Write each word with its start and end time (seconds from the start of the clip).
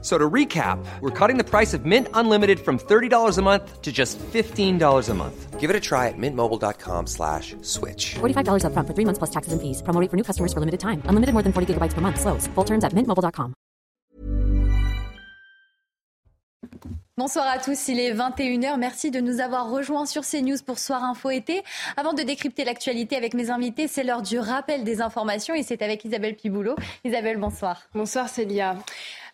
So 0.00 0.16
to 0.16 0.30
recap, 0.30 0.78
we're 1.00 1.10
cutting 1.10 1.38
the 1.38 1.44
price 1.44 1.74
of 1.74 1.84
Mint 1.84 2.06
Unlimited 2.14 2.60
from 2.60 2.78
$30 2.78 3.36
a 3.36 3.42
month 3.42 3.82
to 3.82 3.90
just 3.90 4.16
$15 4.18 5.08
a 5.08 5.14
month. 5.14 5.58
Give 5.58 5.70
it 5.70 5.74
a 5.74 5.80
try 5.80 6.06
at 6.06 6.14
mintmobile.com 6.16 7.08
slash 7.08 7.56
switch. 7.62 8.14
$45 8.20 8.62
upfront 8.62 8.86
for 8.86 8.94
three 8.94 9.04
months 9.04 9.18
plus 9.18 9.30
taxes 9.30 9.52
and 9.52 9.60
fees. 9.60 9.82
Promo 9.82 10.00
rate 10.00 10.08
for 10.08 10.16
new 10.16 10.22
customers 10.22 10.52
for 10.52 10.60
limited 10.60 10.78
time. 10.78 11.02
Unlimited 11.06 11.32
more 11.32 11.42
than 11.42 11.52
40 11.52 11.74
gigabytes 11.74 11.94
per 11.94 12.00
month. 12.00 12.20
Slows. 12.20 12.46
Full 12.54 12.64
terms 12.64 12.84
at 12.84 12.92
mintmobile.com. 12.92 13.54
Bonsoir 17.18 17.48
à 17.48 17.58
tous, 17.58 17.88
il 17.88 17.98
est 17.98 18.14
21h. 18.14 18.78
Merci 18.78 19.10
de 19.10 19.18
nous 19.18 19.40
avoir 19.40 19.68
rejoints 19.70 20.06
sur 20.06 20.22
CNews 20.22 20.58
pour 20.64 20.78
Soir 20.78 21.02
Info 21.02 21.30
été. 21.30 21.64
Avant 21.96 22.12
de 22.12 22.22
décrypter 22.22 22.64
l'actualité 22.64 23.16
avec 23.16 23.34
mes 23.34 23.50
invités, 23.50 23.88
c'est 23.88 24.04
l'heure 24.04 24.22
du 24.22 24.38
rappel 24.38 24.84
des 24.84 25.02
informations 25.02 25.52
et 25.56 25.64
c'est 25.64 25.82
avec 25.82 26.04
Isabelle 26.04 26.36
Piboulot. 26.36 26.76
Isabelle, 27.04 27.38
bonsoir. 27.38 27.82
Bonsoir 27.92 28.28
Célia. 28.28 28.76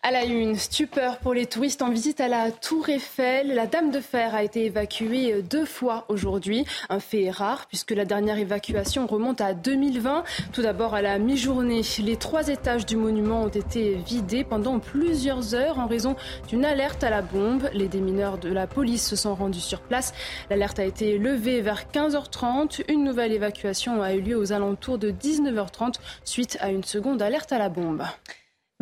À 0.07 0.11
la 0.11 0.27
une, 0.27 0.57
stupeur 0.57 1.17
pour 1.17 1.33
les 1.33 1.47
touristes 1.47 1.81
en 1.81 1.89
visite 1.89 2.21
à 2.21 2.29
la 2.29 2.51
Tour 2.51 2.91
Eiffel. 2.91 3.55
La 3.55 3.67
Dame 3.67 3.91
de 3.91 4.01
Fer 4.01 4.35
a 4.35 4.43
été 4.43 4.67
évacuée 4.67 5.41
deux 5.41 5.65
fois 5.65 6.05
aujourd'hui. 6.11 6.67
Un 6.91 7.01
fait 7.01 7.31
rare 7.31 7.65
puisque 7.69 7.93
la 7.93 8.05
dernière 8.05 8.37
évacuation 8.37 9.07
remonte 9.07 9.41
à 9.41 9.55
2020. 9.55 10.25
Tout 10.53 10.61
d'abord 10.61 10.93
à 10.93 11.01
la 11.01 11.19
mi-journée, 11.19 11.81
les 12.01 12.17
trois 12.17 12.49
étages 12.49 12.85
du 12.85 12.97
monument 12.97 13.45
ont 13.45 13.49
été 13.49 13.95
vidés 13.95 14.45
pendant 14.45 14.79
plusieurs 14.79 15.55
heures 15.55 15.79
en 15.79 15.87
raison 15.87 16.17
d'une 16.49 16.67
alerte 16.67 17.03
à 17.03 17.09
la 17.09 17.23
bombe. 17.23 17.71
Les 17.73 17.89
démineurs 17.89 18.37
de 18.37 18.53
la 18.53 18.67
police 18.67 19.09
se 19.09 19.17
sont 19.17 19.35
rendus 19.35 19.61
sur 19.61 19.81
place. 19.81 20.13
L'alerte 20.51 20.79
a 20.81 20.85
été 20.85 21.17
levée 21.17 21.63
vers 21.63 21.85
15h30. 21.91 22.83
Une 22.89 23.05
nouvelle 23.05 23.33
évacuation 23.33 24.03
a 24.03 24.13
eu 24.13 24.21
lieu 24.21 24.37
aux 24.37 24.53
alentours 24.53 24.99
de 24.99 25.11
19h30 25.11 25.95
suite 26.25 26.59
à 26.61 26.71
une 26.71 26.85
seconde 26.85 27.23
alerte 27.23 27.53
à 27.53 27.59
la 27.59 27.71
bombe. 27.71 28.03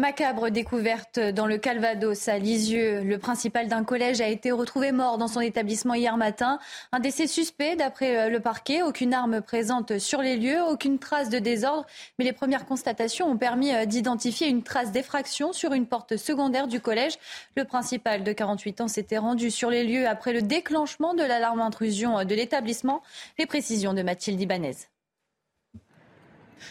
Macabre 0.02 0.50
découverte 0.50 1.20
dans 1.20 1.46
le 1.46 1.58
Calvados 1.58 2.26
à 2.26 2.36
Lisieux. 2.36 3.04
Le 3.04 3.18
principal 3.18 3.68
d'un 3.68 3.84
collège 3.84 4.20
a 4.20 4.26
été 4.26 4.50
retrouvé 4.50 4.90
mort 4.90 5.16
dans 5.16 5.28
son 5.28 5.40
établissement 5.40 5.94
hier 5.94 6.16
matin. 6.16 6.58
Un 6.90 6.98
décès 6.98 7.28
suspect 7.28 7.76
d'après 7.76 8.16
euh, 8.16 8.28
le 8.28 8.40
parquet. 8.40 8.82
Aucune 8.82 9.14
arme 9.14 9.40
présente 9.40 10.00
sur 10.00 10.20
les 10.20 10.36
lieux, 10.36 10.60
aucune 10.60 10.98
trace 10.98 11.28
de 11.28 11.38
désordre. 11.38 11.86
Mais 12.18 12.24
les 12.24 12.32
premières 12.32 12.66
constatations 12.66 13.30
ont 13.30 13.36
permis 13.36 13.72
euh, 13.72 13.84
d'identifier 13.84 14.48
une 14.48 14.64
trace 14.64 14.90
d'effraction 14.90 15.52
sur 15.52 15.72
une 15.72 15.86
porte 15.86 16.16
secondaire 16.16 16.66
du 16.66 16.80
collège. 16.80 17.16
Le 17.56 17.64
principal 17.64 18.24
de 18.24 18.32
48 18.32 18.80
ans 18.80 18.88
s'était 18.88 19.18
rendu 19.18 19.52
sur 19.52 19.70
les 19.70 19.84
lieux 19.84 20.08
après 20.08 20.32
le 20.32 20.42
déclenchement 20.42 21.14
de 21.14 21.22
l'alarme 21.22 21.60
intrusion 21.60 22.18
euh, 22.18 22.24
de 22.24 22.34
l'établissement. 22.34 23.04
Les 23.38 23.46
précisions 23.46 23.94
de 23.94 24.02
Mathilde 24.02 24.40
Ibanez. 24.40 24.74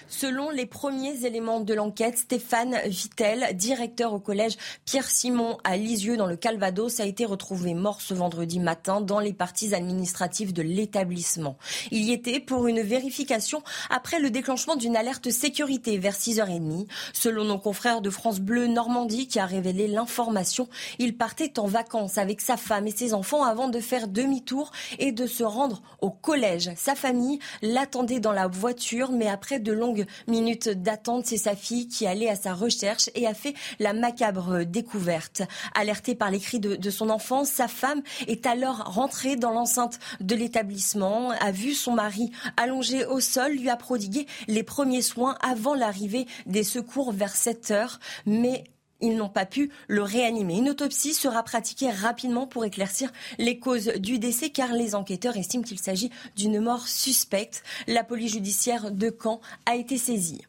Selon 0.07 0.49
les 0.49 0.65
premiers 0.65 1.25
éléments 1.25 1.59
de 1.59 1.73
l'enquête, 1.73 2.17
Stéphane 2.17 2.77
Vittel, 2.85 3.55
directeur 3.55 4.13
au 4.13 4.19
collège 4.19 4.57
Pierre-Simon 4.85 5.57
à 5.63 5.77
Lisieux 5.77 6.17
dans 6.17 6.25
le 6.25 6.35
Calvados, 6.35 6.99
a 6.99 7.05
été 7.05 7.25
retrouvé 7.25 7.73
mort 7.73 8.01
ce 8.01 8.13
vendredi 8.13 8.59
matin 8.59 9.01
dans 9.01 9.19
les 9.19 9.33
parties 9.33 9.73
administratives 9.73 10.53
de 10.53 10.61
l'établissement. 10.61 11.57
Il 11.91 12.03
y 12.03 12.11
était 12.11 12.39
pour 12.39 12.67
une 12.67 12.81
vérification 12.81 13.63
après 13.89 14.19
le 14.19 14.29
déclenchement 14.29 14.75
d'une 14.75 14.95
alerte 14.95 15.29
sécurité 15.29 15.97
vers 15.97 16.15
6h30. 16.15 16.87
Selon 17.13 17.45
nos 17.45 17.59
confrères 17.59 18.01
de 18.01 18.09
France 18.09 18.39
Bleu 18.39 18.67
Normandie 18.67 19.27
qui 19.27 19.39
a 19.39 19.45
révélé 19.45 19.87
l'information, 19.87 20.67
il 20.99 21.17
partait 21.17 21.59
en 21.59 21.67
vacances 21.67 22.17
avec 22.17 22.41
sa 22.41 22.57
femme 22.57 22.87
et 22.87 22.91
ses 22.91 23.13
enfants 23.13 23.43
avant 23.43 23.67
de 23.67 23.79
faire 23.79 24.07
demi-tour 24.07 24.71
et 24.99 25.11
de 25.11 25.27
se 25.27 25.43
rendre 25.43 25.81
au 26.01 26.09
collège. 26.09 26.71
Sa 26.75 26.95
famille 26.95 27.39
l'attendait 27.61 28.19
dans 28.19 28.31
la 28.31 28.47
voiture, 28.47 29.11
mais 29.11 29.27
après 29.27 29.59
de 29.59 29.71
longues 29.81 30.05
minutes 30.27 30.69
d'attente, 30.69 31.25
c'est 31.25 31.37
sa 31.37 31.55
fille 31.55 31.87
qui 31.87 32.07
allait 32.07 32.29
à 32.29 32.35
sa 32.35 32.53
recherche 32.53 33.09
et 33.15 33.27
a 33.27 33.33
fait 33.33 33.53
la 33.79 33.93
macabre 33.93 34.63
découverte. 34.63 35.41
Alertée 35.75 36.15
par 36.15 36.31
les 36.31 36.39
cris 36.39 36.59
de, 36.59 36.75
de 36.75 36.89
son 36.89 37.09
enfant, 37.09 37.43
sa 37.43 37.67
femme 37.67 38.01
est 38.27 38.45
alors 38.45 38.77
rentrée 38.85 39.35
dans 39.35 39.51
l'enceinte 39.51 39.99
de 40.19 40.35
l'établissement, 40.35 41.31
a 41.31 41.51
vu 41.51 41.73
son 41.73 41.93
mari 41.93 42.31
allongé 42.55 43.05
au 43.05 43.19
sol, 43.19 43.51
lui 43.53 43.69
a 43.69 43.75
prodigué 43.75 44.27
les 44.47 44.63
premiers 44.63 45.01
soins 45.01 45.35
avant 45.41 45.73
l'arrivée 45.73 46.27
des 46.45 46.63
secours 46.63 47.11
vers 47.11 47.35
7 47.35 47.71
heures, 47.71 47.99
mais 48.25 48.63
ils 49.01 49.15
n'ont 49.15 49.29
pas 49.29 49.45
pu 49.45 49.71
le 49.87 50.03
réanimer. 50.03 50.57
Une 50.57 50.69
autopsie 50.69 51.13
sera 51.13 51.43
pratiquée 51.43 51.89
rapidement 51.89 52.47
pour 52.47 52.65
éclaircir 52.65 53.11
les 53.37 53.59
causes 53.59 53.91
du 53.97 54.19
décès 54.19 54.49
car 54.49 54.73
les 54.73 54.95
enquêteurs 54.95 55.37
estiment 55.37 55.63
qu'il 55.63 55.79
s'agit 55.79 56.11
d'une 56.35 56.59
mort 56.59 56.87
suspecte. 56.87 57.63
La 57.87 58.03
police 58.03 58.33
judiciaire 58.33 58.91
de 58.91 59.15
Caen 59.21 59.41
a 59.65 59.75
été 59.75 59.97
saisie. 59.97 60.41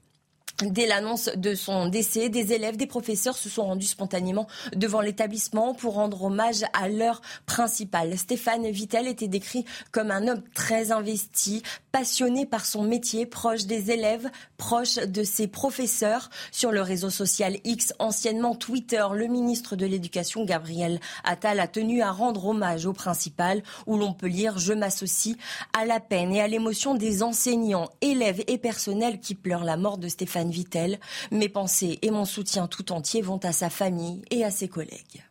Dès 0.71 0.87
l'annonce 0.87 1.28
de 1.34 1.55
son 1.55 1.89
décès, 1.89 2.28
des 2.28 2.53
élèves, 2.53 2.77
des 2.77 2.87
professeurs 2.87 3.37
se 3.37 3.49
sont 3.49 3.65
rendus 3.65 3.87
spontanément 3.87 4.47
devant 4.77 5.00
l'établissement 5.00 5.75
pour 5.75 5.95
rendre 5.95 6.23
hommage 6.23 6.65
à 6.73 6.89
leur 6.89 7.21
principal. 7.47 8.17
Stéphane 8.17 8.71
Vittel 8.71 9.09
était 9.09 9.28
décrit 9.28 9.65
comme 9.91 10.11
un 10.11 10.28
homme 10.28 10.43
très 10.55 10.93
investi, 10.93 11.62
passionné 11.91 12.47
par 12.47 12.65
son 12.65 12.84
métier, 12.84 13.27
proche 13.27 13.67
des 13.67 13.91
élèves, 13.91 14.31
proche 14.56 14.97
de 14.97 15.25
ses 15.25 15.49
professeurs. 15.49 16.31
Sur 16.53 16.71
le 16.71 16.81
réseau 16.81 17.11
social 17.11 17.56
X, 17.65 17.93
anciennement 17.99 18.55
Twitter, 18.55 19.05
le 19.12 19.27
ministre 19.27 19.75
de 19.75 19.87
l'Éducation, 19.87 20.44
Gabriel 20.44 21.00
Attal, 21.25 21.59
a 21.59 21.67
tenu 21.67 22.03
à 22.03 22.12
rendre 22.12 22.47
hommage 22.47 22.87
au 22.87 22.93
principal, 22.93 23.62
où 23.87 23.97
l'on 23.97 24.12
peut 24.12 24.29
lire 24.29 24.59
Je 24.59 24.73
m'associe 24.73 25.37
à 25.79 25.84
la 25.84 25.99
peine 25.99 26.33
et 26.33 26.41
à 26.41 26.49
l'émotion 26.49 26.94
des 26.94 27.23
enseignants, 27.23 27.89
élèves 28.00 28.44
et 28.47 28.59
personnels 28.59 29.19
qui 29.19 29.34
pleurent 29.34 29.65
la 29.65 29.77
mort 29.77 29.99
de 29.99 30.09
Stéphane 30.09 30.52
Vittel. 30.53 31.01
Mes 31.31 31.49
pensées 31.49 31.99
et 32.03 32.11
mon 32.11 32.25
soutien 32.25 32.69
tout 32.69 32.93
entier 32.93 33.23
vont 33.23 33.39
à 33.39 33.53
sa 33.53 33.71
famille 33.71 34.23
et 34.31 34.45
à 34.45 34.51
ses 34.51 34.69
collègues. 34.69 35.25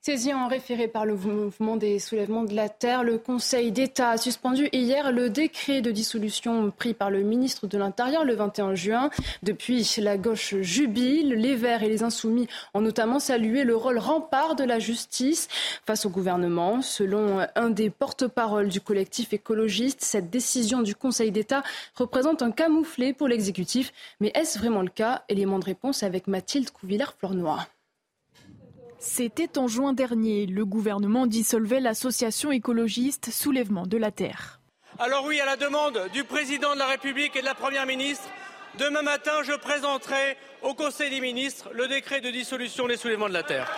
Saisi 0.00 0.32
en 0.32 0.46
référé 0.46 0.86
par 0.86 1.04
le 1.04 1.16
mouvement 1.16 1.76
des 1.76 1.98
soulèvements 1.98 2.44
de 2.44 2.54
la 2.54 2.68
Terre, 2.68 3.02
le 3.02 3.18
Conseil 3.18 3.72
d'État 3.72 4.10
a 4.10 4.16
suspendu 4.16 4.68
hier 4.72 5.10
le 5.10 5.28
décret 5.28 5.80
de 5.80 5.90
dissolution 5.90 6.70
pris 6.70 6.94
par 6.94 7.10
le 7.10 7.22
ministre 7.22 7.66
de 7.66 7.76
l'Intérieur 7.76 8.24
le 8.24 8.34
21 8.36 8.76
juin. 8.76 9.10
Depuis, 9.42 9.96
la 9.98 10.16
gauche 10.16 10.54
jubile. 10.60 11.34
Les 11.34 11.56
Verts 11.56 11.82
et 11.82 11.88
les 11.88 12.04
Insoumis 12.04 12.46
ont 12.74 12.80
notamment 12.80 13.18
salué 13.18 13.64
le 13.64 13.74
rôle 13.74 13.98
rempart 13.98 14.54
de 14.54 14.62
la 14.62 14.78
justice 14.78 15.48
face 15.84 16.06
au 16.06 16.10
gouvernement. 16.10 16.80
Selon 16.80 17.44
un 17.56 17.68
des 17.68 17.90
porte-parole 17.90 18.68
du 18.68 18.80
collectif 18.80 19.32
écologiste, 19.32 20.02
cette 20.02 20.30
décision 20.30 20.80
du 20.80 20.94
Conseil 20.94 21.32
d'État 21.32 21.64
représente 21.96 22.40
un 22.40 22.52
camouflet 22.52 23.12
pour 23.12 23.26
l'exécutif. 23.26 23.92
Mais 24.20 24.30
est-ce 24.34 24.60
vraiment 24.60 24.82
le 24.82 24.90
cas? 24.90 25.24
Élément 25.28 25.58
de 25.58 25.64
réponse 25.64 26.04
avec 26.04 26.28
Mathilde 26.28 26.70
Couvillard-Flornois. 26.70 27.66
C'était 29.00 29.58
en 29.58 29.68
juin 29.68 29.92
dernier. 29.92 30.46
Le 30.46 30.64
gouvernement 30.64 31.26
dissolvait 31.26 31.80
l'association 31.80 32.50
écologiste 32.50 33.30
Soulèvement 33.30 33.86
de 33.86 33.96
la 33.96 34.10
Terre. 34.10 34.60
Alors 34.98 35.24
oui, 35.26 35.38
à 35.40 35.46
la 35.46 35.56
demande 35.56 36.08
du 36.12 36.24
président 36.24 36.74
de 36.74 36.78
la 36.78 36.86
République 36.86 37.36
et 37.36 37.40
de 37.40 37.44
la 37.44 37.54
Première 37.54 37.86
ministre, 37.86 38.28
demain 38.78 39.02
matin, 39.02 39.42
je 39.44 39.52
présenterai 39.52 40.36
au 40.62 40.74
Conseil 40.74 41.10
des 41.10 41.20
ministres 41.20 41.70
le 41.72 41.86
décret 41.86 42.20
de 42.20 42.30
dissolution 42.30 42.88
des 42.88 42.96
Soulèvements 42.96 43.28
de 43.28 43.34
la 43.34 43.44
Terre. 43.44 43.70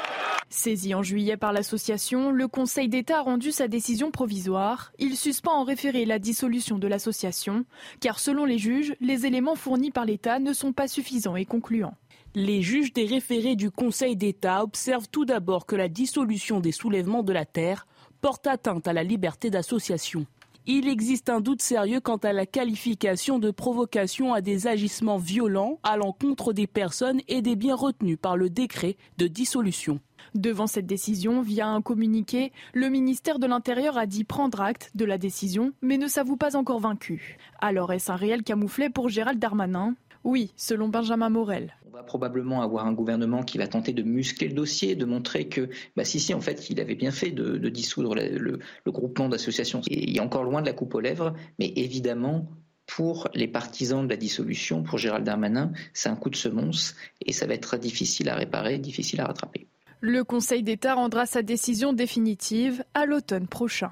Saisi 0.48 0.94
en 0.94 1.03
juillet 1.03 1.36
par 1.36 1.53
l'association, 1.53 2.30
le 2.30 2.48
Conseil 2.48 2.88
d'État 2.88 3.19
a 3.19 3.22
rendu 3.22 3.53
sa 3.53 3.69
décision 3.69 4.10
provisoire. 4.10 4.91
Il 4.98 5.16
suspend 5.16 5.53
en 5.53 5.64
référé 5.64 6.06
la 6.06 6.19
dissolution 6.19 6.78
de 6.78 6.88
l'association, 6.88 7.66
car 8.00 8.19
selon 8.19 8.47
les 8.47 8.59
juges, 8.59 8.97
les 9.00 9.26
éléments 9.26 9.54
fournis 9.54 9.91
par 9.91 10.06
l'État 10.06 10.38
ne 10.38 10.54
sont 10.54 10.72
pas 10.72 10.88
suffisants 10.88 11.36
et 11.36 11.44
concluants. 11.44 11.94
Les 12.36 12.62
juges 12.62 12.92
des 12.92 13.06
référés 13.06 13.56
du 13.56 13.72
Conseil 13.72 14.15
d'État 14.15 14.62
observent 14.62 15.09
tout 15.10 15.24
d'abord 15.24 15.66
que 15.66 15.74
la 15.74 15.88
dissolution 15.88 16.60
des 16.60 16.71
soulèvements 16.71 17.24
de 17.24 17.32
la 17.32 17.44
terre 17.44 17.88
porte 18.21 18.47
atteinte 18.47 18.86
à 18.86 18.92
la 18.92 19.03
liberté 19.03 19.50
d'association. 19.50 20.27
Il 20.65 20.86
existe 20.86 21.28
un 21.28 21.41
doute 21.41 21.60
sérieux 21.60 21.98
quant 21.98 22.18
à 22.18 22.32
la 22.32 22.47
qualification 22.47 23.41
de 23.41 23.50
provocation 23.50 24.32
à 24.32 24.42
des 24.42 24.68
agissements 24.68 25.16
violents 25.16 25.80
à 25.82 25.97
l'encontre 25.97 26.53
des 26.53 26.68
personnes 26.68 27.21
et 27.27 27.42
des 27.42 27.56
biens 27.56 27.74
retenus 27.74 28.18
par 28.21 28.36
le 28.36 28.48
décret 28.48 28.97
de 29.18 29.26
dissolution. 29.26 29.98
Devant 30.36 30.68
cette 30.68 30.86
décision, 30.86 31.42
via 31.42 31.66
un 31.66 31.83
communiqué, 31.83 32.53
le 32.74 32.91
ministère 32.91 33.41
de 33.41 33.48
l'Intérieur 33.48 33.98
a 33.98 34.06
dit 34.06 34.22
prendre 34.22 34.60
acte 34.60 34.92
de 34.94 35.04
la 35.04 35.18
décision, 35.18 35.72
mais 35.83 35.98
ne 35.98 36.06
s'avoue 36.06 36.36
pas 36.36 36.54
encore 36.54 36.78
vaincu. 36.78 37.38
Alors 37.59 37.92
est-ce 37.92 38.12
un 38.12 38.16
réel 38.16 38.44
camouflet 38.44 38.88
pour 38.88 39.09
Gérald 39.09 39.41
Darmanin? 39.41 39.97
Oui, 40.25 40.53
selon 40.57 40.89
Benjamin 40.89 41.31
Morel. 41.31 41.75
On 41.87 41.91
va 41.91 42.03
probablement 42.03 42.63
avoir 42.63 42.87
un 42.87 42.93
gouvernement 42.93 43.43
qui 43.43 43.59
va 43.59 43.67
tenter 43.67 43.93
de 43.93 44.03
muscler 44.03 44.49
le 44.49 44.55
dossier, 44.55 44.95
de 44.95 45.05
montrer 45.05 45.49
que, 45.49 45.69
bah, 45.97 46.05
si, 46.05 46.21
si, 46.21 46.34
en 46.34 46.41
fait, 46.41 46.71
il 46.71 46.81
avait 46.81 46.95
bien 46.95 47.11
fait 47.11 47.31
de, 47.31 47.57
de 47.57 47.69
dissoudre 47.69 48.15
le, 48.15 48.39
le, 48.39 48.59
le 48.84 48.93
groupement 48.93 49.28
d'associations. 49.28 49.81
Il 49.89 50.17
est 50.17 50.21
encore 50.21 50.45
loin 50.45 50.61
de 50.61 50.67
la 50.67 50.72
coupe 50.72 50.95
aux 50.95 51.01
lèvres, 51.01 51.34
mais 51.59 51.72
évidemment, 51.77 52.49
pour 52.87 53.28
les 53.34 53.49
partisans 53.49 54.05
de 54.05 54.11
la 54.11 54.17
dissolution, 54.17 54.83
pour 54.83 54.99
Gérald 54.99 55.25
Darmanin, 55.25 55.72
c'est 55.93 56.09
un 56.09 56.17
coup 56.17 56.31
de 56.31 56.37
semonce 56.37 56.97
et 57.25 57.33
ça 57.33 57.47
va 57.47 57.55
être 57.55 57.77
difficile 57.77 58.28
à 58.28 58.34
réparer, 58.34 58.78
difficile 58.78 59.21
à 59.21 59.27
rattraper. 59.27 59.69
Le 60.01 60.25
Conseil 60.25 60.63
d'État 60.63 60.95
rendra 60.95 61.27
sa 61.27 61.43
décision 61.43 61.93
définitive 61.93 62.83
à 62.95 63.07
l'automne 63.07 63.47
prochain. 63.47 63.91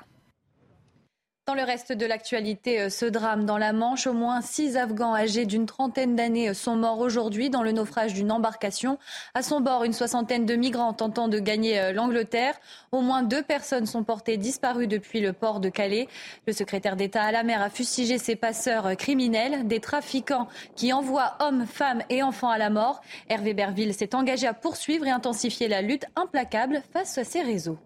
Dans 1.48 1.54
le 1.54 1.62
reste 1.62 1.94
de 1.94 2.04
l'actualité, 2.04 2.78
euh, 2.78 2.90
ce 2.90 3.06
drame 3.06 3.46
dans 3.46 3.56
la 3.56 3.72
Manche, 3.72 4.06
au 4.06 4.12
moins 4.12 4.42
six 4.42 4.76
Afghans 4.76 5.14
âgés 5.14 5.46
d'une 5.46 5.64
trentaine 5.64 6.14
d'années 6.14 6.50
euh, 6.50 6.52
sont 6.52 6.76
morts 6.76 6.98
aujourd'hui 6.98 7.48
dans 7.48 7.62
le 7.62 7.72
naufrage 7.72 8.12
d'une 8.12 8.30
embarcation. 8.30 8.98
À 9.32 9.42
son 9.42 9.62
bord, 9.62 9.84
une 9.84 9.94
soixantaine 9.94 10.44
de 10.44 10.54
migrants 10.56 10.92
tentant 10.92 11.26
de 11.26 11.38
gagner 11.38 11.80
euh, 11.80 11.92
l'Angleterre. 11.94 12.52
Au 12.92 13.00
moins 13.00 13.22
deux 13.22 13.42
personnes 13.42 13.86
sont 13.86 14.04
portées 14.04 14.36
disparues 14.36 14.88
depuis 14.88 15.20
le 15.20 15.32
port 15.32 15.60
de 15.60 15.70
Calais. 15.70 16.06
Le 16.46 16.52
secrétaire 16.52 16.96
d'État 16.96 17.22
à 17.22 17.32
la 17.32 17.44
mer 17.44 17.62
a 17.62 17.70
fustigé 17.70 18.18
ces 18.18 18.36
passeurs 18.36 18.94
criminels, 18.98 19.66
des 19.66 19.80
trafiquants 19.80 20.48
qui 20.76 20.92
envoient 20.92 21.38
hommes, 21.40 21.64
femmes 21.64 22.02
et 22.10 22.22
enfants 22.22 22.50
à 22.50 22.58
la 22.58 22.68
mort. 22.68 23.00
Hervé 23.30 23.54
Berville 23.54 23.94
s'est 23.94 24.14
engagé 24.14 24.46
à 24.46 24.52
poursuivre 24.52 25.06
et 25.06 25.10
intensifier 25.10 25.68
la 25.68 25.80
lutte 25.80 26.04
implacable 26.14 26.82
face 26.92 27.16
à 27.16 27.24
ces 27.24 27.40
réseaux. 27.40 27.78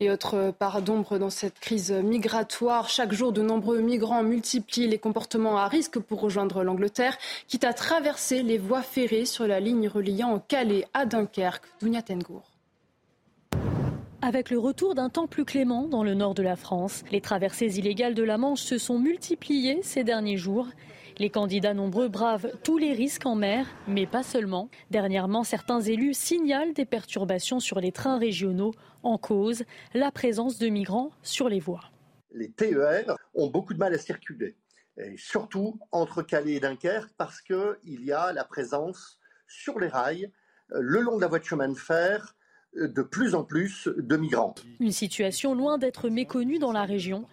Et 0.00 0.10
autre 0.10 0.52
part 0.58 0.82
d'ombre 0.82 1.18
dans 1.18 1.30
cette 1.30 1.60
crise 1.60 1.92
migratoire, 1.92 2.88
chaque 2.88 3.12
jour 3.12 3.32
de 3.32 3.42
nombreux 3.42 3.80
migrants 3.80 4.22
multiplient 4.22 4.88
les 4.88 4.98
comportements 4.98 5.56
à 5.56 5.68
risque 5.68 5.98
pour 5.98 6.20
rejoindre 6.20 6.64
l'Angleterre, 6.64 7.16
quitte 7.46 7.64
à 7.64 7.72
traverser 7.72 8.42
les 8.42 8.58
voies 8.58 8.82
ferrées 8.82 9.24
sur 9.24 9.46
la 9.46 9.60
ligne 9.60 9.88
reliant 9.88 10.42
Calais 10.48 10.86
à 10.94 11.06
Dunkerque. 11.06 11.64
Dounia 11.80 12.02
Tengour. 12.02 12.42
Avec 14.20 14.48
le 14.48 14.58
retour 14.58 14.94
d'un 14.94 15.10
temps 15.10 15.26
plus 15.26 15.44
clément 15.44 15.86
dans 15.86 16.02
le 16.02 16.14
nord 16.14 16.34
de 16.34 16.42
la 16.42 16.56
France, 16.56 17.04
les 17.12 17.20
traversées 17.20 17.78
illégales 17.78 18.14
de 18.14 18.22
la 18.22 18.38
Manche 18.38 18.62
se 18.62 18.78
sont 18.78 18.98
multipliées 18.98 19.80
ces 19.82 20.02
derniers 20.02 20.38
jours. 20.38 20.66
Les 21.18 21.30
candidats 21.30 21.74
nombreux 21.74 22.08
bravent 22.08 22.50
tous 22.64 22.76
les 22.76 22.92
risques 22.92 23.24
en 23.24 23.36
mer, 23.36 23.68
mais 23.86 24.04
pas 24.04 24.24
seulement. 24.24 24.68
Dernièrement, 24.90 25.44
certains 25.44 25.80
élus 25.80 26.14
signalent 26.14 26.72
des 26.72 26.84
perturbations 26.84 27.60
sur 27.60 27.78
les 27.78 27.92
trains 27.92 28.18
régionaux 28.18 28.74
en 29.04 29.16
cause 29.16 29.62
la 29.94 30.10
présence 30.10 30.58
de 30.58 30.68
migrants 30.68 31.10
sur 31.22 31.48
les 31.48 31.60
voies. 31.60 31.84
Les 32.32 32.50
TER 32.50 33.16
ont 33.34 33.46
beaucoup 33.48 33.74
de 33.74 33.78
mal 33.78 33.94
à 33.94 33.98
circuler, 33.98 34.56
et 34.96 35.16
surtout 35.16 35.78
entre 35.92 36.22
Calais 36.22 36.54
et 36.54 36.60
Dunkerque, 36.60 37.12
parce 37.16 37.40
qu'il 37.40 38.04
y 38.04 38.10
a 38.10 38.32
la 38.32 38.44
présence 38.44 39.20
sur 39.46 39.78
les 39.78 39.88
rails, 39.88 40.32
euh, 40.72 40.80
le 40.80 41.00
long 41.00 41.16
de 41.16 41.20
la 41.20 41.28
voie 41.28 41.38
de 41.38 41.44
chemin 41.44 41.68
de 41.68 41.78
fer, 41.78 42.34
euh, 42.76 42.88
de 42.88 43.02
plus 43.02 43.36
en 43.36 43.44
plus 43.44 43.88
de 43.96 44.16
migrants. 44.16 44.56
Une 44.80 44.90
situation 44.90 45.54
loin 45.54 45.78
d'être 45.78 46.08
méconnue 46.08 46.58
dans 46.58 46.72
la 46.72 46.84
région. 46.84 47.24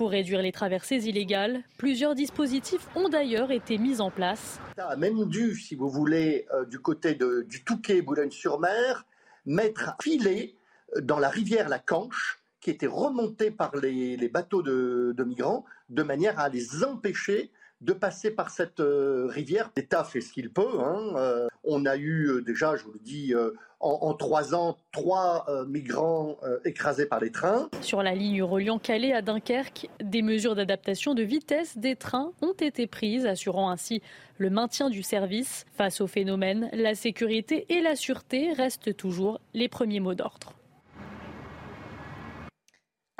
Pour 0.00 0.12
réduire 0.12 0.40
les 0.40 0.50
traversées 0.50 1.06
illégales, 1.10 1.62
plusieurs 1.76 2.14
dispositifs 2.14 2.88
ont 2.96 3.10
d'ailleurs 3.10 3.50
été 3.50 3.76
mis 3.76 4.00
en 4.00 4.10
place. 4.10 4.58
Ça 4.74 4.86
a 4.86 4.96
même 4.96 5.26
dû, 5.26 5.54
si 5.54 5.74
vous 5.74 5.90
voulez, 5.90 6.46
euh, 6.54 6.64
du 6.64 6.78
côté 6.78 7.14
de, 7.14 7.44
du 7.46 7.64
Touquet, 7.64 8.00
Boulogne-sur-Mer, 8.00 9.04
mettre 9.44 9.90
un 9.90 9.96
filet 10.02 10.54
dans 11.02 11.18
la 11.18 11.28
rivière 11.28 11.68
la 11.68 11.78
Canche, 11.78 12.38
qui 12.62 12.70
était 12.70 12.86
remontée 12.86 13.50
par 13.50 13.76
les, 13.76 14.16
bateaux 14.30 14.62
de, 14.62 15.22
migrants, 15.22 15.66
de 15.90 16.02
manière 16.02 16.40
à 16.40 16.48
les 16.48 16.82
empêcher 16.82 17.50
de 17.80 17.92
passer 17.92 18.30
par 18.30 18.50
cette 18.50 18.80
euh, 18.80 19.26
rivière. 19.28 19.70
L'État 19.76 20.04
fait 20.04 20.20
ce 20.20 20.32
qu'il 20.32 20.50
peut. 20.50 20.80
Hein, 20.80 21.14
euh, 21.16 21.48
on 21.64 21.86
a 21.86 21.96
eu 21.96 22.28
euh, 22.28 22.42
déjà, 22.42 22.76
je 22.76 22.84
vous 22.84 22.92
le 22.92 23.00
dis, 23.00 23.34
en, 23.80 24.12
trois 24.12 24.54
ans, 24.54 24.76
trois 24.92 25.46
migrants 25.66 26.36
écrasés 26.66 27.06
par 27.06 27.20
les 27.20 27.30
trains. 27.30 27.70
Sur 27.80 28.02
la 28.02 28.14
ligne 28.14 28.42
reliant 28.42 28.78
Calais 28.78 29.14
à 29.14 29.22
Dunkerque, 29.22 29.88
des 30.02 30.20
mesures 30.20 30.54
d'adaptation 30.54 31.14
de 31.14 31.22
vitesse 31.22 31.78
des 31.78 31.96
trains 31.96 32.32
ont 32.42 32.52
été 32.52 32.86
prises, 32.86 33.24
assurant 33.24 33.70
ainsi 33.70 34.02
le 34.36 34.50
maintien 34.50 34.90
du 34.90 35.02
service. 35.02 35.64
Face 35.72 36.02
au 36.02 36.06
phénomène, 36.06 36.68
la 36.74 36.94
sécurité 36.94 37.64
et 37.70 37.80
la 37.80 37.96
sûreté 37.96 38.52
restent 38.52 38.94
toujours 38.96 39.40
les 39.54 39.68
premiers 39.68 40.00
mots 40.00 40.14
d'ordre. 40.14 40.52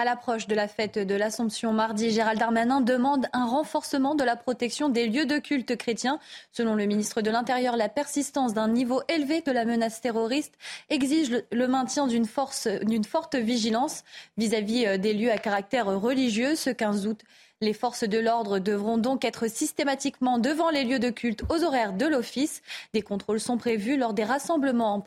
À 0.00 0.04
l'approche 0.06 0.46
de 0.46 0.54
la 0.54 0.66
fête 0.66 0.98
de 0.98 1.14
l'Assomption 1.14 1.74
mardi, 1.74 2.08
Gérald 2.08 2.38
Darmanin 2.38 2.80
demande 2.80 3.26
un 3.34 3.44
renforcement 3.44 4.14
de 4.14 4.24
la 4.24 4.34
protection 4.34 4.88
des 4.88 5.06
lieux 5.06 5.26
de 5.26 5.36
culte 5.36 5.76
chrétiens. 5.76 6.18
Selon 6.52 6.74
le 6.74 6.86
ministre 6.86 7.20
de 7.20 7.30
l'Intérieur, 7.30 7.76
la 7.76 7.90
persistance 7.90 8.54
d'un 8.54 8.68
niveau 8.68 9.02
élevé 9.10 9.42
de 9.42 9.52
la 9.52 9.66
menace 9.66 10.00
terroriste 10.00 10.54
exige 10.88 11.44
le 11.52 11.68
maintien 11.68 12.06
d'une 12.06 12.24
forte 12.24 13.34
vigilance 13.34 14.02
vis-à-vis 14.38 14.86
euh, 14.86 14.96
des 14.96 15.12
lieux 15.12 15.30
à 15.30 15.36
caractère 15.36 15.84
religieux. 15.84 16.54
Ce 16.54 16.70
15 16.70 17.06
août, 17.06 17.20
les 17.60 17.74
forces 17.74 18.04
de 18.04 18.18
l'ordre 18.18 18.58
devront 18.58 18.96
donc 18.96 19.26
être 19.26 19.50
systématiquement 19.50 20.38
devant 20.38 20.70
les 20.70 20.84
lieux 20.84 20.98
de 20.98 21.10
culte 21.10 21.42
aux 21.50 21.62
horaires 21.62 21.92
de 21.92 22.06
l'office. 22.06 22.62
Des 22.94 23.02
contrôles 23.02 23.38
sont 23.38 23.58
prévus 23.58 23.98
lors 23.98 24.14
des 24.14 24.24
rassemblements 24.24 24.94
en 24.94 25.04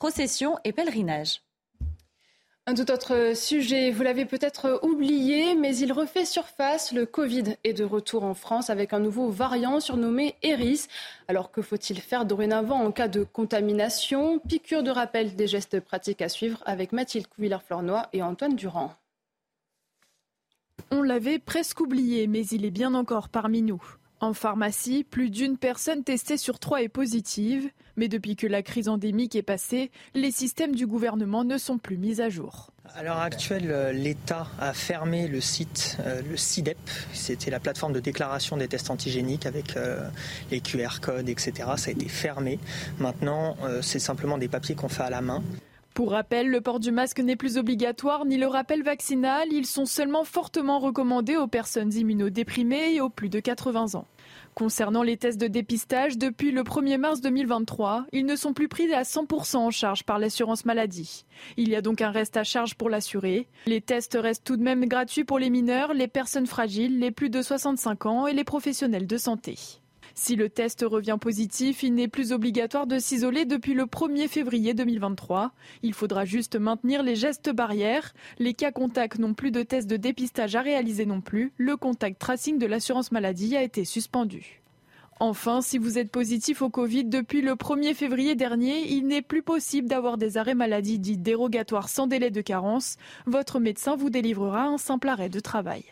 procession 0.00 0.58
et 0.64 0.72
pèlerinage. 0.72 1.42
Un 2.64 2.74
tout 2.74 2.92
autre 2.92 3.32
sujet, 3.34 3.90
vous 3.90 4.04
l'avez 4.04 4.24
peut-être 4.24 4.78
oublié, 4.84 5.56
mais 5.56 5.76
il 5.78 5.92
refait 5.92 6.24
surface. 6.24 6.92
Le 6.92 7.06
Covid 7.06 7.56
est 7.64 7.72
de 7.72 7.82
retour 7.82 8.22
en 8.22 8.34
France 8.34 8.70
avec 8.70 8.92
un 8.92 9.00
nouveau 9.00 9.30
variant 9.30 9.80
surnommé 9.80 10.36
Eris. 10.44 10.86
Alors 11.26 11.50
que 11.50 11.60
faut-il 11.60 12.00
faire 12.00 12.24
dorénavant 12.24 12.80
en 12.80 12.92
cas 12.92 13.08
de 13.08 13.24
contamination? 13.24 14.38
Piqûre 14.38 14.84
de 14.84 14.92
rappel 14.92 15.34
des 15.34 15.48
gestes 15.48 15.80
pratiques 15.80 16.22
à 16.22 16.28
suivre 16.28 16.62
avec 16.64 16.92
Mathilde 16.92 17.26
Couvillard-Flornois 17.26 18.08
et 18.12 18.22
Antoine 18.22 18.54
Durand. 18.54 18.94
On 20.92 21.02
l'avait 21.02 21.40
presque 21.40 21.80
oublié, 21.80 22.28
mais 22.28 22.46
il 22.46 22.64
est 22.64 22.70
bien 22.70 22.94
encore 22.94 23.28
parmi 23.28 23.62
nous. 23.62 23.82
En 24.20 24.34
pharmacie, 24.34 25.02
plus 25.02 25.30
d'une 25.30 25.58
personne 25.58 26.04
testée 26.04 26.36
sur 26.36 26.60
trois 26.60 26.80
est 26.80 26.88
positive. 26.88 27.72
Mais 27.96 28.08
depuis 28.08 28.36
que 28.36 28.46
la 28.46 28.62
crise 28.62 28.88
endémique 28.88 29.36
est 29.36 29.42
passée, 29.42 29.90
les 30.14 30.30
systèmes 30.30 30.74
du 30.74 30.86
gouvernement 30.86 31.44
ne 31.44 31.58
sont 31.58 31.78
plus 31.78 31.98
mis 31.98 32.20
à 32.20 32.28
jour. 32.28 32.72
À 32.94 33.02
l'heure 33.02 33.18
actuelle, 33.18 33.70
euh, 33.70 33.92
l'État 33.92 34.48
a 34.60 34.72
fermé 34.72 35.28
le 35.28 35.40
site, 35.40 35.96
euh, 36.00 36.20
le 36.28 36.36
CIDEP. 36.36 36.76
C'était 37.12 37.50
la 37.50 37.60
plateforme 37.60 37.92
de 37.92 38.00
déclaration 38.00 38.56
des 38.56 38.68
tests 38.68 38.90
antigéniques 38.90 39.46
avec 39.46 39.76
euh, 39.76 40.08
les 40.50 40.60
QR 40.60 41.00
codes, 41.00 41.28
etc. 41.28 41.52
Ça 41.76 41.88
a 41.88 41.92
été 41.92 42.08
fermé. 42.08 42.58
Maintenant, 42.98 43.56
c'est 43.80 43.98
simplement 43.98 44.36
des 44.36 44.48
papiers 44.48 44.74
qu'on 44.74 44.88
fait 44.88 45.02
à 45.02 45.10
la 45.10 45.20
main. 45.20 45.42
Pour 45.94 46.12
rappel, 46.12 46.48
le 46.48 46.62
port 46.62 46.80
du 46.80 46.90
masque 46.90 47.20
n'est 47.20 47.36
plus 47.36 47.58
obligatoire 47.58 48.24
ni 48.24 48.38
le 48.38 48.46
rappel 48.46 48.82
vaccinal. 48.82 49.48
Ils 49.50 49.66
sont 49.66 49.84
seulement 49.84 50.24
fortement 50.24 50.78
recommandés 50.78 51.36
aux 51.36 51.48
personnes 51.48 51.92
immunodéprimées 51.92 52.94
et 52.94 53.00
aux 53.02 53.10
plus 53.10 53.28
de 53.28 53.40
80 53.40 53.94
ans. 53.94 54.06
Concernant 54.54 55.02
les 55.02 55.16
tests 55.16 55.40
de 55.40 55.46
dépistage, 55.46 56.18
depuis 56.18 56.52
le 56.52 56.62
1er 56.62 56.98
mars 56.98 57.22
2023, 57.22 58.06
ils 58.12 58.26
ne 58.26 58.36
sont 58.36 58.52
plus 58.52 58.68
pris 58.68 58.92
à 58.92 59.02
100% 59.02 59.56
en 59.56 59.70
charge 59.70 60.04
par 60.04 60.18
l'assurance 60.18 60.66
maladie. 60.66 61.24
Il 61.56 61.70
y 61.70 61.74
a 61.74 61.80
donc 61.80 62.02
un 62.02 62.10
reste 62.10 62.36
à 62.36 62.44
charge 62.44 62.74
pour 62.74 62.90
l'assuré. 62.90 63.48
Les 63.66 63.80
tests 63.80 64.18
restent 64.20 64.44
tout 64.44 64.58
de 64.58 64.62
même 64.62 64.84
gratuits 64.84 65.24
pour 65.24 65.38
les 65.38 65.48
mineurs, 65.48 65.94
les 65.94 66.08
personnes 66.08 66.46
fragiles, 66.46 66.98
les 66.98 67.10
plus 67.10 67.30
de 67.30 67.40
65 67.40 68.06
ans 68.06 68.26
et 68.26 68.34
les 68.34 68.44
professionnels 68.44 69.06
de 69.06 69.16
santé. 69.16 69.81
Si 70.14 70.36
le 70.36 70.48
test 70.48 70.84
revient 70.86 71.16
positif, 71.20 71.82
il 71.82 71.94
n'est 71.94 72.08
plus 72.08 72.32
obligatoire 72.32 72.86
de 72.86 72.98
s'isoler 72.98 73.44
depuis 73.44 73.74
le 73.74 73.84
1er 73.84 74.28
février 74.28 74.74
2023. 74.74 75.52
Il 75.82 75.94
faudra 75.94 76.24
juste 76.24 76.56
maintenir 76.56 77.02
les 77.02 77.16
gestes 77.16 77.50
barrières. 77.50 78.12
Les 78.38 78.54
cas 78.54 78.72
contacts 78.72 79.18
n'ont 79.18 79.34
plus 79.34 79.50
de 79.50 79.62
tests 79.62 79.88
de 79.88 79.96
dépistage 79.96 80.54
à 80.54 80.60
réaliser 80.60 81.06
non 81.06 81.20
plus. 81.20 81.52
Le 81.56 81.76
contact 81.76 82.20
tracing 82.20 82.58
de 82.58 82.66
l'assurance 82.66 83.12
maladie 83.12 83.56
a 83.56 83.62
été 83.62 83.84
suspendu. 83.84 84.62
Enfin, 85.20 85.62
si 85.62 85.78
vous 85.78 85.98
êtes 85.98 86.10
positif 86.10 86.62
au 86.62 86.68
Covid 86.68 87.04
depuis 87.04 87.42
le 87.42 87.52
1er 87.52 87.94
février 87.94 88.34
dernier, 88.34 88.90
il 88.90 89.06
n'est 89.06 89.22
plus 89.22 89.42
possible 89.42 89.86
d'avoir 89.86 90.18
des 90.18 90.36
arrêts 90.36 90.54
maladie 90.54 90.98
dits 90.98 91.16
dérogatoires 91.16 91.88
sans 91.88 92.06
délai 92.06 92.30
de 92.30 92.40
carence. 92.40 92.96
Votre 93.26 93.60
médecin 93.60 93.94
vous 93.94 94.10
délivrera 94.10 94.64
un 94.64 94.78
simple 94.78 95.08
arrêt 95.08 95.28
de 95.28 95.40
travail. 95.40 95.84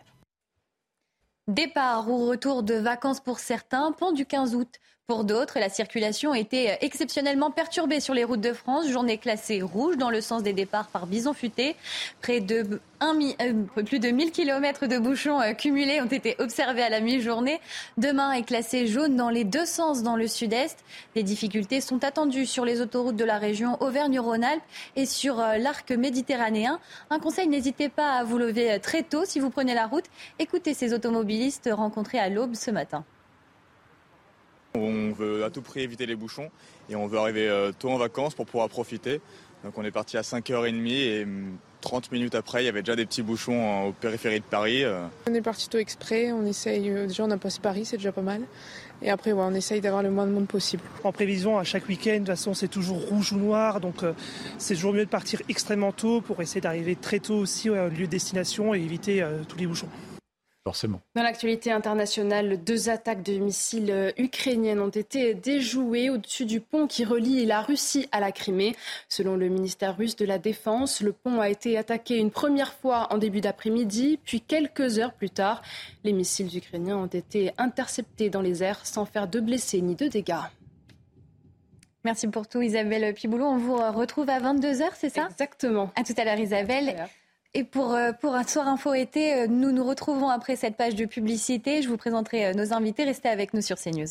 Départ 1.50 2.09
ou 2.09 2.28
retour 2.28 2.62
de 2.62 2.75
vacances 2.75 3.19
pour 3.19 3.40
certains, 3.40 3.90
pont 3.90 4.12
du 4.12 4.25
15 4.25 4.54
août. 4.54 4.76
Pour 5.11 5.25
d'autres, 5.25 5.59
la 5.59 5.69
circulation 5.69 6.35
était 6.35 6.79
exceptionnellement 6.83 7.50
perturbée 7.50 7.99
sur 7.99 8.14
les 8.14 8.23
routes 8.23 8.40
de 8.40 8.52
France. 8.52 8.88
Journée 8.88 9.19
classée 9.19 9.61
rouge 9.61 9.97
dans 9.97 10.09
le 10.09 10.21
sens 10.21 10.45
des 10.45 10.52
départs 10.52 10.87
par 10.87 11.09
bison 11.09 11.33
futé. 11.33 11.75
Près 12.23 12.38
de 12.38 12.79
euh, 13.02 13.83
plus 13.85 13.99
de 13.99 14.09
1000 14.09 14.31
km 14.31 14.87
de 14.87 14.99
bouchons 14.99 15.40
euh, 15.40 15.52
cumulés 15.52 16.00
ont 16.00 16.07
été 16.07 16.37
observés 16.38 16.85
à 16.85 16.90
la 16.90 17.00
mi-journée. 17.00 17.61
Demain 17.97 18.31
est 18.35 18.45
classé 18.45 18.87
jaune 18.87 19.17
dans 19.17 19.31
les 19.31 19.43
deux 19.43 19.67
sens 19.67 20.05
dans 20.05 20.14
le 20.14 20.29
sud-est. 20.29 20.79
Des 21.17 21.25
difficultés 21.25 21.81
sont 21.81 22.05
attendues 22.05 22.47
sur 22.47 22.64
les 22.64 22.81
autoroutes 22.81 23.17
de 23.17 23.25
la 23.25 23.38
région 23.38 23.83
Auvergne-Rhône-Alpes 23.83 24.62
et 24.95 25.07
sur 25.07 25.40
euh, 25.40 25.57
l'arc 25.57 25.90
méditerranéen. 25.90 26.79
Un 27.11 27.19
conseil, 27.19 27.49
n'hésitez 27.49 27.88
pas 27.88 28.12
à 28.12 28.23
vous 28.23 28.38
lever 28.38 28.79
très 28.79 29.02
tôt 29.02 29.25
si 29.25 29.40
vous 29.40 29.50
prenez 29.50 29.75
la 29.75 29.88
route. 29.88 30.05
Écoutez 30.38 30.73
ces 30.73 30.95
automobilistes 30.95 31.69
rencontrés 31.73 32.21
à 32.21 32.29
l'aube 32.29 32.55
ce 32.55 32.71
matin. 32.71 33.05
On 34.75 35.11
veut 35.11 35.45
à 35.45 35.50
tout 35.50 35.62
prix 35.62 35.81
éviter 35.81 36.07
les 36.07 36.15
bouchons 36.15 36.49
et 36.89 36.95
on 36.95 37.07
veut 37.09 37.19
arriver 37.19 37.49
euh, 37.49 37.73
tôt 37.77 37.91
en 37.91 37.99
vacances 37.99 38.35
pour 38.35 38.47
pouvoir 38.47 38.69
profiter. 38.69 39.21
Donc 39.65 39.77
on 39.77 39.85
est 39.85 39.91
parti 39.91 40.17
à 40.17 40.23
5h30 40.23 40.89
et 40.89 41.27
30 41.81 42.11
mm, 42.11 42.15
minutes 42.15 42.35
après, 42.37 42.62
il 42.62 42.67
y 42.67 42.69
avait 42.69 42.83
déjà 42.83 42.95
des 42.95 43.05
petits 43.05 43.23
bouchons 43.23 43.89
au 43.89 43.93
périphérie 43.93 44.39
de 44.39 44.45
Paris. 44.45 44.85
Euh. 44.85 45.05
On 45.29 45.35
est 45.35 45.43
parti 45.43 45.69
tôt 45.69 45.79
exprès, 45.79 46.31
on 46.31 46.47
essaye, 46.47 46.89
euh, 46.89 47.07
déjà 47.07 47.25
on 47.25 47.31
a 47.33 47.37
passé 47.37 47.59
Paris, 47.61 47.85
c'est 47.85 47.97
déjà 47.97 48.12
pas 48.12 48.23
mal. 48.23 48.43
Et 49.03 49.11
après, 49.11 49.33
on 49.33 49.55
essaye 49.55 49.81
d'avoir 49.81 50.03
le 50.03 50.11
moins 50.11 50.27
de 50.27 50.31
monde 50.31 50.47
possible. 50.47 50.83
En 51.05 51.11
prévision, 51.11 51.59
à 51.59 51.65
chaque 51.65 51.89
week-end, 51.89 52.12
de 52.12 52.19
toute 52.19 52.27
façon, 52.27 52.53
c'est 52.53 52.69
toujours 52.69 53.00
rouge 53.09 53.33
ou 53.33 53.39
noir. 53.39 53.81
Donc, 53.81 54.05
c'est 54.59 54.75
toujours 54.75 54.93
mieux 54.93 55.07
de 55.07 55.11
partir 55.11 55.41
extrêmement 55.49 55.93
tôt 55.93 56.21
pour 56.21 56.43
essayer 56.43 56.61
d'arriver 56.61 56.97
très 56.97 57.19
tôt 57.19 57.37
aussi 57.37 57.71
au 57.71 57.75
lieu 57.89 58.05
de 58.05 58.11
destination 58.11 58.75
et 58.75 58.79
éviter 58.79 59.27
tous 59.49 59.57
les 59.57 59.67
bouchons. 59.67 59.89
Dans 61.15 61.23
l'actualité 61.23 61.73
internationale, 61.73 62.62
deux 62.62 62.89
attaques 62.89 63.23
de 63.23 63.39
missiles 63.39 64.15
ukrainiennes 64.17 64.81
ont 64.81 64.89
été 64.89 65.35
déjouées 65.35 66.11
au-dessus 66.11 66.47
du 66.47 66.61
pont 66.61 66.87
qui 66.87 67.05
relie 67.05 67.47
la 67.47 67.61
Russie 67.62 68.09
à 68.12 68.21
la 68.21 68.33
Crimée. 68.33 68.77
Selon 69.09 69.37
le 69.37 69.49
ministère 69.49 69.97
russe 69.97 70.17
de 70.17 70.25
la 70.25 70.39
Défense, 70.39 71.00
le 71.00 71.12
pont 71.12 71.41
a 71.41 71.49
été 71.49 71.77
attaqué 71.77 72.17
une 72.17 72.31
première 72.31 72.73
fois 72.75 73.09
en 73.12 73.19
début 73.19 73.41
d'après-midi, 73.41 74.19
puis 74.25 74.41
quelques 74.41 74.99
heures 74.99 75.15
plus 75.15 75.31
tard. 75.31 75.62
Les 76.05 76.12
missiles 76.12 76.57
ukrainiens 76.57 76.97
ont 76.97 77.07
été 77.07 77.53
interceptés 77.59 78.31
dans 78.31 78.43
les 78.43 78.62
airs 78.62 78.87
sans 78.87 79.05
faire 79.05 79.29
de 79.29 79.41
blessés 79.41 79.81
ni 79.81 79.95
de 79.95 80.09
dégâts. 80.09 80.35
Merci 82.05 82.29
pour 82.29 82.49
tout 82.49 82.62
Isabelle 82.62 83.12
Piboulot. 83.12 83.45
On 83.45 83.59
vous 83.59 83.77
retrouve 83.77 84.31
à 84.31 84.41
22h, 84.41 84.89
c'est 84.95 85.11
ça? 85.11 85.29
Exactement. 85.31 85.91
À 85.97 86.03
tout 86.03 86.15
à 86.17 86.25
l'heure 86.25 86.39
Isabelle. 86.39 87.09
Et 87.52 87.64
pour, 87.64 87.95
euh, 87.95 88.12
pour 88.12 88.35
un 88.35 88.45
soir 88.45 88.69
info 88.69 88.95
été, 88.95 89.35
euh, 89.35 89.47
nous 89.49 89.73
nous 89.73 89.85
retrouvons 89.85 90.28
après 90.28 90.54
cette 90.54 90.76
page 90.76 90.95
de 90.95 91.04
publicité. 91.04 91.83
Je 91.83 91.88
vous 91.88 91.97
présenterai 91.97 92.47
euh, 92.47 92.52
nos 92.54 92.73
invités. 92.73 93.04
Restez 93.04 93.28
avec 93.28 93.54
nous 93.54 93.61
sur 93.61 93.76
CNews. 93.76 94.07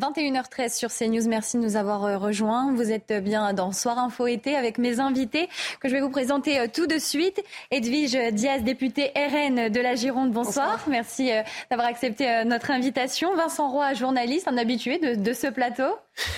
21h13 0.00 0.74
sur 0.74 0.88
CNews, 0.88 1.28
merci 1.28 1.58
de 1.58 1.62
nous 1.62 1.76
avoir 1.76 2.04
euh, 2.04 2.16
rejoints. 2.16 2.72
Vous 2.72 2.90
êtes 2.90 3.12
bien 3.22 3.52
dans 3.52 3.72
Soir 3.72 3.98
Info 3.98 4.26
été 4.26 4.56
avec 4.56 4.78
mes 4.78 5.00
invités 5.00 5.50
que 5.80 5.88
je 5.88 5.94
vais 5.94 6.00
vous 6.00 6.08
présenter 6.08 6.58
euh, 6.58 6.66
tout 6.72 6.86
de 6.86 6.96
suite. 6.98 7.42
Edwige 7.70 8.16
Diaz, 8.32 8.62
députée 8.62 9.12
RN 9.14 9.68
de 9.68 9.80
la 9.80 9.94
Gironde, 9.94 10.32
bonsoir. 10.32 10.82
Merci 10.88 11.30
euh, 11.30 11.42
d'avoir 11.70 11.88
accepté 11.88 12.42
notre 12.46 12.70
invitation. 12.70 13.36
Vincent 13.36 13.68
Roy, 13.68 13.92
journaliste, 13.92 14.48
un 14.48 14.56
habitué 14.56 14.98
de, 14.98 15.32
ce 15.34 15.48
plateau. 15.48 15.94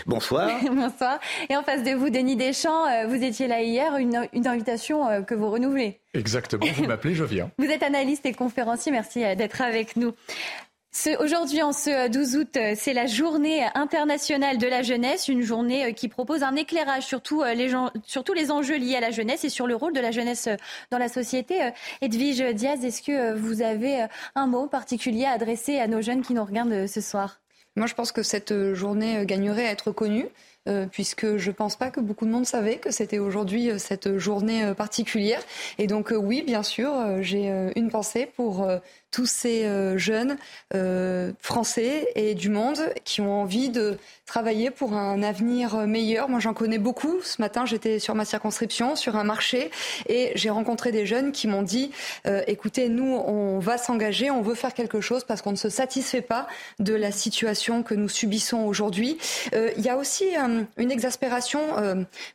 Bonsoir. 0.07 0.51
bonsoir. 0.73 1.21
Et 1.49 1.57
en 1.57 1.63
face 1.63 1.85
de 1.85 1.93
vous, 1.93 2.11
Denis 2.11 2.35
Deschamps, 2.35 3.07
vous 3.07 3.23
étiez 3.23 3.47
là 3.47 3.63
hier, 3.63 3.97
une, 3.99 4.27
une 4.33 4.49
invitation 4.49 5.23
que 5.23 5.35
vous 5.37 5.49
renouvelez. 5.49 6.01
Exactement, 6.13 6.67
vous 6.75 6.85
m'appelez, 6.89 7.15
je 7.15 7.25
viens. 7.25 7.51
Vous 7.59 7.67
êtes 7.67 7.85
analyste 7.85 8.27
et 8.27 8.33
conférencier, 8.33 8.91
merci 8.91 9.21
d'être 9.37 9.63
avec 9.63 9.95
nous. 9.97 10.13
Aujourd'hui, 11.19 11.61
en 11.61 11.73
ce 11.73 12.09
12 12.09 12.37
août, 12.37 12.57
euh, 12.57 12.75
c'est 12.77 12.93
la 12.93 13.07
journée 13.07 13.67
internationale 13.75 14.59
de 14.59 14.67
la 14.67 14.83
jeunesse, 14.83 15.27
une 15.27 15.43
journée 15.43 15.87
euh, 15.87 15.91
qui 15.91 16.09
propose 16.09 16.43
un 16.45 16.55
éclairage 16.55 17.03
sur, 17.03 17.21
euh, 17.43 17.53
les 17.53 17.75
sur 18.05 18.23
tous 18.23 18.33
les 18.33 18.51
enjeux 18.53 18.77
liés 18.77 18.95
à 18.95 19.01
la 19.01 19.11
jeunesse 19.11 19.45
et 19.45 19.49
sur 19.49 19.67
le 19.67 19.75
rôle 19.75 19.93
de 19.93 20.01
la 20.01 20.13
jeunesse 20.13 20.49
dans 20.93 20.99
la 20.99 21.09
société. 21.09 21.73
Edwige 22.01 22.43
Diaz, 22.55 22.85
est-ce 22.85 23.03
que 23.03 23.35
vous 23.35 23.61
avez 23.61 24.07
un 24.37 24.47
mot 24.47 24.67
particulier 24.69 25.25
à 25.25 25.33
adresser 25.33 25.79
à 25.79 25.89
nos 25.89 26.01
jeunes 26.01 26.23
qui 26.23 26.33
nous 26.33 26.45
regardent 26.45 26.87
ce 26.87 27.01
soir? 27.01 27.41
Moi, 27.77 27.89
je 27.89 27.95
pense 27.95 28.13
que 28.13 28.23
cette 28.23 28.73
journée 28.73 29.27
gagnerait 29.27 29.67
à 29.67 29.73
être 29.73 29.91
connue. 29.91 30.29
puisque 30.93 31.37
je 31.37 31.51
pense 31.51 31.77
pas 31.77 31.91
que 31.91 32.01
beaucoup 32.01 32.25
de 32.25 32.31
monde 32.31 32.47
savait 32.47 32.79
que 32.79 32.91
c'était 32.91 33.19
aujourd'hui 33.19 33.71
cette 33.79 34.17
journée 34.17 34.73
particulière. 34.75 35.43
Et 35.77 35.87
donc 35.87 36.11
oui, 36.17 36.43
bien 36.43 36.63
sûr, 36.63 36.91
j'ai 37.21 37.53
une 37.77 37.91
pensée 37.91 38.31
pour 38.35 38.67
tous 39.15 39.27
ces 39.27 39.65
euh, 39.65 39.97
jeunes 39.97 40.37
euh, 40.75 41.31
français 41.39 42.09
et 42.17 42.35
du 42.35 42.49
monde 42.49 42.81
qui 43.05 43.21
ont 43.21 43.43
envie 43.43 43.69
de 43.69 43.97
travailler 44.27 44.71
pour 44.71 44.95
un 44.95 45.23
avenir 45.23 45.77
meilleur. 45.87 46.29
Moi, 46.29 46.41
j'en 46.41 46.53
connais 46.53 46.79
beaucoup. 46.79 47.21
Ce 47.23 47.41
matin, 47.41 47.65
j'étais 47.65 48.01
sur 48.01 48.17
ma 48.17 48.25
circonscription, 48.25 48.97
sur 48.97 49.15
un 49.15 49.23
marché, 49.23 49.71
et 50.09 50.33
j'ai 50.35 50.51
rencontré 50.51 50.91
des 50.91 51.07
jeunes 51.07 51.31
qui 51.31 51.47
m'ont 51.47 51.63
dit 51.63 51.93
euh, 52.27 52.43
écoutez, 52.49 52.89
nous, 52.89 53.15
on 53.15 53.61
va 53.61 53.79
s'engager, 53.79 54.33
on 54.33 54.43
veut 54.43 54.57
faire 54.57 54.75
quelque 54.75 55.01
chose 55.01 55.23
parce 55.23 55.43
qu'on 55.43 55.53
ne 55.53 55.57
se 55.57 55.69
satisfait 55.69 56.23
pas 56.23 56.49
de 56.81 56.95
la 56.95 57.13
situation 57.13 57.85
que 57.85 57.95
nous 57.95 58.09
subissons 58.09 58.65
aujourd'hui. 58.65 59.19
Il 59.53 59.85
y 59.85 59.91
a 59.91 59.97
aussi 59.97 60.25
une 60.77 60.91
exaspération 60.91 61.61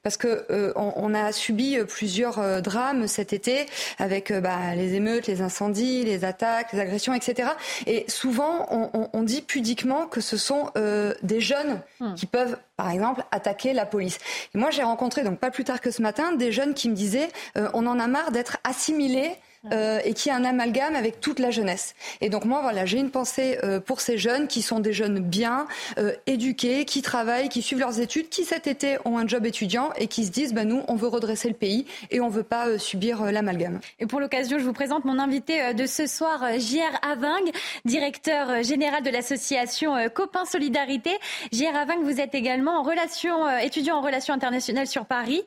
parce 0.04 0.16
que 0.16 0.74
on, 0.76 1.14
a 1.14 1.32
subi 1.32 1.78
plusieurs 1.88 2.62
drames 2.62 3.08
cet 3.08 3.34
été 3.34 3.66
avec 3.98 4.32
bah, 4.32 4.76
les 4.76 4.94
émeutes, 4.94 5.28
les 5.28 5.42
incendies, 5.42 6.04
les 6.04 6.24
attaques 6.24 6.69
les 6.74 6.80
agressions, 6.80 7.14
etc. 7.14 7.50
Et 7.86 8.06
souvent, 8.08 8.68
on, 9.14 9.24
dit 9.24 9.42
pudiquement 9.42 10.08
que 10.08 10.22
ce 10.22 10.38
sont 10.38 10.72
euh, 10.78 11.14
des 11.24 11.42
jeunes 11.42 11.82
hmm. 12.00 12.16
qui 12.16 12.26
peuvent, 12.26 12.58
par 12.78 12.90
exemple, 12.90 13.24
attaquer 13.32 13.74
la 13.74 13.86
police. 13.86 14.18
Et 14.56 14.58
moi, 14.58 14.70
j'ai 14.72 14.84
rencontré, 14.84 15.24
donc 15.24 15.40
pas 15.40 15.52
plus 15.52 15.64
tard 15.64 15.82
que 15.82 15.92
ce 15.92 16.02
matin, 16.02 16.32
des 16.34 16.52
jeunes 16.52 16.74
qui 16.74 16.90
me 16.90 16.96
disaient 16.96 17.30
euh, 17.58 17.70
on 17.74 17.86
en 17.86 18.00
a 18.00 18.08
marre 18.08 18.32
d'être 18.32 18.58
assimilés 18.64 19.32
euh, 19.74 20.00
et 20.06 20.14
qui 20.14 20.30
a 20.30 20.36
un 20.36 20.46
amalgame 20.46 20.96
avec 20.96 21.20
toute 21.20 21.38
la 21.38 21.52
jeunesse. 21.52 21.94
Et 22.22 22.30
donc 22.30 22.46
moi, 22.46 22.62
voilà, 22.62 22.86
j'ai 22.86 22.98
une 22.98 23.12
pensée 23.12 23.58
euh, 23.64 23.82
pour 23.82 24.00
ces 24.00 24.18
jeunes 24.18 24.48
qui 24.48 24.62
sont 24.62 24.80
des 24.80 24.94
jeunes 24.94 25.20
bien 25.20 25.68
euh, 25.98 26.14
éduqués, 26.28 26.86
qui 26.86 27.02
travaillent, 27.02 27.50
qui 27.50 27.62
suivent 27.62 27.80
leurs 27.80 28.00
études, 28.00 28.30
qui 28.30 28.46
cet 28.46 28.68
été 28.68 28.98
ont 29.04 29.18
un 29.18 29.28
job 29.28 29.46
étudiant 29.46 29.92
et 29.98 30.08
qui 30.08 30.26
se 30.26 30.32
disent, 30.32 30.54
bah, 30.54 30.64
nous, 30.64 30.82
on 30.88 30.96
veut 30.96 31.10
redresser 31.10 31.50
le 31.50 31.56
pays 31.56 31.86
et 32.10 32.22
on 32.22 32.30
veut 32.30 32.44
pas 32.44 32.80
subir 32.80 33.24
l'amalgame. 33.32 33.82
Et 34.00 34.06
pour 34.06 34.22
l'occasion, 34.22 34.60
je 34.60 34.64
vous 34.64 34.72
présente 34.72 35.04
mon 35.04 35.20
invité 35.20 35.74
de 35.74 35.86
ce 35.86 36.08
soir, 36.08 36.42
JR 36.58 36.98
Aving, 37.02 37.52
directeur 37.84 38.64
général 38.64 39.04
de 39.04 39.10
l'association 39.10 39.94
Copains 40.14 40.46
Solidarité. 40.46 41.12
JR 41.52 41.76
Aving, 41.76 42.02
vous 42.04 42.22
êtes 42.22 42.34
également 42.34 42.80
en 42.80 42.84
relation, 42.84 43.50
étudiant 43.60 43.98
en 43.98 44.02
relations 44.02 44.34
internationales 44.34 44.88
sur 44.88 45.06
Paris. 45.06 45.44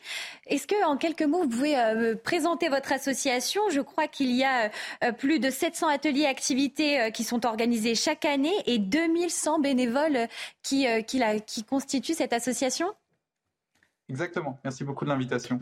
Est-ce 0.47 0.67
que, 0.67 0.85
en 0.85 0.97
quelques 0.97 1.23
mots, 1.23 1.43
vous 1.43 1.49
pouvez 1.49 2.17
présenter 2.25 2.69
votre 2.69 2.93
association? 2.93 3.63
Je 3.71 3.81
crois 3.81 4.09
qu'il 4.09 4.33
y 4.33 4.43
a 4.43 4.71
euh, 5.05 5.13
plus 5.13 5.39
de 5.39 5.51
700 5.51 5.87
ateliers 5.87 6.27
activités 6.27 7.01
euh, 7.01 7.11
qui 7.11 7.23
sont 7.23 7.47
organisés 7.47 7.95
chaque 7.95 8.25
année 8.25 8.55
et 8.67 8.79
2100 8.79 9.61
bénévoles 9.61 10.17
euh, 10.17 10.27
qui, 10.63 10.87
qui, 11.47 11.65
constituent 11.65 12.15
cette 12.15 12.33
association 12.33 12.89
Exactement. 14.09 14.59
Merci 14.65 14.83
beaucoup 14.85 15.05
de 15.05 15.11
l'invitation. 15.11 15.61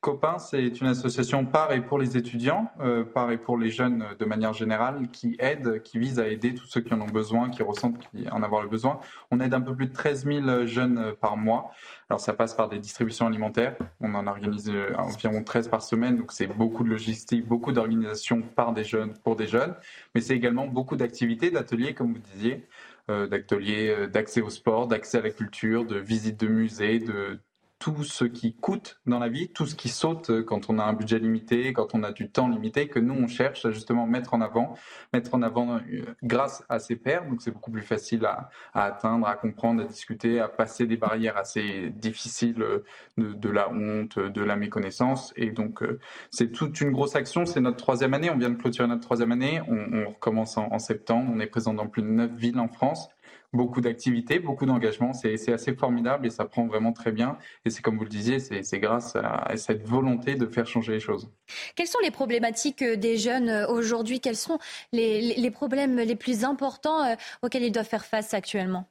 Copain, 0.00 0.38
c'est 0.38 0.80
une 0.80 0.86
association 0.86 1.44
par 1.44 1.72
et 1.72 1.82
pour 1.82 1.98
les 1.98 2.16
étudiants, 2.16 2.70
par 3.12 3.30
et 3.30 3.36
pour 3.36 3.58
les 3.58 3.68
jeunes 3.70 4.04
de 4.18 4.24
manière 4.24 4.54
générale, 4.54 5.08
qui 5.12 5.36
aide, 5.38 5.82
qui 5.82 5.98
vise 5.98 6.18
à 6.18 6.26
aider 6.26 6.54
tous 6.54 6.66
ceux 6.66 6.80
qui 6.80 6.94
en 6.94 7.00
ont 7.02 7.06
besoin, 7.06 7.50
qui 7.50 7.62
ressentent 7.62 8.00
en 8.30 8.42
avoir 8.42 8.62
le 8.62 8.68
besoin. 8.68 8.98
On 9.30 9.40
aide 9.40 9.52
un 9.52 9.60
peu 9.60 9.76
plus 9.76 9.88
de 9.88 9.92
13 9.92 10.24
000 10.24 10.66
jeunes 10.66 11.12
par 11.20 11.36
mois. 11.36 11.70
Alors 12.10 12.18
ça 12.20 12.32
passe 12.32 12.54
par 12.54 12.68
des 12.68 12.80
distributions 12.80 13.28
alimentaires. 13.28 13.76
On 14.00 14.14
en 14.16 14.26
organise 14.26 14.68
euh, 14.68 14.92
environ 14.98 15.44
13 15.44 15.68
par 15.68 15.80
semaine, 15.80 16.16
donc 16.16 16.32
c'est 16.32 16.48
beaucoup 16.48 16.82
de 16.82 16.88
logistique, 16.88 17.46
beaucoup 17.46 17.70
d'organisation 17.70 18.42
par 18.42 18.72
des 18.72 18.82
jeunes, 18.82 19.14
pour 19.22 19.36
des 19.36 19.46
jeunes, 19.46 19.76
mais 20.14 20.20
c'est 20.20 20.34
également 20.34 20.66
beaucoup 20.66 20.96
d'activités, 20.96 21.52
d'ateliers, 21.52 21.94
comme 21.94 22.14
vous 22.14 22.22
disiez, 22.34 22.66
euh, 23.10 23.28
d'ateliers 23.28 23.90
euh, 23.90 24.06
d'accès 24.08 24.40
au 24.40 24.50
sport, 24.50 24.88
d'accès 24.88 25.18
à 25.18 25.22
la 25.22 25.30
culture, 25.30 25.84
de 25.84 25.98
visites 25.98 26.40
de 26.40 26.48
musées, 26.48 26.98
de 26.98 27.38
tout 27.80 28.04
ce 28.04 28.26
qui 28.26 28.54
coûte 28.54 29.00
dans 29.06 29.18
la 29.18 29.30
vie, 29.30 29.48
tout 29.48 29.64
ce 29.64 29.74
qui 29.74 29.88
saute 29.88 30.44
quand 30.44 30.68
on 30.68 30.78
a 30.78 30.84
un 30.84 30.92
budget 30.92 31.18
limité, 31.18 31.72
quand 31.72 31.94
on 31.94 32.02
a 32.02 32.12
du 32.12 32.30
temps 32.30 32.46
limité, 32.46 32.88
que 32.88 32.98
nous 32.98 33.14
on 33.14 33.26
cherche 33.26 33.64
à 33.64 33.70
justement 33.70 34.06
mettre 34.06 34.34
en 34.34 34.42
avant, 34.42 34.74
mettre 35.14 35.34
en 35.34 35.40
avant 35.40 35.78
euh, 35.78 36.04
grâce 36.22 36.62
à 36.68 36.78
ces 36.78 36.94
pairs. 36.94 37.26
Donc 37.26 37.40
c'est 37.40 37.50
beaucoup 37.50 37.70
plus 37.70 37.82
facile 37.82 38.26
à, 38.26 38.50
atteindre, 38.74 39.26
à 39.26 39.34
comprendre, 39.34 39.82
à 39.82 39.86
discuter, 39.86 40.40
à 40.40 40.48
passer 40.48 40.86
des 40.86 40.98
barrières 40.98 41.38
assez 41.38 41.88
difficiles 41.88 42.62
euh, 42.62 42.84
de, 43.16 43.48
la 43.48 43.70
honte, 43.70 44.18
de 44.18 44.42
la 44.42 44.56
méconnaissance. 44.56 45.32
Et 45.36 45.50
donc 45.50 45.82
euh, 45.82 45.98
c'est 46.30 46.52
toute 46.52 46.82
une 46.82 46.90
grosse 46.90 47.16
action. 47.16 47.46
C'est 47.46 47.60
notre 47.60 47.78
troisième 47.78 48.12
année. 48.12 48.28
On 48.28 48.36
vient 48.36 48.50
de 48.50 48.56
clôturer 48.56 48.88
notre 48.88 49.02
troisième 49.02 49.32
année. 49.32 49.62
On, 49.66 50.10
recommence 50.10 50.58
en, 50.58 50.70
en 50.70 50.78
septembre. 50.78 51.32
On 51.34 51.40
est 51.40 51.46
présent 51.46 51.72
dans 51.72 51.86
plus 51.86 52.02
de 52.02 52.08
neuf 52.08 52.30
villes 52.32 52.58
en 52.58 52.68
France 52.68 53.08
beaucoup 53.52 53.80
d'activités, 53.80 54.38
beaucoup 54.38 54.66
d'engagement. 54.66 55.12
C'est 55.12 55.52
assez 55.52 55.74
formidable 55.74 56.26
et 56.26 56.30
ça 56.30 56.44
prend 56.44 56.66
vraiment 56.66 56.92
très 56.92 57.12
bien. 57.12 57.36
Et 57.64 57.70
c'est 57.70 57.82
comme 57.82 57.96
vous 57.96 58.04
le 58.04 58.10
disiez, 58.10 58.38
c'est 58.38 58.78
grâce 58.78 59.16
à 59.16 59.56
cette 59.56 59.86
volonté 59.86 60.34
de 60.34 60.46
faire 60.46 60.66
changer 60.66 60.92
les 60.92 61.00
choses. 61.00 61.28
Quelles 61.74 61.86
sont 61.86 61.98
les 62.02 62.10
problématiques 62.10 62.82
euh, 62.82 62.96
des 62.96 63.16
jeunes 63.16 63.48
euh, 63.48 63.66
aujourd'hui? 63.68 64.20
Quels 64.20 64.36
sont 64.36 64.58
les, 64.92 65.50
problèmes 65.50 65.96
les 65.96 66.16
plus 66.16 66.44
importants 66.44 67.04
euh, 67.04 67.14
auxquels 67.42 67.62
ils 67.62 67.72
doivent 67.72 67.88
faire 67.88 68.04
face 68.04 68.34
actuellement? 68.34 68.86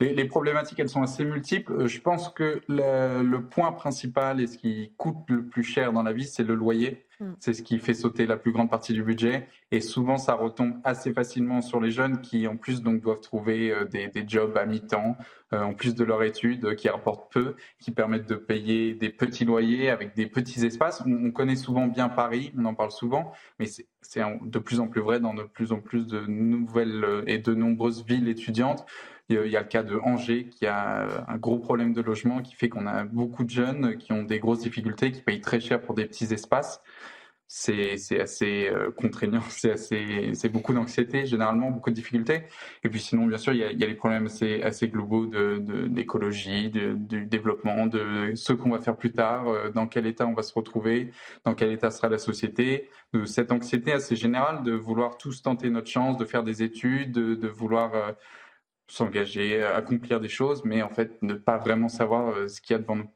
Les, 0.00 0.24
problématiques, 0.24 0.80
elles 0.80 0.88
sont 0.88 1.02
assez 1.02 1.24
multiples. 1.24 1.86
Je 1.86 2.00
pense 2.00 2.28
que 2.28 2.60
le, 2.68 3.38
point 3.38 3.70
principal 3.70 4.40
et 4.40 4.48
ce 4.48 4.58
qui 4.58 4.92
coûte 4.96 5.16
le 5.28 5.44
plus 5.44 5.62
cher 5.62 5.92
dans 5.92 6.02
la 6.02 6.12
vie, 6.12 6.24
c'est 6.24 6.42
le 6.42 6.56
loyer. 6.56 7.06
Mm. 7.22 7.34
C'est 7.38 7.54
ce 7.54 7.62
qui 7.62 7.78
fait 7.78 7.94
sauter 7.94 8.26
la 8.26 8.36
plus 8.36 8.52
grande 8.52 8.70
partie 8.70 8.92
du 8.92 9.02
budget. 9.02 9.48
Et 9.70 9.80
souvent, 9.80 10.18
ça 10.18 10.34
retombe 10.34 10.74
assez 10.84 11.12
facilement 11.12 11.60
sur 11.60 11.80
les 11.80 11.90
jeunes 11.90 12.20
qui, 12.20 12.46
en 12.46 12.56
plus, 12.56 12.82
donc, 12.82 13.00
doivent 13.00 13.20
trouver 13.20 13.70
euh, 13.70 13.84
des, 13.84 14.24
jobs 14.26 14.56
à 14.56 14.66
mi-temps, 14.66 15.16
euh, 15.52 15.62
en 15.62 15.74
plus 15.74 15.94
de 15.94 16.04
leur 16.04 16.22
étude, 16.22 16.74
qui 16.74 16.88
rapportent 16.88 17.32
peu, 17.32 17.54
qui 17.78 17.90
permettent 17.90 18.28
de 18.28 18.34
payer 18.34 18.94
des 18.94 19.10
petits 19.10 19.44
loyers 19.44 19.90
avec 19.90 20.14
des 20.14 20.26
petits 20.26 20.64
espaces. 20.64 21.02
On, 21.06 21.30
connaît 21.30 21.56
souvent 21.56 21.86
bien 21.86 22.08
Paris, 22.08 22.52
on 22.58 22.64
en 22.64 22.74
parle 22.74 22.90
souvent, 22.90 23.32
mais 23.58 23.66
c'est 23.66 23.86
de 24.42 24.58
plus 24.58 24.80
en 24.80 24.88
plus 24.88 25.00
vrai 25.00 25.20
dans 25.20 25.32
de 25.32 25.44
plus 25.44 25.72
en 25.72 25.78
plus 25.80 26.06
de 26.06 26.20
nouvelles 26.26 27.04
euh, 27.04 27.22
et 27.26 27.38
de 27.38 27.54
nombreuses 27.54 28.04
villes 28.04 28.28
étudiantes. 28.28 28.84
Il 29.28 29.50
y 29.50 29.56
a 29.56 29.60
le 29.60 29.66
cas 29.68 29.82
de 29.82 29.96
Angers 29.96 30.48
qui 30.50 30.66
a 30.66 31.06
un 31.26 31.36
gros 31.38 31.58
problème 31.58 31.94
de 31.94 32.02
logement 32.02 32.42
qui 32.42 32.54
fait 32.54 32.68
qu'on 32.68 32.86
a 32.86 33.04
beaucoup 33.04 33.44
de 33.44 33.50
jeunes 33.50 33.96
qui 33.96 34.12
ont 34.12 34.24
des 34.24 34.38
grosses 34.38 34.60
difficultés, 34.60 35.10
qui 35.10 35.22
payent 35.22 35.40
très 35.40 35.60
cher 35.60 35.80
pour 35.80 35.94
des 35.94 36.04
petits 36.04 36.34
espaces 36.34 36.82
c'est 37.54 38.18
assez 38.18 38.66
euh, 38.68 38.90
contraignant, 38.90 39.42
c'est 39.50 39.72
assez 39.72 40.30
c'est 40.32 40.48
beaucoup 40.48 40.72
d'anxiété 40.72 41.26
généralement, 41.26 41.70
beaucoup 41.70 41.90
de 41.90 41.94
difficultés. 41.94 42.44
Et 42.82 42.88
puis 42.88 42.98
sinon, 42.98 43.26
bien 43.26 43.36
sûr, 43.36 43.52
il 43.52 43.58
y 43.58 43.84
a, 43.84 43.86
les 43.86 43.94
problèmes 43.94 44.26
assez 44.26 44.62
assez 44.62 44.88
globaux 44.88 45.26
de 45.26 45.58
d'écologie, 45.88 46.70
de, 46.70 46.94
du 46.94 47.26
développement, 47.26 47.86
de 47.86 48.32
ce 48.36 48.54
qu'on 48.54 48.70
va 48.70 48.78
faire 48.78 48.96
plus 48.96 49.12
tard, 49.12 49.48
euh, 49.48 49.70
dans 49.70 49.86
quel 49.86 50.06
état 50.06 50.26
on 50.26 50.32
va 50.32 50.42
se 50.42 50.54
retrouver, 50.54 51.12
dans 51.44 51.54
quel 51.54 51.70
état 51.72 51.90
sera 51.90 52.08
la 52.08 52.18
société, 52.18 52.88
de 53.12 53.26
cette 53.26 53.52
anxiété 53.52 53.92
assez 53.92 54.16
générale 54.16 54.62
de 54.62 54.72
vouloir 54.72 55.18
tous 55.18 55.42
tenter 55.42 55.68
notre 55.68 55.90
chance, 55.90 56.16
de 56.16 56.24
faire 56.24 56.44
des 56.44 56.62
études, 56.62 57.12
de, 57.12 57.34
de 57.34 57.48
vouloir 57.48 57.94
euh, 57.94 58.12
s'engager, 58.88 59.62
accomplir 59.62 60.20
des 60.20 60.28
choses, 60.28 60.64
mais 60.64 60.82
en 60.82 60.90
fait 60.90 61.20
ne 61.22 61.34
pas 61.34 61.58
vraiment 61.58 61.88
savoir 61.88 62.48
ce 62.48 62.60
qu'il 62.62 62.74
y 62.74 62.76
a 62.76 62.78
devant 62.78 62.96
nous. 62.96 63.10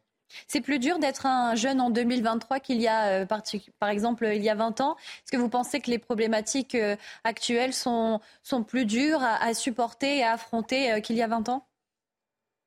C'est 0.47 0.61
plus 0.61 0.79
dur 0.79 0.99
d'être 0.99 1.27
un 1.27 1.55
jeune 1.55 1.81
en 1.81 1.91
2023 1.91 2.61
qu'il 2.61 2.81
y 2.81 2.89
a, 2.89 3.23
euh, 3.23 3.27
par, 3.27 3.89
exemple, 3.89 4.29
il 4.33 4.43
y 4.43 4.49
a 4.49 4.55
20 4.55 4.81
ans? 4.81 4.97
Est-ce 4.97 5.33
que 5.33 5.37
vous 5.37 5.49
pensez 5.49 5.81
que 5.81 5.91
les 5.91 5.99
problématiques 5.99 6.75
euh, 6.75 6.97
actuelles 7.25 7.73
sont, 7.73 8.21
sont 8.43 8.65
plus 8.65 8.85
dures 8.85 9.23
à, 9.23 9.55
supporter 9.55 10.19
et 10.19 10.23
à 10.23 10.33
affronter 10.33 10.93
euh, 10.93 11.01
qu'il 11.01 11.17
y 11.17 11.23
a 11.23 11.29
20 11.29 11.49
ans? 11.49 11.67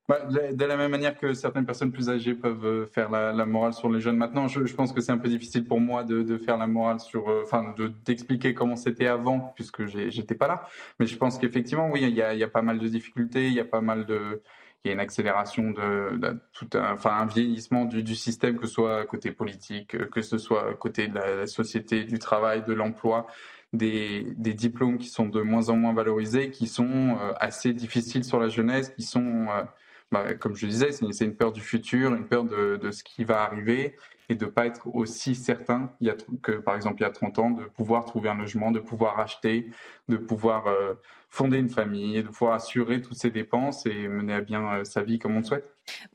Bah, 0.08 0.24
de 0.24 0.64
la 0.64 0.76
même 0.76 0.90
manière 0.90 1.16
que 1.16 1.34
certaines 1.34 1.64
personnes 1.64 1.92
plus 1.92 2.10
âgées 2.10 2.34
peuvent 2.34 2.88
faire 2.90 3.10
la, 3.10 3.46
morale 3.46 3.74
sur 3.74 3.88
les 3.88 4.00
jeunes 4.00 4.16
maintenant, 4.16 4.48
je, 4.48 4.74
pense 4.74 4.92
que 4.92 5.00
c'est 5.00 5.12
un 5.12 5.18
peu 5.18 5.28
difficile 5.28 5.64
pour 5.64 5.78
moi 5.78 6.02
de, 6.02 6.36
faire 6.36 6.56
la 6.56 6.66
morale 6.66 6.98
sur, 6.98 7.28
enfin, 7.44 7.76
d'expliquer 8.04 8.52
comment 8.52 8.74
c'était 8.74 9.06
avant, 9.06 9.52
puisque 9.54 9.86
j'étais 9.86 10.34
pas 10.34 10.48
là. 10.48 10.66
Mais 10.98 11.06
je 11.06 11.16
pense 11.16 11.38
qu'effectivement, 11.38 11.88
oui, 11.92 12.00
il 12.02 12.16
y, 12.16 12.22
a, 12.22 12.48
pas 12.48 12.62
mal 12.62 12.80
de 12.80 12.88
difficultés, 12.88 13.46
il 13.46 13.54
y 13.54 13.60
a 13.60 13.64
pas 13.64 13.82
mal 13.82 14.04
de, 14.04 14.42
il 14.84 14.88
y 14.88 14.90
a 14.90 14.94
une 14.94 15.00
accélération 15.00 15.70
de, 15.70 16.38
tout 16.52 16.68
un, 16.74 16.94
enfin 16.94 17.12
un 17.16 17.26
vieillissement 17.26 17.84
du, 17.84 18.14
système, 18.14 18.56
que 18.56 18.66
ce 18.66 18.72
soit 18.72 19.04
côté 19.04 19.30
politique, 19.30 19.96
que 20.10 20.22
ce 20.22 20.38
soit 20.38 20.74
côté 20.74 21.08
de 21.08 21.14
la, 21.14 21.46
société, 21.46 22.04
du 22.04 22.18
travail, 22.18 22.64
de 22.64 22.72
l'emploi, 22.72 23.26
des, 23.72 24.26
des, 24.36 24.54
diplômes 24.54 24.98
qui 24.98 25.08
sont 25.08 25.26
de 25.26 25.42
moins 25.42 25.68
en 25.68 25.76
moins 25.76 25.92
valorisés, 25.92 26.50
qui 26.50 26.66
sont 26.66 27.18
euh, 27.20 27.32
assez 27.38 27.72
difficiles 27.72 28.24
sur 28.24 28.40
la 28.40 28.48
jeunesse, 28.48 28.90
qui 28.90 29.02
sont, 29.02 29.46
euh, 29.50 29.62
bah, 30.10 30.34
comme 30.34 30.56
je 30.56 30.66
disais, 30.66 30.92
c'est 30.92 31.24
une 31.24 31.36
peur 31.36 31.52
du 31.52 31.60
futur, 31.60 32.14
une 32.14 32.26
peur 32.26 32.44
de, 32.44 32.76
de 32.76 32.90
ce 32.90 33.04
qui 33.04 33.24
va 33.24 33.42
arriver 33.42 33.96
et 34.30 34.36
de 34.36 34.46
pas 34.46 34.66
être 34.66 34.86
aussi 34.94 35.34
certain 35.34 35.92
il 36.00 36.06
y 36.06 36.10
a, 36.10 36.14
que, 36.42 36.52
par 36.52 36.76
exemple, 36.76 36.96
il 37.00 37.02
y 37.02 37.06
a 37.06 37.10
30 37.10 37.38
ans, 37.40 37.50
de 37.50 37.64
pouvoir 37.64 38.04
trouver 38.04 38.28
un 38.30 38.36
logement, 38.36 38.70
de 38.70 38.78
pouvoir 38.78 39.18
acheter, 39.18 39.68
de 40.08 40.16
pouvoir 40.16 40.68
euh, 40.68 40.94
fonder 41.30 41.58
une 41.58 41.70
famille, 41.70 42.22
de 42.22 42.28
pouvoir 42.28 42.54
assurer 42.54 43.00
toutes 43.00 43.16
ces 43.16 43.30
dépenses 43.30 43.86
et 43.86 44.08
mener 44.08 44.34
à 44.34 44.40
bien 44.40 44.74
euh, 44.74 44.84
sa 44.84 45.02
vie 45.02 45.18
comme 45.18 45.36
on 45.36 45.38
le 45.38 45.44
souhaite. 45.44 45.64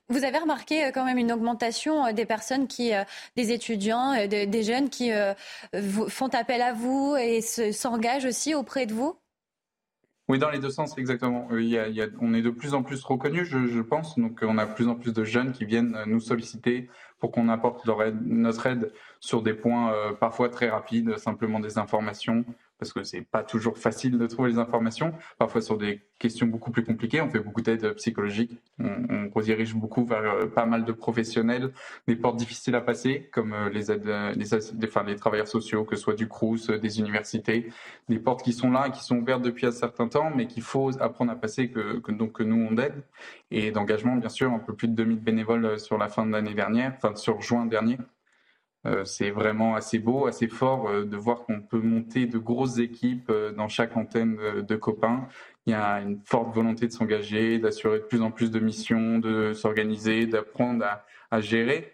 Vous 0.10 0.24
avez 0.24 0.38
remarqué 0.38 0.86
euh, 0.86 0.92
quand 0.94 1.06
même 1.06 1.18
une 1.18 1.32
augmentation 1.32 2.12
des 2.14 2.26
personnes 2.26 2.68
qui, 2.68 2.92
des 3.36 3.52
étudiants, 3.52 4.28
des 4.28 4.64
jeunes 4.64 4.90
qui 4.90 5.12
font 6.10 6.28
appel 6.28 6.62
à 6.62 6.74
vous 6.74 7.16
et 7.20 7.42
s'engagent 7.42 8.26
aussi 8.26 8.54
auprès 8.54 8.86
de 8.86 8.94
vous? 8.94 9.18
Oui, 10.28 10.40
dans 10.40 10.50
les 10.50 10.60
deux 10.60 10.72
sens, 10.72 10.98
exactement. 10.98 11.48
Il 11.52 11.68
y 11.68 11.78
a, 11.78 12.08
on 12.20 12.34
est 12.34 12.42
de 12.42 12.50
plus 12.50 12.74
en 12.74 12.82
plus 12.82 13.04
reconnus, 13.04 13.48
je, 13.48 13.68
je, 13.68 13.80
pense. 13.80 14.18
Donc, 14.18 14.40
on 14.42 14.58
a 14.58 14.66
de 14.66 14.74
plus 14.74 14.88
en 14.88 14.96
plus 14.96 15.14
de 15.14 15.24
jeunes 15.24 15.52
qui 15.52 15.66
viennent 15.66 15.96
nous 16.08 16.20
solliciter 16.20 16.90
pour 17.20 17.32
qu'on 17.32 17.50
apporte 17.50 17.86
leur 17.86 18.02
aide, 18.04 18.22
notre 18.26 18.66
aide 18.68 18.92
sur 19.20 19.42
des 19.42 19.54
points 19.54 19.94
euh, 19.94 20.14
parfois 20.14 20.50
très 20.50 20.70
rapides, 20.70 21.18
simplement 21.18 21.60
des 21.60 21.78
informations, 21.78 22.46
parce 22.78 22.94
que 22.94 23.04
c'est 23.04 23.22
pas 23.22 23.44
toujours 23.44 23.78
facile 23.78 24.18
de 24.18 24.28
trouver 24.28 24.52
les 24.52 24.58
informations. 24.58 25.14
Parfois 25.38 25.62
sur 25.62 25.78
des 25.78 26.02
questions 26.20 26.48
beaucoup 26.48 26.72
plus 26.72 26.84
compliquées, 26.84 27.22
on 27.22 27.30
fait 27.30 27.40
beaucoup 27.40 27.62
d'aide 27.62 27.94
psychologique. 27.94 28.58
On, 28.80 29.30
redirige 29.34 29.76
beaucoup 29.76 30.06
vers 30.06 30.24
euh, 30.24 30.46
pas 30.46 30.66
mal 30.66 30.86
de 30.86 30.92
professionnels, 30.94 31.74
des 32.08 32.16
portes 32.16 32.38
difficiles 32.38 32.76
à 32.76 32.82
passer, 32.82 33.30
comme 33.34 33.54
euh, 33.54 33.70
les 33.70 33.92
aides, 33.92 34.10
les, 34.36 34.54
enfin, 34.86 35.04
les 35.04 35.16
travailleurs 35.16 35.48
sociaux, 35.48 35.84
que 35.84 35.96
ce 35.96 36.04
soit 36.04 36.14
du 36.14 36.28
Crous, 36.28 36.70
des 36.70 37.00
universités, 37.00 37.68
des 38.08 38.20
portes 38.20 38.44
qui 38.44 38.54
sont 38.54 38.72
là, 38.72 38.90
qui 38.90 39.04
sont 39.04 39.18
ouvertes 39.18 39.42
depuis 39.42 39.66
un 39.66 39.72
certain 39.72 40.08
temps, 40.08 40.32
mais 40.34 40.48
qu'il 40.48 40.64
faut 40.64 40.92
apprendre 41.02 41.32
à 41.32 41.36
passer, 41.36 41.70
que, 41.70 42.00
que, 42.00 42.12
donc 42.12 42.34
que 42.34 42.44
nous 42.44 42.68
on 42.70 42.78
aide. 42.78 43.04
Et 43.52 43.72
d'engagement, 43.72 44.16
bien 44.16 44.30
sûr, 44.30 44.52
un 44.52 44.60
peu 44.60 44.74
plus 44.74 44.88
de 44.88 44.94
2000 44.94 45.20
bénévoles 45.20 45.80
sur 45.80 45.98
la 45.98 46.08
fin 46.08 46.26
de 46.26 46.32
l'année 46.32 46.54
dernière, 46.54 46.94
enfin 46.96 47.16
sur 47.16 47.42
juin 47.42 47.66
dernier. 47.66 47.98
Euh, 48.86 49.04
c'est 49.04 49.32
vraiment 49.32 49.76
assez 49.76 50.00
beau, 50.00 50.28
assez 50.28 50.48
fort 50.48 50.88
euh, 50.88 51.06
de 51.06 51.18
voir 51.18 51.44
qu'on 51.44 51.62
peut 51.62 51.80
monter 51.80 52.28
de 52.28 52.38
grosses 52.38 52.78
équipes 52.78 53.30
euh, 53.30 53.52
dans 53.52 53.68
chaque 53.68 53.98
antenne 53.98 54.38
de, 54.62 54.76
copains. 54.76 55.28
Il 55.66 55.72
y 55.72 55.74
a 55.74 56.02
une 56.02 56.20
forte 56.24 56.54
volonté 56.54 56.88
de 56.88 56.92
s'engager, 56.92 57.58
d'assurer 57.58 58.00
de 58.00 58.04
plus 58.04 58.22
en 58.22 58.30
plus 58.30 58.52
de 58.52 58.60
missions, 58.60 59.18
de 59.18 59.54
s'organiser, 59.54 60.28
d'apprendre 60.28 60.86
à, 61.32 61.42
gérer. 61.42 61.92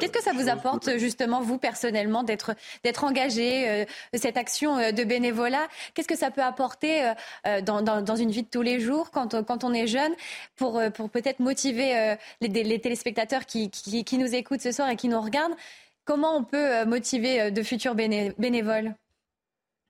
Qu'est-ce 0.00 0.12
que 0.12 0.22
ça 0.22 0.32
vous 0.32 0.48
apporte 0.48 0.98
justement, 0.98 1.40
vous 1.40 1.58
personnellement, 1.58 2.24
d'être 2.24 2.54
d'être 2.82 3.04
engagé, 3.04 3.86
cette 4.14 4.36
action 4.36 4.76
de 4.76 5.04
bénévolat? 5.04 5.68
Qu'est-ce 5.94 6.08
que 6.08 6.16
ça 6.16 6.32
peut 6.32 6.42
apporter 6.42 7.12
dans, 7.64 7.82
dans, 7.82 8.16
une 8.16 8.30
vie 8.30 8.42
de 8.42 8.48
tous 8.48 8.62
les 8.62 8.80
jours 8.80 9.12
quand, 9.12 9.44
quand 9.44 9.62
on 9.62 9.72
est 9.72 9.86
jeune 9.86 10.12
pour, 10.56 10.80
pour 10.94 11.10
peut-être 11.10 11.38
motiver 11.38 12.16
les, 12.40 12.48
les, 12.48 12.80
téléspectateurs 12.80 13.46
qui, 13.46 13.70
qui, 13.70 14.04
qui, 14.04 14.18
nous 14.18 14.34
écoutent 14.34 14.62
ce 14.62 14.72
soir 14.72 14.88
et 14.88 14.96
qui 14.96 15.06
nous 15.06 15.20
regardent? 15.20 15.54
Comment 16.08 16.38
on 16.38 16.42
peut 16.42 16.56
euh, 16.56 16.86
motiver 16.86 17.38
euh, 17.38 17.50
de 17.50 17.62
futurs 17.62 17.94
bénévoles? 17.94 18.94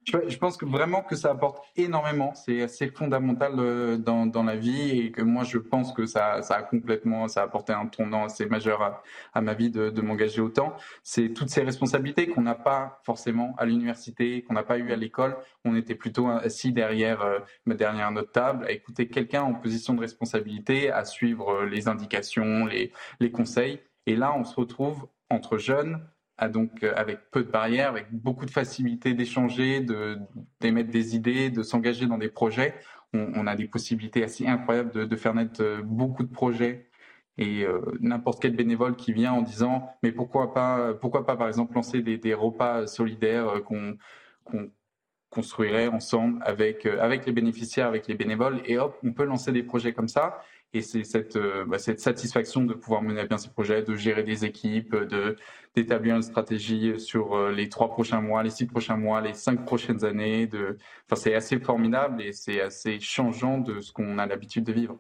Je 0.04 0.37
pense 0.37 0.57
que 0.57 0.64
vraiment 0.64 1.02
que 1.02 1.14
ça 1.14 1.31
apporte 1.31 1.62
énormément. 1.76 2.35
C'est 2.35 2.61
assez 2.62 2.88
fondamental 2.88 3.52
euh, 3.59 3.96
dans, 3.98 4.26
dans, 4.26 4.42
la 4.42 4.57
vie 4.57 4.98
et 4.98 5.12
que 5.12 5.22
moi 5.22 5.44
je 5.44 5.59
pense 5.59 5.92
que 5.92 6.07
ça, 6.07 6.42
ça 6.42 6.57
a 6.57 6.62
complètement, 6.62 7.28
ça 7.28 7.42
a 7.42 7.44
apporté 7.44 7.72
un 7.72 7.87
tournant 7.87 8.24
assez 8.24 8.46
majeur 8.46 9.00
à, 9.33 9.40
ma 9.40 9.54
vie 9.54 9.70
de, 9.70 9.90
de 9.90 10.02
m'engager 10.02 10.40
autant. 10.40 10.74
C'est 11.04 11.28
toutes 11.33 11.50
ces 11.50 11.62
responsabilités 11.62 12.26
qu'on 12.26 12.42
n'a 12.42 12.57
pas 12.57 13.00
forcément 13.04 13.54
à 13.57 13.64
l'université, 13.64 14.42
qu'on 14.42 14.54
n'a 14.54 14.64
pas 14.64 14.78
eu 14.78 14.90
à 14.90 14.96
l'école. 14.96 15.37
On 15.64 15.76
était 15.76 15.94
plutôt 15.94 16.26
assis 16.26 16.72
derrière, 16.72 17.24
derrière 17.64 18.11
notre 18.11 18.33
table 18.33 18.66
à 18.66 18.72
écouter 18.72 19.07
quelqu'un 19.07 19.42
en 19.42 19.54
position 19.54 19.94
de 19.94 20.00
responsabilité, 20.00 20.90
à 20.90 21.04
suivre 21.04 21.62
les 21.62 21.87
indications, 21.87 22.66
les, 22.66 22.90
les 23.20 23.31
conseils. 23.31 23.78
Et 24.07 24.16
là, 24.16 24.35
on 24.37 24.42
se 24.42 24.57
retrouve 24.57 25.07
entre 25.31 25.59
jeunes, 25.59 26.01
donc 26.47 26.85
euh, 26.85 26.93
avec 26.95 27.31
peu 27.33 27.43
de 27.43 27.51
barrières, 27.51 27.88
avec 27.88 28.12
beaucoup 28.12 28.47
de 28.47 28.51
facilité 28.51 29.14
d'échanger, 29.14 29.85
d'émettre 30.61 30.91
des 30.91 31.17
idées, 31.17 31.51
de 31.51 31.64
s'engager 31.64 32.07
dans 32.07 32.19
des 32.19 32.29
projets. 32.29 32.75
On, 33.14 33.47
a 33.47 33.57
des 33.57 33.67
possibilités 33.67 34.23
assez 34.23 34.47
incroyables 34.47 35.09
de, 35.09 35.17
faire 35.17 35.35
naître 35.35 35.62
euh, 35.62 35.81
beaucoup 35.83 36.23
de 36.23 36.31
projets 36.31 36.91
et 37.38 37.64
euh, 37.64 37.81
n'importe 38.01 38.43
quel 38.43 38.55
bénévole 38.55 38.97
qui 38.97 39.14
vient 39.14 39.33
en 39.33 39.41
disant 39.41 39.91
mais 40.03 40.12
pourquoi 40.12 40.53
pas 40.53 40.93
pourquoi 40.93 41.25
pas 41.25 41.35
par 41.37 41.49
exemple 41.49 41.75
lancer 41.75 42.03
des, 42.03 42.35
repas 42.35 42.87
solidaires 42.87 43.62
qu'on 43.64 43.97
construirait 45.31 45.88
ensemble 45.88 46.43
avec 46.45 46.85
avec 46.85 47.25
les 47.25 47.33
bénéficiaires 47.33 47.87
avec 47.87 48.09
les 48.09 48.14
bénévoles 48.14 48.61
et 48.67 48.77
hop 48.77 48.99
on 49.03 49.12
peut 49.12 49.25
lancer 49.25 49.53
des 49.53 49.62
projets 49.62 49.95
comme 49.95 50.09
ça 50.09 50.43
et 50.74 50.83
c'est 50.83 51.04
cette, 51.04 51.37
euh, 51.37 51.64
bah, 51.64 51.78
cette 51.78 52.00
satisfaction 52.00 52.64
de 52.64 52.74
pouvoir 52.74 53.02
mener 53.02 53.20
à 53.20 53.26
bien 53.26 53.38
ces 53.38 53.50
projets, 53.50 53.83
de 53.83 53.96
gérer 53.96 54.22
des 54.22 54.44
équipes, 54.44 54.94
de 54.94 55.37
d'établir 55.74 56.16
une 56.16 56.22
stratégie 56.22 56.98
sur 56.98 57.35
euh, 57.37 57.52
les 57.52 57.68
trois 57.68 57.88
prochains 57.90 58.20
mois, 58.20 58.42
les 58.42 58.50
six 58.50 58.66
prochains 58.66 58.96
mois, 58.96 59.20
les 59.20 59.35
cinq 59.35 59.64
prochaines 59.64 60.04
années. 60.04 60.46
De... 60.46 60.76
Enfin, 61.07 61.16
c'est 61.20 61.35
assez 61.35 61.59
formidable 61.61 62.22
et 62.22 62.33
c'est 62.33 62.61
assez 62.61 63.00
changeant 63.00 63.59
de 63.59 63.81
ce 63.81 63.92
qu'on 63.92 64.18
a 64.18 64.26
l'habitude 64.26 64.64
de 64.64 64.72
vivre. 64.72 64.98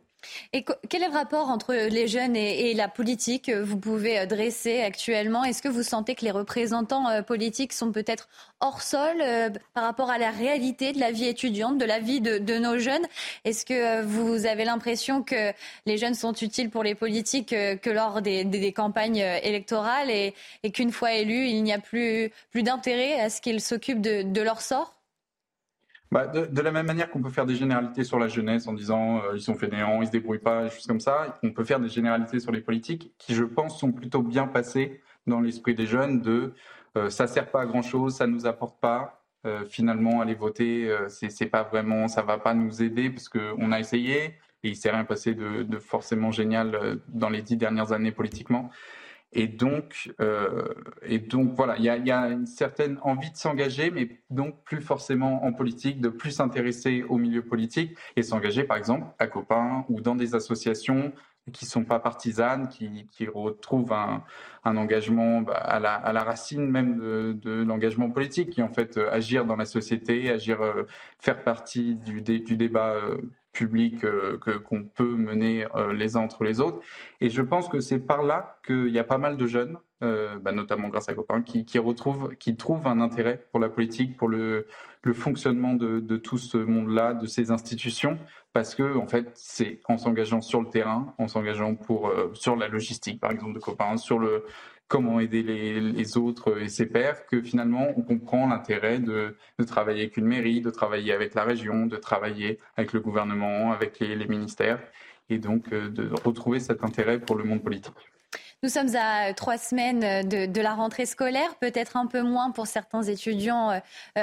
Et 0.52 0.64
quel 0.88 1.02
est 1.02 1.08
le 1.08 1.12
rapport 1.12 1.48
entre 1.48 1.74
les 1.74 2.08
jeunes 2.08 2.36
et, 2.36 2.74
la 2.74 2.88
politique 2.88 3.46
que 3.46 3.60
vous 3.60 3.78
pouvez 3.78 4.18
euh, 4.18 4.26
dresser 4.26 4.80
actuellement? 4.80 5.44
Est-ce 5.44 5.62
que 5.62 5.68
vous 5.68 5.82
sentez 5.82 6.14
que 6.14 6.24
les 6.24 6.30
représentants 6.30 7.08
euh, 7.08 7.22
politiques 7.22 7.72
sont 7.72 7.92
peut-être 7.92 8.28
hors 8.60 8.82
sol 8.82 9.16
euh, 9.20 9.50
par 9.74 9.84
rapport 9.84 10.10
à 10.10 10.18
la 10.18 10.30
réalité 10.30 10.92
de 10.92 11.00
la 11.00 11.12
vie 11.12 11.26
étudiante, 11.26 11.78
de 11.78 11.84
la 11.84 12.00
vie 12.00 12.20
de, 12.20 12.58
nos 12.58 12.78
jeunes? 12.78 13.06
Est-ce 13.44 13.64
que 13.64 14.02
vous 14.02 14.46
avez 14.46 14.64
l'impression 14.64 15.22
que 15.22 15.52
les 15.86 15.98
jeunes 15.98 16.14
sont 16.14 16.32
utiles 16.32 16.70
pour 16.70 16.82
les 16.82 16.94
politiques 16.94 17.50
que 17.50 17.90
lors 17.90 18.20
des, 18.20 18.72
campagnes 18.72 19.24
électorales 19.42 20.10
et, 20.10 20.34
qu'une 20.72 20.92
fois 20.92 21.12
élus, 21.12 21.46
il 21.48 21.62
n'y 21.62 21.72
a 21.72 21.78
plus 21.78 22.32
d'intérêt 22.54 23.20
à 23.20 23.30
ce 23.30 23.40
qu'ils 23.40 23.60
s'occupent 23.60 24.00
de 24.00 24.40
leur 24.40 24.60
sort? 24.60 24.97
Bah, 26.10 26.26
de, 26.26 26.60
la 26.62 26.70
même 26.70 26.86
manière 26.86 27.10
qu'on 27.10 27.20
peut 27.20 27.30
faire 27.30 27.44
des 27.44 27.54
généralités 27.54 28.02
sur 28.02 28.18
la 28.18 28.28
jeunesse 28.28 28.66
en 28.66 28.72
disant 28.72 29.18
euh, 29.18 29.32
ils 29.34 29.42
sont 29.42 29.54
fainéants, 29.54 30.00
ils 30.00 30.06
se 30.06 30.12
débrouillent 30.12 30.38
pas, 30.38 30.64
des 30.64 30.70
choses 30.70 30.86
comme 30.86 31.00
ça, 31.00 31.38
on 31.42 31.50
peut 31.50 31.64
faire 31.64 31.80
des 31.80 31.88
généralités 31.88 32.40
sur 32.40 32.50
les 32.50 32.62
politiques 32.62 33.12
qui, 33.18 33.34
je 33.34 33.44
pense, 33.44 33.78
sont 33.78 33.92
plutôt 33.92 34.22
bien 34.22 34.46
passées 34.46 35.02
dans 35.26 35.40
l'esprit 35.40 35.74
des 35.74 35.86
jeunes 35.86 36.22
de 36.22 36.54
euh, 36.96 37.10
ça 37.10 37.26
sert 37.26 37.50
pas 37.50 37.62
à 37.62 37.66
grand 37.66 37.82
chose, 37.82 38.16
ça 38.16 38.26
nous 38.26 38.46
apporte 38.46 38.80
pas. 38.80 39.22
Euh, 39.46 39.64
finalement, 39.66 40.20
aller 40.20 40.34
voter, 40.34 40.90
c'est 41.08 41.46
pas 41.46 41.62
vraiment, 41.62 42.08
ça 42.08 42.22
va 42.22 42.38
pas 42.38 42.54
nous 42.54 42.82
aider 42.82 43.10
parce 43.10 43.28
qu'on 43.28 43.70
a 43.70 43.78
essayé 43.78 44.34
et 44.64 44.70
il 44.70 44.76
s'est 44.76 44.90
rien 44.90 45.04
passé 45.04 45.34
de, 45.34 45.78
forcément 45.78 46.32
génial 46.32 46.98
dans 47.08 47.28
les 47.28 47.42
dix 47.42 47.56
dernières 47.56 47.92
années 47.92 48.10
politiquement. 48.12 48.70
Et 49.32 49.46
donc, 49.46 50.12
euh, 50.20 50.68
et 51.02 51.18
donc 51.18 51.52
voilà, 51.54 51.76
il 51.76 51.84
y 51.84 51.90
a, 51.90 51.98
y 51.98 52.10
a, 52.10 52.28
une 52.28 52.46
certaine 52.46 52.98
envie 53.02 53.30
de 53.30 53.36
s'engager, 53.36 53.90
mais 53.90 54.08
donc 54.30 54.62
plus 54.64 54.80
forcément 54.80 55.44
en 55.44 55.52
politique, 55.52 56.00
de 56.00 56.08
plus 56.08 56.30
s'intéresser 56.30 57.02
au 57.02 57.18
milieu 57.18 57.42
politique 57.42 57.96
et 58.16 58.22
s'engager 58.22 58.64
par 58.64 58.78
exemple 58.78 59.06
à 59.18 59.26
Copain 59.26 59.84
ou 59.90 60.00
dans 60.00 60.14
des 60.14 60.34
associations 60.34 61.12
qui 61.52 61.66
sont 61.66 61.84
pas 61.84 61.98
partisanes, 61.98 62.68
qui, 62.68 63.06
qui 63.10 63.26
retrouvent 63.26 63.92
un, 63.92 64.24
un 64.64 64.76
engagement 64.76 65.42
bah, 65.42 65.54
à, 65.54 65.80
la, 65.80 65.94
à, 65.94 66.12
la, 66.12 66.24
racine 66.24 66.66
même 66.70 66.98
de, 66.98 67.32
de 67.32 67.62
l'engagement 67.62 68.10
politique, 68.10 68.50
qui 68.50 68.62
en 68.62 68.68
fait 68.68 68.96
euh, 68.96 69.10
agir 69.10 69.44
dans 69.44 69.56
la 69.56 69.64
société, 69.64 70.30
agir, 70.30 70.60
euh, 70.62 70.84
faire 71.18 71.42
partie 71.44 71.94
du, 71.94 72.22
du 72.22 72.56
débat 72.56 72.96
euh, 73.48 73.58
public 73.58 74.04
euh, 74.04 74.38
qu'on 74.38 74.84
peut 74.84 75.16
mener 75.16 75.66
euh, 75.74 75.92
les 75.92 76.16
uns 76.16 76.20
entre 76.20 76.44
les 76.44 76.60
autres. 76.60 76.80
Et 77.20 77.28
je 77.30 77.42
pense 77.42 77.68
que 77.68 77.80
c'est 77.80 77.98
par 77.98 78.22
là 78.22 78.58
qu'il 78.66 78.88
y 78.88 78.98
a 78.98 79.04
pas 79.04 79.18
mal 79.18 79.36
de 79.36 79.46
jeunes, 79.46 79.78
euh, 80.02 80.38
bah, 80.38 80.52
notamment 80.52 80.88
grâce 80.88 81.08
à 81.08 81.14
Copain, 81.14 81.42
qui, 81.42 81.64
qui, 81.64 81.78
qui 82.38 82.56
trouvent 82.56 82.86
un 82.86 83.00
intérêt 83.00 83.46
pour 83.50 83.60
la 83.60 83.68
politique, 83.68 84.16
pour 84.16 84.28
le, 84.28 84.66
le 85.02 85.12
fonctionnement 85.12 85.74
de, 85.74 86.00
de 86.00 86.16
tout 86.16 86.38
ce 86.38 86.58
monde-là, 86.58 87.14
de 87.14 87.26
ces 87.26 87.50
institutions, 87.50 88.18
parce 88.52 88.74
que 88.74 88.96
en 88.96 89.06
fait, 89.06 89.30
c'est 89.34 89.80
en 89.88 89.98
s'engageant 89.98 90.40
sur 90.40 90.60
le 90.60 90.68
terrain, 90.68 91.14
en 91.18 91.28
s'engageant 91.28 91.74
pour 91.74 92.12
sur 92.34 92.56
la 92.56 92.68
logistique, 92.68 93.20
par 93.20 93.30
exemple, 93.30 93.54
de 93.54 93.60
Copain, 93.60 93.96
sur 93.96 94.18
le 94.18 94.44
comment 94.88 95.20
aider 95.20 95.42
les, 95.42 96.16
autres 96.16 96.60
et 96.60 96.68
ses 96.68 96.86
pairs, 96.86 97.26
que 97.26 97.42
finalement 97.42 97.88
on 97.96 98.02
comprend 98.02 98.48
l'intérêt 98.48 98.98
de, 98.98 99.36
travailler 99.66 100.02
avec 100.02 100.16
une 100.16 100.26
mairie, 100.26 100.60
de 100.60 100.70
travailler 100.70 101.12
avec 101.12 101.34
la 101.34 101.44
région, 101.44 101.86
de 101.86 101.96
travailler 101.96 102.58
avec 102.76 102.92
le 102.94 103.00
gouvernement, 103.00 103.70
avec 103.70 104.00
les 104.00 104.26
ministères, 104.26 104.80
et 105.28 105.38
donc 105.38 105.72
euh, 105.72 105.90
de 105.90 106.10
retrouver 106.24 106.58
cet 106.58 106.82
intérêt 106.84 107.20
pour 107.20 107.36
le 107.36 107.44
monde 107.44 107.62
politique. 107.62 107.94
Nous 108.64 108.70
sommes 108.70 108.96
à 108.96 109.32
trois 109.34 109.56
semaines 109.56 110.28
de, 110.28 110.60
la 110.60 110.74
rentrée 110.74 111.06
scolaire, 111.06 111.54
peut-être 111.60 111.96
un 111.96 112.06
peu 112.06 112.22
moins 112.22 112.50
pour 112.50 112.66
certains 112.66 113.04
étudiants 113.04 113.70
euh, 113.70 113.78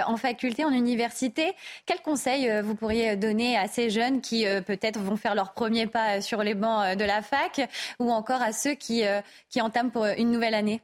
en 0.06 0.18
faculté, 0.18 0.66
en 0.66 0.72
université. 0.74 1.54
Quels 1.86 2.02
conseils 2.02 2.50
euh, 2.50 2.62
vous 2.62 2.76
pourriez 2.76 3.16
donner 3.16 3.58
à 3.58 3.70
ces 3.70 3.90
jeunes 3.90 4.20
qui 4.20 4.46
euh, 4.46 4.60
peut-être 4.60 5.00
vont 5.00 5.16
faire 5.16 5.36
leur 5.36 5.54
premier 5.54 5.88
pas 5.88 6.20
sur 6.20 6.44
les 6.44 6.54
bancs 6.54 6.98
de 6.98 7.06
la 7.06 7.22
fac 7.22 7.62
ou 8.00 8.12
encore 8.12 8.42
à 8.42 8.52
ceux 8.52 8.74
qui, 8.74 9.04
qui 9.50 9.62
entament 9.62 9.92
pour 9.92 10.06
une 10.06 10.32
nouvelle 10.32 10.54
année? 10.54 10.82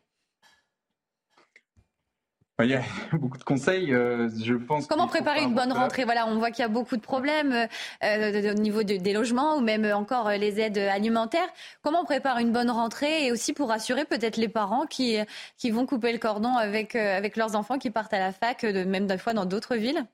Il 2.64 2.72
y 2.72 2.76
a 2.76 2.82
beaucoup 3.14 3.38
de 3.38 3.44
conseils. 3.44 3.94
Euh, 3.94 4.30
je 4.44 4.56
pense. 4.56 4.88
Comment 4.88 5.08
préparer 5.08 5.44
une 5.44 5.54
bonne 5.54 5.72
rentrée? 5.72 6.06
Voilà, 6.06 6.28
on 6.28 6.38
voit 6.38 6.52
qu'il 6.52 6.64
y 6.64 6.66
a 6.66 6.70
beaucoup 6.70 6.96
de 6.96 7.02
problèmes 7.02 7.68
euh, 8.04 8.52
au 8.52 8.54
niveau 8.56 8.84
des 8.84 9.14
logements 9.14 9.58
ou 9.58 9.62
même 9.62 9.86
encore 9.86 10.28
euh, 10.28 10.38
les 10.38 10.60
aides 10.60 10.78
alimentaires. 10.78 11.48
Comment 11.82 12.02
on 12.02 12.06
prépare 12.06 12.40
une 12.40 12.52
bonne 12.52 12.70
rentrée 12.70 13.26
et 13.26 13.32
aussi 13.32 13.54
pour 13.54 13.70
rassurer 13.70 14.06
peut-être 14.06 14.38
les 14.38 14.50
parents 14.50 14.86
qui 14.86 15.18
qui 15.58 15.72
vont 15.72 15.86
couper 15.86 16.12
le 16.12 16.20
cordon 16.20 16.56
avec 16.56 16.96
avec 16.96 17.36
leurs 17.36 17.56
enfants 17.56 17.78
qui 17.78 17.90
partent 17.90 18.14
à 18.14 18.20
la 18.20 18.32
fac, 18.32 18.64
même 18.64 19.08
des 19.08 19.18
fois 19.18 19.34
dans 19.34 19.46
d'autres 19.46 19.76
villes? 19.76 20.06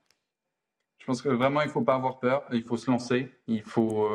Je 0.98 1.06
pense 1.06 1.22
que 1.22 1.28
vraiment 1.28 1.62
il 1.62 1.70
faut 1.70 1.82
pas 1.82 1.94
avoir 1.94 2.18
peur. 2.18 2.44
Il 2.52 2.62
faut 2.62 2.76
se 2.76 2.90
lancer. 2.90 3.32
Il 3.46 3.62
faut 3.62 4.08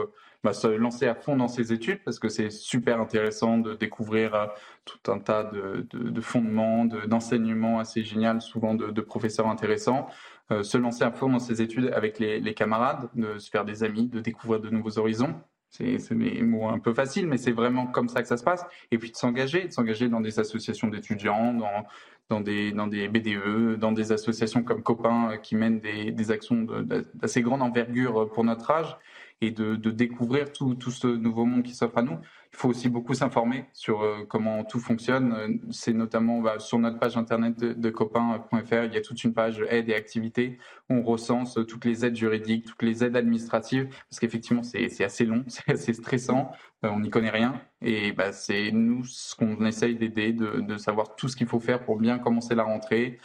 se 0.51 0.67
lancer 0.67 1.07
à 1.07 1.15
fond 1.15 1.37
dans 1.37 1.47
ses 1.47 1.71
études 1.71 2.03
parce 2.03 2.19
que 2.19 2.27
c'est 2.27 2.49
super 2.49 2.99
intéressant 2.99 3.57
de 3.57 3.75
découvrir 3.75 4.35
euh, 4.35 4.47
tout 4.83 5.09
un 5.09 5.19
tas 5.19 5.45
de, 5.45 5.87
de, 5.89 6.09
de 6.09 6.21
fondements, 6.21 6.83
d'enseignements 6.83 7.79
assez 7.79 8.03
géniaux, 8.03 8.41
souvent 8.41 8.73
de, 8.75 9.01
professeurs 9.01 9.47
intéressants. 9.47 10.07
Euh, 10.51 10.61
se 10.61 10.77
lancer 10.77 11.05
à 11.05 11.11
fond 11.11 11.29
dans 11.29 11.39
ses 11.39 11.61
études 11.61 11.93
avec 11.95 12.19
les, 12.19 12.41
les, 12.41 12.53
camarades, 12.53 13.09
de 13.15 13.37
se 13.37 13.49
faire 13.49 13.63
des 13.63 13.85
amis, 13.85 14.09
de 14.09 14.19
découvrir 14.19 14.59
de 14.59 14.69
nouveaux 14.69 14.99
horizons. 14.99 15.33
C'est 15.69 16.13
des 16.13 16.41
mots 16.43 16.67
un 16.67 16.77
peu 16.77 16.93
faciles, 16.93 17.25
mais 17.25 17.37
c'est 17.37 17.51
vraiment 17.51 17.87
comme 17.87 18.07
ça 18.07 18.21
que 18.21 18.27
ça 18.27 18.37
se 18.37 18.43
passe. 18.43 18.63
Et 18.91 18.97
puis 18.97 19.09
de 19.09 19.15
s'engager, 19.15 19.63
de 19.63 19.71
s'engager 19.71 20.07
dans 20.09 20.21
des 20.21 20.39
associations 20.39 20.87
d'étudiants, 20.87 21.53
dans, 21.53 21.85
dans, 22.29 22.41
des, 22.41 22.73
dans 22.73 22.85
des 22.85 23.07
BDE, 23.07 23.79
dans 23.79 23.91
des 23.91 24.11
associations 24.11 24.61
comme 24.63 24.83
Copain 24.83 25.31
euh, 25.31 25.37
qui 25.37 25.55
mènent 25.55 25.79
des, 25.79 26.11
des 26.11 26.31
actions 26.31 26.67
d'assez 27.15 27.41
grande 27.41 27.61
envergure 27.61 28.29
pour 28.31 28.43
notre 28.43 28.69
âge 28.69 28.97
et 29.43 29.51
de, 29.51 29.75
découvrir 29.91 30.51
tout, 30.53 30.77
ce 30.89 31.07
nouveau 31.07 31.45
monde 31.45 31.63
qui 31.63 31.73
s'offre 31.73 31.97
à 31.97 32.01
nous. 32.01 32.17
Il 32.53 32.57
faut 32.57 32.69
aussi 32.69 32.87
beaucoup 32.87 33.13
s'informer 33.13 33.65
sur 33.73 34.01
euh, 34.01 34.25
comment 34.27 34.63
tout 34.63 34.79
fonctionne. 34.79 35.59
C'est 35.71 35.91
notamment 35.91 36.39
bah, 36.39 36.59
sur 36.59 36.79
notre 36.79 36.97
page 36.97 37.17
internet 37.17 37.57
de, 37.59 37.89
copain.fr, 37.89 38.83
il 38.85 38.93
y 38.93 38.97
a 38.97 39.01
toute 39.01 39.23
une 39.23 39.33
page 39.33 39.63
aide 39.69 39.89
et 39.89 39.95
activités 39.95 40.59
où 40.89 40.95
on 40.95 41.03
recense 41.03 41.59
toutes 41.67 41.83
les 41.85 42.05
aides 42.05 42.15
juridiques, 42.15 42.65
toutes 42.65 42.83
les 42.83 43.03
aides 43.03 43.17
administratives, 43.17 43.89
parce 44.09 44.19
qu'effectivement 44.19 44.63
c'est 44.63 45.03
assez 45.03 45.25
long, 45.25 45.43
c'est 45.47 45.69
assez 45.69 45.93
stressant, 45.93 46.51
euh, 46.85 46.89
on 46.89 47.01
n'y 47.01 47.09
connaît 47.09 47.29
rien. 47.29 47.59
Et 47.81 48.13
bah, 48.13 48.31
c'est 48.31 48.71
nous 48.71 49.03
ce 49.03 49.35
qu'on 49.35 49.65
essaye 49.65 49.95
d'aider, 49.95 50.31
de, 50.31 50.61
de 50.61 50.77
savoir 50.77 51.15
tout 51.15 51.27
ce 51.27 51.35
qu'il 51.35 51.47
faut 51.47 51.59
faire 51.59 51.83
pour 51.83 51.97
bien 51.97 52.17
commencer 52.17 52.55
la 52.55 52.63
rentrée, 52.63 53.19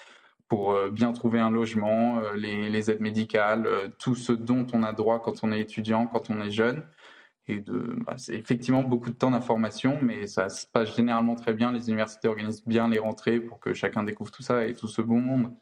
pour 0.48 0.72
euh, 0.72 0.90
bien 0.90 1.12
trouver 1.12 1.38
un 1.38 1.50
logement, 1.50 2.18
euh, 2.18 2.34
les, 2.34 2.90
aides 2.90 3.00
médicales, 3.00 3.66
euh, 3.66 3.88
tout 3.98 4.14
ce 4.14 4.32
dont 4.32 4.66
on 4.72 4.82
a 4.82 4.92
droit 4.92 5.20
quand 5.20 5.44
on 5.44 5.52
est 5.52 5.60
étudiant, 5.60 6.06
quand 6.06 6.30
on 6.30 6.40
est 6.40 6.50
jeune. 6.50 6.82
Et 7.46 7.60
de, 7.60 7.96
bah, 8.06 8.14
c'est 8.16 8.34
effectivement 8.34 8.82
beaucoup 8.82 9.10
de 9.10 9.14
temps 9.14 9.30
d'information, 9.30 9.98
mais 10.02 10.26
ça 10.26 10.48
se 10.48 10.66
passe 10.66 10.96
généralement 10.96 11.34
très 11.34 11.52
bien. 11.52 11.72
Les 11.72 11.88
universités 11.88 12.28
organisent 12.28 12.64
bien 12.66 12.88
les 12.88 12.98
rentrées 12.98 13.40
pour 13.40 13.60
que 13.60 13.72
chacun 13.72 14.02
découvre 14.02 14.30
tout 14.30 14.42
ça 14.42 14.66
et 14.66 14.74
tout 14.74 14.88
ce 14.88 15.02
bon 15.02 15.20
monde. 15.20 15.54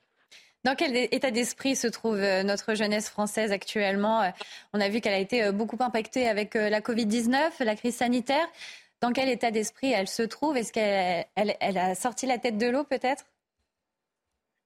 Dans 0.64 0.75
quel 0.75 0.96
état 0.96 1.31
d'esprit 1.31 1.77
se 1.77 1.87
trouve 1.87 2.16
notre 2.16 2.75
jeunesse 2.75 3.09
française 3.09 3.53
actuellement? 3.53 4.29
On 4.72 4.81
a 4.81 4.88
vu 4.88 5.01
qu'elle 5.01 5.14
a 5.14 5.20
été 5.20 5.53
beaucoup 5.53 5.77
impactée 5.79 6.29
avec 6.29 6.55
la 6.55 6.81
Covid-19, 6.81 7.62
la 7.62 7.77
crise 7.77 7.94
sanitaire. 7.94 8.49
Dans 9.01 9.12
quel 9.12 9.29
état 9.29 9.53
d'esprit 9.53 9.92
elle 9.92 10.09
se 10.09 10.25
trouve? 10.25 10.57
Est-ce 10.57 10.72
qu'elle 10.72 11.27
elle 11.37 11.79
a 11.79 11.94
sorti 11.94 12.27
la 12.27 12.38
tête 12.38 12.59
de 12.59 12.66
l'eau 12.66 12.83
peut-être? 12.83 13.27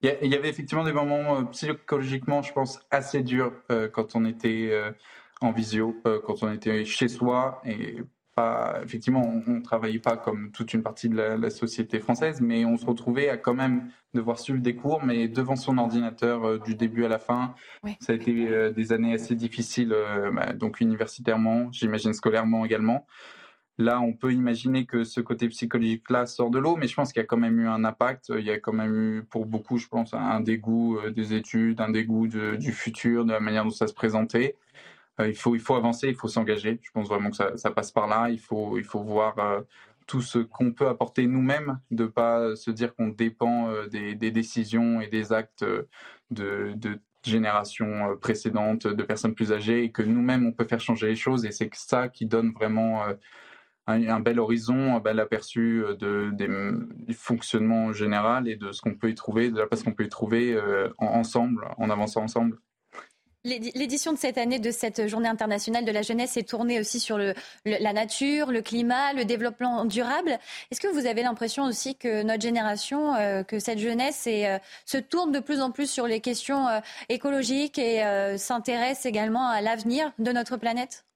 Il 0.02 0.30
y 0.30 0.34
avait 0.34 0.48
effectivement 0.48 0.84
des 0.84 0.92
moments 0.92 1.38
euh, 1.38 1.42
psychologiquement, 1.44 2.42
je 2.42 2.52
pense, 2.52 2.80
assez 2.90 3.22
durs 3.22 3.52
euh, 3.70 3.88
quand 3.88 4.16
on 4.16 4.24
était 4.24 4.68
euh, 4.70 4.92
en 5.40 5.52
visio, 5.52 5.96
quand 6.04 6.42
on 6.42 6.52
était 6.52 6.84
chez 6.84 7.08
soi 7.08 7.62
et 7.64 8.02
pas, 8.34 8.78
effectivement, 8.84 9.22
on, 9.46 9.54
ne 9.54 9.60
travaillait 9.62 9.98
pas 9.98 10.18
comme 10.18 10.50
toute 10.52 10.74
une 10.74 10.82
partie 10.82 11.08
de 11.08 11.16
la, 11.16 11.50
société 11.50 11.98
française, 11.98 12.42
mais 12.42 12.66
on 12.66 12.76
se 12.76 12.84
retrouvait 12.84 13.30
à 13.30 13.38
quand 13.38 13.54
même 13.54 13.88
devoir 14.12 14.38
suivre 14.38 14.60
des 14.60 14.76
cours, 14.76 15.02
mais 15.02 15.28
devant 15.28 15.56
son 15.56 15.78
ordinateur 15.78 16.60
du 16.60 16.74
début 16.74 17.06
à 17.06 17.08
la 17.08 17.18
fin. 17.18 17.54
Ça 18.00 18.12
a 18.12 18.16
été 18.16 18.70
des 18.72 18.92
années 18.92 19.14
assez 19.14 19.34
difficiles, 19.34 19.96
bah, 20.34 20.52
donc 20.52 20.82
universitairement, 20.82 21.72
j'imagine 21.72 22.12
scolairement 22.12 22.66
également. 22.66 23.06
Là, 23.80 24.00
on 24.00 24.12
peut 24.12 24.34
imaginer 24.34 24.84
que 24.84 25.04
ce 25.04 25.22
côté 25.22 25.48
psychologique-là 25.48 26.26
sort 26.26 26.50
de 26.50 26.58
l'eau, 26.58 26.76
mais 26.76 26.86
je 26.86 26.94
pense 26.94 27.14
qu'il 27.14 27.20
y 27.20 27.24
a 27.24 27.26
quand 27.26 27.38
même 27.38 27.58
eu 27.60 27.66
un 27.66 27.82
impact. 27.84 28.30
Il 28.36 28.44
y 28.44 28.50
a 28.50 28.58
quand 28.58 28.74
même 28.74 28.94
eu, 28.94 29.22
pour 29.24 29.46
beaucoup, 29.46 29.78
je 29.78 29.88
pense, 29.88 30.12
un 30.12 30.40
dégoût 30.40 30.98
euh, 30.98 31.10
des 31.10 31.32
études, 31.32 31.80
un 31.80 31.90
dégoût 31.90 32.28
du 32.28 32.72
futur, 32.72 33.24
de 33.24 33.32
la 33.32 33.40
manière 33.40 33.64
dont 33.64 33.70
ça 33.70 33.86
se 33.86 33.94
présentait. 33.94 34.58
Euh, 35.20 35.28
il, 35.28 35.34
faut, 35.34 35.54
il 35.54 35.60
faut 35.62 35.76
avancer, 35.76 36.08
il 36.08 36.14
faut 36.14 36.28
s'engager. 36.28 36.78
Je 36.82 36.90
pense 36.90 37.08
vraiment 37.08 37.30
que 37.30 37.36
ça, 37.36 37.70
passe 37.70 37.90
par 37.90 38.06
là. 38.06 38.28
Il 38.28 38.38
faut, 38.40 38.76
il 38.76 38.84
faut 38.84 39.02
voir 39.02 39.38
euh, 39.38 39.62
tout 40.06 40.20
ce 40.20 40.40
qu'on 40.40 40.72
peut 40.72 40.88
apporter 40.88 41.26
nous-mêmes, 41.26 41.80
de 41.90 42.04
pas 42.06 42.54
se 42.56 42.70
dire 42.70 42.94
qu'on 42.94 43.08
dépend 43.08 43.72
des, 43.86 44.14
décisions 44.14 45.00
et 45.00 45.06
des 45.08 45.32
actes 45.32 45.64
de, 46.30 46.72
de 46.74 46.98
générations 47.24 48.16
précédentes, 48.20 48.86
de 48.86 49.02
personnes 49.04 49.34
plus 49.34 49.52
âgées, 49.52 49.84
et 49.84 49.90
que 49.90 50.02
nous-mêmes, 50.02 50.46
on 50.46 50.52
peut 50.52 50.64
faire 50.66 50.80
changer 50.80 51.06
les 51.06 51.16
choses. 51.16 51.46
Et 51.46 51.52
c'est 51.52 51.70
ça 51.74 52.08
qui 52.08 52.26
donne 52.26 52.50
vraiment 52.52 53.04
un, 53.90 54.20
bel 54.20 54.38
horizon, 54.38 54.96
un 54.96 55.00
bel 55.00 55.20
aperçu 55.20 55.84
euh, 55.84 55.94
de, 55.94 56.30
du 57.06 57.14
fonctionnement 57.14 57.92
général 57.92 58.48
et 58.48 58.56
de 58.56 58.72
ce 58.72 58.80
qu'on 58.80 58.94
peut 58.94 59.10
y 59.10 59.14
trouver, 59.14 59.50
de 59.50 59.58
la 59.58 59.66
place 59.66 59.82
qu'on 59.82 59.92
peut 59.92 60.04
y 60.04 60.08
trouver 60.08 60.52
euh, 60.52 60.88
ensemble, 60.98 61.68
en 61.78 61.90
avançant 61.90 62.22
ensemble. 62.22 62.58
L'édition 63.42 64.12
de 64.12 64.18
cette 64.18 64.36
année 64.36 64.58
de 64.58 64.70
cette 64.70 65.08
journée 65.08 65.28
internationale 65.28 65.86
de 65.86 65.90
la 65.90 66.02
jeunesse 66.02 66.36
est 66.36 66.46
tournée 66.46 66.78
aussi 66.78 67.00
sur 67.00 67.16
la 67.16 67.92
nature, 67.94 68.52
le 68.52 68.60
climat, 68.60 69.14
le 69.14 69.24
développement 69.24 69.86
durable. 69.86 70.38
Est-ce 70.70 70.78
que 70.78 70.88
vous 70.88 71.06
avez 71.06 71.22
l'impression 71.22 71.64
aussi 71.64 71.96
que 71.96 72.22
notre 72.22 72.42
génération, 72.42 73.14
euh, 73.14 73.42
que 73.42 73.58
cette 73.58 73.78
jeunesse 73.78 74.28
se 74.84 74.98
tourne 74.98 75.32
de 75.32 75.40
plus 75.40 75.62
en 75.62 75.70
plus 75.70 75.90
sur 75.90 76.06
les 76.06 76.20
questions 76.20 76.66
écologiques 77.08 77.78
et 77.78 78.04
s'intéresse 78.36 79.06
également 79.06 79.48
à 79.48 79.62
l'avenir 79.62 80.12
de 80.18 80.32
notre 80.32 80.58
planète? 80.58 81.06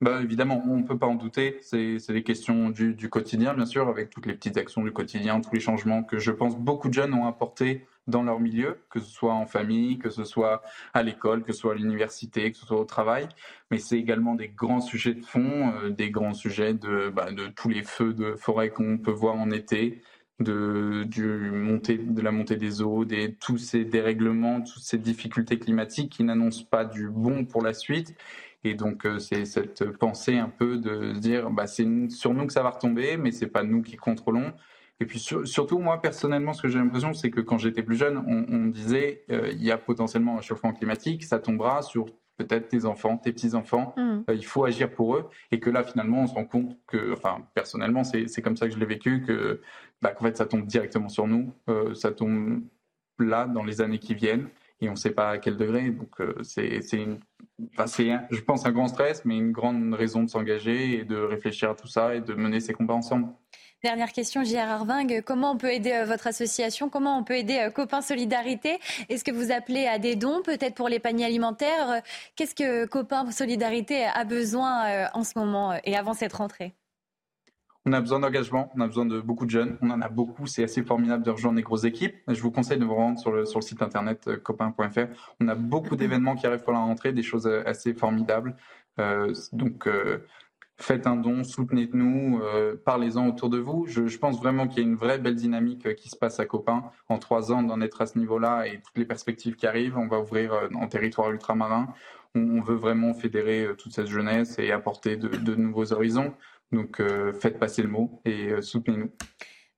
Bah, 0.00 0.20
évidemment, 0.22 0.62
on 0.66 0.78
ne 0.78 0.82
peut 0.82 0.96
pas 0.96 1.06
en 1.06 1.14
douter. 1.14 1.58
C'est 1.60 1.98
des 2.08 2.22
questions 2.22 2.70
du, 2.70 3.10
quotidien, 3.10 3.52
bien 3.52 3.66
sûr, 3.66 3.88
avec 3.88 4.08
toutes 4.08 4.26
les 4.26 4.32
petites 4.32 4.56
actions 4.56 4.82
du 4.82 4.92
quotidien, 4.92 5.40
tous 5.40 5.54
les 5.54 5.60
changements 5.60 6.02
que 6.02 6.18
je 6.18 6.30
pense 6.30 6.56
beaucoup 6.56 6.88
de 6.88 6.94
jeunes 6.94 7.12
ont 7.12 7.26
apportés 7.26 7.86
dans 8.06 8.22
leur 8.22 8.40
milieu, 8.40 8.78
que 8.88 8.98
ce 8.98 9.10
soit 9.10 9.34
en 9.34 9.44
famille, 9.44 9.98
que 9.98 10.08
ce 10.08 10.24
soit 10.24 10.62
à 10.94 11.02
l'école, 11.02 11.44
que 11.44 11.52
ce 11.52 11.60
soit 11.60 11.72
à 11.72 11.76
l'université, 11.76 12.50
que 12.50 12.56
ce 12.56 12.64
soit 12.64 12.80
au 12.80 12.86
travail. 12.86 13.28
Mais 13.70 13.78
c'est 13.78 13.98
également 13.98 14.34
des 14.34 14.48
grands 14.48 14.80
sujets 14.80 15.14
de 15.14 15.24
fond, 15.24 15.72
euh, 15.74 15.90
des 15.90 16.10
grands 16.10 16.34
sujets 16.34 16.72
de, 16.72 17.10
bah, 17.10 17.30
de 17.30 17.48
tous 17.48 17.68
les 17.68 17.82
feux 17.82 18.14
de 18.14 18.34
forêt 18.36 18.70
qu'on 18.70 18.96
peut 18.96 19.12
voir 19.12 19.36
en 19.36 19.50
été, 19.50 20.02
de, 20.40 21.04
du 21.04 21.50
montée, 21.52 21.98
de 21.98 22.22
la 22.22 22.32
montée 22.32 22.56
des 22.56 22.80
eaux, 22.80 23.04
des, 23.04 23.34
tous 23.34 23.58
ces 23.58 23.84
dérèglements, 23.84 24.62
toutes 24.62 24.82
ces 24.82 24.98
difficultés 24.98 25.58
climatiques 25.58 26.10
qui 26.10 26.24
n'annoncent 26.24 26.64
pas 26.64 26.86
du 26.86 27.10
bon 27.10 27.44
pour 27.44 27.62
la 27.62 27.74
suite. 27.74 28.14
Et 28.64 28.74
donc, 28.74 29.06
euh, 29.06 29.18
c'est 29.18 29.44
cette 29.44 29.90
pensée 29.92 30.36
un 30.36 30.48
peu 30.48 30.76
de 30.76 31.14
se 31.14 31.18
dire, 31.18 31.50
bah, 31.50 31.66
c'est 31.66 31.86
sur 32.10 32.34
nous 32.34 32.46
que 32.46 32.52
ça 32.52 32.62
va 32.62 32.70
retomber, 32.70 33.16
mais 33.16 33.32
c'est 33.32 33.46
pas 33.46 33.62
nous 33.62 33.82
qui 33.82 33.96
contrôlons. 33.96 34.52
Et 35.00 35.06
puis 35.06 35.18
surtout, 35.18 35.78
moi 35.78 36.00
personnellement, 36.02 36.52
ce 36.52 36.60
que 36.60 36.68
j'ai 36.68 36.78
l'impression, 36.78 37.14
c'est 37.14 37.30
que 37.30 37.40
quand 37.40 37.56
j'étais 37.56 37.82
plus 37.82 37.96
jeune, 37.96 38.18
on, 38.18 38.44
on 38.54 38.66
disait 38.66 39.24
euh, 39.30 39.48
il 39.52 39.64
y 39.64 39.70
a 39.70 39.78
potentiellement 39.78 40.36
un 40.36 40.42
chauffement 40.42 40.74
climatique, 40.74 41.24
ça 41.24 41.38
tombera 41.38 41.80
sur 41.80 42.04
peut-être 42.36 42.68
tes 42.68 42.84
enfants, 42.84 43.16
tes 43.16 43.32
petits-enfants, 43.32 43.94
mmh. 43.96 44.00
euh, 44.28 44.34
il 44.34 44.44
faut 44.44 44.64
agir 44.64 44.90
pour 44.90 45.16
eux. 45.16 45.28
Et 45.52 45.60
que 45.60 45.70
là, 45.70 45.84
finalement, 45.84 46.22
on 46.22 46.26
se 46.26 46.34
rend 46.34 46.44
compte 46.44 46.76
que, 46.86 47.14
enfin, 47.14 47.38
personnellement, 47.54 48.04
c'est 48.04 48.42
comme 48.42 48.56
ça 48.56 48.68
que 48.68 48.74
je 48.74 48.78
l'ai 48.78 48.86
vécu, 48.86 49.22
que 49.22 49.60
bah, 50.02 50.10
qu'en 50.10 50.24
fait, 50.26 50.36
ça 50.36 50.46
tombe 50.46 50.66
directement 50.66 51.08
sur 51.08 51.26
nous, 51.26 51.54
euh, 51.68 51.94
ça 51.94 52.12
tombe 52.12 52.62
là 53.18 53.46
dans 53.46 53.64
les 53.64 53.80
années 53.80 53.98
qui 53.98 54.14
viennent 54.14 54.48
et 54.82 54.88
on 54.88 54.92
ne 54.92 54.96
sait 54.96 55.10
pas 55.10 55.30
à 55.30 55.38
quel 55.38 55.56
degré. 55.56 55.90
Donc 55.90 56.16
c'est, 56.42 56.80
enfin, 57.76 57.86
je 58.30 58.40
pense, 58.40 58.66
un 58.66 58.72
grand 58.72 58.88
stress, 58.88 59.24
mais 59.24 59.36
une 59.36 59.52
grande 59.52 59.94
raison 59.94 60.22
de 60.22 60.28
s'engager 60.30 61.00
et 61.00 61.04
de 61.04 61.16
réfléchir 61.16 61.70
à 61.70 61.74
tout 61.74 61.88
ça 61.88 62.14
et 62.14 62.20
de 62.20 62.34
mener 62.34 62.60
ces 62.60 62.72
combats 62.72 62.94
ensemble. 62.94 63.28
Dernière 63.82 64.12
question, 64.12 64.44
J.R. 64.44 64.68
Arving. 64.68 65.22
Comment 65.22 65.52
on 65.52 65.56
peut 65.56 65.72
aider 65.72 65.92
euh, 65.92 66.04
votre 66.04 66.26
association? 66.26 66.90
Comment 66.90 67.18
on 67.18 67.24
peut 67.24 67.36
aider 67.36 67.58
euh, 67.58 67.70
Copain 67.70 68.02
Solidarité? 68.02 68.78
Est-ce 69.08 69.24
que 69.24 69.30
vous 69.30 69.52
appelez 69.52 69.86
à 69.86 69.98
des 69.98 70.16
dons, 70.16 70.42
peut-être 70.42 70.74
pour 70.74 70.90
les 70.90 70.98
paniers 70.98 71.24
alimentaires? 71.24 72.02
Qu'est-ce 72.36 72.54
que 72.54 72.84
Copain 72.84 73.30
Solidarité 73.30 74.04
a 74.04 74.24
besoin 74.24 75.08
en 75.14 75.24
ce 75.24 75.38
moment 75.38 75.78
et 75.84 75.96
avant 75.96 76.12
cette 76.12 76.34
rentrée? 76.34 76.74
On 77.86 77.92
a 77.92 78.00
besoin 78.00 78.20
d'engagement, 78.20 78.70
on 78.76 78.80
a 78.80 78.86
besoin 78.86 79.06
de 79.06 79.20
beaucoup 79.20 79.46
de 79.46 79.50
jeunes, 79.50 79.78
on 79.80 79.90
en 79.90 80.02
a 80.02 80.08
beaucoup, 80.08 80.46
c'est 80.46 80.62
assez 80.62 80.82
formidable 80.82 81.24
de 81.24 81.30
rejoindre 81.30 81.56
des 81.56 81.62
grosses 81.62 81.84
équipes. 81.84 82.14
Je 82.28 82.40
vous 82.42 82.50
conseille 82.50 82.78
de 82.78 82.84
vous 82.84 82.94
rendre 82.94 83.18
sur 83.18 83.32
le, 83.32 83.46
sur 83.46 83.58
le 83.58 83.64
site 83.64 83.80
internet 83.80 84.28
euh, 84.28 84.36
copain.fr. 84.36 85.06
On 85.40 85.48
a 85.48 85.54
beaucoup 85.54 85.96
d'événements 85.96 86.34
qui 86.34 86.46
arrivent 86.46 86.62
pour 86.62 86.74
la 86.74 86.80
rentrée, 86.80 87.12
des 87.12 87.22
choses 87.22 87.46
euh, 87.46 87.62
assez 87.66 87.94
formidables. 87.94 88.54
Euh, 88.98 89.32
donc 89.52 89.88
faites 90.76 91.06
un 91.06 91.16
don, 91.16 91.44
soutenez-nous, 91.44 92.40
parlez-en 92.84 93.28
autour 93.28 93.50
de 93.50 93.58
vous. 93.58 93.86
Je, 93.86 94.06
je 94.06 94.18
pense 94.18 94.38
vraiment 94.38 94.66
qu'il 94.66 94.82
y 94.82 94.86
a 94.86 94.88
une 94.88 94.96
vraie 94.96 95.18
belle 95.18 95.36
dynamique 95.36 95.94
qui 95.94 96.08
se 96.08 96.16
passe 96.16 96.40
à 96.40 96.46
Copain. 96.46 96.84
En 97.08 97.18
trois 97.18 97.52
ans, 97.52 97.62
d'en 97.62 97.80
être 97.80 98.02
à 98.02 98.06
ce 98.06 98.18
niveau-là 98.18 98.66
et 98.66 98.80
toutes 98.82 98.96
les 98.96 99.04
perspectives 99.04 99.56
qui 99.56 99.66
arrivent, 99.66 99.96
on 99.96 100.06
va 100.06 100.18
ouvrir 100.20 100.52
en 100.74 100.86
territoire 100.88 101.30
ultramarin. 101.30 101.88
On, 102.34 102.60
veut 102.60 102.76
vraiment 102.76 103.12
fédérer 103.12 103.68
toute 103.76 103.92
cette 103.92 104.06
jeunesse 104.06 104.58
et 104.58 104.72
apporter 104.72 105.16
de, 105.16 105.28
de 105.28 105.54
nouveaux 105.54 105.92
horizons. 105.92 106.34
Donc 106.72 107.00
euh, 107.00 107.32
faites 107.32 107.58
passer 107.58 107.82
le 107.82 107.88
mot 107.88 108.20
et 108.24 108.48
euh, 108.48 108.62
soutenez-nous. 108.62 109.10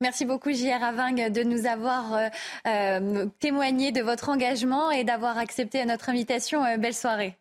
Merci 0.00 0.24
beaucoup, 0.24 0.50
J.R. 0.50 0.82
Aving, 0.82 1.30
de 1.30 1.42
nous 1.44 1.66
avoir 1.66 2.30
euh, 2.66 3.26
témoigné 3.38 3.92
de 3.92 4.02
votre 4.02 4.30
engagement 4.30 4.90
et 4.90 5.04
d'avoir 5.04 5.38
accepté 5.38 5.84
notre 5.84 6.08
invitation. 6.08 6.62
belle 6.76 6.94
soirée. 6.94 7.38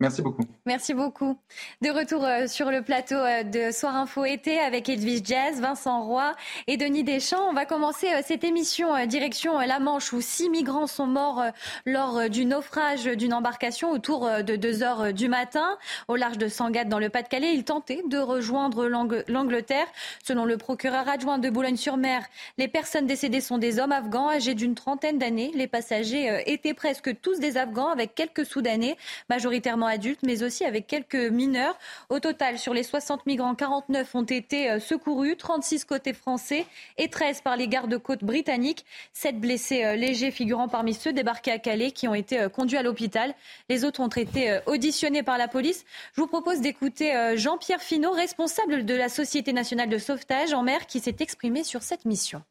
Merci 0.00 0.22
beaucoup. 0.22 0.44
Merci 0.64 0.94
beaucoup. 0.94 1.36
De 1.82 1.90
retour 1.90 2.24
euh, 2.24 2.46
sur 2.46 2.70
le 2.70 2.80
plateau 2.80 3.16
euh, 3.16 3.42
de 3.42 3.70
Soir 3.70 3.94
Info 3.96 4.24
été 4.24 4.58
avec 4.58 4.88
Edwige 4.88 5.20
Jazz, 5.24 5.60
Vincent 5.60 6.02
Roy 6.02 6.34
et 6.66 6.78
Denis 6.78 7.04
Deschamps. 7.04 7.46
On 7.50 7.52
va 7.52 7.66
commencer 7.66 8.06
euh, 8.06 8.22
cette 8.24 8.42
émission 8.42 9.04
direction 9.04 9.58
la 9.58 9.78
Manche 9.78 10.14
où 10.14 10.22
six 10.22 10.48
migrants 10.48 10.86
sont 10.86 11.06
morts 11.06 11.44
lors 11.84 12.30
du 12.30 12.46
naufrage 12.46 13.04
d'une 13.04 13.34
embarcation 13.34 13.90
autour 13.90 14.28
de 14.42 14.56
2 14.56 14.82
heures 14.82 15.12
du 15.12 15.28
matin 15.28 15.76
au 16.08 16.16
large 16.16 16.38
de 16.38 16.48
Sangatte 16.48 16.88
dans 16.88 16.98
le 16.98 17.10
Pas-de-Calais. 17.10 17.52
Ils 17.52 17.64
tentaient 17.64 18.02
de 18.08 18.18
rejoindre 18.18 18.86
l'Angleterre. 19.28 19.86
Selon 20.24 20.46
le 20.46 20.56
procureur 20.56 21.08
adjoint 21.08 21.38
de 21.38 21.50
Boulogne-sur-Mer, 21.50 22.24
les 22.56 22.68
personnes 22.68 23.06
décédées 23.06 23.42
sont 23.42 23.58
des 23.58 23.78
hommes 23.78 23.92
afghans 23.92 24.30
âgés 24.30 24.54
d'une 24.54 24.74
trentaine 24.74 25.18
d'années. 25.18 25.50
Les 25.54 25.68
passagers 25.68 26.42
étaient 26.46 26.74
presque 26.74 27.20
tous 27.20 27.38
des 27.38 27.58
Afghans 27.58 27.90
avec 27.90 28.14
quelques 28.14 28.46
Soudanais, 28.46 28.96
majoritairement 29.28 29.89
adultes, 29.90 30.20
mais 30.22 30.42
aussi 30.42 30.64
avec 30.64 30.86
quelques 30.86 31.14
mineurs. 31.14 31.78
Au 32.08 32.18
total, 32.20 32.58
sur 32.58 32.72
les 32.72 32.82
60 32.82 33.26
migrants, 33.26 33.54
49 33.54 34.14
ont 34.14 34.22
été 34.22 34.70
euh, 34.70 34.80
secourus, 34.80 35.36
36 35.36 35.84
côté 35.84 36.12
français 36.12 36.64
et 36.96 37.08
13 37.08 37.42
par 37.42 37.56
les 37.56 37.68
gardes-côtes 37.68 38.24
britanniques. 38.24 38.86
7 39.12 39.38
blessés 39.38 39.84
euh, 39.84 39.96
légers 39.96 40.30
figurant 40.30 40.68
parmi 40.68 40.94
ceux 40.94 41.12
débarqués 41.12 41.52
à 41.52 41.58
Calais 41.58 41.90
qui 41.90 42.08
ont 42.08 42.14
été 42.14 42.40
euh, 42.40 42.48
conduits 42.48 42.78
à 42.78 42.82
l'hôpital. 42.82 43.34
Les 43.68 43.84
autres 43.84 44.00
ont 44.00 44.08
été 44.08 44.60
auditionnés 44.66 45.22
par 45.22 45.36
la 45.36 45.48
police. 45.48 45.84
Je 46.14 46.20
vous 46.20 46.26
propose 46.26 46.60
d'écouter 46.60 47.12
Jean-Pierre 47.36 47.82
Finot, 47.82 48.12
responsable 48.12 48.84
de 48.84 48.94
la 48.94 49.08
Société 49.08 49.52
nationale 49.52 49.88
de 49.88 49.98
sauvetage 49.98 50.52
en 50.52 50.62
mer, 50.62 50.86
qui 50.86 51.00
s'est 51.00 51.16
exprimé 51.20 51.64
sur 51.64 51.82
cette 51.82 52.04
mission. 52.04 52.42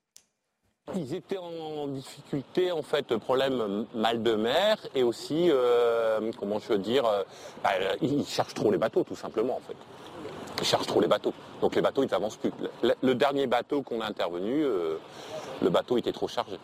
Ils 0.95 1.13
étaient 1.13 1.37
en 1.37 1.87
difficulté, 1.87 2.71
en 2.71 2.81
fait, 2.81 3.15
problème 3.17 3.85
mal 3.93 4.23
de 4.23 4.33
mer 4.33 4.77
et 4.95 5.03
aussi, 5.03 5.49
euh, 5.49 6.31
comment 6.39 6.59
je 6.59 6.69
veux 6.69 6.79
dire, 6.79 7.05
euh, 7.05 7.23
bah, 7.63 7.71
ils 8.01 8.25
cherchent 8.25 8.55
trop 8.55 8.71
les 8.71 8.77
bateaux, 8.77 9.03
tout 9.03 9.15
simplement, 9.15 9.57
en 9.57 9.61
fait. 9.67 9.75
Ils 10.59 10.65
cherchent 10.65 10.87
trop 10.87 10.99
les 10.99 11.07
bateaux. 11.07 11.33
Donc 11.61 11.75
les 11.75 11.81
bateaux, 11.81 12.03
ils 12.03 12.09
n'avancent 12.09 12.37
plus. 12.37 12.51
Le, 13.01 13.13
dernier 13.13 13.47
bateau 13.47 13.81
qu'on 13.81 14.01
a 14.01 14.07
intervenu, 14.07 14.63
euh, 14.63 14.97
le 15.61 15.69
bateau 15.69 15.97
était 15.97 16.11
trop 16.11 16.27
chargé. 16.27 16.57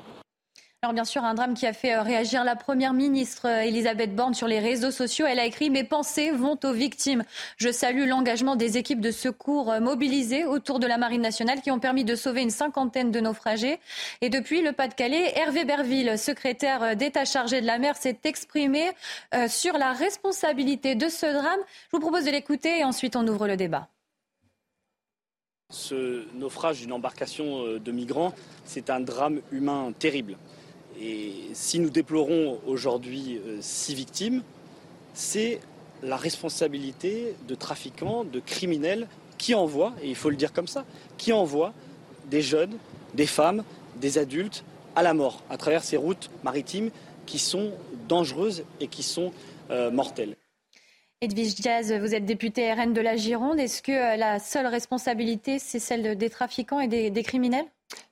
Alors 0.86 0.93
bien 0.93 1.04
sûr, 1.04 1.24
un 1.24 1.34
drame 1.34 1.56
qui 1.56 1.65
a 1.65 1.74
fait 1.74 1.95
euh, 1.95 2.04
réagir 2.04 2.43
la 2.43 2.56
Première 2.56 2.93
ministre 2.93 3.48
euh, 3.50 3.62
Elisabeth 3.62 4.15
Borne 4.15 4.36
sur 4.36 4.48
les 4.48 4.60
réseaux 4.60 4.91
sociaux. 4.91 5.26
Elle 5.26 5.39
a 5.39 5.45
écrit 5.45 5.71
Mes 5.71 5.84
pensées 5.84 6.30
vont 6.30 6.60
aux 6.63 6.74
victimes. 6.74 7.24
Je 7.58 7.71
salue 7.71 8.08
l'engagement 8.08 8.56
des 8.56 8.78
équipes 8.78 9.02
de 9.02 9.10
secours 9.10 9.71
euh, 9.71 9.80
mobilisées 9.80 10.45
autour 10.45 10.78
de 10.78 10.86
la 10.86 11.00
Marine 11.00 11.24
nationale 11.24 11.62
qui 11.62 11.71
ont 11.71 11.80
permis 11.80 12.04
de 12.04 12.13
sauver 12.13 12.43
une 12.43 12.52
cinquantaine 12.52 13.10
de 13.10 13.19
naufragés. 13.19 13.80
Et 14.21 14.30
depuis 14.30 14.62
le 14.62 14.74
Pas-de-Calais, 14.74 15.34
Hervé 15.36 15.65
Berville, 15.65 16.19
secrétaire 16.19 16.95
d'État 16.95 17.26
chargé 17.26 17.62
de 17.62 17.65
la 17.65 17.80
mer, 17.80 17.98
s'est 17.98 18.19
exprimé 18.24 18.91
sur 19.48 19.80
la 19.80 19.91
responsabilité 19.91 20.93
de 20.93 21.10
ce 21.10 21.26
drame. 21.26 21.60
Je 21.88 21.98
vous 21.98 22.00
propose 22.00 22.26
de 22.26 22.30
l'écouter 22.30 22.82
et 22.82 22.84
ensuite 22.84 23.15
on 23.15 23.28
ouvre 23.28 23.48
le 23.48 23.58
débat. 23.58 23.88
Ce 25.71 26.28
naufrage 26.36 26.82
d'une 26.82 26.93
embarcation 26.93 27.80
de 27.80 27.91
migrants, 27.91 28.36
c'est 28.65 28.91
un 28.91 29.00
drame 29.00 29.41
humain 29.52 29.91
terrible. 29.98 30.38
Et 30.99 31.34
si 31.53 31.79
nous 31.79 31.89
déplorons 31.89 32.60
aujourd'hui 32.65 33.39
euh, 33.45 33.58
six 33.60 33.93
victimes, 33.93 34.43
c'est 35.13 35.60
la 36.03 36.17
responsabilité 36.17 37.36
de 37.47 37.55
trafiquants, 37.55 38.23
de 38.23 38.39
criminels 38.39 39.08
qui 39.38 39.55
envoient, 39.55 39.93
et 40.01 40.10
il 40.10 40.15
faut 40.15 40.29
le 40.29 40.36
dire 40.36 40.53
comme 40.53 40.67
ça, 40.67 40.86
qui 41.17 41.34
envoient 41.34 41.73
des 42.29 42.41
jeunes, 42.41 42.77
des 43.13 43.25
femmes, 43.25 43.63
des 43.97 44.17
adultes 44.17 44.63
à 44.95 45.03
la 45.03 45.13
mort 45.13 45.43
à 45.49 45.58
travers 45.58 45.84
ces 45.84 45.97
routes 45.97 46.29
maritimes 46.43 46.89
qui 47.25 47.39
sont 47.39 47.71
dangereuses 48.08 48.63
et 48.79 48.88
qui 48.88 49.03
sont 49.03 49.31
euh, 49.71 49.91
mortelles. 49.91 50.36
Edwige 51.21 51.55
Jazz, 51.62 51.91
vous 51.93 52.13
êtes 52.13 52.25
député 52.25 52.71
RN 52.71 52.93
de 52.93 53.01
la 53.01 53.15
Gironde. 53.15 53.60
Est-ce 53.60 53.81
que 53.81 53.91
euh, 53.91 54.15
la 54.15 54.39
seule 54.39 54.67
responsabilité, 54.67 55.60
c'est 55.60 55.79
celle 55.79 56.17
des 56.17 56.29
trafiquants 56.29 56.79
et 56.79 56.88
des 56.88 57.23
criminels? 57.23 57.65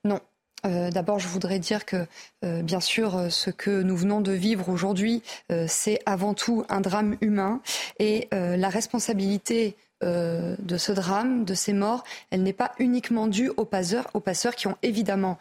Non, 0.03 0.19
euh, 0.65 0.89
d'abord, 0.91 1.19
je 1.19 1.27
voudrais 1.27 1.59
dire 1.59 1.85
que, 1.85 2.05
euh, 2.45 2.61
bien 2.61 2.79
sûr, 2.79 3.17
euh, 3.17 3.29
ce 3.29 3.49
que 3.49 3.81
nous 3.81 3.97
venons 3.97 4.21
de 4.21 4.31
vivre 4.31 4.69
aujourd'hui, 4.69 5.21
c'est 5.67 5.99
avant 6.05 6.33
tout 6.33 6.65
un 6.69 6.81
drame 6.81 7.15
humain 7.21 7.61
et 7.99 8.27
la 8.31 8.69
responsabilité 8.69 9.75
de 10.01 10.77
ce 10.77 10.91
drame, 10.91 11.45
de 11.45 11.53
ces 11.53 11.73
morts, 11.73 12.03
elle 12.31 12.43
n'est 12.43 12.53
pas 12.53 12.71
uniquement 12.79 13.27
due 13.27 13.51
aux 13.55 13.65
passeurs, 13.65 14.09
aux 14.13 14.19
passeurs 14.19 14.55
qui 14.55 14.67
ont 14.67 14.77
évidemment 14.81 15.37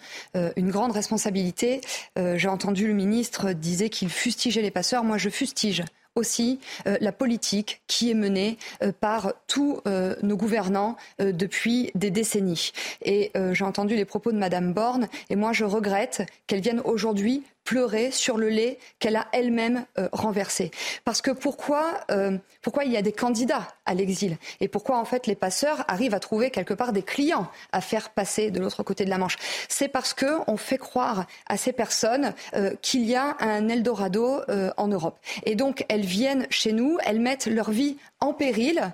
une 0.56 0.70
grande 0.70 0.92
responsabilité. 0.92 1.80
J'ai 2.16 2.48
entendu 2.48 2.86
le 2.86 2.94
ministre 2.94 3.52
disait 3.52 3.88
qu'il 3.88 4.08
fustigeait 4.08 4.62
les 4.62 4.70
passeurs. 4.70 5.04
Moi, 5.04 5.18
je 5.18 5.30
fustige 5.30 5.82
aussi 6.14 6.60
euh, 6.86 6.96
la 7.00 7.12
politique 7.12 7.82
qui 7.86 8.10
est 8.10 8.14
menée 8.14 8.58
euh, 8.82 8.92
par 8.92 9.32
tous 9.46 9.80
euh, 9.86 10.14
nos 10.22 10.36
gouvernants 10.36 10.96
depuis 11.18 11.90
des 11.94 12.10
décennies. 12.10 12.72
Et 13.02 13.32
j'ai 13.52 13.64
entendu 13.64 13.96
les 13.96 14.04
propos 14.04 14.32
de 14.32 14.36
Madame 14.36 14.72
Borne, 14.72 15.08
et 15.30 15.36
moi 15.36 15.52
je 15.52 15.64
regrette 15.64 16.22
qu'elle 16.46 16.60
vienne 16.60 16.80
aujourd'hui 16.84 17.42
pleurer 17.64 18.10
sur 18.10 18.36
le 18.36 18.48
lait 18.48 18.78
qu'elle 18.98 19.16
a 19.16 19.28
elle-même 19.32 19.86
euh, 19.98 20.08
renversé. 20.12 20.70
Parce 21.04 21.22
que 21.22 21.30
pourquoi, 21.30 22.00
euh, 22.10 22.36
pourquoi 22.60 22.84
il 22.84 22.92
y 22.92 22.96
a 22.96 23.02
des 23.02 23.12
candidats 23.12 23.68
à 23.86 23.94
l'exil 23.94 24.36
et 24.60 24.68
pourquoi 24.68 24.98
en 24.98 25.04
fait 25.04 25.26
les 25.26 25.34
passeurs 25.34 25.84
arrivent 25.88 26.14
à 26.14 26.20
trouver 26.20 26.50
quelque 26.50 26.74
part 26.74 26.92
des 26.92 27.02
clients 27.02 27.48
à 27.72 27.80
faire 27.80 28.10
passer 28.10 28.50
de 28.50 28.60
l'autre 28.60 28.82
côté 28.82 29.04
de 29.04 29.10
la 29.10 29.18
Manche? 29.18 29.36
C'est 29.68 29.88
parce 29.88 30.14
que 30.14 30.38
on 30.46 30.56
fait 30.56 30.78
croire 30.78 31.26
à 31.46 31.56
ces 31.56 31.72
personnes 31.72 32.34
euh, 32.54 32.74
qu'il 32.82 33.04
y 33.04 33.14
a 33.14 33.36
un 33.40 33.68
Eldorado 33.68 34.40
en 34.76 34.88
Europe. 34.88 35.18
Et 35.44 35.54
donc 35.54 35.84
elles 35.88 36.04
viennent 36.04 36.46
chez 36.50 36.72
nous, 36.72 36.98
elles 37.04 37.20
mettent 37.20 37.46
leur 37.46 37.70
vie 37.70 37.96
en 38.20 38.32
péril 38.32 38.92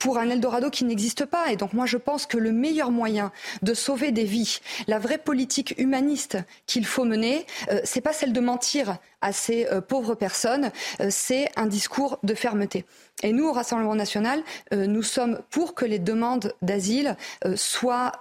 pour 0.00 0.18
un 0.18 0.28
Eldorado 0.30 0.70
qui 0.70 0.84
n'existe 0.84 1.24
pas. 1.26 1.52
Et 1.52 1.56
donc 1.56 1.72
moi 1.72 1.86
je 1.86 1.96
pense 1.96 2.26
que 2.26 2.36
le 2.38 2.50
meilleur 2.50 2.90
moyen 2.90 3.30
de 3.62 3.74
sauver 3.74 4.10
des 4.10 4.24
vies, 4.24 4.58
la 4.88 4.98
vraie 4.98 5.18
politique 5.18 5.74
humaniste 5.78 6.38
qu'il 6.66 6.84
faut 6.84 7.04
mener, 7.04 7.46
euh, 7.70 7.80
c'est 7.84 8.00
pas 8.00 8.12
celle 8.12 8.32
de 8.32 8.40
mentir 8.40 8.96
à 9.22 9.32
ces 9.32 9.66
euh, 9.66 9.80
pauvres 9.80 10.14
personnes, 10.14 10.70
euh, 11.00 11.08
c'est 11.10 11.48
un 11.56 11.66
discours 11.66 12.18
de 12.22 12.34
fermeté. 12.34 12.84
Et 13.22 13.32
nous, 13.32 13.48
au 13.48 13.52
Rassemblement 13.52 13.94
national, 13.94 14.42
euh, 14.72 14.86
nous 14.86 15.02
sommes 15.02 15.40
pour 15.50 15.74
que 15.74 15.84
les 15.84 15.98
demandes 15.98 16.54
d'asile 16.62 17.16
soient 17.54 18.12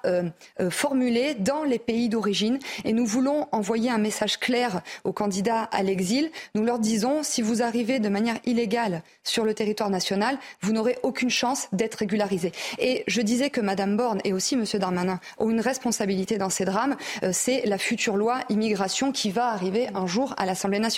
formulées 0.69 1.35
dans 1.35 1.63
les 1.63 1.79
pays 1.79 2.09
d'origine. 2.09 2.59
Et 2.83 2.91
nous 2.91 3.05
voulons 3.05 3.47
envoyer 3.51 3.89
un 3.89 3.97
message 3.97 4.39
clair 4.39 4.81
aux 5.03 5.13
candidats 5.13 5.63
à 5.63 5.83
l'exil. 5.83 6.31
Nous 6.55 6.63
leur 6.63 6.79
disons, 6.79 7.23
si 7.23 7.41
vous 7.41 7.61
arrivez 7.61 7.99
de 7.99 8.09
manière 8.09 8.37
illégale 8.45 9.03
sur 9.23 9.45
le 9.45 9.53
territoire 9.53 9.89
national, 9.89 10.37
vous 10.61 10.73
n'aurez 10.73 10.97
aucune 11.03 11.29
chance 11.29 11.67
d'être 11.71 11.95
régularisé. 11.95 12.51
Et 12.79 13.03
je 13.07 13.21
disais 13.21 13.49
que 13.49 13.61
Madame 13.61 13.95
Borne 13.95 14.19
et 14.23 14.33
aussi 14.33 14.57
Monsieur 14.57 14.79
Darmanin 14.79 15.19
ont 15.37 15.49
une 15.49 15.61
responsabilité 15.61 16.37
dans 16.37 16.49
ces 16.49 16.65
drames. 16.65 16.97
C'est 17.31 17.65
la 17.65 17.77
future 17.77 18.17
loi 18.17 18.39
immigration 18.49 19.11
qui 19.11 19.31
va 19.31 19.47
arriver 19.47 19.87
un 19.93 20.07
jour 20.07 20.33
à 20.37 20.45
l'Assemblée 20.45 20.79
nationale. 20.79 20.88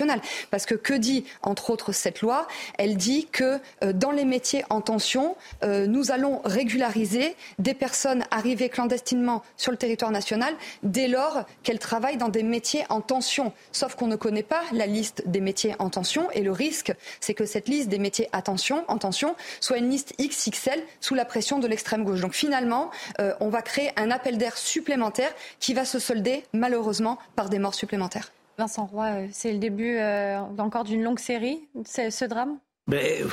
Parce 0.49 0.65
que 0.65 0.75
que 0.75 0.93
dit, 0.93 1.25
entre 1.41 1.69
autres, 1.69 1.91
cette 1.91 2.21
loi? 2.21 2.47
Elle 2.77 2.97
dit 2.97 3.27
que 3.31 3.59
dans 3.93 4.11
les 4.11 4.25
métiers 4.25 4.63
en 4.69 4.81
tension, 4.81 5.35
euh, 5.63 5.87
nous 5.87 6.11
allons 6.11 6.41
régulariser 6.43 7.35
des 7.59 7.73
personnes 7.73 8.23
arrivées 8.31 8.69
clandestinement 8.69 9.43
sur 9.57 9.71
le 9.71 9.77
territoire 9.77 10.11
national 10.11 10.53
dès 10.83 11.07
lors 11.07 11.43
qu'elles 11.63 11.79
travaillent 11.79 12.17
dans 12.17 12.29
des 12.29 12.43
métiers 12.43 12.83
en 12.89 13.01
tension. 13.01 13.53
Sauf 13.71 13.95
qu'on 13.95 14.07
ne 14.07 14.15
connaît 14.15 14.43
pas 14.43 14.61
la 14.71 14.85
liste 14.85 15.23
des 15.27 15.41
métiers 15.41 15.75
en 15.79 15.89
tension 15.89 16.29
et 16.31 16.41
le 16.41 16.51
risque, 16.51 16.93
c'est 17.19 17.33
que 17.33 17.45
cette 17.45 17.67
liste 17.67 17.89
des 17.89 17.99
métiers 17.99 18.29
en 18.87 18.97
tension 18.97 19.35
soit 19.59 19.77
une 19.77 19.89
liste 19.89 20.13
XXL 20.19 20.81
sous 20.99 21.15
la 21.15 21.25
pression 21.25 21.59
de 21.59 21.67
l'extrême 21.67 22.03
gauche. 22.03 22.21
Donc 22.21 22.33
finalement, 22.33 22.91
euh, 23.19 23.33
on 23.39 23.49
va 23.49 23.61
créer 23.61 23.91
un 23.97 24.11
appel 24.11 24.37
d'air 24.37 24.57
supplémentaire 24.57 25.33
qui 25.59 25.73
va 25.73 25.85
se 25.85 25.99
solder 25.99 26.43
malheureusement 26.53 27.17
par 27.35 27.49
des 27.49 27.59
morts 27.59 27.75
supplémentaires. 27.75 28.31
Vincent 28.57 28.85
Roy, 28.85 29.05
euh, 29.05 29.27
c'est 29.31 29.53
le 29.53 29.59
début 29.59 29.99
encore 30.57 30.83
d'une 30.83 31.03
longue 31.03 31.19
série, 31.19 31.67
ce 31.85 32.25
drame? 32.25 32.59
Ben, 32.87 33.25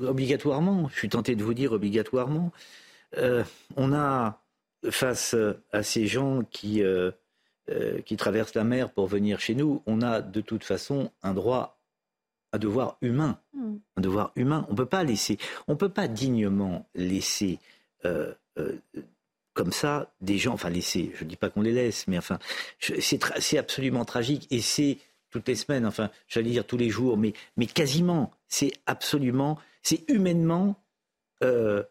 obligatoirement, 0.00 0.88
je 0.88 0.98
suis 0.98 1.08
tenté 1.08 1.36
de 1.36 1.44
vous 1.44 1.54
dire 1.54 1.72
obligatoirement, 1.72 2.52
euh, 3.18 3.44
on 3.76 3.92
a 3.92 4.40
face 4.90 5.36
à 5.72 5.82
ces 5.82 6.06
gens 6.06 6.42
qui, 6.50 6.82
euh, 6.82 7.10
euh, 7.70 8.00
qui 8.02 8.16
traversent 8.16 8.54
la 8.54 8.64
mer 8.64 8.90
pour 8.90 9.06
venir 9.06 9.40
chez 9.40 9.54
nous, 9.54 9.82
on 9.86 10.02
a 10.02 10.20
de 10.20 10.40
toute 10.40 10.64
façon 10.64 11.10
un 11.22 11.34
droit, 11.34 11.78
un 12.52 12.58
devoir 12.58 12.98
humain, 13.00 13.38
hmm. 13.54 13.76
un 13.96 14.00
devoir 14.00 14.32
humain. 14.36 14.66
On 14.70 14.74
peut 14.74 14.86
pas 14.86 15.04
laisser, 15.04 15.38
on 15.68 15.76
peut 15.76 15.88
pas 15.88 16.08
dignement 16.08 16.86
laisser 16.94 17.58
comme 19.54 19.72
ça 19.72 20.12
des 20.20 20.36
gens, 20.36 20.52
enfin 20.52 20.68
laisser, 20.68 21.12
je 21.14 21.24
ne 21.24 21.28
dis 21.28 21.36
pas 21.36 21.48
qu'on 21.48 21.62
les 21.62 21.72
laisse, 21.72 22.06
mais 22.08 22.18
enfin, 22.18 22.38
c'est 22.80 23.58
absolument 23.58 24.04
tragique 24.04 24.46
et 24.50 24.60
c'est 24.60 24.98
toutes 25.30 25.48
les 25.48 25.56
semaines, 25.56 25.86
enfin, 25.86 26.10
j'allais 26.28 26.50
dire 26.50 26.66
tous 26.66 26.76
les 26.76 26.90
jours, 26.90 27.16
mais, 27.16 27.32
quasiment, 27.66 28.30
c'est 28.48 28.72
absolument 28.86 29.58
c'est 29.82 30.08
humainement 30.08 30.76
euh, 31.42 31.82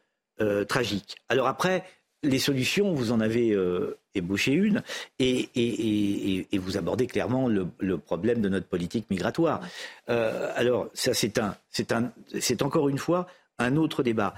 euh, 0.42 0.66
tragique. 0.66 1.16
Alors 1.30 1.48
après, 1.48 1.84
les 2.24 2.40
solutions, 2.40 2.94
vous 2.94 3.12
en 3.12 3.20
avez 3.20 3.52
euh, 3.52 3.98
ébauché 4.16 4.54
une, 4.54 4.82
et, 5.20 6.48
vous 6.54 6.78
abordez 6.78 7.06
clairement 7.06 7.48
le, 7.50 7.98
problème 7.98 8.42
de 8.42 8.50
notre 8.50 8.68
politique 8.68 9.10
migratoire. 9.10 9.62
alors 10.08 10.90
ça, 10.94 11.14
c'est 11.14 12.62
encore 12.62 12.90
une 12.90 12.98
fois 12.98 13.28
un 13.60 13.78
autre 13.78 14.04
débat. 14.04 14.34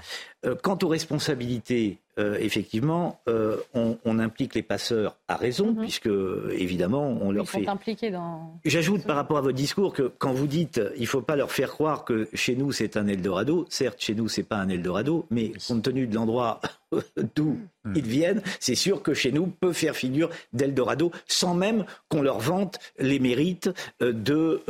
Quant 0.62 0.78
aux 0.82 0.88
responsabilités 0.88 1.98
euh, 2.18 2.38
effectivement, 2.40 3.20
euh, 3.28 3.58
on, 3.74 4.18
implique 4.18 4.54
les 4.54 4.62
passeurs 4.62 5.18
à 5.28 5.36
raison, 5.36 5.72
mhm. 5.72 5.80
puisque 5.80 6.08
évidemment, 6.56 7.18
on 7.20 7.30
leur 7.30 7.46
fait. 7.46 7.68
impliqués 7.68 8.10
dans. 8.10 8.58
J'ajoute 8.64 9.04
par 9.04 9.16
rapport 9.16 9.36
à 9.36 9.42
votre 9.42 9.56
discours 9.56 9.92
que 9.92 10.10
quand 10.16 10.32
vous 10.32 10.46
dites 10.46 10.80
il 10.96 11.02
ne 11.02 11.06
faut 11.06 11.20
pas 11.20 11.36
leur 11.36 11.52
faire 11.52 11.70
croire 11.70 12.06
que 12.06 12.26
chez 12.32 12.56
nous 12.56 12.72
c'est 12.72 12.96
un 12.96 13.06
Eldorado, 13.06 13.66
certes 13.68 14.00
chez 14.00 14.14
nous 14.14 14.28
c'est 14.28 14.44
pas 14.44 14.56
un 14.56 14.70
Eldorado, 14.70 15.26
mais 15.30 15.52
compte 15.68 15.82
tenu 15.82 16.06
de 16.06 16.14
l'endroit 16.14 16.62
d'où 17.34 17.58
hmm. 17.84 17.92
ils 17.94 18.06
viennent, 18.06 18.42
c'est 18.60 18.74
sûr 18.74 19.02
que 19.02 19.12
chez 19.12 19.30
nous 19.30 19.48
peut 19.48 19.74
faire 19.74 19.94
figure 19.94 20.30
d'Eldorado 20.54 21.12
sans 21.26 21.52
même 21.52 21.84
qu'on 22.08 22.22
leur 22.22 22.38
vante 22.38 22.78
les 22.98 23.18
mérites 23.18 23.68
euh, 24.00 24.14
de 24.14 24.62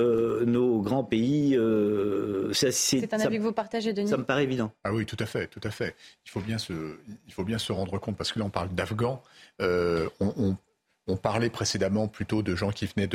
nos 0.45 0.81
grands 0.81 1.05
pays. 1.05 1.57
c'est 2.53 3.15
un 3.15 3.21
avis 3.21 3.37
que 3.37 3.43
vous 3.43 3.53
partagez, 3.53 3.93
Denis. 3.93 4.09
Ça 4.09 4.17
me 4.17 4.25
paraît 4.25 4.43
évident. 4.43 4.73
Ah 4.83 4.93
oui, 4.93 5.07
tout 5.07 5.17
à 5.21 5.27
fait, 5.27 5.47
tout 5.47 5.61
à 5.62 5.66
fait. 5.66 5.66
Il 5.81 6.31
faut 6.31 6.41
bien 6.41 6.59
se, 6.59 6.73
faut 7.31 7.45
bien 7.45 7.59
se 7.59 7.73
rendre 7.73 7.99
compte, 7.99 8.17
parce 8.17 8.33
que 8.33 8.39
là 8.39 8.45
on 8.45 8.51
parle 8.51 8.69
d'Afghans, 8.71 9.23
euh, 9.61 10.09
on, 10.21 10.57
parlait 11.23 11.51
précédemment 11.51 12.09
plutôt 12.09 12.43
de 12.43 12.57
gens 12.57 12.71
qui 12.71 12.87
venaient 12.87 13.09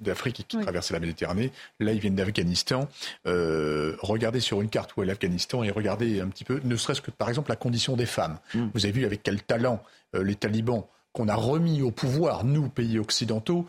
d'Afrique 0.00 0.40
et 0.40 0.42
qui 0.44 0.58
traversaient 0.58 0.94
la 0.94 1.00
Méditerranée. 1.00 1.50
Là, 1.80 1.92
ils 1.92 1.98
viennent 1.98 2.14
d'Afghanistan. 2.14 2.88
Euh, 3.26 3.96
regardez 4.00 4.38
sur 4.38 4.62
une 4.62 4.68
carte 4.68 4.96
où 4.96 5.02
est 5.02 5.06
l'Afghanistan 5.06 5.64
et 5.64 5.70
regardez 5.70 6.20
un 6.20 6.28
petit 6.28 6.44
peu, 6.44 6.60
ne 6.62 6.76
serait-ce 6.76 7.00
que 7.00 7.10
par 7.10 7.28
exemple 7.28 7.50
la 7.50 7.56
condition 7.56 7.96
des 7.96 8.06
femmes. 8.06 8.38
Mm. 8.54 8.68
Vous 8.74 8.86
avez 8.86 8.92
vu 8.92 9.04
avec 9.04 9.24
quel 9.24 9.42
talent 9.42 9.82
euh, 10.14 10.22
les 10.22 10.36
talibans 10.36 10.84
qu'on 11.12 11.28
a 11.28 11.34
remis 11.34 11.82
au 11.82 11.90
pouvoir, 11.90 12.44
nous, 12.44 12.68
pays 12.68 12.98
occidentaux, 12.98 13.66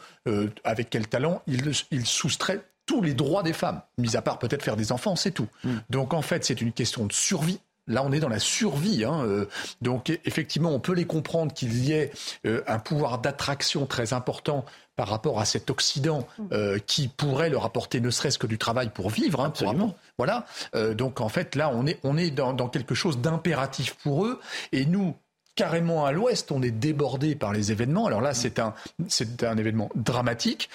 avec 0.64 0.90
quel 0.90 1.08
talent 1.10 1.42
ils, 1.46 2.06
soustraient 2.06 2.62
tous 2.86 3.02
les 3.02 3.14
droits 3.14 3.44
des 3.44 3.54
femmes, 3.54 3.82
mis 3.98 4.16
à 4.16 4.22
part 4.22 4.40
peut-être 4.40 4.64
faire 4.64 4.76
des 4.76 4.92
enfants, 4.92 5.16
c'est 5.16 5.32
tout. 5.32 5.48
Mm. 5.64 5.70
Donc 5.90 6.14
en 6.14 6.22
fait, 6.22 6.46
c'est 6.46 6.62
une 6.62 6.72
question 6.72 7.06
de 7.06 7.14
survie 7.14 7.60
Là, 7.88 8.04
on 8.06 8.12
est 8.12 8.20
dans 8.20 8.30
la 8.30 8.40
survie. 8.40 9.04
Hein, 9.04 9.24
euh. 9.26 9.46
donc, 9.82 10.10
effectivement, 10.26 10.72
on 10.72 10.80
peut 10.80 10.94
les 10.94 11.06
comprendre 11.06 11.54
qu'il 11.54 11.84
y 11.84 11.92
ait 11.92 12.12
euh, 12.46 12.62
un 12.66 12.80
pouvoir 12.80 13.20
d'attraction 13.20 13.86
très 13.86 14.14
important 14.14 14.66
par 14.96 15.08
rapport 15.08 15.40
à 15.40 15.46
cet 15.46 15.70
Occident 15.70 16.28
euh, 16.52 16.80
qui 16.86 17.08
pourrait 17.08 17.50
leur 17.50 17.66
apporter 17.66 18.00
ne 18.00 18.10
serait-ce 18.10 18.38
que 18.38 18.48
du 18.48 18.58
travail 18.58 18.90
pour 18.90 19.10
vivre. 19.10 19.42
Hein, 19.42 19.48
Absolument. 19.48 19.96
voilà. 20.18 20.46
donc, 20.94 21.20
en 21.20 21.30
fait, 21.30 21.56
là, 21.56 21.72
on 21.74 21.86
est, 21.86 22.00
on 22.04 22.18
est 22.18 22.30
dans, 22.30 22.54
dans 22.54 22.70
quelque 22.70 22.96
chose 22.96 23.18
d'impératif 23.18 23.96
pour 23.96 24.26
eux. 24.26 24.40
Et 24.72 24.86
nous, 24.86 25.16
carrément 25.56 26.06
à 26.06 26.12
l'ouest, 26.12 26.52
on 26.52 26.62
est 26.62 26.72
débordé 26.72 27.36
par 27.36 27.54
les 27.54 27.72
événements. 27.72 28.06
Alors 28.06 28.22
là, 28.22 28.34
c'est 28.34 28.60
un, 28.60 28.74
c'est 29.08 29.44
un 29.44 29.58
événement 29.58 29.90
dramatique. 29.96 30.70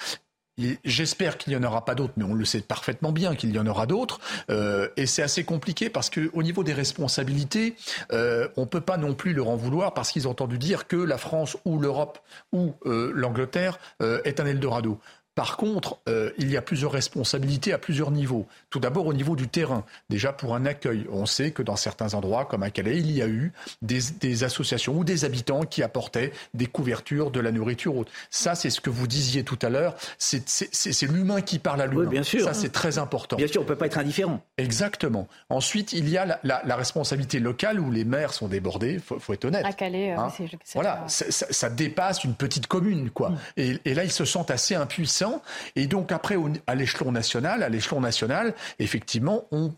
J'espère 0.83 1.37
qu'il 1.37 1.53
n'y 1.53 1.63
en 1.63 1.67
aura 1.67 1.85
pas 1.85 1.95
d'autres, 1.95 2.13
mais 2.17 2.23
on 2.23 2.33
le 2.33 2.45
sait 2.45 2.61
parfaitement 2.61 3.11
bien 3.11 3.35
qu'il 3.35 3.51
y 3.51 3.59
en 3.59 3.67
aura 3.67 3.85
d'autres. 3.85 4.19
Euh, 4.49 4.89
et 4.97 5.05
c'est 5.05 5.21
assez 5.21 5.43
compliqué 5.43 5.89
parce 5.89 6.09
qu'au 6.09 6.43
niveau 6.43 6.63
des 6.63 6.73
responsabilités, 6.73 7.75
euh, 8.11 8.47
on 8.57 8.61
ne 8.61 8.65
peut 8.67 8.81
pas 8.81 8.97
non 8.97 9.13
plus 9.13 9.33
leur 9.33 9.49
en 9.49 9.55
vouloir 9.55 9.93
parce 9.93 10.11
qu'ils 10.11 10.27
ont 10.27 10.31
entendu 10.31 10.57
dire 10.57 10.87
que 10.87 10.97
la 10.97 11.17
France 11.17 11.57
ou 11.65 11.79
l'Europe 11.79 12.19
ou 12.51 12.73
euh, 12.85 13.11
l'Angleterre 13.13 13.79
est 14.23 14.39
un 14.39 14.45
Eldorado. 14.45 14.99
Par 15.39 15.55
contre, 15.55 15.99
euh, 16.09 16.31
il 16.37 16.51
y 16.51 16.57
a 16.57 16.61
plusieurs 16.61 16.91
responsabilités 16.91 17.71
à 17.71 17.77
plusieurs 17.77 18.11
niveaux. 18.11 18.45
Tout 18.69 18.81
d'abord 18.81 19.07
au 19.07 19.13
niveau 19.13 19.37
du 19.37 19.47
terrain. 19.47 19.85
Déjà 20.09 20.33
pour 20.33 20.53
un 20.53 20.65
accueil, 20.65 21.07
on 21.09 21.25
sait 21.25 21.51
que 21.51 21.63
dans 21.63 21.77
certains 21.77 22.13
endroits, 22.13 22.43
comme 22.43 22.61
à 22.61 22.71
Calais, 22.71 22.97
il 22.97 23.09
y 23.09 23.21
a 23.21 23.27
eu 23.29 23.53
des, 23.81 24.43
associations 24.43 24.97
ou 24.97 25.05
des 25.05 25.23
habitants 25.23 25.61
qui 25.61 25.81
apportaient 25.81 26.33
des 26.53 26.65
couvertures, 26.65 27.31
de 27.31 27.39
la 27.39 27.53
nourriture. 27.53 28.03
Ça, 28.29 28.53
c'est 28.53 28.69
ce 28.69 28.81
que 28.81 28.89
vous 28.89 29.07
disiez 29.07 29.45
tout 29.45 29.57
à 29.61 29.69
l'heure. 29.69 29.95
C'est 30.17 31.03
l'humain 31.03 31.39
qui 31.39 31.57
parle 31.57 31.83
à 31.83 31.85
l'humain. 31.85 32.01
Oui, 32.01 32.09
bien 32.09 32.23
sûr. 32.23 32.43
Ça, 32.43 32.53
c'est 32.53 32.73
très 32.73 32.97
important. 32.97 33.37
Bien 33.37 33.47
sûr, 33.47 33.61
on 33.61 33.63
ne 33.63 33.69
peut 33.69 33.77
pas 33.77 33.85
être 33.85 33.97
indifférent. 33.97 34.41
Exactement. 34.57 35.29
Ensuite, 35.47 35.93
il 35.93 36.09
y 36.09 36.17
a 36.17 36.37
la, 36.43 36.75
responsabilité 36.75 37.39
locale 37.39 37.79
où 37.79 37.91
les 37.91 38.03
maires 38.03 38.33
sont 38.33 38.49
débordés. 38.49 38.95
Il 38.95 39.19
faut, 39.19 39.33
être 39.33 39.45
honnête. 39.45 39.65
À 39.65 39.71
Calais, 39.71 40.11
hein 40.11 40.27
voilà, 40.73 41.05
ça, 41.07 41.69
dépasse 41.69 42.25
une 42.25 42.33
petite 42.33 42.67
commune, 42.67 43.09
quoi. 43.09 43.29
Mm. 43.29 43.37
Et, 43.55 43.79
et 43.85 43.93
là, 43.93 44.03
ils 44.03 44.11
se 44.11 44.25
sentent 44.25 44.51
assez 44.51 44.75
impuissants 44.75 45.28
et 45.75 45.87
donc 45.87 46.11
après, 46.11 46.35
à 46.67 46.75
l'échelon 46.75 47.11
national, 47.11 47.63
à 47.63 47.69
l'échelon 47.69 48.01
national, 48.01 48.53
effectivement, 48.79 49.45
on, 49.51 49.73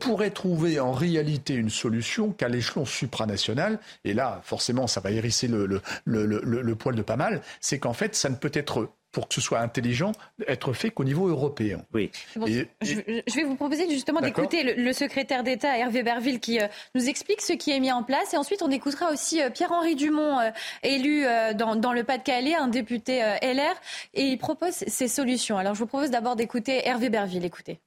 pourrait 0.00 0.30
trouver 0.30 0.80
en 0.80 0.92
réalité 0.92 1.52
une 1.52 1.68
solution 1.68 2.32
qu'à 2.32 2.48
l'échelon 2.48 2.86
supranational, 2.86 3.78
et 4.04 4.14
là, 4.14 4.40
forcément, 4.42 4.86
ça 4.86 5.00
va 5.00 5.10
hérisser 5.10 5.46
le, 5.46 5.82
le 6.06 6.74
poil 6.74 6.94
de 6.94 7.02
pas 7.02 7.16
mal, 7.16 7.42
c'est 7.60 7.78
qu'en 7.78 7.92
fait, 7.92 8.14
ça 8.14 8.30
ne 8.30 8.34
peut 8.34 8.50
être 8.54 8.88
pour 9.14 9.28
que 9.28 9.34
ce 9.34 9.40
soit 9.40 9.60
intelligent, 9.60 10.12
être 10.46 10.72
fait 10.72 10.90
qu'au 10.90 11.04
niveau 11.04 11.28
européen. 11.28 11.80
Oui. 11.94 12.10
je, 12.34 13.34
vais 13.34 13.44
vous 13.44 13.54
proposer 13.54 13.88
justement 13.88 14.20
d'écouter 14.20 14.74
le, 14.74 14.92
secrétaire 14.92 15.44
d'État 15.44 15.78
Hervé 15.78 16.02
Berville 16.02 16.40
qui 16.40 16.60
euh, 16.60 16.66
nous 16.94 17.08
explique 17.08 17.40
ce 17.40 17.52
qui 17.52 17.70
est 17.70 17.78
mis 17.80 17.92
en 17.92 18.02
place. 18.02 18.34
Et 18.34 18.36
ensuite, 18.36 18.60
on 18.62 18.70
écoutera 18.70 19.12
aussi 19.12 19.40
euh, 19.40 19.50
Pierre-Henri 19.50 19.94
Dumont, 19.94 20.40
euh, 20.40 20.50
élu 20.82 21.24
dans, 21.54 21.92
le 21.92 22.02
Pas-de-Calais, 22.02 22.56
un 22.56 22.66
député 22.66 23.20
LR, 23.40 23.74
et 24.14 24.22
il 24.22 24.36
propose 24.36 24.72
ces 24.72 25.06
solutions. 25.06 25.56
Alors, 25.56 25.74
je 25.74 25.78
vous 25.78 25.86
propose 25.86 26.10
d'abord 26.10 26.34
d'écouter 26.34 26.86
Hervé 26.86 27.08
Berville. 27.08 27.44
Écoutez. 27.44 27.78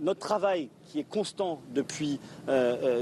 Notre 0.00 0.20
travail, 0.20 0.70
qui 0.86 0.98
est 1.00 1.08
constant 1.08 1.60
depuis 1.70 2.18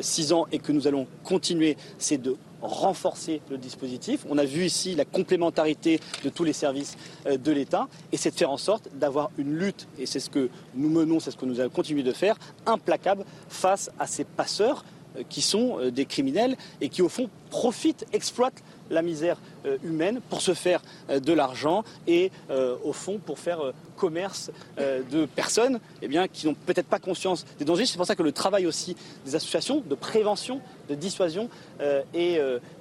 six 0.02 0.32
ans 0.32 0.46
et 0.52 0.58
que 0.58 0.72
nous 0.72 0.86
allons 0.86 1.06
continuer, 1.22 1.76
c'est 1.98 2.18
de 2.18 2.36
renforcer 2.64 3.40
le 3.50 3.58
dispositif. 3.58 4.24
On 4.28 4.38
a 4.38 4.44
vu 4.44 4.64
ici 4.64 4.94
la 4.94 5.04
complémentarité 5.04 6.00
de 6.24 6.28
tous 6.28 6.44
les 6.44 6.52
services 6.52 6.96
euh, 7.26 7.36
de 7.36 7.52
l'État 7.52 7.88
et 8.12 8.16
c'est 8.16 8.30
de 8.30 8.36
faire 8.36 8.50
en 8.50 8.56
sorte 8.56 8.88
d'avoir 8.94 9.30
une 9.38 9.54
lutte, 9.54 9.86
et 9.98 10.06
c'est 10.06 10.20
ce 10.20 10.30
que 10.30 10.48
nous 10.74 10.88
menons, 10.88 11.20
c'est 11.20 11.30
ce 11.30 11.36
que 11.36 11.46
nous 11.46 11.60
allons 11.60 11.70
continuer 11.70 12.02
de 12.02 12.12
faire, 12.12 12.36
implacable 12.66 13.24
face 13.48 13.90
à 13.98 14.06
ces 14.06 14.24
passeurs 14.24 14.84
qui 15.28 15.42
sont 15.42 15.78
des 15.92 16.06
criminels 16.06 16.56
et 16.80 16.88
qui, 16.88 17.00
au 17.00 17.08
fond, 17.08 17.30
profitent, 17.50 18.04
exploitent 18.12 18.64
la 18.90 19.02
misère 19.02 19.38
euh, 19.66 19.78
humaine 19.82 20.20
pour 20.28 20.42
se 20.42 20.54
faire 20.54 20.82
euh, 21.10 21.20
de 21.20 21.32
l'argent 21.32 21.84
et 22.06 22.30
euh, 22.50 22.76
au 22.84 22.92
fond 22.92 23.18
pour 23.18 23.38
faire 23.38 23.72
commerce 23.96 24.50
de 24.76 25.24
personnes 25.24 25.78
eh 26.02 26.08
qui 26.32 26.46
n'ont 26.46 26.54
peut-être 26.54 26.88
pas 26.88 26.98
conscience 26.98 27.46
des 27.58 27.64
dangers. 27.64 27.86
C'est 27.86 27.96
pour 27.96 28.06
ça 28.06 28.16
que 28.16 28.22
le 28.22 28.32
travail 28.32 28.66
aussi 28.66 28.96
des 29.24 29.36
associations 29.36 29.80
de 29.80 29.94
prévention, 29.94 30.60
de 30.88 30.94
dissuasion 30.94 31.48
est 32.12 32.40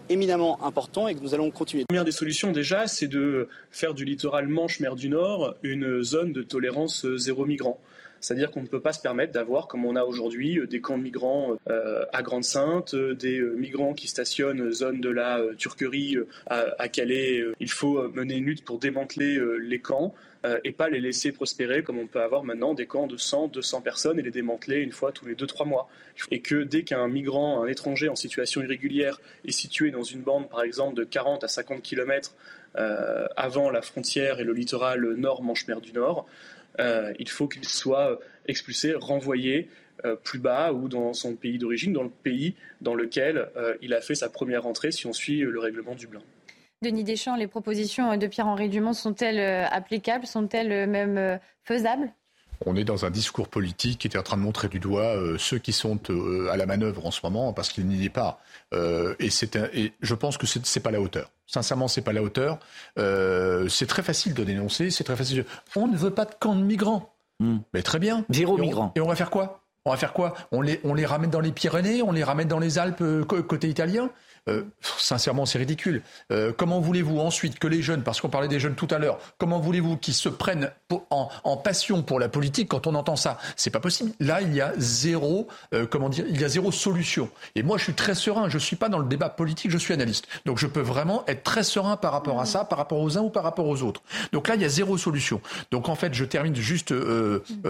éminemment 0.09 0.63
important 0.65 1.07
et 1.07 1.13
que 1.13 1.21
nous 1.21 1.35
allons 1.35 1.51
continuer. 1.51 1.83
La 1.83 1.85
première 1.87 2.05
des 2.05 2.11
solutions 2.11 2.51
déjà, 2.51 2.87
c'est 2.87 3.07
de 3.07 3.47
faire 3.69 3.93
du 3.93 4.05
littoral 4.05 4.47
Manche-Mer 4.47 4.95
du 4.95 5.09
Nord 5.09 5.55
une 5.61 6.01
zone 6.01 6.33
de 6.33 6.41
tolérance 6.41 7.05
zéro 7.15 7.45
migrant. 7.45 7.79
C'est-à-dire 8.23 8.51
qu'on 8.51 8.61
ne 8.61 8.67
peut 8.67 8.79
pas 8.79 8.93
se 8.93 9.01
permettre 9.01 9.33
d'avoir, 9.33 9.67
comme 9.67 9.83
on 9.85 9.97
a 9.97 10.05
aujourd'hui, 10.05 10.57
euh, 10.57 10.65
des 10.65 10.79
camps 10.79 10.97
de 10.97 11.03
migrants 11.03 11.57
euh, 11.69 12.05
à 12.13 12.21
Grande-Sainte, 12.21 12.93
euh, 12.93 13.13
des 13.13 13.41
migrants 13.41 13.93
qui 13.93 14.07
stationnent 14.07 14.71
zone 14.71 15.01
de 15.01 15.09
la 15.09 15.41
Turquerie 15.57 16.15
à, 16.47 16.87
Calais. 16.87 17.43
Il 17.59 17.69
faut 17.69 18.07
mener 18.09 18.35
une 18.35 18.45
lutte 18.45 18.63
pour 18.63 18.79
démanteler 18.79 19.39
les 19.59 19.79
camps 19.79 20.13
et 20.63 20.71
pas 20.71 20.89
les 20.89 20.99
laisser 20.99 21.31
prospérer 21.31 21.83
comme 21.83 21.97
on 21.97 22.07
peut 22.07 22.21
avoir 22.21 22.43
maintenant 22.43 22.73
des 22.73 22.85
camps 22.85 23.07
de 23.07 23.17
100, 23.17 23.47
200 23.47 23.81
personnes 23.81 24.19
et 24.19 24.21
les 24.21 24.31
démanteler 24.31 24.79
une 24.79 24.91
fois 24.91 25.11
tous 25.11 25.25
les 25.25 25.35
2-3 25.35 25.67
mois. 25.67 25.89
Et 26.31 26.41
que 26.41 26.63
dès 26.63 26.83
qu'un 26.83 27.07
migrant, 27.07 27.63
un 27.63 27.67
étranger 27.67 28.09
en 28.09 28.15
situation 28.15 28.61
irrégulière 28.61 29.19
est 29.45 29.51
situé 29.51 29.91
dans 29.91 30.03
une 30.03 30.21
bande 30.21 30.49
par 30.49 30.63
exemple 30.63 30.95
de 30.95 31.03
40 31.03 31.43
à 31.43 31.47
50 31.47 31.81
km 31.81 32.35
avant 32.75 33.69
la 33.69 33.81
frontière 33.81 34.39
et 34.39 34.43
le 34.43 34.53
littoral 34.53 35.01
nord 35.15 35.43
Manche-Mer 35.43 35.81
du 35.81 35.93
Nord, 35.93 36.25
euh, 36.79 37.13
il 37.19 37.29
faut 37.29 37.47
qu'il 37.47 37.65
soit 37.65 38.19
expulsé, 38.47 38.93
renvoyé 38.93 39.69
euh, 40.05 40.15
plus 40.15 40.39
bas 40.39 40.73
ou 40.73 40.87
dans 40.89 41.13
son 41.13 41.35
pays 41.35 41.57
d'origine, 41.57 41.93
dans 41.93 42.03
le 42.03 42.09
pays 42.09 42.55
dans 42.81 42.95
lequel 42.95 43.49
euh, 43.55 43.75
il 43.81 43.93
a 43.93 44.01
fait 44.01 44.15
sa 44.15 44.29
première 44.29 44.65
entrée, 44.65 44.91
si 44.91 45.05
on 45.07 45.13
suit 45.13 45.39
le 45.39 45.59
règlement 45.59 45.95
Dublin. 45.95 46.21
Denis 46.81 47.03
Deschamps, 47.03 47.37
les 47.37 47.47
propositions 47.47 48.17
de 48.17 48.27
Pierre-Henri 48.27 48.67
Dumont 48.67 48.93
sont-elles 48.93 49.67
applicables, 49.71 50.27
sont-elles 50.27 50.89
même 50.89 51.39
faisables? 51.63 52.11
On 52.65 52.75
est 52.75 52.83
dans 52.83 53.05
un 53.05 53.09
discours 53.09 53.47
politique 53.47 53.99
qui 53.99 54.07
est 54.07 54.17
en 54.17 54.23
train 54.23 54.37
de 54.37 54.41
montrer 54.41 54.67
du 54.67 54.79
doigt 54.79 55.15
ceux 55.37 55.59
qui 55.59 55.73
sont 55.73 55.99
à 56.51 56.57
la 56.57 56.65
manœuvre 56.65 57.05
en 57.05 57.11
ce 57.11 57.19
moment 57.23 57.53
parce 57.53 57.69
qu'il 57.69 57.87
n'y 57.87 58.05
est 58.05 58.09
pas. 58.09 58.39
et, 58.73 59.29
et, 59.73 59.93
je 60.01 60.15
pense 60.15 60.37
que 60.37 60.47
ce 60.47 60.59
n'est 60.59 60.83
pas 60.83 60.91
la 60.91 61.01
hauteur. 61.01 61.29
Sincèrement, 61.45 61.87
c'est 61.87 62.01
pas 62.01 62.13
la 62.13 62.23
hauteur. 62.23 62.57
Euh, 62.97 63.67
c'est 63.67 63.85
très 63.85 64.01
facile 64.01 64.33
de 64.33 64.43
dénoncer, 64.43 64.89
c'est 64.89 65.03
très 65.03 65.15
facile. 65.15 65.45
On 65.75 65.87
ne 65.87 65.97
veut 65.97 66.11
pas 66.11 66.25
de 66.25 66.33
camp 66.39 66.55
de 66.55 66.63
migrants. 66.63 67.13
Hmm. 67.39 67.57
Mais 67.73 67.83
très 67.83 67.99
bien. 67.99 68.25
Zéro 68.29 68.57
migrant. 68.57 68.91
Et 68.95 69.01
on 69.01 69.07
va 69.07 69.15
faire 69.15 69.29
quoi? 69.29 69.61
On 69.85 69.91
va 69.91 69.97
faire 69.97 70.13
quoi? 70.13 70.33
On 70.51 70.61
les, 70.61 70.79
on 70.83 70.93
les 70.93 71.05
ramène 71.05 71.29
dans 71.29 71.41
les 71.41 71.51
Pyrénées, 71.51 72.01
on 72.01 72.11
les 72.11 72.23
ramène 72.23 72.47
dans 72.47 72.59
les 72.59 72.79
Alpes 72.79 73.01
euh, 73.01 73.23
côté 73.23 73.67
italien? 73.67 74.09
Euh, 74.49 74.63
sincèrement, 74.81 75.45
c'est 75.45 75.57
ridicule. 75.57 76.01
Euh, 76.31 76.51
comment 76.55 76.81
voulez-vous 76.81 77.19
ensuite 77.19 77.59
que 77.59 77.67
les 77.67 77.81
jeunes, 77.81 78.03
parce 78.03 78.19
qu'on 78.19 78.29
parlait 78.29 78.49
des 78.49 78.59
jeunes 78.59 78.75
tout 78.75 78.87
à 78.91 78.99
l'heure, 78.99 79.17
comment 79.37 79.59
voulez-vous 79.59 79.95
qu'ils 79.95 80.13
se 80.13 80.27
prennent 80.27 80.69
en, 81.09 81.57
passion 81.57 82.03
pour 82.03 82.19
la 82.19 82.27
politique 82.27 82.67
quand 82.67 82.85
on 82.87 82.95
entend 82.95 83.15
ça? 83.15 83.37
C'est 83.55 83.69
pas 83.69 83.79
possible. 83.79 84.11
Là, 84.19 84.41
il 84.41 84.53
y 84.53 84.59
a 84.59 84.73
zéro, 84.77 85.47
euh, 85.73 85.85
comment 85.85 86.09
dire, 86.09 86.25
il 86.27 86.39
y 86.39 86.43
a 86.43 86.49
zéro 86.49 86.71
solution. 86.71 87.29
Et 87.55 87.63
moi, 87.63 87.77
je 87.77 87.85
suis 87.85 87.93
très 87.93 88.15
serein. 88.15 88.49
Je 88.49 88.57
suis 88.57 88.75
pas 88.75 88.89
dans 88.89 88.99
le 88.99 89.07
débat 89.07 89.29
politique, 89.29 89.71
je 89.71 89.77
suis 89.77 89.93
analyste. 89.93 90.27
Donc, 90.45 90.57
je 90.57 90.67
peux 90.67 90.81
vraiment 90.81 91.23
être 91.27 91.43
très 91.43 91.63
serein 91.63 91.95
par 91.95 92.11
rapport 92.11 92.41
à 92.41 92.45
ça, 92.45 92.65
par 92.65 92.77
rapport 92.77 92.99
aux 92.99 93.17
uns 93.17 93.21
ou 93.21 93.29
par 93.29 93.43
rapport 93.43 93.67
aux 93.67 93.81
autres. 93.81 94.01
Donc 94.33 94.49
là, 94.49 94.55
il 94.55 94.61
y 94.61 94.65
a 94.65 94.69
zéro 94.69 94.97
solution. 94.97 95.41
Donc 95.71 95.87
en 95.87 95.95
fait, 95.95 96.13
je 96.13 96.25
termine 96.25 96.55
juste 96.55 96.93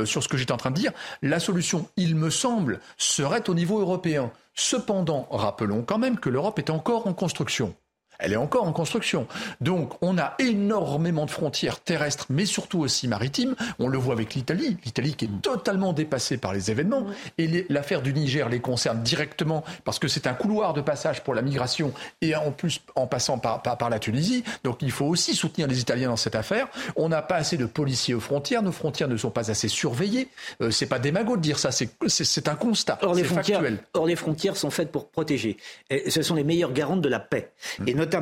sur 0.05 0.23
ce 0.23 0.27
que 0.27 0.37
j'étais 0.37 0.51
en 0.51 0.57
train 0.57 0.71
de 0.71 0.75
dire. 0.75 0.91
La 1.21 1.39
solution, 1.39 1.87
il 1.97 2.15
me 2.15 2.29
semble, 2.29 2.79
serait 2.97 3.49
au 3.49 3.53
niveau 3.53 3.79
européen. 3.79 4.31
Cependant, 4.55 5.27
rappelons 5.31 5.83
quand 5.83 5.97
même 5.97 6.19
que 6.19 6.29
l'Europe 6.29 6.59
est 6.59 6.69
encore 6.69 7.07
en 7.07 7.13
construction 7.13 7.75
elle 8.23 8.33
est 8.33 8.37
encore 8.37 8.63
en 8.63 8.71
construction. 8.71 9.27
Donc 9.61 9.93
on 10.01 10.17
a 10.17 10.33
énormément 10.39 11.25
de 11.25 11.31
frontières 11.31 11.79
terrestres, 11.79 12.25
mais 12.29 12.45
surtout 12.45 12.79
aussi 12.79 13.07
maritimes. 13.07 13.55
On 13.79 13.87
le 13.87 13.97
voit 13.97 14.13
avec 14.13 14.33
l'Italie, 14.33 14.77
l'Italie 14.85 15.15
qui 15.15 15.25
est 15.25 15.41
totalement 15.41 15.93
dépassée 15.93 16.37
par 16.37 16.53
les 16.53 16.71
événements. 16.71 17.05
Et 17.37 17.65
l'affaire 17.69 18.01
du 18.01 18.13
Niger 18.13 18.49
les 18.49 18.59
concerne 18.59 19.03
directement 19.03 19.63
parce 19.83 19.99
que 19.99 20.07
c'est 20.07 20.25
un 20.25 20.33
couloir 20.33 20.73
de 20.73 20.81
passage 20.81 21.23
pour 21.23 21.33
la 21.33 21.41
migration 21.41 21.93
et 22.21 22.35
en 22.35 22.51
plus 22.51 22.81
en 22.95 23.07
passant 23.07 23.37
par, 23.37 23.61
par, 23.61 23.89
la 23.89 23.99
Tunisie. 23.99 24.43
Donc 24.63 24.81
il 24.81 24.91
faut 24.91 25.05
aussi 25.05 25.35
soutenir 25.35 25.67
les 25.67 25.81
Italiens 25.81 26.07
dans 26.07 26.15
cette 26.15 26.35
affaire. 26.35 26.67
On 26.95 27.09
n'a 27.09 27.21
pas 27.21 27.35
assez 27.35 27.57
de 27.57 27.65
policiers 27.65 28.13
aux 28.13 28.21
frontières, 28.21 28.63
nos 28.63 28.71
frontières 28.71 29.09
ne 29.09 29.17
sont 29.17 29.29
pas 29.29 29.51
assez 29.51 29.67
surveillées. 29.67 30.29
Euh, 30.61 30.71
c'est 30.71 30.85
pas 30.85 30.99
démago 30.99 31.35
de 31.35 31.41
dire 31.41 31.59
ça, 31.59 31.71
c'est 31.71 32.47
un 32.47 32.55
constat. 32.55 32.97
Or 33.01 33.13
les, 33.13 33.23
frontières, 33.23 33.59
factuel. 33.59 33.79
or 33.93 34.07
les 34.07 34.15
frontières 34.15 34.55
sont 34.55 34.69
faites 34.69 34.91
pour 34.91 35.09
protéger. 35.09 35.57
Et 35.89 36.09
ce 36.09 36.21
sont 36.21 36.35
les 36.35 36.45
meilleures 36.45 36.71
garantes 36.71 37.01
de 37.01 37.09
la 37.09 37.19
paix. 37.19 37.51
Mmh. 37.79 37.87
Et 37.89 37.93
notamment 37.93 38.12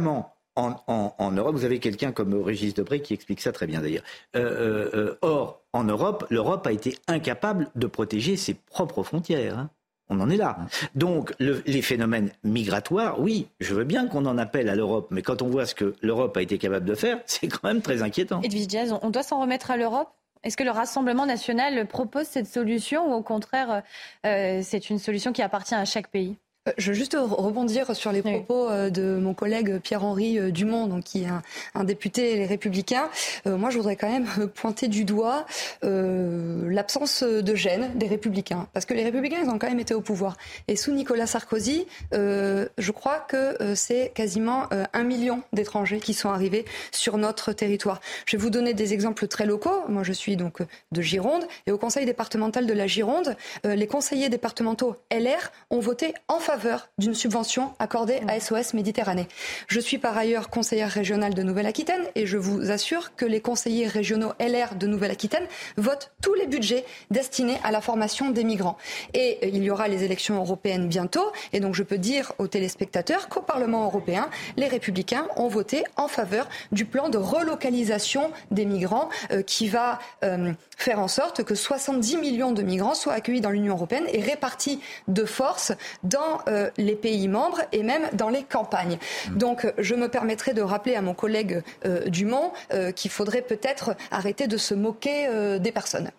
en, 0.55 1.31
Europe, 1.31 1.55
vous 1.55 1.65
avez 1.65 1.79
quelqu'un 1.79 2.11
comme 2.11 2.33
Régis 2.41 2.73
Debré 2.73 3.01
qui 3.01 3.13
explique 3.13 3.41
ça 3.41 3.51
très 3.51 3.67
bien 3.67 3.81
d'ailleurs. 3.81 4.03
Euh, 4.35 4.39
euh, 4.39 4.89
euh, 4.93 5.17
or, 5.21 5.61
en 5.73 5.83
Europe, 5.83 6.25
l'Europe 6.29 6.65
a 6.67 6.71
été 6.71 6.97
incapable 7.07 7.69
de 7.75 7.87
protéger 7.87 8.35
ses 8.37 8.53
propres 8.53 9.03
frontières. 9.03 9.57
Hein. 9.57 9.69
On 10.09 10.19
en 10.19 10.29
est 10.29 10.35
là. 10.35 10.57
Donc, 10.93 11.33
les 11.39 11.81
phénomènes 11.81 12.31
migratoires, 12.43 13.21
oui, 13.21 13.47
je 13.61 13.73
veux 13.73 13.85
bien 13.85 14.07
qu'on 14.07 14.25
en 14.25 14.37
appelle 14.37 14.67
à 14.67 14.75
l'Europe, 14.75 15.07
mais 15.09 15.21
quand 15.21 15.41
on 15.41 15.47
voit 15.47 15.65
ce 15.65 15.73
que 15.73 15.95
l'Europe 16.01 16.35
a 16.35 16.41
été 16.41 16.57
capable 16.57 16.85
de 16.85 16.95
faire, 16.95 17.21
c'est 17.25 17.47
quand 17.47 17.63
même 17.63 17.81
très 17.81 18.01
inquiétant. 18.01 18.41
Edwige 18.41 18.67
Jazz, 18.67 18.93
on 19.01 19.09
doit 19.09 19.23
s'en 19.23 19.39
remettre 19.39 19.71
à 19.71 19.77
l'Europe? 19.77 20.09
Est-ce 20.43 20.57
que 20.57 20.63
le 20.63 20.71
Rassemblement 20.71 21.25
national 21.25 21.87
propose 21.87 22.25
cette 22.25 22.47
solution 22.47 23.09
ou 23.09 23.13
au 23.13 23.21
contraire, 23.21 23.83
c'est 24.23 24.89
une 24.89 24.99
solution 24.99 25.31
qui 25.31 25.43
appartient 25.43 25.75
à 25.75 25.85
chaque 25.85 26.09
pays? 26.09 26.35
Je 26.77 26.89
veux 26.89 26.93
juste 26.93 27.17
rebondir 27.19 27.95
sur 27.95 28.11
les 28.11 28.21
propos 28.21 28.69
euh, 28.69 28.91
de 28.91 29.17
mon 29.17 29.33
collègue 29.33 29.79
Pierre-Henri 29.79 30.37
euh, 30.37 30.51
Dumont, 30.51 30.85
donc 30.85 31.05
qui 31.05 31.23
est 31.23 31.27
un, 31.73 31.83
député 31.83 32.35
Les 32.35 32.45
Républicains. 32.45 33.09
moi, 33.47 33.71
je 33.71 33.77
voudrais 33.77 33.95
quand 33.95 34.09
même 34.09 34.27
pointer 34.55 34.87
du 34.87 35.03
doigt 35.03 35.45
l'absence 35.81 37.23
de 37.23 37.55
gêne 37.55 37.91
des 37.95 38.07
Républicains, 38.07 38.67
parce 38.73 38.85
que 38.85 38.93
les 38.93 39.03
Républicains, 39.03 39.39
ils 39.43 39.49
ont 39.49 39.57
quand 39.57 39.67
même 39.67 39.79
été 39.79 39.95
au 39.95 40.01
pouvoir. 40.01 40.37
Et 40.67 40.75
sous 40.75 40.91
Nicolas 40.91 41.25
Sarkozy, 41.25 41.87
je 42.11 42.91
crois 42.91 43.19
que 43.19 43.73
c'est 43.75 44.11
quasiment 44.13 44.69
un 44.93 45.03
million 45.03 45.41
d'étrangers 45.53 45.99
qui 45.99 46.13
sont 46.13 46.29
arrivés 46.29 46.65
sur 46.91 47.17
notre 47.17 47.51
territoire. 47.51 47.99
Je 48.25 48.37
vais 48.37 48.43
vous 48.43 48.51
donner 48.51 48.73
des 48.73 48.93
exemples 48.93 49.27
très 49.27 49.45
locaux. 49.45 49.81
Moi, 49.89 50.03
je 50.03 50.13
suis 50.13 50.35
donc 50.35 50.59
de 50.91 51.01
Gironde, 51.01 51.45
et 51.65 51.71
au 51.71 51.79
Conseil 51.79 52.05
départemental 52.05 52.67
de 52.67 52.73
la 52.73 52.85
Gironde, 52.85 53.35
les 53.63 53.87
conseillers 53.87 54.29
départementaux 54.29 54.97
LR 55.11 55.51
ont 55.71 55.79
voté 55.79 56.13
en 56.27 56.39
faveur 56.39 56.50
faveur 56.51 56.89
d'une 56.97 57.15
subvention 57.15 57.71
accordée 57.79 58.19
à 58.27 58.37
SOS 58.37 58.73
Méditerranée. 58.73 59.29
Je 59.67 59.79
suis 59.79 59.97
par 59.97 60.17
ailleurs 60.17 60.49
conseillère 60.49 60.89
régionale 60.89 61.33
de 61.33 61.43
Nouvelle-Aquitaine 61.43 62.03
et 62.15 62.25
je 62.25 62.37
vous 62.37 62.71
assure 62.71 63.15
que 63.15 63.23
les 63.23 63.39
conseillers 63.39 63.87
régionaux 63.87 64.33
LR 64.37 64.75
de 64.75 64.85
Nouvelle-Aquitaine 64.85 65.45
votent 65.77 66.11
tous 66.21 66.33
les 66.33 66.47
budgets 66.47 66.83
destinés 67.09 67.57
à 67.63 67.71
la 67.71 67.79
formation 67.79 68.31
des 68.31 68.43
migrants. 68.43 68.77
Et 69.13 69.47
il 69.47 69.63
y 69.63 69.71
aura 69.71 69.87
les 69.87 70.03
élections 70.03 70.35
européennes 70.35 70.89
bientôt 70.89 71.31
et 71.53 71.61
donc 71.61 71.73
je 71.73 71.83
peux 71.83 71.97
dire 71.97 72.33
aux 72.37 72.47
téléspectateurs 72.47 73.29
qu'au 73.29 73.41
Parlement 73.41 73.85
européen, 73.85 74.29
les 74.57 74.67
républicains 74.67 75.27
ont 75.37 75.47
voté 75.47 75.85
en 75.95 76.09
faveur 76.09 76.49
du 76.73 76.83
plan 76.83 77.07
de 77.07 77.17
relocalisation 77.17 78.29
des 78.51 78.65
migrants 78.65 79.07
euh, 79.31 79.41
qui 79.41 79.69
va 79.69 79.99
euh, 80.25 80.51
faire 80.75 80.99
en 80.99 81.07
sorte 81.07 81.45
que 81.45 81.55
70 81.55 82.17
millions 82.17 82.51
de 82.51 82.61
migrants 82.61 82.93
soient 82.93 83.13
accueillis 83.13 83.39
dans 83.39 83.51
l'Union 83.51 83.75
européenne 83.75 84.05
et 84.11 84.19
répartis 84.19 84.81
de 85.07 85.23
force 85.23 85.71
dans 86.03 86.40
euh, 86.47 86.69
les 86.77 86.95
pays 86.95 87.27
membres 87.27 87.61
et 87.71 87.83
même 87.83 88.07
dans 88.13 88.29
les 88.29 88.43
campagnes. 88.43 88.97
Mm. 89.29 89.37
Donc 89.37 89.73
je 89.77 89.95
me 89.95 90.07
permettrai 90.07 90.53
de 90.53 90.61
rappeler 90.61 90.95
à 90.95 91.01
mon 91.01 91.13
collègue 91.13 91.61
euh, 91.85 92.07
Dumont 92.07 92.51
euh, 92.73 92.91
qu'il 92.91 93.11
faudrait 93.11 93.41
peut-être 93.41 93.95
arrêter 94.11 94.47
de 94.47 94.57
se 94.57 94.73
moquer 94.73 95.27
des 95.59 95.71
personnes. 95.71 96.11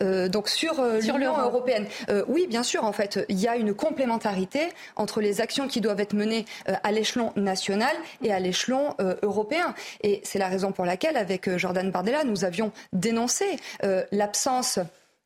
donc 0.00 0.48
sur, 0.48 0.74
sur 1.00 1.18
l'Union 1.18 1.38
européenne, 1.38 1.86
oui, 2.28 2.46
bien 2.48 2.62
sûr, 2.62 2.84
en 2.84 2.92
fait, 2.92 3.24
il 3.28 3.38
y 3.38 3.48
a 3.48 3.56
une 3.56 3.74
complémentarité 3.74 4.68
entre 4.96 5.20
les 5.20 5.40
actions 5.40 5.68
qui 5.68 5.80
doivent 5.80 6.00
être 6.00 6.14
menées 6.14 6.44
à 6.66 6.92
l'échelon 6.92 7.32
national 7.36 7.94
et 8.22 8.32
à 8.32 8.40
l'échelon 8.40 8.94
européen. 9.22 9.74
Et 10.02 10.20
c'est 10.24 10.38
la 10.38 10.48
raison 10.48 10.72
pour 10.72 10.84
laquelle, 10.84 11.16
avec 11.16 11.56
Jordan 11.56 11.90
Bardella, 11.90 12.24
nous 12.24 12.44
avions 12.44 12.72
dénoncé 12.92 13.56
l'absence 14.12 14.78
euh, 14.78 14.84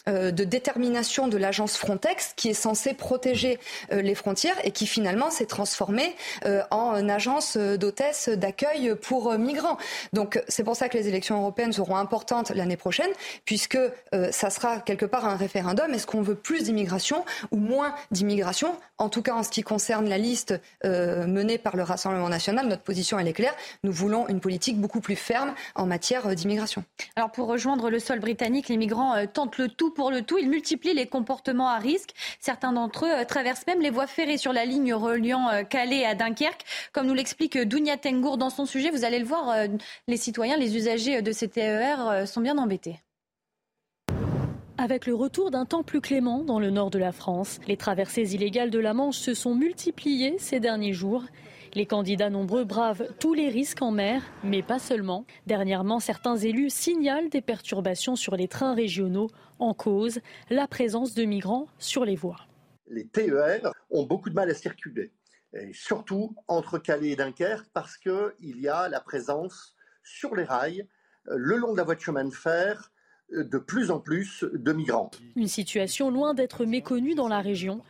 de 0.09 0.45
détermination 0.45 1.29
de 1.29 1.37
l'agence 1.37 1.77
Frontex 1.77 2.33
qui 2.37 2.49
est 2.49 2.55
censée 2.55 2.95
protéger 2.95 3.59
euh, 3.93 4.03
les 4.03 4.15
frontières 4.15 4.57
et 4.65 4.71
qui 4.71 4.87
finalement 4.87 5.31
s'est 5.31 5.47
transformée 5.47 6.15
euh, 6.45 6.63
en 6.71 7.09
agence 7.09 7.57
d'hôtesse 7.57 8.29
d'accueil 8.29 8.95
pour 9.01 9.33
migrants. 9.39 9.77
Donc 10.13 10.43
c'est 10.49 10.65
pour 10.65 10.77
ça 10.77 10.89
que 10.89 10.97
les 10.97 11.09
élections 11.09 11.41
européennes 11.41 11.73
seront 11.73 11.97
importantes 11.97 12.51
l'année 12.51 12.77
prochaine 12.77 13.11
puisque 13.45 13.79
ça 14.31 14.51
sera 14.51 14.81
quelque 14.81 15.07
part 15.07 15.25
un 15.25 15.37
référendum. 15.37 15.93
Est-ce 15.93 16.07
qu'on 16.07 16.23
veut 16.23 16.35
plus 16.35 16.65
d'immigration 16.65 17.25
ou 17.51 17.57
moins 17.57 17.95
d'immigration? 18.11 18.77
En 18.99 19.09
tout 19.09 19.23
cas 19.23 19.35
en 19.35 19.43
ce 19.43 19.51
qui 19.51 19.63
concerne 19.63 20.09
la 20.09 20.19
liste 20.19 20.55
menée 20.85 21.59
par 21.59 21.77
le 21.77 21.83
Rassemblement 21.83 22.29
national, 22.29 22.69
notre 22.69 22.83
position 22.83 23.19
elle 23.19 23.29
est 23.29 23.33
claire. 23.33 23.55
Nous 23.85 23.93
voulons 23.93 24.29
une 24.29 24.41
politique 24.41 24.81
beaucoup 24.81 25.01
plus 25.01 25.17
ferme 25.17 25.55
en 25.75 25.87
matière 25.87 26.35
d'immigration. 26.35 26.85
Alors 27.17 27.31
pour 27.31 27.49
rejoindre 27.49 27.91
le 27.91 27.99
sol 27.99 28.21
britannique, 28.21 28.69
les 28.69 28.77
migrants 28.77 29.15
tentent 29.27 29.59
le 29.59 29.69
tout 29.69 29.92
pour 29.95 30.11
le 30.11 30.23
tout. 30.23 30.39
Ils 30.39 30.49
multiplient 30.49 30.95
les 30.95 31.07
comportements 31.07 31.69
à 31.69 31.79
risque. 31.79 32.11
Certains 32.41 32.73
d'entre 32.73 33.07
eux 33.07 33.25
traversent 33.27 33.67
même 33.67 33.81
les 33.81 33.91
voies 33.91 34.07
ferrées 34.07 34.39
sur 34.39 34.53
la 34.53 34.65
ligne 34.65 34.95
reliant 34.95 35.65
Calais 35.69 36.05
à 36.05 36.15
Dunkerque. 36.15 36.65
Comme 36.93 37.07
nous 37.07 37.15
l'explique 37.15 37.59
Dounia 37.59 37.97
Tengour 37.97 38.39
dans 38.39 38.51
son 38.51 38.67
sujet, 38.67 38.91
vous 38.91 39.05
allez 39.05 39.19
le 39.19 39.25
voir, 39.25 39.55
les 40.09 40.17
citoyens, 40.17 40.57
les 40.57 40.77
usagers 40.77 41.23
de 41.23 41.33
ces 41.33 41.49
TER 41.49 42.27
sont 42.27 42.41
bien 42.41 42.59
embêtés. 42.59 42.97
Avec 44.79 45.07
le 45.07 45.15
retour 45.15 45.51
d'un 45.51 45.65
temps 45.65 45.85
plus 45.85 46.01
clément 46.01 46.43
dans 46.43 46.59
le 46.59 46.71
nord 46.71 46.91
de 46.91 46.99
la 46.99 47.13
France, 47.13 47.61
les 47.69 47.77
traversées 47.77 48.35
illégales 48.35 48.71
de 48.71 48.81
la 48.81 48.95
Manche 48.95 49.19
se 49.19 49.35
sont 49.35 49.55
multipliées 49.55 50.37
ces 50.39 50.59
derniers 50.59 50.93
jours. 50.93 51.23
Les 51.75 51.87
candidats 51.87 52.31
nombreux 52.31 52.65
bravent 52.65 53.07
tous 53.21 53.33
les 53.33 53.49
risques 53.49 53.81
en 53.81 53.93
mer, 53.93 54.23
mais 54.43 54.63
pas 54.63 54.79
seulement. 54.79 55.25
Dernièrement, 55.47 56.01
certains 56.01 56.37
élus 56.37 56.69
signalent 56.69 57.31
des 57.31 57.41
perturbations 57.41 58.17
sur 58.17 58.35
les 58.35 58.49
trains 58.49 58.75
régionaux 58.75 59.31
en 59.63 59.75
cause 59.75 60.21
la 60.51 60.67
présence 60.67 61.15
de 61.15 61.25
migrants 61.25 61.69
sur 61.79 62.05
les 62.05 62.17
voies. 62.17 62.41
Les 62.89 63.07
TER 63.07 63.73
ont 63.91 64.05
beaucoup 64.05 64.29
de 64.29 64.35
mal 64.35 64.51
à 64.51 64.55
circuler, 64.55 65.13
et 65.55 65.73
surtout 65.73 66.35
entre 66.49 66.79
Calais 66.79 67.11
et 67.11 67.17
Dunkerque, 67.17 67.69
parce 67.73 67.97
qu'il 67.97 68.61
y 68.61 68.69
a 68.69 68.89
la 68.89 69.01
présence 69.01 69.75
sur 70.03 70.35
les 70.35 70.45
rails, 70.45 70.87
euh, 71.29 71.35
le 71.37 71.57
long 71.57 71.73
de 71.73 71.79
la 71.79 71.85
voie 71.85 71.95
de 71.95 72.01
chemin 72.01 72.25
de 72.25 72.35
fer, 72.35 72.91
de 73.31 73.59
plus 73.59 73.91
en 73.91 73.99
plus 73.99 74.45
de 74.53 74.73
migrants. 74.73 75.11
Une 75.37 75.49
situation 75.49 76.11
loin 76.11 76.35
d'être 76.35 76.67
méconnue 76.67 77.15
dans 77.15 77.29
la 77.29 77.41
région. 77.41 77.81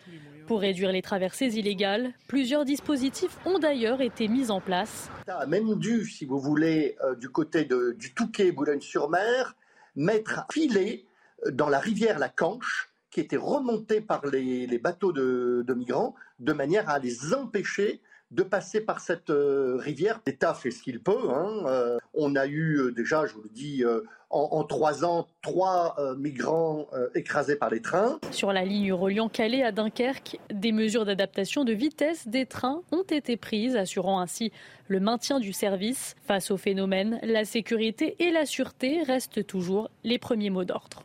Pour 0.46 0.60
réduire 0.60 0.92
les 0.92 1.02
traversées 1.02 1.58
illégales, 1.58 2.12
plusieurs 2.28 2.64
dispositifs 2.64 3.38
ont 3.46 3.58
d'ailleurs 3.58 4.00
été 4.00 4.28
mis 4.28 4.50
en 4.50 4.60
place. 4.60 5.08
a 5.26 5.46
même 5.46 5.74
dû, 5.76 6.04
si 6.04 6.26
vous 6.26 6.38
voulez, 6.38 6.96
euh, 7.02 7.14
du 7.14 7.28
côté 7.28 7.64
du 7.64 8.14
Touquet, 8.14 8.52
Boulogne-sur-Mer, 8.52 9.56
mettre 9.94 10.40
un 10.40 10.46
filet 10.52 11.04
euh, 11.04 11.11
dans 11.50 11.68
la 11.68 11.78
rivière 11.78 12.18
La 12.18 12.28
Canche, 12.28 12.90
qui 13.10 13.20
était 13.20 13.36
remontée 13.36 14.00
par 14.00 14.24
les, 14.26 14.78
bateaux 14.78 15.12
de, 15.12 15.74
migrants, 15.74 16.14
de 16.38 16.52
manière 16.52 16.88
à 16.88 16.98
les 16.98 17.34
empêcher 17.34 18.00
de 18.30 18.42
passer 18.42 18.80
par 18.80 19.00
cette 19.00 19.28
euh, 19.28 19.76
rivière. 19.76 20.22
L'État 20.26 20.54
fait 20.54 20.70
ce 20.70 20.82
qu'il 20.82 21.02
peut. 21.02 21.30
Hein. 21.30 21.98
on 22.14 22.34
a 22.34 22.46
eu 22.46 22.90
déjà, 22.96 23.26
je 23.26 23.34
vous 23.34 23.42
le 23.42 23.50
dis, 23.50 23.84
en, 24.32 24.64
trois 24.64 25.04
ans 25.04 25.26
trois 25.42 25.94
euh, 25.98 26.16
migrants 26.16 26.86
euh, 26.94 27.08
écrasés 27.14 27.56
par 27.56 27.70
les 27.70 27.82
trains. 27.82 28.18
Sur 28.30 28.52
la 28.52 28.64
ligne 28.64 28.92
reliant 28.92 29.28
Calais 29.28 29.62
à 29.62 29.72
Dunkerque, 29.72 30.38
des 30.50 30.72
mesures 30.72 31.04
d'adaptation 31.04 31.64
de 31.64 31.72
vitesse 31.72 32.26
des 32.26 32.46
trains 32.46 32.82
ont 32.92 33.02
été 33.02 33.36
prises, 33.36 33.76
assurant 33.76 34.20
ainsi 34.20 34.52
le 34.88 35.00
maintien 35.00 35.38
du 35.38 35.52
service. 35.52 36.16
Face 36.26 36.50
au 36.50 36.56
phénomène, 36.56 37.18
la 37.22 37.44
sécurité 37.44 38.16
et 38.18 38.30
la 38.30 38.46
sûreté 38.46 39.02
restent 39.02 39.46
toujours 39.46 39.90
les 40.02 40.18
premiers 40.18 40.50
mots 40.50 40.64
d'ordre. 40.64 41.02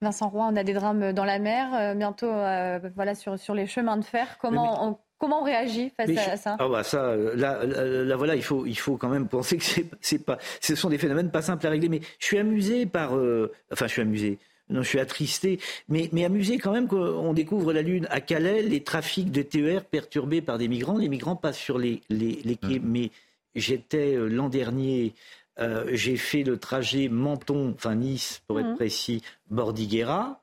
Vincent 0.00 0.28
Roy, 0.28 0.48
on 0.52 0.56
a 0.56 0.64
des 0.64 0.74
drames 0.74 1.12
dans 1.12 1.24
la 1.24 1.38
mer, 1.38 1.68
euh, 1.74 1.94
bientôt 1.94 2.30
voilà, 2.94 3.14
sur, 3.14 3.38
sur 3.38 3.54
les 3.54 3.66
chemins 3.66 3.96
de 3.96 4.04
fer. 4.04 4.38
Comment 4.40 4.88
on 4.88 4.98
Comment 5.18 5.40
on 5.40 5.44
réagit 5.44 5.90
face 5.96 6.16
à 6.16 6.36
ça? 6.36 6.56
Ah 6.60 6.68
bah 6.68 6.84
ça, 6.84 7.16
là, 7.16 8.16
voilà, 8.16 8.36
il 8.36 8.42
faut, 8.44 8.66
il 8.66 8.78
faut 8.78 8.96
quand 8.96 9.08
même 9.08 9.26
penser 9.26 9.56
que 9.58 9.64
c'est, 10.00 10.24
pas, 10.24 10.38
ce 10.60 10.76
sont 10.76 10.90
des 10.90 10.98
phénomènes 10.98 11.32
pas 11.32 11.42
simples 11.42 11.66
à 11.66 11.70
régler. 11.70 11.88
Mais 11.88 12.00
je 12.20 12.24
suis 12.24 12.38
amusé 12.38 12.86
par, 12.86 13.16
euh, 13.16 13.52
enfin, 13.72 13.88
je 13.88 13.92
suis 13.94 14.02
amusé. 14.02 14.38
Non, 14.70 14.82
je 14.82 14.88
suis 14.88 15.00
attristé, 15.00 15.58
mais, 15.88 16.08
mais 16.12 16.24
amusé 16.24 16.58
quand 16.58 16.72
même 16.72 16.86
qu'on 16.86 17.32
découvre 17.32 17.72
la 17.72 17.82
Lune 17.82 18.06
à 18.10 18.20
Calais, 18.20 18.62
les 18.62 18.84
trafics 18.84 19.32
de 19.32 19.42
TER 19.42 19.84
perturbés 19.84 20.40
par 20.40 20.58
des 20.58 20.68
migrants. 20.68 20.98
Les 20.98 21.08
migrants 21.08 21.36
passent 21.36 21.58
sur 21.58 21.78
les, 21.78 22.00
les, 22.10 22.38
les 22.44 22.56
quais. 22.56 22.78
Mmh. 22.78 22.84
Mais 22.84 23.10
j'étais 23.56 24.14
euh, 24.14 24.28
l'an 24.28 24.48
dernier, 24.48 25.14
euh, 25.60 25.84
j'ai 25.92 26.16
fait 26.16 26.42
le 26.42 26.58
trajet 26.58 27.08
Menton, 27.08 27.72
enfin 27.74 27.94
Nice 27.94 28.42
pour 28.46 28.60
être 28.60 28.72
mmh. 28.72 28.76
précis, 28.76 29.22
Bordighera 29.50 30.42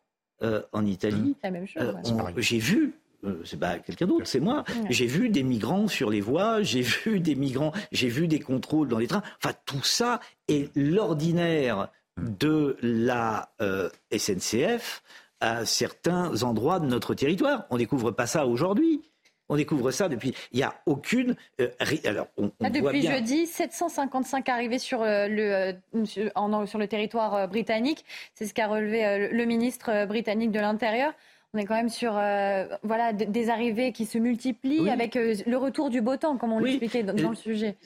en 0.73 0.85
Italie. 0.85 1.35
La 1.43 1.49
même 1.49 1.65
chose. 1.65 1.95
J'ai 2.37 2.59
vu 2.59 2.93
euh, 3.25 3.41
c'est 3.43 3.59
pas 3.59 3.79
quelqu'un 3.79 4.07
d'autre, 4.07 4.27
c'est 4.27 4.39
moi. 4.39 4.63
J'ai 4.89 5.07
vu 5.07 5.29
des 5.29 5.43
migrants 5.43 5.87
sur 5.87 6.09
les 6.09 6.21
voies, 6.21 6.61
j'ai 6.61 6.81
vu 7.05 7.19
des 7.19 7.35
migrants, 7.35 7.71
j'ai 7.91 8.07
vu 8.07 8.27
des 8.27 8.39
contrôles 8.39 8.87
dans 8.87 8.99
les 8.99 9.07
trains. 9.07 9.23
Enfin, 9.43 9.55
tout 9.65 9.83
ça 9.83 10.19
est 10.47 10.75
l'ordinaire 10.75 11.89
de 12.17 12.77
la 12.81 13.49
euh, 13.61 13.89
SNCF 14.15 15.03
à 15.41 15.65
certains 15.65 16.43
endroits 16.43 16.79
de 16.79 16.85
notre 16.85 17.13
territoire. 17.13 17.65
On 17.69 17.77
découvre 17.77 18.11
pas 18.11 18.27
ça 18.27 18.47
aujourd'hui. 18.47 19.01
On 19.49 19.55
découvre 19.55 19.91
ça 19.91 20.09
depuis. 20.09 20.33
Il 20.51 20.57
n'y 20.57 20.63
a 20.63 20.73
aucune. 20.85 21.35
Euh, 21.61 21.69
alors, 22.05 22.27
on, 22.37 22.51
ah, 22.63 22.69
depuis 22.69 23.01
jeudi, 23.01 23.45
755 23.45 24.49
arrivés 24.49 24.79
sur, 24.79 25.01
le, 25.03 25.73
sur 26.05 26.79
le 26.79 26.87
territoire 26.87 27.47
britannique. 27.47 28.05
C'est 28.33 28.45
ce 28.45 28.53
qu'a 28.53 28.67
relevé 28.67 29.29
le 29.31 29.45
ministre 29.45 30.05
britannique 30.05 30.51
de 30.51 30.59
l'Intérieur. 30.59 31.13
On 31.55 31.57
est 31.57 31.63
quand 31.63 31.75
même 31.75 31.89
sur 31.89 32.17
euh, 32.17 32.65
voilà, 32.83 33.13
des 33.13 33.49
arrivées 33.49 33.93
qui 33.93 34.05
se 34.05 34.17
multiplient 34.17 34.89
avec 34.89 35.15
euh, 35.15 35.35
le 35.47 35.55
retour 35.55 35.89
du 35.89 36.01
beau 36.01 36.17
temps, 36.17 36.35
comme 36.35 36.51
on 36.51 36.59
l'expliquait 36.59 37.03
dans, 37.03 37.29
le 37.29 37.33
sujet. 37.33 37.77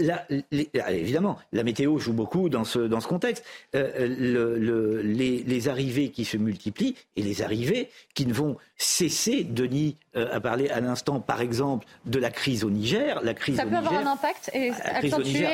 évidemment, 0.89 1.37
la 1.53 1.63
météo 1.63 1.99
joue 1.99 2.13
beaucoup 2.13 2.49
dans 2.49 2.63
ce, 2.63 2.79
dans 2.79 2.99
ce 2.99 3.07
contexte. 3.07 3.45
Euh, 3.75 5.03
les, 5.03 5.69
arrivées 5.69 6.09
qui 6.09 6.25
se 6.25 6.37
multiplient 6.37 6.95
et 7.15 7.21
les 7.21 7.43
arrivées 7.43 7.89
qui 8.15 8.25
ne 8.25 8.33
vont 8.33 8.57
cesser. 8.75 9.43
Denis 9.43 9.97
a 10.27 10.39
parlé 10.39 10.69
à 10.69 10.79
l'instant, 10.79 11.19
par 11.19 11.41
exemple, 11.41 11.85
de 12.05 12.19
la 12.19 12.29
crise 12.29 12.63
au 12.63 12.69
Niger. 12.69 13.21
La 13.23 13.33
crise 13.33 13.55
Ça 13.55 13.65
peut 13.65 13.75
avoir 13.75 13.93
un 13.93 14.07
impact 14.07 14.51
et 14.53 14.71
accentuer 14.71 15.47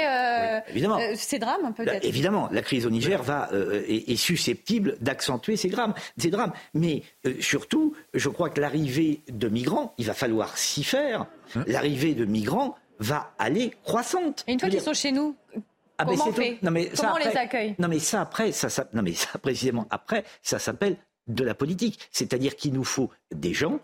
ces 1.15 1.39
drames, 1.39 1.73
peut-être. 1.75 2.05
évidemment, 2.05 2.49
la 2.51 2.61
crise 2.61 2.85
au 2.85 2.89
Niger 2.89 3.23
va, 3.23 3.49
est, 3.87 4.09
est, 4.11 4.15
susceptible 4.15 4.97
d'accentuer 5.01 5.55
ces 5.57 5.69
drames, 5.69 5.93
ces 6.17 6.29
drames. 6.29 6.53
Mais 6.73 7.03
surtout, 7.39 7.95
je 8.13 8.29
crois 8.29 8.49
que 8.49 8.61
l'arrivée 8.61 9.21
de 9.29 9.47
migrants, 9.47 9.93
il 9.97 10.05
va 10.05 10.13
falloir 10.13 10.57
s'y 10.57 10.83
faire, 10.83 11.25
hein 11.55 11.63
l'arrivée 11.67 12.13
de 12.13 12.25
migrants 12.25 12.75
va 12.99 13.33
aller 13.37 13.73
croissante. 13.83 14.43
Et 14.47 14.53
une 14.53 14.59
fois 14.59 14.69
qu'ils 14.69 14.81
sont 14.81 14.93
chez 14.93 15.11
nous, 15.11 15.35
ah, 15.97 16.05
comment 16.05 16.27
on 16.27 16.33
fait 16.33 16.57
Comment 16.61 17.15
on 17.15 17.17
les 17.17 17.37
accueille 17.37 17.75
Non 17.79 17.87
mais 17.87 17.99
ça 17.99 18.21
après, 18.21 18.51
ça, 18.51 18.69
ça, 18.69 18.87
non 18.93 19.01
mais 19.01 19.13
ça 19.13 19.37
précisément 19.39 19.87
après, 19.89 20.23
ça 20.41 20.59
s'appelle 20.59 20.97
de 21.27 21.43
la 21.43 21.55
politique. 21.55 21.99
C'est-à-dire 22.11 22.55
qu'il 22.55 22.73
nous 22.73 22.83
faut 22.83 23.09
des 23.33 23.53
gens 23.53 23.79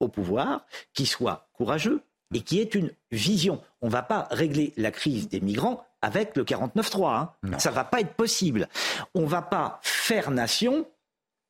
au 0.00 0.08
pouvoir 0.08 0.66
qui 0.92 1.06
soient 1.06 1.48
courageux 1.52 2.02
et 2.34 2.40
qui 2.40 2.60
aient 2.60 2.64
une 2.64 2.92
vision. 3.10 3.60
On 3.80 3.86
ne 3.86 3.92
va 3.92 4.02
pas 4.02 4.28
régler 4.30 4.72
la 4.76 4.90
crise 4.90 5.28
des 5.28 5.40
migrants 5.40 5.84
avec 6.02 6.36
le 6.36 6.44
49-3. 6.44 7.14
Hein. 7.14 7.58
Ça 7.58 7.70
ne 7.70 7.74
va 7.74 7.84
pas 7.84 8.00
être 8.00 8.14
possible. 8.14 8.68
On 9.14 9.22
ne 9.22 9.26
va 9.26 9.42
pas 9.42 9.80
faire 9.82 10.30
nation 10.30 10.86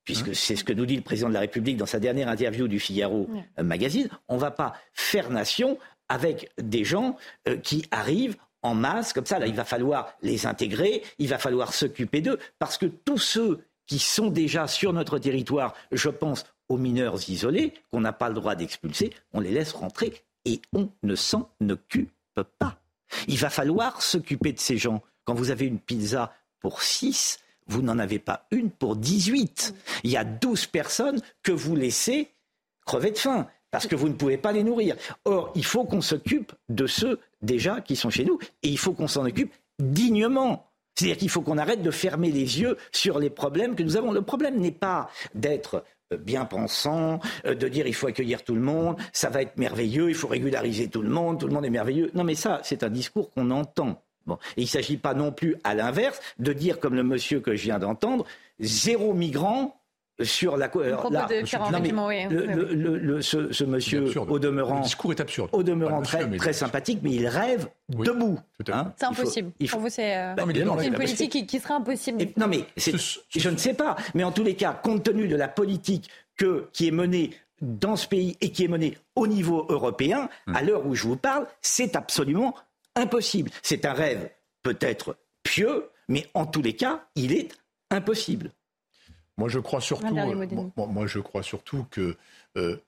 puisque 0.04 0.28
hein 0.28 0.34
c'est 0.34 0.56
ce 0.56 0.64
que 0.64 0.72
nous 0.72 0.86
dit 0.86 0.96
le 0.96 1.02
président 1.02 1.28
de 1.28 1.34
la 1.34 1.40
République 1.40 1.76
dans 1.76 1.86
sa 1.86 2.00
dernière 2.00 2.28
interview 2.28 2.68
du 2.68 2.80
Figaro 2.80 3.28
magazine, 3.58 4.08
on 4.28 4.36
ne 4.36 4.40
va 4.40 4.50
pas 4.50 4.74
faire 4.94 5.30
nation 5.30 5.78
avec 6.08 6.50
des 6.58 6.84
gens 6.84 7.16
euh, 7.48 7.56
qui 7.56 7.86
arrivent 7.90 8.36
en 8.62 8.74
masse 8.74 9.12
comme 9.12 9.26
ça. 9.26 9.38
Là, 9.38 9.46
il 9.46 9.54
va 9.54 9.64
falloir 9.64 10.12
les 10.22 10.46
intégrer, 10.46 11.02
il 11.18 11.28
va 11.28 11.38
falloir 11.38 11.72
s'occuper 11.72 12.20
d'eux, 12.20 12.38
parce 12.58 12.76
que 12.76 12.86
tous 12.86 13.18
ceux 13.18 13.60
qui 13.90 13.98
sont 13.98 14.28
déjà 14.28 14.68
sur 14.68 14.92
notre 14.92 15.18
territoire, 15.18 15.74
je 15.90 16.10
pense 16.10 16.44
aux 16.68 16.76
mineurs 16.76 17.28
isolés, 17.28 17.74
qu'on 17.90 18.00
n'a 18.00 18.12
pas 18.12 18.28
le 18.28 18.36
droit 18.36 18.54
d'expulser, 18.54 19.10
on 19.32 19.40
les 19.40 19.50
laisse 19.50 19.72
rentrer 19.72 20.22
et 20.44 20.62
on 20.72 20.90
ne 21.02 21.16
s'en 21.16 21.50
occupe 21.68 22.12
pas. 22.60 22.78
Il 23.26 23.36
va 23.36 23.50
falloir 23.50 24.00
s'occuper 24.00 24.52
de 24.52 24.60
ces 24.60 24.78
gens. 24.78 25.02
Quand 25.24 25.34
vous 25.34 25.50
avez 25.50 25.66
une 25.66 25.80
pizza 25.80 26.32
pour 26.60 26.82
6, 26.82 27.40
vous 27.66 27.82
n'en 27.82 27.98
avez 27.98 28.20
pas 28.20 28.46
une 28.52 28.70
pour 28.70 28.94
18. 28.94 29.74
Il 30.04 30.12
y 30.12 30.16
a 30.16 30.22
12 30.22 30.66
personnes 30.66 31.20
que 31.42 31.50
vous 31.50 31.74
laissez 31.74 32.30
crever 32.86 33.10
de 33.10 33.18
faim 33.18 33.48
parce 33.72 33.88
que 33.88 33.96
vous 33.96 34.08
ne 34.08 34.14
pouvez 34.14 34.36
pas 34.36 34.52
les 34.52 34.62
nourrir. 34.62 34.94
Or, 35.24 35.50
il 35.56 35.64
faut 35.64 35.82
qu'on 35.82 36.00
s'occupe 36.00 36.52
de 36.68 36.86
ceux 36.86 37.18
déjà 37.42 37.80
qui 37.80 37.96
sont 37.96 38.10
chez 38.10 38.24
nous 38.24 38.38
et 38.62 38.68
il 38.68 38.78
faut 38.78 38.92
qu'on 38.92 39.08
s'en 39.08 39.26
occupe 39.26 39.52
dignement. 39.80 40.69
C'est-à-dire 40.94 41.16
qu'il 41.16 41.30
faut 41.30 41.42
qu'on 41.42 41.58
arrête 41.58 41.82
de 41.82 41.90
fermer 41.90 42.30
les 42.30 42.60
yeux 42.60 42.76
sur 42.92 43.18
les 43.18 43.30
problèmes 43.30 43.74
que 43.74 43.82
nous 43.82 43.96
avons. 43.96 44.12
Le 44.12 44.22
problème 44.22 44.58
n'est 44.58 44.70
pas 44.70 45.08
d'être 45.34 45.84
euh, 46.12 46.16
bien 46.16 46.44
pensant, 46.44 47.20
euh, 47.46 47.54
de 47.54 47.68
dire 47.68 47.86
il 47.86 47.94
faut 47.94 48.06
accueillir 48.06 48.44
tout 48.44 48.54
le 48.54 48.60
monde, 48.60 48.96
ça 49.12 49.30
va 49.30 49.42
être 49.42 49.56
merveilleux, 49.56 50.08
il 50.08 50.14
faut 50.14 50.28
régulariser 50.28 50.88
tout 50.88 51.02
le 51.02 51.10
monde, 51.10 51.40
tout 51.40 51.46
le 51.46 51.54
monde 51.54 51.64
est 51.64 51.70
merveilleux. 51.70 52.10
Non 52.14 52.24
mais 52.24 52.34
ça, 52.34 52.60
c'est 52.64 52.82
un 52.82 52.90
discours 52.90 53.30
qu'on 53.30 53.50
entend 53.50 54.02
il 54.56 54.64
ne 54.64 54.68
s'agit 54.68 54.96
pas 54.96 55.14
non 55.14 55.32
plus, 55.32 55.56
à 55.64 55.74
l'inverse, 55.74 56.20
de 56.38 56.52
dire, 56.52 56.80
comme 56.80 56.94
le 56.94 57.02
monsieur 57.02 57.40
que 57.40 57.54
je 57.54 57.62
viens 57.62 57.78
d'entendre, 57.78 58.24
zéro 58.58 59.14
migrant 59.14 59.79
sur 60.22 60.56
la, 60.56 60.70
le, 60.74 60.96
ce, 63.22 63.64
monsieur 63.64 64.04
au 64.28 64.38
demeurant 64.38 64.76
le 64.76 64.82
discours 64.82 65.12
est 65.12 65.20
absurde 65.20 65.50
au 65.52 65.62
demeurant 65.62 66.02
très, 66.02 66.28
très 66.36 66.52
sympathique 66.52 67.00
mais 67.02 67.12
il 67.12 67.26
rêve 67.26 67.68
debout 67.88 68.38
hein. 68.72 68.92
c'est 68.96 69.06
impossible 69.06 69.52
Pour 69.70 69.80
vous 69.80 69.88
c'est 69.88 70.16
euh, 70.16 70.34
une 70.82 70.94
politique 70.94 71.46
qui, 71.46 71.60
sera 71.60 71.76
impossible 71.76 72.26
non 72.36 72.46
mais 72.46 72.64
je 72.76 73.48
ne 73.48 73.56
sais 73.56 73.74
pas 73.74 73.96
mais 74.14 74.24
en 74.24 74.32
tous 74.32 74.44
les 74.44 74.54
cas 74.54 74.72
compte 74.72 75.04
tenu 75.04 75.28
de 75.28 75.36
la 75.36 75.48
politique 75.48 76.10
que, 76.36 76.68
qui 76.72 76.88
est 76.88 76.92
menée 76.92 77.30
dans 77.60 77.96
ce 77.96 78.08
pays 78.08 78.36
et 78.40 78.50
qui 78.50 78.64
est 78.64 78.68
menée 78.68 78.96
au 79.14 79.26
niveau 79.26 79.66
européen 79.68 80.28
hmm. 80.46 80.56
à 80.56 80.62
l'heure 80.62 80.86
où 80.86 80.94
je 80.94 81.04
vous 81.04 81.16
parle 81.16 81.46
c'est 81.60 81.96
absolument 81.96 82.54
impossible. 82.94 83.50
C'est 83.62 83.84
un 83.84 83.92
rêve 83.92 84.30
peut-être 84.62 85.16
pieux, 85.42 85.88
mais 86.08 86.26
en 86.34 86.46
tous 86.46 86.62
les 86.62 86.74
cas, 86.74 87.04
il 87.14 87.32
est 87.32 87.50
impossible. 87.90 88.50
Moi, 89.40 89.48
je 89.48 89.58
crois 89.58 89.80
surtout, 89.80 90.14
moi, 90.76 91.06
je 91.06 91.18
crois 91.18 91.42
surtout 91.42 91.86
que 91.90 92.16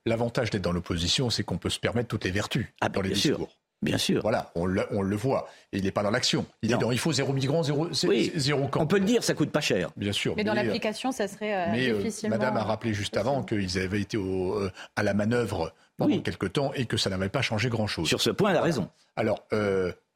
l'avantage 0.04 0.50
d'être 0.50 0.62
dans 0.62 0.72
l'opposition, 0.72 1.30
c'est 1.30 1.44
qu'on 1.44 1.56
peut 1.56 1.70
se 1.70 1.80
permettre 1.80 2.08
toutes 2.08 2.24
les 2.24 2.30
vertus 2.30 2.66
ah, 2.82 2.90
dans 2.90 3.00
les 3.00 3.10
discours. 3.10 3.48
Bien 3.80 3.98
sûr. 3.98 4.22
Voilà, 4.22 4.52
on 4.54 4.64
le, 4.64 4.86
on 4.92 5.02
le 5.02 5.16
voit. 5.16 5.48
Et 5.72 5.78
il 5.78 5.84
n'est 5.84 5.90
pas 5.90 6.04
dans 6.04 6.10
l'action. 6.10 6.46
Il 6.62 6.70
est 6.70 6.76
dans 6.76 6.92
il 6.92 6.98
faut 6.98 7.12
zéro 7.12 7.32
migrant, 7.32 7.64
zéro, 7.64 7.88
zéro 7.92 8.68
camp. 8.68 8.82
On 8.82 8.86
peut 8.86 8.98
le 8.98 9.04
dire, 9.04 9.24
ça 9.24 9.34
coûte 9.34 9.50
pas 9.50 9.60
cher. 9.60 9.90
Bien 9.96 10.12
sûr. 10.12 10.34
Mais, 10.36 10.44
dans 10.44 10.54
l'application, 10.54 11.10
ça 11.10 11.26
serait 11.26 11.54
euh, 11.54 11.72
mais, 11.72 11.88
euh, 11.88 11.96
difficilement. 11.96 12.36
Madame 12.36 12.58
a 12.58 12.62
rappelé 12.62 12.94
juste 12.94 13.16
avant 13.16 13.42
qu'ils 13.42 13.78
avaient 13.78 14.00
été 14.00 14.16
au, 14.16 14.54
euh, 14.54 14.70
à 14.94 15.02
la 15.02 15.14
manœuvre 15.14 15.74
pendant 15.96 16.20
quelque 16.20 16.46
temps 16.46 16.72
et 16.74 16.86
que 16.86 16.96
ça 16.96 17.10
n'avait 17.10 17.28
pas 17.28 17.42
changé 17.42 17.70
grand-chose. 17.70 18.06
Sur 18.06 18.20
ce 18.20 18.30
point, 18.30 18.50
elle 18.50 18.58
a 18.58 18.62
raison. 18.62 18.88
Alors, 19.16 19.44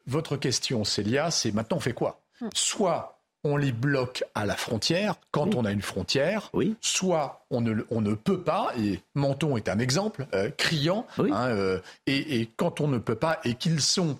votre 0.07 0.37
question, 0.37 0.85
Célia, 0.85 1.33
c'est 1.33 1.51
maintenant 1.51 1.79
on 1.79 1.81
fait 1.81 1.93
quoi? 1.93 2.21
Hmm. 2.41 2.49
Soit 2.55 3.16
on 3.47 3.57
les 3.57 3.73
bloque 3.73 4.25
à 4.35 4.45
la 4.45 4.57
frontière 4.57 5.15
quand 5.31 5.55
on 5.55 5.65
a 5.65 5.73
une 5.73 5.83
frontière. 5.83 6.51
Oui. 6.53 6.77
Soit 6.81 7.47
on 7.51 7.61
ne, 7.61 7.83
on 7.91 8.01
ne 8.01 8.15
peut 8.15 8.41
pas, 8.41 8.73
et 8.79 9.01
Menton 9.15 9.57
est 9.57 9.69
un 9.69 9.79
exemple 9.79 10.27
euh, 10.35 10.51
criant, 10.57 11.07
hein, 11.19 11.49
euh, 11.49 11.81
et, 12.07 12.49
quand 12.57 12.81
on 12.81 12.89
ne 12.89 12.99
peut 12.99 13.15
pas 13.15 13.41
et 13.45 13.55
qu'ils 13.55 13.81
sont 13.81 14.19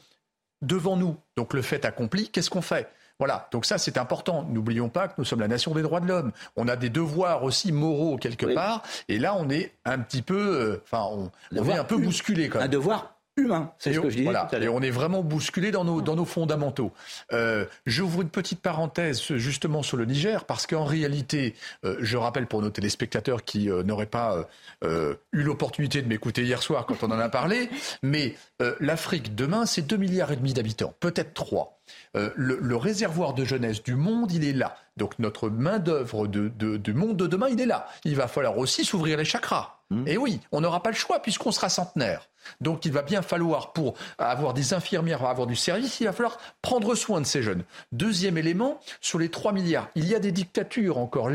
devant 0.63 0.97
nous, 0.97 1.17
donc 1.37 1.53
le 1.55 1.63
fait 1.63 1.85
accompli, 1.85 2.29
qu'est-ce 2.29 2.51
qu'on 2.51 2.63
fait? 2.63 2.89
Voilà, 3.19 3.49
donc 3.51 3.65
ça 3.65 3.79
c'est 3.79 3.97
important. 3.97 4.47
N'oublions 4.51 4.91
pas 4.91 5.09
que 5.09 5.15
nous 5.17 5.25
sommes 5.25 5.41
la 5.41 5.49
nation 5.49 5.75
des 5.75 5.81
droits 5.81 6.01
de 6.01 6.07
l'homme. 6.07 6.33
On 6.55 6.69
a 6.69 6.77
des 6.77 6.91
devoirs 6.91 7.45
aussi 7.45 7.73
moraux 7.73 8.19
quelque 8.19 8.47
part, 8.55 8.83
et 9.09 9.19
là 9.19 9.35
on 9.35 9.49
est 9.49 9.73
un 9.85 9.99
petit 9.99 10.23
peu, 10.23 10.39
euh, 10.39 10.83
enfin 10.85 11.07
on, 11.11 11.31
on 11.59 11.69
est 11.69 11.79
un 11.79 11.85
peu 11.85 11.97
bousculé 11.97 12.49
quand 12.49 12.59
même. 12.59 12.67
Un 12.67 12.71
devoir 12.71 13.16
humain. 13.37 13.73
C'est 13.79 13.93
ce 13.93 14.01
que 14.01 14.11
je 14.11 14.23
Voilà. 14.23 14.49
Et 14.61 14.69
on 14.69 14.81
est 14.81 14.91
vraiment 14.91 15.23
bousculé 15.23 15.71
dans 15.71 15.85
nos, 15.85 16.01
dans 16.01 16.17
nos 16.17 16.25
fondamentaux. 16.25 16.93
Euh, 17.33 17.67
J'ouvre 17.85 18.23
une 18.23 18.31
petite 18.31 18.61
parenthèse 18.61 19.23
justement 19.35 19.83
sur 19.83 19.97
le 19.97 20.05
Niger 20.05 20.45
parce 20.45 20.67
qu'en 20.67 20.85
réalité, 20.85 21.55
euh, 21.85 21.97
je 22.01 22.17
rappelle 22.17 22.47
pour 22.47 22.63
nos 22.63 22.71
téléspectateurs 22.71 23.45
qui 23.45 23.71
euh, 23.71 23.83
n'auraient 23.83 24.07
pas 24.07 24.47
euh, 24.85 25.15
eu 25.33 25.43
l'opportunité 25.43 26.03
de 26.03 26.09
m'écouter 26.09 26.43
hier 26.43 26.63
soir 26.63 26.87
quand 26.87 27.03
on 27.03 27.11
en 27.11 27.19
a 27.19 27.29
parlé, 27.29 27.69
mais 28.03 28.35
l'Afrique 28.81 29.35
demain, 29.35 29.67
c'est 29.67 29.83
2 29.83 29.97
milliards 29.97 30.33
et 30.33 30.37
demi 30.37 30.55
d'habitants, 30.55 30.95
peut-être 31.01 31.35
3. 31.35 31.79
Le, 32.15 32.59
le, 32.61 32.77
réservoir 32.77 33.35
de 33.35 33.45
jeunesse 33.45 33.83
du 33.83 33.95
monde, 33.95 34.33
il 34.33 34.45
est 34.45 34.53
là. 34.55 34.77
Donc 34.97 35.19
notre 35.19 35.51
main-d'œuvre 35.51 36.27
de, 36.27 36.49
de, 36.49 36.79
du 36.79 36.95
monde 36.95 37.17
de 37.17 37.27
demain, 37.27 37.49
il 37.49 37.61
est 37.61 37.67
là. 37.67 37.87
Il 38.05 38.17
va 38.17 38.27
falloir 38.29 38.57
aussi 38.59 38.85
s'ouvrir 38.85 39.19
les 39.19 39.25
chakras. 39.25 39.77
Mmh. 39.91 40.09
Et 40.09 40.17
oui, 40.17 40.41
on 40.53 40.63
n'aura 40.63 40.83
pas 40.83 40.91
le 40.91 40.97
choix 40.97 41.21
puisqu'on 41.21 41.53
sera 41.53 41.69
centenaire. 41.69 42.29
Donc 42.61 42.85
il 42.85 42.93
va 42.93 43.03
bien 43.03 43.23
falloir, 43.23 43.73
pour 43.73 43.95
avoir 44.19 44.55
des 44.55 44.75
infirmières, 44.75 45.25
avoir 45.25 45.47
du 45.47 45.57
service, 45.57 46.01
il 46.01 46.05
va 46.05 46.13
falloir 46.13 46.39
prendre 46.63 46.95
soin 46.95 47.21
de 47.21 47.27
ces 47.27 47.43
jeunes. 47.43 47.65
Deuxième 47.93 48.39
élément, 48.39 48.81
sur 49.01 49.19
les 49.19 49.29
3 49.29 49.53
milliards, 49.53 49.89
il 49.95 50.07
y 50.07 50.15
a 50.15 50.19
des 50.19 50.33
dictatures 50.33 50.99
encore. 50.99 51.31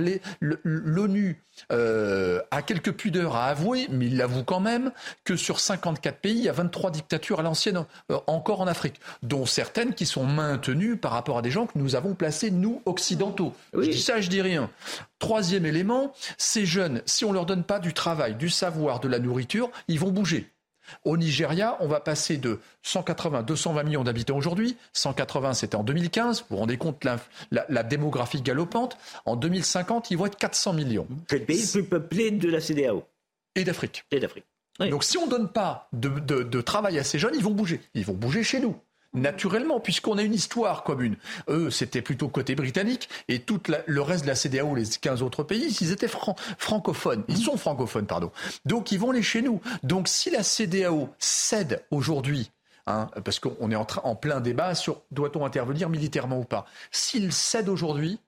L'ONU 0.64 1.42
euh, 1.72 2.42
a 2.52 2.62
quelques 2.62 2.94
pudeurs 2.94 3.36
à 3.36 3.46
avouer, 3.46 3.88
mais 3.92 4.08
il 4.08 4.18
l'avoue 4.18 4.44
quand 4.44 4.60
même, 4.60 4.92
que 5.24 5.36
sur 5.36 5.60
54 5.60 6.18
pays, 6.18 6.38
il 6.38 6.44
y 6.44 6.50
a 6.50 6.54
23 6.54 6.92
dictatures 6.92 7.40
à 7.40 7.44
l'ancienne 7.44 7.86
euh, 8.10 8.18
encore 8.28 8.62
en 8.62 8.68
Afrique, 8.68 9.00
dont 9.22 9.46
certaines 9.46 9.94
qui 9.94 10.06
sont 10.06 10.26
maintenues 10.26 10.98
par 10.98 11.12
rapport 11.12 11.38
à 11.38 11.42
des 11.42 11.52
gens 11.52 11.68
que 11.68 11.78
nous 11.78 11.96
avons 11.96 12.14
placés, 12.16 12.52
nous, 12.52 12.82
occidentaux. 12.86 13.54
Je 13.74 13.90
dis 13.90 14.02
ça, 14.02 14.22
je 14.22 14.30
dis 14.30 14.42
rien. 14.42 14.70
Troisième 15.20 15.66
élément, 15.66 16.14
ces 16.38 16.66
jeunes, 16.66 17.02
si 17.06 17.26
on 17.26 17.30
ne 17.30 17.36
leur 17.36 17.46
donne 17.46 17.64
pas 17.64 17.80
du 17.80 17.94
travail, 17.94 18.36
du 18.36 18.50
savoir, 18.50 19.00
de 19.00 19.08
la 19.08 19.20
nourriture, 19.20 19.70
ils 19.88 20.00
vont 20.00 20.12
bouger. 20.12 20.52
Au 21.04 21.18
Nigeria, 21.18 21.78
on 21.80 21.88
va 21.88 22.00
passer 22.00 22.38
de 22.38 22.60
180, 22.84 23.44
220 23.44 23.84
millions 23.84 24.04
d'habitants 24.04 24.38
aujourd'hui. 24.38 24.78
180, 24.94 25.54
c'était 25.54 25.76
en 25.76 25.84
2015. 25.84 26.42
Vous 26.42 26.46
vous 26.50 26.58
rendez 26.58 26.78
compte 26.78 27.04
la, 27.04 27.20
la, 27.52 27.84
démographie 27.84 28.42
galopante. 28.42 28.98
En 29.26 29.36
2050, 29.36 30.12
ils 30.12 30.18
vont 30.18 30.26
être 30.26 30.38
400 30.38 30.74
millions. 30.74 31.08
C'est 31.30 31.40
le 31.40 31.46
pays 31.46 31.62
le 31.62 31.72
plus 31.72 31.84
peuplé 31.84 32.32
de 32.32 32.50
la 32.50 32.62
CDAO. 32.62 33.04
Et 33.56 33.64
d'Afrique. 33.64 34.06
Et 34.12 34.20
d'Afrique. 34.20 34.46
Donc 34.80 35.04
si 35.04 35.18
on 35.18 35.26
ne 35.26 35.32
donne 35.32 35.50
pas 35.50 35.90
de, 35.94 36.62
travail 36.62 36.98
à 36.98 37.04
ces 37.04 37.20
jeunes, 37.20 37.36
ils 37.36 37.44
vont 37.44 37.52
bouger. 37.52 37.82
Ils 37.94 38.06
vont 38.06 38.14
bouger 38.14 38.44
chez 38.44 38.60
nous 38.60 38.76
naturellement, 39.14 39.80
puisqu'on 39.80 40.18
a 40.18 40.24
une 40.24 40.34
histoire 40.34 40.84
commune. 40.84 41.18
Eux, 41.50 41.70
c'était 41.70 42.02
plutôt 42.02 42.28
côté 42.28 42.56
britannique, 42.56 43.10
et 43.28 43.40
tout 43.40 43.62
le 43.88 44.02
reste 44.02 44.24
de 44.24 44.30
la 44.30 44.36
CDAO, 44.36 44.76
les 44.76 44.86
15 44.86 45.22
autres 45.22 45.44
pays, 45.44 45.76
ils 45.82 45.92
étaient 45.92 46.10
francophones. 46.58 47.24
Ils 47.28 47.38
sont 47.38 47.58
francophones, 47.58 48.06
pardon. 48.06 48.32
Donc, 48.66 48.92
ils 48.92 49.00
vont 49.00 49.12
les 49.12 49.24
chez 49.24 49.42
nous. 49.42 49.62
Donc, 49.84 50.08
si 50.08 50.30
la 50.30 50.44
CDAO 50.44 51.10
cède 51.20 51.84
aujourd'hui, 51.92 52.52
hein, 52.88 53.10
parce 53.24 53.40
qu'on 53.40 53.72
est 53.72 53.76
en, 53.76 53.88
en 54.04 54.16
plein 54.16 54.40
débat 54.40 54.76
sur 54.76 55.02
doit-on 55.12 55.46
intervenir 55.46 55.90
militairement 55.90 56.40
ou 56.40 56.46
pas, 56.46 56.66
s'ils 56.92 57.32
cèdent 57.32 57.70
aujourd'hui, 57.70 58.20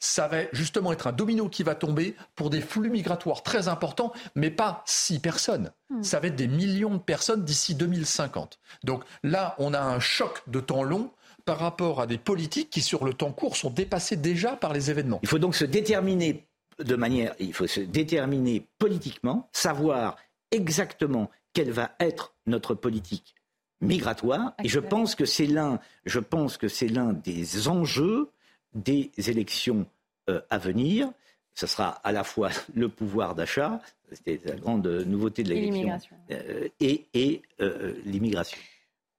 ça 0.00 0.26
va 0.26 0.38
justement 0.52 0.92
être 0.92 1.06
un 1.06 1.12
domino 1.12 1.48
qui 1.48 1.62
va 1.62 1.74
tomber 1.74 2.16
pour 2.34 2.50
des 2.50 2.60
flux 2.60 2.90
migratoires 2.90 3.42
très 3.42 3.68
importants, 3.68 4.12
mais 4.34 4.50
pas 4.50 4.82
six 4.86 5.20
personnes. 5.20 5.70
Hmm. 5.90 6.02
Ça 6.02 6.18
va 6.18 6.28
être 6.28 6.36
des 6.36 6.48
millions 6.48 6.94
de 6.94 7.00
personnes 7.00 7.44
d'ici 7.44 7.74
2050. 7.74 8.58
Donc 8.82 9.04
là, 9.22 9.54
on 9.58 9.74
a 9.74 9.80
un 9.80 10.00
choc 10.00 10.42
de 10.46 10.58
temps 10.58 10.82
long 10.82 11.10
par 11.44 11.58
rapport 11.58 12.00
à 12.00 12.06
des 12.06 12.18
politiques 12.18 12.70
qui, 12.70 12.80
sur 12.80 13.04
le 13.04 13.14
temps 13.14 13.32
court, 13.32 13.56
sont 13.56 13.70
dépassées 13.70 14.16
déjà 14.16 14.56
par 14.56 14.72
les 14.72 14.90
événements. 14.90 15.20
Il 15.22 15.28
faut 15.28 15.38
donc 15.38 15.54
se 15.54 15.64
déterminer 15.64 16.46
de 16.78 16.96
manière, 16.96 17.34
il 17.38 17.52
faut 17.52 17.66
se 17.66 17.80
déterminer 17.80 18.66
politiquement, 18.78 19.48
savoir 19.52 20.16
exactement 20.50 21.30
quelle 21.52 21.70
va 21.70 21.90
être 22.00 22.34
notre 22.46 22.74
politique 22.74 23.34
migratoire. 23.82 24.54
Et 24.62 24.68
je 24.68 24.80
pense 24.80 25.14
que 25.14 25.24
c'est 25.24 25.46
l'un, 25.46 25.78
je 26.06 26.20
pense 26.20 26.56
que 26.56 26.68
c'est 26.68 26.88
l'un 26.88 27.12
des 27.12 27.68
enjeux 27.68 28.30
des 28.74 29.10
élections 29.16 29.86
euh, 30.28 30.40
à 30.50 30.58
venir. 30.58 31.10
Ce 31.54 31.66
sera 31.66 31.88
à 31.88 32.12
la 32.12 32.24
fois 32.24 32.50
le 32.74 32.88
pouvoir 32.88 33.34
d'achat, 33.34 33.80
c'était 34.12 34.40
la 34.44 34.56
grande 34.56 34.86
nouveauté 34.86 35.42
de 35.42 35.50
l'élection, 35.50 35.98
et, 36.80 37.06
et 37.14 37.42
euh, 37.60 37.94
l'immigration 38.04 38.58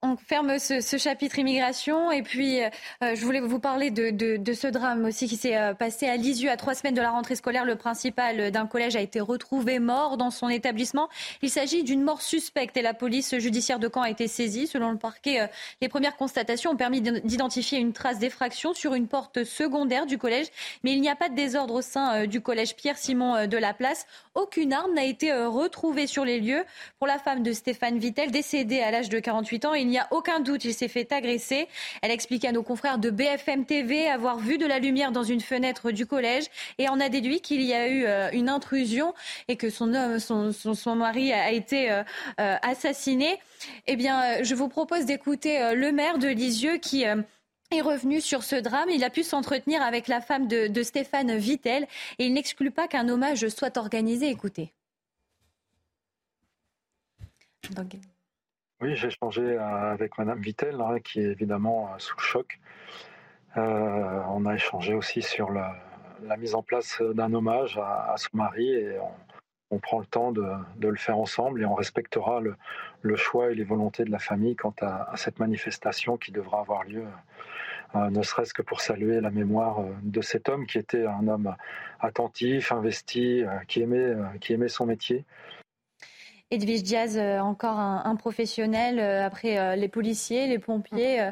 on 0.04 0.18
ferme 0.18 0.58
ce, 0.58 0.98
chapitre 0.98 1.38
immigration 1.38 2.12
et 2.12 2.24
puis 2.24 2.64
euh, 2.64 2.70
je 3.02 3.24
voulais 3.24 3.40
vous 3.40 3.60
parler 3.60 3.92
de, 3.92 4.54
ce 4.54 4.68
drame 4.68 5.06
aussi 5.06 5.28
qui 5.28 5.38
s'est 5.38 5.56
euh, 5.56 5.76
passé 5.76 6.08
à 6.08 6.18
Lisieux 6.18 6.50
à 6.50 6.58
trois 6.58 6.74
semaines 6.74 6.96
de 6.96 7.02
la 7.02 7.12
rentrée 7.12 7.36
scolaire. 7.36 7.66
Le 7.66 7.76
principal 7.76 8.50
d'un 8.50 8.66
collège 8.66 8.96
a 8.96 9.02
été 9.02 9.20
retrouvé 9.20 9.78
mort 9.78 10.18
dans 10.18 10.32
son 10.32 10.50
établissement. 10.50 11.08
Il 11.44 11.52
s'agit 11.52 11.84
d'une 11.84 12.02
mort 12.02 12.22
suspecte 12.22 12.76
et 12.78 12.82
la 12.82 12.96
police 12.96 13.38
judiciaire 13.38 13.78
de 13.78 13.90
Caen 13.94 14.02
a 14.02 14.10
été 14.10 14.28
saisie. 14.28 14.66
Selon 14.66 14.92
le 14.92 14.98
parquet, 14.98 15.42
euh, 15.42 15.48
les 15.82 15.88
premières 15.88 16.18
constatations 16.18 16.72
ont 16.72 16.76
permis 16.76 17.02
d'identifier 17.02 17.78
une 17.78 17.94
trace 17.94 18.18
d'effraction 18.18 18.74
sur 18.74 18.96
une 18.96 19.08
porte 19.08 19.44
secondaire 19.44 20.08
du 20.08 20.18
collège, 20.18 20.48
mais 20.84 20.94
il 20.94 21.02
n'y 21.02 21.10
a 21.10 21.16
pas 21.16 21.30
de 21.30 21.36
désordre 21.36 21.76
au 21.76 21.82
sein 21.82 22.26
du 22.26 22.42
collège 22.42 22.76
Pierre-Simon 22.76 23.46
de 23.48 23.58
la 23.58 23.74
Place. 23.74 24.08
Aucune 24.34 24.74
arme 24.74 24.94
n'a 24.94 25.04
été 25.04 25.32
retrouvée 25.34 26.08
sur 26.08 26.26
les 26.26 26.40
lieux. 26.40 26.64
Pour 26.98 27.08
la 27.08 27.20
femme 27.20 27.44
de 27.44 27.54
Stéphane 27.54 28.00
Vittel, 28.00 28.32
décédée 28.32 28.82
à 28.82 28.92
l'âge 28.92 29.10
de 29.10 29.20
48 29.20 29.66
ans, 29.66 29.74
n'y 29.92 30.00
a 30.00 30.08
aucun 30.12 30.40
doute, 30.40 30.66
il 30.66 30.74
s'est 30.74 30.88
fait 30.88 31.12
agresser. 31.12 31.68
Elle 32.02 32.12
explique 32.12 32.46
à 32.46 32.52
nos 32.52 32.64
confrères 32.64 32.98
de 32.98 33.10
BFM 33.10 33.66
TV 33.66 34.10
avoir 34.10 34.38
vu 34.38 34.58
de 34.58 34.66
la 34.66 34.80
lumière 34.80 35.12
dans 35.12 35.24
une 35.24 35.42
fenêtre 35.42 35.92
du 35.92 36.06
collège 36.06 36.46
et 36.78 36.90
en 36.90 37.00
a 37.00 37.10
déduit 37.10 37.42
qu'il 37.42 37.62
y 37.62 37.74
a 37.74 37.88
eu 37.88 38.06
euh, 38.06 38.30
une 38.34 38.50
intrusion 38.50 39.14
et 39.48 39.58
que 39.58 39.70
son, 39.70 39.94
homme, 39.94 40.20
son, 40.20 40.96
mari 40.96 41.34
a 41.34 41.52
été 41.52 41.92
euh, 41.92 42.04
euh, 42.40 42.56
assassiné. 42.62 43.40
Eh 43.88 43.96
bien, 43.96 44.44
je 44.44 44.56
vous 44.56 44.68
propose 44.68 45.06
d'écouter 45.06 45.76
le 45.76 45.92
maire 45.92 46.18
de 46.18 46.28
Lisieux 46.28 46.78
qui 46.78 47.04
est 47.04 47.82
revenu 47.82 48.20
sur 48.20 48.44
ce 48.44 48.56
drame. 48.56 48.90
Il 48.90 49.04
a 49.04 49.10
pu 49.10 49.24
s'entretenir 49.24 49.82
avec 49.82 50.08
la 50.08 50.20
femme 50.20 50.48
de, 50.48 50.84
Stéphane 50.84 51.38
Vittel 51.38 51.88
et 52.18 52.26
il 52.26 52.34
n'exclut 52.34 52.72
pas 52.72 52.88
qu'un 52.88 53.08
hommage 53.08 53.48
soit 53.50 53.78
organisé. 53.78 54.30
Écoutez. 54.30 54.74
Oui, 58.82 58.96
j'ai 58.96 59.10
échangé 59.10 59.44
euh, 59.44 59.92
avec 59.92 60.18
Madame 60.18 60.40
Vittel, 60.40 60.82
hein, 60.82 60.98
qui 61.04 61.20
est 61.20 61.30
évidemment 61.30 61.90
euh, 61.90 62.00
sous 62.00 62.16
le 62.18 62.24
choc. 62.24 62.60
Euh, 63.56 64.24
on 64.30 64.48
a 64.48 64.56
échangé 64.56 64.96
aussi 64.96 65.22
sur 65.22 65.52
la, 65.52 65.76
mise 66.38 66.56
en 66.56 66.64
place 66.64 67.00
d'un 67.14 67.32
hommage 67.32 67.78
à, 67.78 68.16
son 68.18 68.36
mari 68.38 68.74
et 68.74 68.98
on, 69.70 69.78
prend 69.78 70.00
le 70.00 70.06
temps 70.06 70.32
de, 70.32 70.44
le 70.80 70.96
faire 70.96 71.18
ensemble 71.18 71.62
et 71.62 71.66
on 71.66 71.76
respectera 71.76 72.42
le, 72.42 73.16
choix 73.16 73.52
et 73.52 73.56
les 73.56 73.64
volontés 73.64 74.04
de 74.04 74.12
la 74.12 74.20
famille 74.20 74.56
quant 74.56 74.74
à, 74.82 75.12
cette 75.16 75.40
manifestation 75.40 76.18
qui 76.18 76.32
devra 76.32 76.62
avoir 76.62 76.84
lieu, 76.84 77.06
ne 77.96 78.22
serait-ce 78.22 78.54
que 78.54 78.62
pour 78.62 78.82
saluer 78.82 79.20
la 79.20 79.32
mémoire 79.32 79.84
de 80.04 80.22
cet 80.22 80.48
homme 80.48 80.66
qui 80.66 80.78
était 80.78 81.06
un 81.06 81.28
homme 81.28 81.56
attentif, 82.00 82.72
investi, 82.72 83.44
qui 83.68 83.82
aimait, 83.82 84.16
qui 84.40 84.54
aimait 84.54 84.70
son 84.70 84.86
métier. 84.86 85.26
Edwige 86.52 86.84
Diaz, 86.84 87.18
euh, 87.18 87.40
encore 87.40 87.80
un, 87.80 88.16
professionnel, 88.18 89.00
euh, 89.00 89.26
après 89.26 89.58
euh, 89.58 89.78
les 89.78 89.88
policiers, 89.88 90.48
les 90.48 90.60
pompiers, 90.60 91.32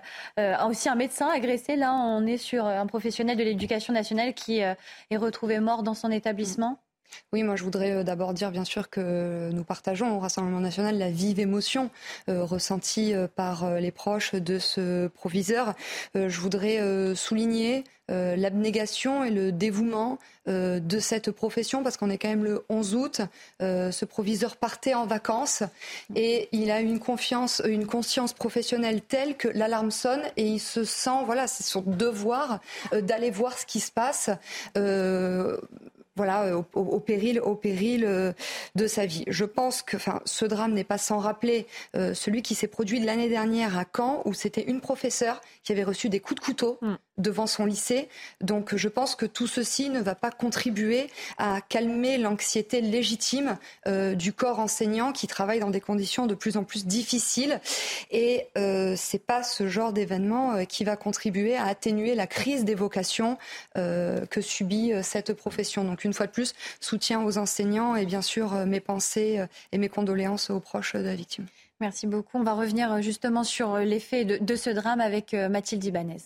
aussi 0.66 0.88
un 0.88 0.96
médecin 0.96 1.28
agressé. 1.28 1.76
Là, 1.76 1.94
on 1.94 2.26
est 2.26 2.38
sur 2.38 2.66
un 2.66 2.86
professionnel 2.88 3.38
de 3.38 3.44
l'éducation 3.44 3.94
nationale 3.94 4.34
qui 4.34 4.60
est 4.60 5.18
retrouvé 5.18 5.60
mort 5.60 5.84
dans 5.84 5.94
son 5.94 6.10
établissement. 6.10 6.80
Oui, 7.32 7.44
moi 7.44 7.56
je 7.56 7.64
voudrais 7.64 7.92
euh, 7.92 8.04
d'abord 8.04 8.34
dire 8.34 8.52
bien 8.52 8.66
sûr 8.66 8.90
que 8.90 9.52
nous 9.52 9.64
partageons 9.64 10.16
au 10.16 10.20
Rassemblement 10.20 10.60
national 10.60 10.98
la 10.98 11.12
vive 11.12 11.40
émotion 11.40 11.90
euh, 12.28 12.44
ressentie 12.44 13.14
euh, 13.14 13.28
par 13.28 13.80
les 13.80 13.92
proches 13.92 14.34
de 14.36 14.60
ce 14.60 15.08
proviseur. 15.08 15.74
je 16.16 16.40
voudrais 16.40 16.80
souligner 17.16 17.84
l'abnégation 18.08 19.24
et 19.24 19.30
le 19.30 19.52
dévouement 19.52 20.18
de 20.48 21.00
cette 21.00 21.32
profession 21.32 21.84
parce 21.84 21.98
qu'on 21.98 22.10
est 22.10 22.18
quand 22.18 22.30
même 22.30 22.44
le 22.44 22.66
11 22.70 22.96
août. 22.96 23.22
ce 23.60 24.06
proviseur 24.06 24.58
partait 24.58 24.94
en 24.94 25.06
vacances 25.06 25.64
et 26.16 26.50
il 26.52 26.72
a 26.72 26.82
une 26.82 27.00
une 27.66 27.86
conscience 27.86 28.34
professionnelle 28.34 29.02
telle 29.02 29.36
que 29.36 29.48
l'alarme 29.48 29.92
sonne 29.92 30.24
et 30.38 30.48
il 30.48 30.60
se 30.60 30.84
sent, 30.84 31.24
voilà, 31.26 31.48
c'est 31.48 31.64
son 31.64 31.82
devoir 31.82 32.60
d'aller 32.92 33.32
voir 33.32 33.58
ce 33.58 33.66
qui 33.66 33.80
se 33.80 33.92
passe 33.92 34.30
voilà, 36.20 36.44
euh, 36.44 36.62
au, 36.74 37.00
péril, 37.00 37.40
au 37.40 37.56
péril 37.56 38.04
euh, 38.04 38.34
de 38.76 38.88
sa 38.88 39.06
vie. 39.06 39.24
Je 39.28 39.46
pense 39.46 39.82
que, 39.82 39.96
enfin, 39.96 40.20
ce 40.26 40.44
drame 40.44 40.74
n'est 40.74 40.84
pas 40.84 40.98
sans 40.98 41.20
rappeler 41.20 41.66
euh, 41.96 42.14
celui 42.14 42.42
qui 42.42 42.56
s'est 42.56 42.68
produit 42.68 43.00
l'année 43.00 43.30
dernière 43.30 43.78
à 43.78 43.86
Caen, 43.96 44.22
où 44.26 44.34
c'était 44.34 44.64
une 44.64 44.82
professeure 44.82 45.40
qui 45.64 45.72
avait 45.72 45.86
reçu 45.86 46.10
des 46.10 46.20
coups 46.20 46.42
de 46.42 46.46
couteau. 46.46 46.78
Mm 46.82 46.96
devant 47.20 47.48
son 47.48 47.66
lycée. 47.66 48.10
Donc 48.42 48.76
je 48.76 48.88
pense 48.88 49.16
que 49.16 49.26
tout 49.28 49.48
ceci 49.48 49.90
ne 49.90 50.00
va 50.00 50.16
pas 50.16 50.32
contribuer 50.32 51.10
à 51.38 51.62
calmer 51.62 52.18
l'anxiété 52.18 52.82
légitime 52.82 53.58
euh, 53.88 54.16
du 54.16 54.34
corps 54.34 54.60
enseignant 54.60 55.12
qui 55.12 55.28
travaille 55.28 55.60
dans 55.60 55.70
des 55.70 55.82
conditions 55.82 56.26
de 56.26 56.36
plus 56.36 56.58
en 56.58 56.64
plus 56.64 56.86
difficiles. 56.86 57.60
Et 58.12 58.48
euh, 58.58 58.94
c'est 58.98 59.26
pas 59.26 59.44
ce 59.44 59.68
genre 59.68 59.94
d'événement 59.94 60.54
euh, 60.54 60.64
qui 60.64 60.84
va 60.84 60.96
contribuer 60.96 61.56
à 61.56 61.66
atténuer 61.66 62.16
la 62.16 62.28
crise 62.28 62.66
des 62.66 62.76
vocations 62.76 63.38
euh, 63.78 64.26
que 64.26 64.42
subit 64.42 64.94
cette 65.04 65.34
profession. 65.34 65.84
Donc 65.84 66.04
une 66.04 66.14
fois 66.14 66.28
de 66.28 66.32
plus, 66.32 66.54
soutien 66.80 67.24
aux 67.24 67.38
enseignants 67.38 67.96
et 67.96 68.06
bien 68.06 68.22
sûr 68.22 68.54
mes 68.66 68.80
pensées 68.80 69.46
et 69.72 69.78
mes 69.78 69.90
condoléances 69.90 70.50
aux 70.50 70.60
proches 70.60 70.96
de 70.96 71.00
la 71.00 71.16
victime. 71.16 71.46
Merci 71.80 72.08
beaucoup. 72.08 72.38
On 72.38 72.44
va 72.44 72.54
revenir 72.54 73.02
justement 73.02 73.44
sur 73.44 73.78
l'effet 73.78 74.26
de, 74.26 74.38
de 74.38 74.56
ce 74.56 74.70
drame 74.70 75.02
avec 75.02 75.34
Mathilde 75.34 75.84
Ibanez. 75.84 76.18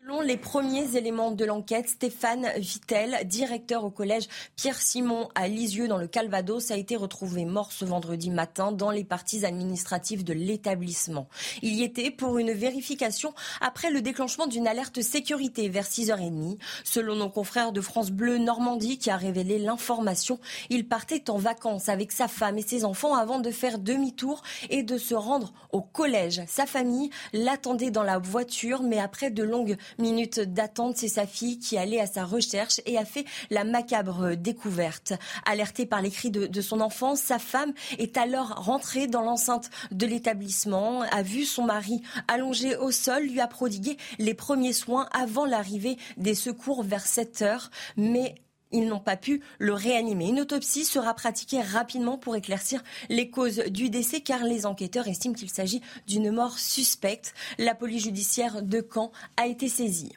Selon 0.00 0.20
les 0.20 0.36
premiers 0.36 0.96
éléments 0.96 1.32
de 1.32 1.44
l'enquête, 1.44 1.88
Stéphane 1.88 2.48
Vittel, 2.56 3.26
directeur 3.26 3.84
au 3.84 3.90
collège 3.90 4.28
Pierre-Simon 4.54 5.28
à 5.34 5.48
Lisieux 5.48 5.88
dans 5.88 5.98
le 5.98 6.06
Calvados, 6.06 6.70
a 6.70 6.76
été 6.76 6.94
retrouvé 6.94 7.44
mort 7.44 7.72
ce 7.72 7.84
vendredi 7.84 8.30
matin 8.30 8.70
dans 8.70 8.92
les 8.92 9.04
parties 9.04 9.44
administratives 9.44 10.24
de 10.24 10.32
l'établissement. 10.32 11.28
Il 11.62 11.74
y 11.74 11.82
était 11.82 12.12
pour 12.12 12.38
une 12.38 12.52
vérification 12.52 13.34
après 13.60 13.90
le 13.90 14.00
déclenchement 14.00 14.46
d'une 14.46 14.68
alerte 14.68 15.02
sécurité 15.02 15.68
vers 15.68 15.86
6h30. 15.86 16.58
Selon 16.84 17.16
nos 17.16 17.28
confrères 17.28 17.72
de 17.72 17.80
France 17.80 18.10
Bleu 18.10 18.38
Normandie 18.38 18.98
qui 18.98 19.10
a 19.10 19.16
révélé 19.16 19.58
l'information, 19.58 20.38
il 20.70 20.86
partait 20.86 21.28
en 21.28 21.38
vacances 21.38 21.88
avec 21.88 22.12
sa 22.12 22.28
femme 22.28 22.56
et 22.56 22.62
ses 22.62 22.84
enfants 22.84 23.14
avant 23.14 23.40
de 23.40 23.50
faire 23.50 23.78
demi-tour 23.78 24.42
et 24.70 24.84
de 24.84 24.96
se 24.96 25.14
rendre 25.14 25.52
au 25.72 25.82
collège. 25.82 26.42
Sa 26.46 26.66
famille 26.66 27.10
l'attendait 27.32 27.90
dans 27.90 28.04
la 28.04 28.18
voiture, 28.18 28.82
mais 28.82 29.00
après 29.00 29.30
de 29.30 29.42
longues 29.42 29.76
minutes 29.98 30.40
d'attente, 30.40 30.96
c'est 30.96 31.08
sa 31.08 31.26
fille 31.26 31.58
qui 31.58 31.78
allait 31.78 32.00
à 32.00 32.06
sa 32.06 32.24
recherche 32.24 32.80
et 32.86 32.98
a 32.98 33.04
fait 33.04 33.24
la 33.50 33.64
macabre 33.64 34.36
découverte. 34.36 35.12
Alertée 35.44 35.86
par 35.86 36.02
les 36.02 36.10
cris 36.10 36.30
de, 36.30 36.60
son 36.60 36.80
enfant, 36.80 37.16
sa 37.16 37.38
femme 37.38 37.72
est 37.98 38.16
alors 38.16 38.54
rentrée 38.56 39.06
dans 39.06 39.22
l'enceinte 39.22 39.70
de 39.90 40.06
l'établissement, 40.06 41.02
a 41.02 41.22
vu 41.22 41.44
son 41.44 41.64
mari 41.64 42.02
allongé 42.26 42.76
au 42.76 42.90
sol, 42.90 43.22
lui 43.24 43.40
a 43.40 43.46
prodigué 43.46 43.96
les 44.18 44.34
premiers 44.34 44.72
soins 44.72 45.08
avant 45.12 45.46
l'arrivée 45.46 45.96
des 46.16 46.34
secours 46.34 46.82
vers 46.82 47.06
7 47.06 47.42
heures, 47.42 47.70
mais 47.96 48.34
ils 48.72 48.86
n'ont 48.86 49.00
pas 49.00 49.16
pu 49.16 49.42
le 49.58 49.72
réanimer. 49.72 50.28
Une 50.28 50.40
autopsie 50.40 50.84
sera 50.84 51.14
pratiquée 51.14 51.60
rapidement 51.60 52.18
pour 52.18 52.36
éclaircir 52.36 52.82
les 53.08 53.30
causes 53.30 53.62
du 53.68 53.90
décès 53.90 54.20
car 54.20 54.44
les 54.44 54.66
enquêteurs 54.66 55.08
estiment 55.08 55.34
qu'il 55.34 55.50
s'agit 55.50 55.82
d'une 56.06 56.30
mort 56.30 56.58
suspecte. 56.58 57.34
La 57.58 57.74
police 57.74 58.04
judiciaire 58.04 58.62
de 58.62 58.86
Caen 58.92 59.12
a 59.36 59.46
été 59.46 59.68
saisie. 59.68 60.12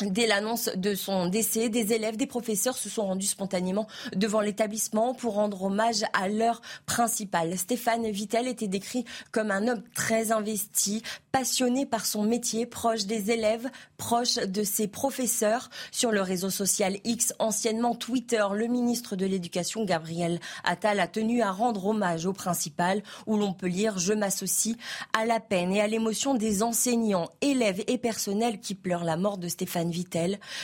Dès 0.00 0.28
l'annonce 0.28 0.70
de 0.76 0.94
son 0.94 1.26
décès, 1.26 1.70
des 1.70 1.92
élèves, 1.92 2.16
des 2.16 2.28
professeurs 2.28 2.78
se 2.78 2.88
sont 2.88 3.04
rendus 3.04 3.26
spontanément 3.26 3.88
devant 4.14 4.40
l'établissement 4.40 5.12
pour 5.12 5.34
rendre 5.34 5.64
hommage 5.64 6.04
à 6.12 6.28
leur 6.28 6.62
principal. 6.86 7.58
Stéphane 7.58 8.08
Vittel 8.08 8.46
était 8.46 8.68
décrit 8.68 9.04
comme 9.32 9.50
un 9.50 9.66
homme 9.66 9.82
très 9.96 10.30
investi, 10.30 11.02
passionné 11.32 11.84
par 11.84 12.06
son 12.06 12.22
métier, 12.22 12.64
proche 12.64 13.06
des 13.06 13.32
élèves, 13.32 13.68
proche 13.96 14.36
de 14.36 14.62
ses 14.62 14.86
professeurs. 14.86 15.68
Sur 15.90 16.12
le 16.12 16.22
réseau 16.22 16.50
social 16.50 16.98
X, 17.02 17.34
anciennement 17.40 17.96
Twitter, 17.96 18.44
le 18.54 18.68
ministre 18.68 19.16
de 19.16 19.26
l'Éducation, 19.26 19.84
Gabriel 19.84 20.38
Attal, 20.62 21.00
a 21.00 21.08
tenu 21.08 21.42
à 21.42 21.50
rendre 21.50 21.86
hommage 21.86 22.24
au 22.24 22.32
principal, 22.32 23.02
où 23.26 23.36
l'on 23.36 23.52
peut 23.52 23.66
lire 23.66 23.98
Je 23.98 24.12
m'associe 24.12 24.76
à 25.18 25.26
la 25.26 25.40
peine 25.40 25.72
et 25.72 25.80
à 25.80 25.88
l'émotion 25.88 26.34
des 26.34 26.62
enseignants, 26.62 27.30
élèves 27.40 27.82
et 27.88 27.98
personnels 27.98 28.60
qui 28.60 28.76
pleurent 28.76 29.02
la 29.02 29.16
mort 29.16 29.38
de 29.38 29.48
Stéphane 29.48 29.87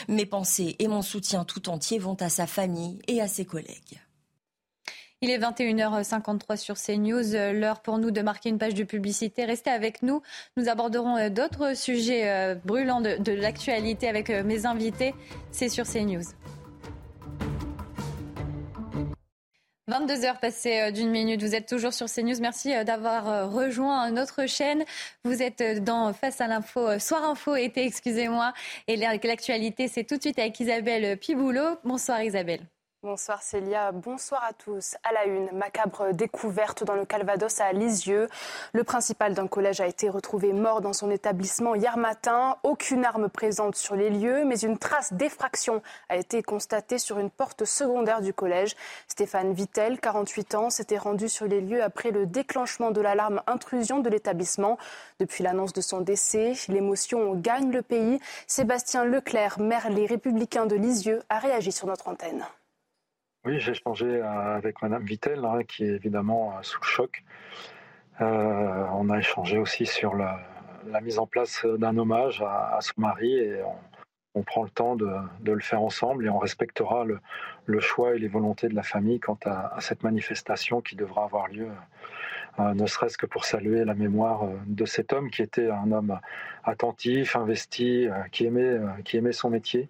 Mes 0.07 0.25
pensées 0.25 0.75
et 0.79 0.87
mon 0.87 1.01
soutien 1.01 1.43
tout 1.45 1.69
entier 1.69 1.99
vont 1.99 2.17
à 2.19 2.29
sa 2.29 2.47
famille 2.47 2.99
et 3.07 3.21
à 3.21 3.27
ses 3.27 3.45
collègues. 3.45 3.99
Il 5.21 5.31
est 5.31 5.39
21h53 5.39 6.57
sur 6.57 6.75
CNews, 6.75 7.33
l'heure 7.53 7.81
pour 7.81 7.97
nous 7.97 8.11
de 8.11 8.21
marquer 8.21 8.49
une 8.49 8.57
page 8.57 8.73
de 8.73 8.83
publicité. 8.83 9.45
Restez 9.45 9.71
avec 9.71 10.03
nous. 10.03 10.21
Nous 10.57 10.67
aborderons 10.69 11.17
euh, 11.17 11.29
d'autres 11.29 11.75
sujets 11.75 12.29
euh, 12.29 12.55
brûlants 12.65 13.01
de, 13.01 13.17
de 13.17 13.31
l'actualité 13.31 14.09
avec 14.09 14.29
euh, 14.29 14.43
mes 14.43 14.65
invités. 14.65 15.15
C'est 15.51 15.69
sur 15.69 15.85
CNews. 15.85 16.25
22 19.87 20.25
heures 20.25 20.39
passées 20.39 20.81
euh, 20.81 20.91
d'une 20.91 21.09
minute. 21.09 21.43
Vous 21.43 21.53
êtes 21.53 21.67
toujours 21.67 21.93
sur 21.93 22.07
CNews. 22.07 22.39
Merci 22.41 22.73
euh, 22.73 22.83
d'avoir 22.83 23.29
euh, 23.29 23.45
rejoint 23.45 24.09
notre 24.09 24.47
chaîne. 24.47 24.83
Vous 25.23 25.43
êtes 25.43 25.83
dans 25.83 26.11
Face 26.13 26.41
à 26.41 26.47
l'info, 26.47 26.97
Soir 26.99 27.23
Info 27.23 27.55
été, 27.55 27.85
excusez-moi. 27.85 28.53
Et 28.87 28.97
l'actualité, 28.97 29.87
c'est 29.87 30.03
tout 30.03 30.17
de 30.17 30.21
suite 30.21 30.39
avec 30.39 30.59
Isabelle 30.59 31.17
Piboulot. 31.17 31.77
Bonsoir 31.83 32.23
Isabelle. 32.23 32.61
Bonsoir 33.05 33.43
Célia, 33.43 33.91
bonsoir 33.91 34.43
à 34.43 34.51
tous. 34.53 34.95
À 35.03 35.13
la 35.13 35.25
une, 35.25 35.51
macabre 35.51 36.11
découverte 36.11 36.83
dans 36.83 36.95
le 36.95 37.05
Calvados 37.05 37.61
à 37.61 37.71
Lisieux. 37.71 38.27
Le 38.73 38.83
principal 38.83 39.35
d'un 39.35 39.45
collège 39.45 39.79
a 39.79 39.85
été 39.85 40.09
retrouvé 40.09 40.53
mort 40.53 40.81
dans 40.81 40.91
son 40.91 41.11
établissement 41.11 41.75
hier 41.75 41.97
matin. 41.97 42.57
Aucune 42.63 43.05
arme 43.05 43.29
présente 43.29 43.75
sur 43.75 43.95
les 43.95 44.09
lieux, 44.09 44.43
mais 44.43 44.59
une 44.59 44.79
trace 44.79 45.13
d'effraction 45.13 45.83
a 46.09 46.15
été 46.15 46.41
constatée 46.41 46.97
sur 46.97 47.19
une 47.19 47.29
porte 47.29 47.63
secondaire 47.63 48.21
du 48.21 48.33
collège. 48.33 48.75
Stéphane 49.07 49.53
Vittel, 49.53 49.99
48 49.99 50.55
ans, 50.55 50.69
s'était 50.71 50.97
rendu 50.97 51.29
sur 51.29 51.45
les 51.45 51.61
lieux 51.61 51.83
après 51.83 52.09
le 52.09 52.25
déclenchement 52.25 52.89
de 52.89 53.01
l'alarme 53.01 53.43
intrusion 53.45 53.99
de 53.99 54.09
l'établissement. 54.09 54.79
Depuis 55.19 55.43
l'annonce 55.43 55.73
de 55.73 55.81
son 55.81 56.01
décès, 56.01 56.53
l'émotion 56.69 57.35
gagne 57.35 57.71
le 57.71 57.83
pays. 57.83 58.19
Sébastien 58.47 59.05
Leclerc, 59.05 59.59
maire 59.59 59.91
Les 59.91 60.07
Républicains 60.07 60.65
de 60.65 60.75
Lisieux, 60.75 61.21
a 61.29 61.37
réagi 61.37 61.71
sur 61.71 61.85
notre 61.85 62.07
antenne. 62.07 62.43
Oui, 63.45 63.59
j'ai 63.59 63.73
échangé 63.73 64.07
euh, 64.07 64.55
avec 64.55 64.81
Madame 64.81 65.03
Vittel, 65.03 65.45
hein, 65.45 65.59
qui 65.67 65.83
est 65.83 65.93
évidemment 65.93 66.53
euh, 66.53 66.63
sous 66.63 66.79
le 66.81 66.87
choc. 66.87 67.23
Euh, 68.19 68.87
on 68.93 69.11
a 69.11 69.19
échangé 69.19 69.59
aussi 69.59 69.85
sur 69.85 70.15
la, 70.15 70.39
mise 71.01 71.19
en 71.19 71.27
place 71.27 71.63
d'un 71.63 71.95
hommage 71.95 72.41
à, 72.41 72.79
son 72.81 72.93
mari 72.97 73.35
et 73.35 73.61
on, 74.33 74.41
prend 74.41 74.63
le 74.63 74.69
temps 74.69 74.95
de, 74.95 75.11
le 75.43 75.59
faire 75.59 75.81
ensemble 75.81 76.25
et 76.25 76.29
on 76.29 76.39
respectera 76.39 77.05
le, 77.05 77.79
choix 77.79 78.15
et 78.15 78.19
les 78.19 78.27
volontés 78.27 78.67
de 78.67 78.75
la 78.75 78.83
famille 78.83 79.19
quant 79.19 79.37
à, 79.45 79.75
cette 79.79 80.03
manifestation 80.03 80.81
qui 80.81 80.95
devra 80.95 81.25
avoir 81.25 81.47
lieu, 81.47 81.69
ne 82.59 82.85
serait-ce 82.85 83.17
que 83.17 83.25
pour 83.25 83.45
saluer 83.45 83.83
la 83.83 83.95
mémoire 83.95 84.43
de 84.67 84.85
cet 84.85 85.11
homme 85.11 85.29
qui 85.29 85.41
était 85.41 85.69
un 85.69 85.91
homme 85.91 86.19
attentif, 86.63 87.35
investi, 87.35 88.07
qui 88.31 88.45
aimait, 88.45 88.79
qui 89.03 89.17
aimait 89.17 89.33
son 89.33 89.49
métier. 89.49 89.89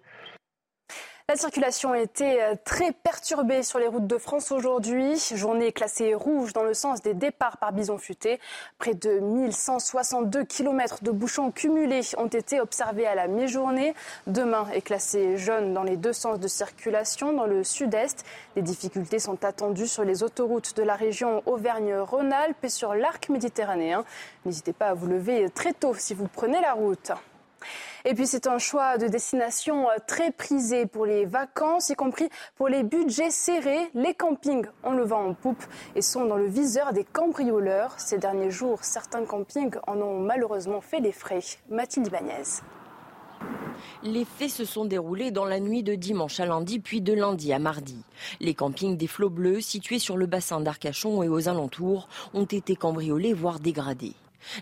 La 1.28 1.34
circulation 1.34 1.92
été 1.92 2.40
euh, 2.40 2.54
très 2.64 2.92
perturbée 2.92 3.64
sur 3.64 3.80
les 3.80 3.88
routes 3.88 4.06
de 4.06 4.16
France 4.16 4.52
aujourd'hui. 4.52 5.18
Journée 5.34 5.72
classée 5.72 6.14
rouge 6.14 6.52
dans 6.52 6.62
le 6.62 6.72
sens 6.72 7.02
des 7.02 7.14
départs 7.14 7.56
par 7.56 7.72
bison 7.72 7.98
futé. 7.98 8.38
Près 8.78 8.94
de 8.94 9.18
1162 9.18 10.44
km 10.44 11.02
de 11.02 11.10
bouchons 11.10 11.50
cumulés 11.50 12.02
ont 12.16 12.28
été 12.28 12.60
observés 12.60 13.08
à 13.08 13.16
la 13.16 13.26
mi-journée. 13.26 13.92
Demain 14.28 14.68
est 14.72 14.82
classé 14.82 15.36
jaune 15.36 15.74
dans 15.74 15.82
les 15.82 15.96
deux 15.96 16.12
sens 16.12 16.38
de 16.38 16.46
circulation 16.46 17.32
dans 17.32 17.46
le 17.46 17.64
sud-est. 17.64 18.24
Les 18.54 18.62
difficultés 18.62 19.18
sont 19.18 19.44
attendues 19.44 19.88
sur 19.88 20.04
les 20.04 20.22
autoroutes 20.22 20.76
de 20.76 20.84
la 20.84 20.94
région 20.94 21.42
Auvergne-Rhône-Alpes 21.46 22.62
et 22.62 22.68
sur 22.68 22.94
l'arc 22.94 23.30
méditerranéen. 23.30 24.04
N'hésitez 24.44 24.72
pas 24.72 24.90
à 24.90 24.94
vous 24.94 25.08
lever 25.08 25.50
très 25.50 25.72
tôt 25.72 25.92
si 25.98 26.14
vous 26.14 26.28
prenez 26.28 26.60
la 26.60 26.74
route. 26.74 27.10
Et 28.04 28.14
puis 28.14 28.26
c'est 28.26 28.46
un 28.46 28.58
choix 28.58 28.98
de 28.98 29.08
destination 29.08 29.88
euh, 29.90 29.94
très 30.06 30.30
prisé 30.30 30.86
pour 30.86 31.06
les 31.06 31.24
vacances, 31.24 31.90
y 31.90 31.94
compris 31.94 32.28
pour 32.56 32.68
les 32.68 32.82
budgets 32.82 33.30
serrés. 33.30 33.90
Les 33.94 34.14
campings 34.14 34.66
ont 34.84 34.92
le 34.92 35.04
vent 35.04 35.26
en 35.26 35.34
poupe 35.34 35.64
et 35.94 36.02
sont 36.02 36.24
dans 36.24 36.36
le 36.36 36.46
viseur 36.46 36.92
des 36.92 37.04
cambrioleurs. 37.04 37.94
Ces 37.98 38.18
derniers 38.18 38.50
jours, 38.50 38.84
certains 38.84 39.24
campings 39.24 39.74
en 39.86 40.00
ont 40.00 40.20
malheureusement 40.20 40.80
fait 40.80 41.00
les 41.00 41.12
frais. 41.12 41.40
Mathilde 41.68 42.06
Ibanez. 42.06 42.62
Les 44.02 44.24
faits 44.24 44.50
se 44.50 44.64
sont 44.64 44.84
déroulés 44.84 45.30
dans 45.30 45.44
la 45.44 45.60
nuit 45.60 45.82
de 45.82 45.94
dimanche 45.94 46.40
à 46.40 46.46
lundi, 46.46 46.78
puis 46.78 47.00
de 47.00 47.12
lundi 47.12 47.52
à 47.52 47.58
mardi. 47.58 48.04
Les 48.40 48.54
campings 48.54 48.96
des 48.96 49.06
Flots 49.06 49.30
Bleus, 49.30 49.60
situés 49.60 49.98
sur 49.98 50.16
le 50.16 50.26
bassin 50.26 50.60
d'Arcachon 50.60 51.22
et 51.22 51.28
aux 51.28 51.48
alentours, 51.48 52.08
ont 52.34 52.44
été 52.44 52.76
cambriolés, 52.76 53.34
voire 53.34 53.60
dégradés. 53.60 54.14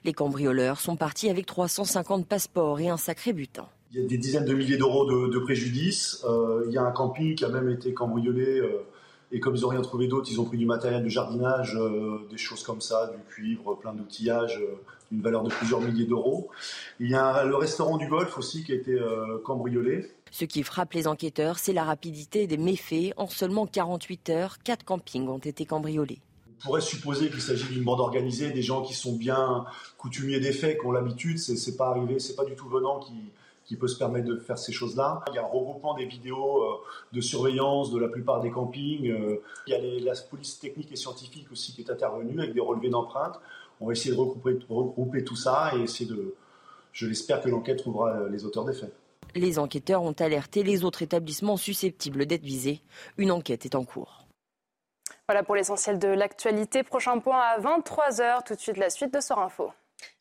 Les 0.04 0.12
cambrioleurs 0.12 0.80
sont 0.80 0.96
partis 0.96 1.28
avec 1.28 1.46
350 1.46 2.26
passeports 2.26 2.80
et 2.80 2.88
un 2.88 2.96
sacré 2.96 3.32
butin. 3.32 3.66
Il 3.92 4.00
y 4.00 4.04
a 4.04 4.08
des 4.08 4.18
dizaines 4.18 4.44
de 4.44 4.54
milliers 4.54 4.76
d'euros 4.76 5.04
de, 5.06 5.38
préjudice. 5.38 6.24
Euh, 6.24 6.64
il 6.66 6.72
y 6.72 6.78
a 6.78 6.82
un 6.82 6.90
camping 6.90 7.36
qui 7.36 7.44
a 7.44 7.48
même 7.48 7.68
été 7.68 7.94
cambriolé. 7.94 8.58
Euh, 8.58 8.84
et 9.30 9.40
comme 9.40 9.54
ils 9.54 9.62
n'ont 9.62 9.68
rien 9.68 9.82
trouvé 9.82 10.08
d'autre, 10.08 10.28
ils 10.30 10.40
ont 10.40 10.44
pris 10.44 10.58
du 10.58 10.66
matériel 10.66 11.02
de 11.02 11.08
jardinage, 11.08 11.76
euh, 11.76 12.18
des 12.28 12.36
choses 12.36 12.62
comme 12.62 12.80
ça, 12.80 13.12
du 13.14 13.22
cuivre, 13.32 13.74
plein 13.76 13.92
d'outillage, 13.92 14.60
d'une 15.10 15.22
valeur 15.22 15.44
de 15.44 15.50
plusieurs 15.50 15.80
milliers 15.80 16.06
d'euros. 16.06 16.48
Il 16.98 17.08
y 17.08 17.14
a 17.14 17.44
le 17.44 17.54
restaurant 17.54 17.96
du 17.96 18.08
Golfe 18.08 18.36
aussi 18.36 18.64
qui 18.64 18.72
a 18.72 18.74
été 18.74 18.98
cambriolé. 19.44 20.10
Ce 20.30 20.44
qui 20.44 20.64
frappe 20.64 20.92
les 20.92 21.06
enquêteurs, 21.06 21.58
c'est 21.58 21.72
la 21.72 21.84
rapidité 21.84 22.46
des 22.46 22.56
méfaits. 22.56 23.12
En 23.16 23.28
seulement 23.28 23.66
48 23.66 24.30
heures, 24.30 24.58
quatre 24.62 24.84
campings 24.84 25.28
ont 25.28 25.38
été 25.38 25.64
cambriolés 25.64 26.18
pourrait 26.62 26.80
supposer 26.80 27.30
qu'il 27.30 27.40
s'agit 27.40 27.66
d'une 27.68 27.84
bande 27.84 28.00
organisée, 28.00 28.50
des 28.50 28.62
gens 28.62 28.82
qui 28.82 28.94
sont 28.94 29.16
bien 29.16 29.64
coutumiers 29.98 30.40
des 30.40 30.52
faits, 30.52 30.80
qui 30.80 30.86
ont 30.86 30.92
l'habitude. 30.92 31.38
C'est 31.38 31.76
pas 31.76 31.88
arrivé, 31.88 32.18
c'est 32.18 32.36
pas 32.36 32.44
du 32.44 32.54
tout 32.54 32.68
venant 32.68 33.00
qui, 33.00 33.14
qui 33.64 33.76
peut 33.76 33.88
se 33.88 33.98
permettre 33.98 34.26
de 34.26 34.36
faire 34.36 34.58
ces 34.58 34.72
choses-là. 34.72 35.24
Il 35.30 35.34
y 35.34 35.38
a 35.38 35.42
un 35.42 35.46
regroupement 35.46 35.94
des 35.94 36.06
vidéos 36.06 36.62
euh, 36.62 36.76
de 37.12 37.20
surveillance 37.20 37.90
de 37.90 37.98
la 37.98 38.08
plupart 38.08 38.40
des 38.40 38.50
campings. 38.50 39.08
Euh, 39.08 39.42
il 39.66 39.70
y 39.70 39.74
a 39.74 40.12
la 40.12 40.20
police 40.30 40.58
technique 40.58 40.92
et 40.92 40.96
scientifique 40.96 41.50
aussi 41.50 41.72
qui 41.74 41.82
est 41.82 41.90
intervenue 41.90 42.38
avec 42.40 42.54
des 42.54 42.60
relevés 42.60 42.90
d'empreintes. 42.90 43.40
On 43.80 43.86
va 43.86 43.92
essayer 43.92 44.14
de 44.14 44.20
regrouper, 44.20 44.58
regrouper 44.68 45.24
tout 45.24 45.36
ça 45.36 45.72
et 45.76 45.82
essayer 45.82 46.08
de. 46.08 46.34
Je 46.92 47.06
l'espère 47.08 47.42
que 47.42 47.48
l'enquête 47.48 47.78
trouvera 47.78 48.28
les 48.28 48.44
auteurs 48.44 48.64
des 48.64 48.72
faits. 48.72 48.94
Les 49.34 49.58
enquêteurs 49.58 50.04
ont 50.04 50.12
alerté 50.12 50.62
les 50.62 50.84
autres 50.84 51.02
établissements 51.02 51.56
susceptibles 51.56 52.24
d'être 52.24 52.44
visés. 52.44 52.82
Une 53.18 53.32
enquête 53.32 53.64
est 53.64 53.74
en 53.74 53.84
cours. 53.84 54.23
Voilà 55.28 55.42
pour 55.42 55.56
l'essentiel 55.56 55.98
de 55.98 56.08
l'actualité. 56.08 56.82
Prochain 56.82 57.18
point 57.18 57.40
à 57.40 57.58
23h. 57.58 58.44
Tout 58.44 58.54
de 58.54 58.60
suite, 58.60 58.76
la 58.76 58.90
suite 58.90 59.14
de 59.14 59.20
Soir 59.20 59.38
Info. 59.38 59.72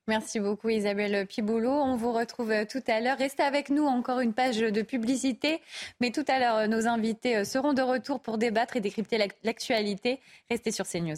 Merci 0.07 0.39
beaucoup 0.39 0.69
Isabelle 0.69 1.25
Piboulot. 1.27 1.71
On 1.71 1.95
vous 1.95 2.11
retrouve 2.11 2.51
euh, 2.51 2.65
tout 2.65 2.83
à 2.87 2.99
l'heure. 2.99 3.17
Restez 3.17 3.43
avec 3.43 3.69
nous, 3.69 3.85
encore 3.85 4.19
une 4.19 4.33
page 4.33 4.59
de 4.59 4.81
publicité. 4.81 5.61
Mais 6.01 6.11
tout 6.11 6.25
à 6.27 6.39
l'heure, 6.39 6.55
euh, 6.55 6.67
nos 6.67 6.87
invités 6.87 7.37
euh, 7.37 7.43
seront 7.43 7.73
de 7.73 7.81
retour 7.81 8.21
pour 8.21 8.37
débattre 8.37 8.77
et 8.77 8.81
décrypter 8.81 9.17
l'actualité. 9.43 10.19
Restez 10.49 10.71
sur 10.71 10.85
CNews. 10.85 11.15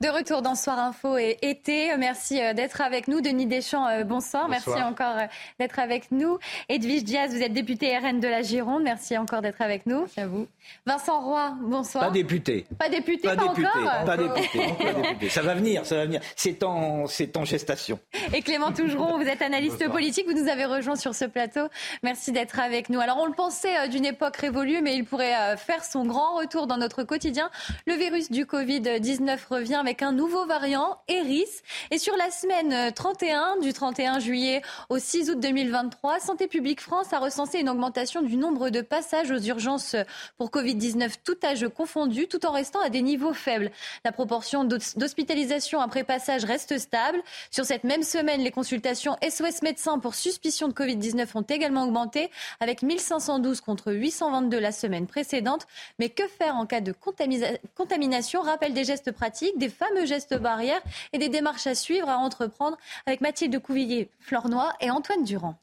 De 0.00 0.10
retour 0.10 0.42
dans 0.42 0.54
Soir 0.54 0.78
Info 0.78 1.18
et 1.18 1.38
été. 1.42 1.90
Merci 1.96 2.40
euh, 2.40 2.54
d'être 2.54 2.80
avec 2.80 3.08
nous. 3.08 3.20
Denis 3.20 3.46
Deschamps, 3.46 3.84
euh, 3.88 4.04
bonsoir. 4.04 4.48
Merci 4.48 4.80
encore 4.80 5.16
euh, 5.18 5.26
d'être 5.58 5.80
avec 5.80 6.12
nous. 6.12 6.38
Edwige 6.68 7.02
Diaz, 7.02 7.34
vous 7.34 7.42
êtes 7.42 7.52
député 7.52 7.98
RN 7.98 8.20
de 8.20 8.28
la 8.28 8.42
Gironde. 8.42 8.84
Merci 8.84 9.18
encore 9.18 9.42
d'être 9.42 9.60
avec 9.60 9.86
nous. 9.86 10.02
Merci 10.02 10.20
à 10.20 10.28
vous. 10.28 10.46
Vincent 10.86 11.20
Roy, 11.20 11.52
bonsoir. 11.62 12.04
Pas 12.04 12.10
député. 12.12 12.64
Pas 12.78 12.88
député, 12.88 13.26
pas, 13.26 13.34
député, 13.34 13.66
encore 13.66 14.04
pas, 14.04 14.16
député, 14.16 15.28
Ça 15.30 15.42
va 15.42 15.54
venir, 15.56 15.84
ça 15.84 15.96
va 15.96 16.04
venir. 16.04 16.20
C'est 16.36 16.62
en, 16.62 17.08
c'est 17.08 17.36
en 17.36 17.44
gestation. 17.44 17.98
Et 18.32 18.42
Clément 18.42 18.70
Tougeron, 18.70 19.18
vous 19.18 19.26
êtes 19.26 19.42
analyste 19.42 19.84
politique. 19.88 20.26
Vous 20.28 20.40
nous 20.40 20.48
avez 20.48 20.66
rejoint 20.66 20.94
sur 20.94 21.16
ce 21.16 21.24
plateau. 21.24 21.66
Merci 22.04 22.30
d'être 22.30 22.60
avec 22.60 22.88
nous. 22.88 23.00
Alors, 23.00 23.18
on 23.18 23.26
le 23.26 23.34
pensait 23.34 23.88
d'une 23.88 24.04
époque 24.04 24.36
révolue, 24.36 24.80
mais 24.80 24.94
il 24.94 25.04
pourrait 25.04 25.56
faire 25.56 25.82
son 25.84 26.06
grand 26.06 26.36
retour 26.36 26.68
dans 26.68 26.76
notre 26.76 27.02
quotidien. 27.02 27.50
Le 27.88 27.94
virus 27.94 28.30
du 28.30 28.44
Covid-19 28.44 29.38
revient 29.50 29.82
avec 29.88 30.02
un 30.02 30.12
nouveau 30.12 30.44
variant, 30.44 30.98
Eris. 31.08 31.48
Et 31.90 31.96
sur 31.96 32.14
la 32.18 32.30
semaine 32.30 32.92
31, 32.92 33.56
du 33.62 33.72
31 33.72 34.18
juillet 34.18 34.60
au 34.90 34.98
6 34.98 35.30
août 35.30 35.40
2023, 35.40 36.20
Santé 36.20 36.46
publique 36.46 36.82
France 36.82 37.14
a 37.14 37.18
recensé 37.18 37.60
une 37.60 37.70
augmentation 37.70 38.20
du 38.20 38.36
nombre 38.36 38.68
de 38.68 38.82
passages 38.82 39.30
aux 39.30 39.38
urgences 39.38 39.96
pour 40.36 40.50
Covid-19, 40.50 41.14
tout 41.24 41.38
âge 41.42 41.66
confondu, 41.74 42.28
tout 42.28 42.44
en 42.44 42.52
restant 42.52 42.80
à 42.82 42.90
des 42.90 43.00
niveaux 43.00 43.32
faibles. 43.32 43.70
La 44.04 44.12
proportion 44.12 44.64
d'hospitalisation 44.64 45.80
après 45.80 46.04
passage 46.04 46.44
reste 46.44 46.76
stable. 46.76 47.22
Sur 47.50 47.64
cette 47.64 47.84
même 47.84 48.02
semaine, 48.02 48.42
les 48.42 48.50
consultations 48.50 49.16
SOS 49.26 49.62
médecins 49.62 49.98
pour 49.98 50.14
suspicion 50.14 50.68
de 50.68 50.74
Covid-19 50.74 51.28
ont 51.34 51.46
également 51.48 51.84
augmenté, 51.84 52.30
avec 52.60 52.82
1512 52.82 53.62
contre 53.62 53.90
822 53.94 54.58
la 54.58 54.72
semaine 54.72 55.06
précédente. 55.06 55.66
Mais 55.98 56.10
que 56.10 56.28
faire 56.28 56.56
en 56.56 56.66
cas 56.66 56.82
de 56.82 56.92
contamination? 56.92 58.42
Rappel 58.42 58.74
des 58.74 58.84
gestes 58.84 59.12
pratiques, 59.12 59.56
des 59.56 59.77
fameux 59.78 60.06
gestes 60.06 60.38
barrières 60.38 60.82
et 61.12 61.18
des 61.18 61.28
démarches 61.28 61.66
à 61.66 61.74
suivre, 61.74 62.08
à 62.08 62.18
entreprendre 62.18 62.76
avec 63.06 63.20
Mathilde 63.20 63.58
Couvillier-Flornois 63.60 64.72
et 64.80 64.90
Antoine 64.90 65.24
Durand. 65.24 65.58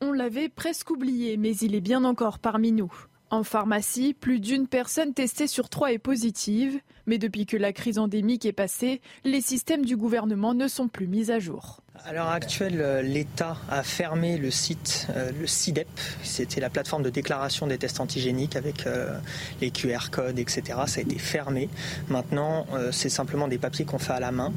On 0.00 0.12
l'avait 0.12 0.48
presque 0.48 0.90
oublié, 0.90 1.36
mais 1.36 1.56
il 1.56 1.74
est 1.74 1.80
bien 1.80 2.04
encore 2.04 2.38
parmi 2.38 2.72
nous. 2.72 2.92
En 3.32 3.44
pharmacie, 3.44 4.12
plus 4.12 4.40
d'une 4.40 4.68
personne 4.68 5.14
testée 5.14 5.46
sur 5.46 5.70
trois 5.70 5.90
est 5.90 5.98
positive, 5.98 6.78
mais 7.06 7.16
depuis 7.16 7.46
que 7.46 7.56
la 7.56 7.72
crise 7.72 7.98
endémique 7.98 8.44
est 8.44 8.52
passée, 8.52 9.00
les 9.24 9.40
systèmes 9.40 9.86
du 9.86 9.96
gouvernement 9.96 10.52
ne 10.52 10.68
sont 10.68 10.86
plus 10.86 11.06
mis 11.06 11.30
à 11.30 11.38
jour. 11.38 11.80
À 12.04 12.12
l'heure 12.12 12.28
actuelle, 12.28 12.82
euh, 12.82 13.00
l'État 13.00 13.56
a 13.70 13.82
fermé 13.82 14.36
le 14.36 14.50
site, 14.50 15.06
euh, 15.16 15.32
le 15.40 15.46
CIDEP, 15.46 15.88
c'était 16.22 16.60
la 16.60 16.68
plateforme 16.68 17.04
de 17.04 17.08
déclaration 17.08 17.66
des 17.66 17.78
tests 17.78 18.00
antigéniques 18.00 18.54
avec 18.54 18.86
euh, 18.86 19.18
les 19.62 19.70
QR 19.70 20.10
codes, 20.10 20.38
etc. 20.38 20.80
Ça 20.86 21.00
a 21.00 21.02
été 21.02 21.18
fermé. 21.18 21.70
Maintenant, 22.10 22.66
c'est 22.90 23.08
simplement 23.08 23.48
des 23.48 23.56
papiers 23.56 23.86
qu'on 23.86 23.98
fait 23.98 24.12
à 24.12 24.20
la 24.20 24.30
main. 24.30 24.52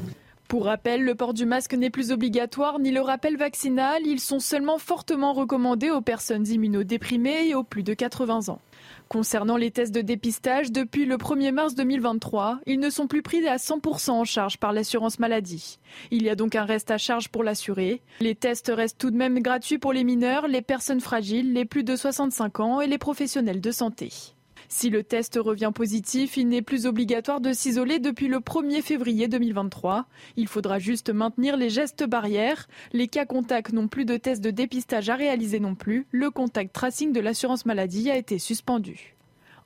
Pour 0.48 0.66
rappel, 0.66 1.02
le 1.02 1.16
port 1.16 1.34
du 1.34 1.44
masque 1.44 1.74
n'est 1.74 1.90
plus 1.90 2.12
obligatoire 2.12 2.78
ni 2.78 2.92
le 2.92 3.00
rappel 3.00 3.36
vaccinal. 3.36 4.06
Ils 4.06 4.20
sont 4.20 4.38
seulement 4.38 4.78
fortement 4.78 5.32
recommandés 5.32 5.90
aux 5.90 6.00
personnes 6.00 6.46
immunodéprimées 6.46 7.48
et 7.48 7.54
aux 7.56 7.64
plus 7.64 7.82
de 7.82 7.94
80 7.94 8.48
ans. 8.48 8.60
Concernant 9.08 9.56
les 9.56 9.72
tests 9.72 9.94
de 9.94 10.02
dépistage, 10.02 10.70
depuis 10.70 11.04
le 11.04 11.16
1er 11.16 11.50
mars 11.50 11.74
2023, 11.74 12.60
ils 12.66 12.78
ne 12.78 12.90
sont 12.90 13.08
plus 13.08 13.22
pris 13.22 13.46
à 13.48 13.56
100% 13.56 14.10
en 14.10 14.24
charge 14.24 14.58
par 14.58 14.72
l'assurance 14.72 15.18
maladie. 15.18 15.80
Il 16.12 16.22
y 16.22 16.30
a 16.30 16.36
donc 16.36 16.54
un 16.54 16.64
reste 16.64 16.92
à 16.92 16.98
charge 16.98 17.28
pour 17.28 17.42
l'assuré. 17.42 18.00
Les 18.20 18.36
tests 18.36 18.72
restent 18.72 18.98
tout 18.98 19.10
de 19.10 19.16
même 19.16 19.40
gratuits 19.40 19.78
pour 19.78 19.92
les 19.92 20.04
mineurs, 20.04 20.46
les 20.46 20.62
personnes 20.62 21.00
fragiles, 21.00 21.54
les 21.54 21.64
plus 21.64 21.82
de 21.82 21.96
65 21.96 22.60
ans 22.60 22.80
et 22.80 22.86
les 22.86 22.98
professionnels 22.98 23.60
de 23.60 23.70
santé. 23.72 24.35
Si 24.68 24.90
le 24.90 25.02
test 25.02 25.38
revient 25.40 25.72
positif, 25.74 26.36
il 26.36 26.48
n'est 26.48 26.62
plus 26.62 26.86
obligatoire 26.86 27.40
de 27.40 27.52
s'isoler 27.52 27.98
depuis 27.98 28.28
le 28.28 28.38
1er 28.38 28.82
février 28.82 29.28
2023. 29.28 30.06
Il 30.36 30.48
faudra 30.48 30.78
juste 30.78 31.10
maintenir 31.10 31.56
les 31.56 31.70
gestes 31.70 32.04
barrières. 32.04 32.68
Les 32.92 33.08
cas 33.08 33.26
contacts 33.26 33.72
n'ont 33.72 33.88
plus 33.88 34.04
de 34.04 34.16
tests 34.16 34.42
de 34.42 34.50
dépistage 34.50 35.08
à 35.08 35.14
réaliser 35.14 35.60
non 35.60 35.74
plus. 35.74 36.06
Le 36.10 36.30
contact 36.30 36.74
tracing 36.74 37.12
de 37.12 37.20
l'assurance 37.20 37.66
maladie 37.66 38.10
a 38.10 38.16
été 38.16 38.38
suspendu. 38.38 39.16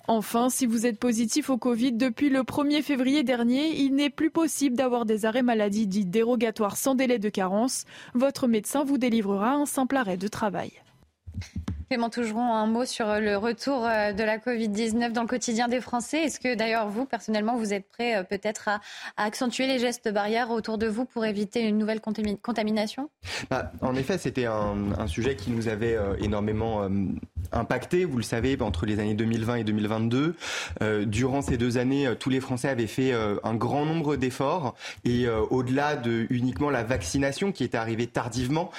Enfin, 0.08 0.50
si 0.50 0.66
vous 0.66 0.86
êtes 0.86 0.98
positif 0.98 1.50
au 1.50 1.56
Covid 1.58 1.92
depuis 1.92 2.30
le 2.30 2.40
1er 2.40 2.82
février 2.82 3.22
dernier, 3.22 3.80
il 3.80 3.94
n'est 3.94 4.10
plus 4.10 4.30
possible 4.30 4.74
d'avoir 4.74 5.06
des 5.06 5.24
arrêts 5.24 5.42
maladie 5.42 5.86
dits 5.86 6.06
dérogatoires 6.06 6.76
sans 6.76 6.94
délai 6.94 7.18
de 7.18 7.28
carence. 7.28 7.84
Votre 8.14 8.48
médecin 8.48 8.82
vous 8.82 8.98
délivrera 8.98 9.52
un 9.52 9.66
simple 9.66 9.96
arrêt 9.96 10.16
de 10.16 10.28
travail. 10.28 10.72
Clément 11.90 12.08
Tougeron, 12.08 12.54
un 12.54 12.66
mot 12.66 12.84
sur 12.84 13.18
le 13.18 13.36
retour 13.36 13.84
euh, 13.84 14.12
de 14.12 14.22
la 14.22 14.38
Covid-19 14.38 15.10
dans 15.10 15.22
le 15.22 15.26
quotidien 15.26 15.66
des 15.66 15.80
Français. 15.80 16.22
Est-ce 16.22 16.38
que 16.38 16.54
d'ailleurs, 16.54 16.88
vous, 16.88 17.04
personnellement, 17.04 17.56
vous 17.56 17.74
êtes 17.74 17.88
prêt 17.88 18.16
euh, 18.16 18.22
peut-être 18.22 18.68
à, 18.68 18.80
accentuer 19.16 19.66
les 19.66 19.80
gestes 19.80 20.08
barrières 20.08 20.52
autour 20.52 20.78
de 20.78 20.86
vous 20.86 21.04
pour 21.04 21.24
éviter 21.24 21.62
une 21.62 21.78
nouvelle 21.78 22.00
contamination? 22.00 23.10
Bah, 23.50 23.72
En 23.80 23.96
effet, 23.96 24.18
c'était 24.18 24.46
un, 24.46 25.08
sujet 25.08 25.34
qui 25.34 25.50
nous 25.50 25.66
avait 25.66 25.96
euh, 25.96 26.14
énormément 26.20 26.88
impacté, 27.50 28.04
vous 28.04 28.18
le 28.18 28.22
savez, 28.22 28.56
entre 28.60 28.86
les 28.86 29.00
années 29.00 29.14
2020 29.14 29.56
et 29.56 29.64
2022. 29.64 30.36
durant 31.06 31.42
ces 31.42 31.56
deux 31.56 31.76
années, 31.78 32.14
tous 32.20 32.30
les 32.30 32.38
Français 32.38 32.68
avaient 32.68 32.86
fait 32.86 33.12
un 33.12 33.54
grand 33.54 33.84
nombre 33.84 34.14
d'efforts 34.16 34.74
et 35.04 35.26
au-delà 35.28 35.96
de 35.96 36.26
uniquement 36.30 36.70
la 36.70 36.84
vaccination 36.84 37.50
qui 37.50 37.64
était 37.64 37.78
arrivée 37.78 38.06
tardivement, 38.06 38.70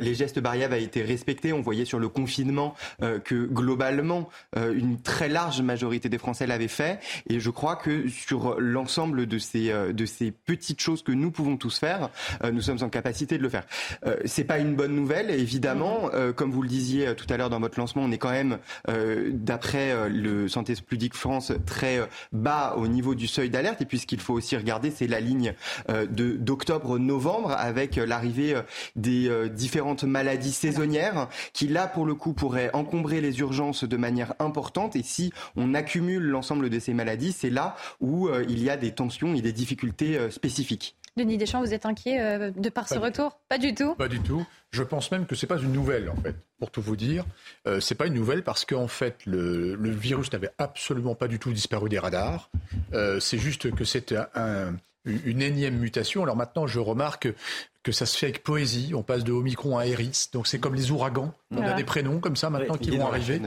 les 0.00 0.14
gestes 0.14 0.40
barrières 0.40 0.72
avaient 0.72 0.82
été 0.82 1.02
respectés. 1.02 1.52
On 1.52 1.62
voyait 1.62 1.84
sur 1.84 1.98
le 1.98 2.08
confinement 2.08 2.57
euh, 3.02 3.18
que 3.18 3.46
globalement 3.46 4.28
euh, 4.56 4.72
une 4.74 5.00
très 5.00 5.28
large 5.28 5.60
majorité 5.62 6.08
des 6.08 6.18
Français 6.18 6.46
l'avaient 6.46 6.68
fait. 6.68 7.00
Et 7.28 7.40
je 7.40 7.50
crois 7.50 7.76
que 7.76 8.08
sur 8.08 8.60
l'ensemble 8.60 9.26
de 9.26 9.38
ces 9.38 9.70
euh, 9.70 9.92
de 9.92 10.06
ces 10.06 10.30
petites 10.30 10.80
choses 10.80 11.02
que 11.02 11.12
nous 11.12 11.30
pouvons 11.30 11.56
tous 11.56 11.78
faire, 11.78 12.10
nous 12.52 12.60
sommes 12.60 12.82
en 12.82 12.88
capacité 12.88 13.38
de 13.38 13.42
le 13.42 13.48
faire. 13.48 13.64
c'est 14.24 14.44
pas 14.44 14.58
une 14.58 14.74
bonne 14.74 14.94
nouvelle, 14.94 15.30
évidemment. 15.30 16.10
comme 16.36 16.50
vous 16.50 16.62
le 16.62 16.68
disiez 16.68 17.14
tout 17.14 17.26
à 17.30 17.36
l'heure 17.36 17.50
dans 17.50 17.60
votre 17.60 17.78
lancement, 17.78 18.02
on 18.02 18.10
est 18.12 18.18
quand 18.18 18.30
même, 18.30 18.58
d'après 19.30 20.08
le 20.08 20.48
Santé 20.48 20.74
publique 20.74 21.14
France, 21.14 21.52
très 21.66 22.00
bas 22.32 22.74
au 22.76 22.88
niveau 22.88 23.14
du 23.14 23.26
seuil 23.26 23.50
d'alerte. 23.50 23.80
Et 23.82 23.86
puis 23.86 23.98
ce 23.98 24.06
qu'il 24.06 24.20
faut 24.20 24.34
aussi 24.34 24.56
regarder, 24.56 24.90
c'est 24.90 25.06
la 25.06 25.20
ligne 25.20 25.54
d'octobre-novembre 25.88 27.52
avec 27.52 27.96
l'arrivée 27.96 28.60
des 28.96 29.30
différentes 29.50 30.04
maladies 30.04 30.52
saisonnières 30.52 31.28
qui 31.52 31.68
là 31.68 31.86
pour 31.86 32.06
le 32.06 32.14
coup 32.14 32.32
pour 32.32 32.47
pourrait 32.48 32.70
encombrer 32.72 33.20
les 33.20 33.40
urgences 33.40 33.84
de 33.84 33.96
manière 33.98 34.32
importante. 34.38 34.96
Et 34.96 35.02
si 35.02 35.34
on 35.54 35.74
accumule 35.74 36.22
l'ensemble 36.22 36.70
de 36.70 36.78
ces 36.78 36.94
maladies, 36.94 37.32
c'est 37.32 37.50
là 37.50 37.76
où 38.00 38.28
euh, 38.28 38.42
il 38.48 38.62
y 38.62 38.70
a 38.70 38.78
des 38.78 38.92
tensions 38.92 39.34
et 39.34 39.42
des 39.42 39.52
difficultés 39.52 40.16
euh, 40.16 40.30
spécifiques. 40.30 40.96
Denis 41.18 41.36
Deschamps, 41.36 41.60
vous 41.60 41.74
êtes 41.74 41.84
inquiet 41.84 42.20
euh, 42.20 42.50
de 42.52 42.70
par 42.70 42.88
ce 42.88 42.98
retour? 42.98 43.38
Pas 43.48 43.58
du 43.58 43.74
tout? 43.74 43.94
Pas 43.96 44.08
du 44.08 44.20
tout. 44.20 44.46
Je 44.70 44.82
pense 44.82 45.10
même 45.10 45.26
que 45.26 45.34
c'est 45.34 45.46
pas 45.46 45.58
une 45.58 45.72
nouvelle 45.72 46.08
en 46.08 46.16
fait. 46.16 46.36
Pour 46.58 46.70
tout 46.70 46.80
vous 46.80 46.96
dire, 46.96 47.24
euh, 47.66 47.80
c'est 47.80 47.94
pas 47.94 48.06
une 48.06 48.14
nouvelle 48.14 48.44
parce 48.44 48.64
qu'en 48.64 48.88
fait 48.88 49.26
le, 49.26 49.76
virus 49.90 50.32
n'avait 50.32 50.50
absolument 50.58 51.14
pas 51.14 51.28
du 51.28 51.38
tout 51.38 51.52
disparu 51.52 51.88
des 51.88 51.98
radars. 51.98 52.50
Euh, 52.94 53.18
c'est 53.20 53.38
juste 53.38 53.74
que 53.74 53.84
c'est 53.84 54.14
une 55.24 55.42
énième 55.42 55.78
mutation. 55.78 56.22
Alors 56.22 56.36
maintenant, 56.36 56.66
je 56.66 56.78
remarque 56.78 57.28
que 57.82 57.92
ça 57.92 58.06
se 58.06 58.16
fait 58.16 58.26
avec 58.26 58.42
poésie. 58.42 58.92
On 58.94 59.02
passe 59.02 59.24
de 59.24 59.32
Omicron 59.32 59.78
à 59.78 59.86
Eris. 59.86 60.26
Donc 60.32 60.46
c'est 60.46 60.58
comme 60.58 60.74
les 60.74 60.90
ouragans. 60.90 61.32
On 61.50 61.62
a 61.62 61.74
des 61.74 61.84
prénoms 61.84 62.20
comme 62.20 62.36
ça 62.36 62.50
maintenant 62.50 62.76
qui 62.76 62.96
vont 62.96 63.06
arriver. 63.06 63.40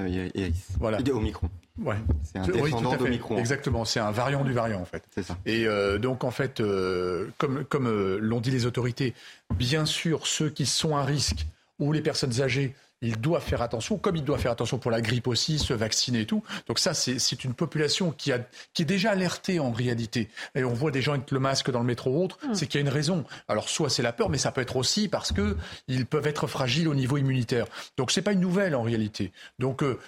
Voilà. 0.80 0.98
Omicron. 1.14 1.50
Ouais. 1.80 1.96
C'est 2.24 2.40
un 2.40 2.48
descendant 2.48 2.96
d'Omicron. 2.96 3.38
Exactement, 3.38 3.86
c'est 3.86 4.00
un 4.00 4.12
variant 4.12 4.44
du 4.44 4.54
variant 4.54 4.82
en 4.82 4.86
fait. 4.86 5.04
C'est 5.14 5.24
ça. 5.24 5.38
Et 5.46 5.66
euh, 5.68 5.98
donc 5.98 6.24
en 6.24 6.32
fait, 6.32 6.60
euh, 6.60 7.28
comme, 7.38 7.64
comme 7.66 7.88
euh, 7.88 8.18
l'ont 8.20 8.42
dit 8.42 8.52
les 8.52 8.66
autorités, 8.66 9.14
bien 9.56 9.86
sûr 9.86 10.28
ceux 10.28 10.50
qui 10.50 10.66
sont 10.66 10.96
à 10.96 11.04
risque 11.04 11.46
ou 11.80 11.92
les 11.94 12.02
personnes 12.02 12.42
âgées 12.42 12.76
il 13.02 13.20
doit 13.20 13.40
faire 13.40 13.62
attention, 13.62 13.98
comme 13.98 14.16
il 14.16 14.24
doit 14.24 14.38
faire 14.38 14.52
attention 14.52 14.78
pour 14.78 14.92
la 14.92 15.02
grippe 15.02 15.28
aussi, 15.28 15.60
se 15.60 15.74
vacciner 15.74 16.22
et 16.22 16.26
tout. 16.26 16.44
Donc 16.68 16.80
ça, 16.80 16.94
c'est 16.94 17.44
une 17.44 17.54
population 17.54 18.12
qui, 18.12 18.32
a, 18.32 18.40
qui 18.74 18.84
est 18.84 18.86
déjà 18.86 19.12
alertée 19.12 19.60
en 19.60 19.72
réalité. 19.72 20.30
Et 20.56 20.64
on 20.64 20.74
voit 20.74 20.92
des 20.92 21.02
gens 21.02 21.14
avec 21.14 21.32
le 21.32 21.40
masque 21.40 21.72
dans 21.72 21.80
le 21.80 21.86
métro 21.86 22.12
ou 22.12 22.24
autre, 22.24 22.38
hmm. 22.44 22.54
c'est 22.54 22.68
qu'il 22.68 22.80
y 22.80 22.84
a 22.84 22.88
une 22.88 22.94
raison. 22.94 23.26
Alors 23.48 23.70
soit 23.70 23.90
c'est 23.90 24.04
la 24.04 24.14
peur, 24.14 24.30
mais 24.30 24.38
ça 24.38 24.52
peut 24.52 24.62
être 24.62 24.76
aussi 24.76 25.08
parce 25.08 25.32
que 25.32 25.58
ils 25.88 26.06
peuvent 26.06 26.28
être 26.28 26.48
fragiles 26.48 26.88
au 26.88 26.96
niveau 26.96 27.18
immunitaire. 27.18 27.66
Donc 27.98 28.12
c'est 28.12 28.22
pas 28.22 28.34
une 28.34 28.40
nouvelle 28.40 28.76
en 28.76 28.84
réalité. 28.84 29.32
Donc 29.60 29.84
euh, 29.84 30.00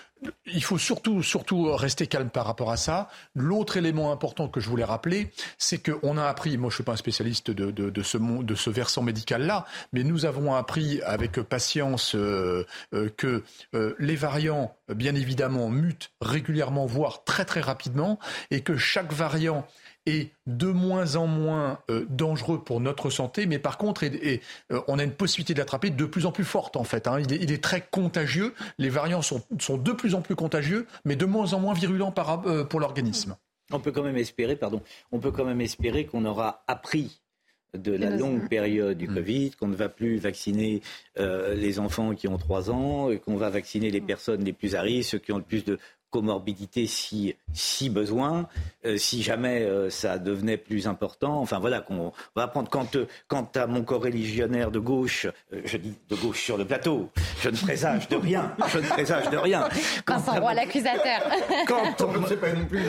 il 0.45 0.63
faut 0.63 0.77
surtout, 0.77 1.23
surtout 1.23 1.73
rester 1.73 2.07
calme 2.07 2.29
par 2.29 2.45
rapport 2.45 2.71
à 2.71 2.77
ça. 2.77 3.09
L'autre 3.35 3.77
élément 3.77 4.11
important 4.11 4.47
que 4.47 4.59
je 4.59 4.69
voulais 4.69 4.83
rappeler, 4.83 5.31
c'est 5.57 5.77
qu'on 5.77 6.17
a 6.17 6.25
appris, 6.25 6.57
moi 6.57 6.69
je 6.69 6.73
ne 6.73 6.77
suis 6.77 6.83
pas 6.83 6.93
un 6.93 6.97
spécialiste 6.97 7.51
de, 7.51 8.03
ce, 8.03 8.17
de 8.17 8.55
ce 8.55 8.69
versant 8.69 9.01
médical-là, 9.01 9.65
mais 9.91 10.03
nous 10.03 10.25
avons 10.25 10.53
appris 10.53 11.01
avec 11.01 11.41
patience 11.41 12.15
euh, 12.15 12.65
euh, 12.93 13.09
que 13.15 13.43
euh, 13.73 13.95
les 13.99 14.15
variants, 14.15 14.75
bien 14.93 15.15
évidemment, 15.15 15.69
mutent 15.69 16.11
régulièrement, 16.21 16.85
voire 16.85 17.23
très 17.23 17.45
très 17.45 17.61
rapidement, 17.61 18.19
et 18.51 18.61
que 18.61 18.77
chaque 18.77 19.13
variant 19.13 19.65
est 20.05 20.31
de 20.47 20.67
moins 20.67 21.15
en 21.15 21.27
moins 21.27 21.79
euh, 21.89 22.05
dangereux 22.09 22.63
pour 22.63 22.79
notre 22.79 23.09
santé, 23.09 23.45
mais 23.45 23.59
par 23.59 23.77
contre, 23.77 24.03
et, 24.03 24.41
euh, 24.71 24.81
on 24.87 24.99
a 24.99 25.03
une 25.03 25.13
possibilité 25.13 25.53
de 25.53 25.59
l'attraper 25.59 25.89
de 25.89 26.05
plus 26.05 26.25
en 26.25 26.31
plus 26.31 26.43
forte 26.43 26.75
en 26.75 26.83
fait. 26.83 27.07
Hein. 27.07 27.19
Il, 27.19 27.51
est, 27.51 27.63
très 27.63 27.81
contagieux. 27.81 28.53
Les 28.77 28.89
variants 28.89 29.21
sont, 29.21 29.41
sont, 29.59 29.77
de 29.77 29.91
plus 29.91 30.15
en 30.15 30.21
plus 30.21 30.35
contagieux, 30.35 30.87
mais 31.05 31.15
de 31.15 31.25
moins 31.25 31.53
en 31.53 31.59
moins 31.59 31.73
virulents 31.73 32.11
par, 32.11 32.45
euh, 32.47 32.63
pour 32.63 32.79
l'organisme. 32.79 33.35
On 33.71 33.79
peut 33.79 33.91
quand 33.91 34.03
même 34.03 34.17
espérer, 34.17 34.55
pardon, 34.55 34.81
on 35.11 35.19
peut 35.19 35.31
quand 35.31 35.45
même 35.45 35.61
espérer 35.61 36.05
qu'on 36.05 36.25
aura 36.25 36.63
appris 36.67 37.21
de 37.73 37.91
la 37.91 38.11
longue 38.11 38.47
période 38.49 38.97
du 38.97 39.07
mm. 39.07 39.15
Covid, 39.15 39.51
qu'on 39.51 39.67
ne 39.67 39.75
va 39.75 39.89
plus 39.89 40.17
vacciner 40.17 40.81
les 41.17 41.79
enfants 41.79 42.13
qui 42.13 42.27
ont 42.27 42.37
3 42.37 42.69
ans, 42.69 43.09
qu'on 43.17 43.35
va 43.35 43.49
vacciner 43.49 43.89
les 43.89 44.01
personnes 44.01 44.43
les 44.43 44.53
plus 44.53 44.75
à 44.75 44.81
risque, 44.81 45.11
ceux 45.11 45.17
qui 45.17 45.31
ont 45.31 45.37
le 45.37 45.43
plus 45.43 45.63
de 45.63 45.79
comorbidité 46.13 46.85
si, 46.85 47.35
si 47.53 47.89
besoin, 47.89 48.47
euh, 48.85 48.97
si 48.97 49.23
jamais 49.23 49.63
euh, 49.63 49.89
ça 49.89 50.19
devenait 50.19 50.57
plus 50.57 50.85
important. 50.87 51.39
Enfin 51.39 51.57
voilà, 51.57 51.81
qu'on 51.81 52.13
va 52.35 52.47
prendre. 52.47 52.69
Quand, 52.69 52.95
euh, 52.95 53.07
quant 53.27 53.49
à 53.55 53.65
mon 53.65 53.81
corréligionnaire 53.81 54.69
de 54.69 54.77
gauche, 54.77 55.25
je 55.51 55.77
dis 55.77 55.95
de 56.09 56.15
gauche 56.15 56.43
sur 56.43 56.55
le 56.55 56.65
plateau, 56.65 57.09
je 57.41 57.49
ne 57.49 57.57
présage 57.57 58.07
de 58.09 58.15
rien. 58.15 58.55
Je 58.67 58.77
ne 58.77 58.87
présage 58.87 59.29
de 59.31 59.37
rien. 59.37 59.67
Quand 60.05 60.19
Vincent 60.19 60.39
Roy, 60.39 60.53
l'accusateur. 60.53 61.21
Quand 61.67 62.01
on 62.01 62.19
ne 62.19 62.27
sait 62.27 62.37
pas 62.37 62.53
non 62.53 62.65
plus. 62.65 62.81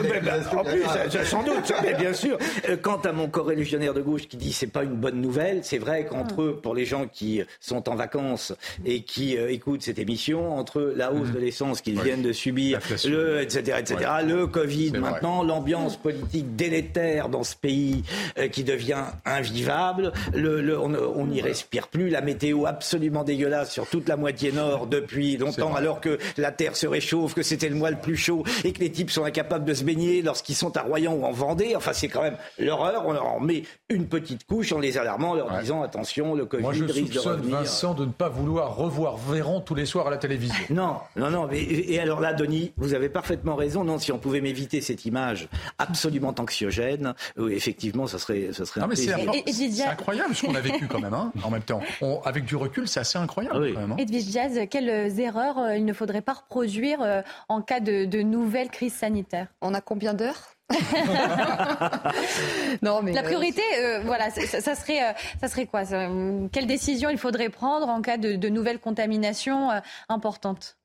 en 0.55 0.63
plus, 0.63 1.25
sans 1.25 1.43
doute, 1.43 1.73
mais 1.81 1.95
bien 1.95 2.13
sûr. 2.13 2.37
Quant 2.83 3.01
à 3.01 3.11
mon 3.11 3.27
corréligionnaire 3.27 3.95
de 3.95 4.01
gauche 4.01 4.27
qui 4.27 4.37
dit 4.37 4.53
c'est 4.53 4.67
pas 4.67 4.83
une 4.83 4.97
bonne 4.97 5.19
nouvelle, 5.19 5.63
c'est 5.63 5.79
vrai 5.79 6.05
qu'entre 6.05 6.43
eux, 6.43 6.59
pour 6.61 6.75
les 6.75 6.85
gens 6.85 7.07
qui 7.07 7.41
sont 7.59 7.89
en 7.89 7.95
vacances 7.95 8.53
et 8.85 9.01
qui 9.01 9.35
écoutent 9.35 9.81
cette 9.81 9.99
émission, 9.99 10.55
entre 10.55 10.93
la 10.95 11.11
hausse 11.11 11.31
de 11.31 11.39
l'essence 11.39 11.81
qu'ils 11.81 11.99
viennent 11.99 12.21
de 12.21 12.33
subir, 12.33 12.79
le, 13.15 13.41
etc., 13.41 13.77
etc. 13.79 14.11
Le 14.25 14.47
Covid, 14.47 14.91
maintenant, 14.91 15.43
l'ambiance 15.43 15.97
politique 15.97 16.55
délétère 16.55 17.29
dans 17.29 17.43
ce 17.43 17.55
pays 17.55 18.03
euh, 18.37 18.47
qui 18.47 18.63
devient 18.63 19.03
invivable. 19.25 20.11
Le, 20.33 20.77
on 20.77 21.25
n'y 21.25 21.41
respire 21.41 21.87
plus. 21.87 22.09
La 22.09 22.21
météo 22.21 22.65
absolument 22.65 23.23
dégueulasse 23.23 23.71
sur 23.71 23.87
toute 23.87 24.09
la 24.09 24.17
moitié 24.17 24.51
nord 24.51 24.87
depuis 24.87 25.37
longtemps, 25.37 25.75
alors 25.75 26.01
que 26.01 26.17
la 26.37 26.51
terre 26.51 26.75
se 26.75 26.87
réchauffe, 26.87 27.33
que 27.33 27.43
c'était 27.43 27.69
le 27.69 27.75
mois 27.75 27.91
le 27.91 27.97
plus 27.97 28.17
chaud 28.17 28.43
et 28.63 28.73
que 28.73 28.79
les 28.79 28.91
types 28.91 29.11
sont 29.11 29.23
incapables 29.23 29.65
de 29.65 29.73
se 29.73 29.83
baigner 29.83 30.21
lorsqu'ils 30.21 30.55
sont 30.55 30.75
à 30.77 30.81
Royan 30.81 31.13
ou 31.13 31.25
en 31.25 31.31
Vendée. 31.31 31.75
Enfin, 31.75 31.93
c'est 31.93 32.07
quand 32.07 32.21
même 32.21 32.37
l'horreur. 32.59 33.03
On 33.05 33.13
leur 33.13 33.39
met 33.41 33.63
une 33.89 34.07
petite 34.07 34.45
couche 34.45 34.71
en 34.71 34.79
les 34.79 34.97
alarmant, 34.97 35.31
en 35.31 35.35
leur 35.35 35.59
disant 35.59 35.81
attention, 35.81 36.35
le 36.35 36.45
Covid 36.45 36.63
Moi, 36.63 36.73
je 36.73 36.83
risque 36.85 37.13
de 37.13 37.19
revenir. 37.19 37.57
Vincent 37.57 37.93
de 37.93 38.05
ne 38.05 38.11
pas 38.11 38.29
vouloir 38.29 38.75
revoir 38.75 39.17
Véran 39.17 39.61
tous 39.61 39.75
les 39.75 39.85
soirs 39.85 40.07
à 40.07 40.09
la 40.09 40.17
télévision. 40.17 40.55
Non, 40.69 40.97
non, 41.15 41.29
non. 41.29 41.49
et 41.51 41.99
alors 41.99 42.19
là, 42.19 42.33
Denis, 42.33 42.73
vous 42.77 42.93
avez 42.93 43.04
parfaitement 43.09 43.55
raison. 43.55 43.83
Non, 43.83 43.99
si 43.99 44.11
on 44.11 44.17
pouvait 44.17 44.41
m'éviter 44.41 44.81
cette 44.81 45.05
image 45.05 45.47
absolument 45.77 46.33
anxiogène, 46.37 47.13
oui, 47.37 47.53
effectivement, 47.53 48.07
ça 48.07 48.19
serait, 48.19 48.49
ça 48.53 48.65
serait 48.65 48.81
non, 48.81 48.87
mais 48.87 48.95
c'est, 48.95 49.13
incroyable 49.83 50.35
ce 50.35 50.45
qu'on 50.45 50.55
a 50.55 50.61
vécu 50.61 50.87
quand 50.87 50.99
même, 50.99 51.13
hein, 51.13 51.31
en 51.43 51.49
même 51.49 51.63
temps. 51.63 51.81
avec 52.23 52.45
du 52.45 52.55
recul, 52.55 52.87
c'est 52.87 52.99
assez 52.99 53.17
incroyable 53.17 53.59
oui. 53.59 53.73
quand 53.73 53.81
même. 53.81 53.91
Hein. 53.93 53.97
Edwige 53.97 54.31
Jazz, 54.31 54.59
quelles 54.69 55.19
erreurs 55.19 55.57
euh, 55.59 55.75
il 55.75 55.85
ne 55.85 55.93
faudrait 55.93 56.21
pas 56.21 56.33
reproduire 56.33 57.01
euh, 57.01 57.21
en 57.49 57.61
cas 57.61 57.79
de, 57.79 58.05
de 58.05 58.21
nouvelles 58.21 58.69
crises 58.69 58.93
sanitaires 58.93 59.47
On 59.61 59.73
a 59.73 59.81
combien 59.81 60.13
d'heures? 60.13 60.55
Non, 62.81 63.01
mais 63.03 63.13
la 63.13 63.21
priorité, 63.21 63.61
voilà, 64.03 64.31
ça, 64.31 64.75
serait, 64.75 65.15
ça 65.39 65.47
serait 65.47 65.67
quoi 65.67 65.83
Quelle 66.51 66.65
décision 66.67 67.09
il 67.09 67.17
faudrait 67.17 67.49
prendre 67.49 67.87
en 67.87 68.01
cas 68.01 68.17
de, 68.17 68.35
de 68.35 68.49
nouvelles 68.49 68.79
contaminations 68.79 69.69
importantes? 70.09 70.77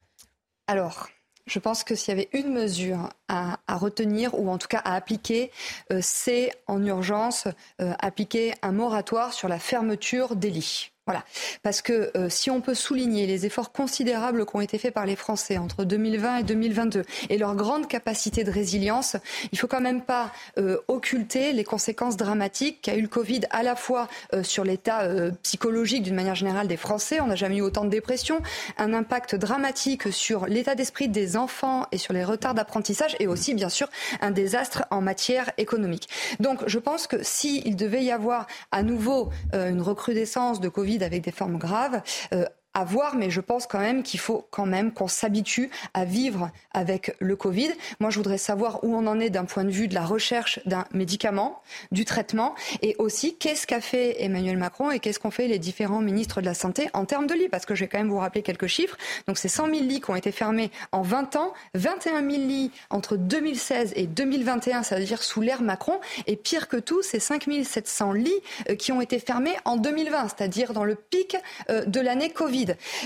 Alors, 0.67 1.09
je 1.51 1.59
pense 1.59 1.83
que 1.83 1.95
s'il 1.95 2.17
y 2.17 2.17
avait 2.17 2.29
une 2.33 2.53
mesure 2.53 3.11
à, 3.29 3.59
retenir 3.69 4.39
ou 4.39 4.51
en 4.51 4.59
tout 4.59 4.69
cas 4.69 4.81
à 4.85 4.95
appliquer, 4.95 5.51
euh, 5.93 5.99
c'est 6.01 6.53
en 6.67 6.85
urgence 6.85 7.49
euh, 7.81 7.93
appliquer 7.99 8.55
un 8.63 8.73
moratoire 8.73 9.33
sur 9.33 9.49
la 9.49 9.59
fermeture 9.59 10.37
des 10.37 10.51
lits. 10.51 10.93
Voilà. 11.11 11.25
Parce 11.65 11.83
que 11.83 12.13
euh, 12.17 12.29
si 12.29 12.51
on 12.51 12.61
peut 12.61 12.75
souligner 12.75 13.27
les 13.27 13.45
efforts 13.45 13.73
considérables 13.73 14.47
qui 14.47 14.55
ont 14.55 14.61
été 14.61 14.79
faits 14.79 14.95
par 14.95 15.07
les 15.07 15.17
Français 15.17 15.59
entre 15.59 15.83
2020 15.83 16.37
et 16.37 16.43
2022 16.45 17.03
et 17.29 17.37
leur 17.37 17.57
grande 17.57 17.89
capacité 17.89 18.45
de 18.45 18.51
résilience, 18.53 19.17
il 19.51 19.59
faut 19.59 19.67
quand 19.67 19.81
même 19.81 20.03
pas 20.03 20.31
euh, 20.57 20.79
occulter 20.87 21.53
les 21.53 21.65
conséquences 21.65 22.17
dramatiques 22.17 22.83
qu'a 22.83 22.95
eu 22.95 23.03
le 23.03 23.09
Covid 23.09 23.41
à 23.51 23.65
la 23.65 23.75
fois 23.75 24.07
euh, 24.35 24.45
sur 24.45 24.63
l'état 24.63 25.01
psychologique 25.43 26.05
d'une 26.05 26.15
manière 26.15 26.37
générale 26.37 26.69
des 26.69 26.77
Français. 26.77 27.21
On 27.21 27.27
n'a 27.27 27.35
jamais 27.35 27.57
eu 27.57 27.63
autant 27.63 27.85
de 27.85 27.91
dépression, 27.91 28.41
un 28.79 28.95
impact 28.95 29.35
dramatique 29.35 30.13
sur 30.13 30.47
l'état 30.47 30.77
d'esprit 30.77 31.09
des 31.09 31.37
enfants 31.37 31.87
et 31.91 31.99
sur 31.99 32.13
les 32.13 32.23
retards 32.23 32.55
d'apprentissage 32.55 33.17
et 33.19 33.27
aussi 33.27 33.55
bien 33.55 33.69
sûr 33.69 33.89
un 34.21 34.31
désastre 34.31 34.85
en 34.91 35.01
matière 35.01 35.51
économique. 35.59 36.09
Donc 36.39 36.61
je 36.69 36.79
pense 36.79 37.09
que 37.09 37.21
s'il 37.25 37.75
devait 37.75 38.05
y 38.05 38.13
avoir 38.13 38.47
à 38.71 38.85
nouveau 38.85 39.31
une 39.53 39.83
recrudescence 39.83 40.61
de 40.61 40.69
Covid 40.69 41.00
avec 41.03 41.23
des 41.23 41.33
formes 41.33 41.59
graves, 41.59 42.03
euh, 42.33 42.47
à 42.75 42.85
voir, 42.85 43.17
mais 43.17 43.31
je 43.31 43.41
pense 43.41 43.67
quand 43.67 43.81
même 43.81 44.03
qu'il 44.03 44.21
faut 44.21 44.47
quand 44.51 44.67
même 44.67 44.93
qu'on 44.93 45.09
s'habitue 45.09 45.71
à 45.95 46.05
vivre 46.05 46.51
avec 46.73 47.15
le 47.19 47.37
Covid. 47.37 47.71
Moi, 47.99 48.11
je 48.11 48.17
voudrais 48.17 48.39
savoir 48.39 48.85
où 48.85 48.95
on 48.95 49.07
en 49.07 49.19
est 49.19 49.31
d'un 49.31 49.45
point 49.45 49.65
de 49.65 49.71
vue 49.71 49.89
de 49.89 49.95
la 49.95 50.05
recherche 50.05 50.61
d'un 50.67 50.85
médicament, 50.93 51.63
du 51.91 52.05
traitement, 52.05 52.55
et 52.83 52.95
aussi 52.99 53.37
qu'est-ce 53.37 53.67
qu'a 53.67 53.81
fait 53.81 54.23
Emmanuel 54.23 54.57
Macron 54.57 54.91
et 54.91 55.01
qu'est-ce 55.01 55.19
qu'ont 55.19 55.31
fait 55.31 55.49
les 55.49 55.59
différents 55.59 56.01
ministres 56.01 56.41
de 56.41 56.47
la 56.47 56.55
Santé 56.55 56.89
en 56.93 57.05
termes 57.05 57.27
de 57.27 57.35
lits, 57.35 57.49
parce 57.49 57.67
que 57.67 57.75
je 57.75 57.85
vais 57.85 57.89
quand 57.89 57.99
même 57.99 58.11
vous 58.11 58.19
rappeler 58.19 58.43
quelques 58.43 58.69
chiffres. 58.69 58.97
Donc, 59.27 59.39
c'est 59.39 59.49
100 59.49 59.67
000 59.67 59.79
lits 59.83 60.01
qui 60.01 60.11
ont 60.11 60.17
été 60.17 60.31
fermés 60.31 60.71
en 60.93 61.03
20 61.03 61.37
ans, 61.37 61.53
21 61.75 62.29
000 62.29 62.43
lits 62.47 62.71
entre 62.91 63.17
2016 63.17 63.95
et 63.97 64.07
2021, 64.07 64.83
ça 64.83 64.97
veut 64.97 65.05
dire 65.05 65.23
sous 65.23 65.41
l'ère 65.41 65.63
Macron, 65.63 66.01
et 66.27 66.37
pire 66.37 66.69
que 66.69 66.77
tout, 66.77 67.03
c'est 67.03 67.21
5 67.21 67.49
700 67.65 68.13
lits 68.13 68.33
euh, 68.69 68.75
qui 68.75 68.93
ont 68.93 69.01
été 69.01 69.19
fermés 69.19 69.57
en 69.65 69.77
2020, 69.77 70.29
c'est-à-dire 70.29 70.73
dans 70.73 70.85
le 70.85 70.95
pic 70.95 71.37
euh, 71.69 71.85
de 71.85 72.01
l'année 72.01 72.31
Covid. 72.31 72.60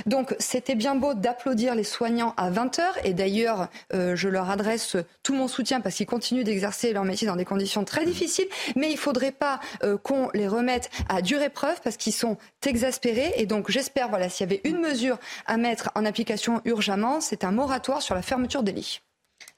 Donc 0.06 0.34
c'était 0.38 0.74
bien 0.74 0.94
beau 0.94 1.14
d'applaudir 1.14 1.74
les 1.74 1.84
soignants 1.84 2.34
à 2.36 2.50
20 2.50 2.78
heures 2.78 2.98
et 3.04 3.14
d'ailleurs 3.14 3.68
euh, 3.92 4.16
je 4.16 4.28
leur 4.28 4.50
adresse 4.50 4.96
tout 5.22 5.34
mon 5.34 5.48
soutien 5.48 5.80
parce 5.80 5.94
qu'ils 5.94 6.06
continuent 6.06 6.44
d'exercer 6.44 6.92
leur 6.92 7.04
métier 7.04 7.26
dans 7.26 7.36
des 7.36 7.44
conditions 7.44 7.84
très 7.84 8.04
difficiles, 8.04 8.48
mais 8.76 8.88
il 8.88 8.94
ne 8.94 8.98
faudrait 8.98 9.32
pas 9.32 9.60
euh, 9.82 9.96
qu'on 9.96 10.30
les 10.34 10.48
remette 10.48 10.90
à 11.08 11.22
dure 11.22 11.42
épreuve 11.42 11.80
parce 11.82 11.96
qu'ils 11.96 12.12
sont 12.12 12.36
exaspérés 12.66 13.32
et 13.36 13.46
donc 13.46 13.70
j'espère 13.70 14.08
voilà 14.08 14.28
s'il 14.28 14.48
y 14.48 14.50
avait 14.50 14.60
une 14.64 14.78
mesure 14.78 15.18
à 15.46 15.56
mettre 15.56 15.90
en 15.94 16.04
application 16.04 16.60
urgemment, 16.64 17.20
c'est 17.20 17.44
un 17.44 17.52
moratoire 17.52 18.02
sur 18.02 18.14
la 18.14 18.22
fermeture 18.22 18.62
des 18.62 18.72
lits. 18.72 19.00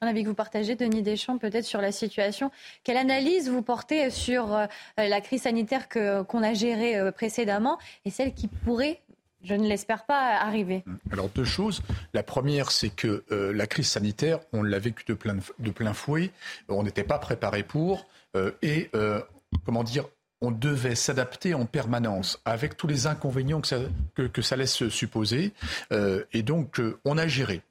Un 0.01 0.09
avis 0.09 0.25
que 0.25 0.29
vous 0.29 0.35
partagez, 0.35 0.75
Denis 0.75 1.03
Deschamps, 1.03 1.39
peut-être 1.39 1.65
sur 1.65 1.81
la 1.81 1.91
situation. 1.91 2.51
Quelle 2.85 2.99
analyse 2.99 3.49
vous 3.49 3.63
portez 3.63 4.11
sur 4.11 4.55
euh, 4.55 4.67
la 4.99 5.21
crise 5.23 5.43
sanitaire 5.43 5.89
qu'on 5.89 6.43
a 6.43 6.53
gérée 6.53 7.13
précédemment 7.13 7.79
et 8.05 8.11
celle 8.11 8.35
qui 8.35 8.49
pourrait 8.49 9.01
je 9.47 9.55
ne 9.55 9.67
l'espère 9.67 10.05
pas 10.05 10.37
arriver. 10.37 10.85
Alors 11.13 11.29
deux 11.29 11.45
choses. 11.45 11.83
La 12.13 12.23
première, 12.23 12.71
c'est 12.71 12.91
que 12.91 13.25
euh, 13.31 13.53
la 13.53 13.67
crise 13.67 13.89
sanitaire, 13.89 14.41
on 14.53 14.63
l'a 14.63 14.79
vécue 14.79 15.05
de 15.07 15.15
plein, 15.15 15.37
de 15.59 15.71
plein 15.71 15.93
fouet. 15.93 16.31
On 16.69 16.83
n'était 16.83 17.05
pas 17.05 17.19
préparé 17.19 17.63
pour. 17.63 18.07
Euh, 18.35 18.51
et 18.63 18.91
euh, 18.95 19.21
comment 19.65 19.85
dire 19.85 20.05
on 20.43 20.51
devait 20.51 20.95
s'adapter 20.95 21.55
en 21.55 21.65
permanence 21.65 22.43
avec 22.45 22.77
tous 22.77 22.87
les 22.87 23.07
inconvénients 23.07 23.63
que 23.63 23.69
ça, 23.69 23.79
que, 24.15 24.43
ça 24.43 24.55
laisse 24.55 24.87
supposer. 24.89 25.55
Et 25.91 26.43
donc, 26.43 26.79
on 27.07 27.17
a 27.17 27.27
géré. 27.27 27.63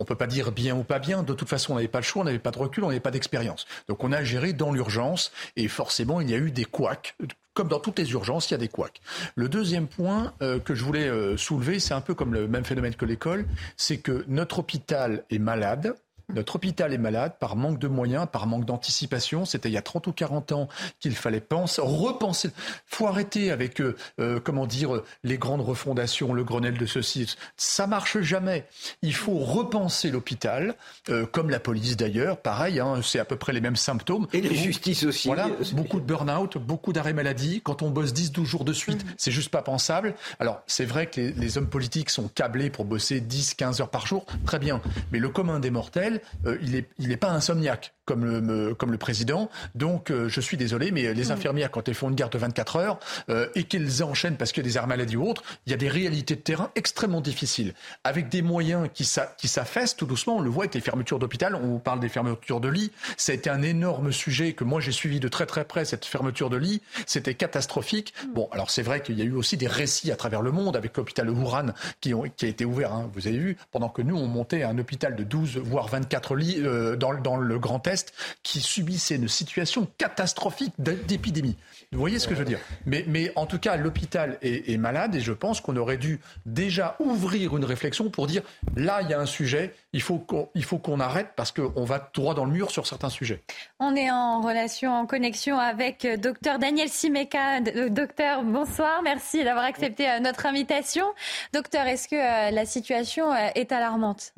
On 0.00 0.04
peut 0.04 0.14
pas 0.14 0.28
dire 0.28 0.52
bien 0.52 0.76
ou 0.76 0.84
pas 0.84 1.00
bien. 1.00 1.24
De 1.24 1.34
toute 1.34 1.48
façon, 1.48 1.72
on 1.72 1.74
n'avait 1.74 1.88
pas 1.88 1.98
le 1.98 2.04
choix, 2.04 2.22
on 2.22 2.24
n'avait 2.24 2.38
pas 2.38 2.52
de 2.52 2.58
recul, 2.58 2.84
on 2.84 2.86
n'avait 2.86 3.00
pas 3.00 3.10
d'expérience. 3.10 3.66
Donc, 3.88 4.04
on 4.04 4.12
a 4.12 4.22
géré 4.22 4.52
dans 4.52 4.72
l'urgence. 4.72 5.32
Et 5.56 5.66
forcément, 5.66 6.20
il 6.20 6.30
y 6.30 6.34
a 6.34 6.38
eu 6.38 6.52
des 6.52 6.64
couacs. 6.64 7.16
Comme 7.58 7.66
dans 7.66 7.80
toutes 7.80 7.98
les 7.98 8.12
urgences, 8.12 8.48
il 8.48 8.52
y 8.52 8.54
a 8.54 8.58
des 8.58 8.68
couacs. 8.68 9.00
Le 9.34 9.48
deuxième 9.48 9.88
point 9.88 10.32
que 10.38 10.76
je 10.76 10.84
voulais 10.84 11.10
soulever, 11.36 11.80
c'est 11.80 11.92
un 11.92 12.00
peu 12.00 12.14
comme 12.14 12.32
le 12.32 12.46
même 12.46 12.64
phénomène 12.64 12.94
que 12.94 13.04
l'école, 13.04 13.46
c'est 13.76 13.98
que 13.98 14.24
notre 14.28 14.60
hôpital 14.60 15.24
est 15.30 15.40
malade, 15.40 15.96
notre 16.32 16.56
hôpital 16.56 16.92
est 16.92 16.98
malade 16.98 17.32
par 17.40 17.56
manque 17.56 17.78
de 17.78 17.88
moyens, 17.88 18.26
par 18.30 18.46
manque 18.46 18.66
d'anticipation. 18.66 19.46
C'était 19.46 19.70
il 19.70 19.72
y 19.72 19.78
a 19.78 19.82
30 19.82 20.08
ou 20.08 20.12
40 20.12 20.52
ans 20.52 20.68
qu'il 21.00 21.16
fallait 21.16 21.40
penser, 21.40 21.80
repenser. 21.82 22.50
faut 22.86 23.06
arrêter 23.06 23.50
avec, 23.50 23.80
euh, 23.80 23.96
euh, 24.20 24.38
comment 24.38 24.66
dire, 24.66 25.02
les 25.24 25.38
grandes 25.38 25.62
refondations, 25.62 26.34
le 26.34 26.44
Grenelle 26.44 26.76
de 26.76 26.84
ceci. 26.84 27.34
Ça 27.56 27.86
marche 27.86 28.20
jamais. 28.20 28.66
Il 29.00 29.14
faut 29.14 29.38
repenser 29.38 30.10
l'hôpital, 30.10 30.74
euh, 31.08 31.24
comme 31.24 31.48
la 31.48 31.60
police 31.60 31.96
d'ailleurs. 31.96 32.36
Pareil, 32.38 32.78
hein, 32.78 33.00
c'est 33.02 33.18
à 33.18 33.24
peu 33.24 33.36
près 33.36 33.54
les 33.54 33.62
mêmes 33.62 33.76
symptômes. 33.76 34.26
Et 34.34 34.42
la 34.42 34.52
justice 34.52 35.04
aussi. 35.04 35.28
Voilà, 35.28 35.48
beaucoup 35.72 36.00
de 36.00 36.04
burn-out, 36.04 36.58
beaucoup 36.58 36.92
d'arrêts 36.92 37.14
maladie. 37.14 37.62
Quand 37.64 37.80
on 37.80 37.90
bosse 37.90 38.12
10-12 38.12 38.44
jours 38.44 38.64
de 38.64 38.74
suite, 38.74 39.04
mm. 39.04 39.14
c'est 39.16 39.30
juste 39.30 39.50
pas 39.50 39.62
pensable. 39.62 40.14
Alors, 40.40 40.60
c'est 40.66 40.84
vrai 40.84 41.06
que 41.06 41.20
les, 41.20 41.32
les 41.32 41.58
hommes 41.58 41.70
politiques 41.70 42.10
sont 42.10 42.28
câblés 42.28 42.68
pour 42.68 42.84
bosser 42.84 43.20
10-15 43.20 43.80
heures 43.80 43.90
par 43.90 44.06
jour. 44.06 44.26
Très 44.44 44.58
bien. 44.58 44.82
Mais 45.10 45.18
le 45.18 45.30
commun 45.30 45.58
des 45.58 45.70
mortels, 45.70 46.17
euh, 46.46 46.58
il 46.60 47.08
n'est 47.08 47.16
pas 47.16 47.30
insomniaque 47.30 47.94
comme 48.08 48.24
le, 48.24 48.74
comme 48.74 48.90
le 48.90 48.96
président. 48.96 49.50
Donc, 49.74 50.10
euh, 50.10 50.30
je 50.30 50.40
suis 50.40 50.56
désolé, 50.56 50.90
mais 50.92 51.12
les 51.12 51.30
infirmières, 51.30 51.70
quand 51.70 51.86
elles 51.88 51.94
font 51.94 52.08
une 52.08 52.14
garde 52.14 52.32
de 52.32 52.38
24 52.38 52.76
heures 52.76 52.98
euh, 53.28 53.48
et 53.54 53.64
qu'elles 53.64 54.02
enchaînent 54.02 54.38
parce 54.38 54.50
qu'il 54.50 54.62
y 54.62 54.66
a 54.66 54.70
des 54.70 54.78
armes 54.78 54.88
maladies 54.88 55.18
ou 55.18 55.28
autres, 55.28 55.42
il 55.66 55.70
y 55.72 55.74
a 55.74 55.76
des 55.76 55.90
réalités 55.90 56.34
de 56.34 56.40
terrain 56.40 56.70
extrêmement 56.74 57.20
difficiles. 57.20 57.74
Avec 58.04 58.30
des 58.30 58.40
moyens 58.40 58.88
qui, 58.94 59.04
s'affaissent 59.04 59.94
tout 59.94 60.06
doucement, 60.06 60.38
on 60.38 60.40
le 60.40 60.48
voit 60.48 60.64
avec 60.64 60.74
les 60.74 60.80
fermetures 60.80 61.18
d'hôpital, 61.18 61.54
on 61.54 61.78
parle 61.78 62.00
des 62.00 62.08
fermetures 62.08 62.60
de 62.60 62.68
lits. 62.68 62.92
Ça 63.18 63.32
a 63.32 63.34
été 63.34 63.50
un 63.50 63.60
énorme 63.60 64.10
sujet 64.10 64.54
que 64.54 64.64
moi 64.64 64.80
j'ai 64.80 64.92
suivi 64.92 65.20
de 65.20 65.28
très 65.28 65.44
très 65.44 65.66
près, 65.66 65.84
cette 65.84 66.06
fermeture 66.06 66.48
de 66.48 66.56
lits. 66.56 66.80
C'était 67.04 67.34
catastrophique. 67.34 68.14
Mm. 68.24 68.32
Bon, 68.32 68.48
alors 68.52 68.70
c'est 68.70 68.82
vrai 68.82 69.02
qu'il 69.02 69.18
y 69.18 69.22
a 69.22 69.24
eu 69.26 69.34
aussi 69.34 69.58
des 69.58 69.66
récits 69.66 70.10
à 70.10 70.16
travers 70.16 70.40
le 70.40 70.50
monde 70.50 70.76
avec 70.76 70.96
l'hôpital 70.96 71.28
Wuhan 71.28 71.74
qui, 72.00 72.14
ont, 72.14 72.24
qui 72.34 72.46
a 72.46 72.48
été 72.48 72.64
ouvert, 72.64 72.94
hein, 72.94 73.10
vous 73.12 73.26
avez 73.26 73.36
vu, 73.36 73.58
pendant 73.70 73.90
que 73.90 74.00
nous 74.00 74.16
on 74.16 74.28
montait 74.28 74.62
un 74.62 74.78
hôpital 74.78 75.14
de 75.14 75.24
12 75.24 75.58
voire 75.58 75.88
24 75.88 76.36
lits 76.36 76.56
euh, 76.60 76.96
dans, 76.96 77.12
dans 77.12 77.36
le 77.36 77.58
Grand 77.58 77.86
Est 77.86 77.97
qui 78.42 78.60
subissaient 78.60 79.16
une 79.16 79.28
situation 79.28 79.88
catastrophique 79.98 80.74
d'épidémie. 80.78 81.56
Vous 81.92 81.98
voyez 81.98 82.18
ce 82.18 82.28
que 82.28 82.34
je 82.34 82.40
veux 82.40 82.44
dire? 82.44 82.60
Mais, 82.86 83.04
mais 83.06 83.32
en 83.36 83.46
tout 83.46 83.58
cas, 83.58 83.76
l'hôpital 83.76 84.38
est, 84.42 84.76
malade 84.78 85.14
et 85.14 85.20
je 85.20 85.32
pense 85.32 85.60
qu'on 85.60 85.76
aurait 85.76 85.96
dû 85.96 86.20
déjà 86.46 86.96
ouvrir 87.00 87.56
une 87.56 87.64
réflexion 87.64 88.10
pour 88.10 88.26
dire 88.26 88.42
là, 88.76 89.00
il 89.02 89.10
y 89.10 89.14
a 89.14 89.20
un 89.20 89.26
sujet, 89.26 89.74
il 89.92 90.02
faut 90.02 90.18
qu'on 90.18 91.00
arrête 91.00 91.30
parce 91.34 91.52
qu'on 91.52 91.84
va 91.84 92.10
droit 92.14 92.34
dans 92.34 92.44
le 92.44 92.52
mur 92.52 92.70
sur 92.70 92.86
certains 92.86 93.08
sujets. 93.08 93.42
On 93.80 93.96
est 93.96 94.10
en 94.10 94.40
relation, 94.40 94.92
en 94.92 95.06
connexion 95.06 95.58
avec 95.58 96.04
euh, 96.04 96.16
docteur 96.16 96.58
Daniel 96.58 96.88
Simeka. 96.88 97.58
Euh, 97.58 97.88
docteur, 97.88 98.42
bonsoir, 98.42 99.02
merci 99.02 99.44
d'avoir 99.44 99.64
accepté 99.64 100.08
euh, 100.08 100.20
notre 100.20 100.46
invitation. 100.46 101.06
Docteur, 101.52 101.86
est-ce 101.86 102.08
que 102.08 102.16
la 102.52 102.66
situation 102.66 103.34
est 103.34 103.72
alarmante? 103.72 104.32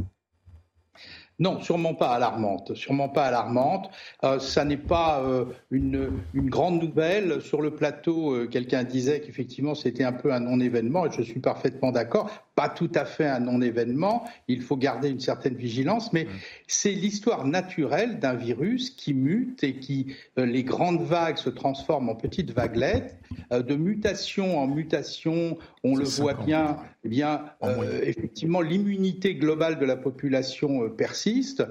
Non, 1.41 1.59
sûrement 1.63 1.95
pas 1.95 2.11
alarmante. 2.11 2.75
Sûrement 2.75 3.09
pas 3.09 3.25
alarmante. 3.25 3.91
Euh, 4.25 4.39
ça 4.39 4.65
n'est 4.67 4.77
pas 4.77 5.23
euh, 5.23 5.47
une, 5.71 6.21
grande 6.35 6.83
nouvelle. 6.83 7.41
Sur 7.41 7.63
le 7.63 7.75
plateau, 7.75 8.35
euh, 8.35 8.47
quelqu'un 8.47 8.85
disait 8.85 9.21
qu'effectivement 9.21 9.75
c'était 9.75 10.05
un 10.05 10.13
peu 10.13 10.35
un 10.35 10.41
non-événement 10.41 11.07
et 11.07 11.11
je 11.11 11.23
suis 11.23 11.41
parfaitement 11.41 11.93
d'accord 11.93 12.31
pas 12.61 12.69
tout 12.69 12.93
à 12.95 13.07
fait 13.07 13.27
un 13.27 13.41
non-événement, 13.41 14.29
il 14.47 14.61
faut 14.61 14.77
garder 14.77 15.09
une 15.09 15.19
certaine 15.19 15.55
vigilance, 15.55 16.13
mais 16.13 16.27
c'est 16.67 16.93
l'histoire 16.93 17.47
naturelle 17.47 18.19
d'un 18.19 18.35
virus 18.35 18.91
qui 18.91 19.15
mute 19.15 19.65
et 19.65 19.77
qui, 19.77 20.15
euh, 20.39 20.45
les 20.45 20.63
grandes 20.63 21.03
vagues 21.03 21.39
se 21.39 21.49
transforment 21.49 22.11
en 22.11 22.15
petites 22.15 22.51
vaguelettes, 22.51 23.17
euh, 23.51 23.63
de 23.63 23.77
mutation 23.77 24.59
en 24.59 24.67
mutation, 24.67 25.57
on 25.85 25.97
le 25.97 26.05
voit 26.05 26.35
bien, 26.35 26.77
eh 27.05 27.09
bien 27.09 27.47
euh, 27.63 28.03
effectivement, 28.03 28.61
l'immunité 28.61 29.37
globale 29.37 29.79
de 29.79 29.87
la 29.87 29.97
population 29.97 30.91
persiste, 30.91 31.65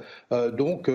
donc 0.57 0.89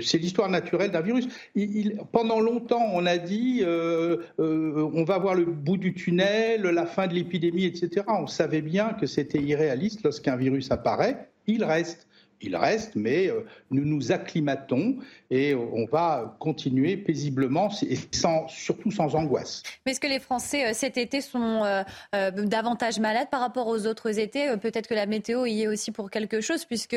c'est 0.00 0.18
l'histoire 0.18 0.48
naturelle 0.48 0.92
d'un 0.92 1.00
virus. 1.00 1.26
Il, 1.56 1.98
pendant 2.12 2.38
longtemps, 2.38 2.86
on 2.92 3.04
a 3.04 3.18
dit, 3.18 3.64
on 3.66 5.04
va 5.04 5.18
voir 5.18 5.34
le 5.34 5.46
bout 5.46 5.76
du 5.76 5.92
tunnel, 5.94 6.62
la 6.62 6.86
fin 6.86 7.08
de 7.08 7.14
l'épidémie, 7.14 7.64
etc. 7.64 8.06
On 8.06 8.28
savait 8.28 8.62
bien 8.62 8.90
que 8.90 9.07
c'était 9.08 9.40
irréaliste. 9.40 10.02
Lorsqu'un 10.04 10.36
virus 10.36 10.70
apparaît, 10.70 11.30
il 11.46 11.64
reste. 11.64 12.07
Il 12.40 12.54
reste, 12.54 12.94
mais 12.94 13.28
euh, 13.28 13.44
nous 13.70 13.84
nous 13.84 14.12
acclimatons 14.12 14.96
et 15.30 15.54
on 15.56 15.86
va 15.86 16.36
continuer 16.38 16.96
paisiblement 16.96 17.68
et 17.82 17.98
sans, 18.12 18.46
surtout 18.46 18.92
sans 18.92 19.16
angoisse. 19.16 19.64
Mais 19.84 19.92
est-ce 19.92 20.00
que 20.00 20.06
les 20.06 20.20
Français 20.20 20.68
euh, 20.68 20.72
cet 20.72 20.98
été 20.98 21.20
sont 21.20 21.64
euh, 21.64 22.30
davantage 22.30 23.00
malades 23.00 23.28
par 23.30 23.40
rapport 23.40 23.66
aux 23.66 23.86
autres 23.86 24.20
étés? 24.20 24.56
Peut-être 24.58 24.86
que 24.86 24.94
la 24.94 25.06
météo 25.06 25.46
y 25.46 25.62
est 25.62 25.66
aussi 25.66 25.90
pour 25.90 26.10
quelque 26.10 26.40
chose 26.40 26.64
puisque 26.64 26.96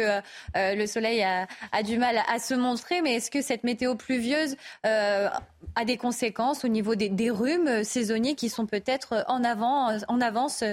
le 0.55 0.85
soleil 0.85 1.23
a, 1.23 1.83
du 1.83 1.97
mal 1.97 2.21
à 2.31 2.39
se 2.39 2.53
montrer. 2.53 3.01
Mais 3.01 3.15
est-ce 3.15 3.31
que 3.31 3.41
cette 3.41 3.63
météo 3.63 3.95
pluvieuse 3.95 4.55
a 4.83 5.85
des 5.85 5.97
conséquences 5.97 6.63
au 6.63 6.67
niveau 6.67 6.95
des, 6.95 7.31
rhumes 7.31 7.83
saisonniers 7.83 8.35
qui 8.35 8.49
sont 8.49 8.65
peut-être 8.65 9.25
en, 9.27 9.43
avant, 9.43 9.97
en 10.07 10.21
avance 10.21 10.63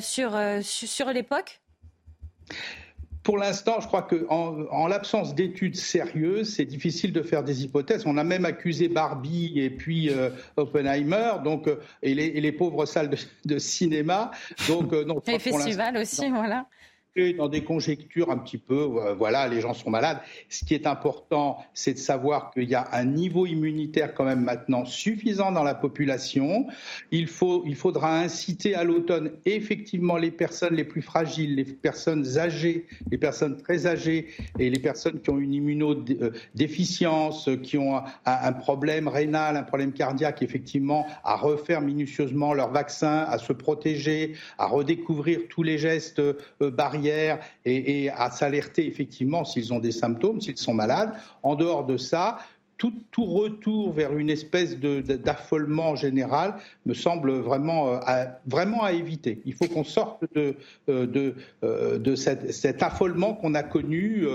sur, 0.00 0.38
sur 0.62 1.10
l'époque? 1.10 1.60
Pour 3.22 3.36
l'instant, 3.36 3.80
je 3.80 3.86
crois 3.86 4.02
qu'en 4.02 4.66
en, 4.70 4.86
l'absence 4.86 5.34
d'études 5.34 5.76
sérieuses, 5.76 6.54
c'est 6.54 6.64
difficile 6.64 7.12
de 7.12 7.22
faire 7.22 7.44
des 7.44 7.64
hypothèses. 7.64 8.04
On 8.06 8.16
a 8.16 8.24
même 8.24 8.44
accusé 8.44 8.88
Barbie 8.88 9.52
et 9.56 9.68
puis 9.68 10.08
euh, 10.10 10.30
Oppenheimer, 10.56 11.32
donc 11.44 11.68
euh, 11.68 11.80
et, 12.02 12.14
les, 12.14 12.52
pauvres 12.52 12.86
salles 12.86 13.10
de, 13.44 13.58
cinéma. 13.58 14.30
Donc, 14.68 14.92
euh, 14.92 15.04
les 15.26 15.38
festivals 15.38 15.96
aussi, 15.98 16.30
voilà 16.30 16.66
dans 17.36 17.48
des 17.48 17.64
conjectures 17.64 18.30
un 18.30 18.38
petit 18.38 18.58
peu, 18.58 18.88
euh, 18.98 19.14
voilà, 19.14 19.48
les 19.48 19.60
gens 19.60 19.74
sont 19.74 19.90
malades. 19.90 20.18
Ce 20.48 20.64
qui 20.64 20.74
est 20.74 20.86
important, 20.86 21.58
c'est 21.74 21.94
de 21.94 21.98
savoir 21.98 22.52
qu'il 22.52 22.68
y 22.68 22.76
a 22.76 22.88
un 22.92 23.04
niveau 23.04 23.46
immunitaire 23.46 24.14
quand 24.14 24.24
même 24.24 24.44
maintenant 24.44 24.84
suffisant 24.84 25.50
dans 25.50 25.64
la 25.64 25.74
population. 25.74 26.68
Il, 27.10 27.26
faut, 27.26 27.64
il 27.66 27.74
faudra 27.74 28.16
inciter 28.20 28.76
à 28.76 28.84
l'automne 28.84 29.32
effectivement 29.44 30.18
les 30.18 30.30
personnes 30.30 30.76
les 30.76 30.84
plus 30.84 31.02
fragiles, 31.02 31.56
les 31.56 31.64
personnes 31.64 32.38
âgées, 32.38 32.86
les 33.10 33.18
personnes 33.18 33.56
très 33.56 33.88
âgées 33.88 34.28
et 34.60 34.70
les 34.70 34.78
personnes 34.78 35.20
qui 35.20 35.30
ont 35.30 35.38
une 35.38 35.54
immunodéficience, 35.54 37.50
qui 37.64 37.76
ont 37.76 37.96
un, 37.96 38.04
un 38.24 38.52
problème 38.52 39.08
rénal, 39.08 39.56
un 39.56 39.64
problème 39.64 39.92
cardiaque, 39.92 40.42
effectivement, 40.42 41.06
à 41.24 41.34
refaire 41.36 41.80
minutieusement 41.80 42.54
leur 42.54 42.70
vaccin, 42.70 43.24
à 43.28 43.38
se 43.38 43.52
protéger, 43.52 44.34
à 44.58 44.66
redécouvrir 44.66 45.40
tous 45.48 45.64
les 45.64 45.76
gestes 45.76 46.20
euh, 46.20 46.34
et, 47.06 48.10
à 48.10 48.30
s'alerter 48.30 48.86
effectivement 48.86 49.44
s'ils 49.44 49.72
ont 49.72 49.78
des 49.78 49.92
symptômes, 49.92 50.40
s'ils 50.40 50.58
sont 50.58 50.74
malades. 50.74 51.12
En 51.42 51.54
dehors 51.54 51.86
de 51.86 51.96
ça, 51.96 52.38
tout, 53.10 53.24
retour 53.24 53.92
vers 53.92 54.16
une 54.16 54.30
espèce 54.30 54.78
d'affolement 54.78 55.96
général 55.96 56.54
me 56.86 56.94
semble 56.94 57.32
vraiment, 57.32 57.88
euh, 57.88 57.98
à, 58.06 58.40
vraiment 58.46 58.82
à 58.82 58.92
éviter. 58.92 59.42
Il 59.44 59.52
faut 59.54 59.66
qu'on 59.66 59.84
sorte 59.84 60.24
de, 60.34 60.56
euh, 60.88 61.06
de, 61.06 61.34
euh, 61.62 61.98
de 61.98 62.14
cet, 62.14 62.82
affolement 62.82 63.34
qu'on 63.34 63.54
a 63.54 63.62
connu 63.62 64.26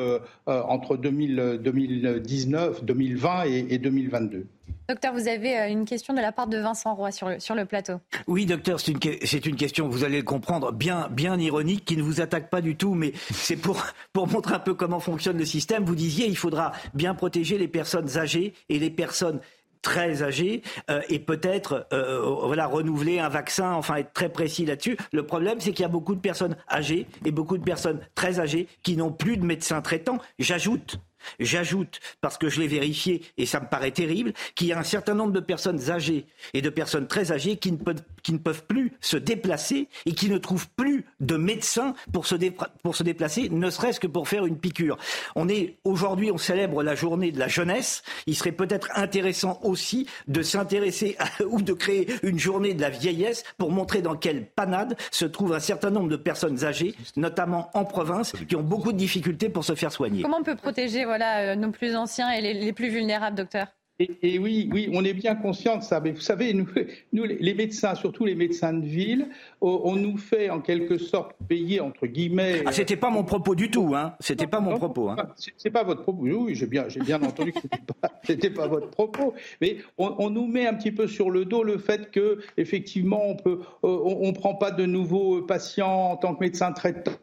entre 0.46 0.98
2019, 0.98 2.86
2020 2.86 3.46
et, 3.46 3.66
et 3.72 3.78
2022. 3.80 4.46
Docteur, 4.88 5.14
vous 5.14 5.28
avez 5.28 5.58
euh, 5.58 5.70
une 5.70 5.86
question 5.86 6.14
de 6.14 6.22
la 6.22 6.32
part 6.32 6.48
de 6.48 6.58
Vincent 6.58 6.94
Roy 6.94 7.12
sur 7.12 7.28
le, 7.28 7.66
plateau. 7.66 7.94
Oui, 8.28 8.46
docteur, 8.46 8.80
c'est 8.80 8.92
une, 8.92 9.56
question, 9.56 9.88
vous 9.90 10.04
allez 10.04 10.18
le 10.18 10.24
comprendre, 10.24 10.72
bien, 10.72 11.08
bien 11.10 11.40
ironique, 11.40 11.86
qui 11.86 11.98
ne 11.98 12.04
vous 12.04 12.22
attaque 12.22 12.50
pas 12.50 12.62
du 12.62 12.76
tout, 12.76 12.94
mais 12.94 13.14
c'est 13.32 13.56
pour, 13.56 13.84
pour 14.14 14.28
montrer 14.28 14.54
un 14.54 14.60
peu 14.60 14.76
comment 14.76 15.00
fonctionne 15.00 15.38
le 15.38 15.46
système. 15.46 15.86
Vous 15.86 15.96
disiez, 15.96 16.28
il 16.28 16.38
faudra 16.38 16.72
bien 16.94 17.16
protéger 17.16 17.58
les 17.58 17.68
personnes 17.68 18.18
âgées 18.18 18.54
et 18.70 18.78
les 18.78 18.92
personnes 18.92 19.40
très 19.86 20.24
âgées 20.24 20.64
euh, 20.90 21.02
et 21.10 21.20
peut-être 21.20 21.86
euh, 21.94 22.20
voilà 22.44 22.66
renouveler 22.66 23.20
un 23.20 23.30
vaccin, 23.30 23.74
enfin 23.74 23.98
être 23.98 24.14
très 24.14 24.30
précis 24.30 24.66
là-dessus. 24.66 24.98
Le 25.14 25.28
problème, 25.28 25.60
c'est 25.60 25.74
qu'il 25.74 25.84
y 25.84 25.86
a 25.86 25.90
beaucoup 25.90 26.16
de 26.16 26.20
personnes 26.20 26.56
âgées 26.72 27.06
et 27.24 27.32
beaucoup 27.32 27.58
de 27.60 27.64
personnes 27.64 28.00
très 28.16 28.40
âgées 28.40 28.68
qui 28.82 28.98
n'ont 28.98 29.12
plus 29.12 29.38
de 29.38 29.46
médecins 29.46 29.82
traitants. 29.82 30.18
J'ajoute 30.40 31.00
J'ajoute, 31.40 32.00
parce 32.22 32.38
que 32.38 32.50
je 32.50 32.60
l'ai 32.60 32.68
vérifié 32.68 33.22
et 33.38 33.46
ça 33.46 33.60
me 33.60 33.68
paraît 33.68 33.92
terrible, 33.92 34.34
qu'il 34.56 34.68
y 34.68 34.74
a 34.74 34.80
un 34.80 34.84
certain 34.84 35.14
nombre 35.14 35.32
de 35.32 35.40
personnes 35.40 35.90
âgées 35.90 36.26
et 36.54 36.62
de 36.62 36.70
personnes 36.70 37.08
très 37.08 37.32
âgées 37.32 37.58
qui 37.58 37.72
ne 37.72 37.78
peuvent, 37.78 38.64
plus 38.68 38.94
se 39.02 39.18
déplacer 39.18 39.88
et 40.06 40.14
qui 40.14 40.30
ne 40.30 40.38
trouvent 40.38 40.68
plus 40.76 41.06
de 41.20 41.38
médecins 41.38 41.94
pour 42.12 42.26
se, 42.26 42.36
pour 42.84 42.96
se 42.96 43.04
déplacer, 43.04 43.50
ne 43.50 43.70
serait-ce 43.70 44.00
que 44.00 44.08
pour 44.08 44.28
faire 44.28 44.46
une 44.46 44.58
piqûre. 44.58 44.98
On 45.36 45.48
est 45.50 45.78
aujourd'hui, 45.84 46.32
on 46.32 46.38
célèbre 46.38 46.84
la 46.84 46.96
journée 46.96 47.32
de 47.32 47.40
la 47.40 47.48
jeunesse. 47.48 48.04
Il 48.28 48.36
serait 48.36 48.52
peut-être 48.52 48.90
intéressant 48.96 49.60
aussi 49.64 50.08
de 50.28 50.42
s'intéresser 50.42 51.18
ou 51.48 51.62
de 51.62 51.74
créer 51.74 52.08
une 52.24 52.40
journée 52.40 52.74
de 52.74 52.82
la 52.82 52.90
vieillesse 52.90 53.44
pour 53.58 53.72
montrer 53.72 54.02
dans 54.02 54.16
quelle 54.16 54.46
panade 54.46 54.96
se 55.12 55.26
trouvent 55.26 55.54
un 55.54 55.60
certain 55.60 55.90
nombre 55.90 56.10
de 56.10 56.16
personnes 56.16 56.64
âgées, 56.64 56.96
notamment 57.16 57.70
en 57.74 57.86
province, 57.86 58.34
qui 58.48 58.56
ont 58.56 58.64
beaucoup 58.64 58.92
de 58.92 58.98
difficultés 58.98 59.50
pour 59.50 59.64
se 59.64 59.76
faire 59.76 59.92
soigner. 59.92 60.24
Comment 60.24 60.40
on 60.40 60.44
peut 60.44 60.56
protéger 60.56 61.06
voilà, 61.18 61.52
euh, 61.52 61.56
nos 61.56 61.72
plus 61.72 61.96
anciens 61.96 62.30
et 62.32 62.54
les 62.54 62.74
plus 62.74 62.90
vulnérables, 62.90 63.38
docteur 63.38 63.68
et, 63.98 64.40
oui, 64.40 64.70
oui, 64.74 64.90
on 64.92 65.06
est 65.06 65.14
bien 65.14 65.36
conscient 65.36 65.78
de 65.78 65.84
ça. 65.84 66.02
Mais 66.02 66.12
vous 66.12 66.20
savez, 66.20 66.54
nous, 66.54 66.68
nous 67.14 67.24
les 67.24 67.54
médecins, 67.54 67.96
surtout 67.96 68.26
les 68.26 68.36
médecins 68.36 68.74
de 68.74 68.86
ville, 68.86 69.30
on 69.62 69.96
nous 69.96 70.18
fait 70.18 70.50
en 70.50 70.60
quelque 70.60 70.98
sorte 70.98 71.32
payer 71.48 71.80
entre 71.80 72.06
guillemets. 72.06 72.62
Ah, 72.66 72.74
c'était 72.74 72.98
pas 72.98 73.10
mon 73.10 73.24
propos 73.24 73.56
du 73.56 73.72
tout, 73.72 73.94
hein. 73.96 74.14
C'était 74.20 74.48
pas 74.48 74.60
mon 74.60 74.76
propos. 74.78 75.10
Hein. 75.10 75.16
C'est 75.56 75.70
pas 75.70 75.84
votre 75.84 76.02
propos. 76.02 76.24
Oui, 76.24 76.56
j'ai 76.56 76.68
bien, 76.68 76.90
j'ai 76.90 77.00
bien 77.00 77.22
entendu 77.24 77.54
que 77.54 77.60
c'était 77.62 78.50
pas, 78.50 78.64
pas 78.64 78.68
votre 78.68 78.90
propos. 78.90 79.34
Mais 79.62 79.78
on, 79.98 80.30
nous 80.30 80.48
met 80.48 80.68
un 80.68 80.74
petit 80.74 80.92
peu 80.92 81.08
sur 81.08 81.32
le 81.32 81.46
dos 81.46 81.64
le 81.64 81.78
fait 81.78 82.12
que 82.12 82.40
effectivement 82.58 83.22
on 83.26 83.38
peut, 83.38 83.62
euh, 83.86 84.00
on, 84.04 84.28
on 84.28 84.34
prend 84.34 84.56
pas 84.56 84.72
de 84.72 84.86
nouveaux 84.86 85.42
patients 85.42 86.12
en 86.12 86.18
tant 86.18 86.36
que 86.36 86.42
médecin 86.42 86.74
traitant 86.74 87.14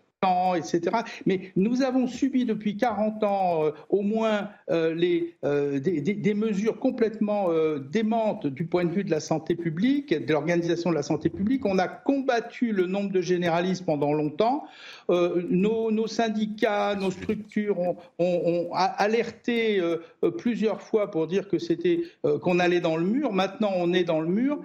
etc. 0.57 0.99
Mais 1.27 1.53
nous 1.57 1.83
avons 1.83 2.07
subi 2.07 2.45
depuis 2.45 2.77
40 2.77 3.25
ans 3.25 3.65
euh, 3.65 3.71
au 3.89 4.03
moins 4.03 4.51
euh, 4.71 4.97
euh, 5.45 5.81
des, 5.81 6.35
mesures 6.35 6.79
complètement 6.79 7.49
démentes 7.91 8.47
du 8.47 8.65
point 8.65 8.85
de 8.85 8.91
vue 8.91 9.05
de 9.05 9.11
la 9.11 9.21
santé 9.21 9.55
publique, 9.55 10.15
de 10.15 10.33
l'organisation 10.33 10.91
de 10.91 10.95
la 10.95 11.03
santé 11.03 11.29
publique. 11.29 11.67
On 11.67 11.79
a 11.79 11.89
combattu 11.89 12.73
le 12.73 12.87
nombre 12.87 13.13
de 13.13 13.21
généralistes 13.21 13.85
pendant 13.85 14.13
longtemps. 14.13 14.65
Nos, 15.09 16.07
syndicats, 16.07 16.95
nos 16.95 17.11
structures 17.11 17.79
ont, 18.19 18.71
alerté 18.73 19.81
plusieurs 20.39 20.81
fois 20.83 21.11
pour 21.11 21.27
dire 21.27 21.49
que 21.49 21.59
c'était 21.59 22.03
qu'on 22.41 22.59
allait 22.59 22.81
dans 22.81 22.97
le 22.97 23.05
mur. 23.05 23.33
Maintenant, 23.33 23.73
on 23.77 23.93
est 23.93 24.05
dans 24.05 24.21
le 24.21 24.29
mur. 24.29 24.61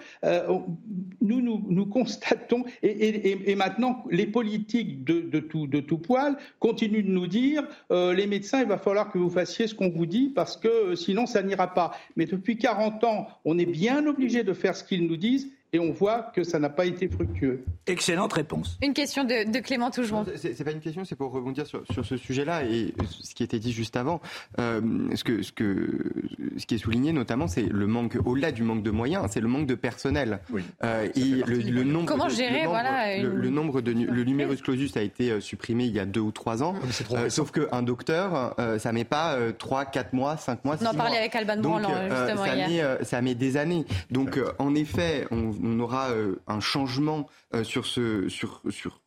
nous, 1.21 1.85
constatons 1.85 2.63
et, 2.83 3.55
maintenant 3.55 4.03
les 4.09 4.27
politiques 4.27 5.03
de, 5.03 5.39
tout 5.39 5.97
poil, 5.97 6.37
continue 6.59 7.03
de 7.03 7.09
nous 7.09 7.27
dire 7.27 7.63
euh, 7.91 8.13
les 8.13 8.27
médecins, 8.27 8.61
il 8.61 8.67
va 8.67 8.77
falloir 8.77 9.11
que 9.11 9.17
vous 9.17 9.29
fassiez 9.29 9.67
ce 9.67 9.75
qu'on 9.75 9.89
vous 9.89 10.05
dit 10.05 10.31
parce 10.33 10.57
que 10.57 10.67
euh, 10.67 10.95
sinon 10.95 11.25
ça 11.25 11.41
n'ira 11.41 11.73
pas. 11.73 11.91
Mais 12.15 12.25
depuis 12.25 12.57
40 12.57 13.03
ans, 13.03 13.27
on 13.45 13.57
est 13.57 13.65
bien 13.65 14.05
obligé 14.05 14.43
de 14.43 14.53
faire 14.53 14.75
ce 14.75 14.83
qu'ils 14.83 15.07
nous 15.07 15.17
disent 15.17 15.49
et 15.73 15.79
on 15.79 15.91
voit 15.91 16.31
que 16.33 16.43
ça 16.43 16.59
n'a 16.59 16.69
pas 16.69 16.85
été 16.85 17.09
fructueux. 17.09 17.63
Excellente 17.87 18.33
réponse. 18.33 18.77
Une 18.81 18.93
question 18.93 19.23
de, 19.23 19.59
Clément 19.59 19.91
Tougeron. 19.91 20.25
C'est 20.35 20.63
pas 20.63 20.71
une 20.71 20.79
question, 20.79 21.03
c'est 21.03 21.15
pour 21.15 21.31
rebondir 21.31 21.65
sur, 21.67 21.83
ce 22.03 22.17
sujet-là 22.17 22.63
et 22.63 22.93
ce 23.09 23.35
qui 23.35 23.43
était 23.43 23.59
dit 23.59 23.73
juste 23.73 23.97
avant. 23.97 24.21
Euh, 24.59 24.81
ce, 25.15 25.23
que, 25.23 25.41
ce, 25.41 25.51
que, 25.51 26.13
ce 26.57 26.65
qui 26.65 26.75
est 26.75 26.77
souligné 26.77 27.11
notamment, 27.11 27.47
c'est 27.47 27.63
le 27.63 27.87
manque, 27.87 28.17
au-delà 28.23 28.51
du 28.51 28.63
manque 28.63 28.83
de 28.83 28.91
moyens, 28.91 29.25
c'est 29.29 29.41
le 29.41 29.47
manque 29.47 29.67
de 29.67 29.75
personnel. 29.75 30.39
Oui. 30.51 30.63
Euh, 30.83 31.09
et 31.15 31.43
le, 31.45 31.83
nombre 31.83 32.07
Comment 32.07 32.29
gérer 32.29 32.63
le 32.63 32.69
voilà, 32.69 33.21
le, 33.21 33.49
nombre 33.49 33.81
de 33.81 33.91
le 33.91 34.23
numerus 34.23 34.61
clausus 34.61 34.95
a 34.95 35.01
été 35.01 35.31
euh, 35.31 35.41
supprimé 35.41 35.85
il 35.85 35.93
y 35.93 35.99
a 35.99 36.05
deux 36.05 36.21
ou 36.21 36.31
trois 36.31 36.63
ans. 36.63 36.75
Ah, 37.13 37.29
sauf 37.29 37.51
qu'un 37.51 37.81
docteur, 37.81 38.55
ça 38.79 38.91
met 38.91 39.03
pas 39.03 39.37
trois, 39.57 39.85
quatre 39.85 40.13
mois, 40.13 40.37
cinq 40.37 40.63
mois. 40.63 40.77
On 40.81 40.85
en 40.85 40.93
parlait 40.93 41.17
avec 41.17 41.35
Alban 41.35 41.57
Brandt 41.57 41.87
justement 41.87 42.45
ça 42.45 42.55
hier. 42.55 42.97
Met, 42.99 43.05
ça 43.05 43.21
met 43.21 43.35
des 43.35 43.57
années. 43.57 43.85
Donc 44.11 44.39
en 44.59 44.75
effet, 44.75 45.25
on 45.31 45.56
on 45.63 45.79
aura 45.79 46.09
euh, 46.09 46.35
un 46.47 46.59
changement 46.59 47.27
euh, 47.53 47.63
sur, 47.63 47.83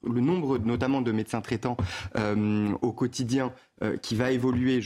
le 0.05 0.21
nombre 0.21 0.59
notamment 0.59 1.03
de 1.03 1.13
médecins 1.13 1.41
traitants 1.41 1.77
euh, 2.17 2.73
au 2.83 2.93
quotidien 2.93 3.53
qui 4.03 4.15
va 4.15 4.31
évoluer 4.31 4.83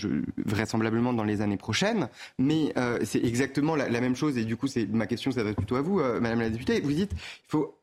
vraisemblablement 0.47 1.13
dans 1.13 1.25
les 1.25 1.41
années 1.41 1.57
prochaines. 1.57 2.09
Mais 2.39 2.73
c'est 3.03 3.25
exactement 3.25 3.75
la, 3.75 3.89
même 3.89 4.15
chose 4.15 4.39
et 4.39 4.45
du 4.45 4.57
coup 4.57 4.69
c'est 4.69 4.87
ma 4.87 5.09
question 5.09 5.33
s'adresse 5.33 5.57
plutôt 5.57 5.75
à 5.75 5.83
vous, 5.83 6.01
Madame 6.21 6.39
la 6.39 6.49
députée. 6.49 6.81
Vous 6.81 6.93
dites 6.93 7.11
il 7.13 7.49
faut 7.49 7.77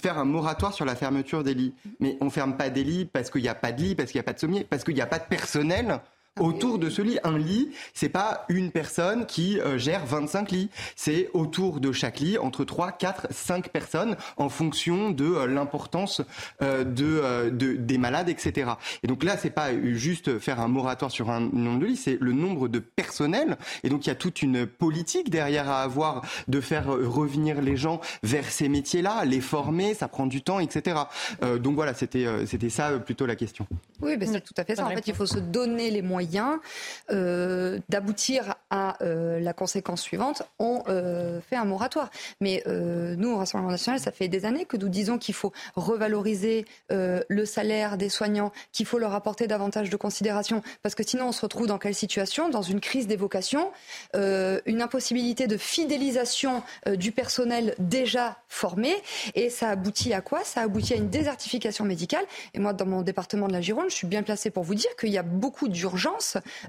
faire 0.00 0.18
un 0.18 0.24
moratoire 0.24 0.72
sur 0.72 0.84
la 0.84 0.94
fermeture 0.94 1.42
des 1.42 1.54
lits. 1.54 1.74
Mais 2.00 2.16
on 2.20 2.30
ferme 2.30 2.56
pas 2.56 2.70
des 2.70 2.84
lits 2.84 3.04
parce 3.04 3.28
qu'il 3.28 3.42
n'y 3.42 3.48
a 3.48 3.56
pas 3.56 3.72
de 3.72 3.82
lit, 3.82 3.94
parce 3.96 4.12
qu'il 4.12 4.18
n'y 4.18 4.22
a 4.22 4.24
pas 4.24 4.32
de 4.32 4.38
sommier, 4.38 4.64
parce 4.64 4.84
qu'il 4.84 4.94
n'y 4.94 5.00
a 5.00 5.06
pas 5.06 5.18
de 5.18 5.26
personnel 5.26 6.00
autour 6.40 6.78
de 6.78 6.88
ce 6.88 7.02
lit. 7.02 7.18
Un 7.24 7.38
lit, 7.38 7.70
c'est 7.94 8.08
pas 8.08 8.44
une 8.48 8.70
personne 8.70 9.26
qui 9.26 9.60
euh, 9.60 9.78
gère 9.78 10.06
25 10.06 10.50
lits. 10.50 10.70
C'est 10.96 11.28
autour 11.34 11.80
de 11.80 11.92
chaque 11.92 12.20
lit 12.20 12.38
entre 12.38 12.64
3, 12.64 12.92
4, 12.92 13.28
5 13.30 13.68
personnes 13.68 14.16
en 14.36 14.48
fonction 14.48 15.10
de 15.10 15.24
euh, 15.24 15.46
l'importance 15.46 16.22
euh, 16.62 16.84
de, 16.84 17.50
de, 17.50 17.74
des 17.74 17.98
malades, 17.98 18.28
etc. 18.28 18.72
Et 19.02 19.06
donc 19.06 19.24
là, 19.24 19.36
c'est 19.36 19.50
pas 19.50 19.70
juste 19.92 20.38
faire 20.38 20.60
un 20.60 20.68
moratoire 20.68 21.10
sur 21.10 21.30
un 21.30 21.40
nombre 21.40 21.80
de 21.80 21.86
lits, 21.86 21.96
c'est 21.96 22.18
le 22.20 22.32
nombre 22.32 22.68
de 22.68 22.78
personnel. 22.78 23.58
Et 23.84 23.90
donc 23.90 24.06
il 24.06 24.08
y 24.08 24.12
a 24.12 24.16
toute 24.16 24.42
une 24.42 24.66
politique 24.66 25.30
derrière 25.30 25.68
à 25.68 25.82
avoir 25.82 26.22
de 26.48 26.60
faire 26.60 26.86
revenir 26.86 27.60
les 27.60 27.76
gens 27.76 28.00
vers 28.22 28.50
ces 28.50 28.68
métiers-là, 28.68 29.24
les 29.24 29.40
former, 29.40 29.94
ça 29.94 30.08
prend 30.08 30.26
du 30.26 30.42
temps, 30.42 30.60
etc. 30.60 30.96
donc 31.60 31.74
voilà, 31.74 31.94
c'était 31.94 32.26
c'était 32.46 32.70
ça 32.70 32.98
plutôt 32.98 33.26
la 33.26 33.36
question. 33.36 33.66
Oui, 34.00 34.16
ben 34.16 34.28
c'est 34.30 34.40
tout 34.40 34.54
à 34.56 34.64
fait 34.64 34.76
ça. 34.76 34.86
En 34.86 34.90
fait, 34.90 35.06
il 35.06 35.14
faut 35.14 35.26
se 35.26 35.38
donner 35.38 35.90
les 35.90 36.02
moyens 36.02 36.21
euh, 37.10 37.78
d'aboutir 37.88 38.54
à 38.70 39.02
euh, 39.02 39.40
la 39.40 39.52
conséquence 39.52 40.02
suivante, 40.02 40.42
on 40.58 40.82
euh, 40.88 41.40
fait 41.40 41.56
un 41.56 41.64
moratoire. 41.64 42.10
Mais 42.40 42.62
nous, 42.66 43.32
au 43.32 43.36
Rassemblement 43.36 43.70
national, 43.70 44.00
ça 44.00 44.12
fait 44.12 44.28
des 44.28 44.44
années 44.44 44.64
que 44.64 44.76
nous 44.76 44.88
disons 44.88 45.18
qu'il 45.18 45.34
faut 45.34 45.52
revaloriser 45.76 46.64
le 46.90 47.44
salaire 47.44 47.96
des 47.96 48.08
soignants, 48.08 48.52
qu'il 48.72 48.86
faut 48.86 48.98
leur 48.98 49.14
apporter 49.14 49.46
davantage 49.46 49.90
de 49.90 49.96
considération, 49.96 50.62
parce 50.82 50.94
que 50.94 51.02
sinon 51.02 51.28
on 51.28 51.32
se 51.32 51.40
retrouve 51.42 51.66
dans 51.66 51.78
quelle 51.78 51.94
situation? 51.94 52.48
Dans 52.48 52.62
une 52.62 52.80
crise 52.80 53.06
des 53.06 53.16
vocations, 53.16 53.70
une 54.14 54.82
impossibilité 54.82 55.46
de 55.46 55.56
fidélisation 55.56 56.62
du 56.86 57.12
personnel 57.12 57.74
déjà 57.78 58.38
formé, 58.48 58.94
et 59.34 59.50
ça 59.50 59.70
aboutit 59.70 60.12
à 60.12 60.20
quoi? 60.20 60.44
Ça 60.44 60.62
aboutit 60.62 60.94
à 60.94 60.96
une 60.96 61.10
désertification 61.10 61.84
médicale. 61.84 62.24
Et 62.54 62.58
moi, 62.58 62.72
dans 62.72 62.86
mon 62.86 63.02
département 63.02 63.48
de 63.48 63.52
la 63.52 63.60
Gironde, 63.60 63.90
je 63.90 63.94
suis 63.94 64.06
bien 64.06 64.22
placée 64.22 64.50
pour 64.50 64.64
vous 64.64 64.74
dire 64.74 64.94
qu'il 64.98 65.10
y 65.10 65.18
a 65.18 65.22
beaucoup 65.22 65.68
d'urgences 65.68 66.11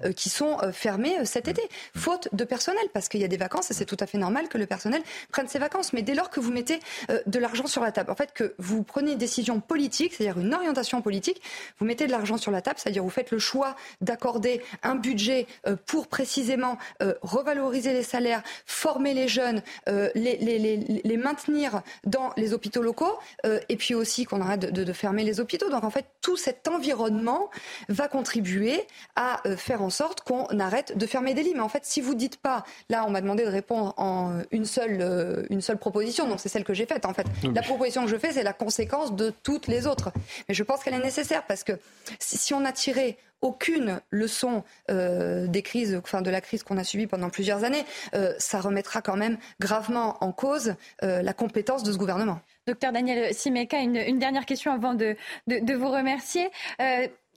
euh, 0.04 0.12
qui 0.12 0.30
sont 0.30 0.58
euh, 0.62 0.72
fermées 0.72 1.20
euh, 1.20 1.26
cet 1.26 1.48
été, 1.48 1.62
faute 1.96 2.30
de 2.34 2.44
personnel, 2.44 2.84
parce 2.94 3.10
qu'il 3.10 3.22
y 3.22 3.24
a 3.24 3.28
des 3.28 3.38
vacances 3.38 3.72
et 3.72 3.74
c'est 3.74 3.86
tout 3.86 3.98
à 4.00 4.06
fait 4.06 4.18
normal 4.18 4.48
que 4.48 4.58
le 4.58 4.66
personnel 4.66 5.02
prenne 5.32 5.48
ses 5.48 5.60
vacances. 5.60 5.94
Mais 5.94 6.02
dès 6.02 6.14
lors 6.14 6.30
que 6.30 6.40
vous 6.40 6.52
mettez 6.52 6.80
de 7.26 7.40
l'argent 7.40 7.68
sur 7.68 7.82
la 7.82 7.92
table, 7.92 8.12
en 8.12 8.16
fait 8.16 8.34
que 8.34 8.56
vous 8.58 8.84
prenez 8.84 9.14
une 9.14 9.18
décision 9.18 9.60
politique, 9.60 10.14
c'est-à-dire 10.14 10.40
une 10.40 10.54
orientation 10.54 11.02
politique, 11.02 11.42
vous 11.80 11.86
mettez 11.86 12.08
de 12.08 12.12
l'argent 12.12 12.38
sur 12.38 12.52
la 12.52 12.62
table, 12.62 12.78
c'est-à-dire 12.80 13.04
vous 13.04 13.10
faites 13.10 13.32
le 13.32 13.40
choix 13.40 13.76
d'accorder 14.02 14.62
un 14.84 14.96
budget 14.96 15.48
pour 15.86 16.08
précisément 16.08 16.78
revaloriser 17.22 17.94
les 17.94 18.04
salaires, 18.04 18.44
former 18.66 19.14
les 19.14 19.28
jeunes, 19.28 19.62
les, 19.88 20.38
les, 20.38 20.78
les, 21.04 21.18
maintenir 21.18 21.82
dans 22.06 22.32
les 22.38 22.54
hôpitaux 22.54 22.82
locaux, 22.82 23.18
et 23.44 23.76
puis 23.76 23.96
aussi 23.96 24.26
qu'on 24.26 24.42
arrête 24.42 24.62
de, 24.62 24.84
de 24.84 24.94
fermer 24.94 25.24
les 25.24 25.40
hôpitaux. 25.40 25.70
Donc 25.70 25.84
en 25.84 25.90
fait, 25.90 26.06
tout 26.22 26.38
cet 26.38 26.68
environnement 26.68 27.50
va 27.90 28.08
contribuer 28.08 28.86
à 29.16 29.33
euh, 29.46 29.56
faire 29.58 29.82
en 29.82 29.90
sorte 29.90 30.22
qu'on 30.22 30.46
arrête 30.60 30.98
de 30.98 31.06
fermer 31.06 31.34
des 31.34 31.44
lits. 31.44 31.54
Mais 31.54 31.62
en 31.62 31.70
fait, 31.70 31.86
si 31.86 32.02
vous 32.02 32.16
dites 32.16 32.38
pas, 32.38 32.64
là, 32.90 33.06
on 33.08 33.10
m'a 33.10 33.22
demandé 33.22 33.44
de 33.44 33.50
répondre 33.50 33.94
en 33.98 34.42
une 34.52 34.66
seule, 34.66 35.00
euh, 35.02 35.44
une 35.50 35.62
seule 35.62 35.78
proposition, 35.78 36.28
donc 36.28 36.40
c'est 36.40 36.50
celle 36.50 36.64
que 36.64 36.74
j'ai 36.74 36.86
faite. 36.86 37.06
En 37.06 37.14
fait, 37.14 37.26
la 37.54 37.62
proposition 37.62 38.04
que 38.04 38.10
je 38.10 38.18
fais, 38.18 38.32
c'est 38.32 38.44
la 38.44 38.54
conséquence 38.54 39.16
de 39.16 39.34
toutes 39.44 39.68
les 39.68 39.88
autres. 39.88 40.12
Mais 40.48 40.54
je 40.54 40.64
pense 40.64 40.84
qu'elle 40.84 40.94
est 40.94 41.04
nécessaire 41.04 41.46
parce 41.46 41.64
que 41.64 41.74
si 42.20 42.54
on 42.54 42.66
a 42.66 42.72
tiré 42.72 43.18
aucune 43.42 44.00
leçon 44.10 44.64
euh, 44.90 45.48
des 45.48 45.62
crises, 45.62 46.00
enfin 46.02 46.22
de 46.22 46.30
la 46.30 46.40
crise 46.40 46.64
qu'on 46.64 46.78
a 46.78 46.84
subie 46.86 47.08
pendant 47.08 47.30
plusieurs 47.30 47.66
années, 47.66 47.84
ça 48.38 48.62
remettra 48.62 49.02
quand 49.02 49.18
même 49.18 49.38
gravement 49.60 50.18
en 50.22 50.32
cause 50.32 50.76
la 51.02 51.34
compétence 51.34 51.84
de 51.84 51.92
ce 51.92 51.98
gouvernement. 51.98 52.40
Docteur 52.66 52.94
Daniel 52.94 53.34
Simeka, 53.34 53.80
une, 53.80 54.20
dernière 54.20 54.46
question 54.46 54.72
avant 54.72 54.94
de, 54.94 55.18
de, 55.48 55.74
vous 55.74 55.90
remercier. 55.90 56.50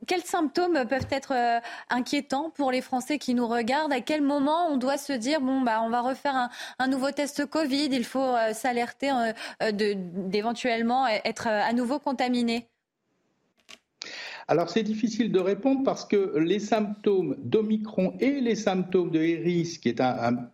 Quels 0.07 0.23
symptômes 0.23 0.87
peuvent 0.89 1.09
être 1.11 1.33
euh, 1.33 1.61
inquiétants 1.91 2.51
pour 2.51 2.71
les 2.71 2.83
Français 2.83 3.19
qui 3.19 3.35
nous 3.35 3.49
regardent? 3.49 3.93
À 3.93 4.01
quel 4.01 4.23
moment 4.23 4.69
on 4.69 4.77
doit 4.77 4.99
se 4.99 5.13
dire 5.13 5.41
bon 5.41 5.63
bah 5.63 5.81
on 5.83 5.89
va 5.89 6.03
refaire 6.03 6.51
un, 6.79 6.89
nouveau 6.89 7.11
test 7.11 7.47
Covid, 7.47 7.89
il 7.91 8.05
faut 8.05 8.21
euh, 8.21 8.53
s'alerter 8.53 9.11
euh, 9.11 9.73
d'éventuellement 9.73 11.07
être 11.07 11.47
à 11.47 11.73
nouveau 11.73 11.99
contaminé 11.99 12.69
alors 14.49 14.71
c'est 14.71 14.85
difficile 14.85 15.33
de 15.33 15.41
répondre 15.41 15.83
parce 15.83 16.05
que 16.05 16.39
les 16.39 16.61
symptômes 16.61 17.35
d'Omicron 17.39 18.15
et 18.21 18.41
les 18.41 18.55
symptômes 18.55 19.11
de 19.11 19.21
Eris, 19.21 19.81
qui 19.83 19.89
est 19.89 20.01
un, 20.01 20.49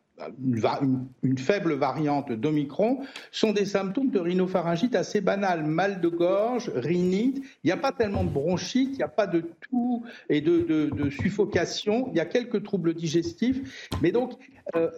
une, 1.23 1.39
faible 1.39 1.75
variante 1.75 2.33
d'Omicron, 2.33 3.01
sont 3.31 3.53
des 3.53 3.65
symptômes 3.65 4.11
de 4.11 4.19
rhinopharyngite 4.19 4.95
assez 4.95 5.21
banals. 5.21 5.65
Mal 5.65 6.01
de 6.01 6.09
gorge, 6.09 6.71
rhinite, 6.75 7.39
il 7.65 7.67
n'y 7.67 7.73
a 7.73 7.77
pas 7.77 7.93
tellement 7.93 8.25
de 8.25 8.31
bronchite, 8.31 8.91
il 8.93 8.97
n'y 8.99 9.03
a 9.03 9.09
pas 9.09 9.27
de 9.27 9.45
toux 9.61 10.03
et 10.29 10.41
de, 10.41 11.11
suffocation, 11.11 12.09
il 12.13 12.17
y 12.17 12.21
a 12.21 12.27
quelques 12.27 12.63
troubles 12.63 12.95
digestifs. 12.95 13.89
Mais 14.03 14.13
donc, 14.13 14.33
euh, 14.77 14.91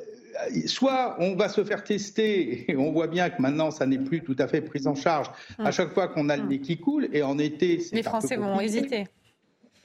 soit 0.67 1.17
on 1.21 1.37
va 1.37 1.49
se 1.49 1.65
faire 1.65 1.85
tester, 1.85 2.71
et 2.71 2.77
on 2.77 2.93
voit 2.93 3.07
bien 3.07 3.31
que 3.31 3.41
maintenant 3.41 3.71
ça 3.71 3.87
n'est 3.87 3.99
plus 3.99 4.23
tout 4.23 4.37
à 4.39 4.49
fait 4.49 4.61
pris 4.61 4.87
en 4.87 4.95
charge 4.95 5.31
à 5.59 5.67
hum. 5.67 5.73
chaque 5.73 5.93
fois 5.93 6.09
qu'on 6.09 6.29
a 6.29 6.37
le 6.37 6.45
nez 6.45 6.61
qui 6.61 6.79
coule, 6.79 7.09
et 7.13 7.23
en 7.23 7.39
été, 7.39 7.81
Les 7.93 8.03
Français 8.03 8.37
vont 8.37 8.61
hésiter. 8.61 9.05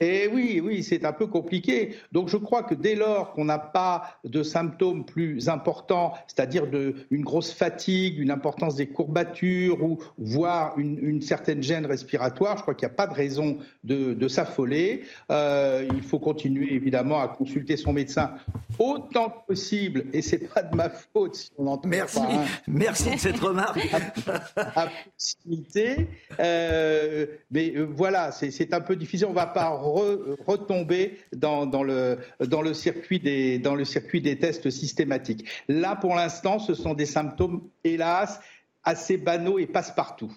Et 0.00 0.28
oui, 0.28 0.62
oui, 0.64 0.82
c'est 0.82 1.04
un 1.04 1.12
peu 1.12 1.26
compliqué. 1.26 1.94
Donc 2.10 2.28
je 2.28 2.38
crois 2.38 2.62
que 2.62 2.74
dès 2.74 2.94
lors 2.94 3.32
qu'on 3.32 3.44
n'a 3.44 3.58
pas 3.58 4.18
de 4.24 4.42
symptômes 4.42 5.04
plus 5.04 5.48
importants, 5.48 6.14
c'est-à-dire 6.26 6.64
une 7.10 7.22
grosse 7.22 7.52
fatigue, 7.52 8.18
une 8.18 8.30
importance 8.30 8.76
des 8.76 8.86
courbatures 8.86 9.82
ou 9.84 9.98
voire 10.16 10.78
une, 10.78 11.20
certaine 11.20 11.62
gêne 11.62 11.84
respiratoire, 11.84 12.56
je 12.56 12.62
crois 12.62 12.74
qu'il 12.74 12.88
n'y 12.88 12.92
a 12.92 12.96
pas 12.96 13.06
de 13.06 13.14
raison 13.14 13.58
de, 13.84 14.28
s'affoler. 14.28 15.02
Euh, 15.30 15.86
il 15.94 16.02
faut 16.02 16.18
continuer 16.18 16.72
évidemment 16.72 17.20
à 17.20 17.28
consulter 17.28 17.76
son 17.76 17.92
médecin 17.92 18.32
autant 18.78 19.28
que 19.28 19.46
possible, 19.48 20.06
et 20.12 20.22
c'est 20.22 20.38
pas 20.38 20.62
de 20.62 20.74
ma 20.74 20.88
faute 20.88 21.34
si 21.34 21.50
on 21.58 21.66
entend 21.66 21.88
Merci, 21.88 22.20
merci 22.66 23.10
de 23.10 23.18
cette 23.18 23.38
remarque. 23.38 23.78
à, 24.56 24.86
proximité, 24.86 26.06
euh, 26.38 27.26
mais 27.50 27.72
euh, 27.76 27.82
voilà, 27.84 28.32
c'est 28.32 28.72
un 28.72 28.80
peu 28.80 28.96
difficile. 28.96 29.26
On 29.26 29.34
va 29.34 29.46
pas 29.46 29.68
retomber 29.90 31.18
dans, 31.32 31.64
le, 31.82 32.18
dans, 32.40 32.62
le 32.62 32.74
circuit 32.74 33.20
des, 33.20 33.58
dans 33.58 33.74
le 33.74 33.84
circuit 33.84 34.20
des 34.20 34.38
tests 34.38 34.70
systématiques. 34.70 35.48
Là, 35.68 35.96
pour 35.96 36.14
l'instant, 36.14 36.58
ce 36.58 36.74
sont 36.74 36.94
des 36.94 37.06
symptômes, 37.06 37.68
hélas, 37.84 38.40
assez 38.84 39.16
banaux 39.16 39.58
et 39.58 39.66
passe-partout. 39.66 40.32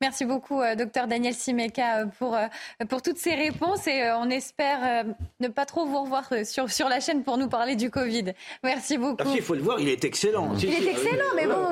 Merci 0.00 0.24
beaucoup, 0.24 0.60
euh, 0.60 0.74
docteur 0.74 1.06
Daniel 1.06 1.34
Simeka, 1.34 2.00
euh, 2.00 2.06
pour, 2.18 2.34
euh, 2.34 2.46
pour 2.88 3.00
toutes 3.00 3.16
ces 3.16 3.34
réponses 3.34 3.86
et 3.86 4.10
on 4.10 4.28
espère 4.28 5.04
ne 5.40 5.48
pas 5.48 5.64
trop 5.64 5.86
vous 5.86 6.02
revoir 6.02 6.28
sur, 6.44 6.70
sur 6.70 6.88
la 6.88 7.00
chaîne 7.00 7.22
pour 7.22 7.38
nous 7.38 7.48
parler 7.48 7.76
du 7.76 7.90
Covid. 7.90 8.34
Merci 8.62 8.98
beaucoup. 8.98 9.24
il 9.34 9.40
faut 9.40 9.54
le 9.54 9.62
voir, 9.62 9.80
il 9.80 9.88
est 9.88 10.04
excellent. 10.04 10.54
Il 10.58 10.68
est 10.68 10.90
excellent, 10.90 11.32
mais 11.36 11.46
bon, 11.46 11.68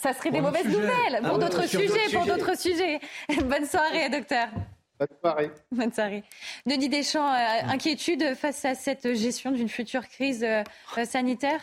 ça 0.00 0.12
serait 0.12 0.30
des 0.30 0.40
mauvaises 0.40 0.66
nouvelles 0.66 1.20
pour 1.22 1.36
ah 1.36 1.38
d'autres 1.38 1.66
sujets, 1.66 2.12
pour 2.12 2.26
d'autres 2.26 2.58
sujets. 2.58 3.00
Bonne 3.44 3.66
soirée, 3.66 4.10
docteur. 4.10 4.48
Bonne 5.00 5.18
soirée. 5.20 5.50
Bonne 5.72 5.92
soirée. 5.92 6.24
Denis 6.66 6.88
Deschamps, 6.88 7.32
inquiétude 7.64 8.34
face 8.34 8.64
à 8.64 8.76
cette 8.76 9.14
gestion 9.14 9.50
d'une 9.50 9.68
future 9.68 10.06
crise 10.08 10.46
sanitaire? 11.04 11.60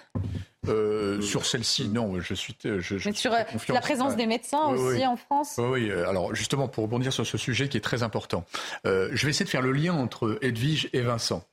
Euh, 0.70 1.22
sur 1.22 1.46
celle-ci, 1.46 1.88
non, 1.90 2.20
je 2.20 2.34
suis. 2.34 2.56
Je, 2.64 2.96
Mais 3.06 3.14
sur 3.14 3.34
euh, 3.34 3.44
la 3.70 3.82
présence 3.82 4.16
des 4.16 4.26
médecins 4.26 4.68
aussi 4.68 5.06
en 5.06 5.16
France? 5.16 5.56
Oui, 5.58 5.90
euh, 5.90 6.10
alors 6.10 6.36
justement, 6.36 6.68
pour 6.68 6.84
rebondir 6.84 7.14
sur 7.14 7.26
ce 7.26 7.38
sujet 7.38 7.70
qui 7.70 7.78
est 7.78 7.82
très 7.82 8.04
important, 8.04 8.46
je 8.86 9.26
vais 9.26 9.30
essayer 9.30 9.46
de 9.46 9.50
faire 9.50 9.62
le 9.62 9.72
lien 9.72 9.94
entre 9.94 10.38
Edwige 10.42 10.90
et 10.94 11.02
Vincent. 11.02 11.44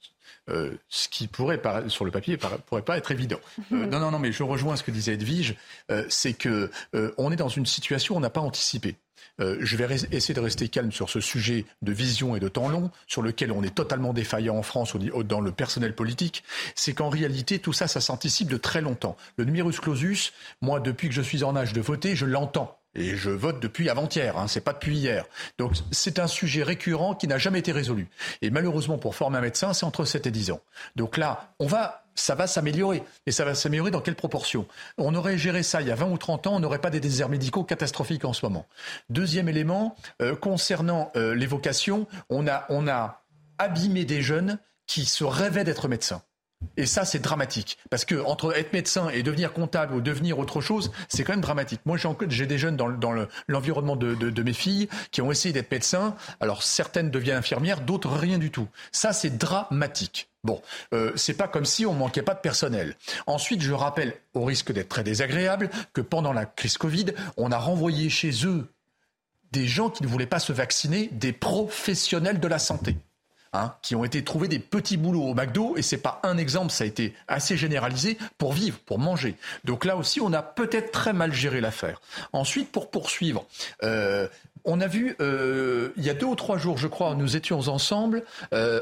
Ce 0.46 1.08
qui 1.08 1.26
pourrait, 1.26 1.60
sur 1.88 2.04
le 2.04 2.10
papier, 2.10 2.36
pourrait 2.36 2.82
pas 2.82 2.96
être 2.96 3.10
évident. 3.10 3.40
non, 3.70 3.98
non, 3.98 4.10
non, 4.10 4.18
mais 4.18 4.32
je 4.32 4.42
rejoins 4.42 4.76
ce 4.76 4.82
que 4.82 4.90
disait 4.90 5.14
Edwige, 5.14 5.56
c'est 6.08 6.34
que 6.34 6.70
on 7.18 7.32
est 7.32 7.36
dans 7.36 7.48
une 7.48 7.66
situation 7.66 8.14
où 8.14 8.18
on 8.18 8.20
n'a 8.20 8.30
pas 8.30 8.40
anticipé. 8.40 8.96
Euh, 9.40 9.56
je 9.60 9.76
vais 9.76 9.92
essayer 10.12 10.34
de 10.34 10.40
rester 10.40 10.68
calme 10.68 10.92
sur 10.92 11.10
ce 11.10 11.20
sujet 11.20 11.64
de 11.82 11.92
vision 11.92 12.36
et 12.36 12.40
de 12.40 12.48
temps 12.48 12.68
long, 12.68 12.90
sur 13.06 13.22
lequel 13.22 13.50
on 13.50 13.62
est 13.62 13.74
totalement 13.74 14.12
défaillant 14.12 14.56
en 14.56 14.62
France 14.62 14.96
dans 15.24 15.40
le 15.40 15.52
personnel 15.52 15.94
politique. 15.94 16.44
C'est 16.74 16.94
qu'en 16.94 17.08
réalité, 17.08 17.58
tout 17.58 17.72
ça, 17.72 17.88
ça 17.88 18.00
s'anticipe 18.00 18.48
de 18.48 18.56
très 18.56 18.80
longtemps. 18.80 19.16
Le 19.36 19.44
numerus 19.44 19.80
clausus, 19.80 20.32
moi, 20.60 20.80
depuis 20.80 21.08
que 21.08 21.14
je 21.14 21.22
suis 21.22 21.42
en 21.44 21.56
âge 21.56 21.72
de 21.72 21.80
voter, 21.80 22.14
je 22.14 22.26
l'entends. 22.26 22.78
Et 22.94 23.16
je 23.16 23.30
vote 23.30 23.60
depuis 23.60 23.88
avant-hier, 23.88 24.38
hein, 24.38 24.46
c'est 24.48 24.60
pas 24.60 24.72
depuis 24.72 24.96
hier. 24.96 25.26
Donc 25.58 25.72
c'est 25.90 26.18
un 26.18 26.26
sujet 26.26 26.62
récurrent 26.62 27.14
qui 27.14 27.26
n'a 27.26 27.38
jamais 27.38 27.58
été 27.58 27.72
résolu. 27.72 28.08
Et 28.42 28.50
malheureusement, 28.50 28.98
pour 28.98 29.14
former 29.14 29.38
un 29.38 29.42
médecin, 29.42 29.72
c'est 29.72 29.84
entre 29.84 30.04
7 30.04 30.26
et 30.26 30.30
10 30.30 30.52
ans. 30.52 30.60
Donc 30.94 31.16
là, 31.16 31.54
on 31.58 31.66
va, 31.66 32.04
ça 32.14 32.34
va 32.34 32.46
s'améliorer. 32.46 33.02
Et 33.26 33.32
ça 33.32 33.44
va 33.44 33.54
s'améliorer 33.54 33.90
dans 33.90 34.00
quelle 34.00 34.14
proportion? 34.14 34.66
On 34.96 35.14
aurait 35.14 35.38
géré 35.38 35.62
ça 35.62 35.80
il 35.80 35.88
y 35.88 35.90
a 35.90 35.96
20 35.96 36.06
ou 36.06 36.18
30 36.18 36.46
ans, 36.46 36.54
on 36.54 36.60
n'aurait 36.60 36.80
pas 36.80 36.90
des 36.90 37.00
déserts 37.00 37.28
médicaux 37.28 37.64
catastrophiques 37.64 38.24
en 38.24 38.32
ce 38.32 38.46
moment. 38.46 38.66
Deuxième 39.10 39.48
élément, 39.48 39.96
euh, 40.22 40.36
concernant 40.36 41.10
euh, 41.16 41.34
les 41.34 41.46
vocations, 41.46 42.06
on 42.28 42.46
a, 42.46 42.66
on 42.68 42.86
a 42.86 43.22
abîmé 43.58 44.04
des 44.04 44.22
jeunes 44.22 44.58
qui 44.86 45.04
se 45.04 45.24
rêvaient 45.24 45.64
d'être 45.64 45.88
médecins. 45.88 46.22
Et 46.76 46.86
ça, 46.86 47.04
c'est 47.04 47.18
dramatique. 47.18 47.78
Parce 47.90 48.04
que 48.04 48.16
entre 48.24 48.56
être 48.56 48.72
médecin 48.72 49.08
et 49.10 49.22
devenir 49.22 49.52
comptable 49.52 49.94
ou 49.94 50.00
devenir 50.00 50.38
autre 50.38 50.60
chose, 50.60 50.92
c'est 51.08 51.24
quand 51.24 51.32
même 51.32 51.40
dramatique. 51.40 51.80
Moi, 51.84 51.96
j'ai 52.28 52.46
des 52.46 52.58
jeunes 52.58 52.76
dans, 52.76 52.88
l'environnement 53.48 53.96
de, 53.96 54.42
mes 54.42 54.52
filles 54.52 54.88
qui 55.10 55.22
ont 55.22 55.30
essayé 55.30 55.52
d'être 55.52 55.70
médecins. 55.70 56.14
Alors, 56.40 56.62
certaines 56.62 57.10
deviennent 57.10 57.38
infirmières, 57.38 57.80
d'autres 57.80 58.10
rien 58.10 58.38
du 58.38 58.50
tout. 58.50 58.68
Ça, 58.92 59.12
c'est 59.12 59.36
dramatique. 59.38 60.28
Bon, 60.42 60.60
euh, 60.92 61.12
c'est 61.16 61.34
pas 61.34 61.48
comme 61.48 61.64
si 61.64 61.86
on 61.86 61.94
manquait 61.94 62.22
pas 62.22 62.34
de 62.34 62.40
personnel. 62.40 62.96
Ensuite, 63.26 63.62
je 63.62 63.72
rappelle, 63.72 64.14
au 64.34 64.44
risque 64.44 64.72
d'être 64.72 64.90
très 64.90 65.02
désagréable, 65.02 65.70
que 65.94 66.02
pendant 66.02 66.34
la 66.34 66.44
crise 66.44 66.76
Covid, 66.76 67.06
on 67.38 67.50
a 67.50 67.58
renvoyé 67.58 68.10
chez 68.10 68.30
eux 68.44 68.68
des 69.52 69.66
gens 69.66 69.88
qui 69.88 70.02
ne 70.02 70.08
voulaient 70.08 70.26
pas 70.26 70.40
se 70.40 70.52
vacciner, 70.52 71.08
des 71.12 71.32
professionnels 71.32 72.40
de 72.40 72.48
la 72.48 72.58
santé. 72.58 72.96
Hein, 73.56 73.72
qui 73.82 73.94
ont 73.94 74.02
été 74.02 74.24
trouvés 74.24 74.48
des 74.48 74.58
petits 74.58 74.96
boulots 74.96 75.22
au 75.22 75.32
McDo, 75.32 75.76
et 75.76 75.82
c'est 75.82 75.98
pas 75.98 76.18
un 76.24 76.38
exemple, 76.38 76.72
ça 76.72 76.82
a 76.82 76.88
été 76.88 77.14
assez 77.28 77.56
généralisé 77.56 78.18
pour 78.36 78.52
vivre, 78.52 78.80
pour 78.80 78.98
manger. 78.98 79.36
Donc 79.62 79.84
là 79.84 79.96
aussi, 79.96 80.20
on 80.20 80.32
a 80.32 80.42
peut-être 80.42 80.90
très 80.90 81.12
mal 81.12 81.32
géré 81.32 81.60
l'affaire. 81.60 82.00
Ensuite, 82.32 82.72
pour 82.72 82.90
poursuivre, 82.90 83.46
euh, 83.84 84.26
on 84.64 84.80
a 84.80 84.88
vu, 84.88 85.14
euh, 85.20 85.92
il 85.96 86.02
y 86.02 86.10
a 86.10 86.14
deux 86.14 86.26
ou 86.26 86.34
trois 86.34 86.58
jours, 86.58 86.78
je 86.78 86.88
crois, 86.88 87.14
nous 87.14 87.36
étions 87.36 87.60
ensemble. 87.68 88.24
Euh, 88.52 88.80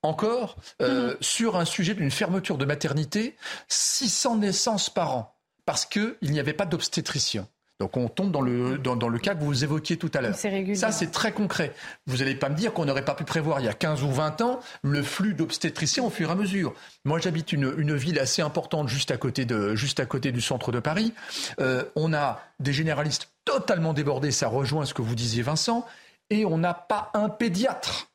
encore 0.00 0.56
mm-hmm. 0.80 1.16
sur 1.20 1.56
un 1.56 1.66
sujet 1.66 1.92
d'une 1.92 2.10
fermeture 2.10 2.56
de 2.56 2.64
maternité, 2.64 3.36
600 3.68 4.38
naissances 4.38 4.88
par 4.88 5.16
an, 5.16 5.36
parce 5.66 5.84
qu'il 5.84 6.16
n'y 6.22 6.40
avait 6.40 6.54
pas 6.54 6.64
d'obstétricien. 6.64 7.46
Donc 7.80 7.96
on 7.96 8.08
tombe 8.08 8.30
dans 8.30 8.40
le, 8.40 8.78
dans, 8.78 9.08
le 9.08 9.18
cas 9.18 9.34
que 9.34 9.42
vous 9.42 9.64
évoquiez 9.64 9.96
tout 9.96 10.10
à 10.14 10.20
l'heure. 10.20 10.36
Ça, 10.36 10.92
c'est 10.92 11.10
très 11.10 11.32
concret. 11.32 11.74
Vous 12.06 12.18
n'allez 12.18 12.36
pas 12.36 12.48
me 12.48 12.54
dire 12.54 12.72
qu'on 12.72 12.84
n'aurait 12.84 13.04
pas 13.04 13.14
pu 13.14 13.24
prévoir 13.24 13.60
il 13.60 13.66
y 13.66 13.68
a 13.68 13.72
15 13.72 14.04
ou 14.04 14.12
20 14.12 14.40
ans 14.42 14.60
le 14.82 15.02
flux 15.02 15.34
d'obstétriciens 15.34 16.04
au 16.04 16.10
fur 16.10 16.28
et 16.28 16.32
à 16.32 16.36
mesure. 16.36 16.72
Moi, 17.04 17.18
j'habite 17.18 17.52
une, 17.52 17.74
une, 17.76 17.96
ville 17.96 18.18
assez 18.20 18.42
importante 18.42 18.88
juste 18.88 19.10
à 19.10 19.16
côté, 19.16 19.44
de, 19.44 19.74
juste 19.74 19.98
à 19.98 20.06
côté 20.06 20.30
du 20.30 20.40
centre 20.40 20.70
de 20.70 20.78
Paris. 20.78 21.12
Euh, 21.60 21.84
on 21.96 22.12
a 22.12 22.40
des 22.60 22.72
généralistes 22.72 23.30
totalement 23.44 23.92
débordés, 23.92 24.30
ça 24.30 24.48
rejoint 24.48 24.84
ce 24.84 24.94
que 24.94 25.02
vous 25.02 25.14
disiez 25.14 25.42
Vincent, 25.42 25.86
et 26.30 26.44
on 26.44 26.58
n'a 26.58 26.74
pas 26.74 27.10
un 27.14 27.28
pédiatre. 27.28 28.08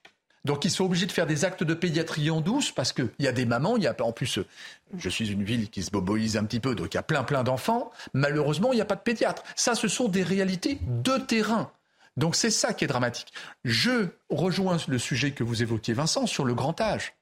Donc 0.45 0.65
ils 0.65 0.71
sont 0.71 0.85
obligés 0.85 1.05
de 1.05 1.11
faire 1.11 1.27
des 1.27 1.45
actes 1.45 1.63
de 1.63 1.73
pédiatrie 1.73 2.29
en 2.29 2.41
douce 2.41 2.71
parce 2.71 2.93
qu'il 2.93 3.09
y 3.19 3.27
a 3.27 3.31
des 3.31 3.45
mamans, 3.45 3.77
il 3.77 3.83
y 3.83 3.87
a 3.87 3.95
en 3.99 4.11
plus, 4.11 4.39
je 4.97 5.09
suis 5.09 5.31
une 5.31 5.43
ville 5.43 5.69
qui 5.69 5.83
se 5.83 5.91
boboise 5.91 6.37
un 6.37 6.43
petit 6.45 6.59
peu, 6.59 6.75
donc 6.75 6.93
il 6.93 6.97
y 6.97 6.99
a 6.99 7.03
plein 7.03 7.23
plein 7.23 7.43
d'enfants. 7.43 7.91
Malheureusement, 8.13 8.71
il 8.71 8.75
n'y 8.75 8.81
a 8.81 8.85
pas 8.85 8.95
de 8.95 9.01
pédiatre. 9.01 9.43
Ça, 9.55 9.75
ce 9.75 9.87
sont 9.87 10.07
des 10.07 10.23
réalités 10.23 10.79
de 10.87 11.17
terrain. 11.17 11.71
Donc 12.17 12.35
c'est 12.35 12.51
ça 12.51 12.73
qui 12.73 12.83
est 12.83 12.87
dramatique. 12.87 13.33
Je 13.63 14.07
rejoins 14.29 14.77
le 14.87 14.97
sujet 14.97 15.31
que 15.31 15.43
vous 15.43 15.61
évoquiez, 15.61 15.93
Vincent, 15.93 16.25
sur 16.25 16.45
le 16.45 16.53
grand 16.53 16.79
âge. 16.81 17.13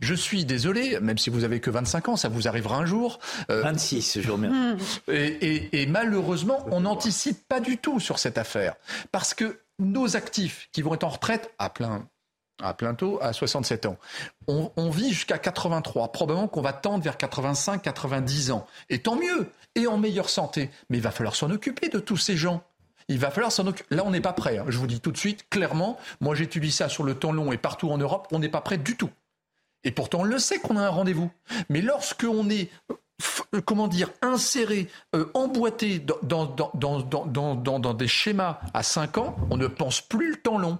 Je 0.00 0.14
suis 0.14 0.44
désolé, 0.44 0.98
même 1.00 1.18
si 1.18 1.28
vous 1.28 1.44
avez 1.44 1.60
que 1.60 1.70
25 1.70 2.08
ans, 2.08 2.16
ça 2.16 2.28
vous 2.28 2.48
arrivera 2.48 2.76
un 2.76 2.86
jour. 2.86 3.18
26, 3.48 4.20
je 4.20 4.26
vous 4.26 4.34
remercie. 4.34 4.84
Et, 5.08 5.82
et 5.82 5.86
malheureusement, 5.86 6.66
on 6.70 6.80
n'anticipe 6.80 7.46
pas 7.46 7.60
du 7.60 7.76
tout 7.76 8.00
sur 8.00 8.18
cette 8.18 8.38
affaire. 8.38 8.74
Parce 9.12 9.34
que 9.34 9.60
nos 9.78 10.16
actifs 10.16 10.68
qui 10.72 10.80
vont 10.80 10.94
être 10.94 11.04
en 11.04 11.10
retraite 11.10 11.52
à 11.58 11.68
plein, 11.68 12.08
à 12.62 12.74
plein 12.74 12.94
tôt, 12.94 13.18
à 13.20 13.32
67 13.32 13.86
ans. 13.86 13.96
On, 14.46 14.90
vit 14.90 15.12
jusqu'à 15.12 15.38
83. 15.38 16.12
Probablement 16.12 16.48
qu'on 16.48 16.62
va 16.62 16.72
tendre 16.72 17.02
vers 17.02 17.16
85, 17.16 17.82
90 17.82 18.50
ans. 18.50 18.66
Et 18.88 19.00
tant 19.00 19.16
mieux. 19.16 19.50
Et 19.74 19.86
en 19.86 19.98
meilleure 19.98 20.30
santé. 20.30 20.70
Mais 20.88 20.98
il 20.98 21.02
va 21.02 21.10
falloir 21.10 21.36
s'en 21.36 21.50
occuper 21.50 21.88
de 21.88 21.98
tous 21.98 22.16
ces 22.16 22.36
gens. 22.36 22.62
Il 23.08 23.18
va 23.18 23.30
falloir 23.30 23.52
s'en 23.52 23.66
occuper. 23.66 23.94
Là, 23.94 24.04
on 24.06 24.10
n'est 24.10 24.20
pas 24.20 24.32
prêt. 24.32 24.58
Hein. 24.58 24.64
Je 24.68 24.78
vous 24.78 24.86
dis 24.86 25.00
tout 25.00 25.12
de 25.12 25.18
suite, 25.18 25.48
clairement. 25.50 25.98
Moi, 26.20 26.34
j'étudie 26.34 26.72
ça 26.72 26.88
sur 26.88 27.04
le 27.04 27.14
temps 27.14 27.32
long 27.32 27.52
et 27.52 27.58
partout 27.58 27.90
en 27.90 27.98
Europe. 27.98 28.28
On 28.32 28.38
n'est 28.38 28.48
pas 28.48 28.62
prêt 28.62 28.78
du 28.78 28.96
tout. 28.96 29.10
Et 29.84 29.92
pourtant, 29.92 30.20
on 30.20 30.24
le 30.24 30.38
sait 30.38 30.58
qu'on 30.58 30.76
a 30.76 30.82
un 30.82 30.90
rendez-vous. 30.90 31.30
Mais 31.68 31.82
lorsque 31.82 32.24
on 32.24 32.48
est 32.48 32.70
euh, 33.54 33.60
comment 33.64 33.88
dire, 33.88 34.10
inséré, 34.22 34.88
euh, 35.14 35.26
emboîté 35.34 36.00
dans, 36.22 36.44
dans, 36.46 37.94
des 37.94 38.08
schémas 38.08 38.60
à 38.74 38.82
5 38.82 39.18
ans, 39.18 39.36
on 39.50 39.56
ne 39.56 39.66
pense 39.66 40.00
plus 40.00 40.30
le 40.30 40.36
temps 40.36 40.58
long. 40.58 40.78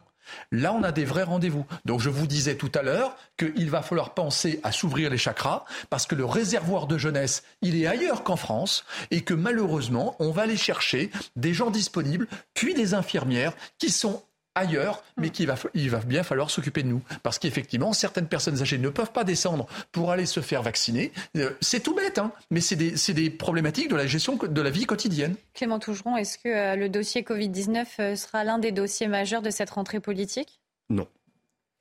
Là, 0.51 0.73
on 0.73 0.83
a 0.83 0.93
des 0.93 1.05
vrais 1.05 1.23
rendez-vous. 1.23 1.67
Donc, 1.85 2.01
je 2.01 2.11
vous 2.11 2.27
disais 2.27 2.57
tout 2.57 2.73
à 2.75 2.83
l'heure 2.83 3.17
qu'il 3.37 3.71
va 3.71 3.83
falloir 3.83 4.15
penser 4.15 4.61
à 4.63 4.73
s'ouvrir 4.73 5.11
les 5.11 5.19
chakras 5.19 5.65
parce 5.91 6.07
que 6.07 6.15
le 6.15 6.25
réservoir 6.25 6.87
de 6.87 6.99
jeunesse, 6.99 7.43
il 7.63 7.81
est 7.81 7.87
ailleurs 7.87 8.25
qu'en 8.25 8.37
France 8.37 8.85
et 9.11 9.23
que 9.23 9.35
malheureusement, 9.35 10.17
on 10.19 10.31
va 10.31 10.43
aller 10.43 10.57
chercher 10.57 11.11
des 11.37 11.55
gens 11.55 11.71
disponibles, 11.71 12.27
puis 12.55 12.75
des 12.75 12.95
infirmières 12.95 13.53
qui 13.79 13.91
sont 13.91 14.23
ailleurs, 14.57 15.05
mais 15.17 15.31
qu'il 15.31 15.47
va, 15.47 15.55
il 15.75 15.91
va 15.91 15.99
bien 15.99 16.23
falloir 16.23 16.51
s'occuper 16.51 16.83
de 16.83 16.89
nous. 16.89 17.03
Parce 17.23 17.39
qu'effectivement, 17.39 17.93
certaines 17.93 18.27
personnes 18.27 18.61
âgées 18.61 18.79
ne 18.79 18.89
peuvent 18.89 19.13
pas 19.13 19.23
descendre 19.23 19.67
pour 19.93 20.11
aller 20.11 20.27
se 20.27 20.41
faire 20.41 20.63
vacciner. 20.63 21.13
Euh, 21.37 21.51
c'est 21.61 21.81
tout 21.81 21.95
bête, 21.95 22.19
hein, 22.19 22.33
mais 22.51 22.61
c'est 22.61 22.75
des, 22.77 22.95
des, 23.13 23.31
problématiques 23.31 23.89
de 23.89 23.97
la 23.97 24.07
gestion 24.07 24.37
de 24.37 24.61
la 24.61 24.71
vie 24.71 24.87
quotidienne. 24.87 25.37
Clément 25.55 25.79
Tougeron, 25.79 26.17
est-ce 26.17 26.39
que 26.39 26.49
euh, 26.49 26.77
le 26.77 26.89
dossier 26.89 27.23
Covid-19 27.23 27.87
euh, 28.01 28.17
sera 28.17 28.45
l'un 28.45 28.59
des 28.59 28.73
dossiers 28.73 29.09
majeurs 29.09 29.43
de 29.43 29.51
cette 29.51 29.71
rentrée 29.71 30.01
politique? 30.01 30.61
Non. 30.89 31.07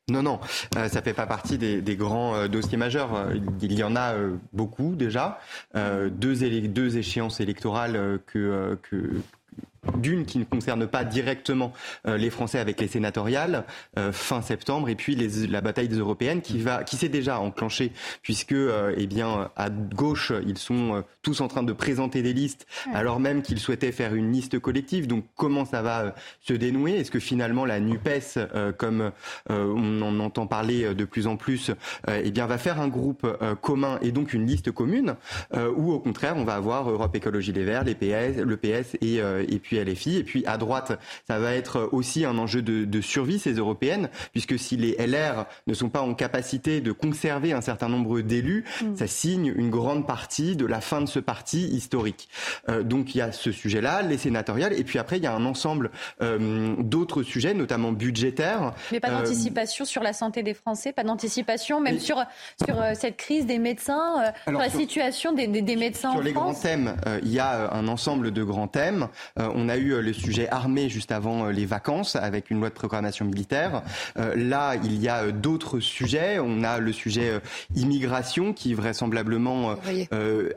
Non, 0.07 0.21
non, 0.21 0.39
ça 0.71 0.87
ça 0.87 1.01
fait 1.01 1.15
pas 1.15 1.25
partie 1.25 1.57
des, 1.57 1.81
des 1.81 1.95
grands 1.95 2.47
dossiers 2.47 2.77
majeurs. 2.77 3.27
il 3.59 3.73
y 3.73 3.81
en 3.81 3.95
a 3.95 4.13
beaucoup 4.53 4.93
déjà. 4.93 5.39
deux, 5.73 6.35
deux 6.67 6.97
échéances 6.97 7.39
électorales 7.39 8.19
que, 8.27 8.77
que, 8.83 9.19
d'une 9.97 10.25
qui 10.25 10.37
ne 10.39 10.43
concerne 10.43 10.87
pas 10.87 11.03
directement 11.03 11.73
euh, 12.07 12.17
les 12.17 12.29
Français 12.29 12.59
avec 12.59 12.79
les 12.81 12.87
sénatoriales 12.87 13.65
euh, 13.97 14.11
fin 14.11 14.41
septembre 14.41 14.89
et 14.89 14.95
puis 14.95 15.15
les, 15.15 15.47
la 15.47 15.61
bataille 15.61 15.87
des 15.87 15.97
européennes 15.97 16.41
qui 16.41 16.59
va 16.59 16.83
qui 16.83 16.97
s'est 16.97 17.09
déjà 17.09 17.39
enclenchée 17.39 17.91
puisque 18.21 18.51
euh, 18.51 18.93
eh 18.97 19.07
bien 19.07 19.49
à 19.55 19.69
gauche 19.69 20.31
ils 20.45 20.57
sont 20.57 21.03
tous 21.21 21.41
en 21.41 21.47
train 21.47 21.63
de 21.63 21.73
présenter 21.73 22.21
des 22.21 22.33
listes 22.33 22.65
alors 22.93 23.19
même 23.19 23.41
qu'ils 23.41 23.59
souhaitaient 23.59 23.91
faire 23.91 24.13
une 24.13 24.31
liste 24.31 24.59
collective. 24.59 25.07
Donc 25.07 25.25
comment 25.35 25.65
ça 25.65 25.81
va 25.81 26.15
se 26.41 26.53
dénouer? 26.53 26.97
Est-ce 26.97 27.11
que 27.11 27.19
finalement 27.19 27.65
la 27.65 27.79
Nupes 27.79 28.39
comme 28.77 29.11
on 29.49 30.01
en 30.01 30.19
entend 30.19 30.47
parler 30.47 30.93
de 30.93 31.05
plus 31.05 31.27
en 31.27 31.37
plus 31.37 31.71
eh 32.07 32.31
bien 32.31 32.45
va 32.45 32.57
faire 32.57 32.79
un 32.79 32.87
groupe 32.87 33.27
commun 33.61 33.99
et 34.01 34.11
donc 34.11 34.33
une 34.33 34.45
liste 34.45 34.71
commune 34.71 35.15
ou 35.53 35.91
au 35.91 35.99
contraire 35.99 36.35
on 36.37 36.43
va 36.43 36.55
avoir 36.55 36.89
Europe 36.89 37.15
Écologie 37.15 37.51
Les 37.51 37.63
Verts 37.63 37.83
les 37.83 37.95
PS 37.95 38.37
le 38.37 38.57
PS 38.57 38.95
et 39.01 39.15
et 39.15 39.59
puis 39.59 39.74
filles. 39.95 40.17
Et 40.17 40.23
puis 40.23 40.45
à 40.45 40.57
droite, 40.57 40.97
ça 41.27 41.39
va 41.39 41.53
être 41.53 41.89
aussi 41.91 42.25
un 42.25 42.37
enjeu 42.37 42.61
de, 42.61 43.01
survie, 43.01 43.39
ces 43.39 43.53
européennes, 43.53 44.09
puisque 44.31 44.57
si 44.57 44.77
les 44.77 44.95
LR 44.97 45.45
ne 45.67 45.73
sont 45.73 45.89
pas 45.89 46.01
en 46.01 46.13
capacité 46.13 46.81
de 46.81 46.91
conserver 46.91 47.53
un 47.53 47.61
certain 47.61 47.89
nombre 47.89 48.21
d'élus, 48.21 48.63
mm. 48.81 48.95
ça 48.95 49.07
signe 49.07 49.53
une 49.55 49.69
grande 49.69 50.07
partie 50.07 50.55
de 50.55 50.65
la 50.65 50.81
fin 50.81 51.01
de 51.01 51.07
ce 51.07 51.19
parti 51.19 51.67
historique. 51.67 52.29
Euh, 52.69 52.83
donc 52.83 53.15
il 53.15 53.19
y 53.19 53.21
a 53.21 53.31
ce 53.31 53.51
sujet-là, 53.51 54.01
les 54.01 54.17
sénatoriales, 54.17 54.73
et 54.73 54.83
puis 54.83 54.99
après 54.99 55.17
il 55.17 55.23
y 55.23 55.27
a 55.27 55.33
un 55.33 55.45
ensemble 55.45 55.91
euh, 56.21 56.75
d'autres 56.79 57.23
sujets, 57.23 57.53
notamment 57.53 57.91
budgétaires. 57.91 58.73
Mais 58.91 58.99
pas 58.99 59.09
euh, 59.09 59.19
d'anticipation 59.19 59.85
sur 59.85 60.03
la 60.03 60.13
santé 60.13 60.43
des 60.43 60.53
Français, 60.53 60.93
pas 60.93 61.03
d'anticipation 61.03 61.79
même 61.81 61.99
sur, 61.99 62.23
sur 62.63 62.77
cette 62.93 63.17
crise 63.17 63.45
des 63.45 63.59
médecins, 63.59 64.33
sur 64.47 64.59
la 64.59 64.69
situation 64.69 65.33
des, 65.33 65.47
des, 65.47 65.75
médecins 65.75 66.11
sur 66.11 66.23
les 66.23 66.33
grands 66.33 66.53
thèmes, 66.53 66.95
il 67.23 67.31
y 67.31 67.39
a 67.39 67.73
un 67.73 67.87
ensemble 67.87 68.31
de 68.31 68.43
grands 68.43 68.67
thèmes. 68.67 69.07
on 69.37 69.64
a 69.69 69.77
eu 69.77 69.93
euh, 69.93 70.01
le 70.01 70.13
sujet 70.13 70.47
armé 70.49 70.89
juste 70.89 71.11
avant 71.11 71.45
euh, 71.45 71.51
les 71.51 71.65
vacances 71.65 72.15
avec 72.15 72.49
une 72.49 72.59
loi 72.59 72.69
de 72.69 72.73
programmation 72.73 73.25
militaire. 73.25 73.83
Euh, 74.17 74.35
là, 74.35 74.75
il 74.75 75.01
y 75.01 75.09
a 75.09 75.31
d'autres 75.31 75.79
sujets. 75.79 76.39
On 76.39 76.63
a 76.63 76.79
le 76.79 76.91
sujet 76.91 77.39
immigration 77.75 78.53
qui 78.53 78.73
vraisemblablement 78.73 79.75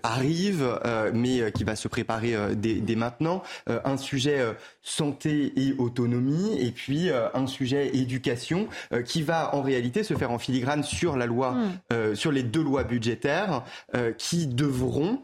arrive, 0.02 0.78
mais 1.12 1.52
qui 1.52 1.64
va 1.64 1.76
se 1.76 1.88
préparer 1.88 2.36
dès, 2.54 2.96
maintenant. 2.96 3.42
un 3.66 3.96
sujet 3.96 4.40
santé 4.82 5.52
et 5.56 5.74
autonomie, 5.78 6.58
et 6.60 6.70
puis 6.70 7.10
un 7.10 7.46
sujet 7.46 7.96
éducation 7.96 8.68
qui 9.04 9.22
va 9.22 9.54
en 9.54 9.62
réalité 9.62 10.02
se 10.02 10.14
faire 10.14 10.30
en 10.30 10.38
filigrane 10.38 10.82
sur 10.82 11.16
la 11.16 11.26
loi, 11.26 11.56
hmm. 11.90 12.14
sur 12.14 12.32
les 12.32 12.42
deux 12.42 12.62
lois 12.62 12.84
budgétaires 12.84 13.64
qui 14.18 14.46
devront 14.46 15.20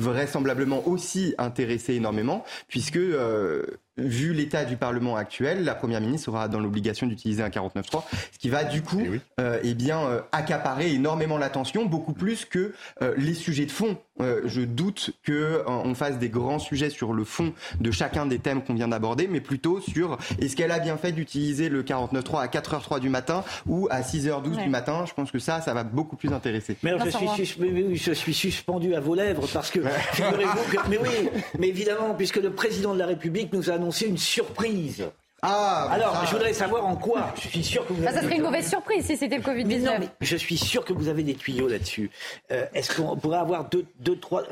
vraisemblablement 0.00 0.86
aussi 0.88 1.34
intéressé 1.38 1.94
énormément, 1.94 2.44
puisque 2.68 2.96
euh, 2.96 3.64
vu 4.00 4.32
l'état 4.32 4.64
du 4.64 4.76
Parlement 4.76 5.16
actuel, 5.16 5.64
la 5.64 5.74
Première 5.74 6.00
ministre 6.00 6.28
aura 6.28 6.48
dans 6.48 6.60
l'obligation 6.60 7.06
d'utiliser 7.06 7.42
un 7.42 7.48
49.3, 7.48 8.02
ce 8.32 8.38
qui 8.38 8.48
va 8.48 8.64
du 8.64 8.82
coup 8.82 9.00
eh, 9.00 9.20
euh, 9.40 9.60
eh 9.62 9.74
bien, 9.74 10.00
euh, 10.00 10.20
accaparer 10.32 10.92
énormément 10.92 11.38
l'attention, 11.38 11.84
beaucoup 11.84 12.12
plus 12.12 12.44
que 12.44 12.72
euh, 13.02 13.14
les 13.16 13.34
sujets 13.34 13.66
de 13.66 13.70
fond. 13.70 13.98
je 14.18 14.60
doute 14.60 15.12
qu'on 15.26 15.94
fasse 15.94 16.18
des 16.18 16.28
grands 16.28 16.58
sujets 16.58 16.90
sur 16.90 17.14
le 17.14 17.24
fond 17.24 17.54
de 17.80 17.90
chacun 17.90 18.26
des 18.26 18.38
thèmes 18.38 18.62
qu'on 18.62 18.74
vient 18.74 18.88
d'aborder, 18.88 19.28
mais 19.28 19.40
plutôt 19.40 19.80
sur 19.80 20.18
est-ce 20.40 20.56
qu'elle 20.56 20.72
a 20.72 20.78
bien 20.78 20.96
fait 20.98 21.12
d'utiliser 21.12 21.68
le 21.68 21.82
49.3 21.82 22.42
à 22.42 22.46
4h03 22.46 23.00
du 23.00 23.08
matin 23.08 23.44
ou 23.66 23.88
à 23.90 24.02
6h12 24.02 24.62
du 24.62 24.68
matin? 24.68 25.04
Je 25.06 25.14
pense 25.14 25.30
que 25.30 25.38
ça, 25.38 25.60
ça 25.60 25.72
va 25.72 25.84
beaucoup 25.84 26.16
plus 26.16 26.32
intéresser. 26.32 26.76
Mais 26.82 26.92
je, 27.02 27.10
suis 27.10 27.96
je, 27.96 28.12
suis 28.12 28.34
suspendu 28.34 28.94
à 28.94 29.00
vos 29.00 29.14
lèvres 29.14 29.46
parce 29.52 29.70
que, 29.70 29.80
que, 29.80 30.88
mais 30.88 30.98
oui, 30.98 31.30
mais 31.58 31.68
évidemment, 31.68 32.14
puisque 32.14 32.36
le 32.36 32.50
président 32.50 32.92
de 32.92 32.98
la 32.98 33.06
République 33.06 33.52
nous 33.52 33.70
a 33.70 33.74
annoncé 33.74 33.89
c'est 33.92 34.06
une 34.06 34.18
surprise. 34.18 35.04
Ah, 35.42 35.88
Alors, 35.90 36.26
je 36.26 36.32
voudrais 36.32 36.52
savoir 36.52 36.84
en 36.84 36.96
quoi. 36.96 37.32
Je 37.36 37.48
suis 37.48 37.64
sûr 37.64 37.86
que 37.86 37.92
vous. 37.94 38.06
Avez 38.06 38.14
ça 38.14 38.22
serait 38.22 38.36
une 38.36 38.42
mauvaise 38.42 38.68
surprise 38.68 39.06
si 39.06 39.16
c'était 39.16 39.38
le 39.38 39.42
Covid-19. 39.42 39.84
Non, 39.84 39.92
mais 39.98 40.08
je 40.20 40.36
suis 40.36 40.58
sûr 40.58 40.84
que 40.84 40.92
vous 40.92 41.08
avez 41.08 41.22
des 41.22 41.34
tuyaux 41.34 41.66
là-dessus. 41.66 42.10
Euh, 42.50 42.66
est-ce 42.74 42.94
qu'on 42.94 43.16
pourrait 43.16 43.38
avoir 43.38 43.68
deux, 43.70 43.86
deux, 44.00 44.18
trois, 44.18 44.42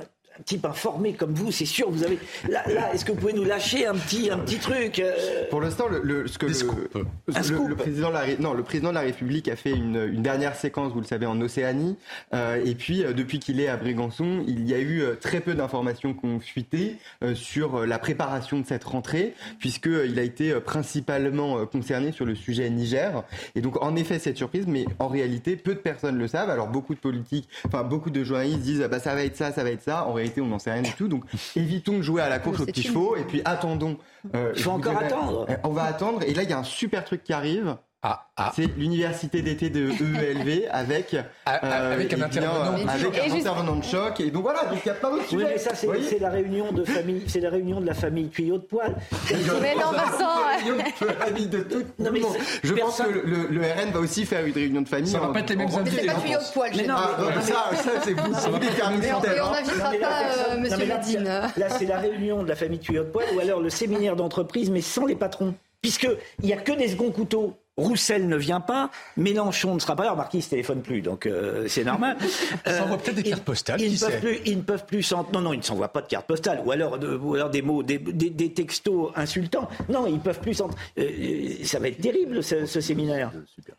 type 0.45 0.65
informé 0.65 1.15
comme 1.15 1.35
vous, 1.35 1.53
c'est 1.53 1.65
sûr, 1.65 1.91
vous 1.91 2.05
avez. 2.05 2.19
Là, 2.49 2.65
est-ce 2.93 3.05
que 3.05 3.13
vous 3.13 3.19
pouvez 3.19 3.33
nous 3.33 3.45
lâcher 3.45 3.87
un 3.87 3.95
petit, 3.95 4.31
un 4.31 4.39
petit 4.39 4.59
truc 4.59 4.99
euh 4.99 5.45
Pour 5.51 5.61
l'instant, 5.61 5.87
le, 5.89 6.27
ce 6.27 6.39
que 6.39 6.47
le, 6.47 7.75
président 7.77 8.09
de 8.09 8.15
la, 8.15 8.37
non, 8.39 8.55
le 8.55 8.63
président 8.63 8.91
de 8.91 8.95
la 8.95 9.01
République 9.01 9.49
a 9.49 9.57
fait 9.57 9.73
une, 9.73 10.23
dernière 10.23 10.57
séquence, 10.57 10.93
vous 10.93 11.01
le 11.01 11.07
savez, 11.07 11.27
en 11.27 11.41
Océanie. 11.41 11.97
Euh, 12.35 12.63
et 12.65 12.75
puis, 12.75 13.05
euh, 13.05 13.13
depuis 13.13 13.39
qu'il 13.39 13.61
est 13.61 13.69
à 13.69 13.77
Brégançon, 13.77 14.45
il 14.47 14.69
y 14.69 14.75
a 14.75 14.81
eu 14.81 15.03
très 15.21 15.41
peu 15.41 15.55
d'informations 15.55 16.15
qui 16.15 16.27
ont 16.27 16.41
fuité 16.41 16.97
sur 17.35 17.87
la 17.87 17.99
préparation 17.99 18.61
de 18.61 18.67
cette 18.67 18.85
rentrée, 18.85 19.35
puisqu'il 19.59 20.19
a 20.19 20.23
été 20.23 20.53
principalement 20.61 21.67
concerné 21.67 22.13
sur 22.13 22.25
le 22.25 22.35
sujet 22.35 22.69
Niger. 22.71 23.25
Et 23.55 23.61
donc, 23.61 23.83
en 23.83 23.97
effet, 23.97 24.19
cette 24.19 24.37
surprise, 24.37 24.67
mais 24.67 24.85
en 24.99 25.09
réalité, 25.09 25.57
peu 25.57 25.75
de 25.75 25.81
personnes 25.81 26.19
le 26.19 26.29
savent. 26.29 26.51
Alors, 26.51 26.69
beaucoup 26.69 26.95
de 26.95 27.01
politiques, 27.01 27.49
enfin, 27.67 27.83
beaucoup 27.83 28.11
de 28.11 28.25
journalistes 28.25 28.61
disent, 28.61 28.89
bah, 28.91 29.01
ça 29.01 29.15
va 29.15 29.25
être 29.25 29.37
ça, 29.37 29.53
ça 29.53 29.63
va 29.63 29.71
être 29.71 29.83
ça. 29.83 30.07
En 30.07 30.13
réalité, 30.13 30.28
on 30.39 30.47
n'en 30.47 30.59
sait 30.59 30.73
rien 30.73 30.83
du 30.83 30.93
tout. 30.93 31.09
Donc, 31.09 31.25
évitons 31.57 31.99
de 31.99 32.03
jouer 32.03 32.23
à 32.23 32.29
la 32.29 32.39
course 32.39 32.61
aux 32.61 32.67
petits 32.67 32.83
chevaux 32.83 33.17
et 33.17 33.25
puis 33.25 33.43
attendons. 33.45 33.99
Euh, 34.35 34.53
Il 34.57 34.63
faut 34.63 34.71
encore 34.71 34.97
attendre. 34.99 35.47
On 35.65 35.71
va 35.71 35.85
attendre. 35.85 36.23
Et 36.23 36.35
là, 36.35 36.43
il 36.43 36.51
y 36.51 36.53
a 36.53 36.59
un 36.59 36.65
super 36.65 37.05
truc 37.05 37.23
qui 37.23 37.33
arrive. 37.33 37.77
Ah, 38.01 38.29
ah. 38.37 38.53
C'est 38.55 38.67
l'université 38.77 39.43
d'été 39.43 39.71
de 39.71 39.91
EELV 39.91 40.69
avec, 40.71 41.17
ah, 41.47 41.65
euh, 41.65 41.95
avec 41.95 42.13
un, 42.13 42.23
intervenant, 42.23 42.89
avec 42.89 43.19
un 43.19 43.35
intervenant 43.35 43.75
de 43.75 43.83
choc. 43.83 44.21
Et 44.21 44.31
donc 44.31 44.43
voilà, 44.43 44.67
donc 44.67 44.79
il 44.85 44.87
y 44.87 44.91
a 44.93 44.95
pas 44.95 45.11
oui, 45.11 45.45
mais 45.45 45.59
ça, 45.59 45.75
c'est 45.75 46.21
la 46.21 46.31
réunion 46.31 46.71
de 46.71 46.85
famille, 46.85 47.25
c'est 47.27 47.41
la 47.41 47.51
réunion 47.51 47.81
de 47.81 47.87
la 47.87 47.95
famille 47.95 48.29
tuyau 48.29 48.59
de 48.59 48.63
poil. 48.63 48.95
mais 49.61 49.75
non, 49.75 49.91
Vincent 49.91 51.49
de 51.49 51.59
tout 51.61 51.83
non, 51.99 52.11
mais 52.13 52.21
Je 52.63 52.73
pense 52.75 52.99
que 52.99 53.09
le, 53.09 53.49
le, 53.51 53.61
RN 53.63 53.91
va 53.91 53.99
aussi 53.99 54.25
faire 54.25 54.47
une 54.47 54.55
réunion 54.55 54.83
de 54.83 54.89
famille. 54.89 55.11
Ça 55.11 55.19
va 55.19 55.29
pas 55.29 55.41
être 55.41 55.51
les 55.51 55.57
mêmes 55.57 55.75
invités. 55.75 56.03
C'est 56.03 56.07
pas 56.07 56.21
tuyau 56.21 56.39
de 56.39 56.53
poil, 56.53 56.71
mais 56.77 56.87
non, 56.87 56.97
ça, 57.41 57.71
ça 57.75 57.91
c'est 58.05 58.13
vous, 58.13 58.33
vous 58.33 58.59
déterminez. 58.59 59.09
Et 59.09 59.13
on 59.13 59.51
n'invitera 59.51 59.91
pas 59.91 60.53
euh, 60.53 60.61
Monsieur 60.61 60.87
Medine. 60.87 61.25
Là, 61.25 61.69
c'est 61.77 61.87
la 61.87 61.99
réunion 61.99 62.45
de 62.45 62.49
la 62.49 62.55
famille 62.55 62.79
tuyau 62.79 63.03
de 63.03 63.09
poil 63.09 63.27
ou 63.35 63.41
alors 63.41 63.61
le 63.61 63.71
séminaire 63.71 64.15
d'entreprise, 64.15 64.71
mais 64.71 64.83
sans 64.83 65.05
les 65.05 65.17
patrons. 65.17 65.55
Puisqu'il 65.83 66.47
n'y 66.47 66.53
a 66.53 66.57
que 66.57 66.73
des 66.73 66.89
seconds 66.89 67.11
couteaux. 67.11 67.57
Roussel 67.79 68.27
ne 68.27 68.37
vient 68.37 68.61
pas, 68.61 68.91
Mélenchon 69.17 69.75
ne 69.75 69.79
sera 69.79 69.95
pas 69.95 70.05
là. 70.05 70.11
Remarquez, 70.11 70.39
il 70.39 70.43
se 70.43 70.51
téléphone 70.51 70.83
plus, 70.83 71.01
donc 71.01 71.27
euh, 71.27 71.67
c'est 71.69 71.85
normal. 71.85 72.17
Ils 72.67 72.73
euh, 72.73 72.97
peut-être 72.97 73.15
des 73.15 73.23
cartes 73.23 73.45
postales. 73.45 73.81
Ils, 73.81 73.93
ne 73.93 73.99
peuvent 73.99 74.21
plus, 74.21 74.41
ils 74.45 74.57
ne 74.57 74.63
peuvent 74.63 74.85
plus 74.85 75.13
Non, 75.33 75.41
non, 75.41 75.53
ils 75.53 75.59
ne 75.59 75.63
s'envoient 75.63 75.93
pas 75.93 76.03
de 76.03 76.09
cartes 76.09 76.27
postales, 76.27 76.61
ou 76.65 76.73
alors, 76.73 76.99
ou 77.23 77.35
alors 77.35 77.51
des 77.51 77.63
mots, 77.63 77.85
des, 77.85 77.99
des, 77.99 78.53
textos 78.53 79.13
insultants. 79.15 79.69
Non, 79.89 80.07
ils 80.07 80.15
ne 80.15 80.19
peuvent 80.19 80.41
plus. 80.41 80.61
Euh, 80.99 81.65
ça 81.65 81.79
va 81.79 81.89
être 81.89 82.01
terrible 82.01 82.43
ce, 82.43 82.67
séminaire. 82.67 83.31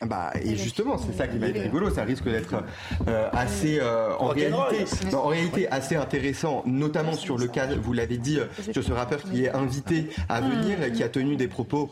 Bah, 0.05 0.31
et 0.41 0.55
justement, 0.55 0.97
c'est 0.97 1.17
ça 1.17 1.27
qui 1.27 1.38
va 1.38 1.47
être 1.47 1.61
rigolo. 1.61 1.89
Ça 1.89 2.03
risque 2.03 2.23
d'être 2.23 2.63
euh, 3.07 3.27
assez, 3.34 3.81
en 3.81 4.27
réalité, 4.27 4.85
en 5.13 5.27
réalité, 5.27 5.67
assez 5.69 5.97
intéressant, 5.97 6.63
notamment 6.65 7.13
sur 7.13 7.38
le 7.38 7.47
cas, 7.47 7.67
vous 7.76 7.93
l'avez 7.93 8.17
dit, 8.17 8.39
sur 8.71 8.84
ce 8.84 8.93
rappeur 8.93 9.21
qui 9.23 9.43
est 9.43 9.49
invité 9.49 10.09
à 10.30 10.39
venir, 10.39 10.81
et 10.84 10.91
qui 10.93 11.03
a 11.03 11.09
tenu 11.09 11.35
des 11.35 11.49
propos 11.49 11.89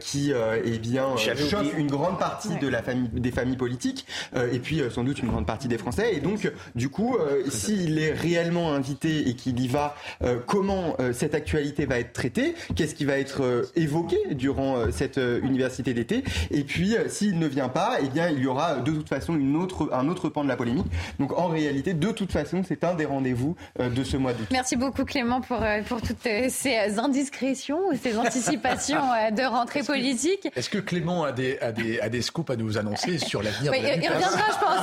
qui, 0.00 0.32
eh 0.64 0.78
bien 0.78 1.08
choque 1.48 1.76
une 1.76 1.88
grande 1.88 2.18
partie 2.18 2.56
de 2.56 2.68
la 2.68 2.82
famille, 2.82 3.08
des 3.12 3.30
familles 3.30 3.56
politiques 3.56 4.06
euh, 4.36 4.52
et 4.52 4.58
puis 4.58 4.80
euh, 4.80 4.90
sans 4.90 5.04
doute 5.04 5.18
une 5.20 5.28
grande 5.28 5.46
partie 5.46 5.68
des 5.68 5.78
Français. 5.78 6.14
Et 6.14 6.20
donc, 6.20 6.50
du 6.74 6.88
coup, 6.88 7.16
euh, 7.16 7.42
s'il 7.48 7.98
est 7.98 8.12
réellement 8.12 8.72
invité 8.72 9.28
et 9.28 9.34
qu'il 9.34 9.60
y 9.60 9.68
va, 9.68 9.94
comment 10.46 10.96
cette 11.12 11.34
actualité 11.34 11.86
va 11.86 11.98
être 11.98 12.12
traitée? 12.12 12.54
Qu'est-ce 12.74 12.94
qui 12.94 13.04
va 13.04 13.18
être 13.18 13.70
évoqué 13.76 14.16
durant 14.32 14.90
cette 14.90 15.18
université 15.42 15.94
d'été? 15.94 16.24
Et 16.50 16.64
puis, 16.64 16.96
s'il 17.08 17.38
ne 17.38 17.46
vient 17.46 17.68
pas, 17.68 17.98
eh 18.02 18.08
bien, 18.08 18.28
il 18.28 18.40
y 18.40 18.46
aura 18.46 18.76
de 18.76 18.92
toute 18.92 19.08
façon 19.08 19.36
une 19.36 19.56
autre, 19.56 19.90
un 19.92 20.08
autre 20.08 20.28
pan 20.28 20.44
de 20.44 20.48
la 20.48 20.56
polémique. 20.56 20.86
Donc, 21.18 21.38
en 21.38 21.48
réalité, 21.48 21.94
de 21.94 22.10
toute 22.10 22.32
façon, 22.32 22.62
c'est 22.66 22.84
un 22.84 22.94
des 22.94 23.04
rendez-vous 23.04 23.56
de 23.78 24.04
ce 24.04 24.16
mois 24.16 24.32
d'août. 24.32 24.46
Merci 24.50 24.76
beaucoup, 24.76 25.04
Clément, 25.04 25.40
pour, 25.40 25.62
pour 25.88 26.00
toutes 26.02 26.22
ces 26.22 26.98
indiscrétions, 26.98 27.80
ces 28.00 28.16
anticipations 28.22 29.02
de 29.30 29.42
rentrée 29.42 29.82
politique. 29.82 30.48
Est-ce 30.54 30.70
que 30.70 30.78
Clément 30.78 31.24
a 31.24 31.31
des, 31.32 31.58
a 31.60 31.72
des, 31.72 32.00
a 32.00 32.08
des 32.08 32.22
scoops 32.22 32.50
à 32.50 32.56
nous 32.56 32.78
annoncer 32.78 33.18
sur 33.18 33.42
l'avenir 33.42 33.72
de 33.72 33.76
la 33.76 33.94
Il 33.96 34.08
reviendra, 34.08 34.40
je 34.50 34.64
pense. 34.64 34.82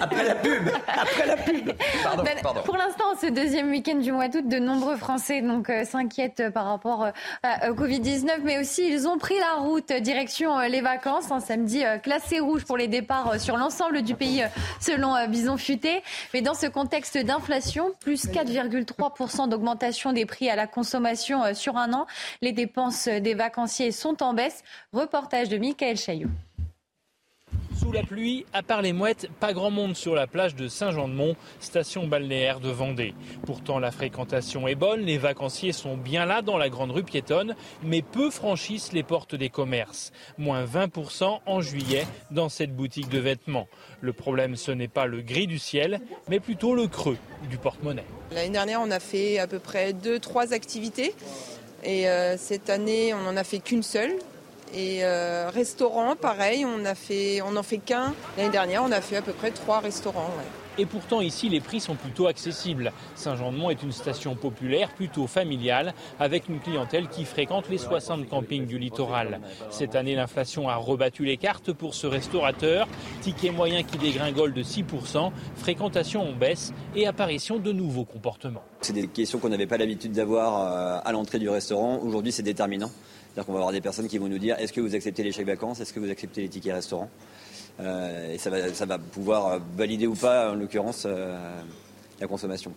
Après 0.00 0.24
la, 0.24 0.34
pub. 0.34 0.68
Après 0.88 1.26
la 1.26 1.36
pub. 1.36 1.72
Pardon, 2.02 2.22
ben, 2.22 2.38
pardon. 2.42 2.62
Pour 2.62 2.76
l'instant, 2.76 3.04
ce 3.20 3.26
deuxième 3.26 3.70
week-end 3.70 3.96
du 3.96 4.12
mois 4.12 4.28
d'août, 4.28 4.46
de 4.48 4.58
nombreux 4.58 4.96
Français 4.96 5.42
donc 5.42 5.70
euh, 5.70 5.84
s'inquiètent 5.84 6.50
par 6.50 6.66
rapport 6.66 7.04
euh, 7.04 7.70
au 7.70 7.74
Covid-19, 7.74 8.40
mais 8.44 8.58
aussi 8.58 8.88
ils 8.88 9.06
ont 9.06 9.18
pris 9.18 9.38
la 9.38 9.62
route 9.62 9.92
direction 9.92 10.58
les 10.60 10.80
vacances. 10.80 11.30
Un 11.30 11.40
samedi 11.40 11.82
classé 12.02 12.40
rouge 12.40 12.64
pour 12.64 12.76
les 12.76 12.88
départs 12.88 13.40
sur 13.40 13.56
l'ensemble 13.56 14.02
du 14.02 14.14
pays, 14.14 14.44
selon 14.80 15.14
Bison 15.28 15.56
Futé. 15.56 16.02
Mais 16.34 16.40
dans 16.40 16.54
ce 16.54 16.66
contexte 16.66 17.18
d'inflation, 17.18 17.92
plus 18.00 18.26
4,3% 18.26 19.48
d'augmentation 19.48 20.12
des 20.12 20.26
prix 20.26 20.50
à 20.50 20.56
la 20.56 20.66
consommation 20.66 21.54
sur 21.54 21.76
un 21.76 21.92
an, 21.92 22.06
les 22.40 22.52
dépenses 22.52 23.08
des 23.08 23.34
vacanciers 23.34 23.92
sont 23.92 24.22
en 24.22 24.34
baisse. 24.34 24.62
Reportage 25.02 25.48
de 25.48 25.58
Michael 25.58 25.96
Chaillot. 25.96 26.28
Sous 27.76 27.90
la 27.90 28.04
pluie, 28.04 28.46
à 28.52 28.62
part 28.62 28.82
les 28.82 28.92
mouettes, 28.92 29.28
pas 29.40 29.52
grand 29.52 29.72
monde 29.72 29.96
sur 29.96 30.14
la 30.14 30.28
plage 30.28 30.54
de 30.54 30.68
Saint-Jean-de-Mont, 30.68 31.34
station 31.58 32.06
balnéaire 32.06 32.60
de 32.60 32.68
Vendée. 32.68 33.12
Pourtant, 33.44 33.80
la 33.80 33.90
fréquentation 33.90 34.68
est 34.68 34.76
bonne, 34.76 35.00
les 35.00 35.18
vacanciers 35.18 35.72
sont 35.72 35.96
bien 35.96 36.24
là 36.24 36.40
dans 36.40 36.56
la 36.56 36.68
grande 36.68 36.92
rue 36.92 37.02
piétonne, 37.02 37.56
mais 37.82 38.00
peu 38.00 38.30
franchissent 38.30 38.92
les 38.92 39.02
portes 39.02 39.34
des 39.34 39.48
commerces. 39.48 40.12
Moins 40.38 40.64
20% 40.64 41.40
en 41.46 41.60
juillet 41.60 42.06
dans 42.30 42.48
cette 42.48 42.72
boutique 42.72 43.08
de 43.08 43.18
vêtements. 43.18 43.66
Le 44.02 44.12
problème, 44.12 44.54
ce 44.54 44.70
n'est 44.70 44.86
pas 44.86 45.06
le 45.06 45.20
gris 45.20 45.48
du 45.48 45.58
ciel, 45.58 46.00
mais 46.28 46.38
plutôt 46.38 46.76
le 46.76 46.86
creux 46.86 47.18
du 47.50 47.58
porte-monnaie. 47.58 48.06
L'année 48.30 48.50
dernière, 48.50 48.80
on 48.80 48.92
a 48.92 49.00
fait 49.00 49.40
à 49.40 49.48
peu 49.48 49.58
près 49.58 49.94
2-3 49.94 50.52
activités. 50.52 51.12
Et 51.82 52.08
euh, 52.08 52.36
cette 52.36 52.70
année, 52.70 53.12
on 53.12 53.22
n'en 53.22 53.36
a 53.36 53.42
fait 53.42 53.58
qu'une 53.58 53.82
seule. 53.82 54.12
Et 54.74 55.04
euh, 55.04 55.50
restaurant, 55.50 56.16
pareil, 56.16 56.64
on 56.64 56.84
a 56.84 56.94
fait, 56.94 57.42
on 57.42 57.52
n'en 57.52 57.62
fait 57.62 57.78
qu'un. 57.78 58.14
L'année 58.36 58.50
dernière, 58.50 58.82
on 58.82 58.92
a 58.92 59.00
fait 59.00 59.16
à 59.16 59.22
peu 59.22 59.32
près 59.32 59.50
trois 59.50 59.80
restaurants. 59.80 60.30
Et 60.78 60.86
pourtant, 60.86 61.20
ici, 61.20 61.50
les 61.50 61.60
prix 61.60 61.80
sont 61.80 61.96
plutôt 61.96 62.26
accessibles. 62.26 62.92
Saint-Jean-de-Mont 63.14 63.68
est 63.68 63.82
une 63.82 63.92
station 63.92 64.34
populaire, 64.34 64.90
plutôt 64.94 65.26
familiale, 65.26 65.92
avec 66.18 66.48
une 66.48 66.60
clientèle 66.60 67.08
qui 67.08 67.26
fréquente 67.26 67.68
les 67.68 67.76
60 67.76 68.26
campings 68.28 68.64
du 68.64 68.78
littoral. 68.78 69.40
Cette 69.68 69.94
année, 69.94 70.14
l'inflation 70.14 70.70
a 70.70 70.76
rebattu 70.76 71.26
les 71.26 71.36
cartes 71.36 71.74
pour 71.74 71.92
ce 71.94 72.06
restaurateur. 72.06 72.88
Ticket 73.20 73.50
moyen 73.50 73.82
qui 73.82 73.98
dégringole 73.98 74.54
de 74.54 74.62
6%, 74.62 75.30
fréquentation 75.56 76.22
en 76.22 76.32
baisse 76.32 76.72
et 76.96 77.06
apparition 77.06 77.58
de 77.58 77.72
nouveaux 77.72 78.06
comportements. 78.06 78.62
C'est 78.80 78.94
des 78.94 79.08
questions 79.08 79.38
qu'on 79.38 79.50
n'avait 79.50 79.66
pas 79.66 79.76
l'habitude 79.76 80.12
d'avoir 80.12 80.60
euh, 80.60 81.00
à 81.04 81.12
l'entrée 81.12 81.38
du 81.38 81.50
restaurant. 81.50 82.00
Aujourd'hui, 82.02 82.32
c'est 82.32 82.42
déterminant. 82.42 82.90
C'est-à-dire 83.32 83.46
qu'on 83.46 83.52
va 83.52 83.58
avoir 83.60 83.72
des 83.72 83.80
personnes 83.80 84.08
qui 84.08 84.18
vont 84.18 84.28
nous 84.28 84.38
dire 84.38 84.56
est-ce 84.58 84.72
que 84.72 84.80
vous 84.80 84.94
acceptez 84.94 85.22
les 85.22 85.32
chèques 85.32 85.46
vacances 85.46 85.80
Est-ce 85.80 85.92
que 85.92 86.00
vous 86.00 86.10
acceptez 86.10 86.42
les 86.42 86.48
tickets 86.48 86.74
restaurants 86.74 87.08
euh, 87.80 88.34
et 88.34 88.38
ça 88.38 88.50
va, 88.50 88.98
pouvoir 88.98 89.58
valider 89.76 90.06
ou 90.06 90.14
pas, 90.14 90.52
en 90.52 90.54
l'occurrence, 90.54 91.04
euh, 91.06 91.60
la 92.20 92.26
consommation. 92.26 92.72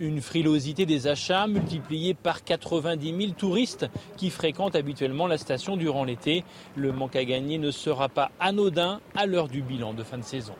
Une 0.00 0.20
frilosité 0.20 0.86
des 0.86 1.06
achats 1.06 1.46
multipliée 1.46 2.14
par 2.14 2.42
90 2.42 3.16
000 3.16 3.32
touristes 3.32 3.86
qui 4.16 4.30
fréquentent 4.30 4.74
habituellement 4.74 5.26
la 5.26 5.38
station 5.38 5.76
durant 5.76 6.04
l'été. 6.04 6.42
Le 6.74 6.90
manque 6.90 7.16
à 7.16 7.24
gagner 7.24 7.58
ne 7.58 7.70
sera 7.70 8.08
pas 8.08 8.30
anodin 8.40 9.00
à 9.14 9.26
l'heure 9.26 9.48
du 9.48 9.62
bilan 9.62 9.94
de 9.94 10.02
fin 10.02 10.18
de 10.18 10.24
saison. 10.24 10.54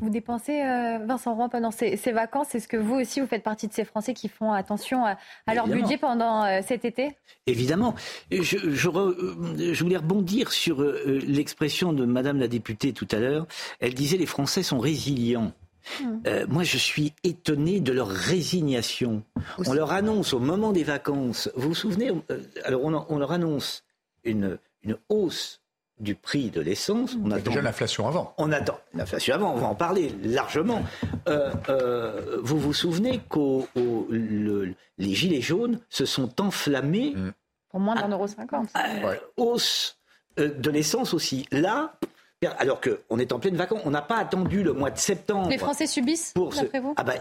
Vous 0.00 0.10
dépensez, 0.10 0.62
euh, 0.62 0.98
Vincent 1.04 1.34
Roy, 1.34 1.48
pendant 1.48 1.70
ces, 1.70 1.96
vacances. 2.12 2.54
Est-ce 2.54 2.68
que 2.68 2.76
vous 2.76 2.94
aussi, 2.94 3.20
vous 3.20 3.26
faites 3.26 3.42
partie 3.42 3.68
de 3.68 3.72
ces 3.72 3.84
Français 3.84 4.14
qui 4.14 4.28
font 4.28 4.52
attention 4.52 5.04
à, 5.04 5.16
leur 5.54 5.66
budget 5.66 5.98
pendant 5.98 6.44
euh, 6.44 6.60
cet 6.66 6.84
été? 6.84 7.16
Évidemment. 7.46 7.94
Je, 8.30 8.56
euh, 8.56 9.74
je, 9.74 9.82
voulais 9.82 9.96
rebondir 9.96 10.52
sur 10.52 10.82
l'expression 10.82 11.92
de 11.92 12.04
Madame 12.04 12.38
la 12.38 12.48
députée 12.48 12.92
tout 12.92 13.08
à 13.10 13.18
l'heure. 13.18 13.46
Elle 13.80 13.94
disait 13.94 14.16
les 14.16 14.26
Français 14.26 14.62
sont 14.62 14.78
résilients. 14.78 15.52
Hmm. 16.02 16.20
moi, 16.48 16.64
je 16.64 16.76
suis 16.76 17.14
étonné 17.24 17.80
de 17.80 17.92
leur 17.92 18.08
résignation. 18.08 19.22
On 19.66 19.72
leur 19.72 19.92
annonce 19.92 20.34
au 20.34 20.38
moment 20.38 20.72
des 20.72 20.84
vacances, 20.84 21.50
vous 21.54 21.68
vous 21.68 21.74
souvenez, 21.74 22.10
alors 22.64 22.84
on, 22.84 23.06
on, 23.08 23.18
leur 23.18 23.32
annonce 23.32 23.84
une, 24.22 24.58
une 24.82 24.98
hausse 25.08 25.62
du 26.00 26.14
prix 26.14 26.50
de 26.50 26.60
l'essence. 26.60 27.16
On 27.22 27.30
a 27.30 27.40
déjà 27.40 27.62
l'inflation 27.62 28.06
avant. 28.06 28.34
On 28.38 28.52
attend 28.52 28.78
l'inflation 28.94 29.34
avant, 29.34 29.54
on 29.54 29.58
va 29.58 29.66
en 29.66 29.74
parler 29.74 30.12
largement. 30.22 30.82
Euh, 31.28 31.52
euh, 31.68 32.38
vous 32.42 32.58
vous 32.58 32.72
souvenez 32.72 33.20
que 33.30 33.62
les 34.98 35.14
gilets 35.14 35.40
jaunes 35.40 35.80
se 35.88 36.04
sont 36.04 36.40
enflammés. 36.40 37.14
Mm. 37.16 37.32
Pour 37.70 37.80
moins 37.80 37.96
d'un 37.96 38.08
euro 38.08 38.26
cinquante. 38.26 38.68
Hausse 39.36 39.98
euh, 40.38 40.54
de 40.54 40.70
l'essence 40.70 41.12
aussi. 41.14 41.46
Là, 41.50 41.92
alors 42.58 42.80
qu'on 42.80 43.18
est 43.18 43.32
en 43.32 43.38
pleine 43.38 43.56
vacances, 43.56 43.82
on 43.84 43.90
n'a 43.90 44.02
pas 44.02 44.16
attendu 44.16 44.62
le 44.62 44.72
mois 44.72 44.90
de 44.90 44.98
septembre. 44.98 45.48
Les 45.48 45.58
Français 45.58 45.86
subissent, 45.86 46.34
d'après 46.34 46.80
vous? 46.80 46.94
Ah 46.96 47.04
ben, 47.04 47.20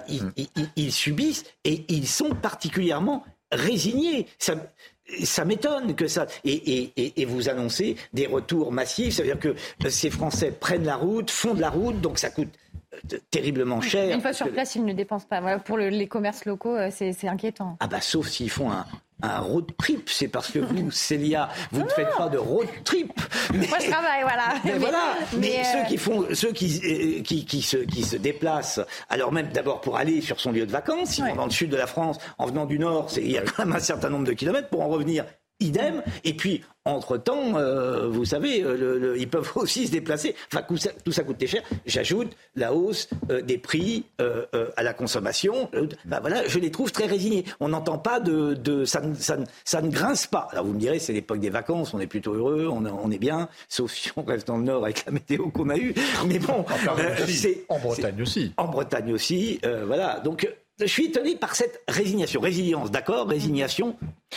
ils, 0.75 0.91
subissent 0.91 1.43
et 1.63 1.85
ils 1.89 2.07
sont 2.07 2.29
particulièrement 2.35 3.25
résignés. 3.51 4.27
Ça, 4.37 4.55
ça 5.23 5.45
m'étonne 5.45 5.95
que 5.95 6.07
ça. 6.07 6.27
Et, 6.43 7.25
vous 7.25 7.49
annoncez 7.49 7.95
des 8.13 8.27
retours 8.27 8.71
massifs. 8.71 9.15
Ça 9.15 9.23
veut 9.23 9.29
dire 9.29 9.39
que 9.39 9.55
ces 9.89 10.09
Français 10.09 10.51
prennent 10.51 10.85
la 10.85 10.95
route, 10.95 11.29
font 11.31 11.53
de 11.53 11.61
la 11.61 11.69
route, 11.69 11.99
donc 12.01 12.19
ça 12.19 12.29
coûte 12.29 12.49
terriblement 13.31 13.81
cher. 13.81 14.13
Une 14.13 14.21
fois 14.21 14.33
sur 14.33 14.49
place, 14.51 14.75
ils 14.75 14.85
ne 14.85 14.93
dépensent 14.93 15.27
pas. 15.27 15.41
Voilà, 15.41 15.59
pour 15.59 15.77
les 15.77 16.07
commerces 16.07 16.45
locaux, 16.45 16.75
euh, 16.75 16.89
c'est 16.91 17.27
inquiétant. 17.27 17.77
Ah 17.79 17.87
bah 17.87 18.01
sauf 18.01 18.27
s'ils 18.27 18.49
font 18.49 18.71
un, 18.71 18.85
un 19.21 19.39
road 19.39 19.65
trip. 19.77 20.09
C'est 20.09 20.27
parce 20.27 20.51
que 20.51 20.59
vous, 20.59 20.91
Célia, 20.91 21.49
vous 21.71 21.83
ne 21.83 21.89
faites 21.89 22.15
pas 22.17 22.29
de 22.29 22.37
road 22.37 22.67
trip. 22.83 23.11
Mais, 23.53 23.67
Moi, 23.67 23.77
je 23.81 23.89
travaille, 23.89 24.21
voilà. 24.21 24.53
Mais, 24.63 24.77
voilà. 24.77 25.15
Mais, 25.37 25.63
ceux 25.63 25.79
euh, 25.79 25.83
qui 25.83 25.97
font, 25.97 26.25
ceux 26.33 26.51
qui, 26.51 26.81
euh, 26.83 27.23
qui, 27.23 27.45
qui, 27.45 27.61
se, 27.61 27.77
qui 27.77 28.03
se 28.03 28.17
déplacent, 28.17 28.81
alors 29.09 29.31
même 29.31 29.49
d'abord 29.49 29.81
pour 29.81 29.97
aller 29.97 30.21
sur 30.21 30.39
son 30.39 30.51
lieu 30.51 30.65
de 30.65 30.71
vacances, 30.71 31.09
si 31.11 31.21
vont 31.21 31.35
dans 31.35 31.45
le 31.45 31.51
sud 31.51 31.69
de 31.69 31.77
la 31.77 31.87
France, 31.87 32.17
en 32.37 32.45
venant 32.45 32.65
du 32.65 32.79
nord, 32.79 33.09
il 33.17 33.31
y 33.31 33.37
a 33.37 33.41
quand 33.41 33.65
même 33.65 33.75
un 33.75 33.79
certain 33.79 34.09
nombre 34.09 34.25
de 34.25 34.33
kilomètres 34.33 34.69
pour 34.69 34.81
en 34.81 34.87
revenir 34.87 35.25
idem. 35.59 36.03
Et 36.23 36.33
puis, 36.33 36.63
entre-temps, 36.85 37.57
euh, 37.57 38.07
vous 38.07 38.25
savez, 38.25 38.63
euh, 38.63 39.15
ils 39.17 39.29
peuvent 39.29 39.51
aussi 39.55 39.87
se 39.87 39.91
déplacer. 39.91 40.35
Enfin, 40.51 40.63
tout 40.67 40.77
ça, 40.77 40.89
tout 41.03 41.11
ça 41.11 41.23
coûte 41.23 41.45
cher. 41.45 41.61
J'ajoute 41.85 42.35
la 42.55 42.73
hausse 42.73 43.09
euh, 43.29 43.41
des 43.41 43.57
prix 43.57 44.05
à 44.19 44.83
la 44.83 44.93
consommation. 44.93 45.69
Ben 46.05 46.19
voilà, 46.19 46.47
je 46.47 46.59
les 46.59 46.71
trouve 46.71 46.91
très 46.91 47.05
résignés. 47.05 47.45
On 47.59 47.69
n'entend 47.69 47.97
pas 47.97 48.19
de... 48.19 48.53
de 48.53 48.85
ça, 48.85 49.01
ça, 49.15 49.37
ça, 49.63 49.81
ne 49.81 49.89
grince 49.89 50.27
pas. 50.27 50.47
Alors 50.51 50.65
vous 50.65 50.73
me 50.73 50.79
direz, 50.79 50.99
c'est 50.99 51.13
l'époque 51.13 51.39
des 51.39 51.49
vacances, 51.49 51.93
on 51.93 51.99
est 51.99 52.07
plutôt 52.07 52.33
heureux, 52.33 52.67
on, 52.69 52.85
on, 52.85 53.11
est 53.11 53.17
bien, 53.17 53.49
sauf 53.67 53.93
si 53.93 54.11
on 54.15 54.23
reste 54.23 54.47
dans 54.47 54.57
le 54.57 54.63
nord 54.63 54.83
avec 54.83 55.05
la 55.05 55.11
météo 55.11 55.49
qu'on 55.49 55.69
a 55.69 55.77
eue. 55.77 55.93
Mais 56.27 56.39
bon, 56.39 56.65
en 57.69 57.79
Bretagne 57.79 58.21
aussi. 58.21 58.53
En 58.57 58.67
Bretagne 58.67 59.13
aussi, 59.13 59.59
voilà. 59.85 60.19
Donc 60.19 60.47
je 60.79 60.85
suis 60.85 61.05
étonné 61.05 61.35
par 61.35 61.55
cette 61.55 61.81
résignation. 61.87 62.39
Résilience, 62.39 62.91
d'accord 62.91 63.27
Résignation, 63.27 63.95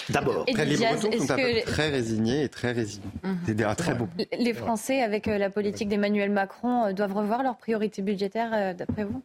d'abord. 0.09 0.45
Les 0.47 0.77
Bretons 0.77 1.27
sont 1.27 1.37
très 1.67 1.91
résignés 1.91 2.45
et 2.45 2.49
très 2.49 2.73
résignants. 2.73 3.11
Mhm. 3.23 3.39
C'est 3.47 3.75
très 3.77 3.95
beau. 3.95 4.09
Les 4.39 4.55
Français, 4.55 5.03
avec 5.03 5.29
euh, 5.29 5.37
la 5.37 5.51
politique 5.51 5.89
d'Emmanuel 5.89 6.31
Macron, 6.31 6.87
euh, 6.87 6.93
doivent 6.93 7.15
revoir 7.15 7.43
leurs 7.43 7.57
priorités 7.57 8.01
budgétaires, 8.01 8.53
euh, 8.55 8.73
d'après 8.73 9.05
vous? 9.05 9.23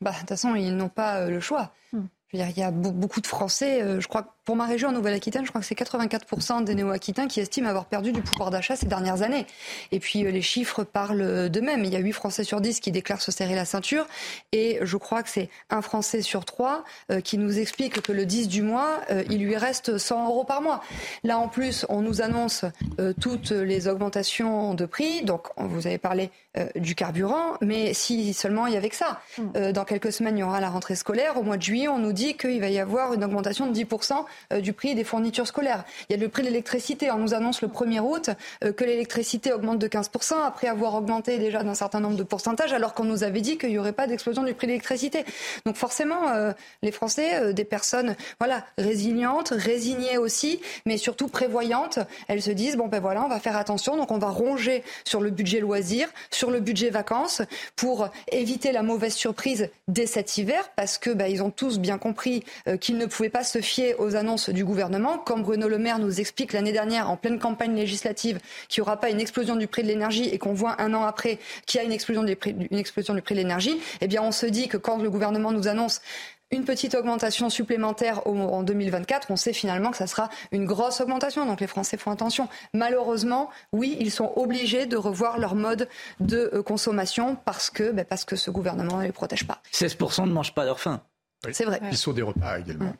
Bah, 0.00 0.12
De 0.12 0.18
toute 0.18 0.28
façon, 0.28 0.54
ils 0.54 0.74
n'ont 0.74 0.88
pas 0.88 1.26
le 1.28 1.40
choix. 1.40 1.72
Hmm. 1.92 2.04
il 2.32 2.56
y 2.56 2.62
a 2.62 2.70
beaucoup 2.70 3.20
de 3.20 3.26
Français, 3.26 4.00
je 4.00 4.08
crois 4.08 4.34
pour 4.50 4.56
ma 4.56 4.66
région, 4.66 4.88
en 4.88 4.92
Nouvelle-Aquitaine, 4.92 5.44
je 5.44 5.50
crois 5.50 5.60
que 5.60 5.66
c'est 5.68 5.78
84% 5.78 6.64
des 6.64 6.74
néo-aquitains 6.74 7.28
qui 7.28 7.38
estiment 7.38 7.68
avoir 7.68 7.84
perdu 7.84 8.10
du 8.10 8.20
pouvoir 8.20 8.50
d'achat 8.50 8.74
ces 8.74 8.86
dernières 8.86 9.22
années. 9.22 9.46
Et 9.92 10.00
puis 10.00 10.26
euh, 10.26 10.32
les 10.32 10.42
chiffres 10.42 10.82
parlent 10.82 11.48
d'eux-mêmes. 11.48 11.84
Il 11.84 11.92
y 11.92 11.94
a 11.94 12.00
8 12.00 12.10
Français 12.10 12.42
sur 12.42 12.60
10 12.60 12.80
qui 12.80 12.90
déclarent 12.90 13.22
se 13.22 13.30
serrer 13.30 13.54
la 13.54 13.64
ceinture. 13.64 14.08
Et 14.50 14.80
je 14.82 14.96
crois 14.96 15.22
que 15.22 15.28
c'est 15.28 15.50
un 15.70 15.82
Français 15.82 16.20
sur 16.20 16.44
3 16.44 16.82
euh, 17.12 17.20
qui 17.20 17.38
nous 17.38 17.60
explique 17.60 18.02
que 18.02 18.10
le 18.10 18.26
10 18.26 18.48
du 18.48 18.62
mois, 18.62 18.98
euh, 19.12 19.22
il 19.30 19.38
lui 19.38 19.56
reste 19.56 19.98
100 19.98 20.26
euros 20.26 20.42
par 20.42 20.62
mois. 20.62 20.82
Là, 21.22 21.38
en 21.38 21.46
plus, 21.46 21.86
on 21.88 22.00
nous 22.02 22.20
annonce 22.20 22.64
toutes 23.20 23.52
les 23.52 23.86
augmentations 23.86 24.74
de 24.74 24.84
prix. 24.84 25.22
Donc, 25.22 25.46
vous 25.58 25.86
avez 25.86 25.98
parlé 25.98 26.30
du 26.74 26.96
carburant. 26.96 27.56
Mais 27.60 27.94
si 27.94 28.34
seulement 28.34 28.66
il 28.66 28.74
y 28.74 28.76
avait 28.76 28.88
que 28.88 28.96
ça. 28.96 29.20
Dans 29.54 29.84
quelques 29.84 30.12
semaines, 30.12 30.36
il 30.36 30.40
y 30.40 30.42
aura 30.42 30.60
la 30.60 30.70
rentrée 30.70 30.96
scolaire. 30.96 31.36
Au 31.36 31.42
mois 31.42 31.56
de 31.56 31.62
juillet, 31.62 31.86
on 31.86 31.98
nous 31.98 32.12
dit 32.12 32.36
qu'il 32.36 32.60
va 32.60 32.68
y 32.68 32.80
avoir 32.80 33.14
une 33.14 33.22
augmentation 33.22 33.66
de 33.66 33.78
10% 33.78 34.12
euh, 34.12 34.22
du 34.60 34.72
prix 34.72 34.94
des 34.94 35.04
fournitures 35.04 35.46
scolaires. 35.46 35.84
Il 36.08 36.16
y 36.16 36.18
a 36.18 36.22
le 36.22 36.28
prix 36.28 36.42
de 36.42 36.48
l'électricité. 36.48 37.10
On 37.10 37.18
nous 37.18 37.34
annonce 37.34 37.62
le 37.62 37.68
1er 37.68 38.00
août 38.00 38.30
euh, 38.64 38.72
que 38.72 38.84
l'électricité 38.84 39.52
augmente 39.52 39.78
de 39.78 39.88
15% 39.88 40.34
après 40.44 40.68
avoir 40.68 40.94
augmenté 40.94 41.38
déjà 41.38 41.62
d'un 41.62 41.74
certain 41.74 42.00
nombre 42.00 42.16
de 42.16 42.22
pourcentages, 42.22 42.72
alors 42.72 42.94
qu'on 42.94 43.04
nous 43.04 43.24
avait 43.24 43.40
dit 43.40 43.58
qu'il 43.58 43.70
n'y 43.70 43.78
aurait 43.78 43.92
pas 43.92 44.06
d'explosion 44.06 44.42
du 44.42 44.54
prix 44.54 44.66
de 44.66 44.72
l'électricité. 44.72 45.24
Donc 45.66 45.76
forcément, 45.76 46.28
euh, 46.28 46.52
les 46.82 46.92
Français, 46.92 47.52
des 47.52 47.64
personnes 47.64 48.16
voilà, 48.38 48.64
résilientes, 48.78 49.52
résignées 49.56 50.18
aussi, 50.18 50.60
mais 50.86 50.96
surtout 50.96 51.28
prévoyantes, 51.28 51.98
elles 52.28 52.42
se 52.42 52.50
disent, 52.50 52.76
bon 52.76 52.88
ben 52.88 53.00
voilà, 53.00 53.24
on 53.24 53.28
va 53.28 53.40
faire 53.40 53.56
attention, 53.56 53.96
donc 53.96 54.10
on 54.10 54.18
va 54.18 54.28
ronger 54.28 54.82
sur 55.04 55.20
le 55.20 55.30
budget 55.30 55.60
loisirs, 55.60 56.08
sur 56.30 56.50
le 56.50 56.60
budget 56.60 56.90
vacances, 56.90 57.42
pour 57.76 58.08
éviter 58.32 58.72
la 58.72 58.82
mauvaise 58.82 59.14
surprise 59.14 59.70
dès 59.88 60.06
cet 60.06 60.38
hiver, 60.38 60.70
parce 60.76 60.98
que 60.98 61.10
ben, 61.10 61.26
ils 61.26 61.42
ont 61.42 61.50
tous 61.50 61.78
bien 61.78 61.98
compris 61.98 62.44
qu'ils 62.80 62.98
ne 62.98 63.06
pouvaient 63.06 63.30
pas 63.30 63.44
se 63.44 63.60
fier 63.60 63.94
aux 63.98 64.16
annonces 64.20 64.50
du 64.50 64.64
gouvernement. 64.64 65.18
Comme 65.18 65.42
Bruno 65.42 65.68
Le 65.68 65.78
Maire 65.78 65.98
nous 65.98 66.20
explique 66.20 66.52
l'année 66.52 66.72
dernière, 66.72 67.10
en 67.10 67.16
pleine 67.16 67.38
campagne 67.38 67.74
législative, 67.74 68.38
qu'il 68.68 68.80
n'y 68.80 68.86
aura 68.86 68.98
pas 69.00 69.10
une 69.10 69.20
explosion 69.20 69.56
du 69.56 69.66
prix 69.66 69.82
de 69.82 69.88
l'énergie 69.88 70.28
et 70.28 70.38
qu'on 70.38 70.52
voit 70.52 70.80
un 70.80 70.94
an 70.94 71.02
après 71.02 71.38
qu'il 71.66 71.80
y 71.80 71.82
a 71.82 71.84
une 71.84 71.92
explosion, 71.92 72.22
du 72.22 72.36
prix, 72.36 72.52
de 72.52 73.34
l'énergie, 73.34 73.80
eh 74.00 74.06
bien, 74.06 74.22
on 74.22 74.32
se 74.32 74.46
dit 74.46 74.68
que 74.68 74.76
quand 74.76 74.98
le 74.98 75.10
gouvernement 75.10 75.50
nous 75.50 75.66
annonce 75.66 76.00
une 76.50 76.64
petite 76.64 76.94
augmentation 76.94 77.48
supplémentaire 77.48 78.26
en 78.26 78.62
2024, 78.62 79.28
on 79.30 79.36
sait 79.36 79.52
finalement 79.52 79.90
que 79.90 79.96
ça 79.96 80.06
sera 80.06 80.28
une 80.52 80.66
grosse 80.66 81.00
augmentation. 81.00 81.46
Donc 81.46 81.60
les 81.60 81.66
Français 81.66 81.96
font 81.96 82.10
attention. 82.10 82.48
Malheureusement, 82.74 83.50
oui, 83.72 83.96
ils 84.00 84.10
sont 84.10 84.32
obligés 84.36 84.86
de 84.86 84.96
revoir 84.96 85.38
leur 85.38 85.54
mode 85.54 85.88
de 86.18 86.50
euh, 86.52 86.62
consommation 86.62 87.36
parce 87.44 87.70
que, 87.70 87.92
ben, 87.92 88.04
parce 88.04 88.24
que 88.24 88.36
ce 88.36 88.50
gouvernement 88.50 88.98
ne 88.98 89.04
les 89.04 89.12
protège 89.12 89.46
pas. 89.46 89.62
16% 89.72 90.26
ne 90.26 90.32
mangent 90.32 90.54
pas 90.54 90.64
leur 90.64 90.80
faim. 90.80 91.00
C'est 91.52 91.64
vrai. 91.64 91.80
Ils 91.90 91.96
sont 91.96 92.12
des 92.12 92.22
repas 92.22 92.58
également. 92.58 92.92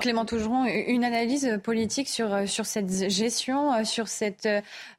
Clément 0.00 0.24
Tougeron, 0.24 0.66
une 0.66 1.02
analyse 1.02 1.58
politique 1.64 2.08
sur, 2.08 2.32
euh, 2.32 2.46
sur 2.46 2.64
cette 2.64 3.10
gestion, 3.10 3.74
euh, 3.74 3.84
sur 3.84 4.06
cette, 4.06 4.48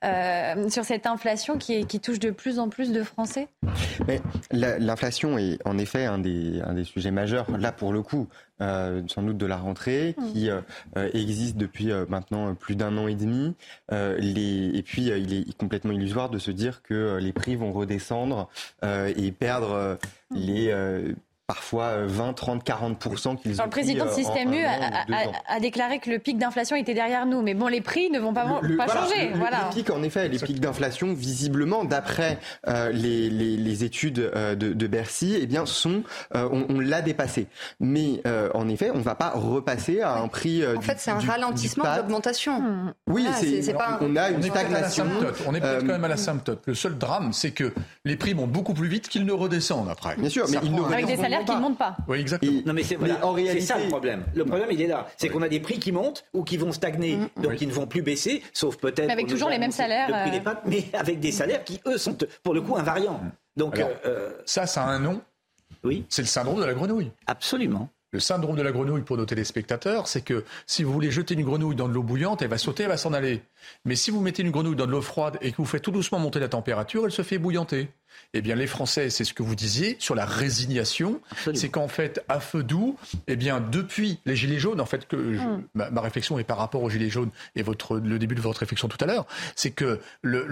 euh, 0.04 0.70
sur 0.70 0.84
cette 0.84 1.06
inflation 1.06 1.58
qui, 1.58 1.86
qui 1.86 2.02
touche 2.02 2.20
de 2.20 2.30
plus 2.30 2.60
en 2.60 2.68
plus 2.68 2.92
de 2.92 3.04
Français? 3.04 3.48
L'inflation 4.52 5.38
est 5.38 5.60
en 5.66 5.78
effet 5.78 6.06
un 6.06 6.20
des, 6.20 6.62
un 6.62 6.74
des 6.74 6.84
sujets 6.84 7.12
majeurs, 7.12 7.50
là 7.58 7.72
pour 7.72 7.94
le 7.94 8.02
coup, 8.02 8.28
sans 8.60 9.22
doute 9.22 9.38
de 9.38 9.46
la 9.46 9.58
rentrée, 9.58 10.16
mmh. 10.18 10.32
qui 10.32 10.50
existe 11.14 11.58
depuis 11.58 11.92
maintenant 12.08 12.54
plus 12.56 12.76
d'un 12.76 12.98
an 12.98 13.08
et 13.08 13.16
demi. 13.16 13.56
Les, 13.92 14.72
et 14.74 14.84
puis, 14.84 15.08
il 15.08 15.34
est 15.34 15.58
complètement 15.58 15.92
illusoire 15.92 16.30
de 16.30 16.38
se 16.38 16.52
dire 16.52 16.82
que 16.82 17.18
les 17.22 17.34
prix 17.34 17.56
vont 17.56 17.72
redescendre 17.72 18.50
et 18.84 19.32
perdre 19.32 19.98
mmh. 20.32 20.36
les 20.36 21.16
parfois 21.48 22.06
20, 22.06 22.34
30, 22.34 22.64
40 22.64 23.00
qu'ils 23.42 23.62
ont. 23.62 23.64
Le 23.66 23.70
président 23.70 24.06
de 24.06 24.10
euh, 24.10 24.14
Système 24.14 24.54
U 24.54 24.64
a, 24.64 25.60
déclaré 25.60 26.00
que 26.00 26.10
le 26.10 26.20
pic 26.20 26.38
d'inflation 26.38 26.76
était 26.76 26.94
derrière 26.94 27.26
nous, 27.26 27.42
mais 27.42 27.54
bon, 27.54 27.68
les 27.68 27.82
prix 27.82 28.10
ne 28.10 28.20
vont 28.20 28.34
pas, 28.34 28.46
pas 28.78 28.88
changer. 28.88 29.30
Le, 29.30 29.38
voilà. 29.38 29.70
pic, 29.74 29.90
en 29.90 30.04
effet, 30.04 30.30
les 30.30 30.40
pics 30.40 30.62
d'inflation, 30.62 31.14
visiblement, 31.14 31.84
d'après 31.84 32.40
euh, 32.68 32.92
les, 32.92 33.30
les, 33.30 33.84
études 33.84 34.20
euh, 34.20 34.56
de, 34.56 34.72
de, 34.72 34.88
Bercy, 34.88 35.38
eh 35.40 35.46
bien, 35.46 35.66
sont, 35.66 36.04
on, 36.34 36.80
l'a 36.80 37.02
dépassé. 37.02 37.48
Mais 37.80 38.22
en 38.54 38.70
effet, 38.70 38.92
on 38.94 39.00
ne 39.00 39.04
va 39.04 39.16
pas 39.16 39.32
repasser 39.32 40.02
à 40.02 40.16
un 40.16 40.28
prix. 40.28 40.66
en 40.66 40.82
fait, 40.82 41.00
c'est 41.00 41.12
un 41.12 41.20
ralentissement 41.20 41.84
d'augmentation. 41.96 42.94
Oui, 43.08 43.28
c'est 43.42 43.74
pas. 43.74 44.00
On 44.02 44.16
a 44.16 44.30
une 44.30 44.44
stagnation. 44.44 45.06
On 45.46 45.54
est 45.54 45.60
peut-être 45.60 45.82
quand 45.82 45.94
même 45.94 46.06
à 46.06 46.10
la 46.10 46.18
symptote. 46.18 46.64
Le 46.66 46.76
seul 46.76 46.98
drame, 46.98 47.34
c'est 47.34 47.52
que 47.52 47.74
les 48.06 48.16
prix 48.16 48.34
vont 48.34 48.48
beaucoup 48.48 48.74
plus 48.74 48.88
vite 48.88 49.10
qu'ils 49.10 49.26
ne 49.26 49.34
redescendent 49.34 49.90
après. 49.90 50.16
Bien 50.16 50.30
sûr, 50.30 50.46
mais 50.50 50.60
ils 50.64 50.74
ne 50.74 50.82
redescendent 50.82 51.33
qui 51.46 51.56
ne 51.56 51.62
montent 51.62 51.78
pas. 51.78 51.98
Oui, 52.08 52.20
exactement. 52.20 52.62
non, 52.66 52.74
mais 52.74 52.84
c'est 52.84 52.98
réalité... 52.98 53.62
ça 53.62 53.78
le 53.80 53.88
problème. 53.88 54.26
Le 54.36 54.46
problème, 54.46 54.70
il 54.72 54.82
est 54.82 54.88
là. 54.88 55.08
C'est 55.18 55.30
qu'on 55.30 55.42
a 55.42 55.50
des 55.50 55.60
prix 55.60 55.80
qui 55.80 55.92
montent 55.92 56.26
ou 56.34 56.44
qui 56.44 56.58
vont 56.58 56.72
stagner, 56.72 57.18
mm. 57.18 57.42
donc 57.42 57.56
qui 57.56 57.68
ne 57.68 57.72
vont 57.72 57.88
plus 57.88 58.02
baisser, 58.02 58.42
sauf 58.54 58.78
peut-être. 58.78 59.10
Avec 59.10 59.28
toujours 59.28 59.50
les 59.50 59.60
mêmes 59.60 59.72
salaires. 59.72 60.10
Euh. 60.14 60.60
mais 60.66 60.86
avec 60.94 61.20
des 61.20 61.32
salaires 61.32 61.64
qui, 61.64 61.82
eux, 61.86 61.98
sont 61.98 62.18
pour 62.44 62.54
le 62.54 62.62
coup 62.62 62.76
invariants. 62.76 63.22
Donc, 63.56 63.80
euh, 63.80 64.32
ça, 64.46 64.66
ça 64.66 64.84
a 64.84 64.88
un 64.88 65.00
nom. 65.00 65.22
Oui. 65.84 66.06
C'est 66.10 66.22
le 66.22 66.28
syndrome 66.28 66.60
de 66.60 66.66
la 66.66 66.74
grenouille. 66.74 67.12
Absolument. 67.28 67.90
Le 68.14 68.20
syndrome 68.20 68.56
de 68.56 68.62
la 68.62 68.72
grenouille 68.72 69.02
pour 69.02 69.18
nos 69.18 69.26
téléspectateurs, 69.26 70.08
c'est 70.08 70.22
que 70.22 70.46
si 70.68 70.84
vous 70.84 70.94
voulez 70.94 71.10
jeter 71.10 71.34
une 71.34 71.44
grenouille 71.44 71.76
dans 71.76 71.88
de 71.88 71.94
l'eau 71.94 72.04
bouillante, 72.04 72.44
elle 72.44 72.48
va 72.48 72.60
sauter, 72.60 72.84
elle 72.84 72.90
va 72.90 72.98
s'en 72.98 73.12
aller. 73.12 73.42
Mais 73.86 73.96
si 73.96 74.12
vous 74.12 74.22
mettez 74.22 74.44
une 74.44 74.52
grenouille 74.52 74.76
dans 74.76 74.86
de 74.86 74.92
l'eau 74.92 75.02
froide 75.02 75.40
et 75.42 75.52
que 75.52 75.58
vous 75.58 75.66
faites 75.66 75.82
tout 75.82 75.90
doucement 75.90 76.20
monter 76.20 76.40
la 76.40 76.48
température, 76.48 77.06
elle 77.06 77.12
se 77.12 77.24
fait 77.24 77.40
bouillanter. 77.40 77.90
Eh 78.34 78.42
bien, 78.42 78.56
les 78.56 78.68
Français, 78.68 79.10
c'est 79.10 79.24
ce 79.24 79.34
que 79.34 79.44
vous 79.44 79.56
disiez 79.56 79.96
sur 80.00 80.16
la 80.16 80.26
résignation, 80.26 81.22
c'est 81.54 81.70
qu'en 81.70 81.88
fait, 81.88 82.24
à 82.30 82.40
feu 82.40 82.64
doux, 82.64 82.98
eh 83.28 83.36
bien, 83.36 83.60
depuis 83.60 84.20
les 84.26 84.36
gilets 84.36 84.60
jaunes, 84.60 84.82
en 84.82 84.86
fait, 84.86 85.08
que 85.08 85.16
hmm. 85.16 85.64
ma, 85.76 86.02
réflexion 86.02 86.40
est 86.40 86.44
par 86.44 86.58
rapport 86.58 86.82
aux 86.82 86.90
gilets 86.90 87.10
jaunes 87.10 87.30
et 87.56 87.64
votre, 87.64 87.98
le 87.98 88.20
début 88.20 88.36
de 88.36 88.42
votre 88.42 88.60
réflexion 88.60 88.88
tout 88.88 88.98
à 89.02 89.06
l'heure, 89.06 89.26
c'est 89.56 89.72
que 89.72 90.00
le, 90.22 90.46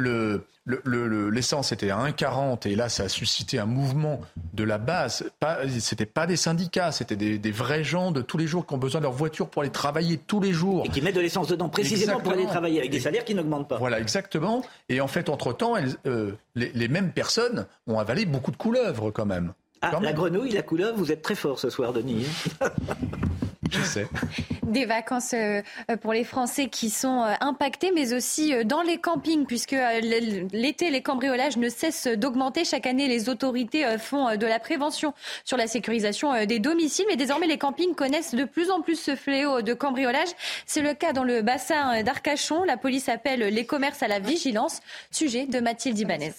le, 0.66 1.30
l'essence 1.30 1.72
était 1.72 1.90
à 1.90 1.98
1,40 1.98 2.68
et 2.68 2.76
là, 2.76 2.90
ça 2.90 3.04
a 3.04 3.10
suscité 3.10 3.60
un 3.60 3.66
mouvement 3.66 4.22
de 4.54 4.64
la 4.64 4.78
base. 4.78 5.30
Pas, 5.40 5.60
c'était 5.80 6.06
pas 6.06 6.28
des 6.28 6.36
syndicats, 6.36 6.92
c'était 6.92 7.16
des, 7.16 7.52
vrais 7.52 7.84
gens 7.84 8.12
de 8.12 8.22
tous 8.22 8.38
les 8.38 8.48
jours 8.48 8.66
qui 8.66 8.74
ont 8.74 8.78
besoin 8.78 9.02
de 9.02 9.06
leur 9.06 9.14
voiture 9.14 9.50
pour 9.50 9.64
aller 9.64 9.72
travailler 9.72 10.18
tous 10.18 10.40
les 10.40 10.54
jours. 10.54 10.84
Et 10.86 10.90
qui 10.90 11.02
mettent 11.02 11.16
de 11.16 11.22
l'essence 11.22 11.48
dedans 11.48 11.70
précisément 11.70 12.20
pour 12.20 12.34
aller 12.34 12.46
travailler 12.46 12.80
avec 12.80 12.92
des 12.92 13.00
salaires 13.00 13.26
qui 13.26 13.36
n'augmentent 13.36 13.68
pas. 13.68 13.78
Voilà, 13.78 14.00
exactement. 14.00 14.64
Et 14.90 15.02
en 15.02 15.08
fait, 15.08 15.30
entre-temps, 15.30 15.76
euh, 16.06 16.32
les, 16.56 16.72
les 16.74 16.88
mêmes 16.88 17.12
personnes 17.12 17.68
ont 17.88 18.00
avalé 18.00 18.26
beaucoup 18.26 18.52
de 18.52 18.58
couleuvres 18.58 19.12
quand 19.12 19.26
même. 19.26 19.54
Ah, 19.82 19.98
la 20.02 20.14
grenouille, 20.14 20.52
la 20.52 20.62
couleuvre, 20.62 20.96
vous 20.96 21.12
êtes 21.12 21.24
très 21.24 21.34
fort 21.36 21.58
ce 21.58 21.72
soir, 21.72 21.92
Denis. 21.92 22.28
Je 23.72 23.82
sais. 23.82 24.08
Des 24.64 24.86
vacances 24.86 25.34
euh, 25.34 25.62
pour 26.02 26.14
les 26.14 26.24
Français 26.24 26.68
qui 26.68 26.90
sont 26.90 27.24
euh, 27.24 27.34
impactés, 27.42 27.92
mais 27.94 28.14
aussi 28.14 28.54
euh, 28.54 28.64
dans 28.64 28.82
les 28.82 28.98
campings, 28.98 29.46
puisque 29.46 29.76
l'été, 30.02 30.90
les 30.90 31.02
cambriolages 31.02 31.58
ne 31.58 31.70
cessent 31.70 32.08
d'augmenter. 32.08 32.66
Chaque 32.66 32.86
année, 32.86 33.08
les 33.08 33.30
autorités 33.30 33.98
font 33.98 34.36
de 34.36 34.46
la 34.46 34.60
prévention 34.60 35.14
sur 35.46 35.58
la 35.58 35.68
sécurisation 35.68 36.46
des 36.46 36.60
domiciles, 36.60 37.06
mais 37.08 37.16
désormais, 37.16 37.48
les 37.48 37.58
campings 37.58 37.96
connaissent 37.96 38.36
de 38.36 38.46
plus 38.46 38.70
en 38.70 38.82
plus 38.82 38.96
ce 38.96 39.16
fléau 39.16 39.62
de 39.62 39.74
cambriolage. 39.74 40.30
C'est 40.66 40.82
le 40.82 40.94
cas 40.94 41.14
dans 41.14 41.24
le 41.24 41.42
bassin 41.42 42.04
d'Arcachon. 42.04 42.64
La 42.64 42.78
police 42.78 43.10
appelle 43.10 43.42
les 43.42 43.66
commerces 43.66 44.04
à 44.04 44.08
la 44.08 44.20
vigilance. 44.20 44.80
Sujet 45.12 45.46
de 45.46 45.60
Mathilde 45.60 46.00
Ibanez. 46.00 46.34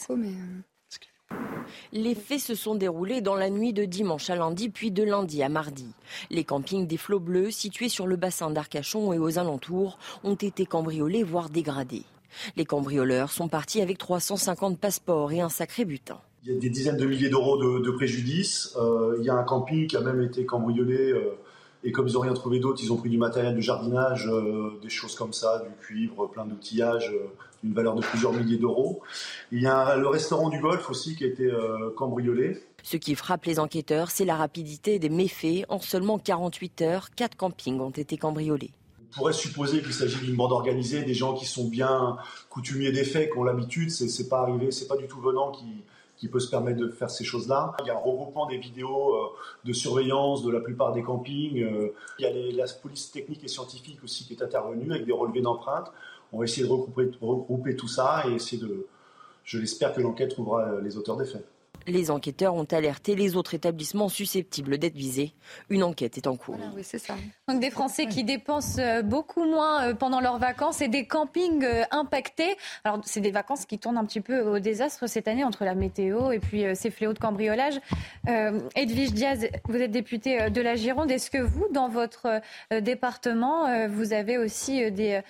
Les 1.93 2.15
faits 2.15 2.41
se 2.41 2.55
sont 2.55 2.75
déroulés 2.75 3.21
dans 3.21 3.35
la 3.35 3.51
nuit 3.51 3.73
de 3.73 3.85
dimanche 3.85 4.31
à 4.31 4.37
lundi, 4.37 4.69
puis 4.69 4.91
de 4.91 5.03
lundi 5.03 5.43
à 5.43 5.49
mardi. 5.49 5.87
Les 6.31 6.45
campings 6.45 6.87
des 6.87 6.97
Flots 6.97 7.21
Bleus, 7.21 7.51
situés 7.51 7.89
sur 7.89 8.07
le 8.07 8.17
bassin 8.17 8.51
d'Arcachon 8.51 9.13
et 9.13 9.19
aux 9.19 9.39
alentours, 9.39 9.99
ont 10.25 10.35
été 10.35 10.67
cambriolés, 10.67 11.23
voire 11.23 11.51
dégradés. 11.51 12.05
Les 12.57 12.65
cambrioleurs 12.65 13.31
sont 13.31 13.49
partis 13.49 13.81
avec 13.81 13.99
350 13.99 14.79
passeports 14.79 15.33
et 15.33 15.41
un 15.41 15.49
sacré 15.49 15.85
butin. 15.85 16.19
Il 16.45 16.53
y 16.53 16.57
a 16.57 16.59
des 16.59 16.71
dizaines 16.71 16.97
de 16.97 17.07
milliers 17.07 17.29
d'euros 17.29 17.57
de, 17.57 17.91
préjudice. 17.91 18.77
Euh, 18.77 19.17
il 19.19 19.25
y 19.25 19.31
a 19.31 19.35
un 19.35 19.45
camping 19.45 19.87
qui 19.87 19.97
a 19.97 20.01
même 20.01 20.21
été 20.23 20.45
cambriolé. 20.45 21.13
Euh, 21.13 21.39
et 21.85 21.93
comme 21.93 22.09
ils 22.09 22.15
n'ont 22.15 22.21
rien 22.21 22.35
trouvé 22.35 22.59
d'autre, 22.59 22.81
ils 22.83 22.93
ont 22.93 22.97
pris 22.97 23.11
du 23.11 23.19
matériel 23.19 23.55
de 23.55 23.61
jardinage, 23.61 24.29
euh, 24.29 24.79
des 24.83 24.89
choses 24.89 25.15
comme 25.15 25.33
ça, 25.33 25.63
du 25.67 25.75
cuivre, 25.85 26.27
plein 26.29 26.45
d'outillages, 26.45 27.13
d'une 27.63 27.75
valeur 27.75 27.95
de 27.95 28.03
plusieurs 28.03 28.33
milliers 28.33 28.59
d'euros. 28.59 29.03
Il 29.51 29.61
y 29.61 29.67
a 29.67 29.97
le 29.97 30.09
restaurant 30.09 30.49
du 30.49 30.61
Golfe 30.61 30.91
aussi 30.91 31.17
qui 31.17 31.25
a 31.25 31.27
été 31.27 31.45
euh, 31.45 31.91
cambriolé. 31.97 32.61
Ce 32.83 32.97
qui 32.97 33.15
frappe 33.15 33.45
les 33.45 33.59
enquêteurs, 33.59 34.11
c'est 34.11 34.25
la 34.25 34.37
rapidité 34.37 34.99
des 34.99 35.09
méfaits. 35.09 35.65
En 35.69 35.81
seulement 35.81 36.19
48 36.19 36.83
heures, 36.83 37.11
quatre 37.15 37.37
campings 37.37 37.81
ont 37.81 37.91
été 37.91 38.17
cambriolés. 38.17 38.71
On 38.99 39.19
pourrait 39.19 39.33
supposer 39.33 39.83
qu'il 39.83 39.93
s'agit 39.93 40.19
d'une 40.25 40.37
bande 40.37 40.53
organisée, 40.53 41.03
des 41.03 41.15
gens 41.15 41.35
qui 41.35 41.45
sont 41.45 41.69
bien 41.69 42.17
coutumiers 42.49 42.93
des 42.93 43.05
faits, 43.05 43.31
qui 43.31 43.39
ont 43.39 43.45
l'habitude. 43.45 43.91
C'est 43.91 44.29
pas 44.29 44.41
arrivé, 44.41 44.71
c'est 44.71 44.89
pas 44.89 44.97
du 44.97 45.07
tout 45.07 45.21
venant 45.21 45.53
qui, 45.53 45.85
qui 46.23 46.29
peut 46.29 46.39
se 46.39 46.49
permettre 46.49 46.79
de 46.79 46.89
faire 46.89 47.11
ces 47.11 47.25
choses-là. 47.25 47.75
Il 47.81 47.89
y 47.89 47.91
a 47.91 47.95
un 47.95 47.99
regroupement 47.99 48.47
des 48.47 48.57
vidéos 48.57 49.15
euh, 49.17 49.29
de 49.65 49.73
surveillance 49.73 50.45
de 50.45 50.53
la 50.53 50.61
plupart 50.61 50.93
des 50.93 51.03
campings. 51.03 51.61
Euh, 51.61 51.95
il 52.21 52.23
y 52.23 52.27
a 52.27 52.57
la 52.57 52.73
police 52.81 53.11
technique 53.11 53.43
et 53.43 53.49
scientifique 53.49 53.99
aussi 54.05 54.25
qui 54.25 54.35
est 54.35 54.41
intervenue 54.41 54.93
avec 54.93 55.05
des 55.05 55.13
relevés 55.13 55.41
d'empreintes 55.41 55.91
on 56.33 56.39
va 56.39 56.45
essayer 56.45 56.67
de 56.67 56.73
regrouper, 56.73 57.77
tout 57.77 57.89
ça 57.89 58.25
et 58.29 58.33
essayer 58.35 58.61
de. 58.61 58.87
Je 59.45 59.59
l'espère 59.59 59.93
que 59.93 60.01
l'enquête 60.01 60.31
trouvera 60.31 60.81
les 60.81 60.97
auteurs 60.97 61.17
des 61.17 61.25
faits. 61.25 61.47
Les 61.87 62.11
enquêteurs 62.11 62.55
ont 62.55 62.65
alerté 62.65 63.15
les 63.15 63.37
autres 63.37 63.55
établissements 63.55 64.09
susceptibles 64.09 64.79
d'être 64.79 64.97
visés. 64.97 65.35
Une 65.71 65.83
enquête 65.83 66.17
est 66.17 66.27
en 66.27 66.37
cours. 66.37 66.59
oui, 66.75 66.83
c'est 66.85 66.99
ça. 66.99 67.15
Donc 67.49 67.61
des 67.61 67.71
Français 67.71 68.07
qui 68.07 68.25
dépensent 68.25 68.81
euh, 68.81 69.03
beaucoup 69.03 69.45
moins 69.45 69.89
euh, 69.89 69.95
pendant 69.95 70.21
leurs 70.21 70.39
vacances 70.39 70.81
et 70.81 70.89
des 70.89 71.07
campings 71.07 71.65
euh, 71.65 71.83
impactés. 71.91 72.57
Alors 72.85 73.01
c'est 73.05 73.21
des 73.21 73.31
vacances 73.31 73.67
qui 73.67 73.79
tournent 73.79 73.99
un 73.99 74.05
petit 74.05 74.21
peu 74.21 74.41
au 74.41 74.59
désastre 74.59 75.07
cette 75.07 75.29
année 75.29 75.45
entre 75.45 75.65
la 75.65 75.75
météo 75.75 76.31
et 76.31 76.39
puis 76.39 76.65
ces 76.75 76.91
fléaux 76.91 77.13
de 77.13 77.19
cambriolage. 77.19 77.81
Edwige 78.75 79.13
Diaz, 79.13 79.49
vous 79.69 79.77
êtes 79.77 79.91
députée 79.91 80.51
de 80.51 80.61
la 80.61 80.77
Gironde. 80.77 81.11
Est-ce 81.11 81.31
que 81.31 81.39
vous, 81.39 81.67
dans 81.73 81.89
votre 81.89 82.41
département, 82.81 83.89
vous 83.89 84.13
avez 84.13 84.39
aussi 84.39 84.91
des, 84.91 85.21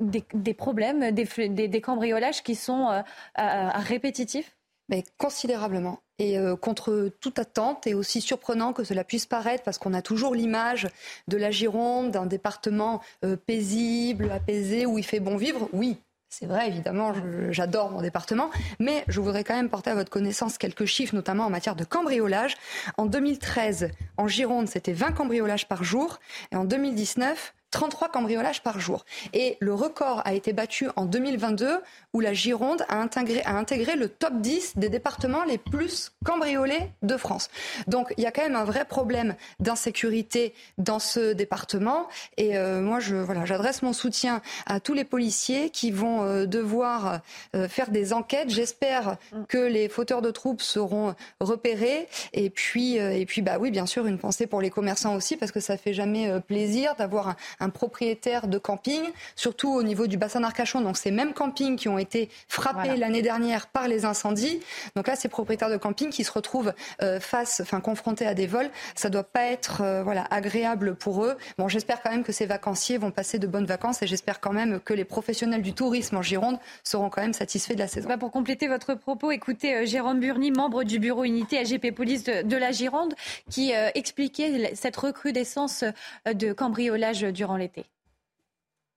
des, 0.00 0.54
problèmes, 0.54 1.12
des, 1.12 1.48
des, 1.48 1.80
cambriolages 1.80 2.42
qui 2.42 2.54
sont 2.54 3.02
répétitifs? 3.36 4.52
Mais 4.90 5.04
considérablement. 5.16 6.02
Et 6.18 6.38
euh, 6.38 6.54
contre 6.54 7.10
toute 7.20 7.38
attente, 7.38 7.86
et 7.86 7.94
aussi 7.94 8.20
surprenant 8.20 8.74
que 8.74 8.84
cela 8.84 9.04
puisse 9.04 9.24
paraître, 9.24 9.64
parce 9.64 9.78
qu'on 9.78 9.94
a 9.94 10.02
toujours 10.02 10.34
l'image 10.34 10.88
de 11.28 11.38
la 11.38 11.50
Gironde, 11.50 12.10
d'un 12.10 12.26
département 12.26 13.00
euh, 13.24 13.36
paisible, 13.36 14.30
apaisé, 14.30 14.84
où 14.84 14.98
il 14.98 15.04
fait 15.04 15.20
bon 15.20 15.36
vivre. 15.36 15.68
Oui, 15.72 15.96
c'est 16.28 16.46
vrai, 16.46 16.68
évidemment, 16.68 17.12
j'adore 17.50 17.90
mon 17.90 18.02
département, 18.02 18.50
mais 18.78 19.02
je 19.08 19.20
voudrais 19.20 19.44
quand 19.44 19.56
même 19.56 19.70
porter 19.70 19.90
à 19.90 19.94
votre 19.94 20.10
connaissance 20.10 20.58
quelques 20.58 20.84
chiffres, 20.84 21.14
notamment 21.14 21.46
en 21.46 21.50
matière 21.50 21.74
de 21.74 21.84
cambriolage. 21.84 22.56
En 22.98 23.06
2013, 23.06 23.90
en 24.16 24.28
Gironde, 24.28 24.68
c'était 24.68 24.92
20 24.92 25.12
cambriolages 25.12 25.66
par 25.66 25.82
jour, 25.82 26.20
et 26.52 26.56
en 26.56 26.64
2019, 26.64 27.54
33 27.70 28.08
cambriolages 28.08 28.62
par 28.62 28.80
jour. 28.80 29.04
Et 29.32 29.56
le 29.60 29.74
record 29.74 30.22
a 30.24 30.34
été 30.34 30.52
battu 30.52 30.88
en 30.96 31.04
2022 31.04 31.80
où 32.12 32.20
la 32.20 32.32
Gironde 32.32 32.84
a 32.88 32.96
intégré, 32.96 33.42
a 33.42 33.56
intégré 33.56 33.96
le 33.96 34.08
top 34.08 34.40
10 34.40 34.76
des 34.76 34.88
départements 34.88 35.44
les 35.44 35.58
plus 35.58 36.12
cambriolés 36.24 36.90
de 37.02 37.16
France. 37.16 37.48
Donc 37.86 38.12
il 38.16 38.24
y 38.24 38.26
a 38.26 38.32
quand 38.32 38.42
même 38.42 38.56
un 38.56 38.64
vrai 38.64 38.84
problème 38.84 39.36
d'insécurité 39.60 40.54
dans 40.78 40.98
ce 40.98 41.32
département. 41.32 42.08
Et 42.36 42.56
euh, 42.56 42.80
moi, 42.80 43.00
je, 43.00 43.16
voilà, 43.16 43.44
j'adresse 43.44 43.82
mon 43.82 43.92
soutien 43.92 44.42
à 44.66 44.80
tous 44.80 44.94
les 44.94 45.04
policiers 45.04 45.70
qui 45.70 45.90
vont 45.90 46.24
euh, 46.24 46.46
devoir 46.46 47.20
euh, 47.54 47.68
faire 47.68 47.90
des 47.90 48.12
enquêtes. 48.12 48.50
J'espère 48.50 49.16
que 49.48 49.58
les 49.58 49.88
fauteurs 49.88 50.22
de 50.22 50.30
troupes 50.30 50.62
seront 50.62 51.14
repérés. 51.40 52.08
Et 52.32 52.50
puis, 52.50 52.96
et 52.96 53.26
puis 53.26 53.42
bah 53.42 53.58
oui, 53.58 53.70
bien 53.70 53.86
sûr, 53.86 54.06
une 54.06 54.18
pensée 54.18 54.46
pour 54.46 54.60
les 54.60 54.70
commerçants 54.70 55.14
aussi, 55.14 55.36
parce 55.36 55.52
que 55.52 55.60
ça 55.60 55.76
fait 55.76 55.92
jamais 55.92 56.40
plaisir 56.40 56.94
d'avoir 56.96 57.36
un, 57.59 57.59
un 57.60 57.70
propriétaire 57.70 58.48
de 58.48 58.58
camping, 58.58 59.02
surtout 59.36 59.72
au 59.72 59.82
niveau 59.82 60.06
du 60.06 60.16
bassin 60.16 60.40
d'Arcachon. 60.40 60.80
Donc 60.80 60.96
ces 60.96 61.10
mêmes 61.10 61.32
campings 61.32 61.76
qui 61.76 61.88
ont 61.88 61.98
été 61.98 62.28
frappés 62.48 62.96
l'année 62.96 63.22
dernière 63.22 63.66
par 63.66 63.88
les 63.88 64.04
incendies. 64.04 64.60
Donc 64.96 65.06
là, 65.06 65.16
ces 65.16 65.28
propriétaires 65.28 65.70
de 65.70 65.76
camping 65.76 66.10
qui 66.10 66.24
se 66.24 66.32
retrouvent 66.32 66.72
euh, 67.02 67.20
face, 67.20 67.60
enfin 67.60 67.80
confrontés 67.80 68.26
à 68.26 68.34
des 68.34 68.46
vols, 68.46 68.70
ça 68.94 69.10
doit 69.10 69.24
pas 69.24 69.44
être 69.44 69.82
euh, 69.82 70.02
voilà 70.02 70.24
agréable 70.30 70.94
pour 70.94 71.24
eux. 71.24 71.36
Bon, 71.58 71.68
j'espère 71.68 72.02
quand 72.02 72.10
même 72.10 72.24
que 72.24 72.32
ces 72.32 72.46
vacanciers 72.46 72.98
vont 72.98 73.10
passer 73.10 73.38
de 73.38 73.46
bonnes 73.46 73.66
vacances 73.66 74.02
et 74.02 74.06
j'espère 74.06 74.40
quand 74.40 74.52
même 74.52 74.80
que 74.80 74.94
les 74.94 75.04
professionnels 75.04 75.62
du 75.62 75.72
tourisme 75.72 76.16
en 76.16 76.22
Gironde 76.22 76.58
seront 76.84 77.10
quand 77.10 77.22
même 77.22 77.32
satisfaits 77.32 77.74
de 77.74 77.80
la 77.80 77.88
saison. 77.88 78.08
Bah, 78.08 78.18
pour 78.18 78.30
compléter 78.30 78.68
votre 78.68 78.94
propos, 78.94 79.30
écoutez 79.30 79.74
euh, 79.74 79.86
Jérôme 79.86 80.20
Burny, 80.20 80.50
membre 80.50 80.84
du 80.84 80.98
bureau 80.98 81.24
unité 81.24 81.58
AGP 81.58 81.94
Police 81.94 82.24
de, 82.24 82.56
la 82.56 82.72
Gironde, 82.72 83.14
qui 83.48 83.72
expliquait 83.94 84.72
cette 84.74 84.96
recrudescence 84.96 85.84
de 86.26 86.52
cambriolage 86.52 87.22
durant 87.22 87.49
l'été. 87.56 87.86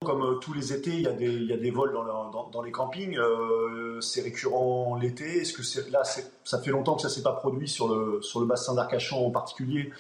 Comme 0.04 0.24
euh, 0.24 0.36
tous 0.36 0.54
les 0.54 0.74
étés, 0.74 0.92
il 0.92 1.02
y 1.02 1.08
a 1.08 1.14
des, 1.58 1.72
vols 1.72 1.94
dans, 1.94 2.62
les 2.62 2.72
campings. 2.72 3.18
Euh, 3.18 4.00
c'est 4.02 4.22
récurrent 4.22 4.98
l'été. 4.98 5.42
Est-ce 5.42 5.54
que 5.54 5.92
là, 5.92 6.04
ça 6.04 6.60
fait 6.60 6.72
longtemps 6.72 6.96
que 6.96 7.02
ça 7.02 7.08
ne 7.08 7.14
s'est 7.14 7.24
pas 7.24 7.34
produit 7.34 7.68
sur 7.68 7.88
le, 7.88 8.22
sur 8.22 8.40
le 8.40 8.46
bassin 8.46 8.74
d'Arcachon 8.74 9.26
en 9.26 9.32
particulier? 9.32 9.92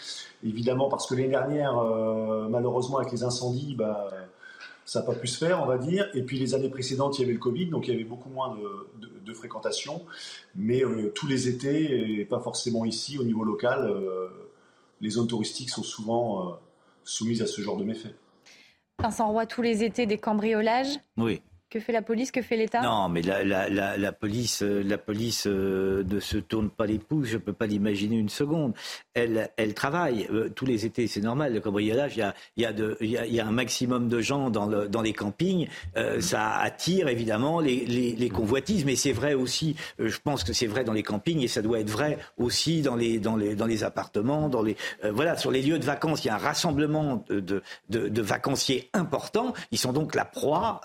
Évidemment, 0.44 0.90
parce 0.90 1.08
que 1.08 1.16
l'année 1.16 1.30
dernière, 1.30 1.78
euh, 1.78 2.48
malheureusement, 2.50 2.98
avec 2.98 3.12
les 3.12 3.24
incendies, 3.24 3.76
bah, 3.76 4.10
ça 4.86 5.00
n'a 5.00 5.06
pas 5.06 5.16
pu 5.16 5.28
se 5.28 5.38
faire, 5.38 5.62
on 5.64 5.66
va 5.66 5.78
dire. 5.78 6.10
Et 6.14 6.24
puis 6.24 6.38
les 6.38 6.54
années 6.54 6.70
précédentes, 6.70 7.18
il 7.18 7.22
y 7.22 7.26
avait 7.26 7.34
le 7.34 7.40
Covid, 7.40 7.68
donc 7.68 7.88
il 7.88 7.92
y 7.92 7.96
avait 7.96 8.04
beaucoup 8.04 8.30
moins 8.30 8.56
de, 8.56 9.10
de, 9.26 9.34
fréquentation. 9.34 10.06
Mais 10.56 10.84
tous 11.16 11.28
les 11.28 11.48
étés, 11.48 12.20
et 12.20 12.26
pas 12.26 12.40
forcément 12.40 12.84
ici, 12.86 13.18
au 13.18 13.24
niveau 13.24 13.44
local, 13.44 13.94
les 15.00 15.10
zones 15.12 15.28
touristiques 15.28 15.70
sont 15.70 15.84
souvent 15.84 16.58
soumises 17.04 17.42
à 17.42 17.48
ce 17.48 17.62
genre 17.62 17.78
de 17.78 17.84
méfaits. 17.84 18.16
Vincent 19.02 19.28
Roy, 19.30 19.46
tous 19.46 19.62
les 19.62 19.84
étés 19.84 20.06
des 20.06 20.18
cambriolages? 20.18 21.00
Oui. 21.18 21.42
Que 21.74 21.80
fait 21.80 21.92
la 21.92 22.04
police 22.04 22.30
Que 22.30 22.44
fait 22.44 22.56
l'État? 22.56 22.84
Non, 22.84 23.10
mais 23.10 23.24
la, 23.24 24.12
police, 24.12 24.62
la 24.62 25.00
police 25.00 25.48
euh, 25.48 26.04
ne 26.04 26.20
se 26.20 26.38
tourne 26.38 26.70
pas 26.70 26.86
les 26.86 27.00
pouces, 27.00 27.30
je 27.30 27.38
ne 27.38 27.42
peux 27.42 27.52
pas 27.52 27.66
l'imaginer 27.66 28.16
une 28.16 28.30
seconde. 28.30 28.76
Elle, 29.16 29.74
travaille 29.74 30.28
euh, 30.32 30.50
tous 30.50 30.68
les 30.68 30.86
étés, 30.86 31.08
c'est 31.08 31.22
normal. 31.22 31.52
Le 31.52 31.62
cambriolage, 31.62 32.16
il 32.16 32.62
y 32.62 33.40
a, 33.40 33.48
un 33.48 33.52
maximum 33.52 34.08
de 34.08 34.22
gens 34.22 34.52
dans, 34.52 34.68
le, 34.68 34.88
dans 34.88 35.02
les 35.02 35.14
campings. 35.14 35.68
Euh, 35.98 36.22
ça 36.22 36.58
attire 36.58 37.08
évidemment 37.08 37.60
les, 37.60 38.30
convoitises, 38.32 38.86
mais 38.86 38.96
c'est 38.96 39.12
vrai 39.12 39.34
aussi, 39.34 39.76
je 39.98 40.18
pense 40.24 40.44
que 40.44 40.54
c'est 40.54 40.68
vrai 40.68 40.84
dans 40.84 40.94
les 40.94 41.02
campings 41.02 41.42
et 41.42 41.48
ça 41.48 41.64
doit 41.64 41.80
être 41.80 41.90
vrai 41.90 42.20
aussi 42.38 42.84
dans 42.84 42.96
les, 42.96 43.84
appartements, 43.84 44.48
dans 44.48 44.62
les, 44.62 44.78
voilà, 45.12 45.38
sur 45.38 45.50
les 45.50 45.64
lieux 45.64 45.80
de 45.80 45.86
vacances. 45.86 46.24
Il 46.24 46.28
y 46.28 46.30
a 46.30 46.36
un 46.36 46.38
rassemblement 46.38 47.26
de, 47.30 47.64
de, 47.90 48.22
vacanciers 48.22 48.92
importants. 48.94 49.54
Ils 49.72 49.80
sont 49.80 49.92
donc 49.92 50.14
la 50.14 50.26
proie 50.26 50.80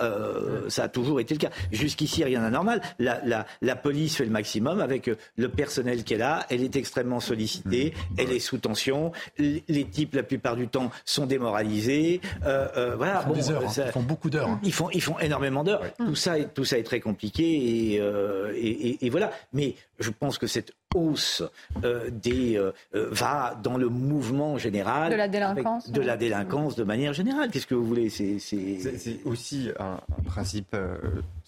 ça 0.78 0.84
a 0.84 0.88
toujours 0.88 1.18
été 1.18 1.34
le 1.34 1.40
cas. 1.40 1.50
Jusqu'ici, 1.72 2.22
rien 2.22 2.40
d'anormal. 2.40 2.80
La, 3.00 3.20
la, 3.24 3.46
la, 3.62 3.74
police 3.74 4.14
fait 4.16 4.24
le 4.24 4.30
maximum 4.30 4.80
avec 4.80 5.08
euh, 5.08 5.16
le 5.36 5.48
personnel 5.48 6.04
qu'elle 6.04 6.22
a. 6.22 6.46
Elle 6.50 6.62
est 6.62 6.76
extrêmement 6.76 7.18
sollicitée. 7.18 7.92
Mmh. 7.96 8.14
Elle 8.18 8.30
est 8.32 8.38
sous 8.38 8.58
tension. 8.58 9.10
Les 9.38 9.84
types, 9.90 10.14
la 10.14 10.22
plupart 10.22 10.54
du 10.54 10.68
temps, 10.68 10.92
sont 11.04 11.26
démoralisés. 11.26 12.20
Euh, 12.46 12.68
euh, 12.76 12.94
voilà. 12.96 13.24
Ils 13.34 13.42
font, 13.42 13.50
heures, 13.50 13.64
hein. 13.64 13.82
ils 13.86 13.92
font 13.92 14.02
beaucoup 14.02 14.30
d'heures. 14.30 14.48
Hein. 14.48 14.60
Ils, 14.62 14.72
font, 14.72 14.88
ils 14.90 15.02
font 15.02 15.18
énormément 15.18 15.64
d'heures. 15.64 15.82
Tout, 15.98 16.14
ça 16.14 16.38
est, 16.38 16.54
tout 16.54 16.64
ça 16.64 16.78
est 16.78 16.84
très 16.84 17.00
compliqué. 17.00 17.42
Et, 17.42 17.94
et, 17.94 18.88
et, 18.88 19.06
et, 19.06 19.10
voilà. 19.10 19.32
Mais 19.52 19.74
je 19.98 20.10
pense 20.10 20.38
que 20.38 20.46
cette 20.46 20.74
hausse 20.98 21.42
euh, 21.84 22.10
des, 22.10 22.56
euh, 22.56 22.72
euh, 22.94 23.08
va 23.10 23.58
dans 23.62 23.76
le 23.76 23.88
mouvement 23.88 24.58
général 24.58 25.10
de 25.10 25.16
la 25.16 25.28
délinquance, 25.28 25.90
de 25.90 26.00
la 26.00 26.16
délinquance 26.16 26.76
de 26.76 26.84
manière 26.84 27.12
générale. 27.12 27.50
Qu'est-ce 27.50 27.66
que 27.66 27.74
vous 27.74 27.86
voulez? 27.86 28.10
C'est 28.10 29.20
aussi 29.24 29.70
un, 29.78 30.00
principe 30.26 30.76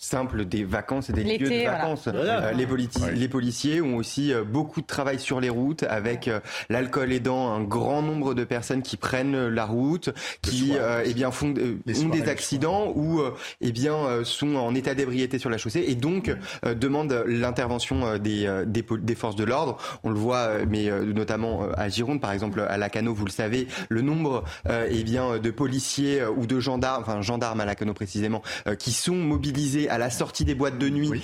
simple 0.00 0.44
des 0.44 0.64
vacances 0.64 1.10
et 1.10 1.12
des 1.12 1.24
lieux 1.24 1.48
de 1.48 1.64
vacances. 1.64 2.08
Les, 2.56 2.66
les, 3.14 3.28
policiers 3.28 3.80
ont 3.80 3.96
aussi 3.96 4.32
beaucoup 4.46 4.80
de 4.80 4.86
travail 4.86 5.18
sur 5.18 5.40
les 5.40 5.50
routes, 5.50 5.82
avec 5.84 6.30
l'alcool 6.68 7.12
aidant 7.12 7.52
un 7.52 7.62
grand 7.62 8.02
nombre 8.02 8.34
de 8.34 8.44
personnes 8.44 8.82
qui 8.82 8.96
prennent 8.96 9.48
la 9.48 9.64
route, 9.64 10.10
qui 10.42 10.72
eh 11.04 11.14
bien 11.14 11.30
font 11.30 11.50
ont 11.50 12.08
des 12.08 12.28
accidents 12.28 12.92
ou 12.94 13.20
eh 13.60 13.72
bien 13.72 14.24
sont 14.24 14.56
en 14.56 14.74
état 14.74 14.94
d'ébriété 14.94 15.38
sur 15.38 15.50
la 15.50 15.58
chaussée 15.58 15.84
et 15.86 15.94
donc 15.94 16.34
demandent 16.64 17.24
l'intervention 17.26 18.18
des, 18.18 18.64
des, 18.66 18.84
des 18.98 19.14
forces 19.14 19.36
de 19.36 19.44
l'ordre. 19.44 19.76
On 20.02 20.10
le 20.10 20.18
voit, 20.18 20.36
euh, 20.36 20.64
mais 20.68 20.90
euh, 20.90 21.04
notamment 21.04 21.62
euh, 21.62 21.72
à 21.76 21.88
Gironde, 21.88 22.20
par 22.20 22.32
exemple, 22.32 22.60
à 22.60 22.78
Lacano, 22.78 23.12
vous 23.14 23.24
le 23.24 23.30
savez, 23.30 23.66
le 23.88 24.02
nombre 24.02 24.44
eh 24.68 25.02
bien, 25.02 25.38
de 25.38 25.50
policiers 25.50 26.24
ou 26.24 26.46
de 26.46 26.60
gendarmes, 26.60 27.02
enfin 27.02 27.20
gendarmes 27.22 27.60
à 27.60 27.64
Lacano 27.64 27.94
précisément, 27.94 28.42
qui 28.78 28.92
sont 28.92 29.14
mobilisés 29.14 29.89
à 29.90 29.98
la 29.98 30.10
sortie 30.10 30.44
des 30.44 30.54
boîtes 30.54 30.78
de 30.78 30.88
nuit 30.88 31.22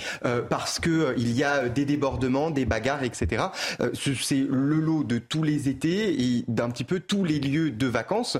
parce 0.49 0.79
que 0.79 1.13
il 1.17 1.31
y 1.31 1.43
a 1.43 1.69
des 1.69 1.85
débordements, 1.85 2.51
des 2.51 2.65
bagarres, 2.65 3.03
etc. 3.03 3.45
C'est 3.93 4.45
le 4.49 4.79
lot 4.79 5.03
de 5.03 5.17
tous 5.17 5.43
les 5.43 5.69
étés 5.69 6.21
et 6.21 6.45
d'un 6.47 6.69
petit 6.69 6.83
peu 6.83 6.99
tous 6.99 7.23
les 7.23 7.39
lieux 7.39 7.71
de 7.71 7.87
vacances, 7.87 8.37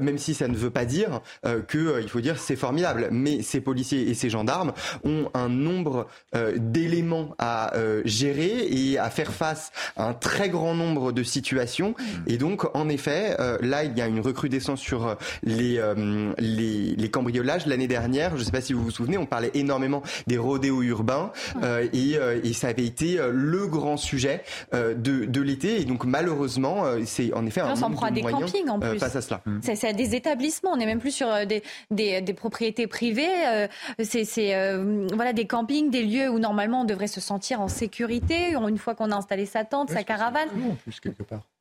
même 0.00 0.18
si 0.18 0.34
ça 0.34 0.48
ne 0.48 0.56
veut 0.56 0.70
pas 0.70 0.84
dire 0.84 1.20
que, 1.68 2.00
il 2.00 2.08
faut 2.08 2.20
dire, 2.20 2.38
c'est 2.38 2.56
formidable. 2.56 3.08
Mais 3.10 3.42
ces 3.42 3.60
policiers 3.60 4.08
et 4.08 4.14
ces 4.14 4.30
gendarmes 4.30 4.72
ont 5.04 5.30
un 5.34 5.48
nombre 5.48 6.08
d'éléments 6.56 7.34
à 7.38 7.72
gérer 8.04 8.66
et 8.70 8.98
à 8.98 9.10
faire 9.10 9.32
face 9.32 9.72
à 9.96 10.08
un 10.08 10.14
très 10.14 10.48
grand 10.48 10.74
nombre 10.74 11.12
de 11.12 11.22
situations. 11.22 11.94
Mm. 11.98 12.02
Et 12.26 12.38
donc, 12.38 12.64
en 12.74 12.88
effet, 12.88 13.36
euh, 13.40 13.58
là, 13.60 13.84
il 13.84 13.96
y 13.96 14.00
a 14.00 14.06
une 14.06 14.20
recrudescence 14.20 14.80
sur 14.80 15.06
euh, 15.06 15.14
les, 15.42 15.78
euh, 15.78 16.32
les, 16.38 16.94
les, 16.96 17.10
cambriolages. 17.10 17.66
L'année 17.66 17.88
dernière, 17.88 18.32
je 18.32 18.40
ne 18.40 18.44
sais 18.44 18.52
pas 18.52 18.60
si 18.60 18.72
vous 18.72 18.82
vous 18.82 18.90
souvenez, 18.90 19.18
on 19.18 19.26
parlait 19.26 19.50
énormément 19.54 19.65
des 20.26 20.38
rodéos 20.38 20.82
urbains 20.82 21.32
mm. 21.54 21.64
et, 21.92 22.18
et, 22.44 22.52
ça 22.52 22.68
avait 22.68 22.84
été 22.84 23.18
le 23.30 23.66
grand 23.66 23.96
sujet 23.96 24.42
de, 24.72 24.94
de 24.94 25.40
l'été. 25.40 25.80
Et 25.80 25.84
donc, 25.84 26.04
malheureusement, 26.04 26.84
c'est 27.04 27.32
en 27.34 27.46
effet 27.46 27.60
un 27.60 27.72
on 27.72 27.76
s'en 27.76 27.90
prend 27.90 28.06
à 28.06 28.10
des 28.10 28.22
campings 28.22 28.68
en 28.68 28.80
plus. 28.80 28.98
face 28.98 29.16
à 29.16 29.22
cela. 29.22 29.42
C'est 29.62 29.92
des 29.94 30.14
établissements. 30.14 30.70
On 30.72 30.76
n'est 30.76 30.86
même 30.86 31.00
plus 31.00 31.10
sur 31.10 31.28
des, 31.46 31.62
des, 31.90 32.20
des 32.20 32.34
propriétés 32.34 32.86
privées. 32.86 33.28
c'est 34.02 34.24
voilà 35.14 35.32
des 35.32 35.46
campings, 35.46 35.90
des 35.90 36.02
lieux 36.02 36.28
où 36.28 36.38
normalement 36.38 36.82
on 36.82 36.84
devrait 36.84 37.06
se 37.06 37.20
sentir 37.20 37.60
en 37.60 37.68
sécurité. 37.68 38.54
Une 38.68 38.78
fois 38.78 38.94
qu'on 38.94 39.10
a 39.10 39.16
installé 39.16 39.46
sa 39.46 39.64
tente, 39.64 39.90
sa 39.90 40.02
caravane. 40.02 40.48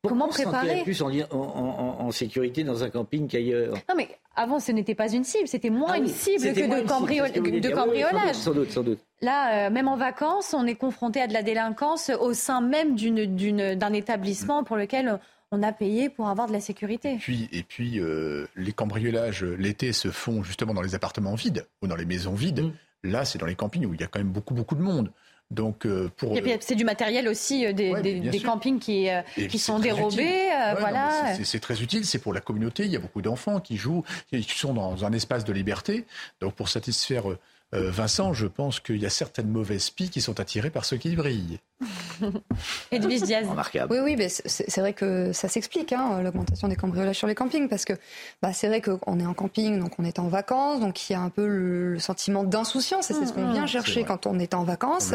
Comment 0.07 0.27
préparer 0.27 0.83
plus 0.83 1.01
en, 1.01 1.11
en, 1.31 2.11
sécurité 2.11 2.63
dans 2.63 2.83
un 2.83 2.89
camping 2.89 3.27
qu'ailleurs. 3.27 3.73
Non, 3.89 3.95
mais 3.95 4.07
avant, 4.35 4.59
ce 4.59 4.71
n'était 4.71 4.95
pas 4.95 5.11
une 5.11 5.23
cible. 5.23 5.47
C'était 5.47 5.69
moins 5.69 5.93
ah 5.93 5.97
une 5.97 6.07
cible 6.07 6.41
que 6.41 6.49
de, 6.49 7.59
de 7.59 7.69
cambriolage. 7.69 8.35
sans, 8.35 8.53
doute, 8.53 8.71
sans 8.71 8.83
doute, 8.83 8.99
Là, 9.21 9.67
euh, 9.67 9.69
même 9.69 9.87
en 9.87 9.97
vacances, 9.97 10.53
on 10.53 10.65
est 10.65 10.75
confronté 10.75 11.21
à 11.21 11.27
de 11.27 11.33
la 11.33 11.43
délinquance 11.43 12.11
au 12.19 12.33
sein 12.33 12.61
même 12.61 12.95
d'un 12.95 13.93
établissement 13.93 14.63
pour 14.63 14.77
lequel 14.77 15.19
on 15.51 15.63
a 15.63 15.71
payé 15.71 16.09
pour 16.09 16.27
avoir 16.27 16.47
de 16.47 16.53
la 16.53 16.59
sécurité. 16.59 17.13
Et 17.13 17.17
puis, 17.17 17.49
et 17.51 17.63
puis 17.63 17.99
euh, 17.99 18.47
les 18.55 18.73
cambriolages 18.73 19.43
l'été 19.43 19.93
se 19.93 20.09
font 20.09 20.43
justement 20.43 20.73
dans 20.73 20.81
les 20.81 20.95
appartements 20.95 21.35
vides 21.35 21.65
ou 21.81 21.87
dans 21.87 21.95
les 21.95 22.05
maisons 22.05 22.33
vides. 22.33 22.61
Mm. 22.61 22.71
Là, 23.03 23.25
c'est 23.25 23.37
dans 23.37 23.45
les 23.45 23.55
campings 23.55 23.85
où 23.85 23.93
il 23.93 24.01
y 24.01 24.03
a 24.03 24.07
quand 24.07 24.19
même 24.19 24.31
beaucoup, 24.31 24.53
beaucoup 24.53 24.75
de 24.75 24.81
monde. 24.81 25.11
Donc, 25.51 25.85
euh, 25.85 26.09
pour. 26.17 26.35
C'est 26.59 26.75
du 26.75 26.85
matériel 26.85 27.27
aussi, 27.27 27.65
euh, 27.65 27.73
des, 27.73 28.41
campings 28.43 28.79
qui, 28.79 29.09
euh, 29.09 29.21
qui 29.49 29.59
sont 29.59 29.79
dérobés. 29.79 30.49
voilà. 30.79 31.35
C'est 31.43 31.59
très 31.59 31.81
utile, 31.81 32.05
c'est 32.05 32.19
pour 32.19 32.33
la 32.33 32.41
communauté. 32.41 32.85
Il 32.85 32.91
y 32.91 32.95
a 32.95 32.99
beaucoup 32.99 33.21
d'enfants 33.21 33.59
qui 33.59 33.77
jouent, 33.77 34.03
qui 34.31 34.43
sont 34.43 34.73
dans 34.73 35.05
un 35.05 35.13
espace 35.13 35.45
de 35.45 35.53
liberté. 35.53 36.05
Donc, 36.41 36.55
pour 36.55 36.69
satisfaire 36.69 37.23
Vincent, 37.71 38.33
je 38.33 38.47
pense 38.47 38.79
qu'il 38.79 38.97
y 38.97 39.05
a 39.05 39.09
certaines 39.09 39.49
mauvaises 39.49 39.89
pies 39.89 40.09
qui 40.09 40.21
sont 40.21 40.39
attirées 40.39 40.69
par 40.69 40.85
ceux 40.85 40.97
qui 40.97 41.15
brillent. 41.15 41.59
Edwige 42.91 43.21
Diaz. 43.23 43.47
Oui, 43.89 43.99
oui, 43.99 44.15
mais 44.15 44.29
c'est 44.29 44.79
vrai 44.79 44.93
que 44.93 45.33
ça 45.33 45.49
s'explique, 45.49 45.91
hein, 45.91 46.21
l'augmentation 46.21 46.67
des 46.67 46.75
cambriolages 46.75 47.17
sur 47.17 47.27
les 47.27 47.35
campings, 47.35 47.67
parce 47.67 47.85
que 47.85 47.93
bah, 48.41 48.53
c'est 48.53 48.67
vrai 48.67 48.81
qu'on 48.81 49.19
est 49.19 49.25
en 49.25 49.33
camping, 49.33 49.79
donc 49.79 49.93
on 49.99 50.05
est 50.05 50.19
en 50.19 50.27
vacances, 50.27 50.79
donc 50.79 51.09
il 51.09 51.13
y 51.13 51.15
a 51.15 51.21
un 51.21 51.29
peu 51.29 51.45
le, 51.47 51.99
sentiment 51.99 52.43
d'insouciance, 52.43 53.09
et 53.11 53.13
c'est 53.13 53.25
ce 53.25 53.33
qu'on 53.33 53.51
vient 53.51 53.67
chercher 53.67 54.03
quand 54.03 54.25
on 54.25 54.39
est 54.39 54.53
en 54.53 54.63
vacances. 54.63 55.13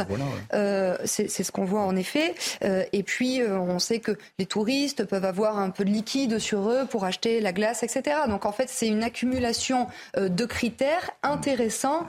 euh, 0.54 0.96
c'est 1.04 1.28
ce 1.28 1.52
qu'on 1.52 1.64
voit 1.64 1.82
en 1.82 1.96
effet. 1.96 2.34
Euh, 2.64 2.84
et 2.92 3.02
puis, 3.02 3.40
euh, 3.40 3.58
on 3.58 3.78
sait 3.78 4.00
que 4.00 4.12
les 4.38 4.46
touristes 4.46 5.04
peuvent 5.04 5.24
avoir 5.24 5.58
un 5.58 5.70
peu 5.70 5.84
de 5.84 5.90
liquide 5.90 6.38
sur 6.38 6.70
eux 6.70 6.86
pour 6.88 7.04
acheter 7.04 7.40
la 7.40 7.52
glace, 7.52 7.82
etc. 7.82 8.16
Donc 8.28 8.44
en 8.46 8.52
fait, 8.52 8.68
c'est 8.68 8.88
une 8.88 9.02
accumulation 9.02 9.86
euh, 10.16 10.28
de 10.28 10.44
critères 10.44 11.10
intéressants 11.22 12.06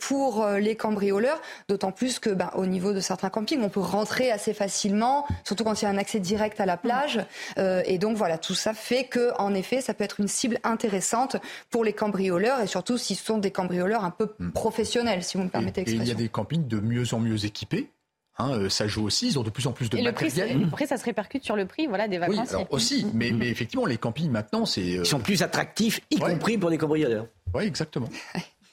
pour 0.00 0.46
les 0.46 0.76
cambrioleurs, 0.76 1.40
d'autant 1.68 1.92
plus 1.92 2.18
que 2.18 2.30
bah, 2.30 2.52
au 2.54 2.66
niveau 2.66 2.92
de 2.92 3.00
certains 3.00 3.30
campings, 3.30 3.60
on 3.62 3.68
peut 3.68 3.80
rentrer 3.90 4.30
assez 4.30 4.54
facilement, 4.54 5.26
surtout 5.44 5.64
quand 5.64 5.80
il 5.80 5.84
y 5.84 5.88
a 5.88 5.90
un 5.90 5.98
accès 5.98 6.20
direct 6.20 6.60
à 6.60 6.66
la 6.66 6.76
plage. 6.76 7.20
Euh, 7.58 7.82
et 7.86 7.98
donc 7.98 8.16
voilà, 8.16 8.38
tout 8.38 8.54
ça 8.54 8.74
fait 8.74 9.04
que, 9.04 9.32
en 9.38 9.54
effet, 9.54 9.80
ça 9.80 9.94
peut 9.94 10.04
être 10.04 10.20
une 10.20 10.28
cible 10.28 10.58
intéressante 10.64 11.36
pour 11.70 11.84
les 11.84 11.92
cambrioleurs 11.92 12.60
et 12.60 12.66
surtout 12.66 12.98
s'ils 12.98 13.16
sont 13.16 13.38
des 13.38 13.50
cambrioleurs 13.50 14.04
un 14.04 14.10
peu 14.10 14.34
hmm. 14.38 14.50
professionnels, 14.50 15.22
si 15.22 15.36
vous 15.36 15.44
me 15.44 15.48
permettez 15.48 15.80
l'expression. 15.80 16.02
Et 16.02 16.06
il 16.06 16.08
y 16.08 16.12
a 16.12 16.14
des 16.14 16.28
campings 16.28 16.66
de 16.66 16.80
mieux 16.80 17.14
en 17.14 17.20
mieux 17.20 17.44
équipés. 17.44 17.90
Hein, 18.38 18.50
euh, 18.52 18.68
ça 18.68 18.86
joue 18.86 19.06
aussi, 19.06 19.28
ils 19.28 19.38
ont 19.38 19.42
de 19.42 19.48
plus 19.48 19.66
en 19.66 19.72
plus 19.72 19.88
de 19.88 19.96
et 19.96 20.02
matériel. 20.02 20.60
Le 20.60 20.68
prix, 20.68 20.86
ça 20.86 20.98
se 20.98 21.04
répercute 21.04 21.42
sur 21.42 21.56
le 21.56 21.64
prix 21.64 21.86
voilà, 21.86 22.06
des 22.06 22.18
vacances. 22.18 22.50
Oui, 22.50 22.54
alors 22.54 22.66
aussi, 22.70 23.06
mais, 23.14 23.30
mais 23.30 23.48
effectivement, 23.48 23.86
les 23.86 23.96
campings 23.96 24.30
maintenant, 24.30 24.66
c'est... 24.66 24.82
Ils 24.82 25.06
sont 25.06 25.20
plus 25.20 25.42
attractifs, 25.42 26.00
y 26.10 26.18
compris 26.18 26.58
pour 26.58 26.68
les 26.68 26.76
cambrioleurs. 26.76 27.26
Oui, 27.54 27.64
exactement. 27.64 28.10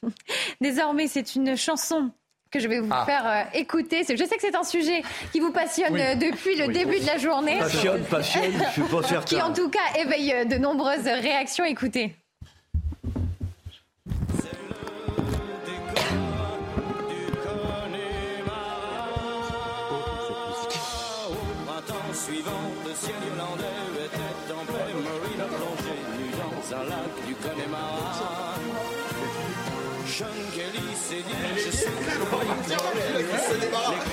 Désormais, 0.61 1.07
c'est 1.07 1.35
une 1.35 1.56
chanson 1.56 2.11
que 2.54 2.60
je 2.60 2.68
vais 2.68 2.80
vous 2.80 2.90
ah. 2.92 3.04
faire 3.06 3.24
euh, 3.26 3.58
écouter. 3.60 4.04
Je 4.08 4.16
sais 4.24 4.36
que 4.36 4.42
c'est 4.42 4.56
un 4.56 4.64
sujet 4.64 5.02
qui 5.32 5.40
vous 5.40 5.52
passionne 5.52 5.98
euh, 5.98 6.16
depuis 6.16 6.56
le 6.56 6.72
début 6.72 7.00
de 7.00 7.06
la 7.08 7.18
journée. 7.18 7.58
Passionne, 7.58 8.04
passionne, 8.04 8.54
je 8.68 8.72
suis 8.72 8.82
pas 8.84 9.04
certain. 9.08 9.36
Qui 9.36 9.42
en 9.42 9.52
tout 9.52 9.70
cas 9.70 10.00
éveille 10.00 10.32
euh, 10.34 10.46
de 10.46 10.56
nombreuses 10.58 11.06
réactions. 11.06 11.66
Écoutez. 11.66 12.16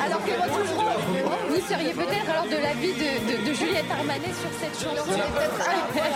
Alors 0.05 0.25
que 0.25 0.31
vous 1.49 1.61
seriez 1.69 1.93
peut-être 1.93 2.31
alors 2.31 2.45
de 2.45 2.57
l'avis 2.57 2.93
de, 2.93 3.49
de, 3.49 3.55
Juliette 3.55 3.91
Armanet 3.91 4.33
sur 4.41 4.51
cette 4.61 4.75
chanson. 4.75 5.13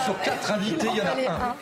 Sur 0.05 0.21
quatre 0.21 0.51
invités, 0.51 0.87
il 0.91 0.97
y 0.97 1.01
en 1.01 1.05
a 1.05 1.49
un. 1.49 1.55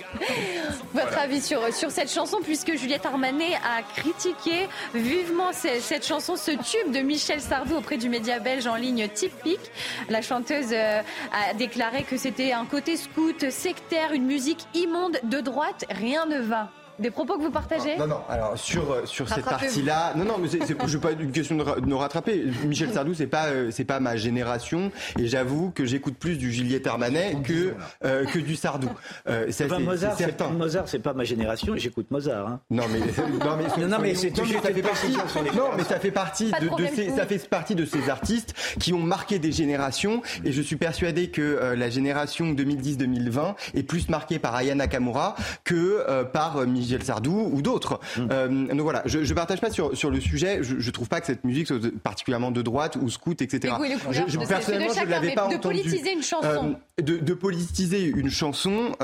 Votre 0.93 1.17
avis 1.17 1.41
sur, 1.41 1.73
sur 1.73 1.91
cette 1.91 2.11
chanson, 2.11 2.37
puisque 2.43 2.75
Juliette 2.75 3.05
Armanet 3.05 3.55
a 3.55 3.81
critiqué 3.95 4.67
vivement 4.93 5.51
cette, 5.53 6.05
chanson, 6.05 6.35
ce 6.35 6.51
tube 6.51 6.91
de 6.93 6.99
Michel 6.99 7.41
Sardou 7.41 7.75
auprès 7.75 7.97
du 7.97 8.09
média 8.09 8.39
belge 8.39 8.67
en 8.67 8.75
ligne 8.75 9.07
typique. 9.07 9.71
La 10.09 10.21
chanteuse 10.21 10.71
euh, 10.71 11.01
a 11.31 11.53
déclaré 11.53 12.03
que 12.03 12.17
c'était 12.17 12.51
un 12.51 12.65
côté 12.65 12.97
scout, 12.97 13.49
sectaire, 13.49 14.13
une 14.13 14.25
musique 14.25 14.65
immonde 14.73 15.19
de 15.23 15.39
droite. 15.39 15.85
Rien 15.89 16.25
ne 16.25 16.39
va. 16.39 16.69
Des 16.99 17.09
propos 17.09 17.37
que 17.37 17.41
vous 17.41 17.51
partagez 17.51 17.97
Non, 17.97 18.05
non. 18.05 18.21
Alors 18.29 18.57
sur 18.57 18.91
euh, 18.91 19.05
sur 19.05 19.27
cette 19.27 19.45
partie-là, 19.45 20.13
non, 20.15 20.25
non, 20.25 20.37
mais 20.37 20.47
c'est, 20.47 20.75
pas 20.99 21.11
une 21.11 21.31
question 21.31 21.55
de, 21.55 21.63
nous 21.85 21.97
rattraper. 21.97 22.45
Michel 22.65 22.89
Sardou, 22.93 23.15
c'est 23.15 23.27
pas 23.27 23.47
euh, 23.47 23.71
c'est 23.71 23.83
pas 23.83 23.99
ma 23.99 24.15
génération, 24.15 24.91
et 25.17 25.27
j'avoue 25.27 25.71
que 25.71 25.85
j'écoute 25.85 26.15
plus 26.15 26.37
du 26.37 26.53
Juliette 26.53 26.85
Armanet 26.85 27.37
que 27.43 27.73
euh, 28.05 28.25
que 28.25 28.39
du 28.39 28.55
Sardou. 28.55 28.89
Euh, 29.29 29.51
ça, 29.51 29.65
c'est, 29.69 29.79
Mozart, 29.79 30.17
certain. 30.17 30.49
Mozart, 30.49 30.87
c'est 30.87 30.99
pas 30.99 31.13
ma 31.13 31.23
génération, 31.23 31.75
et 31.75 31.79
j'écoute 31.79 32.11
Mozart. 32.11 32.47
Hein. 32.47 32.59
Non, 32.69 32.83
mais 32.91 32.99
non, 33.45 33.57
mais, 33.57 33.87
non, 33.87 33.97
mais 34.01 34.15
c'est 34.15 34.35
non, 34.35 34.43
mais 34.45 34.59
ça 34.59 34.73
fait 34.73 34.81
partie. 34.81 35.15
Non, 35.55 35.69
mais 35.77 35.83
ça 35.83 35.99
fait 35.99 36.11
partie 36.11 36.51
de, 36.51 36.67
de 36.67 36.87
ces, 36.93 37.09
ça 37.11 37.25
fait 37.25 37.47
partie 37.47 37.75
de 37.75 37.85
ces 37.85 38.09
artistes 38.09 38.53
qui 38.79 38.93
ont 38.93 38.99
marqué 38.99 39.39
des 39.39 39.51
générations, 39.51 40.21
et 40.43 40.51
je 40.51 40.61
suis 40.61 40.75
persuadé 40.75 41.29
que 41.29 41.73
la 41.75 41.89
génération 41.89 42.53
2010-2020 42.53 43.55
est 43.75 43.83
plus 43.83 44.09
marquée 44.09 44.39
par 44.39 44.55
Aya 44.55 44.75
Nakamura 44.75 45.35
que 45.63 46.23
par 46.23 46.65
Michel 46.65 46.82
Michel 46.83 47.03
Sardou 47.03 47.49
ou 47.51 47.61
d'autres. 47.61 47.99
Mm. 48.17 48.27
Euh, 48.31 48.47
donc 48.67 48.81
voilà, 48.81 49.01
je, 49.05 49.19
ne 49.19 49.33
partage 49.33 49.61
pas 49.61 49.71
sur, 49.71 49.95
sur 49.97 50.09
le 50.09 50.19
sujet. 50.19 50.59
Je, 50.61 50.79
je 50.79 50.91
trouve 50.91 51.07
pas 51.07 51.21
que 51.21 51.27
cette 51.27 51.43
musique 51.43 51.67
soit 51.67 51.79
particulièrement 52.03 52.51
de 52.51 52.61
droite 52.61 52.97
ou 53.01 53.09
scout, 53.09 53.41
etc. 53.41 53.75
je, 54.11 54.37
personnellement, 54.37 54.93
je 54.93 55.05
ne 55.05 55.09
l'avais 55.09 55.33
pas 55.33 55.47
de 55.47 55.55
entendu. 55.55 55.81
Politiser 55.81 56.13
une 56.13 56.23
chanson. 56.23 56.75
Euh, 56.99 57.01
de, 57.01 57.17
de, 57.17 57.33
politiser 57.33 58.03
une 58.03 58.29
chanson. 58.29 58.95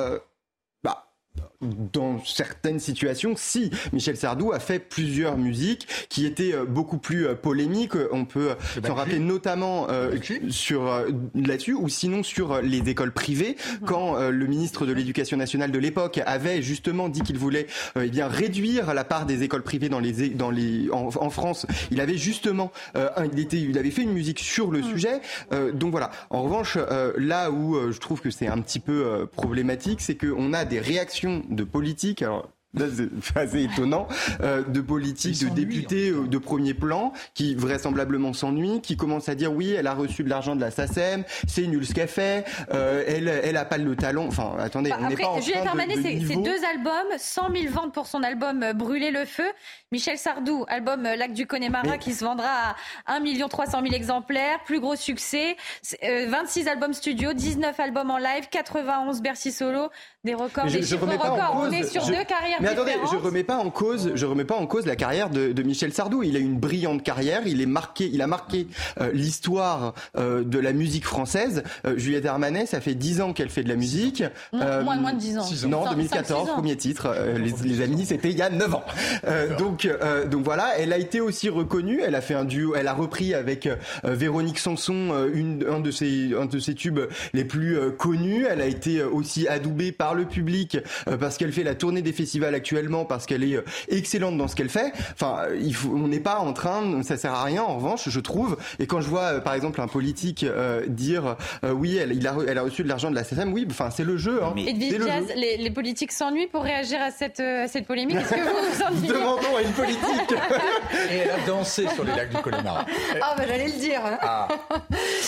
Euh, 1.62 1.68
dans 1.94 2.24
certaines 2.24 2.80
situations, 2.80 3.34
si 3.36 3.72
Michel 3.94 4.18
Sardou 4.18 4.52
a 4.52 4.60
fait 4.60 4.80
plusieurs 4.80 5.38
musiques 5.38 5.88
qui 6.10 6.26
étaient 6.26 6.54
euh, 6.54 6.66
beaucoup 6.66 6.98
plus 6.98 7.28
euh, 7.28 7.36
polémiques, 7.36 7.94
on 8.12 8.26
peut 8.26 8.52
euh, 8.52 8.82
s'en 8.86 8.96
rappeler 8.96 9.20
notamment 9.20 9.88
sur 10.50 11.06
là-dessus, 11.36 11.74
ou 11.74 11.90
sinon 11.90 12.24
sur 12.24 12.62
les 12.62 12.90
écoles 12.90 13.12
privées, 13.12 13.56
mhm. 13.82 13.88
quand 13.88 14.30
le 14.30 14.46
ministre 14.48 14.86
de 14.86 14.94
l'Éducation 14.94 15.38
nationale 15.38 15.72
de 15.72 15.80
l'époque 15.80 16.20
avait 16.26 16.62
justement 16.62 17.10
dit 17.10 17.22
qu'il 17.22 17.38
voulait 17.38 17.68
eh 18.00 18.10
bien 18.10 18.28
réduire 18.28 18.94
la 18.94 19.04
part 19.04 19.26
des 19.26 19.44
écoles 19.44 19.64
privées 19.64 19.90
dans 19.90 20.00
les 20.00 20.30
dans 20.30 20.52
les 20.52 20.90
en, 20.92 21.30
France. 21.30 21.66
Il 21.92 22.02
avait 22.02 22.18
justement 22.18 22.72
il 23.34 23.40
était 23.40 23.60
il 23.60 23.78
avait 23.78 23.92
fait 23.92 24.04
une 24.04 24.14
musique 24.14 24.40
sur 24.40 24.72
le 24.72 24.80
mhm. 24.80 24.90
sujet. 24.90 25.22
donc 25.74 25.92
voilà. 25.92 26.12
En 26.30 26.44
revanche, 26.44 26.78
là 27.18 27.52
où 27.52 27.92
je 27.92 28.00
trouve 28.00 28.22
que 28.22 28.30
c'est 28.30 28.48
un 28.48 28.60
petit 28.62 28.80
peu 28.80 29.28
problématique, 29.32 30.02
c'est 30.02 30.16
qu'on 30.16 30.54
a 30.54 30.66
des 30.66 30.80
réactions 30.80 31.44
de 31.50 31.64
politique. 31.64 32.22
Alors, 32.22 32.50
c'est 32.78 33.36
assez 33.38 33.64
étonnant, 33.64 34.08
euh, 34.42 34.64
de 34.64 34.82
politiques, 34.82 35.44
de 35.44 35.50
députés 35.50 36.10
euh, 36.10 36.28
de 36.28 36.38
premier 36.38 36.74
plan 36.74 37.14
qui 37.34 37.56
vraisemblablement 37.56 38.34
s'ennuient, 38.34 38.82
qui 38.82 38.96
commencent 38.96 39.30
à 39.30 39.36
dire 39.36 39.52
oui, 39.52 39.72
elle 39.72 39.88
a 39.88 39.94
reçu 39.94 40.24
de 40.24 40.30
l'argent 40.30 40.56
de 40.56 40.62
la 40.62 40.70
SACEM, 40.70 41.24
c'est 41.48 41.66
nul 41.66 41.86
ce 41.86 41.94
qu'elle 41.94 42.08
fait, 42.08 42.46
euh, 42.74 43.04
elle, 43.08 43.28
elle 43.28 43.58
a 43.58 43.66
pas 43.66 43.78
le 43.78 43.96
talent. 43.96 44.28
Enfin, 44.28 44.56
attendez, 44.60 44.92
bah, 44.92 44.98
on 45.02 45.10
n'est 45.10 45.16
pas 45.16 45.30
en 45.30 45.42
Juliette 45.42 45.66
Armanet, 45.66 45.96
c'est 45.96 46.36
deux 46.36 46.64
albums, 46.66 47.18
100 47.18 47.56
000 47.56 47.74
ventes 47.74 47.94
pour 47.94 48.06
son 48.06 48.22
album 48.22 48.74
Brûler 48.76 49.12
le 49.12 49.26
feu. 49.26 49.50
Michel 49.92 50.20
Sardou, 50.20 50.66
album 50.68 51.04
Lac 51.04 51.34
du 51.34 51.48
Connemara 51.48 51.98
qui 51.98 52.14
se 52.14 52.24
vendra 52.24 52.76
à 53.08 53.16
1 53.16 53.48
300 53.48 53.82
000 53.82 53.96
exemplaires, 53.96 54.60
plus 54.64 54.80
gros 54.80 54.96
succès, 54.96 55.58
26 56.04 56.68
albums 56.68 56.94
studio, 56.94 57.34
19 57.34 57.80
albums 57.80 58.12
en 58.12 58.20
live, 58.20 58.48
91 58.52 59.22
Bercy 59.22 59.52
solo, 59.52 59.90
des 60.26 60.34
records, 60.34 60.66
des 60.66 60.84
chiffres 60.84 61.06
records. 61.06 61.56
On 61.56 61.72
est 61.72 61.84
sur 61.84 62.06
deux 62.06 62.26
carrières 62.26 62.60
mais 62.60 62.68
attendez, 62.68 62.92
je 63.10 63.16
remets 63.16 63.46
pas 63.46 63.58
en 63.58 63.70
cause, 63.70 64.12
je 64.16 64.26
remets 64.26 64.44
pas 64.44 64.56
en 64.56 64.68
cause 64.68 64.86
la 64.86 64.98
carrière 64.98 65.30
de, 65.30 65.54
de 65.54 65.64
Michel 65.64 65.94
Sardou. 65.94 66.24
Il 66.24 66.36
a 66.36 66.40
une 66.40 66.58
brillante 66.58 67.04
carrière. 67.04 67.44
Il 67.46 67.62
est 67.62 67.66
marqué, 67.66 68.10
il 68.12 68.22
a 68.22 68.28
marqué 68.28 68.68
euh, 69.00 69.12
l'histoire 69.14 69.94
euh, 70.18 70.44
de 70.44 70.60
la 70.60 70.74
musique 70.74 71.06
française. 71.06 71.64
Euh, 71.86 71.98
Juliette 71.98 72.26
Armanet, 72.26 72.66
ça 72.66 72.82
fait 72.82 72.96
dix 72.96 73.22
ans 73.22 73.32
qu'elle 73.32 73.50
fait 73.50 73.64
de 73.64 73.70
la 73.70 73.78
musique. 73.78 74.24
moins, 74.52 74.98
moins 74.98 75.14
de 75.14 75.20
dix 75.20 75.38
ans. 75.38 75.46
Non, 75.70 75.90
2014, 75.90 76.50
premier 76.50 76.76
titre. 76.76 77.16
Les, 77.38 77.54
les, 77.64 77.82
amis, 77.82 78.06
c'était 78.06 78.30
il 78.30 78.38
y 78.38 78.42
a 78.42 78.50
neuf 78.50 78.74
ans. 78.74 78.84
donc, 79.58 79.88
donc 80.30 80.44
voilà, 80.44 80.78
elle 80.78 80.92
a 80.92 80.98
été 80.98 81.22
aussi 81.22 81.48
reconnue. 81.48 82.02
Elle 82.06 82.16
a 82.16 82.22
fait 82.22 82.34
un 82.34 82.46
duo. 82.46 82.76
Elle 82.76 82.88
a 82.88 82.94
repris 82.94 83.34
avec 83.34 83.70
Véronique 84.04 84.60
Sanson 84.60 85.30
une, 85.34 85.66
un 85.70 85.80
de 85.80 85.92
ses, 85.92 86.32
un 86.38 86.46
de 86.46 86.60
ses 86.60 86.76
tubes 86.76 87.00
les 87.34 87.46
plus 87.46 87.78
connus. 87.98 88.46
Elle 88.50 88.62
a 88.62 88.68
été 88.68 89.02
aussi 89.02 89.48
adoubée 89.48 89.92
par 89.92 90.09
le 90.16 90.26
public 90.26 90.78
parce 91.20 91.38
qu'elle 91.38 91.52
fait 91.52 91.64
la 91.64 91.76
tournée 91.76 92.02
des 92.02 92.14
festivals 92.14 92.56
actuellement 92.56 93.06
parce 93.06 93.26
qu'elle 93.26 93.44
est 93.44 93.56
euh, 93.56 93.64
excellente 93.90 94.38
dans 94.38 94.48
ce 94.48 94.56
qu'elle 94.56 94.70
fait. 94.70 94.92
Enfin, 95.14 95.48
il 95.60 95.76
faut, 95.76 95.90
on 95.90 96.08
n'est 96.08 96.20
pas 96.20 96.40
en 96.40 96.54
train, 96.54 97.04
ça 97.04 97.18
sert 97.18 97.34
à 97.34 97.44
rien. 97.44 97.64
En 97.64 97.76
revanche, 97.76 98.10
je 98.10 98.20
trouve. 98.20 98.58
Et 98.80 98.88
quand 98.88 99.02
je 99.02 99.10
vois, 99.10 99.24
euh, 99.24 99.40
par 99.40 99.54
exemple, 99.54 99.82
un 99.82 99.88
politique 99.88 100.44
euh, 100.44 100.86
dire 100.88 101.36
oui, 101.64 101.98
elle, 101.98 102.14
il 102.14 102.28
a, 102.28 102.36
elle 102.48 102.58
a 102.58 102.62
reçu 102.62 102.84
de 102.84 102.88
l'argent 102.88 103.10
de 103.10 103.16
la 103.16 103.24
CCM, 103.24 103.54
oui, 103.54 103.68
enfin, 103.70 103.90
c'est 103.90 104.04
le 104.04 104.18
jeu. 104.18 104.42
Hein. 104.44 104.54
Et 104.58 104.90
Jazz, 104.90 105.26
les, 105.36 105.58
les, 105.58 105.72
politiques 105.72 106.12
s'ennuient 106.12 106.48
pour 106.48 106.64
réagir 106.64 107.02
à 107.02 107.12
cette, 107.12 107.42
cette 107.68 107.86
polémique. 107.86 108.18
Est-ce 108.18 108.30
que 108.30 108.40
vous 108.40 108.74
vous 108.74 108.84
ennuyez 108.84 109.08
Demandons 109.14 109.56
à 109.58 109.62
une 109.62 109.72
politique. 109.72 110.00
Et 111.12 111.18
elle 111.18 111.32
a 111.32 111.46
dansé 111.48 111.88
sur 111.94 112.04
les 112.04 112.16
lacs 112.16 112.30
du 112.30 112.42
Connemara. 112.42 112.86
Ah, 113.22 113.36
bah 113.38 113.44
j'allais 113.48 113.68
le 113.68 113.80
dire. 113.80 114.02
Hein. 114.06 114.18
Ah. 114.22 114.48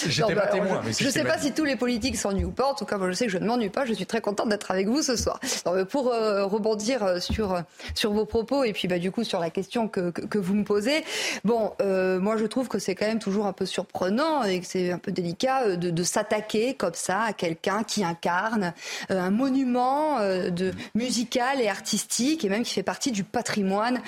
J'étais 0.07 0.35
pas 0.35 0.45
bah, 0.45 0.47
témoin. 0.47 0.81
Mais 0.85 0.93
je 0.93 1.05
ne 1.05 1.11
sais 1.11 1.23
pas 1.23 1.37
si 1.37 1.51
tous 1.51 1.65
les 1.65 1.75
politiques 1.75 2.17
s'ennuient 2.17 2.45
ou 2.45 2.51
pas. 2.51 2.67
En 2.67 2.73
tout 2.73 2.85
cas, 2.85 2.97
moi, 2.97 3.09
je 3.09 3.13
sais 3.13 3.25
que 3.25 3.31
je 3.31 3.37
ne 3.37 3.45
m'ennuie 3.45 3.69
pas. 3.69 3.85
Je 3.85 3.93
suis 3.93 4.05
très 4.05 4.21
contente 4.21 4.49
d'être 4.49 4.70
avec 4.71 4.87
vous 4.87 5.01
ce 5.01 5.15
soir. 5.15 5.39
pour 5.89 6.05
rebondir 6.05 7.21
sur, 7.21 7.61
sur 7.95 8.13
vos 8.13 8.25
propos 8.25 8.63
et 8.63 8.73
puis 8.73 8.87
bah, 8.87 8.99
du 8.99 9.11
coup 9.11 9.23
sur 9.23 9.39
la 9.39 9.49
question 9.49 9.87
que, 9.87 10.09
que, 10.09 10.37
vous 10.37 10.55
me 10.55 10.63
posez, 10.63 11.03
bon, 11.43 11.73
moi 11.79 12.37
je 12.37 12.45
trouve 12.45 12.67
que 12.67 12.79
c'est 12.79 12.95
quand 12.95 13.05
même 13.05 13.19
toujours 13.19 13.45
un 13.45 13.53
peu 13.53 13.65
surprenant 13.65 14.43
et 14.43 14.59
que 14.59 14.65
c'est 14.65 14.91
un 14.91 14.97
peu 14.97 15.11
délicat 15.11 15.75
de, 15.75 15.89
de 15.89 16.03
s'attaquer 16.03 16.73
comme 16.73 16.93
ça 16.93 17.21
à 17.21 17.33
quelqu'un 17.33 17.83
qui 17.83 18.03
incarne 18.03 18.73
un 19.09 19.29
monument 19.29 20.19
musical 20.95 21.61
et 21.61 21.67
artistique 21.67 22.45
et 22.45 22.49
même 22.49 22.63
qui 22.63 22.73
fait 22.73 22.83
partie 22.83 23.11
du 23.11 23.23
patrimoine 23.23 24.01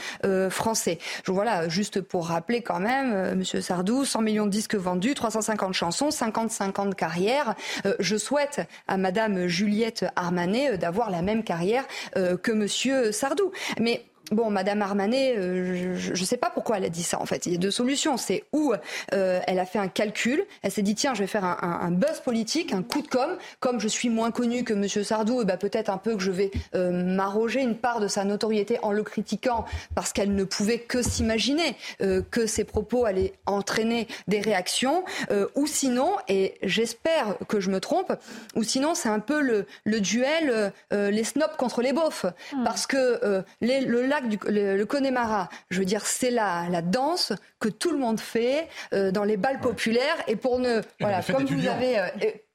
français. 0.50 1.00
Voilà, 1.28 1.68
juste 1.70 2.02
pour 2.02 2.28
rappeler 2.28 2.62
quand 2.62 2.80
même, 2.80 3.36
Monsieur 3.36 3.62
Sardou, 3.62 4.06
100 4.06 4.22
millions 4.22 4.46
de 4.46 4.52
disques 4.52 4.76
vendus, 4.76 5.14
350 5.14 5.74
chansons, 5.74 6.10
50-50 6.10 6.90
de 6.90 6.96
carrière. 6.96 7.56
Euh, 7.86 7.96
je 8.00 8.16
souhaite 8.16 8.62
à 8.88 8.98
Madame 8.98 9.48
Juliette 9.48 10.06
Armanet 10.16 10.53
euh, 10.56 10.78
d'avoir 10.78 11.10
la 11.10 11.22
même 11.22 11.44
carrière 11.44 11.86
euh, 12.16 12.38
que 12.38 12.52
Monsieur 12.52 13.12
Sardou. 13.12 13.52
Mais 13.80 14.06
Bon, 14.34 14.50
Madame 14.50 14.82
Armanet, 14.82 15.36
euh, 15.38 15.96
je 15.96 16.10
ne 16.10 16.26
sais 16.26 16.38
pas 16.38 16.50
pourquoi 16.50 16.78
elle 16.78 16.86
a 16.86 16.90
dit 16.90 17.04
ça 17.04 17.22
en 17.22 17.26
fait. 17.26 17.46
Il 17.46 17.52
y 17.52 17.56
a 17.56 17.60
deux 17.60 17.70
solutions. 17.70 18.18
C'est 18.18 18.44
où 18.52 18.74
euh, 19.14 19.40
elle 19.46 19.60
a 19.60 19.66
fait 19.66 19.78
un 19.78 19.88
calcul, 19.88 20.44
elle 20.64 20.72
s'est 20.72 20.82
dit 20.82 20.96
tiens, 20.96 21.14
je 21.14 21.20
vais 21.20 21.28
faire 21.28 21.46
un, 21.46 21.92
buzz 21.92 22.20
politique, 22.20 22.74
un 22.74 22.82
coup 22.82 23.04
de 23.04 23.08
com. 23.08 23.38
Comme 23.60 23.80
je 23.80 23.88
suis 23.88 24.10
moins 24.10 24.32
connue 24.32 24.64
que 24.64 24.74
Monsieur 24.74 25.04
Sardou, 25.04 25.42
eh 25.44 25.46
ben, 25.46 25.58
peut-être 25.58 25.90
un 25.90 25.98
peu 25.98 26.16
que 26.16 26.24
je 26.24 26.32
vais 26.32 26.50
euh, 26.74 26.90
m'arroger 26.92 27.62
une 27.62 27.76
part 27.76 28.00
de 28.00 28.08
sa 28.08 28.24
notoriété 28.24 28.80
en 28.82 28.92
le 28.92 29.04
critiquant 29.04 29.66
parce 29.94 30.14
qu'elle 30.14 30.34
ne 30.34 30.44
pouvait 30.44 30.80
que 30.80 31.04
s'imaginer 31.04 31.76
que 32.32 32.46
ses 32.46 32.64
propos 32.64 33.06
allaient 33.06 33.34
entraîner 33.46 34.08
des 34.28 34.40
réactions. 34.40 35.04
ou 35.56 35.68
sinon, 35.68 36.12
et 36.28 36.56
j'espère 36.64 37.38
que 37.48 37.60
je 37.60 37.70
me 37.70 37.80
trompe, 37.80 38.14
ou 38.56 38.64
sinon 38.64 38.96
c'est 38.96 39.10
un 39.10 39.20
peu 39.20 39.42
le, 39.42 39.66
duel 40.02 40.74
les 40.92 41.24
snobs 41.24 41.56
contre 41.58 41.82
les 41.82 41.94
beaufs, 41.94 42.26
hmm. 42.54 42.64
parce 42.64 42.88
que 42.88 43.44
les, 43.62 43.82
le 43.82 44.06
du, 44.30 44.38
le, 44.48 44.84
Connemara, 44.86 45.50
je 45.70 45.80
veux 45.80 45.86
dire, 45.86 46.06
c'est 46.06 46.32
la, 46.32 46.68
la 46.70 46.82
danse 46.82 47.34
que 47.60 47.70
tout 47.70 47.92
le 47.92 47.98
monde 47.98 48.20
fait 48.20 48.68
euh, 48.94 49.12
dans 49.12 49.24
les 49.24 49.38
balles 49.38 49.60
populaires. 49.60 50.18
Et 50.28 50.36
pour 50.36 50.60
ne, 50.60 50.82
voilà, 51.00 51.22
comme 51.22 51.46
vous 51.46 51.68
avez, 51.68 52.00
euh, 52.00 52.08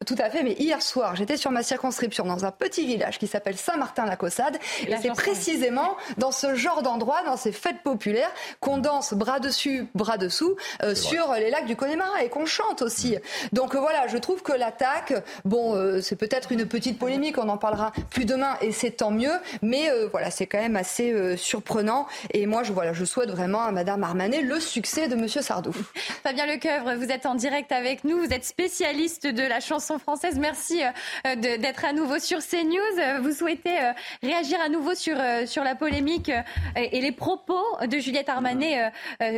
tout 0.07 0.15
à 0.19 0.31
fait, 0.31 0.45
mais 0.45 0.53
hier 0.53 0.81
soir, 0.81 1.17
j'étais 1.17 1.37
sur 1.37 1.51
ma 1.51 1.65
circonscription 1.65 2.25
dans 2.25 2.45
un 2.45 2.53
petit 2.53 2.87
village 2.87 3.19
qui 3.19 3.27
s'appelle 3.27 3.57
Saint-Martin-la-Caussade. 3.57 4.57
Et, 4.87 4.95
c'est 5.03 5.09
précisément 5.09 5.97
dans 6.19 6.31
ce 6.31 6.55
genre 6.55 6.83
d'endroit, 6.83 7.25
dans 7.25 7.37
ces 7.37 7.51
fêtes 7.51 7.83
populaires, 7.83 8.31
qu'on 8.61 8.79
danse 8.79 9.13
bras 9.13 9.41
dessus, 9.41 9.89
bras 9.97 10.17
dessous 10.17 10.55
euh, 10.85 10.95
sur 10.95 11.33
les 11.35 11.51
lacs 11.51 11.67
du 11.67 11.75
Connemara 11.75 12.23
et 12.23 12.29
qu'on 12.29 12.47
chante 12.47 12.81
aussi. 12.81 13.17
Donc 13.53 13.75
voilà, 13.75 14.07
je 14.07 14.19
trouve 14.19 14.43
que 14.43 14.53
l'attaque, 14.53 15.15
bon, 15.45 16.01
c'est 16.01 16.17
peut-être 16.17 16.53
une 16.53 16.67
petite 16.67 16.99
polémique, 16.99 17.37
on 17.37 17.49
en 17.49 17.59
parlera 17.59 17.93
plus 18.09 18.25
demain 18.25 18.57
et 18.61 18.71
c'est 18.71 18.93
tant 18.93 19.11
mieux, 19.11 19.35
mais 19.63 19.91
voilà, 20.13 20.31
c'est 20.31 20.47
quand 20.47 20.61
même 20.61 20.77
assez 20.77 21.37
surprenant. 21.37 22.07
Et 22.33 22.47
moi, 22.47 22.63
je, 22.63 22.73
voilà, 22.73 22.93
je 22.93 23.05
souhaite 23.05 23.31
vraiment 23.31 23.63
à 23.63 23.73
Madame 23.73 24.05
Armanet 24.05 24.43
le 24.43 24.61
succès 24.61 25.09
de 25.09 25.17
Monsieur 25.17 25.43
Sardou. 25.43 25.73
Fabien 26.23 26.47
Lecoeuvre, 26.47 26.95
vous 26.95 27.11
êtes 27.11 27.27
en 27.27 27.35
direct 27.35 27.73
avec 27.73 28.05
nous, 28.05 28.19
vous 28.19 28.33
êtes 28.33 28.45
spécialiste 28.45 29.27
de 29.27 29.43
la 29.43 29.59
chanson 29.59 29.88
française. 29.97 30.39
Merci 30.39 30.83
euh, 30.83 31.37
d'être 31.37 31.87
à 31.87 31.95
nouveau 31.95 32.19
sur 32.19 32.41
CNews. 32.41 33.23
Vous 33.23 33.33
souhaitez 33.33 33.81
euh, 33.81 33.93
réagir 34.23 34.61
à 34.61 34.69
nouveau 34.69 34.95
sur, 34.95 35.17
euh, 35.19 35.47
sur 35.47 35.65
la 35.65 35.75
polémique 35.75 36.31
et 36.77 37.01
les 37.01 37.13
propos 37.13 37.63
de 37.87 37.99
Juliette 37.99 38.29
Armanet 38.29 38.93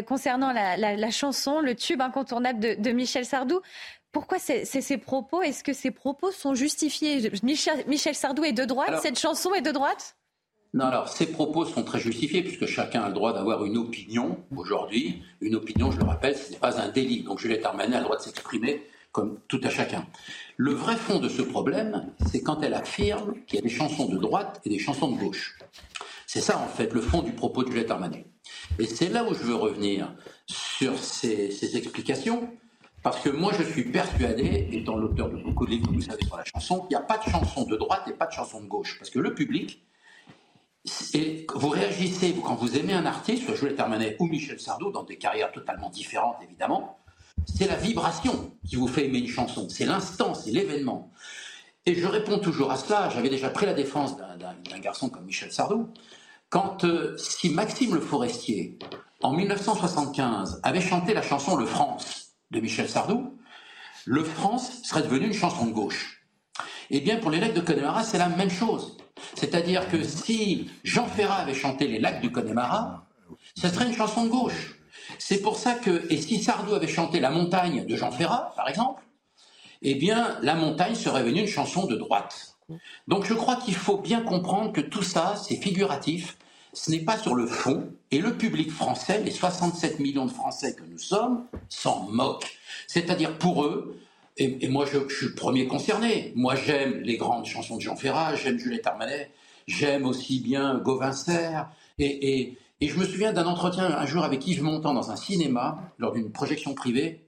concernant 0.07 0.53
la, 0.53 1.11
chanson, 1.11 1.61
le 1.61 1.75
tube 1.75 2.01
incontournable 2.01 2.81
de, 2.81 2.91
Michel 2.91 3.25
Sardou. 3.25 3.61
Pourquoi 4.11 4.39
c'est 4.39 4.65
ces 4.65 4.99
propos? 4.99 5.43
Est-ce 5.43 5.63
que 5.63 5.73
ces 5.73 5.91
propos 5.93 6.33
sont 6.33 6.55
justifiés? 6.55 7.31
Michel, 7.43 7.85
Michel 7.87 8.15
Sardou 8.15 8.45
est 8.45 8.53
de 8.53 8.65
droite, 8.65 9.01
cette 9.03 9.19
chanson 9.19 9.55
est 9.55 9.61
de 9.61 9.71
droite? 9.71 10.17
Non, 10.73 10.85
alors 10.87 11.09
ces 11.09 11.27
propos 11.27 11.65
sont 11.65 11.83
très 11.83 11.99
justifiés 11.99 12.43
puisque 12.43 12.67
chacun 12.67 13.03
a 13.03 13.09
le 13.09 13.15
droit 13.15 13.33
d'avoir 13.33 13.65
une 13.65 13.77
opinion 13.77 14.39
aujourd'hui. 14.57 15.23
Une 15.41 15.57
opinion, 15.57 15.91
je 15.91 15.99
le 15.99 16.05
rappelle, 16.05 16.37
ce 16.37 16.53
n'est 16.53 16.59
pas 16.59 16.81
un 16.81 16.89
délit. 16.89 17.23
Donc 17.23 17.41
Juliette 17.41 17.65
Armanet 17.65 17.97
a 17.97 17.99
le 17.99 18.05
droit 18.05 18.17
de 18.17 18.23
s'exprimer 18.23 18.83
comme 19.13 19.41
tout 19.49 19.61
à 19.65 19.71
chacun. 19.71 20.07
Le 20.57 20.73
vrai 20.73 20.97
fond 20.97 21.19
de 21.19 21.29
ce 21.29 21.43
problème, 21.43 22.13
c'est 22.31 22.43
quand 22.43 22.63
elle 22.63 22.75
affirme 22.75 23.35
qu'il 23.47 23.57
y 23.57 23.59
a 23.59 23.63
des 23.63 23.75
chansons 23.75 24.07
de 24.07 24.17
droite 24.17 24.61
et 24.65 24.71
des 24.71 24.79
chansons 24.79 25.11
de 25.11 25.19
gauche. 25.19 25.59
C'est 26.27 26.41
ça 26.41 26.59
en 26.59 26.69
fait 26.69 26.93
le 26.93 27.01
fond 27.01 27.23
du 27.23 27.33
propos 27.33 27.65
de 27.65 27.71
Juliette 27.71 27.91
Armanet. 27.91 28.27
Et 28.79 28.87
c'est 28.87 29.09
là 29.09 29.25
où 29.25 29.35
je 29.35 29.43
veux 29.43 29.55
revenir 29.55 30.15
sur 30.47 30.99
ces, 30.99 31.77
explications. 31.77 32.49
Parce 33.03 33.19
que 33.21 33.31
moi, 33.31 33.53
je 33.59 33.63
suis 33.63 33.85
persuadé, 33.85 34.69
étant 34.73 34.95
l'auteur 34.95 35.31
de 35.31 35.43
beaucoup 35.43 35.65
de 35.65 35.71
livres, 35.71 35.91
vous 35.91 36.03
savez, 36.03 36.23
sur 36.23 36.37
la 36.37 36.45
chanson, 36.45 36.81
qu'il 36.81 36.91
n'y 36.91 36.97
a 36.97 37.01
pas 37.01 37.17
de 37.17 37.31
chanson 37.31 37.65
de 37.65 37.77
droite 37.77 38.03
et 38.09 38.13
pas 38.13 38.27
de 38.27 38.33
chanson 38.33 38.61
de 38.61 38.67
gauche. 38.67 38.99
Parce 38.99 39.09
que 39.09 39.19
le 39.19 39.33
public, 39.33 39.83
vous 41.55 41.69
réagissez, 41.69 42.35
quand 42.45 42.55
vous 42.57 42.77
aimez 42.77 42.93
un 42.93 43.07
artiste, 43.07 43.45
soit 43.45 43.55
Juliette 43.55 43.81
Armanet 43.81 44.17
ou 44.19 44.27
Michel 44.27 44.61
Sardou, 44.61 44.91
dans 44.91 45.03
des 45.03 45.17
carrières 45.17 45.51
totalement 45.51 45.89
différentes 45.89 46.37
évidemment, 46.43 47.00
c'est 47.47 47.67
la 47.67 47.77
vibration 47.77 48.53
qui 48.67 48.77
vous 48.77 48.89
fait 48.89 49.07
aimer 49.07 49.19
une 49.19 49.29
chanson, 49.29 49.69
c'est 49.69 49.87
l'instant, 49.87 50.35
c'est 50.35 50.51
l'événement. 50.51 51.11
Et 51.87 51.95
je 51.95 52.07
réponds 52.07 52.39
toujours 52.39 52.71
à 52.71 52.77
cela, 52.77 53.09
j'avais 53.09 53.31
déjà 53.31 53.51
pris 53.51 53.67
la 53.67 53.75
défense 53.75 54.17
d'un 54.17 54.79
garçon 54.79 55.09
comme 55.09 55.25
Michel 55.25 55.51
Sardou, 55.53 55.89
quand 56.51 56.85
euh, 56.85 57.17
si 57.17 57.51
Maxime 57.51 57.95
Le 57.95 58.01
Forestier, 58.01 58.79
en 59.23 59.33
1975, 59.33 60.61
avait 60.63 60.81
chanté 60.81 61.15
la 61.15 61.23
chanson 61.23 61.57
Le 61.57 61.67
France 61.67 62.33
de 62.51 62.61
Michel 62.61 62.89
Sardou, 62.89 63.39
Le 64.05 64.25
France 64.25 64.83
serait 64.83 65.03
devenu 65.03 65.27
une 65.27 65.33
chanson 65.33 65.67
de 65.67 65.73
gauche. 65.73 66.25
Eh 66.91 67.01
bien, 67.01 67.19
pour 67.19 67.31
les 67.31 67.39
lettres 67.39 67.55
de 67.55 67.61
Connemara, 67.61 68.03
c'est 68.03 68.19
la 68.19 68.29
même 68.29 68.51
chose. 68.51 68.97
C'est-à-dire 69.35 69.89
que 69.89 70.03
si 70.03 70.71
Jean 70.83 71.07
Ferrat 71.07 71.37
avait 71.37 71.55
chanté 71.55 71.87
Les 71.87 72.01
lacs 72.01 72.21
du 72.21 72.33
Connemara, 72.33 73.07
ce 73.55 73.69
serait 73.69 73.87
une 73.87 73.95
chanson 73.95 74.25
de 74.25 74.31
gauche. 74.31 74.80
C'est 75.19 75.41
pour 75.43 75.57
ça 75.57 75.75
que, 75.75 76.07
et 76.13 76.21
si 76.21 76.43
Sardou 76.43 76.75
avait 76.75 76.89
chanté 76.89 77.21
La 77.21 77.31
montagne 77.31 77.85
de 77.85 77.97
Jean 77.97 78.11
Ferrat, 78.11 78.53
par 78.57 78.69
exemple, 78.69 79.03
eh 79.83 79.95
bien, 79.95 80.39
La 80.43 80.55
montagne 80.55 80.95
serait 80.95 81.23
venue 81.23 81.41
une 81.41 81.47
chanson 81.47 81.87
de 81.87 81.97
droite. 81.97 82.57
Donc 83.09 83.25
je 83.25 83.35
crois 83.35 83.57
qu'il 83.57 83.75
faut 83.75 83.99
bien 83.99 84.21
comprendre 84.23 84.73
que 84.73 84.81
tout 84.81 85.03
ça, 85.03 85.35
c'est 85.37 85.57
figuratif, 85.57 86.37
ce 86.73 86.91
n'est 86.91 87.01
pas 87.01 87.19
sur 87.19 87.35
le 87.35 87.47
fond, 87.47 87.93
et 88.11 88.19
le 88.19 88.37
public 88.37 88.71
français, 88.71 89.23
les 89.25 89.31
67 89.31 89.99
millions 89.99 90.27
de 90.27 90.31
Français 90.31 90.75
que 90.75 90.85
nous 90.85 90.99
sommes, 90.99 91.47
s'en 91.69 92.05
moquent. 92.05 92.59
C'est-à-dire 92.87 93.39
pour 93.39 93.65
eux, 93.65 94.01
et, 94.37 94.69
moi, 94.69 94.87
je, 94.87 94.99
suis 95.13 95.27
le 95.27 95.35
premier 95.35 95.67
concerné. 95.67 96.33
Moi, 96.35 96.55
j'aime 96.55 97.01
les 97.03 97.19
grandes 97.19 97.45
chansons 97.45 97.77
de 97.77 97.83
Jean 97.83 97.97
Ferrat, 97.97 98.37
j'aime 98.37 98.59
Juliette 98.59 98.87
Armanet, 98.87 99.31
j'aime 99.67 100.07
aussi 100.07 100.41
bien 100.41 100.79
Gauvin 100.79 101.13
Et, 101.99 102.41
et, 102.41 102.59
et, 102.81 102.89
je 102.89 102.99
me 102.99 103.05
souviens 103.05 103.33
d'un 103.33 103.47
entretien 103.47 103.85
un 103.85 104.07
jour 104.07 104.25
avec 104.25 104.47
Yves 104.47 104.63
Montand 104.63 104.95
dans 104.95 105.11
un 105.11 105.17
cinéma, 105.17 105.93
lors 105.99 106.13
d'une 106.13 106.33
projection 106.33 106.75
privée. 106.75 107.27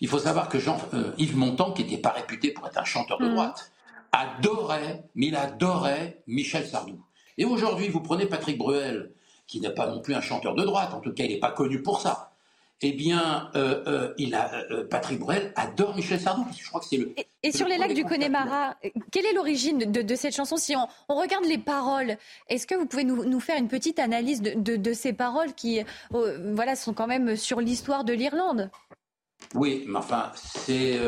Il 0.00 0.08
faut 0.08 0.18
savoir 0.18 0.48
que 0.48 0.58
Jean, 0.58 0.78
euh, 0.94 1.12
Yves 1.18 1.36
Montand, 1.36 1.72
qui 1.72 1.84
n'était 1.84 1.98
pas 1.98 2.10
réputé 2.10 2.52
pour 2.52 2.66
être 2.66 2.78
un 2.78 2.84
chanteur 2.84 3.18
de 3.18 3.26
mmh. 3.26 3.34
droite, 3.34 3.72
adorait, 4.12 5.04
mais 5.14 5.26
il 5.26 5.36
adorait 5.36 6.22
Michel 6.26 6.66
Sardou. 6.66 7.04
Et 7.36 7.44
aujourd'hui, 7.44 7.88
vous 7.88 8.00
prenez 8.00 8.26
Patrick 8.26 8.58
Bruel, 8.58 9.12
qui 9.46 9.60
n'est 9.60 9.74
pas 9.74 9.86
non 9.86 10.00
plus 10.00 10.14
un 10.14 10.20
chanteur 10.20 10.54
de 10.54 10.64
droite, 10.64 10.94
en 10.94 11.00
tout 11.00 11.12
cas, 11.12 11.24
il 11.24 11.30
n'est 11.30 11.40
pas 11.40 11.50
connu 11.50 11.82
pour 11.82 12.00
ça 12.00 12.27
eh 12.80 12.92
bien, 12.92 13.50
euh, 13.56 13.82
euh, 13.88 14.14
il 14.18 14.36
a, 14.36 14.52
euh, 14.70 14.86
Patrick 14.88 15.18
Bruel 15.18 15.52
adore 15.56 15.96
Michel 15.96 16.20
Sardou, 16.20 16.44
parce 16.44 16.56
que 16.56 16.62
je 16.62 16.68
crois 16.68 16.80
que 16.80 16.86
c'est 16.86 16.96
le. 16.96 17.12
Et, 17.42 17.50
sur 17.50 17.66
les 17.66 17.76
lacs 17.76 17.94
du 17.94 18.04
Connemara, 18.04 18.76
quelle 19.10 19.26
est 19.26 19.32
l'origine 19.32 19.78
de, 19.78 20.14
cette 20.14 20.34
chanson 20.34 20.56
Si 20.56 20.76
on, 20.76 21.14
regarde 21.14 21.44
les 21.44 21.58
paroles, 21.58 22.18
est-ce 22.48 22.68
que 22.68 22.76
vous 22.76 22.86
pouvez 22.86 23.04
nous, 23.04 23.40
faire 23.40 23.58
une 23.58 23.68
petite 23.68 23.98
analyse 23.98 24.42
de, 24.42 24.92
ces 24.92 25.12
paroles 25.12 25.54
qui, 25.54 25.80
voilà, 26.10 26.76
sont 26.76 26.94
quand 26.94 27.06
même 27.06 27.36
sur 27.36 27.60
l'histoire 27.60 28.04
de 28.04 28.12
l'Irlande? 28.12 28.70
Oui, 29.54 29.84
mais 29.88 29.98
enfin, 29.98 30.30
c'est 30.34 30.98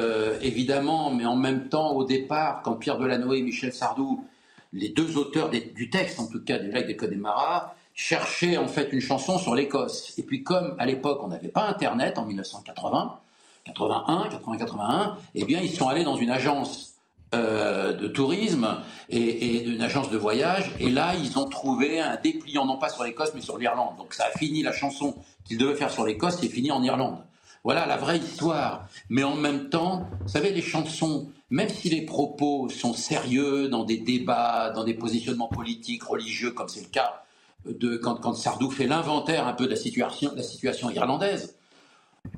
évidemment, 0.41 1.13
mais 1.13 1.25
en 1.25 1.37
même 1.37 1.69
temps, 1.69 1.93
au 1.93 2.05
départ, 2.05 2.63
quand 2.63 2.75
Pierre 2.75 2.99
Delanoë 2.99 3.39
et 3.39 3.43
Michel 3.43 3.73
Sardou, 3.73 4.25
les 4.73 4.89
deux 4.89 5.19
auteurs 5.19 5.51
du 5.51 5.91
texte, 5.91 6.21
en 6.21 6.27
tout 6.27 6.43
cas, 6.43 6.59
du 6.59 6.71
lac 6.71 6.87
des 6.87 6.97
Connemara, 6.97 7.75
chercher 8.01 8.57
en 8.57 8.67
fait 8.67 8.89
une 8.93 9.01
chanson 9.01 9.39
sur 9.39 9.55
l'Écosse. 9.55 10.15
Et 10.17 10.23
puis 10.23 10.43
comme 10.43 10.75
à 10.79 10.87
l'époque 10.87 11.21
on 11.23 11.29
n'avait 11.29 11.49
pas 11.49 11.69
Internet 11.69 12.17
en 12.17 12.25
1980, 12.25 13.19
81, 13.67 14.29
80, 14.31 14.57
81, 14.57 15.19
eh 15.35 15.45
bien 15.45 15.61
ils 15.61 15.71
sont 15.71 15.87
allés 15.87 16.03
dans 16.03 16.17
une 16.17 16.31
agence 16.31 16.95
euh, 17.35 17.93
de 17.93 18.09
tourisme 18.09 18.79
et, 19.11 19.65
une 19.65 19.83
agence 19.83 20.09
de 20.09 20.17
voyage. 20.17 20.73
Et 20.81 20.89
là, 20.89 21.15
ils 21.15 21.39
ont 21.39 21.45
trouvé 21.45 22.01
un 22.01 22.17
dépliant, 22.17 22.65
non 22.65 22.79
pas 22.79 22.89
sur 22.89 23.05
l'Écosse, 23.05 23.33
mais 23.35 23.43
sur 23.43 23.59
l'Irlande. 23.59 23.97
Donc 23.99 24.15
ça 24.15 24.25
a 24.25 24.39
fini 24.39 24.63
la 24.63 24.73
chanson 24.73 25.15
qu'ils 25.45 25.59
devaient 25.59 25.77
faire 25.77 25.91
sur 25.91 26.07
l'Écosse, 26.07 26.39
c'est 26.41 26.49
fini 26.49 26.73
en 26.73 26.83
Irlande. 26.83 27.19
Voilà 27.65 27.85
la 27.85 27.99
vraie 27.99 28.17
histoire. 28.17 28.87
Mais 29.11 29.25
en 29.25 29.37
même 29.37 29.69
temps, 29.69 30.07
vous 30.23 30.29
savez, 30.29 30.53
les 30.53 30.63
chansons, 30.63 31.29
même 31.51 31.69
si 31.69 31.91
les 31.91 32.03
propos 32.07 32.71
sont 32.71 32.95
sérieux 32.95 33.69
dans 33.69 33.85
des 33.85 33.99
débats, 33.99 34.71
dans 34.71 34.85
des 34.85 34.95
positionnements 34.95 35.49
politiques, 35.49 36.05
religieux, 36.05 36.53
comme 36.53 36.69
c'est 36.69 36.81
le 36.81 36.89
cas 36.89 37.23
de, 37.65 37.97
quand, 37.97 38.35
Sardou 38.35 38.71
fait 38.71 38.87
l'inventaire 38.87 39.47
un 39.47 39.53
peu 39.53 39.65
de 39.65 39.71
la 39.71 39.77
situation, 39.77 40.33
la 40.35 40.43
situation 40.43 40.91
irlandaise, 40.91 41.57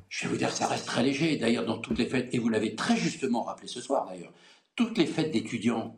je 0.09 0.25
vais 0.25 0.33
vous 0.33 0.37
dire, 0.37 0.51
ça 0.51 0.67
reste 0.67 0.87
très 0.87 1.03
léger. 1.03 1.37
D'ailleurs, 1.37 1.65
dans 1.65 1.79
toutes 1.79 1.99
les 1.99 2.07
fêtes, 2.07 2.29
et 2.33 2.39
vous 2.39 2.49
l'avez 2.49 2.75
très 2.75 2.97
justement 2.97 3.43
rappelé 3.43 3.69
ce 3.69 3.81
soir 3.81 4.07
d'ailleurs, 4.09 4.33
toutes 4.77 4.99
les 4.99 5.07
fêtes 5.07 5.33
d'étudiants 5.33 5.97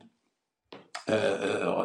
euh, 1.11 1.85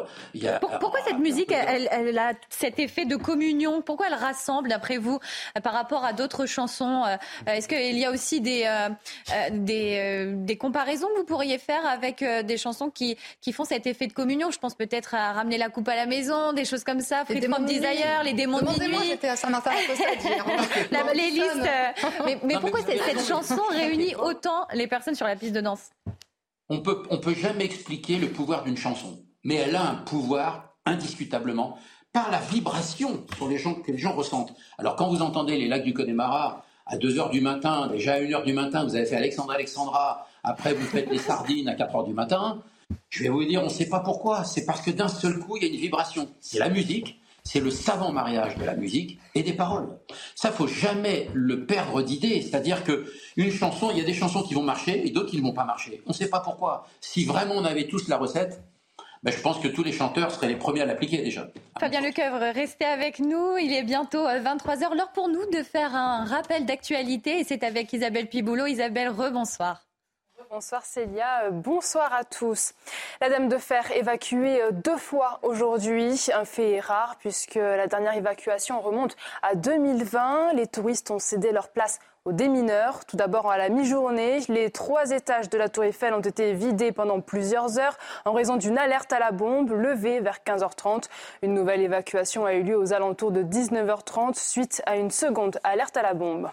pourquoi 0.80 1.00
cette 1.06 1.18
musique, 1.18 1.52
elle, 1.52 2.18
a 2.18 2.32
cet 2.48 2.78
effet 2.78 3.04
de 3.04 3.16
communion? 3.16 3.82
Pourquoi 3.82 4.06
elle 4.08 4.14
rassemble, 4.14 4.68
d'après 4.68 4.96
vous, 4.96 5.18
euh, 5.56 5.60
par 5.60 5.72
rapport 5.72 6.04
à 6.04 6.12
d'autres 6.12 6.46
chansons? 6.46 7.04
Euh, 7.04 7.16
Est-ce 7.46 7.68
qu'il 7.68 7.98
y 7.98 8.04
a 8.04 8.10
aussi 8.10 8.40
des, 8.40 8.66
des, 9.50 10.56
comparaisons 10.58 11.08
que 11.14 11.20
vous 11.20 11.26
pourriez 11.26 11.58
faire 11.58 11.86
avec 11.86 12.24
des 12.24 12.56
chansons 12.56 12.90
qui, 12.90 13.16
qui 13.40 13.52
font 13.52 13.64
cet 13.64 13.86
effet 13.86 14.06
de 14.06 14.12
communion? 14.12 14.50
Je 14.50 14.58
pense 14.58 14.74
peut-être 14.74 15.14
à 15.14 15.32
Ramener 15.32 15.58
la 15.58 15.68
coupe 15.68 15.88
à 15.88 15.96
la 15.96 16.06
maison, 16.06 16.52
des 16.52 16.64
choses 16.64 16.84
comme 16.84 17.00
ça, 17.00 17.24
Free 17.24 17.40
From 17.40 17.64
Desire, 17.64 18.22
les 18.24 18.32
démons 18.32 18.60
de 18.60 18.80
minuit. 18.80 19.08
J'étais 19.08 19.28
à 19.28 19.36
Saint-Martin 19.36 19.70
les 21.14 21.30
listes. 21.30 21.68
Mais, 22.24 22.38
mais 22.44 22.54
pourquoi 22.60 22.80
cette 22.82 23.26
chanson 23.26 23.62
réunit 23.70 24.14
autant 24.16 24.66
les 24.72 24.86
personnes 24.86 25.14
sur 25.14 25.26
la 25.26 25.36
piste 25.36 25.52
de 25.52 25.60
danse? 25.60 25.90
On 26.70 26.80
peut, 26.80 27.02
on 27.10 27.18
peut 27.18 27.34
jamais 27.34 27.64
expliquer 27.64 28.16
le 28.16 28.28
pouvoir 28.28 28.64
d'une 28.64 28.76
chanson, 28.76 29.22
mais 29.44 29.56
elle 29.56 29.76
a 29.76 29.90
un 29.90 29.96
pouvoir 29.96 30.76
indiscutablement 30.86 31.78
par 32.12 32.30
la 32.30 32.38
vibration 32.38 33.24
sur 33.36 33.48
les 33.48 33.58
gens, 33.58 33.74
que 33.74 33.92
les 33.92 33.98
gens 33.98 34.14
ressentent. 34.14 34.54
Alors 34.78 34.96
quand 34.96 35.08
vous 35.08 35.20
entendez 35.20 35.58
les 35.58 35.68
lacs 35.68 35.84
du 35.84 35.92
Connemara 35.92 36.64
à 36.86 36.96
2 36.96 37.18
heures 37.18 37.30
du 37.30 37.40
matin, 37.40 37.88
déjà 37.88 38.14
à 38.14 38.20
1 38.20 38.32
heure 38.32 38.44
du 38.44 38.52
matin, 38.52 38.84
vous 38.84 38.96
avez 38.96 39.04
fait 39.04 39.16
Alexandra 39.16 39.54
Alexandra, 39.54 40.26
après 40.42 40.72
vous 40.72 40.86
faites 40.86 41.10
les 41.10 41.18
sardines 41.18 41.68
à 41.68 41.74
4 41.74 41.96
heures 41.96 42.04
du 42.04 42.14
matin, 42.14 42.62
je 43.08 43.22
vais 43.22 43.28
vous 43.28 43.44
dire, 43.44 43.60
on 43.60 43.66
ne 43.66 43.70
sait 43.70 43.88
pas 43.88 44.00
pourquoi. 44.00 44.44
C'est 44.44 44.64
parce 44.64 44.80
que 44.80 44.90
d'un 44.90 45.08
seul 45.08 45.38
coup, 45.38 45.56
il 45.56 45.62
y 45.62 45.66
a 45.66 45.68
une 45.68 45.80
vibration. 45.80 46.28
C'est 46.40 46.58
la 46.58 46.68
musique, 46.68 47.19
c'est 47.44 47.60
le 47.60 47.70
savant 47.70 48.12
mariage 48.12 48.56
de 48.56 48.64
la 48.64 48.74
musique 48.74 49.18
et 49.34 49.42
des 49.42 49.52
paroles. 49.52 49.98
Ça, 50.34 50.50
faut 50.50 50.66
jamais 50.66 51.28
le 51.34 51.66
perdre 51.66 52.02
d'idée. 52.02 52.42
C'est-à-dire 52.42 52.84
que 52.84 53.06
une 53.36 53.50
chanson, 53.50 53.90
il 53.90 53.98
y 53.98 54.00
a 54.00 54.04
des 54.04 54.14
chansons 54.14 54.42
qui 54.42 54.54
vont 54.54 54.62
marcher 54.62 55.06
et 55.06 55.10
d'autres 55.10 55.30
qui 55.30 55.38
ne 55.38 55.42
vont 55.42 55.52
pas 55.52 55.64
marcher. 55.64 56.02
On 56.06 56.10
ne 56.10 56.14
sait 56.14 56.30
pas 56.30 56.40
pourquoi. 56.40 56.86
Si 57.00 57.24
vraiment 57.24 57.54
on 57.56 57.64
avait 57.64 57.86
tous 57.86 58.08
la 58.08 58.16
recette, 58.16 58.62
ben, 59.22 59.32
je 59.32 59.40
pense 59.40 59.58
que 59.58 59.68
tous 59.68 59.82
les 59.82 59.92
chanteurs 59.92 60.30
seraient 60.30 60.48
les 60.48 60.56
premiers 60.56 60.80
à 60.80 60.86
l'appliquer 60.86 61.18
déjà. 61.18 61.48
Fabien 61.78 62.00
Lecoeuvre, 62.00 62.54
restez 62.54 62.86
avec 62.86 63.18
nous. 63.18 63.58
Il 63.58 63.72
est 63.72 63.82
bientôt 63.82 64.26
23h. 64.26 64.96
L'heure 64.96 65.12
pour 65.12 65.28
nous 65.28 65.44
de 65.52 65.62
faire 65.62 65.94
un 65.94 66.24
rappel 66.24 66.64
d'actualité 66.64 67.40
et 67.40 67.44
c'est 67.44 67.62
avec 67.62 67.92
Isabelle 67.92 68.28
Piboulot. 68.28 68.66
Isabelle, 68.66 69.10
rebonsoir. 69.10 69.89
Bonsoir 70.52 70.84
Célia, 70.84 71.44
euh, 71.44 71.50
bonsoir 71.52 72.12
à 72.12 72.24
tous. 72.24 72.72
La 73.20 73.28
Dame 73.28 73.48
de 73.48 73.56
Fer 73.56 73.92
évacuée 73.92 74.60
euh, 74.60 74.72
deux 74.72 74.96
fois 74.96 75.38
aujourd'hui, 75.42 76.26
un 76.34 76.44
fait 76.44 76.80
rare 76.80 77.14
puisque 77.20 77.54
la 77.54 77.86
dernière 77.86 78.14
évacuation 78.14 78.80
remonte 78.80 79.16
à 79.42 79.54
2020. 79.54 80.54
Les 80.54 80.66
touristes 80.66 81.12
ont 81.12 81.20
cédé 81.20 81.52
leur 81.52 81.68
place 81.68 82.00
aux 82.24 82.32
démineurs. 82.32 83.04
Tout 83.04 83.16
d'abord 83.16 83.48
à 83.48 83.58
la 83.58 83.68
mi-journée, 83.68 84.40
les 84.48 84.72
trois 84.72 85.12
étages 85.12 85.50
de 85.50 85.56
la 85.56 85.68
Tour 85.68 85.84
Eiffel 85.84 86.14
ont 86.14 86.20
été 86.20 86.52
vidés 86.52 86.90
pendant 86.90 87.20
plusieurs 87.20 87.78
heures 87.78 87.96
en 88.24 88.32
raison 88.32 88.56
d'une 88.56 88.76
alerte 88.76 89.12
à 89.12 89.20
la 89.20 89.30
bombe 89.30 89.70
levée 89.70 90.18
vers 90.18 90.38
15h30. 90.44 91.04
Une 91.42 91.54
nouvelle 91.54 91.80
évacuation 91.80 92.44
a 92.44 92.54
eu 92.54 92.64
lieu 92.64 92.76
aux 92.76 92.92
alentours 92.92 93.30
de 93.30 93.44
19h30 93.44 94.34
suite 94.34 94.82
à 94.84 94.96
une 94.96 95.12
seconde 95.12 95.60
alerte 95.62 95.96
à 95.96 96.02
la 96.02 96.14
bombe. 96.14 96.50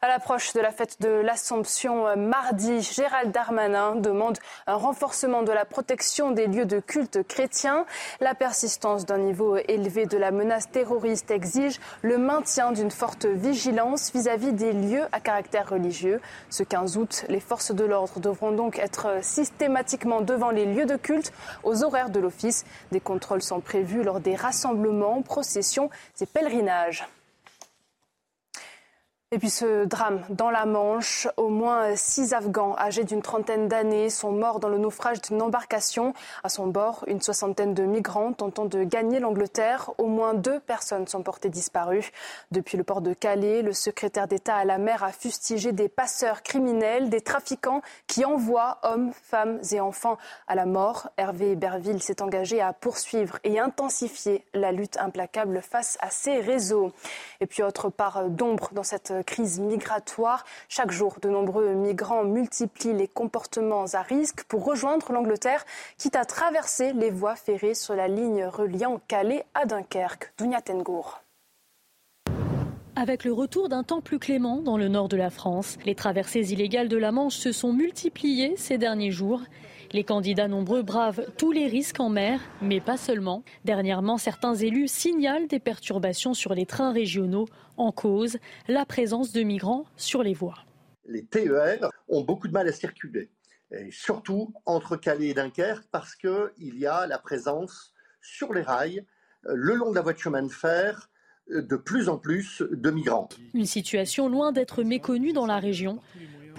À 0.00 0.06
l'approche 0.06 0.52
de 0.52 0.60
la 0.60 0.70
fête 0.70 1.02
de 1.02 1.08
l'Assomption 1.08 2.06
euh, 2.06 2.14
mardi, 2.14 2.82
Gérald 2.82 3.32
Darmanin 3.32 3.96
demande 3.96 4.38
un 4.68 4.76
renforcement 4.76 5.42
de 5.42 5.50
la 5.50 5.64
protection 5.64 6.30
des 6.30 6.46
lieux 6.46 6.66
de 6.66 6.78
culte 6.78 7.26
chrétiens. 7.26 7.84
La 8.20 8.36
persistance 8.36 9.06
d'un 9.06 9.18
niveau 9.18 9.56
élevé 9.56 10.06
de 10.06 10.16
la 10.16 10.30
menace 10.30 10.70
terroriste 10.70 11.32
exige 11.32 11.80
le 12.02 12.16
maintien 12.16 12.70
d'une 12.70 12.92
forte 12.92 13.26
vigilance 13.26 14.12
vis-à-vis 14.12 14.52
des 14.52 14.72
lieux 14.72 15.06
à 15.10 15.18
caractère 15.18 15.68
religieux. 15.68 16.20
Ce 16.48 16.62
15 16.62 16.96
août, 16.96 17.24
les 17.28 17.40
forces 17.40 17.74
de 17.74 17.84
l'ordre 17.84 18.20
devront 18.20 18.52
donc 18.52 18.78
être 18.78 19.24
systématiquement 19.24 20.20
devant 20.20 20.50
les 20.50 20.66
lieux 20.66 20.86
de 20.86 20.96
culte 20.96 21.32
aux 21.64 21.82
horaires 21.82 22.10
de 22.10 22.20
l'office. 22.20 22.64
Des 22.92 23.00
contrôles 23.00 23.42
sont 23.42 23.60
prévus 23.60 24.04
lors 24.04 24.20
des 24.20 24.36
rassemblements, 24.36 25.22
processions 25.22 25.90
et 26.20 26.26
pèlerinages. 26.26 27.08
Et 29.30 29.38
puis 29.38 29.50
ce 29.50 29.84
drame 29.84 30.22
dans 30.30 30.48
la 30.48 30.64
Manche, 30.64 31.28
au 31.36 31.50
moins 31.50 31.94
six 31.96 32.32
Afghans 32.32 32.74
âgés 32.78 33.04
d'une 33.04 33.20
trentaine 33.20 33.68
d'années 33.68 34.08
sont 34.08 34.32
morts 34.32 34.58
dans 34.58 34.70
le 34.70 34.78
naufrage 34.78 35.20
d'une 35.20 35.42
embarcation. 35.42 36.14
À 36.44 36.48
son 36.48 36.66
bord, 36.66 37.04
une 37.08 37.20
soixantaine 37.20 37.74
de 37.74 37.82
migrants 37.82 38.32
tentant 38.32 38.64
de 38.64 38.84
gagner 38.84 39.20
l'Angleterre. 39.20 39.90
Au 39.98 40.06
moins 40.06 40.32
deux 40.32 40.60
personnes 40.60 41.06
sont 41.06 41.22
portées 41.22 41.50
disparues. 41.50 42.10
Depuis 42.52 42.78
le 42.78 42.84
port 42.84 43.02
de 43.02 43.12
Calais, 43.12 43.60
le 43.60 43.74
secrétaire 43.74 44.28
d'État 44.28 44.56
à 44.56 44.64
la 44.64 44.78
mer 44.78 45.04
a 45.04 45.12
fustigé 45.12 45.72
des 45.72 45.90
passeurs 45.90 46.42
criminels, 46.42 47.10
des 47.10 47.20
trafiquants 47.20 47.82
qui 48.06 48.24
envoient 48.24 48.78
hommes, 48.82 49.12
femmes 49.12 49.60
et 49.72 49.80
enfants 49.80 50.16
à 50.46 50.54
la 50.54 50.64
mort. 50.64 51.10
Hervé 51.18 51.54
Berville 51.54 52.02
s'est 52.02 52.22
engagé 52.22 52.62
à 52.62 52.72
poursuivre 52.72 53.38
et 53.44 53.58
intensifier 53.58 54.42
la 54.54 54.72
lutte 54.72 54.96
implacable 54.96 55.60
face 55.60 55.98
à 56.00 56.08
ces 56.08 56.40
réseaux. 56.40 56.92
Et 57.42 57.46
puis 57.46 57.62
autre 57.62 57.90
part 57.90 58.30
d'ombre 58.30 58.70
dans 58.72 58.82
cette 58.82 59.17
crise 59.22 59.60
migratoire. 59.60 60.44
Chaque 60.68 60.90
jour, 60.90 61.16
de 61.20 61.28
nombreux 61.28 61.74
migrants 61.74 62.24
multiplient 62.24 62.94
les 62.94 63.08
comportements 63.08 63.86
à 63.92 64.02
risque 64.02 64.44
pour 64.44 64.64
rejoindre 64.64 65.12
l'Angleterre, 65.12 65.64
quitte 65.96 66.16
à 66.16 66.24
traverser 66.24 66.92
les 66.92 67.10
voies 67.10 67.36
ferrées 67.36 67.74
sur 67.74 67.94
la 67.94 68.08
ligne 68.08 68.44
reliant 68.44 69.00
Calais 69.08 69.44
à 69.54 69.66
Dunkerque. 69.66 70.32
Dounia 70.38 70.60
Tengour. 70.60 71.20
Avec 72.96 73.22
le 73.22 73.32
retour 73.32 73.68
d'un 73.68 73.84
temps 73.84 74.00
plus 74.00 74.18
clément 74.18 74.60
dans 74.60 74.76
le 74.76 74.88
nord 74.88 75.08
de 75.08 75.16
la 75.16 75.30
France, 75.30 75.78
les 75.84 75.94
traversées 75.94 76.52
illégales 76.52 76.88
de 76.88 76.96
la 76.96 77.12
Manche 77.12 77.36
se 77.36 77.52
sont 77.52 77.72
multipliées 77.72 78.54
ces 78.56 78.76
derniers 78.76 79.12
jours. 79.12 79.42
Les 79.92 80.04
candidats 80.04 80.48
nombreux 80.48 80.82
bravent 80.82 81.24
tous 81.38 81.50
les 81.50 81.66
risques 81.66 81.98
en 81.98 82.10
mer, 82.10 82.40
mais 82.60 82.78
pas 82.78 82.98
seulement. 82.98 83.42
Dernièrement, 83.64 84.18
certains 84.18 84.54
élus 84.54 84.88
signalent 84.88 85.46
des 85.48 85.60
perturbations 85.60 86.34
sur 86.34 86.52
les 86.52 86.66
trains 86.66 86.92
régionaux 86.92 87.46
en 87.78 87.90
cause 87.90 88.36
la 88.68 88.84
présence 88.84 89.32
de 89.32 89.42
migrants 89.42 89.86
sur 89.96 90.22
les 90.22 90.34
voies. 90.34 90.58
Les 91.06 91.24
TER 91.24 91.88
ont 92.08 92.20
beaucoup 92.20 92.48
de 92.48 92.52
mal 92.52 92.68
à 92.68 92.72
circuler, 92.72 93.30
et 93.70 93.90
surtout 93.90 94.52
entre 94.66 94.96
Calais 94.96 95.28
et 95.28 95.34
Dunkerque, 95.34 95.86
parce 95.90 96.14
qu'il 96.14 96.78
y 96.78 96.86
a 96.86 97.06
la 97.06 97.18
présence 97.18 97.94
sur 98.20 98.52
les 98.52 98.62
rails, 98.62 99.06
euh, 99.46 99.52
le 99.54 99.74
long 99.74 99.90
de 99.90 99.94
la 99.94 100.02
voie 100.02 100.12
de 100.12 100.18
chemin 100.18 100.42
de 100.42 100.52
fer, 100.52 101.08
euh, 101.50 101.62
de 101.62 101.76
plus 101.76 102.10
en 102.10 102.18
plus 102.18 102.62
de 102.70 102.90
migrants. 102.90 103.30
Une 103.54 103.64
situation 103.64 104.28
loin 104.28 104.52
d'être 104.52 104.82
méconnue 104.82 105.32
dans 105.32 105.46
la 105.46 105.58
région. 105.58 105.98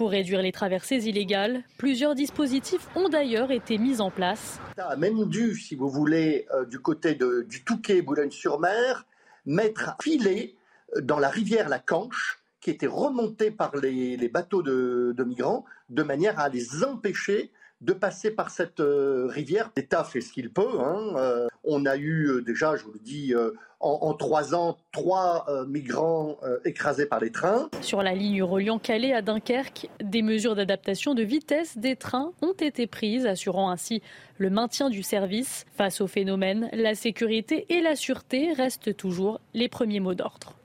Pour 0.00 0.12
réduire 0.12 0.40
les 0.40 0.50
traversées 0.50 1.06
illégales, 1.08 1.62
plusieurs 1.76 2.14
dispositifs 2.14 2.88
ont 2.96 3.10
d'ailleurs 3.10 3.50
été 3.50 3.76
mis 3.76 4.00
en 4.00 4.10
place. 4.10 4.58
a 4.78 4.96
même 4.96 5.26
dû, 5.26 5.54
si 5.54 5.74
vous 5.74 5.90
voulez, 5.90 6.46
euh, 6.54 6.64
du 6.64 6.78
côté 6.78 7.14
du 7.14 7.64
Touquet, 7.64 8.00
Boulogne-sur-Mer, 8.00 9.04
mettre 9.44 9.96
filet 10.00 10.54
dans 11.02 11.18
la 11.18 11.28
rivière 11.28 11.68
la 11.68 11.78
Canche, 11.78 12.38
qui 12.62 12.70
était 12.70 12.86
remontée 12.86 13.50
par 13.50 13.76
les, 13.76 14.16
bateaux 14.30 14.62
de, 14.62 15.22
migrants, 15.22 15.66
de 15.90 16.02
manière 16.02 16.40
à 16.40 16.48
les 16.48 16.82
empêcher 16.82 17.52
de 17.80 17.92
passer 17.92 18.30
par 18.30 18.50
cette 18.50 18.80
euh, 18.80 19.26
rivière. 19.28 19.70
L'État 19.76 20.04
fait 20.04 20.20
ce 20.20 20.32
qu'il 20.32 20.50
peut. 20.50 20.80
Hein, 20.80 21.14
euh, 21.16 21.48
on 21.64 21.86
a 21.86 21.96
eu 21.96 22.28
euh, 22.28 22.42
déjà, 22.42 22.76
je 22.76 22.84
vous 22.84 22.92
le 22.92 22.98
dis, 22.98 23.34
en, 23.80 24.12
trois 24.12 24.54
ans, 24.54 24.76
trois 24.92 25.46
migrants 25.66 26.36
écrasés 26.66 27.06
par 27.06 27.20
les 27.20 27.32
trains. 27.32 27.70
Sur 27.80 28.02
la 28.02 28.12
ligne 28.12 28.42
reliant 28.42 28.78
Calais 28.78 29.14
à 29.14 29.22
Dunkerque, 29.22 29.88
des 30.02 30.20
mesures 30.20 30.54
d'adaptation 30.54 31.14
de 31.14 31.22
vitesse 31.22 31.78
des 31.78 31.96
trains 31.96 32.32
ont 32.42 32.52
été 32.52 32.86
prises, 32.86 33.24
assurant 33.24 33.70
ainsi 33.70 34.02
le 34.36 34.50
maintien 34.50 34.90
du 34.90 35.02
service. 35.02 35.64
Face 35.72 36.02
au 36.02 36.06
phénomène, 36.06 36.68
la 36.72 36.94
sécurité 36.94 37.64
et 37.70 37.80
la 37.80 37.96
sûreté 37.96 38.52
restent 38.52 38.94
toujours 38.96 39.40
les 39.54 39.68
premiers 39.68 40.00
mots 40.00 40.14
d'ordre. 40.14 40.59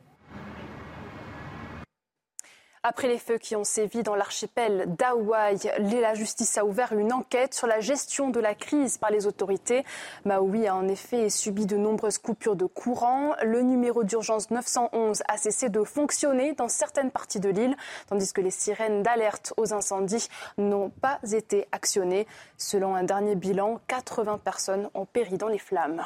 Après 2.87 3.07
les 3.07 3.17
feux 3.17 3.39
qui 3.39 3.55
ont 3.55 3.63
sévi 3.63 4.03
dans 4.03 4.13
l'archipel 4.13 4.85
d'Hawaï, 4.95 5.57
la 5.79 6.13
justice 6.13 6.55
a 6.59 6.65
ouvert 6.65 6.93
une 6.93 7.13
enquête 7.13 7.55
sur 7.55 7.65
la 7.65 7.79
gestion 7.79 8.29
de 8.29 8.39
la 8.39 8.53
crise 8.53 8.99
par 8.99 9.09
les 9.09 9.25
autorités. 9.25 9.83
Maui 10.23 10.67
a 10.67 10.75
en 10.75 10.87
effet 10.87 11.31
subi 11.31 11.65
de 11.65 11.77
nombreuses 11.77 12.19
coupures 12.19 12.55
de 12.55 12.67
courant. 12.67 13.33
Le 13.41 13.63
numéro 13.63 14.03
d'urgence 14.03 14.51
911 14.51 15.23
a 15.27 15.37
cessé 15.37 15.69
de 15.69 15.83
fonctionner 15.83 16.53
dans 16.53 16.69
certaines 16.69 17.09
parties 17.09 17.39
de 17.39 17.49
l'île, 17.49 17.75
tandis 18.07 18.31
que 18.31 18.41
les 18.41 18.51
sirènes 18.51 19.01
d'alerte 19.01 19.51
aux 19.57 19.73
incendies 19.73 20.27
n'ont 20.59 20.91
pas 20.91 21.17
été 21.31 21.67
actionnées. 21.71 22.27
Selon 22.59 22.93
un 22.93 23.03
dernier 23.03 23.33
bilan, 23.33 23.79
80 23.87 24.37
personnes 24.43 24.91
ont 24.93 25.07
péri 25.07 25.39
dans 25.39 25.47
les 25.47 25.57
flammes. 25.57 26.03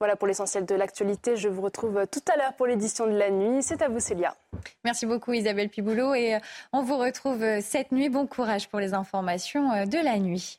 Voilà 0.00 0.16
pour 0.16 0.26
l'essentiel 0.26 0.64
de 0.64 0.74
l'actualité. 0.74 1.36
Je 1.36 1.48
vous 1.48 1.60
retrouve 1.60 2.06
tout 2.10 2.22
à 2.32 2.36
l'heure 2.36 2.54
pour 2.54 2.66
l'édition 2.66 3.06
de 3.06 3.12
la 3.12 3.30
nuit. 3.30 3.62
C'est 3.62 3.82
à 3.82 3.88
vous, 3.88 4.00
Célia. 4.00 4.34
Merci 4.82 5.04
beaucoup, 5.04 5.32
Isabelle 5.34 5.68
Piboulot. 5.68 6.14
Et 6.14 6.34
euh, 6.34 6.38
on 6.72 6.82
vous 6.82 6.96
retrouve 6.96 7.42
euh, 7.42 7.60
cette 7.62 7.92
nuit. 7.92 8.08
Bon 8.08 8.26
courage 8.26 8.68
pour 8.68 8.80
les 8.80 8.94
informations 8.94 9.70
euh, 9.72 9.84
de 9.84 9.98
la 9.98 10.18
nuit. 10.18 10.58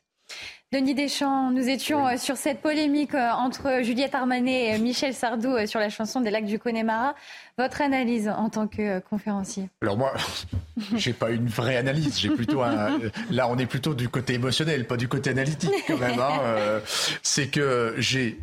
Denis 0.72 0.94
Deschamps, 0.94 1.50
nous 1.50 1.68
étions 1.68 2.08
euh, 2.08 2.16
sur 2.16 2.38
cette 2.38 2.62
polémique 2.62 3.14
euh, 3.14 3.30
entre 3.32 3.82
Juliette 3.82 4.14
Armanet 4.14 4.74
et 4.74 4.78
Michel 4.78 5.12
Sardou 5.12 5.50
euh, 5.50 5.66
sur 5.66 5.78
la 5.78 5.90
chanson 5.90 6.22
des 6.22 6.30
lacs 6.30 6.46
du 6.46 6.58
Connemara. 6.58 7.14
Votre 7.58 7.82
analyse 7.82 8.30
en 8.30 8.48
tant 8.48 8.66
que 8.66 9.00
conférencier? 9.00 9.68
Alors 9.82 9.98
moi, 9.98 10.14
j'ai 10.96 11.12
pas 11.12 11.30
une 11.30 11.46
vraie 11.46 11.76
analyse. 11.76 12.18
J'ai 12.18 12.30
plutôt 12.30 12.62
un... 12.62 12.98
là, 13.30 13.48
on 13.50 13.58
est 13.58 13.66
plutôt 13.66 13.92
du 13.92 14.08
côté 14.08 14.32
émotionnel, 14.32 14.86
pas 14.86 14.96
du 14.96 15.08
côté 15.08 15.28
analytique 15.28 15.74
quand 15.86 15.98
même. 15.98 16.18
Hein. 16.18 16.80
C'est 17.22 17.48
que 17.48 17.94
j'ai 17.98 18.38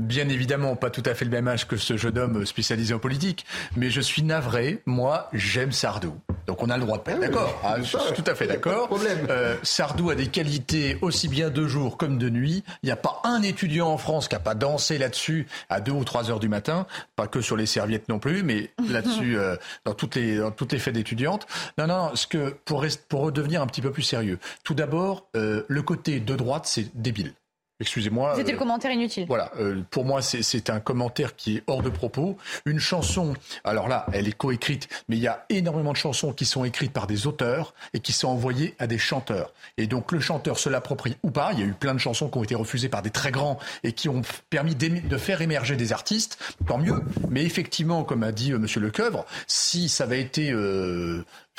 bien 0.00 0.28
évidemment 0.28 0.76
pas 0.76 0.90
tout 0.90 1.02
à 1.06 1.14
fait 1.14 1.24
le 1.24 1.30
même 1.30 1.48
âge 1.48 1.66
que 1.66 1.76
ce 1.76 1.96
jeune 1.96 2.18
homme 2.18 2.46
spécialisé 2.46 2.94
en 2.94 2.98
politique, 2.98 3.46
mais 3.76 3.90
je 3.90 4.00
suis 4.00 4.22
navré. 4.22 4.82
Moi, 4.86 5.28
j'aime 5.32 5.72
Sardou. 5.72 6.14
Donc 6.46 6.62
on 6.62 6.70
a 6.70 6.76
le 6.76 6.84
droit 6.84 6.98
de 6.98 7.02
pas 7.02 7.12
être 7.12 7.20
d'accord. 7.20 7.60
Hein, 7.64 7.76
je 7.78 7.98
suis 7.98 8.12
tout 8.14 8.24
à 8.26 8.34
fait 8.34 8.46
d'accord. 8.46 8.88
Euh, 9.28 9.56
Sardou 9.62 10.10
a 10.10 10.14
des 10.14 10.26
qualités 10.26 10.98
aussi 11.00 11.28
bien 11.28 11.50
de 11.50 11.66
jour 11.66 11.96
comme 11.96 12.18
de 12.18 12.28
nuit. 12.28 12.64
Il 12.82 12.86
n'y 12.86 12.92
a 12.92 12.96
pas 12.96 13.20
un 13.24 13.42
étudiant 13.42 13.88
en 13.88 13.98
France 13.98 14.28
qui 14.28 14.34
a 14.34 14.40
pas 14.40 14.54
dansé 14.54 14.98
là-dessus 14.98 15.46
à 15.68 15.80
2 15.80 15.92
ou 15.92 16.04
3 16.04 16.30
heures 16.30 16.40
du 16.40 16.48
matin. 16.48 16.86
Pas 17.16 17.26
que 17.26 17.40
sur 17.40 17.56
les 17.56 17.66
serviettes 17.66 18.08
non 18.08 18.18
plus, 18.18 18.42
mais 18.42 18.70
là-dessus, 18.88 19.36
euh, 19.38 19.56
dans, 19.84 19.94
toutes 19.94 20.16
les, 20.16 20.38
dans 20.38 20.50
toutes 20.50 20.72
les 20.72 20.78
fêtes 20.78 20.94
d'étudiantes. 20.94 21.46
Non, 21.78 21.86
non, 21.86 22.10
ce 22.14 22.26
que, 22.26 22.50
pour, 22.64 22.84
pour 23.08 23.20
redevenir 23.20 23.62
un 23.62 23.66
petit 23.66 23.82
peu 23.82 23.92
plus 23.92 24.02
sérieux. 24.02 24.38
Tout 24.64 24.74
d'abord, 24.74 25.28
euh, 25.36 25.62
le 25.68 25.82
côté 25.82 26.20
de 26.20 26.34
droite, 26.34 26.66
c'est 26.66 26.90
débile. 27.00 27.32
Excusez-moi. 27.80 28.34
C'était 28.36 28.52
le 28.52 28.56
euh, 28.56 28.58
commentaire 28.58 28.90
inutile. 28.90 29.24
Voilà, 29.26 29.50
euh, 29.58 29.82
pour 29.90 30.04
moi, 30.04 30.20
c'est 30.22 30.70
un 30.70 30.80
commentaire 30.80 31.34
qui 31.34 31.56
est 31.56 31.62
hors 31.66 31.82
de 31.82 31.88
propos. 31.88 32.36
Une 32.66 32.78
chanson, 32.78 33.34
alors 33.64 33.88
là, 33.88 34.06
elle 34.12 34.28
est 34.28 34.36
coécrite, 34.36 34.88
mais 35.08 35.16
il 35.16 35.22
y 35.22 35.28
a 35.28 35.46
énormément 35.48 35.92
de 35.92 35.96
chansons 35.96 36.32
qui 36.32 36.44
sont 36.44 36.64
écrites 36.64 36.92
par 36.92 37.06
des 37.06 37.26
auteurs 37.26 37.74
et 37.94 38.00
qui 38.00 38.12
sont 38.12 38.28
envoyées 38.28 38.74
à 38.78 38.86
des 38.86 38.98
chanteurs. 38.98 39.52
Et 39.78 39.86
donc, 39.86 40.12
le 40.12 40.20
chanteur 40.20 40.58
se 40.58 40.68
l'approprie 40.68 41.16
ou 41.22 41.30
pas. 41.30 41.50
Il 41.54 41.60
y 41.60 41.62
a 41.62 41.66
eu 41.66 41.72
plein 41.72 41.94
de 41.94 41.98
chansons 41.98 42.28
qui 42.28 42.38
ont 42.38 42.44
été 42.44 42.54
refusées 42.54 42.88
par 42.88 43.02
des 43.02 43.10
très 43.10 43.30
grands 43.30 43.58
et 43.82 43.92
qui 43.92 44.08
ont 44.08 44.22
permis 44.50 44.74
de 44.74 45.16
faire 45.16 45.40
émerger 45.40 45.76
des 45.76 45.92
artistes. 45.92 46.38
Tant 46.66 46.78
mieux. 46.78 47.02
Mais 47.30 47.44
effectivement, 47.44 48.04
comme 48.04 48.22
a 48.22 48.32
dit 48.32 48.50
M. 48.50 48.56
Euh, 48.56 48.58
Monsieur 48.58 48.80
Lecoeuvre, 48.80 49.24
si 49.46 49.88
ça 49.88 50.04
avait 50.04 50.20
été 50.20 50.52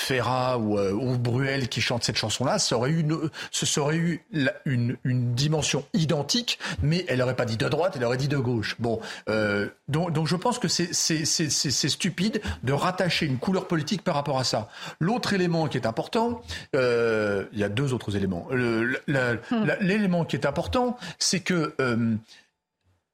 Ferrat 0.02 0.57
euh, 0.57 0.91
ou, 0.91 1.18
Bruel 1.18 1.69
qui 1.69 1.80
chante 1.80 2.03
cette 2.03 2.18
chanson-là, 2.18 2.57
ça 2.60 2.76
aurait 2.76 2.90
eu, 2.90 3.02
une, 3.02 3.30
ce 3.52 3.65
serait 3.65 3.95
eu 3.95 4.26
une, 4.65 4.98
une, 5.03 5.34
dimension 5.36 5.86
identique, 5.94 6.60
mais 6.82 7.06
elle 7.07 7.19
n'aurait 7.19 7.36
pas 7.36 7.45
dit 7.45 7.57
de 7.57 7.69
droite, 7.69 7.94
elle 7.95 8.03
aurait 8.03 8.18
dit 8.18 8.28
de 8.28 8.38
gauche. 8.38 8.76
Bon, 8.80 8.99
euh, 9.30 9.68
donc, 9.88 10.11
donc, 10.11 10.28
je 10.28 10.36
pense 10.36 10.57
que 10.57 10.68
c'est 10.68 10.94
stupide 10.94 12.41
de 12.64 12.73
rattacher 12.73 13.28
une 13.28 13.38
couleur 13.38 13.68
politique 13.68 14.03
par 14.03 14.15
rapport 14.15 14.40
à 14.40 14.44
ça. 14.44 14.69
L'autre 14.99 15.34
élément 15.34 15.68
qui 15.68 15.78
est 15.78 15.86
important, 15.86 16.41
euh, 16.76 17.45
il 17.53 17.60
y 17.60 17.64
a 17.64 17.69
deux 17.69 17.94
autres 17.94 18.15
éléments. 18.15 18.48
Hmm. 18.52 19.65
L'élément 19.82 20.26
qui 20.26 20.36
est 20.36 20.45
important, 20.45 20.98
c'est 21.19 21.41
que 21.41 21.76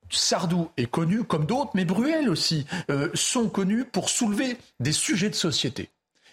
Sardou 0.10 0.70
est 0.78 0.90
connu 0.90 1.24
comme 1.24 1.46
d'autres, 1.46 1.72
mais 1.74 1.84
Bruel 1.84 2.30
aussi, 2.30 2.66
sont 3.14 3.50
connus 3.50 3.84
pour 3.84 4.10
soulever 4.10 4.58
des 4.80 4.94
sujets 4.94 5.30
de 5.30 5.36
société. 5.36 5.90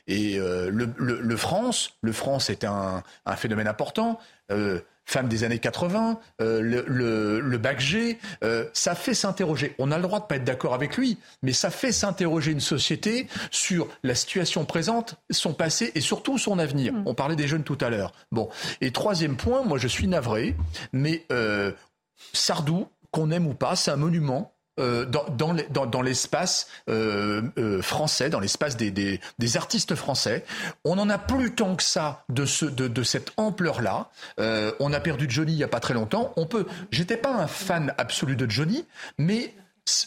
Et 0.07 0.39
euh, 0.39 0.71
le, 0.71 0.93
le, 0.99 1.37
France, 1.37 1.97
le 2.03 2.13
France 2.13 2.51
est 2.51 2.65
un, 2.65 3.03
un 3.25 3.37
phénomène 3.37 3.69
important. 3.69 4.19
Euh, 4.53 4.81
femme 5.05 5.29
des 5.29 5.45
années 5.45 5.59
80, 5.59 6.19
euh, 6.41 6.61
le, 6.61 6.85
le, 6.87 7.41
le, 7.41 7.59
bac 7.59 7.81
G, 7.81 8.19
euh, 8.43 8.69
ça 8.73 8.95
fait 8.95 9.15
s'interroger. 9.15 9.75
On 9.79 9.91
a 9.91 9.97
le 9.97 10.03
droit 10.03 10.21
de 10.21 10.25
pas 10.25 10.37
être 10.37 10.45
d'accord 10.45 10.75
avec 10.75 10.97
lui, 10.97 11.19
mais 11.43 11.53
ça 11.53 11.71
fait 11.71 11.93
s'interroger 11.93 12.53
une 12.53 12.61
société 12.61 13.29
sur 13.51 13.89
la 14.03 14.15
situation 14.15 14.65
présente, 14.65 15.17
son 15.31 15.53
passé 15.53 15.93
et 15.95 16.01
surtout 16.01 16.39
son 16.39 16.59
avenir. 16.59 16.93
Hmm. 16.93 17.03
On 17.07 17.15
parlait 17.15 17.37
des 17.37 17.49
jeunes 17.49 17.65
tout 17.65 17.79
à 17.81 17.91
l'heure. 17.91 18.13
Bon. 18.33 18.49
Et 18.81 18.93
troisième 18.93 19.37
point, 19.37 19.63
moi 19.63 19.79
je 19.79 19.89
suis 19.89 20.09
navré, 20.09 20.57
mais 20.93 21.25
euh, 21.31 21.73
Sardou, 22.33 22.89
qu'on 23.11 23.31
aime 23.31 23.47
ou 23.47 23.55
pas, 23.55 23.77
c'est 23.77 23.91
un 23.91 23.97
monument 23.97 24.54
euh, 24.81 25.05
dans, 25.07 26.03
l'espace 26.03 26.69
euh, 26.89 27.43
euh, 27.59 27.81
français, 27.81 28.29
dans 28.29 28.41
l'espace 28.41 28.77
des, 28.77 28.91
des, 28.91 29.57
artistes 29.57 29.95
français. 29.95 30.45
On 30.85 30.97
n'en 30.97 31.09
a 31.11 31.19
plus 31.19 31.55
tant 31.55 31.77
que 31.77 31.83
ça 31.85 32.25
de, 32.29 32.45
ce, 32.45 32.65
de, 32.65 32.89
de 32.89 33.03
cette 33.05 33.31
ampleur-là. 33.37 34.11
on 34.39 34.93
a 34.93 34.99
perdu 34.99 35.27
Johnny 35.29 35.53
il 35.53 35.57
n'y 35.59 35.63
a 35.63 35.69
pas 35.69 35.79
très 35.79 35.95
longtemps. 35.95 36.33
On 36.37 36.47
peut. 36.47 36.67
J'étais 36.91 37.17
pas 37.17 37.31
un 37.31 37.47
fan 37.47 37.95
absolu 37.99 38.35
de 38.35 38.51
Johnny, 38.51 38.85
mais 39.17 39.55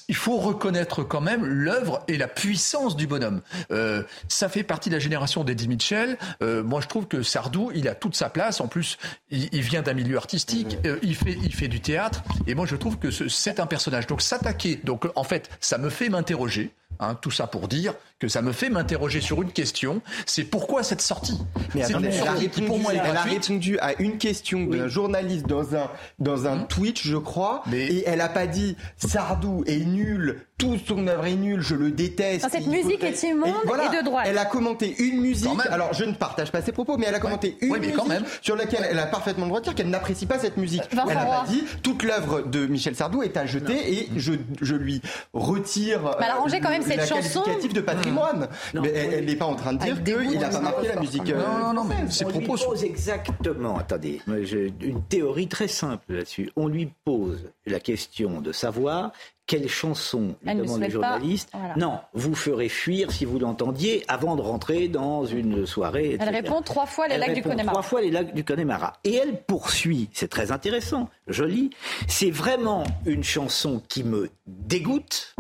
il 0.08 0.16
faut 0.16 0.38
reconnaître 0.38 1.04
quand 1.04 1.22
même 1.22 1.46
l'œuvre 1.46 2.04
et 2.08 2.18
la 2.18 2.28
puissance 2.28 2.96
du 2.96 3.08
bonhomme. 3.08 3.42
Euh, 3.72 4.04
ça 4.28 4.50
fait 4.50 4.64
partie 4.64 4.90
de 4.90 4.96
la 4.96 5.00
génération 5.00 5.44
d'Eddie 5.44 5.68
Mitchell. 5.68 6.18
Euh, 6.42 6.64
moi, 6.64 6.82
je 6.82 6.88
trouve 6.88 7.08
que 7.08 7.22
Sardou, 7.22 7.72
il 7.76 7.88
a 7.88 7.96
toute 7.96 8.16
sa 8.16 8.30
place. 8.30 8.60
En 8.60 8.68
plus, 8.68 8.98
il, 9.30 9.50
il 9.52 9.62
vient 9.62 9.82
d'un 9.82 9.94
milieu 9.94 10.18
artistique. 10.18 10.78
Euh, 10.86 10.98
il 11.04 11.16
fait, 11.16 11.38
il 11.44 11.54
fait 11.54 11.68
du 11.68 11.80
théâtre. 11.80 12.24
Et 12.48 12.56
moi, 12.56 12.66
je 12.66 12.76
trouve 12.76 12.98
que 12.98 13.12
c'est 13.12 13.60
un 13.60 13.68
personnage. 13.68 14.08
Donc, 14.08 14.22
s'attaquer. 14.22 14.80
Donc, 14.84 15.08
en 15.16 15.24
fait, 15.24 15.50
ça 15.60 15.78
me 15.78 15.90
fait 15.90 16.10
m'interroger. 16.10 16.74
Hein, 17.00 17.16
tout 17.22 17.32
ça 17.32 17.48
pour 17.48 17.68
dire 17.68 17.94
que 18.20 18.28
ça 18.28 18.42
me 18.42 18.52
fait 18.52 18.70
m'interroger 18.70 19.22
sur 19.22 19.42
une 19.44 19.52
question, 19.52 20.02
c'est 20.26 20.44
pourquoi 20.44 20.82
cette 20.82 21.02
sortie 21.02 21.40
Mais 21.76 21.82
elle, 21.82 21.96
a 22.28 22.32
répondu, 22.32 22.66
pour 22.66 22.80
moi 22.80 22.92
elle 22.94 23.16
a 23.16 23.22
répondu 23.22 23.78
à 23.80 23.94
une 24.02 24.18
question 24.18 24.66
d'un 24.66 24.88
journaliste 24.88 25.46
dans 25.46 25.76
un, 25.76 25.92
dans 26.18 26.48
un 26.48 26.62
hum. 26.62 26.68
Twitch, 26.68 27.06
je 27.06 27.18
crois, 27.18 27.64
et 27.72 28.04
elle 28.08 28.22
a 28.22 28.30
pas 28.30 28.48
dit 28.48 28.76
Sardou 28.98 29.64
est 29.68 29.86
nul, 29.86 30.42
toute 30.58 30.88
son 30.88 31.06
œuvre 31.08 31.28
est 31.28 31.36
nulle, 31.36 31.62
je 31.62 31.76
le 31.76 31.92
déteste. 31.92 32.48
cette 32.50 32.66
musique 32.66 33.04
est 33.04 33.22
immonde 33.22 33.54
et, 33.66 33.98
de 33.98 34.04
droite. 34.04 34.26
Elle 34.28 34.40
a 34.40 34.46
commenté 34.46 34.96
une 34.98 35.22
musique, 35.22 35.50
alors 35.70 35.94
je 35.94 36.04
ne 36.04 36.14
partage 36.14 36.52
pas 36.52 36.64
ses 36.64 36.72
propos, 36.72 36.98
mais 36.98 37.06
elle 37.08 37.16
a 37.16 37.20
commenté 37.20 37.58
une 37.62 37.78
musique 37.78 37.96
sur 38.42 38.56
laquelle 38.56 38.88
elle 38.90 38.98
a 38.98 39.06
parfaitement 39.06 39.46
le 39.46 39.50
droit 39.50 39.60
de 39.60 39.66
dire 39.66 39.76
qu'elle 39.76 39.90
n'apprécie 39.90 40.26
pas 40.26 40.40
cette 40.40 40.58
musique. 40.58 40.82
elle 40.90 40.98
n'a 40.98 41.06
pas 41.06 41.46
dit 41.48 41.64
toute 41.84 42.02
l'œuvre 42.02 42.42
de 42.42 42.66
Michel 42.66 42.96
Sardou 42.96 43.22
est 43.22 43.38
à 43.38 43.46
jeter 43.46 43.94
et 43.94 44.10
je, 44.16 44.34
je 44.62 44.74
lui 44.74 45.04
retire 45.34 46.02
bah, 46.02 46.18
elle 46.22 46.32
a 46.32 46.36
rangé 46.36 46.60
quand 46.60 46.70
même 46.70 46.82
cette 46.88 47.08
chanson. 47.08 47.44
de 47.74 47.82
patrimoine. 47.82 48.48
mais 48.74 48.90
elle 48.90 49.26
n'est 49.26 49.36
pas 49.36 49.46
en 49.46 49.56
train 49.56 49.74
de 49.74 49.80
dire 49.80 50.04
qu'il 50.04 50.40
n'a 50.40 50.50
pas 50.50 50.60
marqué 50.62 50.88
la 50.88 51.00
musique. 51.00 51.28
Non, 51.28 51.60
non, 51.60 51.74
non, 51.74 51.84
mais 51.84 52.10
ses 52.10 52.26
propos 52.26 52.56
pose 52.56 52.84
exactement, 52.84 53.78
attendez, 53.78 54.22
une 54.28 55.04
théorie 55.04 55.48
très 55.48 55.68
simple 55.68 56.14
là-dessus. 56.14 56.52
On 56.56 56.68
lui 56.68 56.92
pose 57.06 57.50
la 57.66 57.80
question 57.80 58.42
de 58.42 58.52
savoir 58.52 59.12
quelle 59.48 59.70
chanson 59.70 60.36
lui 60.44 60.56
demandent 60.56 60.82
les 60.82 60.90
journalistes 60.90 61.50
Non, 61.78 62.00
vous 62.14 62.36
ferez 62.36 62.70
fuir 62.70 63.12
si 63.12 63.24
vous 63.24 63.40
l'entendiez 63.40 64.04
avant 64.10 64.36
de 64.36 64.42
rentrer 64.42 64.90
dans 64.90 65.26
une 65.26 65.66
soirée. 65.66 66.18
Elle 66.20 66.30
répond 66.30 66.62
trois 66.62 66.86
fois 66.86 67.08
les 67.08 67.18
lacs 67.18 67.34
du 67.34 67.42
Connemara. 67.42 67.72
Trois 67.72 67.82
fois 67.82 68.02
les 68.02 68.12
lacs 68.12 68.34
du 68.34 68.44
Connemara. 68.44 68.94
Et 69.06 69.16
elle 69.16 69.42
poursuit, 69.42 70.10
c'est 70.12 70.28
très 70.28 70.52
intéressant, 70.52 71.10
joli. 71.28 71.70
C'est 72.08 72.30
vraiment 72.30 72.84
une 73.06 73.24
chanson 73.24 73.82
qui 73.88 74.04
me 74.04 74.30
dégoûte. 74.46 75.34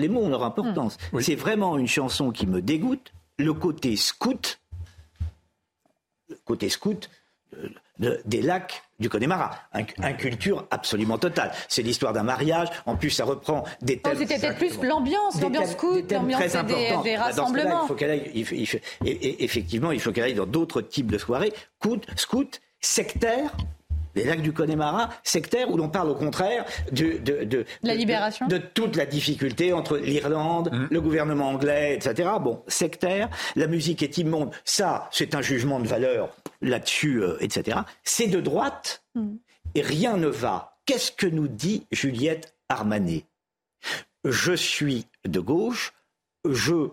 Les 0.00 0.08
mots 0.08 0.22
ont 0.22 0.28
leur 0.28 0.44
importance. 0.44 0.96
Hmm. 1.12 1.20
C'est 1.20 1.34
vraiment 1.34 1.76
une 1.78 1.88
chanson 1.88 2.30
qui 2.30 2.46
me 2.46 2.60
dégoûte. 2.60 3.12
Le 3.38 3.54
côté 3.54 3.96
scout, 3.96 4.60
le 6.28 6.36
côté 6.44 6.68
scout, 6.68 7.08
euh, 7.56 7.68
des 8.24 8.40
lacs 8.40 8.82
du 8.98 9.10
Connemara. 9.10 9.50
Un, 9.72 10.12
culture 10.14 10.66
absolument 10.70 11.18
totale. 11.18 11.52
C'est 11.68 11.82
l'histoire 11.82 12.12
d'un 12.12 12.22
mariage. 12.22 12.68
En 12.86 12.96
plus, 12.96 13.10
ça 13.10 13.24
reprend 13.24 13.64
des 13.82 13.98
thèmes. 13.98 14.16
C'était 14.16 14.38
peut-être 14.38 14.56
plus 14.56 14.82
l'ambiance, 14.82 15.40
l'ambiance 15.40 15.72
scout, 15.72 16.10
l'ambiance 16.10 16.40
des, 16.40 17.02
des, 17.02 17.16
rassemblements. 17.16 17.86
il 18.34 18.46
faut 18.46 18.78
il 19.04 19.18
effectivement, 19.44 19.92
il 19.92 20.00
faut 20.00 20.12
qu'elle 20.12 20.24
aille 20.24 20.34
dans 20.34 20.46
d'autres 20.46 20.80
types 20.80 21.10
de 21.10 21.18
soirées. 21.18 21.52
Scout, 21.80 22.06
scout, 22.16 22.60
sectaire, 22.80 23.50
les 24.14 24.24
lacs 24.24 24.42
du 24.42 24.52
Connemara, 24.52 25.10
sectaire 25.22 25.70
où 25.70 25.76
l'on 25.76 25.88
parle 25.88 26.10
au 26.10 26.14
contraire 26.14 26.64
de, 26.92 27.18
de, 27.44 27.64
la 27.82 27.94
libération, 27.94 28.46
de, 28.46 28.58
toute 28.58 28.96
la 28.96 29.06
difficulté 29.06 29.72
entre 29.72 29.96
l'Irlande, 29.96 30.70
mmh. 30.72 30.86
le 30.90 31.00
gouvernement 31.00 31.48
anglais, 31.48 31.94
etc. 31.94 32.30
Bon, 32.40 32.62
sectaire, 32.66 33.28
la 33.56 33.66
musique 33.66 34.02
est 34.02 34.18
immonde. 34.18 34.50
Ça, 34.64 35.08
c'est 35.12 35.34
un 35.34 35.42
jugement 35.42 35.80
de 35.80 35.86
valeur 35.86 36.30
là-dessus, 36.60 37.22
euh, 37.22 37.36
etc. 37.40 37.78
C'est 38.04 38.28
de 38.28 38.40
droite 38.40 39.02
mmh. 39.14 39.28
et 39.74 39.82
rien 39.82 40.16
ne 40.16 40.28
va. 40.28 40.76
Qu'est-ce 40.86 41.12
que 41.12 41.26
nous 41.26 41.48
dit 41.48 41.86
Juliette 41.92 42.54
Armanet? 42.68 43.24
Je 44.24 44.52
suis 44.52 45.06
de 45.26 45.40
gauche, 45.40 45.92
je 46.48 46.90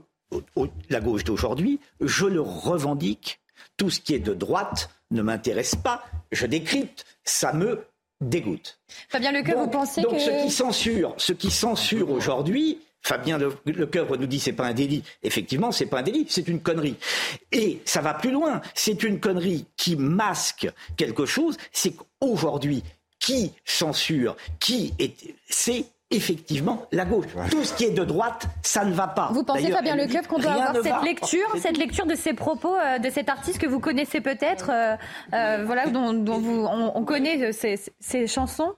la 0.89 0.99
gauche 0.99 1.23
d'aujourd'hui, 1.23 1.79
je 2.01 2.25
le 2.25 2.41
revendique. 2.41 3.39
Tout 3.77 3.89
ce 3.89 3.99
qui 3.99 4.13
est 4.13 4.19
de 4.19 4.33
droite 4.33 4.89
ne 5.11 5.21
m'intéresse 5.21 5.75
pas, 5.75 6.03
je 6.31 6.45
décrypte, 6.45 7.05
ça 7.23 7.53
me 7.53 7.85
dégoûte. 8.21 8.79
Fabien 9.09 9.31
Lecoeur, 9.31 9.59
vous 9.59 9.69
pensez 9.69 10.01
donc 10.01 10.13
que... 10.13 10.19
ce 10.19 10.43
qui 10.43 10.51
censure, 10.51 11.13
ce 11.17 11.33
qui 11.33 11.51
censure 11.51 12.09
aujourd'hui, 12.09 12.79
Fabien 13.01 13.37
Lecoeur 13.65 14.17
nous 14.17 14.25
dit 14.25 14.39
c'est 14.39 14.53
pas 14.53 14.65
un 14.65 14.73
délit. 14.73 15.03
Effectivement, 15.23 15.71
c'est 15.71 15.85
pas 15.85 15.99
un 15.99 16.03
délit, 16.03 16.25
c'est 16.29 16.47
une 16.47 16.61
connerie. 16.61 16.95
Et 17.51 17.79
ça 17.85 18.01
va 18.01 18.13
plus 18.13 18.31
loin. 18.31 18.61
C'est 18.75 19.03
une 19.03 19.19
connerie 19.19 19.65
qui 19.77 19.95
masque 19.95 20.69
quelque 20.97 21.25
chose. 21.25 21.57
C'est 21.71 21.93
qu'aujourd'hui, 21.95 22.83
qui 23.19 23.53
censure, 23.63 24.35
qui 24.59 24.93
est, 24.99 25.13
c'est 25.49 25.85
effectivement 26.11 26.85
la 26.91 27.05
gauche. 27.05 27.27
Tout 27.51 27.63
ce 27.63 27.73
qui 27.73 27.85
est 27.85 27.91
de 27.91 28.03
droite, 28.03 28.47
ça 28.61 28.85
ne 28.85 28.93
va 28.93 29.07
pas. 29.07 29.29
Vous 29.33 29.43
pensez, 29.43 29.71
Fabien 29.71 29.95
Leclerc, 29.95 30.27
qu'on 30.27 30.39
doit 30.39 30.51
avoir 30.51 30.83
cette 30.83 31.03
lecture, 31.03 31.47
cette 31.57 31.77
lecture 31.77 32.05
de 32.05 32.15
ces 32.15 32.33
propos 32.33 32.75
euh, 32.75 32.99
de 32.99 33.09
cet 33.09 33.29
artiste 33.29 33.59
que 33.59 33.67
vous 33.67 33.79
connaissez 33.79 34.21
peut-être, 34.21 34.69
euh, 34.71 34.95
euh, 35.33 35.63
voilà, 35.65 35.87
dont, 35.87 36.39
vous, 36.39 36.65
on, 36.65 37.03
connaît 37.03 37.51
ces, 37.51 38.27
chansons? 38.27 38.73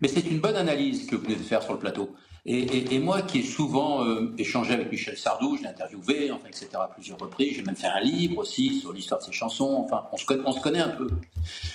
Mais 0.00 0.08
c'est 0.08 0.26
une 0.26 0.38
bonne 0.38 0.56
analyse 0.56 1.06
que 1.06 1.16
vous 1.16 1.22
venez 1.22 1.36
de 1.36 1.42
faire 1.42 1.62
sur 1.62 1.72
le 1.72 1.78
plateau. 1.78 2.14
Et, 2.46 2.98
moi 2.98 3.20
qui 3.20 3.40
ai 3.40 3.42
souvent 3.42 4.02
échangé 4.38 4.72
avec 4.72 4.90
Michel 4.90 5.16
Sardou, 5.16 5.56
je 5.56 5.62
l'ai 5.62 5.68
interviewé, 5.68 6.30
enfin, 6.30 6.48
etc., 6.48 6.68
à 6.74 6.88
plusieurs 6.88 7.18
reprises, 7.18 7.56
j'ai 7.56 7.62
même 7.62 7.76
fait 7.76 7.86
un 7.86 8.00
livre 8.00 8.38
aussi 8.38 8.80
sur 8.80 8.94
l'histoire 8.94 9.20
de 9.20 9.26
ses 9.26 9.32
chansons, 9.32 9.84
enfin, 9.84 10.04
on 10.10 10.16
se, 10.16 10.24
on 10.46 10.52
se 10.52 10.60
connaît 10.60 10.80
un 10.80 10.88
peu. 10.88 11.06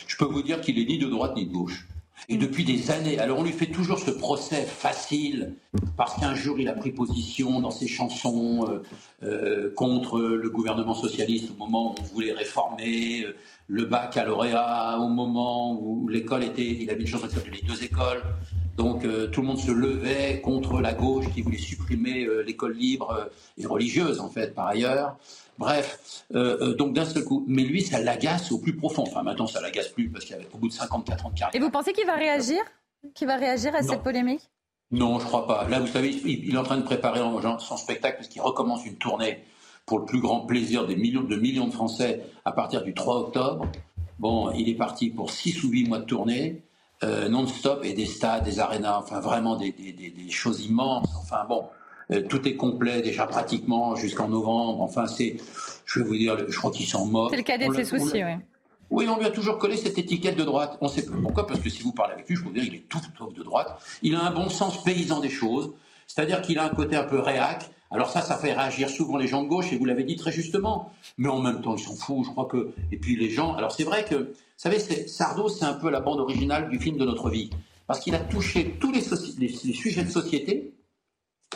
Je 0.08 0.18
peux 0.18 0.26
vous 0.26 0.42
dire 0.42 0.62
qu'il 0.62 0.80
est 0.80 0.86
ni 0.86 0.98
de 0.98 1.08
droite 1.08 1.36
ni 1.36 1.46
de 1.46 1.54
gauche. 1.54 1.88
Et 2.28 2.38
depuis 2.38 2.64
des 2.64 2.90
années, 2.92 3.20
alors 3.20 3.40
on 3.40 3.44
lui 3.44 3.52
fait 3.52 3.68
toujours 3.68 4.00
ce 4.00 4.10
procès 4.10 4.64
facile, 4.64 5.54
parce 5.96 6.20
qu'un 6.20 6.34
jour 6.34 6.60
il 6.60 6.68
a 6.68 6.74
pris 6.74 6.92
position 6.92 7.60
dans 7.60 7.72
ses 7.72 7.88
chansons 7.88 8.66
euh, 8.68 8.84
euh, 9.24 9.74
contre 9.76 10.20
le 10.20 10.50
gouvernement 10.50 10.96
socialiste 10.96 11.52
au 11.52 11.66
moment 11.66 11.92
où 11.92 11.96
on 12.00 12.04
voulait 12.04 12.34
réformer 12.34 13.24
euh, 13.26 13.36
le 13.68 13.86
baccalauréat, 13.86 14.98
au 15.00 15.08
moment 15.08 15.80
où 15.80 16.08
l'école 16.08 16.44
était, 16.44 16.66
il 16.66 16.90
avait 16.90 17.02
une 17.02 17.08
chanson 17.08 17.28
qui 17.28 17.36
s'appelait 17.36 17.60
Les 17.62 17.68
deux 17.68 17.84
écoles. 17.84 18.24
Donc 18.76 19.04
tout 19.32 19.42
le 19.42 19.48
monde 19.48 19.58
se 19.58 19.72
levait 19.72 20.42
contre 20.42 20.82
la 20.82 20.94
gauche 20.94 21.26
qui 21.34 21.42
voulait 21.42 21.58
supprimer 21.58 22.28
l'école 22.46 22.74
libre 22.74 23.30
et 23.58 23.66
religieuse 23.66 24.20
en 24.20 24.30
fait 24.30 24.54
par 24.54 24.68
ailleurs. 24.68 25.18
Bref, 25.58 26.26
euh, 26.34 26.58
euh, 26.62 26.76
donc 26.76 26.94
d'un 26.94 27.06
seul 27.06 27.24
coup, 27.24 27.46
mais 27.48 27.64
lui, 27.64 27.82
ça 27.82 28.02
l'agace 28.02 28.52
au 28.52 28.60
plus 28.60 28.76
profond. 28.76 29.04
Enfin, 29.04 29.24
maintenant, 29.24 29.48
ça 29.48 29.62
l'agace 29.62 29.90
plus 29.90 30.10
parce 30.10 30.26
qu'au 30.26 30.58
bout 30.58 30.68
de 30.68 30.74
54 30.74 31.26
ans 31.26 31.30
de 31.30 31.40
carrière. 31.40 31.56
Et 31.56 31.64
vous 31.64 31.72
pensez 31.72 31.94
qu'il 31.94 32.06
va 32.06 32.16
réagir? 32.16 32.60
Qu'il 33.14 33.28
va 33.28 33.38
réagir 33.38 33.74
à 33.76 33.82
cette 33.82 34.04
polémique? 34.04 34.50
Non, 34.92 35.20
je 35.20 35.26
crois 35.26 35.48
pas. 35.48 35.68
Là, 35.70 35.80
vous 35.80 35.88
savez, 35.88 36.10
il 36.26 36.54
est 36.54 36.58
en 36.58 36.64
train 36.64 36.78
de 36.78 36.84
préparer 36.84 37.20
son 37.60 37.78
spectacle 37.78 38.18
parce 38.18 38.28
qu'il 38.28 38.42
recommence 38.42 38.86
une 38.86 38.96
tournée 38.96 39.44
pour 39.86 40.00
le 40.00 40.06
plus 40.06 40.20
grand 40.20 40.42
plaisir 40.42 40.88
des 40.88 40.96
millions 40.96 41.24
de 41.24 41.36
millions 41.36 41.68
de 41.68 41.74
Français 41.74 42.22
à 42.44 42.52
partir 42.52 42.84
du 42.84 42.94
3 42.94 43.18
octobre. 43.18 43.68
Bon, 44.20 44.52
il 44.52 44.70
est 44.70 44.76
parti 44.76 45.10
pour 45.10 45.32
6 45.32 45.64
ou 45.64 45.70
8 45.70 45.88
mois 45.88 46.00
de 46.00 46.06
tournée. 46.06 46.64
Euh, 47.04 47.28
non-stop 47.28 47.84
et 47.84 47.92
des 47.92 48.06
stades, 48.06 48.46
des 48.46 48.62
arénas, 48.62 48.98
enfin 49.00 49.20
vraiment 49.20 49.58
des, 49.58 49.74
des, 49.74 49.92
des 49.92 50.32
choses 50.32 50.66
immenses. 50.66 51.10
Enfin 51.20 51.46
bon, 51.48 51.66
euh, 52.10 52.22
tout 52.22 52.48
est 52.48 52.56
complet 52.56 53.02
déjà 53.02 53.26
pratiquement 53.28 53.98
jusqu'en 53.98 54.30
novembre. 54.30 54.82
Enfin, 54.82 55.06
c'est, 55.06 55.36
je 55.86 56.00
vais 56.00 56.06
vous 56.06 56.16
dire, 56.16 56.38
je 56.48 56.58
crois 56.58 56.72
qu'ils 56.72 56.86
sont 56.88 57.06
morts. 57.06 57.30
C'est 57.32 57.36
le 57.36 57.44
cadet 57.44 57.68
de 57.68 57.74
ses 57.74 57.84
soucis, 57.84 58.24
oui. 58.24 58.36
Oui, 58.90 59.08
on 59.10 59.18
lui 59.18 59.26
a 59.26 59.30
toujours 59.30 59.58
collé 59.58 59.76
cette 59.76 59.98
étiquette 59.98 60.38
de 60.38 60.46
droite. 60.46 60.78
On 60.80 60.88
sait 60.88 61.06
pourquoi, 61.06 61.46
parce 61.46 61.60
que 61.60 61.70
si 61.70 61.84
vous 61.84 61.92
parlez 61.92 62.14
avec 62.14 62.30
lui, 62.30 62.38
je 62.38 62.44
vous 62.44 62.52
dire, 62.52 62.64
il 62.64 62.76
est 62.76 62.88
tout 62.88 63.02
sauf 63.18 63.34
de 63.34 63.44
droite. 63.44 63.78
Il 64.02 64.16
a 64.16 64.24
un 64.24 64.32
bon 64.32 64.48
sens 64.48 64.82
paysan 64.82 65.20
des 65.20 65.30
choses, 65.30 65.74
c'est-à-dire 66.08 66.42
qu'il 66.42 66.58
a 66.60 66.64
un 66.64 66.70
côté 66.70 66.96
un 66.96 67.04
peu 67.04 67.20
réac. 67.20 67.70
Alors 67.92 68.10
ça, 68.10 68.22
ça 68.22 68.38
fait 68.38 68.54
réagir 68.54 68.90
souvent 68.90 69.18
les 69.18 69.28
gens 69.28 69.44
de 69.44 69.48
gauche, 69.48 69.72
et 69.72 69.78
vous 69.78 69.86
l'avez 69.86 70.04
dit 70.04 70.16
très 70.16 70.32
justement. 70.32 70.92
Mais 71.18 71.30
en 71.30 71.40
même 71.40 71.62
temps, 71.62 71.76
ils 71.76 71.84
s'en 71.84 71.96
foutent, 71.96 72.26
je 72.26 72.32
crois 72.32 72.46
que... 72.46 72.74
Et 72.92 72.98
puis 72.98 73.16
les 73.16 73.30
gens... 73.30 73.54
Alors 73.54 73.72
c'est 73.72 73.84
vrai 73.84 74.04
que, 74.06 74.16
vous 74.16 74.34
savez, 74.58 74.80
Sardo, 75.08 75.50
c'est 75.50 75.66
un 75.66 75.74
peu 75.74 75.90
la 75.90 76.00
bande 76.00 76.20
originale 76.20 76.70
du 76.70 76.80
film 76.80 76.98
de 76.98 77.06
notre 77.06 77.30
vie. 77.30 77.50
Parce 77.88 78.00
qu'il 78.00 78.16
a 78.16 78.20
touché 78.20 78.78
tous 78.80 78.92
les, 78.92 79.04
les 79.38 79.74
sujets 79.74 80.04
de 80.04 80.10
société, 80.10 80.74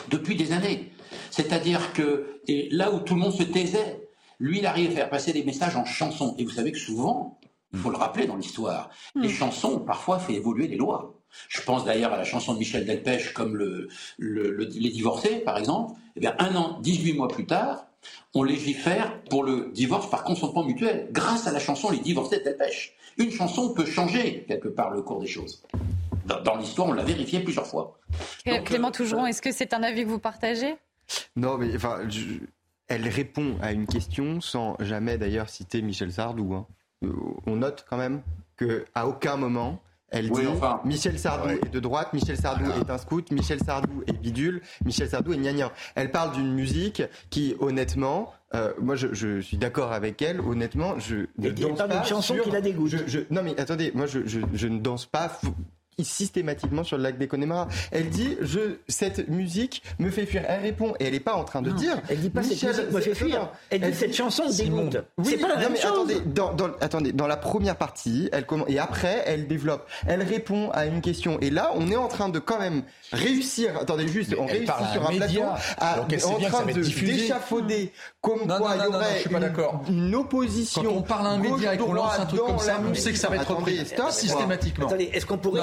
depuis 0.08 0.36
des 0.36 0.52
années. 0.52 0.92
C'est-à-dire 1.30 1.92
que 1.92 2.40
et 2.46 2.68
là 2.70 2.92
où 2.92 3.00
tout 3.00 3.14
le 3.14 3.20
monde 3.20 3.32
se 3.32 3.42
taisait, 3.42 4.08
lui, 4.38 4.58
il 4.58 4.66
arrive 4.66 4.90
à 4.92 4.94
faire 4.94 5.10
passer 5.10 5.32
des 5.32 5.44
messages 5.44 5.76
en 5.76 5.84
chansons. 5.84 6.34
Et 6.38 6.44
vous 6.44 6.50
savez 6.50 6.72
que 6.72 6.78
souvent, 6.78 7.38
il 7.72 7.78
faut 7.78 7.90
le 7.90 7.96
rappeler 7.96 8.26
dans 8.26 8.36
l'histoire, 8.36 8.90
les 9.14 9.28
hmm. 9.28 9.32
chansons 9.32 9.74
ont 9.74 9.80
parfois 9.80 10.18
fait 10.18 10.34
évoluer 10.34 10.66
les 10.66 10.76
lois. 10.76 11.19
Je 11.48 11.60
pense 11.62 11.84
d'ailleurs 11.84 12.12
à 12.12 12.16
la 12.16 12.24
chanson 12.24 12.54
de 12.54 12.58
Michel 12.58 12.84
Delpech 12.84 13.32
comme 13.32 13.56
le, 13.56 13.88
Les 14.18 14.90
divorcés, 14.90 15.36
par 15.36 15.58
exemple. 15.58 15.94
Eh 16.16 16.20
bien, 16.20 16.34
un 16.38 16.54
an, 16.56 16.78
18 16.80 17.14
mois 17.14 17.28
plus 17.28 17.46
tard, 17.46 17.86
on 18.34 18.42
légifère 18.42 19.20
pour 19.30 19.44
le 19.44 19.70
divorce 19.72 20.08
par 20.10 20.24
consentement 20.24 20.64
mutuel, 20.64 21.08
grâce 21.12 21.46
à 21.46 21.52
la 21.52 21.60
chanson 21.60 21.90
Les 21.90 21.98
divorcés 21.98 22.38
de 22.38 22.44
Delpech. 22.44 22.94
Une 23.18 23.30
chanson 23.30 23.74
peut 23.74 23.86
changer 23.86 24.44
quelque 24.46 24.68
part 24.68 24.90
le 24.90 25.02
cours 25.02 25.20
des 25.20 25.26
choses 25.26 25.62
dans, 26.38 26.56
l'histoire, 26.56 26.88
on 26.88 26.92
l'a 26.92 27.02
vérifié 27.02 27.40
plusieurs 27.40 27.66
fois. 27.66 27.98
Clément 28.64 28.88
euh, 28.88 28.90
Tougeron, 28.92 29.26
est-ce 29.26 29.42
que 29.42 29.52
c'est 29.52 29.74
un 29.74 29.82
avis 29.82 30.04
que 30.04 30.08
vous 30.08 30.18
partagez? 30.18 30.76
Non, 31.36 31.58
mais 31.58 31.74
enfin, 31.74 32.00
elle 32.88 33.08
répond 33.08 33.56
à 33.60 33.72
une 33.72 33.86
question 33.86 34.40
sans 34.40 34.76
jamais 34.80 35.18
d'ailleurs 35.18 35.48
citer 35.48 35.82
Michel 35.82 36.12
Sardou. 36.12 36.54
Hein. 36.54 36.66
Euh, 37.04 37.12
on 37.46 37.56
note 37.56 37.84
quand 37.88 37.96
même 37.96 38.22
qu'à 38.58 39.06
aucun 39.06 39.36
moment 39.36 39.82
elle 40.10 40.30
dit 40.30 40.40
Michel 40.84 41.18
Sardou 41.18 41.50
est 41.50 41.70
de 41.70 41.80
droite, 41.80 42.12
Michel 42.12 42.36
Sardou 42.36 42.70
est 42.70 42.90
un 42.90 42.98
scout, 42.98 43.30
Michel 43.30 43.60
Sardou 43.60 44.02
est 44.06 44.12
bidule, 44.12 44.60
Michel 44.84 45.08
Sardou 45.08 45.32
est 45.32 45.38
gnagnan. 45.38 45.70
Elle 45.94 46.10
parle 46.10 46.32
d'une 46.32 46.52
musique 46.52 47.02
qui, 47.30 47.54
honnêtement, 47.60 48.32
euh, 48.54 48.72
moi 48.80 48.96
je, 48.96 49.40
suis 49.40 49.56
d'accord 49.56 49.92
avec 49.92 50.20
elle, 50.22 50.40
honnêtement, 50.40 50.98
je 50.98 51.26
ne 51.38 51.50
danse 51.50 51.78
pas. 51.78 51.96
une 51.96 52.04
chanson 52.04 52.36
qui 52.42 52.50
la 52.50 52.60
dégoûte. 52.60 52.94
non 53.30 53.42
mais 53.42 53.58
attendez, 53.60 53.92
moi 53.94 54.06
je, 54.06 54.20
je 54.26 54.66
ne 54.68 54.78
danse 54.78 55.06
pas 55.06 55.40
systématiquement 56.04 56.84
sur 56.84 56.96
le 56.96 57.02
lac 57.02 57.18
des 57.18 57.28
Connemara. 57.28 57.68
Elle 57.90 58.08
dit 58.10 58.36
je 58.40 58.76
cette 58.88 59.28
musique 59.28 59.82
me 59.98 60.10
fait 60.10 60.26
fuir. 60.26 60.42
Elle 60.48 60.62
répond 60.62 60.94
et 60.98 61.06
elle 61.06 61.12
n'est 61.12 61.20
pas 61.20 61.34
en 61.34 61.44
train 61.44 61.62
de 61.62 61.70
dire. 61.70 62.00
Elle 62.08 62.20
dit 62.20 62.30
pas 62.30 62.42
cette 62.42 62.62
musique 62.62 62.92
me 62.92 63.00
fait 63.00 63.14
fuir. 63.14 63.50
Elle, 63.70 63.80
dit 63.80 63.94
cette 63.94 64.14
chanson 64.14 64.44
démonte. 64.50 64.96
c'est 65.22 65.38
pas 65.38 65.48
la 65.48 65.56
même 65.56 65.76
chose. 65.76 65.90
Attendez, 65.90 66.20
dans, 66.26 66.52
dans, 66.54 66.70
attendez, 66.80 67.12
dans 67.12 67.26
la 67.26 67.36
première 67.36 67.76
partie, 67.76 68.28
elle 68.32 68.46
commence 68.46 68.68
et 68.68 68.78
après 68.78 69.22
elle 69.26 69.46
développe. 69.46 69.88
Elle 70.06 70.22
répond 70.22 70.70
à 70.70 70.86
une 70.86 71.00
question 71.00 71.38
et 71.40 71.50
là 71.50 71.72
on 71.74 71.90
est 71.90 71.96
en 71.96 72.08
train 72.08 72.28
de 72.28 72.38
quand 72.38 72.58
même 72.58 72.82
réussir. 73.12 73.76
Attendez 73.80 74.08
juste, 74.08 74.34
on 74.38 74.46
réussit 74.46 74.70
sur 74.92 75.08
un 75.08 75.16
plateau 75.16 75.42
à, 75.78 76.00
en 76.00 76.40
train 76.40 76.66
de 76.66 76.82
d'échafauder 76.82 77.92
comme 78.20 78.46
quoi 78.46 78.76
il 78.76 78.82
y 78.82 78.86
aurait 78.86 79.24
une, 79.88 80.14
opposition. 80.14 80.82
Quand 80.82 80.90
on 80.90 81.02
parle 81.02 81.26
à 81.26 81.30
un 81.30 81.38
média 81.38 81.74
et 81.74 81.78
qu'on 81.78 81.92
lance 81.92 82.18
un 82.18 82.26
truc 82.26 82.40
comme 82.40 82.58
ça, 82.58 82.80
on 82.88 82.94
sait 82.94 83.12
que 83.12 83.18
ça 83.18 83.28
va 83.28 83.36
être 83.36 83.54
repris 83.54 83.80
systématiquement. 84.10 84.86
Attendez, 84.86 85.10
est-ce 85.12 85.26
qu'on 85.26 85.38
pourrait 85.38 85.62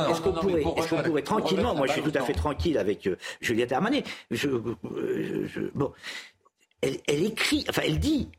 est-ce 0.78 0.90
qu'on 0.90 1.04
pourrait, 1.04 1.22
tranquillement, 1.22 1.76
moi 1.76 1.88
je 1.88 1.94
suis 1.94 2.02
tout 2.02 2.12
à 2.16 2.22
fait 2.22 2.34
tranquille 2.34 2.78
avec 2.78 3.08
euh, 3.08 3.18
Juliette 3.42 3.72
Armanet, 3.72 4.04
euh, 4.46 4.76
bon, 5.74 5.92
elle, 6.82 7.00
écrit, 7.08 7.66
enfin 7.70 7.82
elle 7.86 8.00
dit, 8.00 8.30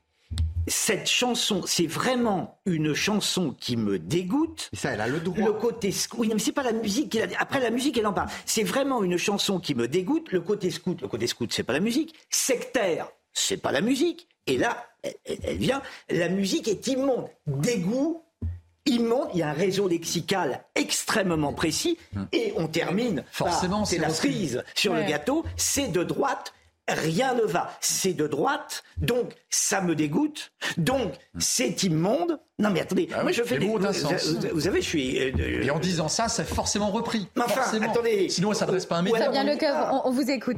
cette 0.67 1.09
chanson, 1.09 1.63
c'est 1.67 1.87
vraiment 1.87 2.61
une 2.67 2.95
chanson 2.95 3.55
qui 3.59 3.77
me 3.77 3.99
dégoûte. 3.99 4.69
Ça, 4.75 4.91
elle 4.91 5.01
a 5.01 5.09
le 5.09 5.21
droit. 5.21 5.47
Le 5.47 5.53
côté 5.53 5.95
oui, 6.17 6.31
mais 6.33 6.39
c'est 6.39 6.53
pas 6.53 6.63
la 6.63 6.73
musique. 6.73 7.13
Qui 7.13 7.23
Après 7.23 7.61
la 7.61 7.71
musique, 7.71 7.97
elle 7.97 8.07
en 8.07 8.13
parle. 8.13 8.29
C'est 8.45 8.63
vraiment 8.63 9.03
une 9.03 9.17
chanson 9.17 9.61
qui 9.61 9.75
me 9.75 9.89
dégoûte. 9.89 10.31
Le 10.31 10.41
côté 10.41 10.71
scout, 10.71 11.01
le 11.01 11.09
côté 11.09 11.27
scout, 11.27 11.51
c'est 11.53 11.63
pas 11.63 11.73
la 11.73 11.81
musique. 11.81 12.15
Sectaire, 12.29 13.09
c'est 13.33 13.57
pas 13.57 13.73
la 13.73 13.81
musique. 13.81 14.29
Et 14.47 14.59
là, 14.59 14.87
elle 15.03 15.57
vient. 15.57 15.83
La 16.11 16.29
musique 16.29 16.69
est 16.69 16.87
immonde. 16.87 17.29
Dégoût, 17.47 18.23
immonde, 18.89 19.29
il 19.33 19.41
y 19.41 19.43
a 19.43 19.49
un 19.49 19.53
réseau 19.53 19.89
lexical 19.89 20.65
extrêmement 20.75 21.53
précis, 21.53 21.99
hum. 22.17 22.29
et 22.33 22.53
on 22.57 22.67
termine 22.67 23.25
Forcément, 23.31 23.85
c'est 23.85 23.99
la 23.99 24.11
cerise 24.11 24.65
sur 24.75 24.95
le 24.95 25.03
gâteau, 25.03 25.45
c'est 25.57 25.89
de 25.89 26.03
droite, 26.03 26.55
rien 26.89 27.35
ne 27.35 27.43
va. 27.43 27.71
C'est 27.81 28.15
de 28.15 28.27
droite, 28.27 28.83
donc 28.97 29.35
ça 29.51 29.81
me 29.81 29.95
dégoûte, 29.95 30.53
donc 30.77 31.13
hum. 31.13 31.41
c'est 31.41 31.83
immonde. 31.83 32.41
Non 32.59 32.71
mais 32.71 32.81
attendez, 32.81 33.09
ah 33.15 33.23
moi 33.23 33.33
je 33.33 33.43
fais 33.43 33.59
des... 33.59 33.67
Vous, 33.67 33.79
vous, 33.79 34.61
savez, 34.61 34.83
je 34.83 34.89
suis... 34.89 35.19
Euh, 35.19 35.63
et 35.63 35.71
en 35.71 35.79
disant 35.79 36.09
ça, 36.09 36.29
c'est 36.29 36.45
forcément 36.45 36.91
repris. 36.91 37.29
Enfin, 37.39 37.81
attendez... 37.83 38.29
Sinon, 38.29 38.53
ça 38.53 38.61
s'adresse 38.61 38.87
pas 38.87 38.97
à 38.97 39.01
un. 39.01 39.07
Fabien 39.07 39.45
Lecoeur, 39.45 40.03
on, 40.05 40.09
on 40.09 40.11
vous 40.11 40.29
écoute. 40.31 40.57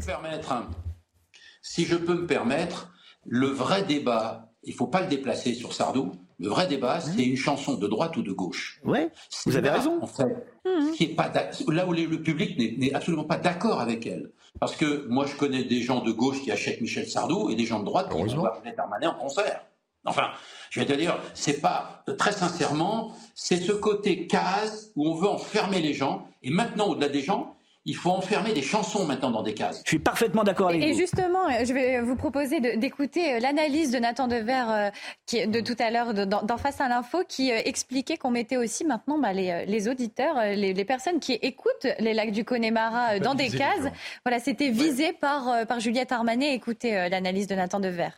Si 1.62 1.84
je 1.84 1.96
peux 1.96 2.14
me 2.14 2.26
permettre, 2.26 2.90
le 3.26 3.48
vrai 3.48 3.82
débat, 3.82 4.50
il 4.62 4.72
ne 4.72 4.76
faut 4.76 4.86
pas 4.86 5.02
le 5.02 5.08
déplacer 5.08 5.54
sur 5.54 5.74
Sardou, 5.74 6.12
le 6.40 6.48
vrai 6.48 6.66
débat, 6.66 7.00
c'est 7.00 7.22
une 7.22 7.36
chanson 7.36 7.74
de 7.74 7.86
droite 7.86 8.16
ou 8.16 8.22
de 8.22 8.32
gauche. 8.32 8.80
Ouais, 8.84 9.10
vous 9.44 9.56
avez 9.56 9.68
raison. 9.68 10.02
En 10.02 10.06
fait, 10.06 10.24
mmh. 10.64 10.92
qui 10.92 11.04
est 11.04 11.14
pas 11.14 11.30
là 11.68 11.86
où 11.86 11.92
le 11.92 12.22
public 12.22 12.58
n'est 12.78 12.94
absolument 12.94 13.24
pas 13.24 13.36
d'accord 13.36 13.80
avec 13.80 14.06
elle. 14.06 14.30
Parce 14.58 14.74
que 14.74 15.06
moi, 15.08 15.26
je 15.26 15.36
connais 15.36 15.64
des 15.64 15.82
gens 15.82 16.02
de 16.02 16.10
gauche 16.10 16.40
qui 16.42 16.50
achètent 16.50 16.80
Michel 16.80 17.06
Sardou 17.06 17.50
et 17.50 17.54
des 17.54 17.66
gens 17.66 17.80
de 17.80 17.84
droite 17.84 18.08
qui 18.10 18.16
vont 18.16 18.40
voir 18.40 18.56
Juliette 18.56 18.78
Armanet 18.78 19.06
en 19.06 19.14
concert. 19.14 19.64
Enfin, 20.06 20.30
je 20.70 20.80
vais 20.80 20.86
te 20.86 20.94
dire, 20.94 21.18
c'est 21.34 21.60
pas, 21.60 22.02
très 22.18 22.32
sincèrement, 22.32 23.12
c'est 23.34 23.58
ce 23.58 23.72
côté 23.72 24.26
case 24.26 24.92
où 24.96 25.06
on 25.06 25.14
veut 25.14 25.28
enfermer 25.28 25.82
les 25.82 25.92
gens. 25.92 26.26
Et 26.42 26.50
maintenant, 26.50 26.88
au-delà 26.88 27.10
des 27.10 27.20
gens, 27.20 27.54
il 27.86 27.96
faut 27.96 28.10
enfermer 28.10 28.52
des 28.52 28.62
chansons 28.62 29.06
maintenant 29.06 29.30
dans 29.30 29.42
des 29.42 29.54
cases. 29.54 29.80
Je 29.84 29.88
suis 29.88 29.98
parfaitement 29.98 30.44
d'accord 30.44 30.68
avec 30.68 30.82
vous. 30.82 30.86
Et 30.86 30.94
justement, 30.94 31.48
euh, 31.48 31.64
je 31.64 31.72
vais 31.72 32.00
vous 32.00 32.16
proposer 32.16 32.60
d'écouter 32.76 33.34
euh, 33.34 33.40
l'analyse 33.40 33.90
de 33.90 33.98
Nathan 33.98 34.28
Dever 34.28 34.64
euh, 34.68 34.90
qui, 35.26 35.46
de 35.46 35.60
tout 35.60 35.76
à 35.78 35.90
l'heure 35.90 36.12
dans, 36.14 36.58
Face 36.60 36.80
à 36.82 36.88
l'info 36.88 37.22
qui 37.26 37.48
expliquait 37.50 38.18
qu'on 38.18 38.30
mettait 38.30 38.58
aussi 38.58 38.84
maintenant 38.84 39.18
bah, 39.18 39.32
les, 39.32 39.88
auditeurs, 39.88 40.36
les, 40.54 40.84
personnes 40.84 41.18
qui 41.20 41.32
écoutent 41.32 41.86
les 41.98 42.12
lacs 42.12 42.32
du 42.32 42.44
Connemara 42.44 43.18
dans 43.18 43.34
des 43.34 43.48
cases. 43.48 43.90
Voilà, 44.26 44.40
c'était 44.40 44.68
visé 44.68 45.14
par, 45.14 45.66
par 45.66 45.80
Juliette 45.80 46.12
Armanet. 46.12 46.54
Écoutez 46.54 47.08
l'analyse 47.08 47.46
de 47.46 47.54
Nathan 47.54 47.80
Dever. 47.80 48.10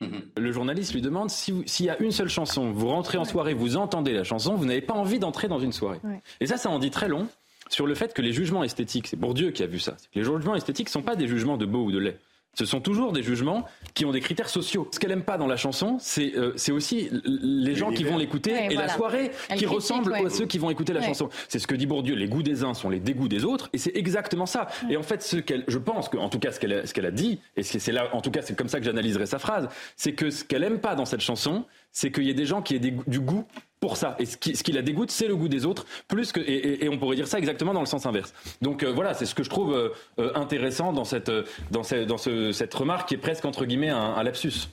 Mhm. 0.00 0.22
Le 0.36 0.52
journaliste 0.52 0.94
lui 0.94 1.00
demande 1.00 1.30
s'il 1.30 1.64
y 1.80 1.90
a 1.90 2.00
une 2.00 2.12
seule 2.12 2.28
chanson, 2.28 2.70
vous 2.70 2.88
rentrez 2.88 3.18
en 3.18 3.24
soirée, 3.24 3.54
vous 3.54 3.76
entendez 3.76 4.12
la 4.12 4.22
chanson, 4.22 4.54
vous 4.54 4.66
n'avez 4.66 4.82
pas 4.82 4.94
envie 4.94 5.18
d'entrer 5.18 5.48
dans 5.48 5.58
une 5.58 5.72
soirée. 5.72 5.98
Et 6.40 6.46
ça, 6.46 6.56
ça 6.56 6.70
en 6.70 6.78
dit 6.78 6.90
très 6.90 7.08
long 7.08 7.26
sur 7.68 7.86
le 7.86 7.94
fait 7.94 8.14
que 8.14 8.22
les 8.22 8.32
jugements 8.32 8.64
esthétiques, 8.64 9.08
c'est 9.08 9.16
Bourdieu 9.16 9.50
qui 9.50 9.62
a 9.62 9.66
vu 9.66 9.78
ça, 9.78 9.96
les 10.14 10.24
jugements 10.24 10.54
esthétiques 10.54 10.88
ne 10.88 10.92
sont 10.92 11.02
pas 11.02 11.16
des 11.16 11.28
jugements 11.28 11.56
de 11.56 11.66
beau 11.66 11.84
ou 11.84 11.92
de 11.92 11.98
laid. 11.98 12.18
Ce 12.54 12.64
sont 12.64 12.80
toujours 12.80 13.12
des 13.12 13.22
jugements 13.22 13.64
qui 13.94 14.04
ont 14.04 14.12
des 14.12 14.20
critères 14.20 14.48
sociaux. 14.48 14.88
Ce 14.92 15.00
qu'elle 15.00 15.10
aime 15.10 15.24
pas 15.24 15.38
dans 15.38 15.46
la 15.46 15.56
chanson, 15.56 15.96
c'est 15.98 16.34
euh, 16.36 16.54
aussi 16.70 17.10
les 17.24 17.74
gens 17.74 17.90
qui 17.90 18.04
vont 18.04 18.16
l'écouter 18.16 18.54
et 18.70 18.74
la 18.74 18.88
soirée 18.88 19.32
qui 19.56 19.66
ressemble 19.66 20.14
à 20.14 20.30
ceux 20.30 20.46
qui 20.46 20.58
vont 20.58 20.70
écouter 20.70 20.92
la 20.92 21.02
chanson. 21.02 21.28
C'est 21.48 21.58
ce 21.58 21.66
que 21.66 21.74
dit 21.74 21.86
Bourdieu. 21.86 22.14
Les 22.14 22.28
goûts 22.28 22.42
des 22.42 22.62
uns 22.64 22.74
sont 22.74 22.90
les 22.90 23.00
dégoûts 23.00 23.28
des 23.28 23.44
autres, 23.44 23.68
et 23.72 23.78
c'est 23.78 23.96
exactement 23.96 24.46
ça. 24.46 24.68
Et 24.88 24.96
en 24.96 25.02
fait, 25.02 25.22
ce 25.22 25.36
qu'elle, 25.36 25.64
je 25.66 25.78
pense 25.78 26.08
que, 26.08 26.16
en 26.16 26.28
tout 26.28 26.38
cas, 26.38 26.52
ce 26.52 26.60
qu'elle, 26.60 26.86
ce 26.86 26.94
qu'elle 26.94 27.06
a 27.06 27.10
dit, 27.10 27.40
et 27.56 27.62
c'est 27.62 27.92
là, 27.92 28.08
en 28.14 28.20
tout 28.20 28.30
cas, 28.30 28.42
c'est 28.42 28.56
comme 28.56 28.68
ça 28.68 28.78
que 28.78 28.84
j'analyserai 28.84 29.26
sa 29.26 29.38
phrase, 29.38 29.68
c'est 29.96 30.12
que 30.12 30.30
ce 30.30 30.44
qu'elle 30.44 30.62
aime 30.62 30.78
pas 30.78 30.94
dans 30.94 31.04
cette 31.04 31.20
chanson, 31.20 31.64
c'est 31.90 32.12
qu'il 32.12 32.24
y 32.24 32.30
ait 32.30 32.34
des 32.34 32.46
gens 32.46 32.62
qui 32.62 32.76
aient 32.76 32.78
du 32.80 33.20
goût 33.20 33.46
pour 33.84 33.98
ça. 33.98 34.16
Et 34.18 34.24
ce 34.24 34.38
qui, 34.38 34.56
ce 34.56 34.62
qui 34.62 34.72
la 34.72 34.80
dégoûte, 34.80 35.10
c'est 35.10 35.28
le 35.28 35.36
goût 35.36 35.46
des 35.46 35.66
autres, 35.66 35.84
plus 36.08 36.32
que 36.32 36.40
et, 36.40 36.88
on 36.88 36.96
pourrait 36.96 37.16
dire 37.16 37.26
ça 37.26 37.38
exactement 37.38 37.74
dans 37.74 37.80
le 37.80 37.86
sens 37.86 38.06
inverse. 38.06 38.32
Donc 38.62 38.82
euh, 38.82 38.90
voilà, 38.90 39.12
c'est 39.12 39.26
ce 39.26 39.34
que 39.34 39.42
je 39.42 39.50
trouve 39.50 39.74
euh, 39.74 39.90
euh, 40.18 40.32
intéressant 40.34 40.94
dans 40.94 41.04
cette 41.04 41.30
dans, 41.70 41.82
dans 42.06 42.16
cette 42.16 42.74
remarque 42.74 43.08
qui 43.08 43.14
est 43.14 43.18
presque 43.18 43.44
entre 43.44 43.66
guillemets 43.66 43.90
un 43.90 44.22
lapsus. 44.22 44.70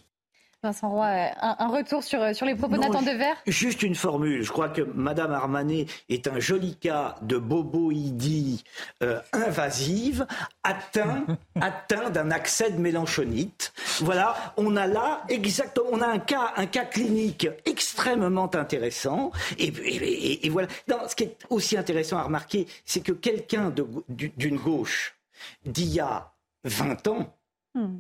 Vincent 0.64 0.90
Roy, 0.90 1.08
euh, 1.08 1.30
un, 1.42 1.68
retour 1.70 2.04
sur, 2.04 2.22
euh, 2.22 2.34
sur 2.34 2.46
les 2.46 2.54
propos 2.54 2.78
Nathan 2.78 3.02
Dever 3.02 3.34
Juste 3.48 3.82
une 3.82 3.96
formule. 3.96 4.44
Je 4.44 4.52
crois 4.52 4.70
que 4.70 4.84
Madame 4.84 5.32
Armanet 5.32 5.88
est 6.08 6.28
un 6.28 6.40
joli 6.40 6.76
cas 6.76 7.16
de 7.24 7.38
boboïdie 7.38 8.64
euh, 9.02 9.20
invasive, 9.34 10.28
atteint, 10.62 11.26
atteint 11.62 12.12
d'un 12.12 12.30
accès 12.30 12.70
de 12.70 12.78
mélanchonite. 12.78 13.74
Voilà, 14.02 14.36
on 14.56 14.76
a 14.76 14.86
là 14.86 15.24
exactement, 15.30 15.88
on 15.94 16.02
a 16.02 16.08
un 16.08 16.20
cas, 16.20 16.54
un 16.56 16.68
cas 16.68 16.86
clinique 16.86 17.48
extrêmement 17.66 18.54
intéressant. 18.56 19.32
Et, 19.58 20.48
voilà. 20.50 20.68
ce 21.08 21.16
qui 21.16 21.24
est 21.24 21.38
aussi 21.50 21.76
intéressant 21.76 22.18
à 22.18 22.24
remarquer, 22.24 22.68
c'est 22.86 23.02
que 23.02 23.14
quelqu'un 23.14 23.74
d'une 24.10 24.58
gauche 24.58 25.16
d'il 25.66 25.92
y 25.92 26.00
a 26.00 26.32
20 26.66 27.08
ans, 27.08 27.36
hmm 27.74 27.98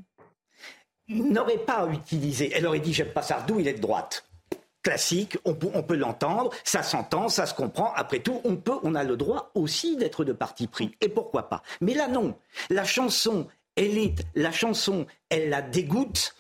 n'aurait 1.14 1.58
pas 1.58 1.88
utilisé. 1.92 2.52
Elle 2.54 2.66
aurait 2.66 2.80
dit 2.80 2.94
J'aime 2.94 3.12
pas 3.12 3.22
Sardou, 3.22 3.60
il 3.60 3.68
est 3.68 3.74
de 3.74 3.82
droite. 3.82 4.26
Classique, 4.84 5.38
on 5.46 5.54
peut, 5.54 5.96
l'entendre, 5.96 6.50
ça 6.64 6.82
s'entend, 6.82 7.30
ça 7.30 7.46
se 7.46 7.54
comprend. 7.54 7.94
Après 7.96 8.20
tout, 8.20 8.42
on 8.44 8.56
peut, 8.56 8.80
on 8.82 8.96
a 8.96 9.04
le 9.04 9.16
droit 9.16 9.52
aussi 9.54 9.96
d'être 9.96 10.24
de 10.24 10.34
parti 10.34 10.66
pris. 10.66 10.96
Et 11.02 11.10
pourquoi 11.10 11.50
pas? 11.50 11.62
Mais 11.82 11.94
là, 11.94 12.08
non. 12.08 12.36
La 12.72 12.84
chanson, 12.84 13.48
elle 13.76 14.00
est, 14.00 14.26
la 14.34 14.52
chanson, 14.52 15.06
elle 15.30 15.50
la 15.50 15.62
dégoûte. 15.62 16.36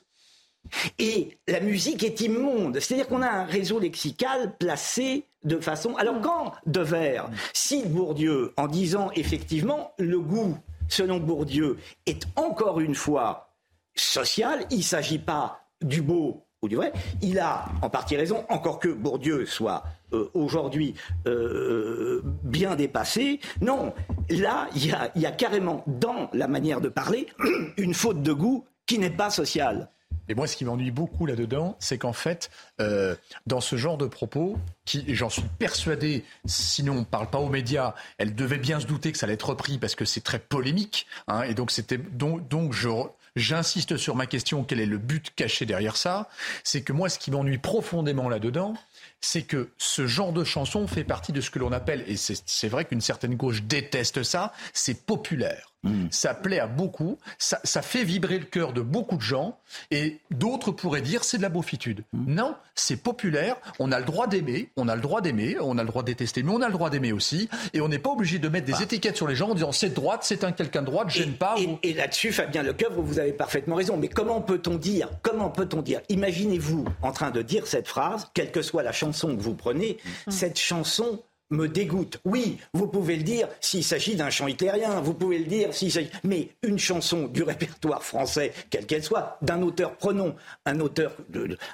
Et 0.98 1.38
la 1.48 1.60
musique 1.60 2.03
est 2.03 2.22
immonde. 2.22 2.80
C'est-à-dire 2.80 3.07
qu'on 3.07 3.22
a 3.22 3.30
un 3.30 3.45
réseau 3.45 3.80
lexical 3.80 4.56
placé 4.57 5.26
de 5.43 5.60
façon. 5.60 5.95
Alors, 5.98 6.19
quand 6.22 6.53
Devers 6.65 7.30
cite 7.53 7.91
Bourdieu 7.91 8.53
en 8.57 8.68
disant 8.68 9.11
effectivement 9.15 9.93
le 9.99 10.19
goût, 10.19 10.57
selon 10.88 11.18
Bourdieu, 11.18 11.77
est 12.06 12.26
encore 12.35 12.80
une 12.80 12.95
fois 12.95 13.51
social. 13.95 14.65
Il 14.69 14.77
ne 14.77 14.84
s'agit 14.84 15.19
pas 15.19 15.61
du 15.81 16.01
beau 16.01 16.45
ou 16.61 16.69
du 16.69 16.76
vrai. 16.76 16.93
Il 17.22 17.39
a 17.39 17.65
en 17.81 17.89
partie 17.89 18.15
raison, 18.15 18.45
encore 18.49 18.80
que 18.80 18.89
Bourdieu 18.89 19.45
soit 19.45 19.84
euh, 20.13 20.30
aujourd'hui 20.34 20.93
euh, 21.27 22.22
bien 22.43 22.76
dépassé. 22.76 23.39
Non, 23.61 23.93
là, 24.30 24.68
il 24.76 24.85
y 24.85 25.26
a, 25.26 25.31
carrément 25.31 25.84
dans 25.88 26.30
la 26.34 26.47
manière 26.47 26.81
de 26.81 26.89
parler 26.89 27.27
une 27.77 27.93
faute 27.93 28.22
de 28.22 28.34
goût 28.34 28.65
qui 28.85 28.99
n'est 28.99 29.09
pas 29.09 29.30
sociale. 29.30 29.89
Et 30.30 30.35
moi, 30.35 30.47
ce 30.47 30.55
qui 30.55 30.65
m'ennuie 30.65 30.91
beaucoup 30.91 31.26
là-dedans, 31.26 31.76
c'est 31.80 31.97
qu'en 31.97 32.13
fait, 32.13 32.51
euh, 32.80 33.15
dans 33.47 33.59
ce 33.59 33.76
genre 33.76 33.97
de 33.97 34.05
propos, 34.05 34.57
qui, 34.85 35.15
j'en 35.15 35.30
suis 35.30 35.43
persuadé, 35.59 36.23
sinon 36.45 36.93
on 36.93 36.99
ne 36.99 37.05
parle 37.05 37.30
pas 37.30 37.39
aux 37.39 37.49
médias, 37.49 37.95
elle 38.18 38.35
devait 38.35 38.57
bien 38.57 38.80
se 38.80 38.85
douter 38.85 39.11
que 39.11 39.18
ça 39.18 39.26
allait 39.26 39.34
être 39.34 39.49
repris 39.49 39.77
parce 39.77 39.95
que 39.95 40.05
c'est 40.05 40.22
très 40.22 40.39
polémique. 40.39 41.07
Hein, 41.27 41.43
et 41.43 41.53
donc, 41.53 41.72
c'était 41.72 41.97
donc, 41.97 42.47
donc 42.47 42.72
je, 42.72 42.89
J'insiste 43.37 43.95
sur 43.95 44.15
ma 44.15 44.25
question, 44.25 44.63
quel 44.65 44.81
est 44.81 44.85
le 44.85 44.97
but 44.97 45.33
caché 45.35 45.65
derrière 45.65 45.95
ça? 45.95 46.27
C'est 46.65 46.81
que 46.81 46.91
moi, 46.91 47.07
ce 47.07 47.17
qui 47.17 47.31
m'ennuie 47.31 47.57
profondément 47.57 48.27
là-dedans, 48.27 48.73
c'est 49.21 49.43
que 49.43 49.71
ce 49.77 50.05
genre 50.05 50.33
de 50.33 50.43
chanson 50.43 50.85
fait 50.85 51.05
partie 51.05 51.31
de 51.31 51.39
ce 51.39 51.49
que 51.49 51.59
l'on 51.59 51.71
appelle, 51.71 52.03
et 52.07 52.17
c'est 52.17 52.67
vrai 52.67 52.83
qu'une 52.83 53.01
certaine 53.01 53.35
gauche 53.35 53.63
déteste 53.63 54.23
ça, 54.23 54.51
c'est 54.73 55.05
populaire. 55.05 55.70
Hmm. 55.83 56.07
Ça 56.11 56.35
plaît 56.35 56.59
à 56.59 56.67
beaucoup, 56.67 57.17
ça, 57.39 57.57
fait 57.81 58.03
vibrer 58.03 58.37
le 58.37 58.45
cœur 58.45 58.71
de 58.71 58.81
beaucoup 58.81 59.17
de 59.17 59.21
gens, 59.21 59.57
et 59.89 60.19
d'autres 60.29 60.71
pourraient 60.71 61.01
dire 61.01 61.23
c'est 61.23 61.37
de 61.37 61.41
la 61.41 61.49
beaufitude. 61.49 62.03
Hmm. 62.13 62.35
Non, 62.35 62.55
c'est 62.75 62.97
populaire, 62.97 63.55
on 63.79 63.91
a 63.91 63.99
le 63.99 64.05
droit 64.05 64.27
d'aimer, 64.27 64.69
on 64.77 64.87
a 64.87 64.95
le 64.95 65.01
droit 65.01 65.21
d'aimer, 65.21 65.57
on 65.59 65.79
a 65.79 65.81
le 65.81 65.87
droit 65.87 66.03
de 66.03 66.07
détester, 66.07 66.43
mais 66.43 66.51
on 66.51 66.61
a 66.61 66.67
le 66.67 66.73
droit 66.73 66.91
d'aimer 66.91 67.11
aussi, 67.11 67.49
et 67.73 67.81
on 67.81 67.87
n'est 67.87 67.97
pas 67.97 68.11
obligé 68.11 68.37
de 68.37 68.47
mettre 68.47 68.67
des 68.67 68.73
bah. 68.73 68.83
étiquettes 68.83 69.17
sur 69.17 69.27
les 69.27 69.35
gens 69.35 69.49
en 69.49 69.55
disant 69.55 69.71
c'est 69.71 69.89
droite, 69.89 70.21
c'est 70.23 70.43
un 70.43 70.51
quelqu'un 70.51 70.81
de 70.81 70.85
droite, 70.85 71.09
j'aime 71.09 71.33
pas. 71.33 71.55
Et, 71.81 71.93
là-dessus, 71.93 72.31
Fabien 72.31 72.61
Lecoeuvre, 72.61 73.01
vous 73.01 73.17
avez 73.17 73.33
parfaitement 73.33 73.75
raison, 73.75 73.97
mais 73.97 74.07
comment 74.07 74.41
peut-on 74.41 74.75
dire, 74.75 75.09
comment 75.23 75.49
peut-on 75.49 75.81
dire, 75.81 76.01
imaginez-vous 76.09 76.85
en 77.01 77.11
train 77.11 77.31
de 77.31 77.41
dire 77.41 77.65
cette 77.65 77.87
phrase, 77.87 78.29
quelle 78.35 78.51
que 78.51 78.61
soit 78.61 78.83
la 78.83 78.91
chanson 78.91 79.35
que 79.35 79.41
vous 79.41 79.55
prenez, 79.55 79.97
hmm. 80.27 80.31
cette 80.31 80.59
chanson 80.59 81.23
me 81.52 81.68
dégoûte. 81.68 82.19
Oui, 82.26 82.57
vous 82.73 82.88
pouvez 82.88 83.18
le 83.18 83.23
dire 83.23 83.48
s'il 83.60 83.84
s'agit 83.84 84.15
d'un 84.15 84.30
chant 84.30 84.48
hitlérien, 84.48 85.02
vous 85.02 85.14
pouvez 85.14 85.40
le 85.40 85.45
dire 85.45 85.73
s'il 85.73 85.91
s'agit... 85.91 86.10
Mais 86.23 86.49
une 86.64 86.80
chanson 86.80 87.28
du 87.28 87.44
répertoire 87.44 88.03
français, 88.03 88.53
quelle 88.69 88.86
qu'elle 88.86 89.03
soit, 89.03 89.38
d'un 89.41 89.61
auteur, 89.61 89.95
prenons 89.98 90.36
un 90.65 90.80
auteur, 90.80 91.15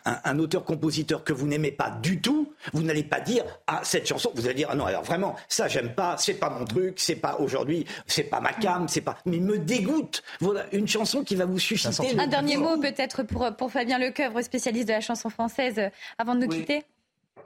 un, 0.05 0.39
auteur-compositeur 0.39 1.23
que 1.23 1.33
vous 1.33 1.47
n'aimez 1.47 1.71
pas 1.71 1.91
du 1.91 2.19
tout, 2.19 2.51
vous 2.73 2.83
n'allez 2.83 3.03
pas 3.03 3.19
dire, 3.19 3.45
ah, 3.67 3.81
cette 3.83 4.07
chanson, 4.07 4.31
vous 4.35 4.45
allez 4.45 4.55
dire, 4.55 4.67
ah 4.71 4.75
non, 4.75 4.85
alors 4.85 5.03
vraiment, 5.03 5.35
ça 5.47 5.67
j'aime 5.67 5.93
pas, 5.93 6.17
c'est 6.17 6.33
pas 6.33 6.49
mon 6.49 6.65
truc, 6.65 6.95
c'est 6.97 7.15
pas 7.15 7.37
aujourd'hui, 7.39 7.85
c'est 8.07 8.23
pas 8.23 8.41
ma 8.41 8.53
cam, 8.53 8.87
c'est 8.87 9.01
pas... 9.01 9.17
Mais 9.25 9.37
me 9.37 9.57
dégoûte. 9.57 10.23
Voilà, 10.39 10.65
une 10.71 10.87
chanson 10.87 11.23
qui 11.23 11.35
va 11.35 11.45
vous 11.45 11.59
susciter... 11.59 12.19
Un 12.19 12.27
dernier 12.27 12.57
mot 12.57 12.77
peut-être 12.79 13.23
pour, 13.23 13.55
pour 13.55 13.71
Fabien 13.71 13.99
Lecoeuvre, 13.99 14.41
spécialiste 14.41 14.87
de 14.87 14.93
la 14.93 15.01
chanson 15.01 15.29
française, 15.29 15.75
euh, 15.77 15.89
avant 16.17 16.35
de 16.35 16.41
nous 16.41 16.47
quitter 16.47 16.83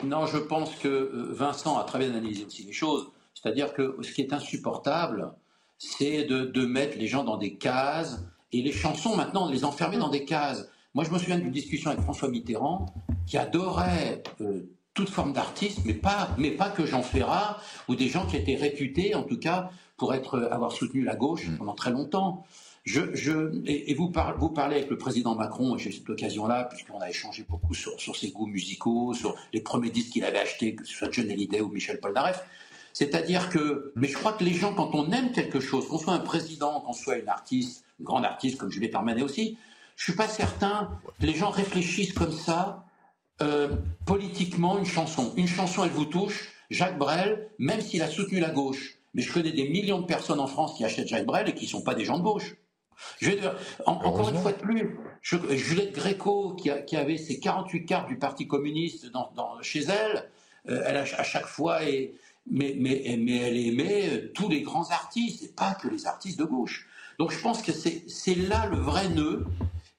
non, 0.03 0.25
je 0.25 0.37
pense 0.37 0.75
que 0.75 0.87
euh, 0.87 1.27
Vincent 1.31 1.77
a 1.77 1.83
très 1.83 1.99
bien 1.99 2.09
analysé 2.09 2.45
aussi 2.45 2.63
les 2.63 2.73
choses. 2.73 3.11
C'est-à-dire 3.33 3.73
que 3.73 3.97
ce 4.01 4.11
qui 4.11 4.21
est 4.21 4.33
insupportable, 4.33 5.33
c'est 5.77 6.25
de, 6.25 6.65
mettre 6.65 6.97
les 6.97 7.07
gens 7.07 7.23
dans 7.23 7.37
des 7.37 7.55
cases 7.55 8.23
et 8.51 8.61
les 8.61 8.71
chansons 8.71 9.15
maintenant, 9.15 9.47
de 9.47 9.53
les 9.53 9.65
enfermer 9.65 9.97
dans 9.97 10.09
des 10.09 10.25
cases. 10.25 10.67
Moi, 10.93 11.03
je 11.03 11.11
me 11.11 11.17
souviens 11.17 11.39
d'une 11.39 11.51
discussion 11.51 11.89
avec 11.89 12.03
François 12.03 12.29
Mitterrand 12.29 12.93
qui 13.25 13.37
adorait 13.37 14.21
euh, 14.41 14.69
toute 14.93 15.09
forme 15.09 15.33
d'artiste, 15.33 15.79
mais 15.85 15.93
pas, 15.93 16.29
mais 16.37 16.51
pas 16.51 16.69
que 16.69 16.85
Jean 16.85 17.01
Ferrat 17.01 17.57
ou 17.87 17.95
des 17.95 18.09
gens 18.09 18.25
qui 18.25 18.37
étaient 18.37 18.55
réputés, 18.55 19.15
en 19.15 19.23
tout 19.23 19.39
cas, 19.39 19.71
pour 19.97 20.13
être, 20.13 20.49
avoir 20.51 20.71
soutenu 20.71 21.03
la 21.03 21.15
gauche 21.15 21.47
mm. 21.47 21.57
pendant 21.57 21.73
très 21.73 21.91
longtemps. 21.91 22.45
Et, 22.85 23.93
vous, 23.93 24.09
parlez 24.09 24.77
avec 24.77 24.89
le 24.89 24.97
président 24.97 25.35
Macron, 25.35 25.75
et 25.75 25.79
j'ai 25.79 25.91
cette 25.91 26.09
occasion-là, 26.09 26.65
puisqu'on 26.65 26.99
a 26.99 27.09
échangé 27.09 27.45
beaucoup 27.47 27.75
sur, 27.75 28.15
ses 28.15 28.31
goûts 28.31 28.47
musicaux, 28.47 29.13
sur 29.13 29.35
les 29.53 29.61
premiers 29.61 29.91
disques 29.91 30.13
qu'il 30.13 30.25
avait 30.25 30.39
achetés, 30.39 30.75
que 30.75 30.83
ce 30.85 30.93
soit 30.93 31.11
John 31.11 31.29
Hallyday 31.29 31.61
ou 31.61 31.69
Michel 31.69 31.99
Polnareff. 31.99 32.43
C'est-à-dire 32.93 33.49
que, 33.49 33.93
mais 33.95 34.07
je 34.07 34.17
crois 34.17 34.33
que 34.33 34.43
les 34.43 34.53
gens, 34.53 34.73
quand 34.73 34.95
on 34.95 35.11
aime 35.11 35.31
quelque 35.31 35.59
chose, 35.59 35.87
qu'on 35.87 35.99
soit 35.99 36.13
un 36.13 36.19
président, 36.19 36.81
qu'on 36.81 36.93
soit 36.93 37.17
une 37.17 37.29
artiste, 37.29 37.85
une 37.99 38.05
grande 38.05 38.25
artiste 38.25 38.57
comme 38.57 38.71
Juliette 38.71 38.95
Armanet 38.95 39.21
aussi, 39.21 39.57
je 39.95 40.03
suis 40.05 40.15
pas 40.15 40.27
certain 40.27 40.99
que 41.19 41.25
les 41.25 41.35
gens 41.35 41.51
réfléchissent 41.51 42.13
comme 42.13 42.31
ça, 42.31 42.85
euh, 43.41 43.75
politiquement, 44.05 44.79
une 44.79 44.85
chanson. 44.85 45.33
Une 45.37 45.47
chanson, 45.47 45.83
elle 45.83 45.91
vous 45.91 46.05
touche. 46.05 46.51
Jacques 46.71 46.97
Brel, 46.97 47.49
même 47.59 47.81
s'il 47.81 48.01
a 48.01 48.07
soutenu 48.07 48.39
la 48.39 48.49
gauche, 48.49 48.97
mais 49.13 49.21
je 49.21 49.31
connais 49.31 49.51
des 49.51 49.69
millions 49.69 49.99
de 49.99 50.05
personnes 50.05 50.39
en 50.39 50.47
France 50.47 50.75
qui 50.77 50.83
achètent 50.83 51.07
Jacques 51.07 51.25
Brel 51.25 51.49
et 51.49 51.53
qui 51.53 51.65
ne 51.65 51.69
sont 51.69 51.83
pas 51.83 51.95
des 51.95 52.05
gens 52.05 52.17
de 52.17 52.23
gauche. 52.23 52.55
Je 53.19 53.31
encore 53.85 54.29
une 54.29 54.37
fois 54.37 54.51
de 54.51 54.57
plus, 54.57 54.97
Juliette 55.21 55.93
Gréco, 55.93 56.55
qui, 56.55 56.95
avait 56.95 57.17
ses 57.17 57.39
48 57.39 57.85
cartes 57.85 58.07
du 58.07 58.17
Parti 58.17 58.47
communiste 58.47 59.11
chez 59.61 59.81
elle, 59.81 60.29
euh, 60.69 60.83
elle 60.85 60.97
a, 60.97 61.01
à 61.01 61.23
chaque 61.23 61.47
fois, 61.47 61.79
mais, 62.49 62.75
mais, 62.77 63.01
elle 63.05 63.57
aimait 63.57 64.09
euh, 64.09 64.31
tous 64.33 64.49
les 64.49 64.61
grands 64.61 64.89
artistes, 64.91 65.43
et 65.43 65.47
pas 65.47 65.73
que 65.73 65.87
les 65.87 66.05
artistes 66.05 66.37
de 66.37 66.45
gauche. 66.45 66.87
Donc 67.17 67.31
je 67.31 67.39
pense 67.39 67.61
que 67.61 67.71
c'est 67.71 68.35
là 68.35 68.67
le 68.67 68.77
vrai 68.77 69.09
nœud. 69.09 69.45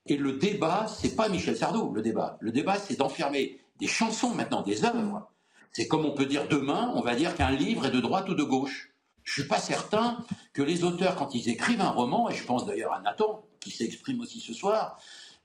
Et 0.06 0.16
le 0.16 0.32
débat, 0.32 0.86
c'est 0.88 1.14
pas 1.14 1.28
Michel 1.28 1.56
Sardou, 1.56 1.92
le 1.92 2.02
débat. 2.02 2.36
Le 2.40 2.50
débat, 2.50 2.76
c'est 2.76 2.96
d'enfermer 2.96 3.60
des 3.78 3.86
chansons 3.86 4.34
maintenant, 4.34 4.62
des 4.62 4.84
œuvres. 4.84 5.28
C'est 5.72 5.86
comme 5.86 6.04
on 6.04 6.12
peut 6.12 6.26
dire 6.26 6.48
demain, 6.48 6.92
on 6.94 7.00
va 7.00 7.14
dire 7.14 7.34
qu'un 7.34 7.52
livre 7.52 7.86
est 7.86 7.90
de 7.90 8.00
droite 8.00 8.28
ou 8.28 8.34
de 8.34 8.42
gauche. 8.42 8.91
Je 9.24 9.40
ne 9.40 9.44
suis 9.44 9.48
pas 9.48 9.58
certain 9.58 10.24
que 10.52 10.62
les 10.62 10.84
auteurs, 10.84 11.16
quand 11.16 11.34
ils 11.34 11.48
écrivent 11.48 11.80
un 11.80 11.90
roman, 11.90 12.28
et 12.28 12.34
je 12.34 12.44
pense 12.44 12.66
d'ailleurs 12.66 12.92
à 12.92 13.00
Nathan, 13.00 13.44
qui 13.60 13.70
s'exprime 13.70 14.20
aussi 14.20 14.40
ce 14.40 14.52
soir, 14.52 14.98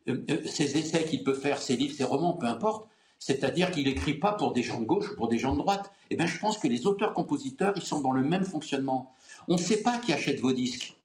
euh, 0.08 0.24
euh, 0.30 0.46
ces 0.46 0.78
essais 0.78 1.06
qu'il 1.06 1.24
peut 1.24 1.34
faire, 1.34 1.62
ces 1.62 1.76
livres, 1.76 1.96
ces 1.96 2.04
romans, 2.04 2.34
peu 2.34 2.48
importe, 2.48 2.88
c'est-à-dire 3.20 3.72
qu'il 3.72 3.86
n'écrit 3.86 4.14
pas 4.14 4.34
pour 4.34 4.54
des 4.54 4.64
gens 4.64 4.80
de 4.80 4.86
gauche 4.86 5.12
ou 5.12 5.16
pour 5.16 5.28
des 5.28 5.38
gens 5.38 5.54
de 5.54 5.60
droite. 5.60 5.92
Eh 6.10 6.16
bien, 6.16 6.28
je 6.28 6.38
pense 6.40 6.58
que 6.58 6.68
les 6.68 6.86
auteurs-compositeurs, 6.86 7.74
ils 7.76 7.82
sont 7.82 8.02
dans 8.02 8.12
le 8.12 8.24
même 8.24 8.46
fonctionnement. 8.46 9.14
On 9.48 9.54
ne 9.54 9.60
sait 9.60 9.82
pas 9.82 9.98
qui 9.98 10.14
achète 10.14 10.40
vos 10.40 10.54
disques. 10.54 10.96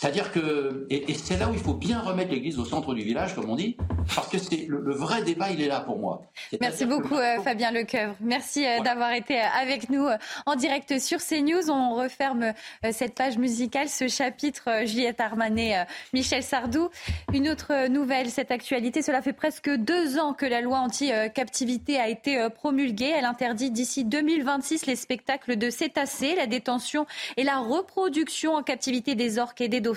C'est-à-dire 0.00 0.32
que, 0.32 0.86
et, 0.88 1.12
c'est 1.12 1.38
là 1.38 1.50
où 1.50 1.52
il 1.52 1.58
faut 1.58 1.74
bien 1.74 2.00
remettre 2.00 2.30
l'église 2.30 2.58
au 2.58 2.64
centre 2.64 2.94
du 2.94 3.02
village, 3.02 3.34
comme 3.34 3.50
on 3.50 3.54
dit, 3.54 3.76
parce 4.14 4.28
que 4.28 4.38
c'est 4.38 4.64
le, 4.66 4.94
vrai 4.94 5.22
débat, 5.22 5.50
il 5.50 5.60
est 5.60 5.68
là 5.68 5.80
pour 5.80 5.98
moi. 5.98 6.22
Merci 6.58 6.86
beaucoup, 6.86 7.16
euh, 7.16 7.38
Fabien 7.42 7.70
Lecoeuvre. 7.70 8.14
Merci 8.18 8.66
euh, 8.66 8.80
d'avoir 8.80 9.12
été 9.12 9.38
euh, 9.38 9.44
avec 9.60 9.90
nous 9.90 10.06
en 10.46 10.56
direct 10.56 10.98
sur 10.98 11.18
CNews. 11.18 11.70
On 11.70 11.96
referme 11.96 12.54
cette 12.92 13.14
page 13.14 13.36
musicale, 13.36 13.90
ce 13.90 14.08
chapitre 14.08 14.86
Juliette 14.86 15.20
Armanet, 15.20 15.84
Michel 16.14 16.42
Sardou. 16.42 16.88
Une 17.34 17.50
autre 17.50 17.88
nouvelle, 17.88 18.30
cette 18.30 18.50
actualité, 18.50 19.02
cela 19.02 19.20
fait 19.20 19.34
presque 19.34 19.68
deux 19.68 20.18
ans 20.18 20.32
que 20.32 20.46
la 20.46 20.62
loi 20.62 20.78
anti-captivité 20.78 21.98
a 21.98 22.08
été 22.08 22.48
promulguée. 22.54 23.12
Elle 23.14 23.26
interdit 23.26 23.70
d'ici 23.70 24.06
2026 24.06 24.86
les 24.86 24.96
spectacles 24.96 25.56
de 25.56 25.68
cétacés, 25.68 26.36
la 26.36 26.46
détention 26.46 27.04
et 27.36 27.44
la 27.44 27.58
reproduction 27.58 28.54
en 28.54 28.62
captivité 28.62 29.14
des 29.14 29.38
orques 29.38 29.60
et 29.60 29.68
des 29.68 29.80
dauphins. 29.80 29.89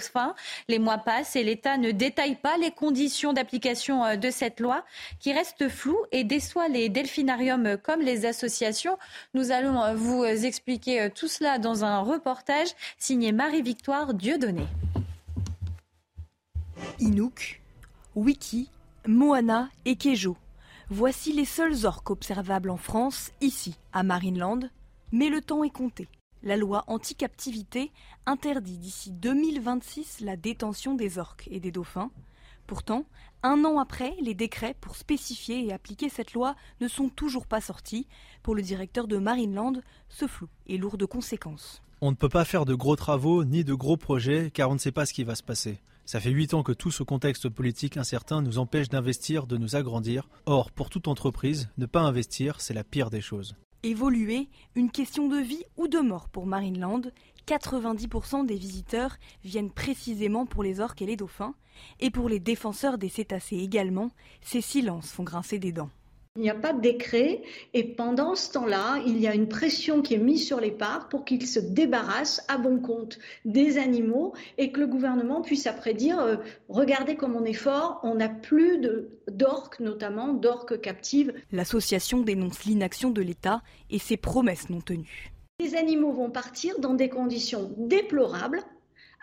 Les 0.68 0.80
mois 0.80 0.98
passent 0.98 1.36
et 1.36 1.44
l'État 1.44 1.78
ne 1.78 1.92
détaille 1.92 2.36
pas 2.36 2.58
les 2.58 2.72
conditions 2.72 3.34
d'application 3.34 4.04
euh, 4.04 4.16
de 4.16 4.30
cette 4.30 4.60
loi 4.60 4.84
qui 5.20 5.34
reste 5.34 5.70
floue 5.70 6.00
et 6.12 6.24
déçoit 6.24 6.68
les 6.68 6.90
delphinariums 6.90 7.78
comme 7.78 8.02
les 8.02 8.26
associations. 8.26 8.98
Nous 9.34 9.52
allons 9.52 9.82
euh, 9.84 9.96
vous 9.96 10.24
expliquer 10.24 11.02
euh, 11.02 11.10
tout 11.14 11.28
cela 11.28 11.60
dans 11.60 11.84
un 11.84 12.00
reportage 12.00 12.70
signé 12.98 13.32
Marie-Victoire 13.32 14.14
Dieudonné. 14.14 14.66
Inouk, 17.00 17.62
Wiki, 18.16 18.70
Moana 19.08 19.70
et 19.86 19.96
Kejo. 19.96 20.38
Voici 20.90 21.34
les 21.34 21.46
seuls 21.46 21.86
orques 21.86 22.12
observables 22.12 22.70
en 22.70 22.78
France, 22.78 23.32
ici, 23.42 23.76
à 23.94 24.04
Marineland, 24.04 24.60
mais 25.12 25.30
le 25.30 25.42
temps 25.42 25.64
est 25.64 25.70
compté 25.70 26.08
la 26.44 26.58
loi 26.58 26.84
anti-captivité 26.88 27.92
interdit 28.26 28.78
d'ici 28.78 29.12
2026 29.12 30.20
la 30.20 30.36
détention 30.36 30.94
des 30.94 31.18
orques 31.18 31.48
et 31.50 31.60
des 31.60 31.72
dauphins. 31.72 32.12
Pourtant, 32.68 33.06
un 33.44 33.66
an 33.66 33.80
après, 33.80 34.14
les 34.22 34.34
décrets 34.34 34.76
pour 34.80 34.96
spécifier 34.96 35.66
et 35.66 35.74
appliquer 35.74 36.10
cette 36.10 36.34
loi 36.34 36.56
ne 36.82 36.88
sont 36.88 37.10
toujours 37.10 37.46
pas 37.46 37.62
sortis. 37.62 38.08
Pour 38.42 38.56
le 38.56 38.62
directeur 38.62 39.08
de 39.08 39.18
Marineland, 39.18 39.74
ce 40.10 40.28
flou 40.28 40.48
est 40.68 40.78
lourd 40.78 40.98
de 40.98 41.06
conséquences. 41.06 41.82
On 42.02 42.12
ne 42.12 42.16
peut 42.16 42.30
pas 42.30 42.46
faire 42.46 42.66
de 42.66 42.74
gros 42.74 42.96
travaux 42.96 43.44
ni 43.44 43.64
de 43.64 43.74
gros 43.74 43.98
projets 43.98 44.52
car 44.52 44.70
on 44.70 44.74
ne 44.74 44.80
sait 44.80 44.92
pas 44.92 45.06
ce 45.06 45.14
qui 45.14 45.24
va 45.24 45.36
se 45.36 45.44
passer. 45.44 45.80
Ça 46.06 46.20
fait 46.20 46.32
huit 46.32 46.54
ans 46.54 46.64
que 46.64 46.74
tout 46.74 46.92
ce 46.92 47.04
contexte 47.04 47.48
politique 47.48 47.96
incertain 47.96 48.42
nous 48.42 48.58
empêche 48.58 48.90
d'investir, 48.90 49.48
de 49.48 49.56
nous 49.56 49.78
agrandir. 49.78 50.28
Or, 50.46 50.70
pour 50.72 50.90
toute 50.90 51.08
entreprise, 51.08 51.70
ne 51.78 51.86
pas 51.86 52.02
investir, 52.02 52.60
c'est 52.60 52.74
la 52.74 52.84
pire 52.84 53.10
des 53.10 53.22
choses. 53.22 53.56
Évoluer, 53.86 54.48
une 54.76 54.90
question 54.90 55.28
de 55.28 55.36
vie 55.36 55.66
ou 55.76 55.90
de 55.90 56.00
mort 56.00 56.30
pour 56.30 56.46
Marineland. 56.46 57.02
90% 57.46 58.46
des 58.46 58.56
visiteurs 58.56 59.18
viennent 59.44 59.72
précisément 59.72 60.46
pour 60.46 60.64
les 60.64 60.80
orques 60.80 61.02
et 61.02 61.06
les 61.06 61.18
dauphins, 61.18 61.54
et 62.00 62.10
pour 62.10 62.30
les 62.30 62.40
défenseurs 62.40 62.98
des 62.98 63.10
cétacés 63.10 63.58
également, 63.58 64.12
ces 64.42 64.62
silences 64.62 65.12
font 65.12 65.24
grincer 65.24 65.60
des 65.60 65.74
dents. 65.74 65.90
Il 66.36 66.42
n'y 66.42 66.50
a 66.50 66.56
pas 66.56 66.74
de 66.74 66.82
décret 66.82 67.44
et 67.76 67.84
pendant 67.84 68.34
ce 68.34 68.52
temps-là, 68.54 69.04
il 69.06 69.20
y 69.22 69.28
a 69.28 69.36
une 69.36 69.48
pression 69.48 70.02
qui 70.02 70.16
est 70.16 70.18
mise 70.18 70.44
sur 70.44 70.60
les 70.60 70.72
parcs 70.72 71.12
pour 71.12 71.26
qu'ils 71.26 71.46
se 71.46 71.60
débarrassent 71.60 72.44
à 72.48 72.58
bon 72.58 72.80
compte 72.80 73.20
des 73.46 73.78
animaux 73.78 74.34
et 74.58 74.72
que 74.72 74.80
le 74.80 74.88
gouvernement 74.88 75.44
puisse 75.44 75.68
après 75.68 75.94
dire 75.94 76.20
euh, 76.20 76.38
regardez 76.70 77.16
comme 77.18 77.36
on 77.36 77.46
est 77.46 77.54
fort, 77.54 78.00
on 78.02 78.16
n'a 78.16 78.30
plus 78.30 78.82
d'orques, 79.28 79.80
notamment 79.80 80.34
d'orques 80.34 80.82
captives. 80.82 81.36
L'association 81.52 82.22
dénonce 82.22 82.66
l'inaction 82.66 83.12
de 83.12 83.22
l'État 83.22 83.62
et 83.92 84.00
ses 84.00 84.18
promesses 84.18 84.72
non 84.72 84.82
tenues. 84.82 85.32
Les 85.60 85.76
animaux 85.76 86.14
vont 86.14 86.32
partir 86.32 86.80
dans 86.80 86.96
des 86.96 87.10
conditions 87.10 87.72
déplorables 87.78 88.64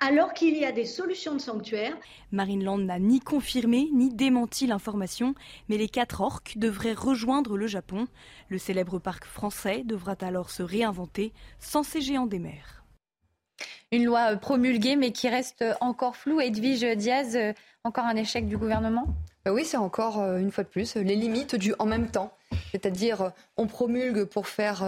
alors 0.01 0.33
qu'il 0.33 0.57
y 0.57 0.65
a 0.65 0.73
des 0.73 0.87
solutions 0.87 1.35
de 1.35 1.41
sanctuaire. 1.41 1.97
Marineland 2.33 2.79
n'a 2.79 2.99
ni 2.99 3.21
confirmé 3.21 3.89
ni 3.93 4.13
démenti 4.13 4.67
l'information, 4.67 5.35
mais 5.69 5.77
les 5.77 5.89
quatre 5.89 6.23
orques 6.23 6.55
devraient 6.57 6.95
rejoindre 6.95 7.57
le 7.57 7.67
Japon. 7.67 8.07
Le 8.49 8.59
célèbre 8.59 8.99
parc 8.99 9.25
français 9.27 9.83
devra 9.85 10.17
alors 10.21 10.51
se 10.51 10.63
réinventer 10.63 11.33
sans 11.59 11.83
ces 11.83 12.01
géants 12.01 12.27
des 12.27 12.39
mers. 12.39 12.85
Une 13.93 14.05
loi 14.05 14.37
promulguée 14.37 14.97
mais 14.97 15.13
qui 15.13 15.29
reste 15.29 15.65
encore 15.81 16.17
floue. 16.17 16.41
Edwige 16.41 16.85
Diaz, 16.97 17.37
encore 17.85 18.05
un 18.05 18.17
échec 18.17 18.49
du 18.49 18.57
gouvernement? 18.57 19.07
Euh, 19.47 19.53
Oui, 19.53 19.65
c'est 19.65 19.77
encore, 19.77 20.21
euh, 20.21 20.39
une 20.39 20.51
fois 20.51 20.65
de 20.65 20.69
plus, 20.69 20.97
les 20.97 21.17
limites 21.17 21.57
du 21.57 21.75
en 21.79 21.87
même 21.87 22.11
temps. 22.11 22.33
C'est-à-dire, 22.71 23.23
euh, 23.23 23.31
on 23.57 23.67
promulgue 23.67 24.25
pour 24.25 24.47
faire 24.47 24.85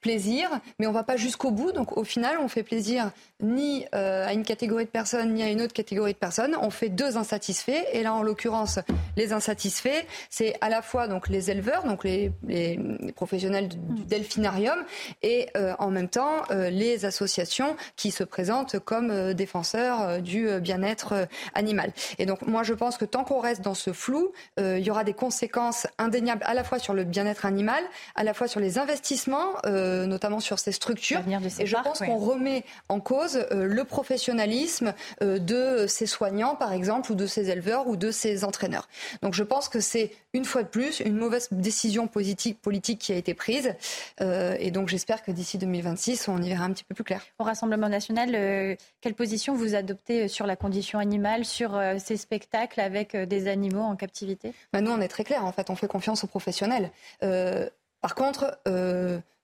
plaisir, 0.00 0.50
mais 0.78 0.86
on 0.86 0.92
va 0.92 1.04
pas 1.04 1.16
jusqu'au 1.16 1.50
bout. 1.50 1.72
Donc 1.72 1.96
au 1.96 2.04
final, 2.04 2.38
on 2.40 2.48
fait 2.48 2.62
plaisir 2.62 3.12
ni 3.42 3.84
euh, 3.94 4.26
à 4.26 4.32
une 4.32 4.44
catégorie 4.44 4.84
de 4.84 4.90
personnes 4.90 5.34
ni 5.34 5.42
à 5.42 5.48
une 5.48 5.60
autre 5.60 5.72
catégorie 5.72 6.12
de 6.12 6.18
personnes. 6.18 6.56
On 6.60 6.70
fait 6.70 6.88
deux 6.88 7.16
insatisfaits. 7.16 7.84
Et 7.92 8.02
là, 8.02 8.14
en 8.14 8.22
l'occurrence, 8.22 8.78
les 9.16 9.32
insatisfaits, 9.32 10.04
c'est 10.30 10.54
à 10.60 10.68
la 10.68 10.80
fois 10.80 11.08
donc 11.08 11.28
les 11.28 11.50
éleveurs, 11.50 11.84
donc 11.84 12.04
les, 12.04 12.32
les, 12.46 12.78
professionnels 13.14 13.68
du, 13.68 13.76
mm. 13.76 14.04
delphinarium, 14.06 14.78
et 15.22 15.48
euh, 15.56 15.74
en 15.78 15.90
même 15.90 16.08
temps 16.08 16.42
euh, 16.50 16.70
les 16.70 17.04
associations 17.04 17.76
qui 17.96 18.10
se 18.10 18.24
présentent 18.24 18.78
comme 18.78 19.34
défenseurs 19.34 20.22
du 20.22 20.48
bien-être 20.60 21.26
animal. 21.54 21.92
Et 22.18 22.26
donc 22.26 22.42
moi, 22.42 22.62
je 22.62 22.74
pense 22.74 22.96
que 22.96 23.04
tant 23.04 23.24
qu'on 23.24 23.40
reste 23.40 23.62
dans 23.62 23.74
ce 23.74 23.92
flou, 23.92 24.32
il 24.58 24.78
y 24.78 24.90
aura 24.90 25.04
des 25.04 25.12
conséquences 25.12 25.86
indéniables 25.98 26.42
à 26.44 26.54
la 26.54 26.64
fois 26.64 26.78
sur 26.78 26.94
le 26.94 27.04
bien-être 27.04 27.46
animal, 27.46 27.82
à 28.14 28.24
la 28.24 28.34
fois 28.34 28.48
sur 28.48 28.60
les 28.60 28.78
investissements. 28.78 29.52
Notamment 29.66 30.40
sur 30.40 30.58
ces 30.58 30.72
structures. 30.72 31.20
et 31.58 31.66
je 31.66 31.76
pense 31.82 31.98
qu'on 32.00 32.16
remet 32.16 32.64
en 32.88 33.00
cause 33.00 33.31
euh, 33.36 33.66
le 33.66 33.84
professionnalisme 33.84 34.94
euh, 35.22 35.38
de 35.38 35.86
ces 35.86 36.06
soignants, 36.06 36.54
par 36.54 36.72
exemple, 36.72 37.12
ou 37.12 37.14
de 37.14 37.26
ces 37.26 37.50
éleveurs, 37.50 37.86
ou 37.86 37.96
de 37.96 38.10
ces 38.10 38.44
entraîneurs. 38.44 38.88
Donc 39.22 39.34
je 39.34 39.42
pense 39.42 39.68
que 39.68 39.80
c'est 39.80 40.12
une 40.32 40.44
fois 40.44 40.62
de 40.62 40.68
plus 40.68 41.00
une 41.00 41.16
mauvaise 41.16 41.48
décision 41.50 42.06
politique, 42.06 42.60
politique 42.60 42.98
qui 42.98 43.12
a 43.12 43.16
été 43.16 43.34
prise. 43.34 43.74
et 44.20 44.70
donc 44.70 44.88
j'espère 44.88 45.22
que 45.22 45.30
d'ici 45.30 45.58
2026, 45.58 46.28
on 46.28 46.40
y 46.40 46.48
verra 46.48 46.64
un 46.64 46.72
petit 46.72 46.84
peu 46.84 46.94
plus 46.94 47.04
clair. 47.04 47.22
Au 47.38 47.44
Rassemblement 47.44 47.88
national, 47.88 48.76
quelle 49.02 49.14
position 49.14 49.54
vous 49.54 49.74
adoptez 49.74 50.28
sur 50.28 50.46
la 50.46 50.56
condition 50.56 50.98
animale, 50.98 51.44
sur 51.44 51.78
ces 51.98 52.16
spectacles 52.16 52.80
avec 52.80 53.14
des 53.14 53.48
animaux 53.48 53.82
en 53.82 53.94
captivité? 53.94 54.54
Ben, 54.72 54.80
Nous, 54.80 54.90
on 54.90 55.00
est 55.00 55.08
très 55.08 55.24
clair. 55.24 55.44
En 55.44 55.52
fait, 55.52 55.68
on 55.68 55.76
fait 55.76 55.88
confiance 55.88 56.24
aux 56.24 56.28
professionnels. 56.28 56.90
par 57.20 58.14
contre, 58.14 58.58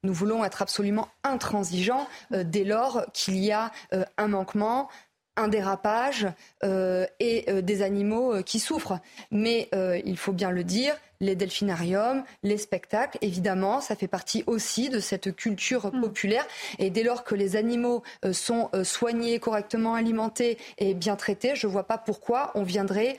nous 0.03 0.13
voulons 0.13 0.45
être 0.45 0.63
absolument 0.63 1.09
intransigeants 1.25 2.07
euh, 2.33 2.45
dès 2.45 2.65
lors 2.65 3.05
qu'il 3.13 3.37
y 3.37 3.53
a 3.53 3.71
euh, 3.93 4.05
un 4.17 4.29
manquement, 4.29 4.89
un 5.37 5.49
dérapage 5.49 6.27
euh, 6.65 7.07
et 7.21 7.63
des 7.63 7.83
animaux 7.83 8.43
qui 8.43 8.59
souffrent. 8.59 8.99
Mais 9.31 9.71
il 10.05 10.17
faut 10.17 10.33
bien 10.33 10.51
le 10.51 10.65
dire, 10.65 10.97
les 11.21 11.35
delphinariums, 11.35 12.25
les 12.43 12.59
spectacles, 12.59 13.19
évidemment, 13.21 13.81
ça 13.81 13.97
fait 13.97 14.09
partie 14.09 14.45
aussi 14.47 14.89
de 14.89 15.01
cette 15.01 15.35
culture 15.35 15.93
mm. 15.93 16.01
populaire. 16.01 16.47
Et 16.79 16.91
dès 16.91 17.03
lors 17.03 17.25
que 17.25 17.35
les 17.35 17.57
animaux 17.57 18.03
sont 18.33 18.71
soignés, 18.85 19.39
correctement 19.39 19.95
alimentés 19.95 20.59
et 20.79 20.95
bien 20.95 21.17
traités, 21.17 21.55
je 21.55 21.67
ne 21.67 21.73
vois 21.73 21.85
pas 21.85 21.99
pourquoi 21.99 22.53
on 22.55 22.63
viendrait, 22.63 23.17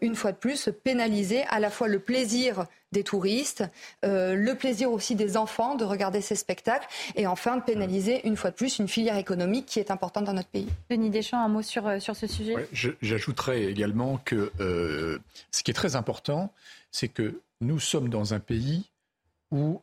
une 0.00 0.14
fois 0.14 0.32
de 0.32 0.36
plus, 0.36 0.68
pénaliser 0.84 1.42
à 1.48 1.60
la 1.60 1.70
fois 1.70 1.88
le 1.88 1.98
plaisir 1.98 2.66
des 2.92 3.02
touristes, 3.02 3.64
euh, 4.04 4.34
le 4.34 4.54
plaisir 4.54 4.92
aussi 4.92 5.14
des 5.14 5.36
enfants 5.36 5.74
de 5.74 5.84
regarder 5.84 6.20
ces 6.20 6.36
spectacles 6.36 6.86
et 7.16 7.26
enfin 7.26 7.56
de 7.56 7.62
pénaliser 7.62 8.26
une 8.26 8.36
fois 8.36 8.50
de 8.50 8.56
plus 8.56 8.78
une 8.78 8.88
filière 8.88 9.16
économique 9.16 9.66
qui 9.66 9.80
est 9.80 9.90
importante 9.90 10.24
dans 10.24 10.34
notre 10.34 10.48
pays. 10.48 10.68
Denis 10.90 11.10
Deschamps, 11.10 11.42
un 11.42 11.48
mot 11.48 11.62
sur, 11.62 11.86
euh, 11.86 11.98
sur 11.98 12.14
ce 12.14 12.26
sujet? 12.26 12.54
J'ajouterais 12.72 13.64
également 13.64 14.20
que 14.24 14.52
euh, 14.60 15.18
ce 15.50 15.62
qui 15.62 15.70
est 15.70 15.74
très 15.74 15.96
important, 15.96 16.52
c'est 16.92 17.08
que 17.08 17.40
nous 17.60 17.80
sommes 17.80 18.08
dans 18.08 18.34
un 18.34 18.40
pays 18.40 18.90
où 19.50 19.82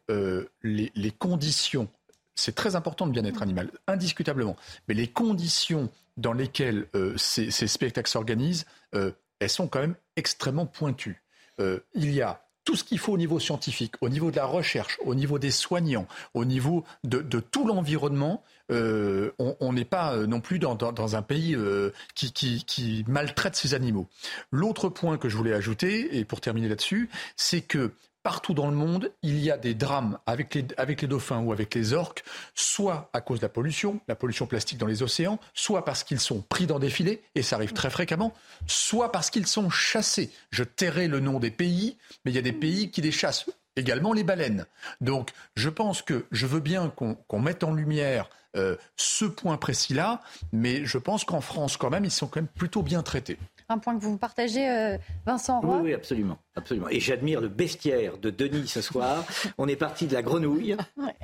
les, 0.64 0.92
les 0.96 1.12
conditions 1.12 1.90
c'est 2.36 2.56
très 2.56 2.78
important 2.78 3.06
le 3.06 3.12
bien-être 3.12 3.42
animal, 3.42 3.70
indiscutablement. 3.88 4.56
Mais 4.88 4.94
les 4.94 5.10
conditions 5.10 5.90
dans 6.16 6.32
lesquelles 6.32 6.88
ces, 7.18 7.52
ces, 7.52 7.68
spectacles 7.68 8.10
s'organisent, 8.10 8.66
elles 8.94 9.50
sont 9.50 9.68
quand 9.68 9.82
même 9.82 9.96
extrêmement 10.16 10.66
pointues. 10.66 11.22
il 11.60 12.12
y 12.12 12.22
a 12.22 12.49
tout 12.70 12.76
ce 12.76 12.84
qu'il 12.84 13.00
faut 13.00 13.14
au 13.14 13.18
niveau 13.18 13.40
scientifique, 13.40 13.96
au 14.00 14.10
niveau 14.10 14.30
de 14.30 14.36
la 14.36 14.46
recherche, 14.46 15.00
au 15.04 15.16
niveau 15.16 15.40
des 15.40 15.50
soignants, 15.50 16.06
au 16.36 16.46
niveau 16.46 16.84
de, 17.04 17.40
tout 17.40 17.66
l'environnement. 17.66 18.44
Euh, 18.70 19.32
on 19.40 19.74
n'est 19.74 19.86
pas 19.86 20.14
euh, 20.14 20.28
non 20.28 20.40
plus 20.40 20.60
dans, 20.60 21.16
un 21.16 21.22
pays 21.24 21.56
euh, 21.56 21.92
qui, 22.14 22.32
qui, 22.32 23.04
maltraite 23.08 23.56
ses 23.56 23.74
animaux. 23.74 24.08
L'autre 24.52 24.88
point 24.88 25.18
que 25.18 25.30
je 25.30 25.36
voulais 25.36 25.54
ajouter, 25.54 26.20
et 26.20 26.26
pour 26.26 26.42
terminer 26.42 26.70
là-dessus, 26.70 27.10
c'est 27.36 27.62
que 27.62 27.92
partout 28.24 28.54
dans 28.54 28.70
le 28.70 28.76
monde, 28.76 29.12
il 29.22 29.40
y 29.40 29.52
a 29.52 29.58
des 29.58 29.74
drames 29.74 30.20
avec 30.26 30.56
les, 30.56 30.64
dauphins 31.08 31.40
ou 31.40 31.52
avec 31.52 31.74
les 31.76 31.94
orques, 31.94 32.24
soit 32.56 33.10
à 33.14 33.22
cause 33.22 33.40
de 33.40 33.46
la 33.46 33.50
pollution, 33.50 34.00
la 34.08 34.16
pollution 34.16 34.46
plastique 34.46 34.78
dans 34.78 34.88
les 34.88 35.04
océans, 35.04 35.40
soit 35.54 35.86
parce 35.86 36.04
qu'ils 36.04 36.20
sont 36.20 36.42
pris 36.42 36.68
dans 36.68 36.80
des 36.80 36.90
filets, 36.90 37.22
et 37.36 37.42
ça 37.42 37.56
arrive 37.56 37.74
très 37.74 37.90
fréquemment, 37.90 38.34
soit 38.68 39.12
parce 39.12 39.30
qu'ils 39.30 39.48
sont 39.48 39.70
chassés. 39.70 40.32
Je 40.52 40.64
tairai 40.64 41.08
le 41.08 41.20
nom 41.20 41.40
des 41.40 41.52
pays, 41.52 41.98
mais 42.26 42.32
il 42.32 42.36
y 42.36 42.40
a 42.40 42.44
des 42.44 42.54
pays 42.54 42.92
qui 42.92 43.02
les 43.02 43.12
chassent. 43.12 43.46
également 43.76 44.12
les 44.12 44.26
baleines. 44.26 44.66
Donc 45.00 45.32
je 45.56 45.70
pense 45.70 46.02
que 46.02 46.26
je 46.32 46.46
veux 46.46 46.60
bien 46.60 46.90
qu'on 46.90 47.40
mette 47.40 47.64
en 47.64 47.74
lumière 47.74 48.30
euh, 48.58 48.76
ce 48.98 49.26
point 49.26 49.58
précis-là, 49.58 50.22
mais 50.52 50.84
je 50.84 50.98
pense 50.98 51.24
qu'en 51.24 51.40
France, 51.40 51.78
quand 51.78 51.90
même, 51.90 52.04
ils 52.04 52.12
sont 52.12 52.28
quand 52.28 52.42
même 52.42 52.48
plutôt 52.48 52.82
bien 52.82 53.04
traités 53.04 53.38
un 53.70 53.78
point 53.78 53.98
que 53.98 54.04
vous 54.04 54.18
partagez, 54.18 54.68
euh, 54.68 54.98
Vincent 55.26 55.62
Roy. 55.62 55.82
Oui, 55.84 55.94
absolument, 55.94 56.40
absolument. 56.56 56.90
Et 56.90 57.00
j'admire 57.00 57.40
le 57.40 57.48
bestiaire 57.48 58.18
de 58.18 58.32
Denis 58.32 58.68
ce 58.68 58.82
soir. 58.82 59.24
On 59.60 59.68
est 59.68 59.76
parti 59.76 60.08
de 60.08 60.14
la 60.16 60.24
grenouille, 60.24 60.76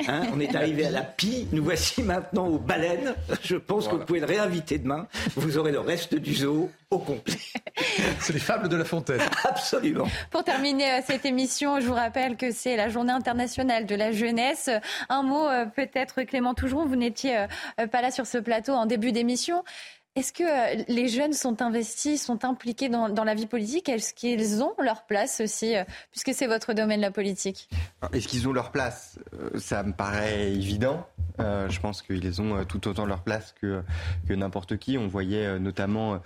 hein, 0.07 0.21
on 0.31 0.39
est 0.39 0.55
arrivé 0.55 0.85
à 0.85 0.91
la 0.91 1.01
pie, 1.01 1.47
nous 1.51 1.63
voici 1.63 2.03
maintenant 2.03 2.47
aux 2.47 2.59
baleines. 2.59 3.15
Je 3.41 3.55
pense 3.55 3.87
que 3.87 3.95
vous 3.95 4.05
pouvez 4.05 4.19
le 4.19 4.27
réinviter 4.27 4.77
demain. 4.77 5.07
Vous 5.35 5.57
aurez 5.57 5.71
le 5.71 5.79
reste 5.79 6.13
du 6.13 6.35
zoo 6.35 6.69
au 6.91 6.99
complet. 6.99 7.33
C'est 8.19 8.33
les 8.33 8.39
fables 8.39 8.69
de 8.69 8.77
La 8.77 8.85
Fontaine. 8.85 9.21
Absolument. 9.43 10.07
Pour 10.29 10.43
terminer 10.43 10.93
euh, 10.93 11.01
cette 11.05 11.25
émission, 11.25 11.79
je 11.79 11.87
vous 11.87 11.93
rappelle 11.93 12.37
que 12.37 12.51
c'est 12.51 12.77
la 12.77 12.89
journée 12.89 13.11
internationale 13.11 13.87
de 13.87 13.95
la 13.95 14.11
jeunesse. 14.11 14.69
Un 15.09 15.23
mot 15.23 15.47
euh, 15.47 15.65
peut-être, 15.65 16.21
Clément 16.23 16.53
Tougeron, 16.53 16.85
vous 16.85 16.95
n'étiez 16.95 17.47
pas 17.91 18.01
là 18.01 18.11
sur 18.11 18.27
ce 18.27 18.37
plateau 18.37 18.73
en 18.73 18.85
début 18.85 19.11
d'émission. 19.11 19.63
Est-ce 20.15 20.31
que 20.31 20.43
euh, 20.43 20.83
les 20.87 21.09
jeunes 21.09 21.33
sont 21.33 21.61
investis, 21.61 22.23
sont 22.23 22.45
impliqués 22.45 22.87
dans, 22.87 23.23
la 23.25 23.35
vie 23.35 23.47
politique? 23.47 23.89
Est-ce 23.89 24.13
qu'ils 24.13 24.63
ont 24.63 24.73
leur 24.79 25.05
place 25.05 25.41
aussi, 25.41 25.75
euh, 25.75 25.83
puisque 26.11 26.33
c'est 26.33 26.47
votre 26.47 26.71
domaine, 26.71 27.01
la 27.01 27.11
politique? 27.11 27.67
Est-ce 28.13 28.29
qu'ils 28.29 28.47
ont 28.47 28.53
leur 28.53 28.71
place? 28.71 29.19
Euh, 29.33 29.59
Ça 29.59 29.83
me 29.83 29.91
paraît 29.91 30.53
évident. 30.53 31.05
Je 31.39 31.79
pense 31.79 32.01
qu'ils 32.01 32.41
ont 32.41 32.63
tout 32.65 32.87
autant 32.87 33.05
leur 33.05 33.21
place 33.21 33.53
que, 33.61 33.81
que 34.27 34.33
n'importe 34.33 34.77
qui. 34.77 34.97
On 34.97 35.07
voyait 35.07 35.59
notamment... 35.59 36.21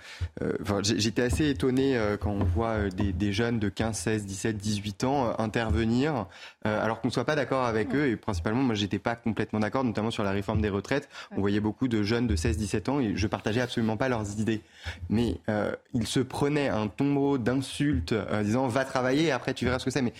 J'étais 0.82 1.22
assez 1.22 1.48
étonné 1.48 1.98
quand 2.20 2.30
on 2.30 2.44
voit 2.44 2.88
des, 2.90 3.32
jeunes 3.32 3.58
de 3.58 3.68
15, 3.68 3.96
16, 3.96 4.26
17, 4.26 4.56
18 4.56 5.04
ans 5.04 5.34
intervenir, 5.38 6.26
alors 6.64 7.00
qu'on 7.00 7.08
ne 7.08 7.12
soit 7.12 7.24
pas 7.24 7.36
d'accord 7.36 7.64
avec 7.64 7.94
eux. 7.94 8.08
Et 8.08 8.16
principalement, 8.16 8.62
moi, 8.62 8.74
j'étais 8.74 8.98
pas 8.98 9.16
complètement 9.16 9.60
d'accord, 9.60 9.84
notamment 9.84 10.10
sur 10.10 10.24
la 10.24 10.30
réforme 10.30 10.60
des 10.60 10.68
retraites. 10.68 11.08
On 11.36 11.40
voyait 11.40 11.60
beaucoup 11.60 11.88
de 11.88 12.02
jeunes 12.02 12.26
de 12.26 12.36
16, 12.36 12.56
17 12.56 12.88
ans 12.88 13.00
et 13.00 13.16
je 13.16 13.26
partageais 13.26 13.60
absolument 13.60 13.96
pas 13.96 14.08
leurs 14.08 14.38
idées. 14.40 14.62
Mais 15.08 15.36
euh, 15.48 15.74
ils 15.94 16.06
se 16.06 16.20
prenaient 16.20 16.68
un 16.68 16.88
tombeau 16.88 17.38
d'insultes 17.38 18.12
euh, 18.12 18.42
disant 18.42 18.66
va 18.68 18.84
travailler 18.84 19.24
et 19.24 19.32
après 19.32 19.54
tu 19.54 19.64
verras 19.64 19.78
ce 19.78 19.84
que 19.84 19.90
c'est. 19.90 20.02
Mais 20.02 20.12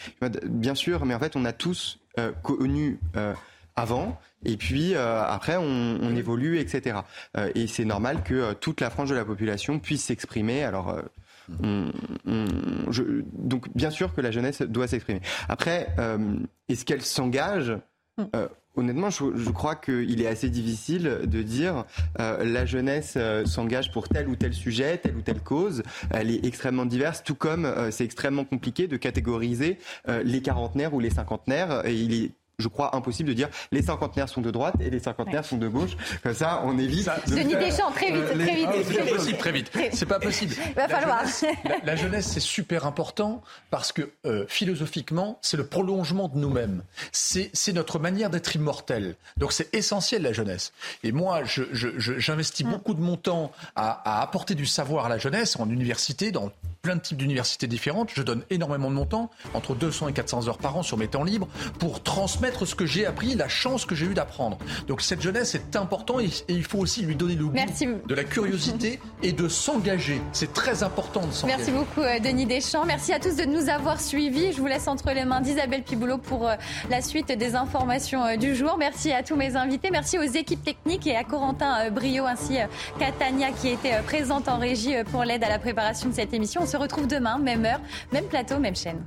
bien 0.44 0.74
sûr, 0.74 1.04
mais 1.04 1.14
en 1.14 1.18
fait 1.18 1.36
on 1.36 1.44
a 1.44 1.52
tous 1.52 1.98
euh, 2.18 2.32
connu 2.42 2.98
avant 3.80 4.18
et 4.44 4.56
puis 4.56 4.94
après 4.94 5.56
on, 5.56 6.16
évolue, 6.16 6.58
etc. 6.58 7.00
et 7.54 7.66
c'est 7.66 7.84
normal 7.84 8.22
que 8.22 8.52
toute 8.54 8.80
la 8.80 8.90
frange 8.90 9.10
de 9.10 9.14
la 9.14 9.24
population 9.24 9.78
puisse 9.78 10.04
s'exprimer. 10.04 10.64
Alors 10.64 10.96
donc 11.48 13.68
bien 13.74 13.90
sûr 13.90 14.14
que 14.14 14.20
la 14.20 14.30
jeunesse 14.30 14.62
doit 14.62 14.86
s'exprimer. 14.86 15.20
Après, 15.48 15.88
est-ce 16.68 16.84
qu'elle 16.84 17.02
s'engage? 17.02 17.76
Honnêtement, 18.76 19.10
je, 19.10 19.50
crois 19.50 19.74
qu'il 19.74 20.22
est 20.22 20.28
assez 20.28 20.48
difficile 20.48 21.22
de 21.24 21.42
dire 21.42 21.84
euh, 22.20 22.44
la 22.44 22.64
jeunesse 22.64 23.14
euh, 23.16 23.44
s'engage 23.44 23.90
pour 23.90 24.08
tel 24.08 24.28
ou 24.28 24.36
tel 24.36 24.54
sujet, 24.54 24.96
telle 24.96 25.16
ou 25.16 25.22
telle 25.22 25.40
cause. 25.40 25.82
Elle 26.10 26.30
est 26.30 26.46
extrêmement 26.46 26.86
diverse, 26.86 27.24
tout 27.24 27.34
comme 27.34 27.64
euh, 27.64 27.90
c'est 27.90 28.04
extrêmement 28.04 28.44
compliqué 28.44 28.86
de 28.86 28.96
catégoriser 28.96 29.78
les 30.24 30.40
quarantenaires 30.40 30.94
ou 30.94 31.00
les 31.00 31.10
cinquantenaires. 31.10 31.86
Et 31.86 31.94
il 31.94 32.14
est 32.14 32.30
je 32.60 32.68
crois, 32.68 32.94
impossible 32.96 33.28
de 33.28 33.34
dire 33.34 33.48
les 33.72 33.82
cinquantenaires 33.82 34.28
sont 34.28 34.40
de 34.40 34.50
droite 34.50 34.74
et 34.80 34.90
les 34.90 35.00
cinquantenaires 35.00 35.44
sont 35.44 35.56
de 35.56 35.68
gauche. 35.68 35.96
Comme 36.22 36.34
ça, 36.34 36.62
on 36.64 36.78
évite. 36.78 37.08
de 37.26 37.34
Denis 37.34 37.54
Deschamps, 37.54 37.90
très 37.92 38.12
vite, 38.12 38.26
très 38.26 38.54
vite. 38.54 38.68
c'est 38.84 38.96
pas 38.96 39.16
possible, 39.16 39.38
très 39.38 39.52
vite. 39.52 39.70
C'est 39.92 40.06
pas 40.06 40.20
possible. 40.20 40.54
Il 40.68 40.74
va 40.74 40.88
falloir. 40.88 41.24
la, 41.84 41.96
jeunesse, 41.96 42.26
c'est 42.26 42.40
super 42.40 42.86
important 42.86 43.42
parce 43.70 43.92
que 43.92 44.10
euh, 44.26 44.44
philosophiquement, 44.48 45.38
c'est 45.42 45.56
le 45.56 45.66
prolongement 45.66 46.28
de 46.28 46.38
nous-mêmes. 46.38 46.82
C'est 47.12 47.72
notre 47.72 47.98
manière 47.98 48.30
d'être 48.30 48.54
immortel. 48.54 49.16
Donc 49.36 49.52
c'est 49.52 49.74
essentiel 49.74 50.22
la 50.22 50.32
jeunesse. 50.32 50.72
Et 51.02 51.12
moi, 51.12 51.42
j'investis 51.44 52.66
mm. 52.66 52.70
beaucoup 52.70 52.94
de 52.94 53.00
mon 53.00 53.16
temps 53.16 53.52
à, 53.76 54.18
à 54.18 54.22
apporter 54.22 54.54
du 54.54 54.66
savoir 54.66 55.06
à 55.06 55.08
la 55.08 55.18
jeunesse 55.18 55.56
en 55.58 55.68
université, 55.68 56.30
dans 56.30 56.50
plein 56.82 56.96
de 56.96 57.00
types 57.00 57.18
d'universités 57.18 57.66
différentes. 57.66 58.10
Je 58.14 58.22
donne 58.22 58.42
énormément 58.50 58.90
de 58.90 58.94
mon 58.94 59.06
temps, 59.06 59.30
entre 59.54 59.74
200 59.74 60.08
et 60.08 60.12
400 60.12 60.48
heures 60.48 60.58
par 60.58 60.76
an 60.76 60.82
sur 60.82 60.96
mes 60.96 61.08
temps 61.08 61.24
libres, 61.24 61.48
pour 61.78 62.02
transmettre 62.02 62.49
ce 62.66 62.74
que 62.74 62.86
j'ai 62.86 63.06
appris, 63.06 63.34
la 63.34 63.48
chance 63.48 63.84
que 63.84 63.94
j'ai 63.94 64.06
eu 64.06 64.14
d'apprendre. 64.14 64.58
Donc 64.86 65.00
cette 65.00 65.20
jeunesse 65.22 65.54
est 65.54 65.76
importante 65.76 66.20
et, 66.20 66.30
il 66.48 66.64
faut 66.64 66.78
aussi 66.78 67.02
lui 67.02 67.14
donner 67.14 67.34
le 67.34 67.46
goût 67.46 67.54
de 68.06 68.14
la 68.14 68.24
curiosité 68.24 69.00
et 69.22 69.32
de 69.32 69.48
s'engager. 69.48 70.20
C'est 70.32 70.52
très 70.52 70.82
important 70.82 71.26
de 71.26 71.32
s'engager. 71.32 71.56
Merci 71.56 71.72
beaucoup 71.72 72.02
euh, 72.02 72.18
Denis 72.18 72.46
Deschamps. 72.46 72.84
Merci 72.84 73.12
à 73.12 73.20
tous 73.20 73.36
de 73.36 73.44
nous 73.44 73.68
avoir 73.68 74.00
suivis. 74.00 74.52
Je 74.52 74.60
vous 74.60 74.66
laisse 74.66 74.88
entre 74.88 75.10
les 75.12 75.24
mains 75.24 75.40
d'Isabelle 75.40 75.82
Piboulot 75.82 76.18
pour 76.18 76.48
euh, 76.48 76.54
la 76.90 77.00
suite 77.00 77.28
des 77.28 77.54
informations 77.54 78.24
euh, 78.24 78.36
du 78.36 78.54
jour. 78.54 78.76
Merci 78.78 79.12
à 79.12 79.22
tous 79.22 79.36
mes 79.36 79.56
invités. 79.56 79.90
Merci 79.90 80.18
aux 80.18 80.22
équipes 80.22 80.64
techniques 80.64 81.06
et 81.06 81.16
à 81.16 81.24
Corentin 81.24 81.90
Brio 81.90 82.26
ainsi 82.26 82.58
qu'à 82.98 83.12
Tania 83.12 83.50
qui 83.52 83.68
était 83.68 84.00
présente 84.02 84.48
en 84.48 84.58
régie 84.58 84.94
pour 85.10 85.24
l'aide 85.24 85.44
à 85.44 85.48
la 85.48 85.58
préparation 85.58 86.08
de 86.08 86.14
cette 86.14 86.34
émission 86.34 86.66
se 86.66 86.76
retrouve 86.76 87.06
demain, 87.06 87.38
même 87.38 87.64
heure, 87.64 87.80
même 88.12 88.24
plateau, 88.24 88.58
même 88.58 88.76
chaîne. 88.76 89.02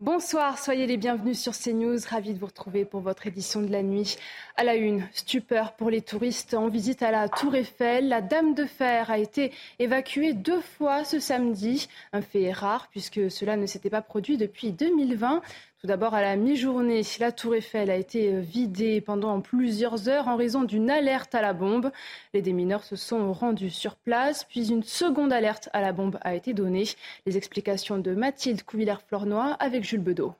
Bonsoir, 0.00 0.60
soyez 0.60 0.86
les 0.86 0.96
bienvenus 0.96 1.40
sur 1.40 1.54
CNews. 1.58 1.98
Ravi 2.08 2.32
de 2.32 2.38
vous 2.38 2.46
retrouver 2.46 2.84
pour 2.84 3.00
votre 3.00 3.26
édition 3.26 3.62
de 3.62 3.72
la 3.72 3.82
nuit. 3.82 4.16
À 4.56 4.62
la 4.62 4.76
une, 4.76 5.04
stupeur 5.12 5.72
pour 5.72 5.90
les 5.90 6.02
touristes 6.02 6.54
en 6.54 6.68
visite 6.68 7.02
à 7.02 7.10
la 7.10 7.28
Tour 7.28 7.56
Eiffel. 7.56 8.06
La 8.06 8.20
Dame 8.20 8.54
de 8.54 8.64
Fer 8.64 9.10
a 9.10 9.18
été 9.18 9.50
évacuée 9.80 10.34
deux 10.34 10.60
fois 10.60 11.02
ce 11.02 11.18
samedi. 11.18 11.88
Un 12.12 12.22
fait 12.22 12.52
rare 12.52 12.86
puisque 12.92 13.28
cela 13.28 13.56
ne 13.56 13.66
s'était 13.66 13.90
pas 13.90 14.00
produit 14.00 14.36
depuis 14.36 14.70
2020. 14.70 15.42
Tout 15.80 15.86
d'abord, 15.86 16.12
à 16.12 16.22
la 16.22 16.34
mi-journée, 16.34 17.02
la 17.20 17.30
tour 17.30 17.54
Eiffel 17.54 17.88
a 17.88 17.94
été 17.94 18.34
euh, 18.34 18.40
vidée 18.40 19.00
pendant 19.00 19.40
plusieurs 19.40 20.08
heures 20.08 20.26
en 20.26 20.34
raison 20.34 20.64
d'une 20.64 20.90
alerte 20.90 21.36
à 21.36 21.40
la 21.40 21.52
bombe. 21.52 21.92
Les 22.34 22.42
démineurs 22.42 22.82
se 22.82 22.96
sont 22.96 23.32
rendus 23.32 23.70
sur 23.70 23.94
place, 23.94 24.42
puis 24.42 24.70
une 24.70 24.82
seconde 24.82 25.32
alerte 25.32 25.68
à 25.72 25.80
la 25.80 25.92
bombe 25.92 26.18
a 26.22 26.34
été 26.34 26.52
donnée. 26.52 26.86
Les 27.26 27.36
explications 27.36 27.98
de 27.98 28.12
Mathilde 28.12 28.64
Couvillère-Flornois 28.64 29.52
avec 29.60 29.84
Jules 29.84 30.02
Bedeau. 30.02 30.34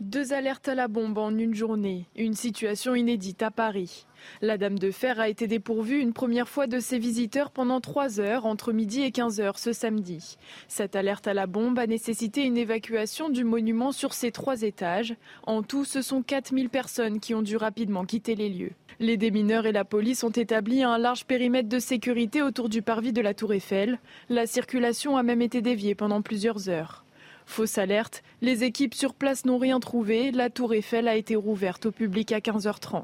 Deux 0.00 0.32
alertes 0.32 0.66
à 0.66 0.74
la 0.74 0.88
bombe 0.88 1.18
en 1.18 1.36
une 1.36 1.54
journée, 1.54 2.06
une 2.16 2.32
situation 2.32 2.94
inédite 2.94 3.42
à 3.42 3.50
Paris. 3.50 4.06
La 4.40 4.56
Dame 4.56 4.78
de 4.78 4.90
Fer 4.90 5.20
a 5.20 5.28
été 5.28 5.46
dépourvue 5.46 6.00
une 6.00 6.14
première 6.14 6.48
fois 6.48 6.66
de 6.66 6.80
ses 6.80 6.98
visiteurs 6.98 7.50
pendant 7.50 7.82
trois 7.82 8.18
heures 8.18 8.46
entre 8.46 8.72
midi 8.72 9.02
et 9.02 9.10
15 9.10 9.40
heures 9.40 9.58
ce 9.58 9.74
samedi. 9.74 10.38
Cette 10.68 10.96
alerte 10.96 11.28
à 11.28 11.34
la 11.34 11.46
bombe 11.46 11.78
a 11.78 11.86
nécessité 11.86 12.44
une 12.44 12.56
évacuation 12.56 13.28
du 13.28 13.44
monument 13.44 13.92
sur 13.92 14.14
ses 14.14 14.32
trois 14.32 14.62
étages. 14.62 15.16
En 15.46 15.62
tout, 15.62 15.84
ce 15.84 16.00
sont 16.00 16.22
4000 16.22 16.70
personnes 16.70 17.20
qui 17.20 17.34
ont 17.34 17.42
dû 17.42 17.58
rapidement 17.58 18.06
quitter 18.06 18.34
les 18.34 18.48
lieux. 18.48 18.72
Les 19.00 19.18
démineurs 19.18 19.66
et 19.66 19.72
la 19.72 19.84
police 19.84 20.24
ont 20.24 20.30
établi 20.30 20.82
un 20.82 20.96
large 20.96 21.26
périmètre 21.26 21.68
de 21.68 21.78
sécurité 21.78 22.40
autour 22.40 22.70
du 22.70 22.80
parvis 22.80 23.12
de 23.12 23.20
la 23.20 23.34
Tour 23.34 23.52
Eiffel. 23.52 23.98
La 24.30 24.46
circulation 24.46 25.18
a 25.18 25.22
même 25.22 25.42
été 25.42 25.60
déviée 25.60 25.94
pendant 25.94 26.22
plusieurs 26.22 26.70
heures. 26.70 27.04
Fausse 27.50 27.78
alerte, 27.78 28.22
les 28.42 28.62
équipes 28.62 28.94
sur 28.94 29.12
place 29.12 29.44
n'ont 29.44 29.58
rien 29.58 29.80
trouvé. 29.80 30.30
La 30.30 30.50
tour 30.50 30.72
Eiffel 30.72 31.08
a 31.08 31.16
été 31.16 31.34
rouverte 31.34 31.86
au 31.86 31.90
public 31.90 32.30
à 32.30 32.38
15h30. 32.38 33.02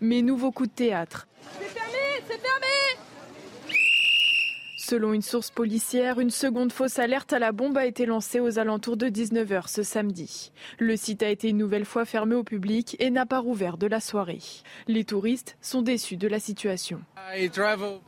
Mais 0.00 0.22
nouveau 0.22 0.52
coup 0.52 0.66
de 0.66 0.70
théâtre. 0.70 1.26
C'est 1.58 1.66
fermé, 1.66 1.98
c'est 2.28 2.40
fermé 2.40 2.91
Selon 4.92 5.14
une 5.14 5.22
source 5.22 5.50
policière, 5.50 6.20
une 6.20 6.28
seconde 6.28 6.70
fausse 6.70 6.98
alerte 6.98 7.32
à 7.32 7.38
la 7.38 7.52
bombe 7.52 7.78
a 7.78 7.86
été 7.86 8.04
lancée 8.04 8.40
aux 8.40 8.58
alentours 8.58 8.98
de 8.98 9.06
19h 9.06 9.66
ce 9.66 9.82
samedi. 9.82 10.52
Le 10.78 10.96
site 10.98 11.22
a 11.22 11.30
été 11.30 11.48
une 11.48 11.56
nouvelle 11.56 11.86
fois 11.86 12.04
fermé 12.04 12.34
au 12.34 12.44
public 12.44 12.94
et 12.98 13.08
n'a 13.08 13.24
pas 13.24 13.38
rouvert 13.38 13.78
de 13.78 13.86
la 13.86 14.00
soirée. 14.00 14.40
Les 14.88 15.04
touristes 15.04 15.56
sont 15.62 15.80
déçus 15.80 16.18
de 16.18 16.28
la 16.28 16.38
situation. 16.38 17.00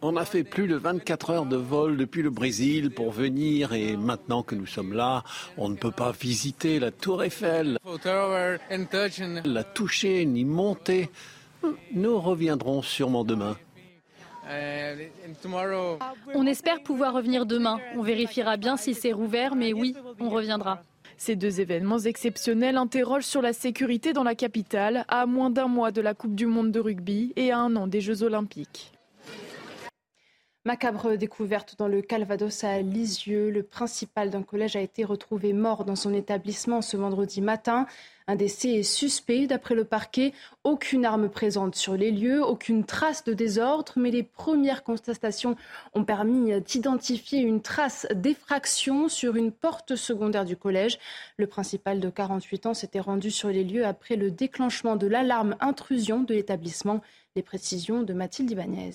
On 0.02 0.16
a 0.18 0.26
fait 0.26 0.44
plus 0.44 0.68
de 0.68 0.76
24 0.76 1.30
heures 1.30 1.46
de 1.46 1.56
vol 1.56 1.96
depuis 1.96 2.20
le 2.20 2.28
Brésil 2.28 2.90
pour 2.90 3.12
venir 3.12 3.72
et 3.72 3.96
maintenant 3.96 4.42
que 4.42 4.54
nous 4.54 4.66
sommes 4.66 4.92
là, 4.92 5.24
on 5.56 5.70
ne 5.70 5.76
peut 5.76 5.90
pas 5.90 6.12
visiter 6.12 6.78
la 6.80 6.90
tour 6.90 7.24
Eiffel, 7.24 7.78
la 9.46 9.64
toucher 9.64 10.26
ni 10.26 10.44
monter. 10.44 11.08
Nous 11.94 12.20
reviendrons 12.20 12.82
sûrement 12.82 13.24
demain. 13.24 13.56
On 16.34 16.46
espère 16.46 16.82
pouvoir 16.82 17.14
revenir 17.14 17.46
demain. 17.46 17.78
On 17.96 18.02
vérifiera 18.02 18.56
bien 18.56 18.76
si 18.76 18.94
c'est 18.94 19.12
rouvert, 19.12 19.54
mais 19.54 19.72
oui, 19.72 19.94
on 20.20 20.28
reviendra. 20.28 20.82
Ces 21.16 21.36
deux 21.36 21.60
événements 21.60 22.00
exceptionnels 22.00 22.76
interrogent 22.76 23.24
sur 23.24 23.40
la 23.40 23.52
sécurité 23.52 24.12
dans 24.12 24.24
la 24.24 24.34
capitale, 24.34 25.04
à 25.08 25.26
moins 25.26 25.50
d'un 25.50 25.68
mois 25.68 25.92
de 25.92 26.00
la 26.00 26.12
Coupe 26.14 26.34
du 26.34 26.46
Monde 26.46 26.72
de 26.72 26.80
rugby 26.80 27.32
et 27.36 27.52
à 27.52 27.58
un 27.58 27.76
an 27.76 27.86
des 27.86 28.00
Jeux 28.00 28.22
olympiques. 28.22 28.92
Macabre 30.66 31.18
découverte 31.18 31.76
dans 31.78 31.88
le 31.88 32.00
Calvados 32.00 32.64
à 32.64 32.80
Lisieux. 32.80 33.50
Le 33.50 33.62
principal 33.62 34.30
d'un 34.30 34.42
collège 34.42 34.76
a 34.76 34.80
été 34.80 35.04
retrouvé 35.04 35.52
mort 35.52 35.84
dans 35.84 35.94
son 35.94 36.14
établissement 36.14 36.80
ce 36.80 36.96
vendredi 36.96 37.42
matin. 37.42 37.86
Un 38.26 38.36
décès 38.36 38.70
est 38.70 38.82
suspect 38.82 39.46
d'après 39.46 39.74
le 39.74 39.84
parquet. 39.84 40.32
Aucune 40.64 41.04
arme 41.04 41.28
présente 41.28 41.74
sur 41.74 41.94
les 41.94 42.10
lieux, 42.10 42.42
aucune 42.42 42.84
trace 42.84 43.22
de 43.24 43.34
désordre, 43.34 43.92
mais 43.96 44.10
les 44.10 44.22
premières 44.22 44.82
constatations 44.82 45.56
ont 45.92 46.04
permis 46.04 46.58
d'identifier 46.62 47.40
une 47.40 47.60
trace 47.60 48.06
d'effraction 48.14 49.10
sur 49.10 49.36
une 49.36 49.52
porte 49.52 49.94
secondaire 49.94 50.46
du 50.46 50.56
collège. 50.56 50.98
Le 51.36 51.46
principal 51.46 52.00
de 52.00 52.08
48 52.08 52.64
ans 52.64 52.74
s'était 52.74 52.98
rendu 52.98 53.30
sur 53.30 53.50
les 53.50 53.62
lieux 53.62 53.84
après 53.84 54.16
le 54.16 54.30
déclenchement 54.30 54.96
de 54.96 55.06
l'alarme 55.06 55.56
intrusion 55.60 56.20
de 56.20 56.32
l'établissement. 56.32 57.02
Les 57.36 57.42
précisions 57.42 58.04
de 58.04 58.14
Mathilde 58.14 58.50
Ibanez. 58.50 58.92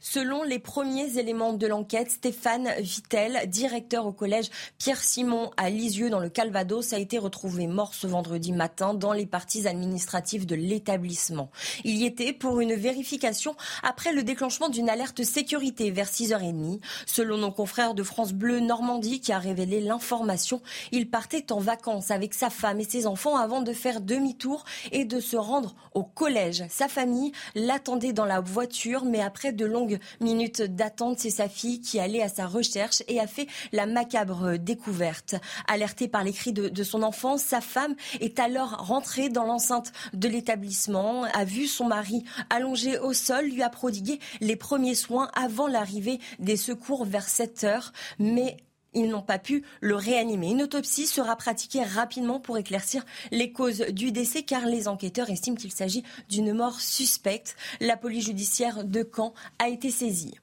Selon 0.00 0.42
les 0.42 0.58
premiers 0.58 1.18
éléments 1.18 1.52
de 1.52 1.66
l'enquête, 1.66 2.10
Stéphane 2.10 2.68
Vittel, 2.78 3.48
directeur 3.48 4.06
au 4.06 4.12
collège 4.12 4.50
Pierre-Simon 4.78 5.50
à 5.56 5.70
Lisieux 5.70 6.10
dans 6.10 6.20
le 6.20 6.28
Calvados, 6.28 6.92
a 6.92 6.98
été 6.98 7.18
retrouvé 7.18 7.66
mort 7.66 7.94
ce 7.94 8.06
vendredi 8.06 8.52
matin 8.52 8.94
dans 8.94 9.12
les 9.12 9.26
parties 9.26 9.66
administratives 9.66 10.46
de 10.46 10.54
l'établissement. 10.54 11.50
Il 11.84 11.96
y 11.96 12.04
était 12.04 12.32
pour 12.32 12.60
une 12.60 12.74
vérification 12.74 13.54
après 13.82 14.12
le 14.12 14.22
déclenchement 14.22 14.68
d'une 14.68 14.88
alerte 14.88 15.22
sécurité 15.22 15.90
vers 15.90 16.08
6h30. 16.08 16.80
Selon 17.06 17.38
nos 17.38 17.52
confrères 17.52 17.94
de 17.94 18.02
France 18.02 18.32
Bleu 18.32 18.60
Normandie 18.60 19.20
qui 19.20 19.32
a 19.32 19.38
révélé 19.38 19.80
l'information, 19.80 20.62
il 20.90 21.10
partait 21.10 21.52
en 21.52 21.58
vacances 21.58 22.10
avec 22.10 22.34
sa 22.34 22.50
femme 22.50 22.80
et 22.80 22.84
ses 22.84 23.06
enfants 23.06 23.36
avant 23.36 23.62
de 23.62 23.72
faire 23.72 24.00
demi-tour 24.00 24.64
et 24.90 25.04
de 25.04 25.20
se 25.20 25.36
rendre 25.36 25.74
au 25.94 26.02
collège. 26.02 26.64
Sa 26.68 26.88
famille 26.88 27.32
l'attendait 27.54 28.12
dans 28.12 28.24
la 28.24 28.40
voiture, 28.40 29.04
mais 29.04 29.20
après 29.20 29.52
de 29.52 29.64
longues 29.72 29.98
minutes 30.20 30.62
d'attente. 30.62 31.18
C'est 31.18 31.30
sa 31.30 31.48
fille 31.48 31.80
qui 31.80 31.98
allait 31.98 32.22
à 32.22 32.28
sa 32.28 32.46
recherche 32.46 33.02
et 33.08 33.18
a 33.18 33.26
fait 33.26 33.48
la 33.72 33.86
macabre 33.86 34.58
découverte. 34.58 35.34
Alertée 35.66 36.08
par 36.08 36.22
les 36.22 36.32
cris 36.32 36.52
de, 36.52 36.68
de 36.68 36.82
son 36.84 37.02
enfant, 37.02 37.38
sa 37.38 37.60
femme 37.60 37.96
est 38.20 38.38
alors 38.38 38.86
rentrée 38.86 39.28
dans 39.28 39.44
l'enceinte 39.44 39.92
de 40.12 40.28
l'établissement, 40.28 41.24
a 41.24 41.44
vu 41.44 41.66
son 41.66 41.86
mari 41.86 42.24
allongé 42.50 42.98
au 42.98 43.12
sol, 43.12 43.46
lui 43.46 43.62
a 43.62 43.68
prodigué 43.68 44.20
les 44.40 44.56
premiers 44.56 44.94
soins 44.94 45.30
avant 45.34 45.66
l'arrivée 45.66 46.20
des 46.38 46.56
secours 46.56 47.04
vers 47.04 47.28
7 47.28 47.64
heures. 47.64 47.92
Mais 48.18 48.56
ils 48.94 49.08
n'ont 49.08 49.22
pas 49.22 49.38
pu 49.38 49.64
le 49.80 49.94
réanimer. 49.94 50.50
Une 50.50 50.62
autopsie 50.62 51.06
sera 51.06 51.36
pratiquée 51.36 51.82
rapidement 51.82 52.40
pour 52.40 52.58
éclaircir 52.58 53.04
les 53.30 53.52
causes 53.52 53.86
du 53.90 54.12
décès 54.12 54.42
car 54.42 54.66
les 54.66 54.88
enquêteurs 54.88 55.30
estiment 55.30 55.56
qu'il 55.56 55.72
s'agit 55.72 56.04
d'une 56.28 56.52
mort 56.52 56.80
suspecte. 56.80 57.56
La 57.80 57.96
police 57.96 58.26
judiciaire 58.26 58.84
de 58.84 59.08
Caen 59.14 59.34
a 59.58 59.68
été 59.68 59.90
saisie. 59.90 60.34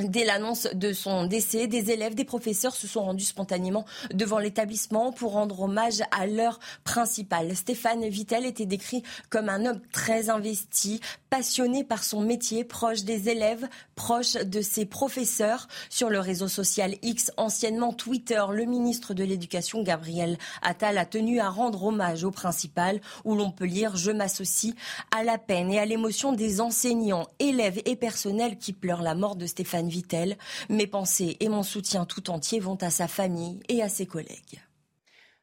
Dès 0.00 0.24
l'annonce 0.24 0.68
de 0.74 0.92
son 0.92 1.24
décès, 1.24 1.66
des 1.66 1.90
élèves, 1.90 2.14
des 2.14 2.24
professeurs 2.24 2.76
se 2.76 2.86
sont 2.86 3.02
rendus 3.02 3.24
spontanément 3.24 3.84
devant 4.14 4.38
l'établissement 4.38 5.10
pour 5.10 5.32
rendre 5.32 5.60
hommage 5.62 6.02
à 6.12 6.26
leur 6.26 6.60
principal. 6.84 7.56
Stéphane 7.56 8.06
Vittel 8.08 8.46
était 8.46 8.66
décrit 8.66 9.02
comme 9.28 9.48
un 9.48 9.66
homme 9.66 9.80
très 9.90 10.30
investi, 10.30 11.00
passionné 11.30 11.82
par 11.82 12.04
son 12.04 12.20
métier, 12.20 12.62
proche 12.62 13.02
des 13.02 13.28
élèves, 13.28 13.68
proche 13.96 14.34
de 14.34 14.60
ses 14.60 14.86
professeurs. 14.86 15.66
Sur 15.90 16.10
le 16.10 16.20
réseau 16.20 16.46
social 16.46 16.94
X, 17.02 17.32
anciennement 17.36 17.92
Twitter, 17.92 18.42
le 18.52 18.66
ministre 18.66 19.14
de 19.14 19.24
l'Éducation, 19.24 19.82
Gabriel 19.82 20.38
Attal, 20.62 20.96
a 20.96 21.06
tenu 21.06 21.40
à 21.40 21.48
rendre 21.48 21.84
hommage 21.84 22.22
au 22.22 22.30
principal, 22.30 23.00
où 23.24 23.34
l'on 23.34 23.50
peut 23.50 23.66
lire 23.66 23.96
Je 23.96 24.12
m'associe 24.12 24.74
à 25.16 25.24
la 25.24 25.38
peine 25.38 25.72
et 25.72 25.80
à 25.80 25.86
l'émotion 25.86 26.32
des 26.32 26.60
enseignants, 26.60 27.26
élèves 27.40 27.80
et 27.84 27.96
personnels 27.96 28.58
qui 28.58 28.72
pleurent 28.72 29.02
la 29.02 29.16
mort 29.16 29.34
de 29.34 29.46
Stéphane 29.46 29.87
Vittel. 29.88 30.36
Mes 30.68 30.86
pensées 30.86 31.36
et 31.40 31.48
mon 31.48 31.62
soutien 31.62 32.04
tout 32.04 32.30
entier 32.30 32.60
vont 32.60 32.78
à 32.80 32.90
sa 32.90 33.08
famille 33.08 33.60
et 33.68 33.82
à 33.82 33.88
ses 33.88 34.06
collègues. 34.06 34.60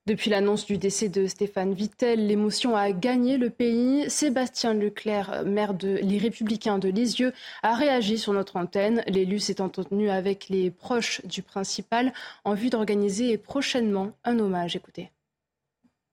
Depuis 0.07 0.30
l'annonce 0.30 0.67
du 0.67 0.77
décès 0.77 1.09
de 1.09 1.25
Stéphane 1.25 1.74
Vittel, 1.74 2.27
l'émotion 2.27 2.75
a 2.75 2.91
gagné 2.91 3.38
le 3.38 3.49
pays. 3.49 4.07
Sébastien 4.07 4.75
Leclerc, 4.75 5.43
maire 5.48 5.74
de 5.74 5.98
Les 6.03 6.19
Républicains 6.19 6.77
de 6.77 6.90
Lisieux, 6.90 7.33
a 7.64 7.74
réagi 7.74 8.19
sur 8.19 8.32
notre 8.32 8.57
antenne. 8.57 9.03
L'élu 9.07 9.40
s'est 9.40 9.61
entretenu 9.61 10.11
avec 10.11 10.48
les 10.48 10.69
proches 10.69 11.25
du 11.25 11.41
principal 11.41 12.14
en 12.43 12.53
vue 12.53 12.69
d'organiser 12.69 13.35
prochainement 13.40 14.11
un 14.25 14.38
hommage. 14.38 14.75
Écoutez. 14.75 15.09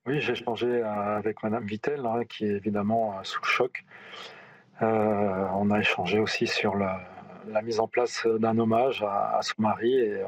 Oui, 0.06 0.20
j'ai 0.20 0.32
échangé 0.32 0.82
avec 0.82 1.42
Madame 1.42 1.66
Vittel, 1.66 2.06
hein, 2.06 2.22
qui 2.26 2.46
est 2.46 2.56
évidemment 2.56 3.22
sous 3.24 3.42
le 3.42 3.46
choc. 3.46 3.84
Euh, 4.80 5.46
on 5.54 5.70
a 5.70 5.78
échangé 5.80 6.18
aussi 6.18 6.46
sur 6.46 6.76
la, 6.76 6.98
la 7.48 7.62
mise 7.62 7.80
en 7.80 7.88
place 7.88 8.26
d'un 8.26 8.58
hommage 8.58 9.02
à, 9.02 9.40
son 9.42 9.54
mari 9.58 9.94
et 9.94 10.22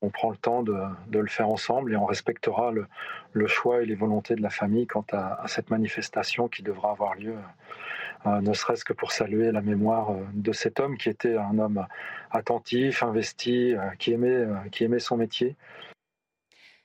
on, 0.00 0.10
prend 0.10 0.30
le 0.30 0.36
temps 0.36 0.62
de, 0.62 0.74
le 1.12 1.26
faire 1.26 1.48
ensemble 1.48 1.92
et 1.92 1.96
on 1.96 2.06
respectera 2.06 2.72
le, 2.72 3.46
choix 3.46 3.82
et 3.82 3.86
les 3.86 3.94
volontés 3.94 4.34
de 4.34 4.42
la 4.42 4.50
famille 4.50 4.86
quant 4.86 5.04
à, 5.12 5.42
cette 5.46 5.70
manifestation 5.70 6.48
qui 6.48 6.62
devra 6.62 6.92
avoir 6.92 7.14
lieu, 7.14 7.36
euh, 8.26 8.40
ne 8.40 8.52
serait-ce 8.52 8.84
que 8.84 8.92
pour 8.92 9.12
saluer 9.12 9.52
la 9.52 9.60
mémoire 9.60 10.10
euh, 10.10 10.24
de 10.34 10.52
cet 10.52 10.80
homme 10.80 10.96
qui 10.96 11.08
était 11.08 11.36
un 11.36 11.58
homme 11.58 11.86
attentif, 12.30 13.02
investi, 13.02 13.74
euh, 13.74 13.90
qui 13.98 14.12
aimait, 14.12 14.44
qui 14.72 14.84
aimait 14.84 14.98
son 14.98 15.16
métier 15.16 15.56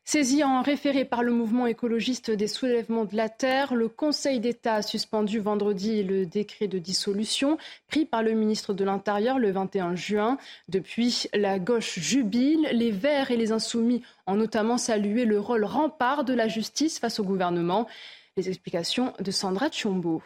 Saisi 0.06 0.44
en 0.44 0.62
référé 0.62 1.06
par 1.06 1.24
le 1.24 1.32
mouvement 1.32 1.66
écologiste 1.66 2.30
des 2.30 2.50
soulèvements 2.50 3.06
de 3.06 3.16
la 3.16 3.30
Terre, 3.30 3.74
le 3.74 3.88
Conseil 3.88 4.42
d'État 4.42 4.76
a 4.76 4.82
suspendu 4.82 5.40
vendredi 5.40 6.04
le 6.04 6.26
décret 6.26 6.68
de 6.68 6.78
dissolution 6.78 7.58
pris 7.88 8.04
par 8.04 8.22
le 8.22 8.34
ministre 8.34 8.74
de 8.74 8.84
l'Intérieur 8.84 9.40
le 9.40 9.52
21 9.52 9.96
juin. 9.96 10.38
Depuis, 10.68 11.28
la 11.34 11.58
gauche 11.58 12.00
jubile, 12.00 12.68
les 12.74 12.92
Verts 12.92 13.32
et 13.32 13.38
les 13.38 13.54
Insoumis 13.54 14.04
ont 14.28 14.36
notamment 14.36 14.78
salué 14.78 15.24
le 15.24 15.40
rôle 15.40 15.64
rempart 15.64 16.26
de 16.26 16.34
la 16.34 16.50
justice 16.50 17.00
face 17.00 17.20
au 17.22 17.24
gouvernement. 17.24 17.88
Les 18.36 18.50
explications 18.50 19.14
de 19.22 19.32
Sandra 19.32 19.70
Tchombo. 19.70 20.22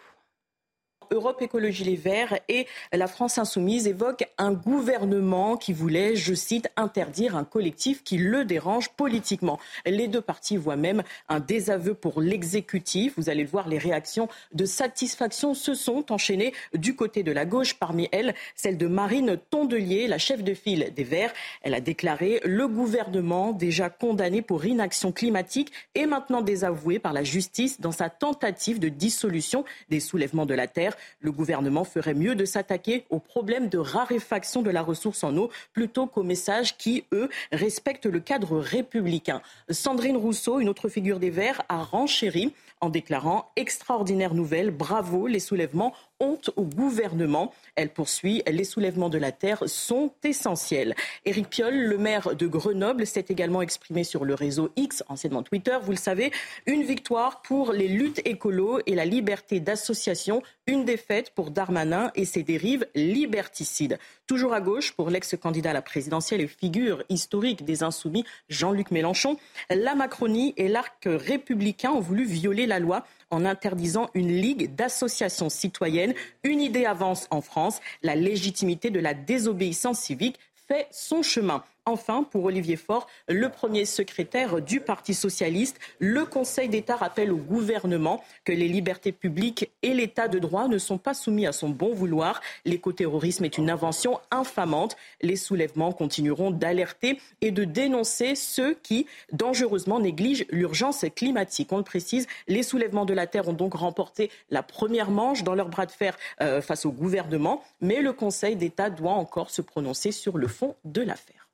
Europe 1.12 1.42
Écologie 1.42 1.84
Les 1.84 1.96
Verts 1.96 2.40
et 2.50 2.68
la 2.92 3.08
France 3.08 3.38
Insoumise 3.38 3.88
évoquent 3.88 4.28
un 4.38 4.54
gouvernement 4.54 5.58
qui 5.58 5.74
voulait, 5.74 6.16
je 6.16 6.34
cite, 6.34 6.70
interdire 6.76 7.36
un 7.36 7.44
collectif 7.44 8.04
qui 8.04 8.18
le 8.18 8.46
dérange 8.46 8.90
politiquement. 8.90 9.60
Les 9.86 10.08
deux 10.08 10.22
partis 10.22 10.58
voient 10.58 10.76
même 10.76 11.04
un 11.30 11.40
désaveu 11.40 11.94
pour 11.94 12.22
l'exécutif. 12.22 13.14
Vous 13.18 13.30
allez 13.30 13.44
le 13.44 13.50
voir, 13.50 13.68
les 13.68 13.78
réactions 13.78 14.28
de 14.54 14.66
satisfaction 14.66 15.54
se 15.54 15.74
sont 15.74 16.12
enchaînées 16.12 16.54
du 16.74 16.96
côté 16.96 17.24
de 17.24 17.32
la 17.32 17.46
gauche. 17.46 17.76
Parmi 17.76 18.10
elles, 18.12 18.36
celle 18.56 18.78
de 18.78 18.88
Marine 18.88 19.38
Tondelier, 19.50 20.08
la 20.08 20.18
chef 20.18 20.44
de 20.44 20.54
file 20.54 20.92
des 20.96 21.04
Verts. 21.04 21.34
Elle 21.62 21.74
a 21.74 21.82
déclaré 21.82 22.42
le 22.44 22.68
gouvernement 22.68 23.52
déjà 23.54 23.90
condamné 23.90 24.42
pour 24.42 24.66
inaction 24.66 25.12
climatique 25.12 25.72
et 25.96 26.06
maintenant 26.06 26.42
désavoué 26.42 27.00
par 27.00 27.14
la 27.14 27.24
justice 27.24 27.80
dans 27.80 27.92
sa 27.92 28.10
tentative 28.10 28.80
de 28.80 28.90
dissolution 28.90 29.64
des 29.90 30.00
soulèvements 30.00 30.46
de 30.46 30.54
la 30.54 30.68
terre 30.68 30.97
le 31.20 31.32
gouvernement 31.32 31.84
ferait 31.84 32.14
mieux 32.14 32.36
de 32.36 32.46
s'attaquer 32.46 33.06
aux 33.10 33.20
problèmes 33.20 33.70
de 33.70 33.78
raréfaction 33.78 34.62
de 34.62 34.70
la 34.70 34.82
ressource 34.82 35.24
en 35.24 35.36
eau 35.38 35.50
plutôt 35.74 36.08
qu'aux 36.08 36.24
messages 36.24 36.78
qui, 36.78 37.04
eux, 37.14 37.30
respectent 37.52 38.06
le 38.06 38.20
cadre 38.20 38.58
républicain. 38.58 39.42
Sandrine 39.70 40.18
Rousseau, 40.18 40.60
une 40.60 40.70
autre 40.70 40.90
figure 40.90 41.20
des 41.20 41.30
Verts, 41.30 41.62
a 41.70 41.84
renchéri 41.84 42.54
en 42.82 42.90
déclarant 42.90 43.52
extraordinaire 43.56 44.34
nouvelle, 44.34 44.72
bravo, 44.72 45.28
les 45.28 45.40
soulèvements 45.40 45.94
honte 46.20 46.50
au 46.56 46.64
gouvernement. 46.64 47.54
Elle 47.76 47.90
poursuit, 47.90 48.42
les 48.48 48.64
soulèvements 48.64 49.10
de 49.10 49.18
la 49.18 49.32
terre 49.32 49.64
sont 49.68 50.12
essentiels. 50.24 50.96
Éric 51.26 51.50
Piolle, 51.50 51.76
le 51.76 51.98
maire 51.98 52.36
de 52.36 52.48
Grenoble, 52.48 53.06
s'est 53.06 53.26
également 53.30 53.62
exprimé 53.62 54.04
sur 54.04 54.26
le 54.26 54.34
réseau 54.34 54.70
X, 54.76 55.04
anciennement 55.10 55.44
Twitter. 55.44 55.78
Vous 55.82 55.92
le 55.92 55.98
savez, 55.98 56.32
une 56.66 56.84
victoire 56.84 57.42
pour 57.42 57.72
les 57.72 57.88
luttes 57.88 58.22
écolo 58.26 58.80
et 58.86 58.96
la 58.96 59.06
liberté 59.06 59.60
d'association, 59.60 60.42
une 60.66 60.86
défaite 60.86 61.32
pour 61.36 61.52
Darmanin 61.52 62.12
et 62.16 62.26
ses 62.26 62.44
dérives 62.44 62.86
liberticides. 62.96 64.00
Toujours 64.26 64.54
à 64.54 64.62
gauche, 64.62 64.92
pour 64.94 65.10
l'ex-candidat 65.10 65.70
à 65.70 65.74
la 65.74 65.82
présidentielle 65.82 66.42
et 66.42 66.48
figure 66.48 67.04
historique 67.10 67.64
des 67.64 67.84
insoumis, 67.84 68.26
Jean-Luc 68.50 68.92
Mélenchon, 68.92 69.38
la 69.70 69.96
Macronie 69.96 70.54
et 70.58 70.68
l'arc 70.68 71.04
républicain 71.06 71.92
ont 71.92 72.02
voulu 72.02 72.26
violer 72.26 72.67
la 72.68 72.80
loi 72.80 73.06
en 73.32 73.46
interdisant 73.46 74.10
une 74.14 74.32
ligue 74.32 74.76
d'associations 74.76 75.50
citoyennes. 75.50 76.14
Une 76.44 76.62
idée 76.62 76.86
avance 76.86 77.28
en 77.32 77.42
France, 77.42 77.82
la 78.04 78.16
légitimité 78.16 78.90
de 78.90 79.00
la 79.00 79.14
désobéissance 79.14 80.00
civique 80.00 80.40
fait 80.68 80.88
son 80.92 81.24
chemin. 81.24 81.64
Enfin, 81.88 82.24
pour 82.24 82.44
Olivier 82.44 82.76
Faure, 82.76 83.08
le 83.30 83.48
premier 83.48 83.86
secrétaire 83.86 84.62
du 84.62 84.82
Parti 84.82 85.14
socialiste, 85.14 85.80
le 86.00 86.26
Conseil 86.26 86.68
d'État 86.68 86.98
rappelle 86.98 87.32
au 87.32 87.38
gouvernement 87.38 88.22
que 88.44 88.52
les 88.52 88.68
libertés 88.68 89.14
publiques 89.14 89.72
et 89.84 89.94
l'État 89.94 90.28
de 90.28 90.38
droit 90.38 90.68
ne 90.68 90.80
sont 90.80 90.98
pas 90.98 91.14
soumis 91.14 91.48
à 91.48 91.54
son 91.54 91.70
bon 91.70 91.94
vouloir. 91.94 92.42
L'écoterrorisme 92.66 93.46
est 93.46 93.58
une 93.58 93.70
invention 93.70 94.20
infamante. 94.32 94.98
Les 95.22 95.38
soulèvements 95.38 95.94
continueront 95.94 96.52
d'alerter 96.52 97.22
et 97.40 97.52
de 97.52 97.64
dénoncer 97.64 98.36
ceux 98.36 98.74
qui 98.74 99.06
dangereusement 99.32 100.02
négligent 100.02 100.46
l'urgence 100.50 101.06
climatique. 101.16 101.72
On 101.72 101.78
le 101.78 101.84
précise, 101.84 102.28
les 102.50 102.64
soulèvements 102.64 103.06
de 103.06 103.14
la 103.14 103.28
Terre 103.28 103.48
ont 103.48 103.54
donc 103.54 103.76
remporté 103.76 104.30
la 104.50 104.62
première 104.62 105.10
manche 105.10 105.44
dans 105.44 105.56
leur 105.56 105.70
bras 105.70 105.86
de 105.86 105.92
fer 105.92 106.18
euh, 106.42 106.62
face 106.62 106.86
au 106.86 106.92
gouvernement, 106.92 107.64
mais 107.80 108.02
le 108.02 108.12
Conseil 108.12 108.58
d'État 108.58 108.90
doit 108.90 109.14
encore 109.14 109.52
se 109.52 109.62
prononcer 109.62 110.12
sur 110.12 110.38
le 110.38 110.50
fond 110.50 110.76
de 110.84 111.02
l'affaire. 111.02 111.47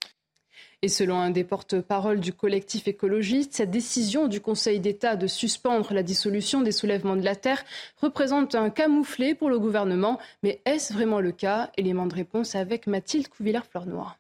Et 0.84 0.90
selon 0.90 1.18
un 1.18 1.30
des 1.30 1.46
porte-parole 1.46 2.20
du 2.20 2.34
collectif 2.34 2.90
écologiste, 2.90 3.54
cette 3.54 3.72
décision 3.72 4.28
du 4.28 4.42
Conseil 4.42 4.82
d'État 4.82 5.16
de 5.16 5.28
suspendre 5.28 5.94
la 5.94 6.04
dissolution 6.04 6.60
des 6.60 6.74
soulèvements 6.74 7.16
de 7.16 7.24
la 7.24 7.38
Terre 7.38 7.64
représente 8.02 8.54
un 8.54 8.70
camouflet 8.70 9.34
pour 9.34 9.50
le 9.50 9.60
gouvernement. 9.60 10.20
Mais 10.44 10.62
est-ce 10.66 10.92
vraiment 10.92 11.22
le 11.22 11.32
cas? 11.32 11.72
Élément 11.78 12.06
de 12.06 12.14
réponse 12.14 12.56
avec 12.56 12.86
Mathilde 12.86 13.30
Couvillard-Fleurnoir. 13.30 14.18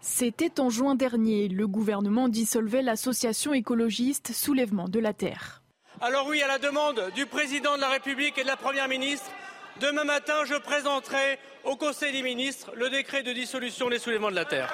C'était 0.00 0.60
en 0.60 0.70
juin 0.70 0.94
dernier. 0.94 1.48
Le 1.48 1.66
gouvernement 1.66 2.28
dissolvait 2.28 2.82
l'association 2.82 3.52
écologiste 3.52 4.30
Soulèvement 4.32 4.88
de 4.88 5.00
la 5.00 5.14
Terre. 5.14 5.64
Alors 6.00 6.28
oui, 6.28 6.40
à 6.42 6.46
la 6.46 6.60
demande 6.60 7.10
du 7.16 7.26
président 7.26 7.74
de 7.74 7.80
la 7.80 7.88
République 7.88 8.38
et 8.38 8.42
de 8.42 8.46
la 8.46 8.56
Première 8.56 8.86
ministre, 8.86 9.28
demain 9.80 10.04
matin, 10.04 10.44
je 10.44 10.54
présenterai 10.54 11.40
au 11.64 11.74
Conseil 11.74 12.12
des 12.12 12.22
ministres 12.22 12.70
le 12.76 12.88
décret 12.88 13.24
de 13.24 13.32
dissolution 13.32 13.90
des 13.90 13.98
soulèvements 13.98 14.30
de 14.30 14.36
la 14.36 14.44
Terre. 14.44 14.72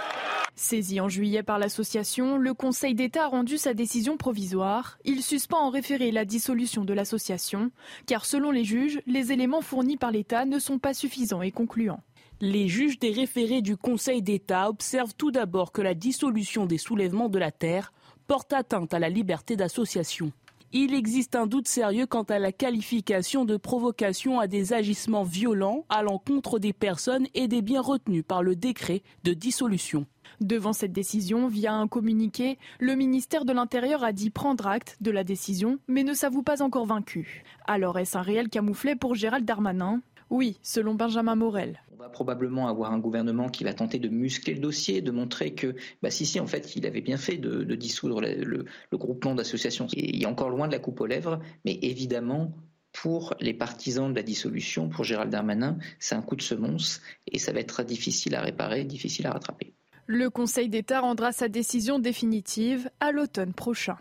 Saisi 0.59 1.01
en 1.01 1.09
juillet 1.11 1.43
par 1.43 1.59
l'association, 1.59 2.39
le 2.39 2.55
Conseil 2.55 2.95
d'État 2.95 3.25
a 3.25 3.29
rendu 3.29 3.59
sa 3.59 3.75
décision 3.75 4.17
provisoire. 4.17 4.99
Il 5.05 5.23
suspend 5.23 5.59
en 5.59 5.69
référé 5.69 6.11
la 6.11 6.25
dissolution 6.25 6.87
de 6.87 6.95
l'association, 6.95 7.71
car 8.07 8.25
selon 8.25 8.51
les 8.51 8.65
juges, 8.65 9.03
les 9.07 9.33
éléments 9.33 9.61
fournis 9.61 9.99
par 9.99 10.11
l'État 10.11 10.47
ne 10.47 10.59
sont 10.59 10.79
pas 10.79 10.95
suffisants 10.95 11.43
et 11.43 11.51
concluants. 11.51 12.03
Les 12.41 12.69
juges 12.69 12.99
des 12.99 13.13
référés 13.13 13.61
du 13.61 13.77
Conseil 13.77 14.23
d'État 14.23 14.71
observent 14.71 15.15
tout 15.15 15.31
d'abord 15.31 15.73
que 15.73 15.83
la 15.83 15.95
dissolution 15.95 16.65
des 16.65 16.79
soulèvements 16.79 17.29
de 17.29 17.39
la 17.39 17.53
terre 17.53 17.93
porte 18.27 18.55
atteinte 18.55 18.95
à 18.95 18.99
la 18.99 19.11
liberté 19.11 19.57
d'association. 19.57 20.33
Il 20.73 20.95
existe 20.95 21.37
un 21.37 21.47
doute 21.47 21.69
sérieux 21.69 22.07
quant 22.07 22.25
à 22.25 22.39
la 22.39 22.51
qualification 22.51 23.45
de 23.45 23.57
provocation 23.57 24.41
à 24.41 24.47
des 24.47 24.73
agissements 24.73 25.23
violents 25.23 25.85
à 25.91 26.03
l'encontre 26.03 26.59
des 26.59 26.73
personnes 26.73 27.27
et 27.35 27.47
des 27.47 27.63
biens 27.63 27.83
retenus 27.83 28.25
par 28.27 28.43
le 28.43 28.57
décret 28.57 29.03
de 29.23 29.33
dissolution. 29.33 30.07
Devant 30.41 30.73
cette 30.73 30.93
décision, 30.93 31.49
via 31.49 31.75
un 31.75 31.89
communiqué, 31.89 32.59
le 32.79 32.95
ministère 32.95 33.45
de 33.45 33.53
l'Intérieur 33.53 34.05
a 34.05 34.13
dit 34.13 34.31
prendre 34.31 34.67
acte 34.67 34.97
de 35.01 35.11
la 35.11 35.25
décision, 35.25 35.79
mais 35.89 36.05
ne 36.05 36.15
s'avoue 36.15 36.43
pas 36.43 36.63
encore 36.63 36.87
vaincu. 36.87 37.45
Alors 37.67 37.99
est-ce 37.99 38.17
un 38.19 38.23
réel 38.23 38.49
camouflet 38.49 38.97
pour 38.97 39.15
Gérald 39.15 39.45
Darmanin? 39.45 40.03
Oui, 40.29 40.59
selon 40.63 40.95
Benjamin 40.95 41.37
Morel. 41.37 41.81
On 41.93 41.97
va 41.97 42.09
probablement 42.09 42.69
avoir 42.69 42.93
un 42.93 42.99
gouvernement 42.99 43.49
qui 43.49 43.65
va 43.65 43.75
tenter 43.75 43.99
de 43.99 44.09
muscler 44.09 44.55
le 44.55 44.61
dossier, 44.61 45.01
de 45.01 45.13
montrer 45.13 45.55
que, 45.55 45.75
bah 46.03 46.11
si, 46.11 46.27
si, 46.27 46.41
en 46.41 46.47
fait, 46.47 46.75
il 46.75 46.85
avait 46.87 47.01
bien 47.01 47.17
fait 47.17 47.37
de, 47.37 47.63
dissoudre 47.77 48.21
le, 48.21 48.65
le 48.91 48.99
groupement 48.99 49.35
d'associations. 49.35 49.87
Il 49.93 50.23
est 50.23 50.27
encore 50.27 50.51
loin 50.51 50.67
de 50.67 50.73
la 50.73 50.81
coupe 50.81 51.01
aux 51.01 51.07
lèvres, 51.07 51.39
mais 51.65 51.79
évidemment, 51.83 52.53
pour 52.93 53.35
les 53.41 53.55
partisans 53.55 54.11
de 54.11 54.17
la 54.17 54.23
dissolution, 54.23 54.89
pour 54.89 55.05
Gérald 55.05 55.31
Darmanin, 55.31 55.79
c'est 55.99 56.15
un 56.15 56.23
coup 56.23 56.35
de 56.35 56.43
semonce 56.43 57.03
et 57.27 57.39
ça 57.39 57.53
va 57.53 57.61
être 57.61 57.85
difficile 57.85 58.35
à 58.35 58.41
réparer, 58.41 58.85
difficile 58.85 59.27
à 59.27 59.33
rattraper. 59.33 59.76
Le 60.09 60.31
Conseil 60.31 60.69
d'État 60.69 61.01
rendra 61.01 61.33
sa 61.33 61.49
décision 61.49 61.99
définitive 61.99 62.89
à 63.01 63.11
l'automne 63.11 63.53
prochain. 63.53 63.97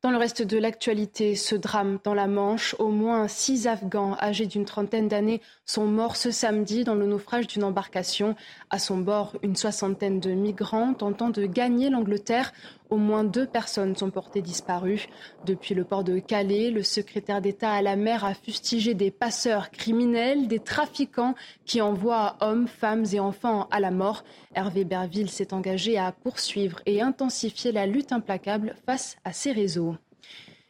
Dans 0.00 0.12
le 0.12 0.16
reste 0.16 0.42
de 0.42 0.58
l'actualité, 0.58 1.34
ce 1.34 1.56
drame 1.56 1.98
dans 2.04 2.14
la 2.14 2.28
Manche, 2.28 2.76
au 2.78 2.86
moins 2.86 3.26
six 3.26 3.66
Afghans 3.66 4.16
âgés 4.20 4.46
d'une 4.46 4.64
trentaine 4.64 5.08
d'années 5.08 5.42
sont 5.64 5.86
morts 5.86 6.14
ce 6.14 6.30
samedi 6.30 6.84
dans 6.84 6.94
le 6.94 7.04
naufrage 7.04 7.48
d'une 7.48 7.64
embarcation. 7.64 8.36
À 8.70 8.78
son 8.78 8.98
bord, 8.98 9.34
une 9.42 9.56
soixantaine 9.56 10.20
de 10.20 10.30
migrants 10.30 10.94
tentant 10.94 11.30
de 11.30 11.44
gagner 11.46 11.90
l'Angleterre. 11.90 12.52
Au 12.90 12.96
moins 12.96 13.22
deux 13.22 13.46
personnes 13.46 13.96
sont 13.96 14.10
portées 14.10 14.40
disparues. 14.40 15.08
Depuis 15.44 15.74
le 15.74 15.84
port 15.84 16.04
de 16.04 16.18
Calais, 16.18 16.70
le 16.70 16.82
secrétaire 16.82 17.42
d'État 17.42 17.72
à 17.72 17.82
la 17.82 17.96
mer 17.96 18.24
a 18.24 18.32
fustigé 18.32 18.94
des 18.94 19.10
passeurs 19.10 19.70
criminels, 19.70 20.48
des 20.48 20.58
trafiquants 20.58 21.34
qui 21.66 21.82
envoient 21.82 22.36
hommes, 22.40 22.66
femmes 22.66 23.04
et 23.12 23.20
enfants 23.20 23.68
à 23.70 23.80
la 23.80 23.90
mort. 23.90 24.24
Hervé 24.54 24.84
Berville 24.84 25.30
s'est 25.30 25.52
engagé 25.52 25.98
à 25.98 26.12
poursuivre 26.12 26.80
et 26.86 27.02
intensifier 27.02 27.72
la 27.72 27.86
lutte 27.86 28.12
implacable 28.12 28.74
face 28.86 29.16
à 29.24 29.32
ces 29.34 29.52
réseaux. 29.52 29.96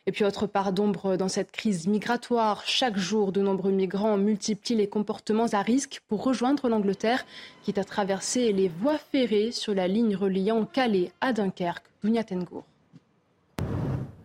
Et 0.08 0.10
puis 0.10 0.24
autre 0.24 0.46
part 0.46 0.72
d'ombre 0.72 1.16
dans 1.16 1.28
cette 1.28 1.52
crise 1.52 1.86
migratoire, 1.86 2.62
chaque 2.64 2.96
jour 2.96 3.30
de 3.30 3.42
nombreux 3.42 3.72
migrants 3.72 4.16
multiplient 4.16 4.74
les 4.74 4.86
comportements 4.86 5.48
à 5.52 5.60
risque 5.60 6.00
pour 6.08 6.24
rejoindre 6.24 6.70
l'Angleterre, 6.70 7.26
quitte 7.62 7.76
à 7.76 7.84
traverser 7.84 8.54
les 8.54 8.68
voies 8.68 8.96
ferrées 8.96 9.52
sur 9.52 9.74
la 9.74 9.86
ligne 9.86 10.16
reliant 10.16 10.64
Calais 10.64 11.12
à 11.20 11.34
Dunkerque. 11.34 11.84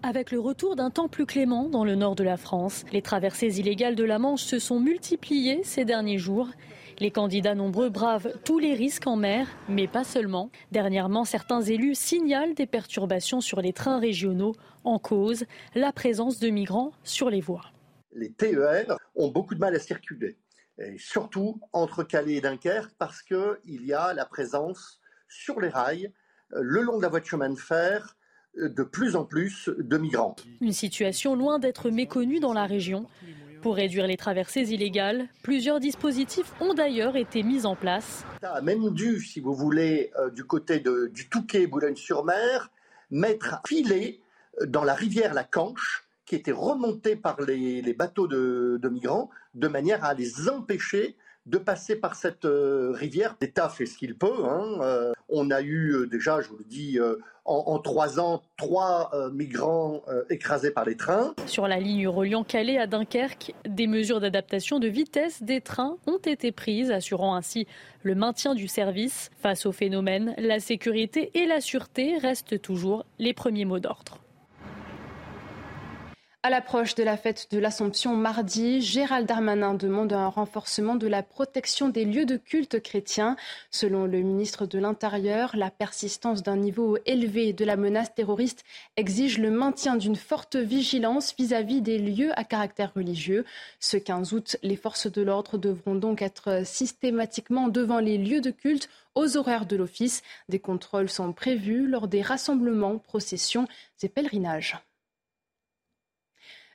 Avec 0.04 0.32
le 0.32 0.40
retour 0.40 0.78
d'un 0.78 0.90
temps 0.90 1.10
plus 1.10 1.26
clément 1.26 1.68
dans 1.68 1.84
le 1.84 1.96
nord 1.96 2.16
de 2.16 2.24
la 2.24 2.38
France, 2.38 2.86
les 2.94 3.02
traversées 3.02 3.60
illégales 3.60 3.96
de 3.96 4.06
la 4.06 4.20
Manche 4.20 4.44
se 4.44 4.60
sont 4.60 4.80
multipliées 4.80 5.64
ces 5.66 5.84
derniers 5.84 6.18
jours. 6.18 6.48
Les 7.00 7.12
candidats 7.12 7.56
nombreux 7.56 7.90
bravent 7.90 8.34
tous 8.46 8.60
les 8.60 8.74
risques 8.74 9.08
en 9.08 9.16
mer, 9.16 9.48
mais 9.68 9.88
pas 9.88 10.04
seulement. 10.04 10.52
Dernièrement, 10.72 11.26
certains 11.26 11.62
élus 11.62 11.96
signalent 11.96 12.54
des 12.54 12.68
perturbations 12.68 13.42
sur 13.42 13.62
les 13.62 13.74
trains 13.74 14.00
régionaux 14.00 14.56
en 14.84 15.00
cause 15.00 15.46
la 15.76 15.92
présence 15.92 16.40
de 16.40 16.50
migrants 16.50 16.92
sur 17.04 17.30
les 17.30 17.42
voies. 17.42 17.66
Les 18.14 18.32
TER 18.32 18.98
ont 19.16 19.30
beaucoup 19.30 19.56
de 19.56 19.60
mal 19.60 19.76
à 19.76 19.80
circuler, 19.80 20.38
et 20.78 20.98
surtout 20.98 21.60
entre 21.72 22.04
Calais 22.04 22.36
et 22.36 22.42
Dunkerque, 22.42 22.94
parce 22.98 23.22
qu'il 23.24 23.86
y 23.86 23.94
a 23.94 24.14
la 24.14 24.26
présence 24.26 25.00
sur 25.28 25.60
les 25.60 25.70
rails, 25.70 26.12
euh, 26.54 26.60
le 26.62 26.82
long 26.82 26.98
de 26.98 27.02
la 27.02 27.10
voie 27.10 27.20
de 27.20 27.26
chemin 27.26 27.50
de 27.50 27.60
fer, 27.60 28.16
euh, 28.60 28.70
de 28.70 28.84
plus 28.84 29.16
en 29.16 29.26
plus 29.26 29.70
de 29.78 29.98
migrants. 29.98 30.36
Une 30.62 30.74
situation 30.74 31.36
loin 31.36 31.58
d'être 31.58 31.90
méconnue 31.90 32.40
dans 32.40 32.54
la 32.54 32.66
région. 32.66 33.08
Pour 33.64 33.78
réduire 33.78 34.08
les 34.08 34.18
traversées 34.18 34.74
illégales, 34.74 35.30
plusieurs 35.42 35.80
dispositifs 35.80 36.52
ont 36.60 36.74
d'ailleurs 36.74 37.16
été 37.16 37.44
mis 37.44 37.66
en 37.66 37.78
place. 37.78 38.26
a 38.42 38.60
même 38.60 38.90
dû, 38.90 39.22
si 39.22 39.40
vous 39.40 39.54
voulez, 39.54 40.12
euh, 40.20 40.30
du 40.30 40.44
côté 40.44 40.82
du 40.82 41.30
Touquet, 41.30 41.66
Boulogne-sur-Mer, 41.66 42.70
mettre 43.10 43.54
un 43.54 43.62
filet 43.66 44.20
dans 44.68 44.84
la 44.84 44.94
rivière 44.94 45.34
La 45.34 45.46
Canche, 45.46 46.06
qui 46.26 46.36
était 46.36 46.52
remontée 46.52 47.16
par 47.16 47.40
les, 47.40 47.94
bateaux 47.94 48.28
de, 48.28 48.90
migrants, 48.90 49.30
de 49.56 49.70
manière 49.70 50.04
à 50.04 50.14
les 50.14 50.50
empêcher 50.50 51.16
de 51.46 51.58
passer 51.58 51.96
par 51.96 52.16
cette 52.16 52.46
euh, 52.46 52.92
rivière. 52.94 53.36
L'État 53.42 53.70
fait 53.70 53.86
ce 53.86 53.98
qu'il 53.98 54.16
peut. 54.16 54.46
Hein. 54.46 54.80
Euh, 54.82 55.12
on 55.30 55.52
a 55.52 55.62
eu 55.62 55.94
euh, 55.94 56.08
déjà, 56.08 56.42
je 56.42 56.50
vous 56.50 56.58
le 56.58 56.64
dis, 56.64 57.00
en, 57.46 57.80
trois 57.80 58.20
ans, 58.20 58.42
trois 58.56 59.12
migrants 59.34 60.02
écrasés 60.30 60.72
par 60.72 60.86
les 60.86 60.96
trains. 60.96 61.34
Sur 61.46 61.68
la 61.68 61.78
ligne 61.78 62.08
reliant 62.08 62.46
Calais 62.46 62.78
à 62.78 62.88
Dunkerque, 62.88 63.54
des 63.68 63.88
mesures 63.88 64.22
d'adaptation 64.22 64.80
de 64.80 64.88
vitesse 64.88 65.44
des 65.44 65.60
trains 65.60 65.98
ont 66.08 66.20
été 66.20 66.54
prises, 66.54 66.92
assurant 66.92 67.36
ainsi 67.36 67.68
le 68.02 68.16
maintien 68.16 68.56
du 68.56 68.70
service. 68.70 69.30
Face 69.42 69.66
au 69.66 69.74
phénomène, 69.74 70.36
la 70.38 70.62
sécurité 70.62 71.32
et 71.34 71.46
la 71.46 71.60
sûreté 71.60 72.18
restent 72.18 72.62
toujours 72.62 73.06
les 73.20 73.34
premiers 73.34 73.66
mots 73.66 73.80
d'ordre. 73.80 74.23
À 76.46 76.50
l'approche 76.50 76.94
de 76.96 77.04
la 77.04 77.16
fête 77.16 77.48
de 77.52 77.58
l'Assomption 77.58 78.18
mardi, 78.18 78.82
Gérald 78.82 79.26
Darmanin 79.26 79.76
demande 79.76 80.12
un 80.12 80.28
renforcement 80.28 80.96
de 80.96 81.08
la 81.08 81.24
protection 81.24 81.88
des 81.88 82.04
lieux 82.04 82.26
de 82.26 82.36
culte 82.36 82.82
chrétiens. 82.82 83.38
Selon 83.72 84.08
le 84.08 84.20
ministre 84.20 84.66
de 84.66 84.78
l'Intérieur, 84.78 85.56
la 85.56 85.72
persistance 85.72 86.44
d'un 86.44 86.58
niveau 86.58 86.98
élevé 87.06 87.54
de 87.54 87.64
la 87.64 87.78
menace 87.78 88.14
terroriste 88.14 88.66
exige 88.98 89.40
le 89.40 89.52
maintien 89.52 89.96
d'une 89.96 90.18
forte 90.18 90.58
vigilance 90.58 91.34
vis-à-vis 91.38 91.80
des 91.82 91.98
lieux 91.98 92.38
à 92.38 92.44
caractère 92.44 92.94
religieux. 92.94 93.46
Ce 93.80 93.96
15 93.96 94.34
août, 94.34 94.58
les 94.64 94.76
forces 94.76 95.10
de 95.10 95.22
l'ordre 95.22 95.58
devront 95.58 95.96
donc 95.96 96.22
être 96.22 96.66
systématiquement 96.66 97.70
devant 97.70 98.00
les 98.00 98.18
lieux 98.18 98.42
de 98.42 98.52
culte 98.52 98.90
aux 99.16 99.38
horaires 99.38 99.66
de 99.66 99.78
l'office. 99.78 100.24
Des 100.50 100.60
contrôles 100.60 101.10
sont 101.10 101.32
prévus 101.32 101.88
lors 101.88 102.10
des 102.10 102.22
rassemblements, 102.22 102.98
processions 102.98 103.66
et 104.02 104.10
pèlerinages. 104.10 104.76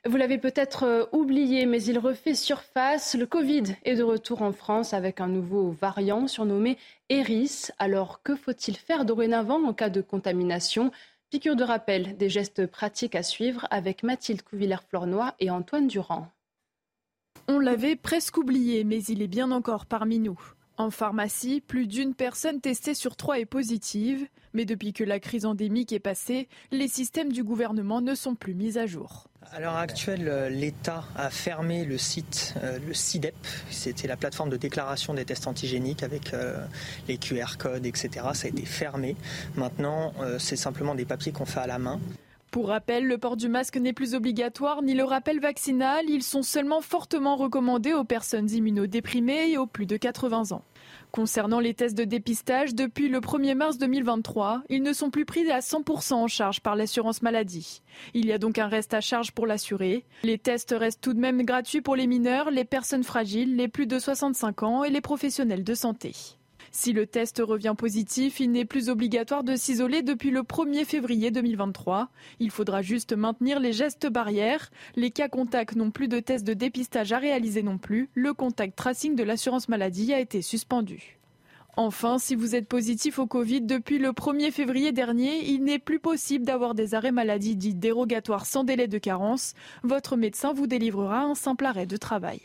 Vous 0.05 0.15
l'avez 0.15 0.37
peut-être 0.37 0.83
euh, 0.83 1.05
oublié, 1.11 1.65
mais 1.65 1.83
il 1.83 1.99
refait 1.99 2.33
surface. 2.33 3.15
Le 3.15 3.25
Covid 3.25 3.75
est 3.83 3.95
de 3.95 4.03
retour 4.03 4.41
en 4.41 4.53
France 4.53 4.93
avec 4.93 5.19
un 5.19 5.27
nouveau 5.27 5.71
variant 5.71 6.27
surnommé 6.27 6.77
Eris. 7.09 7.67
Alors 7.79 8.23
que 8.23 8.35
faut-il 8.35 8.77
faire 8.77 9.03
dorénavant 9.03 9.61
en 9.65 9.73
cas 9.73 9.89
de 9.89 10.01
contamination? 10.01 10.91
Piqûre 11.29 11.57
de 11.57 11.63
rappel, 11.63 12.15
des 12.17 12.29
gestes 12.29 12.65
pratiques 12.65 13.13
à 13.15 13.23
suivre 13.23 13.67
avec 13.71 14.01
Mathilde 14.01 14.41
Couvillère-Flornois 14.41 15.35
et 15.39 15.51
Antoine 15.51 15.87
Durand. 15.87 16.27
On 17.47 17.59
l'avait 17.59 17.95
presque 17.95 18.37
oublié, 18.37 18.83
mais 18.83 19.03
il 19.03 19.21
est 19.21 19.27
bien 19.27 19.51
encore 19.51 19.85
parmi 19.85 20.17
nous. 20.17 20.39
En 20.79 20.91
pharmacie, 20.91 21.59
plus 21.59 21.87
d'une 21.87 22.15
personne 22.15 22.61
testée 22.61 22.93
sur 22.93 23.17
trois 23.17 23.37
est 23.37 23.45
positive. 23.45 24.25
Mais 24.53 24.63
depuis 24.63 24.93
que 24.93 25.03
la 25.03 25.19
crise 25.19 25.45
endémique 25.45 25.91
est 25.91 25.99
passée, 25.99 26.47
les 26.71 26.87
systèmes 26.87 27.33
du 27.33 27.43
gouvernement 27.43 27.99
ne 27.99 28.15
sont 28.15 28.33
plus 28.33 28.55
mis 28.55 28.77
à 28.77 28.85
jour. 28.85 29.27
À 29.51 29.59
l'heure 29.59 29.75
actuelle, 29.75 30.47
l'État 30.49 31.03
a 31.17 31.29
fermé 31.29 31.83
le 31.83 31.97
site, 31.97 32.53
euh, 32.63 32.79
le 32.87 32.93
CIDEP. 32.93 33.35
C'était 33.69 34.07
la 34.07 34.15
plateforme 34.15 34.49
de 34.49 34.55
déclaration 34.55 35.13
des 35.13 35.25
tests 35.25 35.47
antigéniques 35.47 36.01
avec 36.01 36.33
euh, 36.33 36.65
les 37.09 37.17
QR 37.17 37.57
codes, 37.57 37.85
etc. 37.85 38.27
Ça 38.33 38.45
a 38.45 38.49
été 38.49 38.63
fermé. 38.63 39.17
Maintenant, 39.57 40.13
euh, 40.21 40.39
c'est 40.39 40.55
simplement 40.55 40.95
des 40.95 41.05
papiers 41.05 41.33
qu'on 41.33 41.45
fait 41.45 41.59
à 41.59 41.67
la 41.67 41.77
main. 41.77 41.99
Pour 42.51 42.69
rappel, 42.69 43.05
le 43.05 43.19
port 43.19 43.37
du 43.37 43.47
masque 43.47 43.77
n'est 43.77 43.93
plus 43.93 44.15
obligatoire 44.15 44.81
ni 44.81 44.95
le 44.95 45.03
rappel 45.03 45.39
vaccinal. 45.39 46.09
Ils 46.09 46.23
sont 46.23 46.41
seulement 46.41 46.81
fortement 46.81 47.35
recommandés 47.35 47.93
aux 47.93 48.03
personnes 48.03 48.49
immunodéprimées 48.49 49.51
et 49.51 49.57
aux 49.59 49.67
plus 49.67 49.85
de 49.85 49.97
80 49.97 50.51
ans. 50.53 50.63
Concernant 51.11 51.59
les 51.59 51.75
tests 51.75 51.97
de 51.97 52.05
dépistage, 52.05 52.73
depuis 52.73 53.07
le 53.07 53.19
1er 53.19 53.53
mars 53.53 53.77
2023, 53.77 54.63
ils 54.69 54.81
ne 54.81 54.93
sont 54.93 55.11
plus 55.11 55.25
pris 55.25 55.49
à 55.51 55.59
100% 55.59 56.13
en 56.13 56.27
charge 56.27 56.61
par 56.61 56.75
l'assurance 56.75 57.21
maladie. 57.21 57.83
Il 58.15 58.25
y 58.25 58.31
a 58.31 58.39
donc 58.39 58.57
un 58.57 58.67
reste 58.67 58.95
à 58.95 59.01
charge 59.01 59.31
pour 59.31 59.45
l'assuré. 59.45 60.05
Les 60.23 60.39
tests 60.39 60.75
restent 60.75 61.01
tout 61.01 61.13
de 61.13 61.19
même 61.19 61.43
gratuits 61.43 61.81
pour 61.81 61.95
les 61.95 62.07
mineurs, 62.07 62.49
les 62.49 62.65
personnes 62.65 63.03
fragiles, 63.03 63.57
les 63.57 63.67
plus 63.67 63.85
de 63.85 63.99
65 63.99 64.63
ans 64.63 64.83
et 64.83 64.89
les 64.89 65.01
professionnels 65.01 65.63
de 65.63 65.75
santé. 65.75 66.13
Si 66.71 66.93
le 66.93 67.07
test 67.07 67.41
revient 67.43 67.73
positif, 67.77 68.39
il 68.39 68.51
n'est 68.51 68.65
plus 68.65 68.89
obligatoire 68.89 69.43
de 69.43 69.55
s'isoler 69.55 70.01
depuis 70.01 70.29
le 70.29 70.41
1er 70.41 70.85
février 70.85 71.31
2023. 71.31 72.09
Il 72.39 72.51
faudra 72.51 72.81
juste 72.81 73.13
maintenir 73.13 73.59
les 73.59 73.73
gestes 73.73 74.07
barrières. 74.07 74.69
Les 74.95 75.11
cas 75.11 75.29
contacts 75.29 75.75
n'ont 75.75 75.91
plus 75.91 76.07
de 76.07 76.19
tests 76.19 76.45
de 76.45 76.53
dépistage 76.53 77.11
à 77.11 77.17
réaliser 77.17 77.63
non 77.63 77.77
plus. 77.77 78.09
Le 78.13 78.33
contact 78.33 78.77
tracing 78.77 79.15
de 79.15 79.23
l'assurance 79.23 79.69
maladie 79.69 80.13
a 80.13 80.19
été 80.19 80.41
suspendu. 80.41 81.19
Enfin, 81.75 82.17
si 82.19 82.35
vous 82.35 82.55
êtes 82.55 82.67
positif 82.67 83.19
au 83.19 83.25
Covid 83.25 83.61
depuis 83.61 83.99
le 83.99 84.09
1er 84.09 84.51
février 84.51 84.91
dernier, 84.91 85.49
il 85.49 85.63
n'est 85.63 85.79
plus 85.79 85.99
possible 85.99 86.43
d'avoir 86.43 86.75
des 86.75 86.93
arrêts 86.93 87.11
maladie 87.11 87.55
dits 87.55 87.73
dérogatoires 87.73 88.45
sans 88.45 88.63
délai 88.63 88.87
de 88.87 88.97
carence. 88.97 89.53
Votre 89.83 90.17
médecin 90.17 90.51
vous 90.51 90.67
délivrera 90.67 91.21
un 91.21 91.35
simple 91.35 91.65
arrêt 91.65 91.85
de 91.85 91.97
travail. 91.97 92.41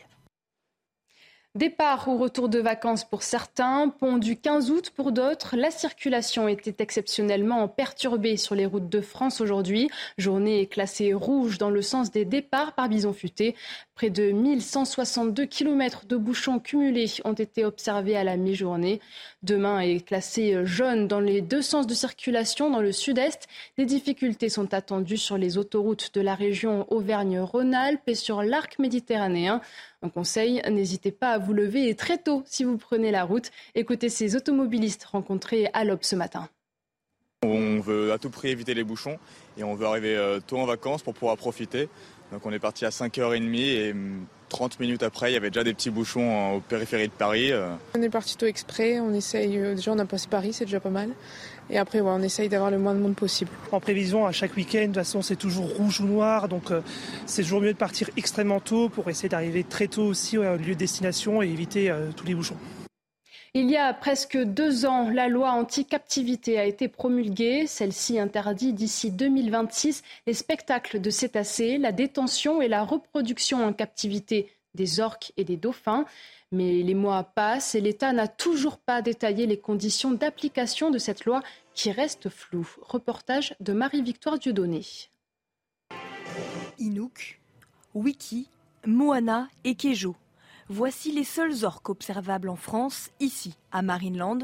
Départ 1.56 2.08
ou 2.08 2.18
retour 2.18 2.48
de 2.48 2.58
vacances 2.58 3.04
pour 3.04 3.22
certains, 3.22 3.88
pont 3.88 4.16
du 4.16 4.36
15 4.36 4.72
août 4.72 4.90
pour 4.90 5.12
d'autres. 5.12 5.54
La 5.56 5.70
circulation 5.70 6.48
était 6.48 6.82
exceptionnellement 6.82 7.68
perturbée 7.68 8.36
sur 8.36 8.56
les 8.56 8.66
routes 8.66 8.88
de 8.88 9.00
France 9.00 9.40
aujourd'hui. 9.40 9.88
Journée 10.18 10.66
classée 10.66 11.14
rouge 11.14 11.58
dans 11.58 11.70
le 11.70 11.80
sens 11.80 12.10
des 12.10 12.24
départs 12.24 12.74
par 12.74 12.88
bison 12.88 13.12
futé. 13.12 13.54
Près 13.94 14.10
de 14.10 14.32
1162 14.32 15.46
km 15.46 16.06
de 16.06 16.16
bouchons 16.16 16.58
cumulés 16.58 17.06
ont 17.24 17.34
été 17.34 17.64
observés 17.64 18.16
à 18.16 18.24
la 18.24 18.36
mi-journée. 18.36 19.00
Demain 19.44 19.78
est 19.78 20.04
classé 20.04 20.56
jaune 20.64 21.06
dans 21.06 21.20
les 21.20 21.40
deux 21.40 21.62
sens 21.62 21.86
de 21.86 21.94
circulation 21.94 22.68
dans 22.68 22.80
le 22.80 22.90
sud-est. 22.90 23.46
Des 23.78 23.84
difficultés 23.84 24.48
sont 24.48 24.74
attendues 24.74 25.18
sur 25.18 25.38
les 25.38 25.56
autoroutes 25.56 26.12
de 26.14 26.20
la 26.20 26.34
région 26.34 26.92
Auvergne-Rhône-Alpes 26.92 28.08
et 28.08 28.16
sur 28.16 28.42
l'arc 28.42 28.80
méditerranéen. 28.80 29.60
Un 30.04 30.10
conseil, 30.10 30.60
n'hésitez 30.70 31.12
pas 31.12 31.30
à 31.30 31.38
vous 31.38 31.54
lever 31.54 31.94
très 31.94 32.18
tôt 32.18 32.42
si 32.44 32.62
vous 32.62 32.76
prenez 32.76 33.10
la 33.10 33.24
route. 33.24 33.50
Écoutez 33.74 34.10
ces 34.10 34.36
automobilistes 34.36 35.04
rencontrés 35.04 35.70
à 35.72 35.82
l'Aube 35.82 36.02
ce 36.02 36.14
matin. 36.14 36.50
On 37.42 37.80
veut 37.80 38.12
à 38.12 38.18
tout 38.18 38.28
prix 38.28 38.50
éviter 38.50 38.74
les 38.74 38.84
bouchons 38.84 39.18
et 39.56 39.64
on 39.64 39.74
veut 39.74 39.86
arriver 39.86 40.14
euh, 40.14 40.40
tôt 40.46 40.58
en 40.58 40.66
vacances 40.66 41.02
pour 41.02 41.14
pouvoir 41.14 41.38
profiter. 41.38 41.88
Donc 42.32 42.44
on 42.44 42.52
est 42.52 42.58
parti 42.58 42.84
à 42.84 42.90
5h30 42.90 43.56
et 43.56 43.94
30 44.50 44.78
minutes 44.78 45.02
après, 45.02 45.30
il 45.30 45.34
y 45.34 45.36
avait 45.36 45.50
déjà 45.50 45.64
des 45.64 45.72
petits 45.72 45.90
bouchons 45.90 46.56
au 46.56 46.60
périphérie 46.60 47.08
de 47.08 47.12
Paris. 47.12 47.50
Euh. 47.50 47.74
On 47.96 48.02
est 48.02 48.10
parti 48.10 48.36
tôt 48.36 48.46
exprès, 48.46 49.00
on 49.00 49.14
essaye, 49.14 49.58
euh, 49.58 49.74
déjà 49.74 49.92
on 49.92 49.98
a 49.98 50.04
passé 50.04 50.28
Paris, 50.30 50.52
c'est 50.52 50.66
déjà 50.66 50.80
pas 50.80 50.90
mal. 50.90 51.10
Et 51.70 51.78
après, 51.78 52.00
on 52.00 52.20
essaye 52.20 52.48
d'avoir 52.48 52.70
le 52.70 52.78
moins 52.78 52.94
de 52.94 53.00
monde 53.00 53.16
possible. 53.16 53.50
En 53.72 53.80
prévision, 53.80 54.26
à 54.26 54.32
chaque 54.32 54.56
week-end, 54.56 54.82
de 54.82 54.86
toute 54.86 54.94
façon, 54.96 55.22
c'est 55.22 55.36
toujours 55.36 55.68
rouge 55.76 56.00
ou 56.00 56.06
noir. 56.06 56.48
Donc, 56.48 56.70
euh, 56.70 56.80
c'est 57.26 57.42
toujours 57.42 57.60
mieux 57.60 57.72
de 57.72 57.78
partir 57.78 58.10
extrêmement 58.16 58.60
tôt 58.60 58.88
pour 58.88 59.08
essayer 59.08 59.28
d'arriver 59.28 59.64
très 59.64 59.88
tôt 59.88 60.04
aussi 60.04 60.36
au 60.38 60.42
lieu 60.42 60.74
de 60.74 60.74
destination 60.74 61.42
et 61.42 61.48
éviter 61.48 61.92
tous 62.16 62.26
les 62.26 62.34
bouchons. 62.34 62.56
Il 63.56 63.70
y 63.70 63.76
a 63.76 63.94
presque 63.94 64.36
deux 64.36 64.84
ans, 64.84 65.08
la 65.10 65.28
loi 65.28 65.52
anti-captivité 65.52 66.58
a 66.58 66.64
été 66.64 66.88
promulguée. 66.88 67.68
Celle-ci 67.68 68.18
interdit 68.18 68.72
d'ici 68.72 69.12
2026 69.12 70.02
les 70.26 70.34
spectacles 70.34 71.00
de 71.00 71.08
cétacés, 71.08 71.78
la 71.78 71.92
détention 71.92 72.60
et 72.60 72.66
la 72.66 72.82
reproduction 72.82 73.64
en 73.64 73.72
captivité 73.72 74.50
des 74.74 74.98
orques 74.98 75.32
et 75.36 75.44
des 75.44 75.56
dauphins. 75.56 76.04
Mais 76.52 76.82
les 76.82 76.94
mois 76.94 77.24
passent 77.24 77.74
et 77.74 77.80
l'État 77.80 78.12
n'a 78.12 78.28
toujours 78.28 78.78
pas 78.78 79.02
détaillé 79.02 79.46
les 79.46 79.58
conditions 79.58 80.12
d'application 80.12 80.90
de 80.90 80.98
cette 80.98 81.24
loi 81.24 81.42
qui 81.74 81.90
reste 81.90 82.28
floue. 82.28 82.68
Reportage 82.82 83.56
de 83.60 83.72
Marie-Victoire 83.72 84.38
Dieudonné. 84.38 84.82
Inouk, 86.78 87.40
Wiki, 87.94 88.48
Moana 88.86 89.48
et 89.64 89.74
Kejo 89.74 90.16
Voici 90.68 91.12
les 91.12 91.24
seuls 91.24 91.64
orques 91.64 91.90
observables 91.90 92.48
en 92.48 92.56
France, 92.56 93.10
ici, 93.20 93.54
à 93.70 93.82
Marineland. 93.82 94.38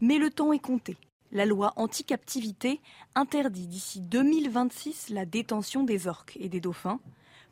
Mais 0.00 0.18
le 0.18 0.30
temps 0.30 0.52
est 0.52 0.60
compté. 0.60 0.96
La 1.32 1.46
loi 1.46 1.72
anti-captivité 1.74 2.80
interdit 3.16 3.66
d'ici 3.66 4.00
2026 4.00 5.08
la 5.08 5.26
détention 5.26 5.82
des 5.82 6.06
orques 6.06 6.36
et 6.40 6.48
des 6.48 6.60
dauphins. 6.60 7.00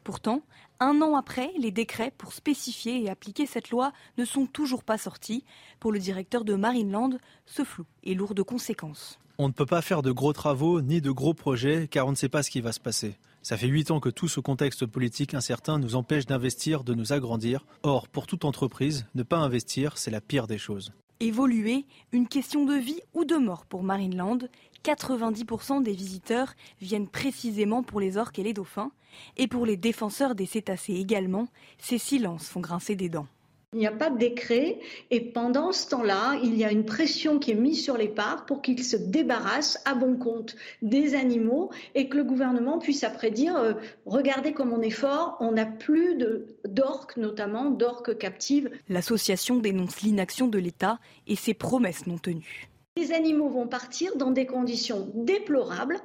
Pourtant, 0.04 0.42
un 0.82 1.00
an 1.00 1.14
après, 1.16 1.52
les 1.58 1.70
décrets 1.70 2.12
pour 2.16 2.32
spécifier 2.32 3.02
et 3.02 3.10
appliquer 3.10 3.46
cette 3.46 3.70
loi 3.70 3.92
ne 4.18 4.24
sont 4.24 4.46
toujours 4.46 4.84
pas 4.84 4.98
sortis. 4.98 5.44
Pour 5.80 5.92
le 5.92 5.98
directeur 5.98 6.44
de 6.44 6.54
Marineland, 6.54 7.18
ce 7.46 7.64
flou 7.64 7.84
est 8.04 8.14
lourd 8.14 8.34
de 8.34 8.42
conséquences. 8.42 9.18
On 9.38 9.48
ne 9.48 9.52
peut 9.52 9.66
pas 9.66 9.82
faire 9.82 10.02
de 10.02 10.12
gros 10.12 10.32
travaux 10.32 10.82
ni 10.82 11.00
de 11.00 11.10
gros 11.10 11.34
projets 11.34 11.88
car 11.88 12.06
on 12.06 12.10
ne 12.10 12.16
sait 12.16 12.28
pas 12.28 12.42
ce 12.42 12.50
qui 12.50 12.60
va 12.60 12.72
se 12.72 12.80
passer. 12.80 13.16
Ça 13.42 13.56
fait 13.56 13.66
huit 13.66 13.90
ans 13.90 13.98
que 13.98 14.08
tout 14.08 14.28
ce 14.28 14.40
contexte 14.40 14.86
politique 14.86 15.34
incertain 15.34 15.78
nous 15.78 15.96
empêche 15.96 16.26
d'investir, 16.26 16.84
de 16.84 16.94
nous 16.94 17.12
agrandir. 17.12 17.64
Or, 17.82 18.08
pour 18.08 18.26
toute 18.26 18.44
entreprise, 18.44 19.06
ne 19.14 19.22
pas 19.22 19.38
investir, 19.38 19.98
c'est 19.98 20.12
la 20.12 20.20
pire 20.20 20.46
des 20.46 20.58
choses. 20.58 20.92
Évoluer, 21.18 21.86
une 22.12 22.26
question 22.28 22.64
de 22.64 22.74
vie 22.74 23.00
ou 23.14 23.24
de 23.24 23.36
mort 23.36 23.66
pour 23.66 23.82
Marineland. 23.84 24.38
90% 24.84 25.82
des 25.82 25.92
visiteurs 25.92 26.54
viennent 26.80 27.08
précisément 27.08 27.82
pour 27.82 28.00
les 28.00 28.16
orques 28.16 28.38
et 28.38 28.42
les 28.42 28.52
dauphins. 28.54 28.92
Et 29.36 29.46
pour 29.46 29.66
les 29.66 29.76
défenseurs 29.76 30.34
des 30.34 30.46
cétacés 30.46 30.94
également, 30.94 31.48
ces 31.78 31.98
silences 31.98 32.48
font 32.48 32.60
grincer 32.60 32.96
des 32.96 33.08
dents. 33.08 33.26
Il 33.74 33.78
n'y 33.78 33.86
a 33.86 33.90
pas 33.90 34.10
de 34.10 34.18
décret 34.18 34.80
et 35.10 35.22
pendant 35.22 35.72
ce 35.72 35.88
temps-là, 35.88 36.38
il 36.42 36.54
y 36.56 36.62
a 36.62 36.70
une 36.70 36.84
pression 36.84 37.38
qui 37.38 37.52
est 37.52 37.54
mise 37.54 37.82
sur 37.82 37.96
les 37.96 38.08
parcs 38.08 38.46
pour 38.46 38.60
qu'ils 38.60 38.84
se 38.84 38.98
débarrassent 38.98 39.80
à 39.86 39.94
bon 39.94 40.18
compte 40.18 40.56
des 40.82 41.14
animaux 41.14 41.70
et 41.94 42.10
que 42.10 42.18
le 42.18 42.24
gouvernement 42.24 42.78
puisse 42.78 43.02
après 43.02 43.30
dire 43.30 43.56
euh, 43.56 43.72
regardez 44.04 44.52
comme 44.52 44.74
on 44.74 44.82
est 44.82 44.90
fort, 44.90 45.38
on 45.40 45.52
n'a 45.52 45.64
plus 45.64 46.18
d'orques, 46.66 47.16
notamment 47.16 47.70
d'orques 47.70 48.18
captives. 48.18 48.70
L'association 48.90 49.56
dénonce 49.56 50.02
l'inaction 50.02 50.48
de 50.48 50.58
l'État 50.58 50.98
et 51.26 51.34
ses 51.34 51.54
promesses 51.54 52.06
non 52.06 52.18
tenues. 52.18 52.68
Les 52.98 53.12
animaux 53.12 53.48
vont 53.48 53.66
partir 53.66 54.16
dans 54.16 54.32
des 54.32 54.44
conditions 54.44 55.10
déplorables 55.14 55.98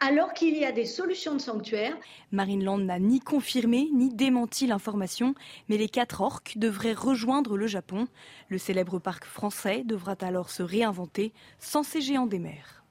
alors 0.00 0.32
qu'il 0.32 0.56
y 0.56 0.64
a 0.64 0.72
des 0.72 0.86
solutions 0.86 1.34
de 1.34 1.40
sanctuaire. 1.40 1.94
Marineland 2.32 2.78
n'a 2.78 2.98
ni 2.98 3.20
confirmé 3.20 3.90
ni 3.92 4.08
démenti 4.08 4.66
l'information, 4.66 5.34
mais 5.68 5.76
les 5.76 5.90
quatre 5.90 6.22
orques 6.22 6.54
devraient 6.56 6.94
rejoindre 6.94 7.58
le 7.58 7.66
Japon. 7.66 8.08
Le 8.48 8.56
célèbre 8.56 8.98
parc 8.98 9.26
français 9.26 9.82
devra 9.84 10.16
alors 10.22 10.48
se 10.48 10.62
réinventer 10.62 11.34
sans 11.58 11.82
ces 11.82 12.00
géants 12.00 12.26
des 12.26 12.38
mers. 12.38 12.82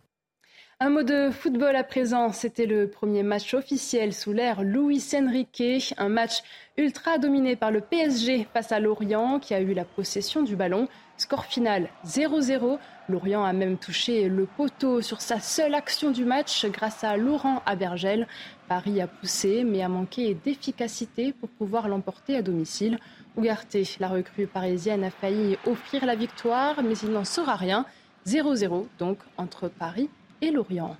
Un 0.83 0.89
mot 0.89 1.03
de 1.03 1.29
football 1.29 1.75
à 1.75 1.83
présent. 1.83 2.31
C'était 2.31 2.65
le 2.65 2.89
premier 2.89 3.21
match 3.21 3.53
officiel 3.53 4.13
sous 4.13 4.33
l'ère 4.33 4.63
Luis 4.63 5.11
Enrique. 5.13 5.93
Un 5.97 6.09
match 6.09 6.41
ultra 6.75 7.19
dominé 7.19 7.55
par 7.55 7.69
le 7.69 7.81
PSG 7.81 8.47
face 8.51 8.71
à 8.71 8.79
Lorient 8.79 9.39
qui 9.39 9.53
a 9.53 9.61
eu 9.61 9.75
la 9.75 9.85
possession 9.85 10.41
du 10.41 10.55
ballon. 10.55 10.87
Score 11.17 11.45
final 11.45 11.89
0-0. 12.07 12.79
Lorient 13.11 13.43
a 13.43 13.53
même 13.53 13.77
touché 13.77 14.30
le 14.30 14.45
poteau 14.45 15.01
sur 15.01 15.22
sa 15.22 15.40
seule 15.40 15.75
action 15.75 16.11
du 16.11 16.25
match 16.25 16.65
grâce 16.67 17.03
à 17.03 17.17
Laurent 17.17 17.61
Abergel. 17.65 18.27
Paris 18.67 19.01
a 19.01 19.07
poussé 19.07 19.64
mais 19.64 19.81
a 19.81 19.90
manqué 19.90 20.33
d'efficacité 20.33 21.33
pour 21.33 21.49
pouvoir 21.49 21.88
l'emporter 21.88 22.38
à 22.38 22.41
domicile. 22.41 22.98
Ougarté, 23.35 23.83
la 23.99 24.07
recrue 24.07 24.48
parisienne, 24.48 25.03
a 25.03 25.11
failli 25.11 25.57
offrir 25.65 26.06
la 26.06 26.15
victoire, 26.15 26.81
mais 26.83 26.98
il 26.98 27.11
n'en 27.11 27.25
sera 27.25 27.56
rien. 27.56 27.85
0-0 28.25 28.88
donc 28.98 29.17
entre 29.38 29.67
Paris 29.67 30.09
et 30.41 30.51
Lorient. 30.51 30.95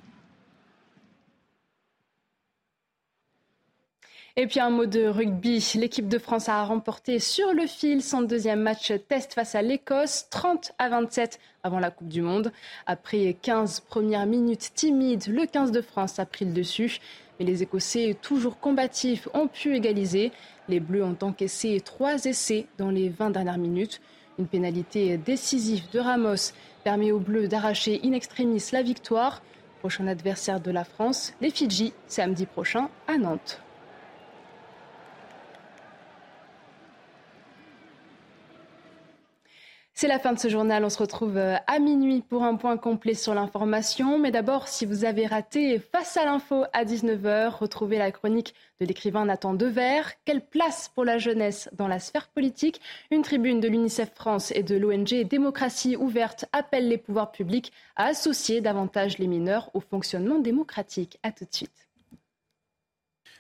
Et 4.38 4.48
puis 4.48 4.62
un 4.62 4.70
mot 4.70 4.86
de 4.86 5.08
rugby. 5.08 5.74
L'équipe 5.76 6.08
de 6.08 6.18
France 6.18 6.48
a 6.48 6.64
remporté 6.64 7.20
sur 7.20 7.52
le 7.54 7.68
fil 7.68 8.02
son 8.02 8.22
deuxième 8.22 8.62
match 8.62 8.94
test 9.10 9.34
face 9.34 9.56
à 9.56 9.62
l'Écosse, 9.62 10.28
30 10.30 10.72
à 10.78 10.88
27 10.88 11.38
avant 11.64 11.80
la 11.80 11.92
Coupe 11.92 12.08
du 12.08 12.22
Monde. 12.22 12.54
Après 12.86 13.36
15 13.42 13.82
premières 13.82 14.26
minutes 14.26 14.72
timides, 14.74 15.28
le 15.28 15.46
15 15.46 15.72
de 15.72 15.82
France 15.82 16.18
a 16.18 16.26
pris 16.26 16.46
le 16.46 16.54
dessus. 16.54 17.00
Mais 17.40 17.46
les 17.46 17.62
Écossais, 17.62 18.16
toujours 18.22 18.58
combatifs, 18.58 19.28
ont 19.34 19.50
pu 19.50 19.76
égaliser. 19.76 20.32
Les 20.70 20.80
Bleus 20.80 21.04
ont 21.04 21.18
encaissé 21.22 21.82
trois 21.84 22.24
essais 22.24 22.68
dans 22.78 22.90
les 22.90 23.10
20 23.10 23.32
dernières 23.32 23.58
minutes. 23.58 24.00
Une 24.40 24.48
pénalité 24.48 25.18
décisive 25.18 25.90
de 25.92 26.00
Ramos 26.00 26.54
permet 26.86 27.12
aux 27.12 27.20
Bleus 27.20 27.50
d'arracher 27.50 28.00
in 28.06 28.14
extremis 28.14 28.64
la 28.72 28.82
victoire. 28.82 29.42
Prochain 29.80 30.08
adversaire 30.08 30.62
de 30.62 30.72
la 30.72 30.86
France, 30.86 31.34
les 31.42 31.50
Fidji, 31.50 31.92
samedi 32.08 32.46
prochain 32.46 32.90
à 33.10 33.18
Nantes. 33.18 33.62
C'est 39.94 40.08
la 40.08 40.20
fin 40.20 40.34
de 40.34 40.40
ce 40.40 40.48
journal. 40.48 40.84
On 40.84 40.90
se 40.90 40.98
retrouve 40.98 41.38
euh, 41.38 41.58
à 41.68 41.80
minuit 41.80 42.22
pour 42.22 42.44
un 42.44 42.56
point 42.56 42.78
complet 42.78 43.14
sur 43.14 43.34
l'information. 43.34 44.18
Mais 44.18 44.32
d'abord, 44.32 44.68
si 44.68 44.86
vous 44.86 45.06
avez 45.06 45.28
raté 45.28 45.80
Face 45.80 46.18
à 46.18 46.26
l'info 46.26 46.64
à 46.74 46.86
19h, 46.86 47.58
retrouvez 47.58 47.98
la 47.98 48.12
chronique 48.12 48.56
de 48.80 48.86
l'écrivain 48.86 49.26
Nathan 49.26 49.54
Dever. 49.54 50.02
Quelle 50.26 50.46
place 50.46 50.90
pour 50.96 51.04
la 51.04 51.18
jeunesse 51.18 51.70
dans 51.74 51.88
la 51.88 52.00
sphère 52.00 52.30
politique? 52.30 52.82
Une 53.12 53.22
tribune 53.22 53.60
de 53.60 53.68
l'UNICEF 53.68 54.14
France 54.16 54.52
et 54.56 54.64
de 54.64 54.76
l'ONG 54.76 55.28
Démocratie 55.28 55.98
ouverte 55.98 56.46
appelle 56.54 56.88
les 56.88 56.98
pouvoirs 56.98 57.32
publics 57.32 57.72
à 57.96 58.06
associer 58.06 58.62
davantage 58.62 59.18
les 59.18 59.28
mineurs 59.28 59.70
au 59.74 59.82
fonctionnement 59.82 60.40
démocratique. 60.40 61.20
A 61.22 61.32
tout 61.32 61.46
de 61.46 61.54
suite. 61.54 61.90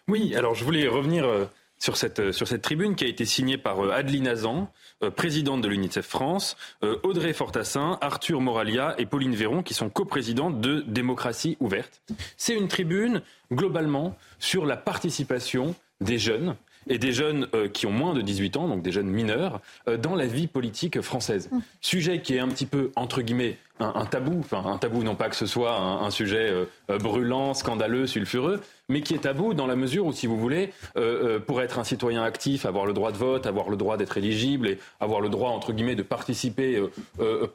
Oui, 0.07 0.35
alors 0.35 0.55
je 0.55 0.65
voulais 0.65 0.87
revenir 0.87 1.25
euh, 1.25 1.45
sur 1.81 1.97
cette, 1.97 2.19
euh, 2.19 2.31
sur 2.31 2.47
cette 2.47 2.61
tribune 2.61 2.95
qui 2.95 3.03
a 3.03 3.07
été 3.07 3.25
signée 3.25 3.57
par 3.57 3.81
Adeline 3.91 4.27
Azan, 4.27 4.71
euh, 5.03 5.09
présidente 5.09 5.61
de 5.61 5.67
l'UNICEF 5.67 6.05
France, 6.05 6.55
euh, 6.83 6.97
Audrey 7.03 7.33
Fortassin, 7.33 7.97
Arthur 8.01 8.39
Moralia 8.39 8.93
et 8.99 9.07
Pauline 9.07 9.35
Véron, 9.35 9.63
qui 9.63 9.73
sont 9.73 9.89
coprésidentes 9.89 10.61
de 10.61 10.81
Démocratie 10.87 11.57
ouverte. 11.59 12.03
C'est 12.37 12.55
une 12.55 12.67
tribune, 12.67 13.23
globalement, 13.51 14.15
sur 14.37 14.65
la 14.65 14.77
participation 14.77 15.75
des 16.01 16.19
jeunes 16.19 16.55
et 16.87 16.97
des 16.97 17.11
jeunes 17.11 17.47
euh, 17.53 17.67
qui 17.67 17.85
ont 17.85 17.91
moins 17.91 18.13
de 18.13 18.21
18 18.21 18.57
ans, 18.57 18.67
donc 18.67 18.81
des 18.81 18.91
jeunes 18.91 19.09
mineurs, 19.09 19.61
dans 20.01 20.15
la 20.15 20.25
vie 20.25 20.47
politique 20.47 21.01
française. 21.01 21.49
Mmh. 21.51 21.59
Sujet 21.81 22.21
qui 22.21 22.35
est 22.35 22.39
un 22.39 22.47
petit 22.47 22.65
peu, 22.65 22.91
entre 22.95 23.21
guillemets, 23.21 23.57
un, 23.81 24.05
tabou, 24.05 24.39
enfin 24.39 24.63
un 24.65 24.77
tabou 24.77 25.03
non 25.03 25.15
pas 25.15 25.29
que 25.29 25.35
ce 25.35 25.45
soit 25.45 25.77
un, 25.77 26.09
sujet 26.11 26.49
euh, 26.49 26.65
euh, 26.89 26.97
brûlant, 26.97 27.53
scandaleux, 27.53 28.07
sulfureux, 28.07 28.61
mais 28.89 29.01
qui 29.01 29.13
est 29.13 29.19
tabou 29.19 29.53
dans 29.53 29.67
la 29.67 29.75
mesure 29.75 30.05
où, 30.05 30.13
si 30.13 30.27
vous 30.27 30.37
voulez, 30.37 30.71
euh, 30.97 31.39
pour 31.39 31.61
être 31.61 31.79
un 31.79 31.83
citoyen 31.83 32.23
actif, 32.23 32.65
avoir 32.65 32.85
le 32.85 32.93
droit 32.93 33.11
de 33.11 33.17
vote, 33.17 33.45
avoir 33.45 33.69
le 33.69 33.77
droit 33.77 33.97
d'être 33.97 34.17
éligible 34.17 34.67
et 34.67 34.79
avoir 34.99 35.21
le 35.21 35.29
droit, 35.29 35.51
entre 35.51 35.73
guillemets, 35.73 35.95
de 35.95 36.03
participer 36.03 36.81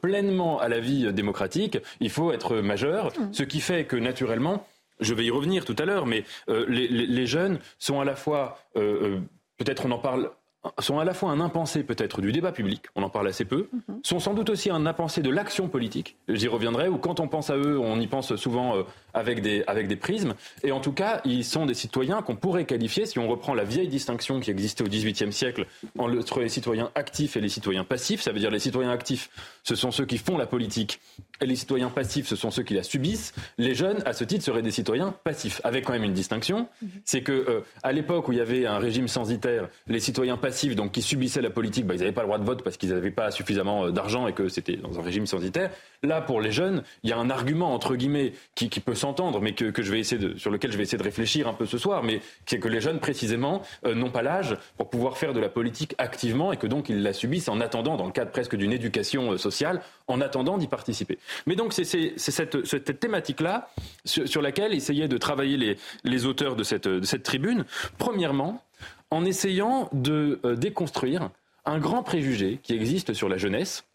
pleinement 0.01 0.59
à 0.59 0.67
la 0.67 0.79
vie 0.79 1.11
démocratique, 1.13 1.77
il 1.99 2.09
faut 2.09 2.31
être 2.31 2.55
majeur, 2.57 3.07
mmh. 3.07 3.33
ce 3.33 3.43
qui 3.43 3.61
fait 3.61 3.85
que 3.85 3.95
naturellement, 3.95 4.65
je 4.99 5.13
vais 5.13 5.25
y 5.25 5.31
revenir 5.31 5.65
tout 5.65 5.75
à 5.79 5.85
l'heure, 5.85 6.05
mais 6.05 6.23
les, 6.47 6.87
les, 6.87 7.27
jeunes 7.27 7.59
sont 7.79 7.99
à 7.99 8.05
la 8.05 8.15
fois, 8.15 8.57
peut-être 8.73 9.85
on 9.85 9.91
en 9.91 9.99
parle 9.99 10.31
sont 10.79 10.99
à 10.99 11.05
la 11.05 11.13
fois 11.13 11.31
un 11.31 11.39
impensé 11.39 11.83
peut-être 11.83 12.21
du 12.21 12.31
débat 12.31 12.51
public, 12.51 12.83
on 12.95 13.03
en 13.03 13.09
parle 13.09 13.27
assez 13.27 13.45
peu, 13.45 13.69
mhm. 13.71 13.99
sont 14.03 14.19
sans 14.19 14.33
doute 14.33 14.49
aussi 14.49 14.69
un 14.69 14.85
impensé 14.85 15.21
de 15.21 15.29
l'action 15.29 15.67
politique, 15.67 16.17
j'y 16.27 16.47
reviendrai, 16.47 16.87
ou 16.87 16.97
quand 16.97 17.19
on 17.19 17.27
pense 17.27 17.49
à 17.49 17.57
eux, 17.57 17.79
on 17.79 17.99
y 17.99 18.07
pense 18.07 18.35
souvent 18.35 18.77
euh, 18.77 18.83
avec, 19.13 19.41
des, 19.41 19.63
avec 19.67 19.87
des 19.87 19.95
prismes, 19.95 20.33
et 20.63 20.71
en 20.71 20.79
tout 20.79 20.91
cas, 20.91 21.21
ils 21.25 21.45
sont 21.45 21.65
des 21.65 21.73
citoyens 21.73 22.21
qu'on 22.21 22.35
pourrait 22.35 22.65
qualifier, 22.65 23.05
si 23.05 23.19
on 23.19 23.27
reprend 23.27 23.53
la 23.53 23.63
vieille 23.63 23.87
distinction 23.87 24.39
qui 24.39 24.51
existait 24.51 24.83
au 24.83 24.87
XVIIIe 24.87 25.31
siècle 25.31 25.67
entre 25.97 26.41
les 26.41 26.49
citoyens 26.49 26.91
actifs 26.95 27.37
et 27.37 27.41
les 27.41 27.49
citoyens 27.49 27.83
passifs, 27.83 28.21
ça 28.21 28.31
veut 28.31 28.39
dire 28.39 28.51
les 28.51 28.59
citoyens 28.59 28.91
actifs, 28.91 29.29
ce 29.63 29.75
sont 29.75 29.91
ceux 29.91 30.05
qui 30.05 30.17
font 30.17 30.37
la 30.37 30.47
politique, 30.47 30.99
les 31.45 31.55
citoyens 31.55 31.89
passifs, 31.89 32.27
ce 32.27 32.35
sont 32.35 32.51
ceux 32.51 32.63
qui 32.63 32.73
la 32.73 32.83
subissent, 32.83 33.33
les 33.57 33.75
jeunes, 33.75 34.01
à 34.05 34.13
ce 34.13 34.23
titre, 34.23 34.43
seraient 34.43 34.61
des 34.61 34.71
citoyens 34.71 35.13
passifs, 35.23 35.61
avec 35.63 35.85
quand 35.85 35.93
même 35.93 36.03
une 36.03 36.13
distinction, 36.13 36.67
c'est 37.05 37.21
que 37.21 37.31
euh, 37.31 37.61
à 37.83 37.91
l'époque 37.91 38.27
où 38.27 38.31
il 38.31 38.37
y 38.37 38.41
avait 38.41 38.65
un 38.65 38.79
régime 38.79 39.07
censitaire, 39.07 39.69
les 39.87 39.99
citoyens 39.99 40.37
passifs 40.37 40.75
donc 40.75 40.91
qui 40.91 41.01
subissaient 41.01 41.41
la 41.41 41.49
politique, 41.49 41.85
bah, 41.85 41.95
ils 41.95 41.99
n'avaient 41.99 42.11
pas 42.11 42.21
le 42.21 42.27
droit 42.27 42.39
de 42.39 42.43
vote 42.43 42.63
parce 42.63 42.77
qu'ils 42.77 42.89
n'avaient 42.89 43.11
pas 43.11 43.31
suffisamment 43.31 43.85
euh, 43.85 43.91
d'argent 43.91 44.27
et 44.27 44.33
que 44.33 44.49
c'était 44.49 44.77
dans 44.77 44.99
un 44.99 45.01
régime 45.01 45.25
censitaire. 45.25 45.71
Là, 46.03 46.21
pour 46.21 46.41
les 46.41 46.51
jeunes, 46.51 46.83
il 47.03 47.09
y 47.09 47.13
a 47.13 47.17
un 47.17 47.29
argument 47.29 47.73
entre 47.73 47.95
guillemets 47.95 48.33
qui, 48.55 48.69
peut 48.79 48.95
s'entendre, 48.95 49.41
mais 49.41 49.53
que, 49.53 49.81
je 49.81 49.91
vais 49.91 49.99
essayer 49.99 50.21
de, 50.21 50.37
sur 50.37 50.51
lequel 50.51 50.71
je 50.71 50.77
vais 50.77 50.83
essayer 50.83 50.97
de 50.97 51.03
réfléchir 51.03 51.47
un 51.47 51.53
peu 51.53 51.65
ce 51.65 51.77
soir, 51.77 52.03
mais 52.03 52.21
c'est 52.45 52.59
que 52.59 52.67
les 52.67 52.81
jeunes 52.81 52.99
précisément 52.99 53.61
euh, 53.85 53.95
n'ont 53.95 54.11
pas 54.11 54.21
l'âge 54.21 54.55
pour 54.77 54.89
pouvoir 54.89 55.17
faire 55.17 55.33
de 55.33 55.39
la 55.39 55.49
politique 55.49 55.95
activement 55.97 56.51
et 56.51 56.57
que 56.57 56.67
donc 56.67 56.89
ils 56.89 57.01
la 57.01 57.13
subissent 57.13 57.49
en 57.49 57.59
attendant, 57.59 57.97
dans 57.97 58.05
le 58.05 58.11
cadre 58.11 58.31
presque 58.31 58.55
d'une 58.55 58.71
éducation 58.71 59.31
euh, 59.31 59.37
sociale, 59.37 59.81
en 60.07 60.21
attendant 60.21 60.57
d'y 60.57 60.67
participer. 60.67 61.17
Mais 61.45 61.55
donc 61.55 61.73
c'est 61.73 61.83
cette, 61.83 62.65
cette 62.65 62.99
thématique-là 62.99 63.69
sur, 64.05 64.41
laquelle 64.41 64.73
essayaient 64.73 65.07
de 65.07 65.17
travailler 65.17 65.57
les, 65.57 65.77
les 66.03 66.25
auteurs 66.25 66.55
de 66.55 66.63
cette, 66.63 66.87
de 66.87 67.05
cette 67.05 67.23
tribune. 67.23 67.65
Premièrement, 67.97 68.63
en 69.11 69.25
essayant 69.25 69.89
de 69.93 70.39
euh, 70.43 70.55
déconstruire 70.55 71.29
un 71.65 71.79
grand 71.79 72.03
préjugé 72.03 72.59
qui 72.63 72.73
existe 72.73 73.13
sur 73.13 73.29
la 73.29 73.37
jeunesse, 73.37 73.85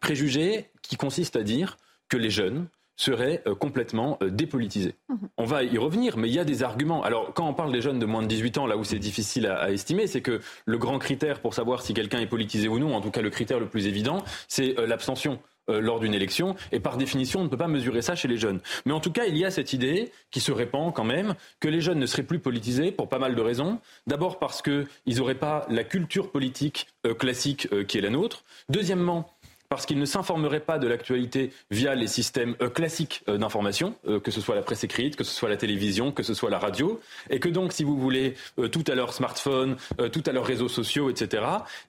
préjugé 0.00 0.70
qui 0.82 0.96
consiste 0.96 1.36
à 1.36 1.42
dire 1.42 1.76
que 2.08 2.16
les 2.16 2.30
jeunes 2.30 2.68
seraient 2.96 3.42
euh, 3.46 3.54
complètement 3.54 4.18
euh, 4.22 4.30
dépolitisés. 4.30 4.94
Mhm. 5.08 5.28
On 5.36 5.44
va 5.44 5.62
y 5.62 5.78
revenir, 5.78 6.16
mais 6.16 6.28
il 6.28 6.34
y 6.34 6.38
a 6.38 6.44
des 6.44 6.62
arguments. 6.62 7.02
Alors, 7.02 7.32
quand 7.34 7.46
on 7.46 7.54
parle 7.54 7.72
des 7.72 7.80
jeunes 7.80 7.98
de 7.98 8.06
moins 8.06 8.22
de 8.22 8.26
18 8.26 8.58
ans, 8.58 8.66
là 8.66 8.76
où 8.76 8.84
c'est 8.84 8.98
difficile 8.98 9.46
à, 9.46 9.70
estimer, 9.70 10.06
c'est 10.06 10.22
que 10.22 10.40
le 10.64 10.78
grand 10.78 10.98
critère 10.98 11.40
pour 11.40 11.54
savoir 11.54 11.82
si 11.82 11.94
quelqu'un 11.94 12.20
est 12.20 12.26
politisé 12.26 12.68
ou 12.68 12.78
non, 12.78 12.94
en 12.94 13.00
tout 13.00 13.10
cas 13.10 13.22
le 13.22 13.30
critère 13.30 13.60
le 13.60 13.68
plus 13.68 13.86
évident, 13.86 14.24
c'est 14.48 14.74
l'abstention. 14.86 15.38
Euh, 15.70 15.80
lors 15.80 16.00
d'une 16.00 16.14
élection. 16.14 16.56
Et 16.72 16.80
par 16.80 16.96
définition, 16.96 17.40
on 17.40 17.44
ne 17.44 17.48
peut 17.48 17.58
pas 17.58 17.68
mesurer 17.68 18.00
ça 18.00 18.14
chez 18.14 18.26
les 18.26 18.38
jeunes. 18.38 18.60
Mais 18.86 18.92
en 18.92 19.00
tout 19.00 19.12
cas, 19.12 19.26
il 19.26 19.36
y 19.36 19.44
a 19.44 19.50
cette 19.50 19.74
idée 19.74 20.10
qui 20.30 20.40
se 20.40 20.50
répand 20.50 20.94
quand 20.94 21.04
même 21.04 21.34
que 21.60 21.68
les 21.68 21.82
jeunes 21.82 21.98
ne 21.98 22.06
seraient 22.06 22.22
plus 22.22 22.38
politisés 22.38 22.90
pour 22.90 23.08
pas 23.10 23.18
mal 23.18 23.34
de 23.34 23.40
raisons. 23.42 23.78
D'abord 24.06 24.38
parce 24.38 24.62
qu'ils 24.62 24.86
n'auraient 25.06 25.34
pas 25.34 25.66
la 25.68 25.84
culture 25.84 26.30
politique 26.30 26.86
euh, 27.06 27.12
classique 27.12 27.68
euh, 27.72 27.84
qui 27.84 27.98
est 27.98 28.00
la 28.00 28.08
nôtre. 28.08 28.44
Deuxièmement, 28.70 29.30
parce 29.68 29.84
qu'ils 29.84 29.98
ne 29.98 30.04
s'informeraient 30.04 30.60
pas 30.60 30.78
de 30.78 30.88
l'actualité 30.88 31.52
via 31.70 31.94
les 31.94 32.06
systèmes 32.06 32.56
euh, 32.62 32.70
classiques 32.70 33.22
euh, 33.28 33.36
d'information, 33.36 33.94
euh, 34.06 34.18
que 34.18 34.30
ce 34.30 34.40
soit 34.40 34.54
la 34.54 34.62
presse 34.62 34.84
écrite, 34.84 35.16
que 35.16 35.24
ce 35.24 35.34
soit 35.34 35.48
la 35.48 35.56
télévision, 35.56 36.10
que 36.10 36.22
ce 36.22 36.34
soit 36.34 36.50
la 36.50 36.58
radio, 36.58 37.00
et 37.28 37.38
que 37.38 37.48
donc, 37.48 37.72
si 37.72 37.84
vous 37.84 37.98
voulez, 37.98 38.34
tout 38.72 38.84
à 38.86 38.94
leur 38.94 39.12
smartphone, 39.12 39.76
tout 40.12 40.22
à 40.26 40.32
leurs 40.32 40.44
réseaux 40.44 40.68
sociaux, 40.68 41.10
etc., 41.10 41.42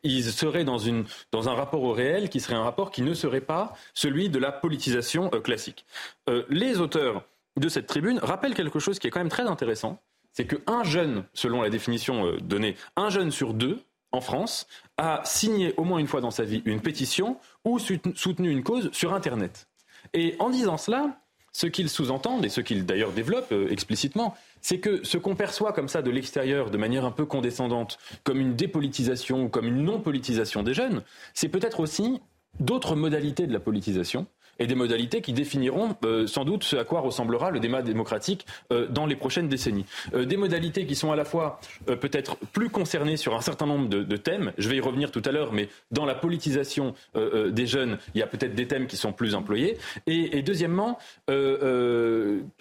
ils 0.03 0.23
seraient 0.23 0.63
dans, 0.63 0.77
dans 1.31 1.49
un 1.49 1.53
rapport 1.53 1.83
au 1.83 1.93
réel 1.93 2.29
qui 2.29 2.39
serait 2.39 2.55
un 2.55 2.63
rapport 2.63 2.91
qui 2.91 3.01
ne 3.01 3.13
serait 3.13 3.41
pas 3.41 3.73
celui 3.93 4.29
de 4.29 4.39
la 4.39 4.51
politisation 4.51 5.29
classique. 5.29 5.85
les 6.49 6.79
auteurs 6.79 7.23
de 7.57 7.69
cette 7.69 7.87
tribune 7.87 8.19
rappellent 8.19 8.53
quelque 8.53 8.79
chose 8.79 8.99
qui 8.99 9.07
est 9.07 9.09
quand 9.09 9.19
même 9.19 9.29
très 9.29 9.47
intéressant, 9.47 10.01
c'est 10.33 10.45
qu'un 10.45 10.83
jeune, 10.83 11.23
selon 11.33 11.61
la 11.61 11.69
définition 11.69 12.33
donnée, 12.41 12.75
un 12.95 13.09
jeune 13.09 13.31
sur 13.31 13.53
deux 13.53 13.79
en 14.11 14.21
France 14.21 14.67
a 14.97 15.21
signé 15.23 15.73
au 15.77 15.83
moins 15.83 15.99
une 15.99 16.07
fois 16.07 16.21
dans 16.21 16.31
sa 16.31 16.43
vie 16.43 16.61
une 16.65 16.81
pétition 16.81 17.37
ou 17.65 17.79
soutenu 17.79 18.49
une 18.49 18.63
cause 18.63 18.89
sur 18.91 19.13
Internet. 19.13 19.67
Et 20.13 20.35
en 20.39 20.49
disant 20.49 20.77
cela, 20.77 21.19
ce 21.51 21.67
qu'ils 21.67 21.89
sous-entendent, 21.89 22.45
et 22.45 22.49
ce 22.49 22.61
qu'ils 22.61 22.85
d'ailleurs 22.85 23.11
développent 23.11 23.51
euh, 23.51 23.69
explicitement, 23.69 24.35
c'est 24.61 24.79
que 24.79 25.03
ce 25.03 25.17
qu'on 25.17 25.35
perçoit 25.35 25.73
comme 25.73 25.87
ça 25.87 26.01
de 26.01 26.11
l'extérieur, 26.11 26.69
de 26.69 26.77
manière 26.77 27.05
un 27.05 27.11
peu 27.11 27.25
condescendante, 27.25 27.97
comme 28.23 28.39
une 28.39 28.55
dépolitisation 28.55 29.43
ou 29.43 29.49
comme 29.49 29.67
une 29.67 29.83
non-politisation 29.83 30.63
des 30.63 30.73
jeunes, 30.73 31.01
c'est 31.33 31.49
peut-être 31.49 31.79
aussi 31.79 32.21
d'autres 32.59 32.95
modalités 32.95 33.47
de 33.47 33.53
la 33.53 33.59
politisation 33.59 34.27
et 34.59 34.67
des 34.67 34.75
modalités 34.75 35.21
qui 35.21 35.33
définiront 35.33 35.95
euh, 36.05 36.27
sans 36.27 36.45
doute 36.45 36.63
ce 36.63 36.75
à 36.75 36.83
quoi 36.83 36.99
ressemblera 36.99 37.49
le 37.51 37.59
débat 37.59 37.81
démocratique 37.81 38.45
euh, 38.71 38.87
dans 38.87 39.05
les 39.05 39.15
prochaines 39.15 39.47
décennies. 39.47 39.85
Euh, 40.13 40.25
des 40.25 40.37
modalités 40.37 40.85
qui 40.85 40.95
sont 40.95 41.11
à 41.11 41.15
la 41.15 41.25
fois 41.25 41.59
peut-être 41.85 42.37
plus 42.53 42.69
concernées 42.69 43.17
sur 43.17 43.35
un 43.35 43.41
certain 43.41 43.65
nombre 43.65 43.87
de, 43.89 44.17
thèmes, 44.17 44.51
je 44.57 44.69
vais 44.69 44.77
y 44.77 44.81
revenir 44.81 45.11
tout 45.11 45.21
à 45.25 45.31
l'heure, 45.31 45.53
mais 45.53 45.69
dans 45.91 46.05
la 46.05 46.13
politisation 46.13 46.93
des 47.15 47.65
jeunes, 47.65 47.97
il 48.13 48.19
y 48.19 48.23
a 48.23 48.27
peut-être 48.27 48.53
des 48.53 48.67
thèmes 48.67 48.87
qui 48.87 48.97
sont 48.97 49.13
plus 49.13 49.33
employés, 49.33 49.77
et, 50.07 50.37
et 50.37 50.41
deuxièmement, 50.41 50.99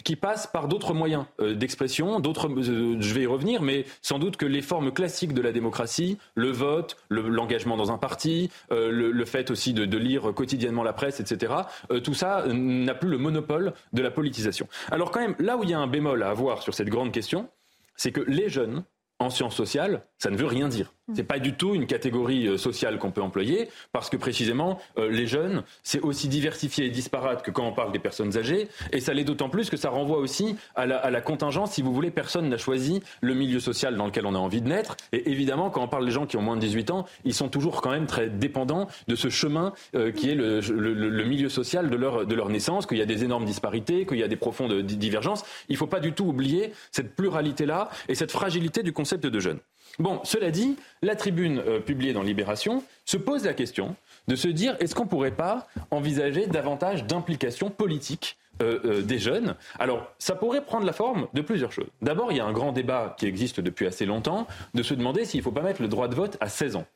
qui 0.04 0.16
passent 0.16 0.46
par 0.46 0.68
d'autres 0.68 0.94
moyens 0.94 1.24
d'expression, 1.40 2.20
d'autres, 2.20 2.48
je 2.60 3.14
vais 3.14 3.22
y 3.22 3.26
revenir, 3.26 3.62
mais 3.62 3.86
sans 4.02 4.18
doute 4.18 4.36
que 4.36 4.46
les 4.46 4.62
formes 4.62 4.92
classiques 4.92 5.34
de 5.34 5.42
la 5.42 5.52
démocratie, 5.52 6.18
le 6.34 6.50
vote, 6.50 6.96
l'engagement 7.08 7.76
dans 7.76 7.90
un 7.90 7.98
parti, 7.98 8.50
le, 8.70 8.90
le, 9.10 9.24
fait 9.24 9.50
aussi 9.50 9.72
de, 9.72 9.84
de 9.84 9.98
lire 9.98 10.32
quotidiennement 10.34 10.84
la 10.84 10.92
presse, 10.92 11.20
etc., 11.20 11.48
euh, 11.87 11.87
tout 12.02 12.14
ça 12.14 12.44
n'a 12.46 12.94
plus 12.94 13.08
le 13.08 13.18
monopole 13.18 13.72
de 13.92 14.02
la 14.02 14.10
politisation. 14.10 14.68
Alors 14.90 15.10
quand 15.10 15.20
même, 15.20 15.34
là 15.38 15.56
où 15.56 15.64
il 15.64 15.70
y 15.70 15.74
a 15.74 15.78
un 15.78 15.86
bémol 15.86 16.22
à 16.22 16.30
avoir 16.30 16.62
sur 16.62 16.74
cette 16.74 16.88
grande 16.88 17.12
question, 17.12 17.48
c'est 17.96 18.12
que 18.12 18.20
les 18.20 18.48
jeunes 18.48 18.84
en 19.18 19.30
sciences 19.30 19.56
sociales, 19.56 20.06
ça 20.18 20.30
ne 20.30 20.36
veut 20.36 20.46
rien 20.46 20.68
dire. 20.68 20.92
C'est 21.14 21.24
pas 21.24 21.38
du 21.38 21.54
tout 21.54 21.74
une 21.74 21.86
catégorie 21.86 22.46
euh, 22.46 22.58
sociale 22.58 22.98
qu'on 22.98 23.10
peut 23.10 23.22
employer 23.22 23.68
parce 23.92 24.10
que 24.10 24.16
précisément 24.16 24.78
euh, 24.98 25.08
les 25.08 25.26
jeunes, 25.26 25.62
c'est 25.82 26.00
aussi 26.00 26.28
diversifié 26.28 26.86
et 26.86 26.90
disparate 26.90 27.42
que 27.42 27.50
quand 27.50 27.66
on 27.66 27.72
parle 27.72 27.92
des 27.92 27.98
personnes 27.98 28.36
âgées 28.36 28.68
et 28.92 29.00
ça 29.00 29.14
l'est 29.14 29.24
d'autant 29.24 29.48
plus 29.48 29.70
que 29.70 29.78
ça 29.78 29.88
renvoie 29.88 30.18
aussi 30.18 30.56
à 30.74 30.84
la, 30.86 30.98
à 30.98 31.10
la, 31.10 31.22
contingence. 31.22 31.72
Si 31.72 31.82
vous 31.82 31.94
voulez, 31.94 32.10
personne 32.10 32.48
n'a 32.48 32.58
choisi 32.58 33.00
le 33.22 33.32
milieu 33.32 33.58
social 33.60 33.96
dans 33.96 34.06
lequel 34.06 34.26
on 34.26 34.34
a 34.34 34.38
envie 34.38 34.60
de 34.60 34.68
naître 34.68 34.96
et 35.12 35.30
évidemment, 35.30 35.70
quand 35.70 35.82
on 35.82 35.88
parle 35.88 36.04
des 36.04 36.10
gens 36.10 36.26
qui 36.26 36.36
ont 36.36 36.42
moins 36.42 36.56
de 36.56 36.60
18 36.60 36.90
ans, 36.90 37.06
ils 37.24 37.34
sont 37.34 37.48
toujours 37.48 37.80
quand 37.80 37.90
même 37.90 38.06
très 38.06 38.28
dépendants 38.28 38.88
de 39.06 39.14
ce 39.14 39.30
chemin 39.30 39.72
euh, 39.94 40.12
qui 40.12 40.30
est 40.30 40.34
le, 40.34 40.60
le, 40.60 40.92
le, 40.92 41.24
milieu 41.24 41.48
social 41.48 41.88
de 41.88 41.96
leur, 41.96 42.26
de 42.26 42.34
leur 42.34 42.50
naissance, 42.50 42.86
qu'il 42.86 42.98
y 42.98 43.02
a 43.02 43.06
des 43.06 43.24
énormes 43.24 43.44
disparités, 43.44 44.04
qu'il 44.04 44.18
y 44.18 44.22
a 44.22 44.28
des 44.28 44.36
profondes 44.36 44.82
divergences. 44.82 45.44
Il 45.68 45.76
faut 45.76 45.86
pas 45.86 46.00
du 46.00 46.12
tout 46.12 46.24
oublier 46.24 46.72
cette 46.92 47.14
pluralité-là 47.14 47.88
et 48.08 48.14
cette 48.14 48.32
fragilité 48.32 48.82
du 48.82 48.92
concept 48.92 49.26
de 49.26 49.40
jeunes. 49.40 49.60
Bon, 49.98 50.20
cela 50.22 50.52
dit, 50.52 50.76
la 51.02 51.16
tribune 51.16 51.58
euh, 51.58 51.80
publiée 51.80 52.12
dans 52.12 52.22
Libération 52.22 52.84
se 53.04 53.16
pose 53.16 53.44
la 53.44 53.52
question 53.52 53.96
de 54.28 54.36
se 54.36 54.46
dire 54.46 54.76
est-ce 54.78 54.94
qu'on 54.94 55.06
pourrait 55.06 55.32
pas 55.32 55.66
envisager 55.90 56.46
davantage 56.46 57.04
d'implication 57.04 57.68
politique 57.68 58.36
euh, 58.62 58.78
euh, 58.84 59.02
des 59.02 59.18
jeunes? 59.18 59.56
Alors, 59.80 60.06
ça 60.18 60.36
pourrait 60.36 60.64
prendre 60.64 60.86
la 60.86 60.92
forme 60.92 61.26
de 61.34 61.40
plusieurs 61.40 61.72
choses. 61.72 61.88
D'abord, 62.00 62.30
il 62.30 62.38
y 62.38 62.40
a 62.40 62.44
un 62.44 62.52
grand 62.52 62.70
débat 62.70 63.16
qui 63.18 63.26
existe 63.26 63.58
depuis 63.60 63.88
assez 63.88 64.06
longtemps 64.06 64.46
de 64.72 64.84
se 64.84 64.94
demander 64.94 65.24
s'il 65.24 65.40
ne 65.40 65.44
faut 65.44 65.50
pas 65.50 65.62
mettre 65.62 65.82
le 65.82 65.88
droit 65.88 66.06
de 66.06 66.14
vote 66.14 66.36
à 66.40 66.48
16 66.48 66.76
ans. 66.76 66.86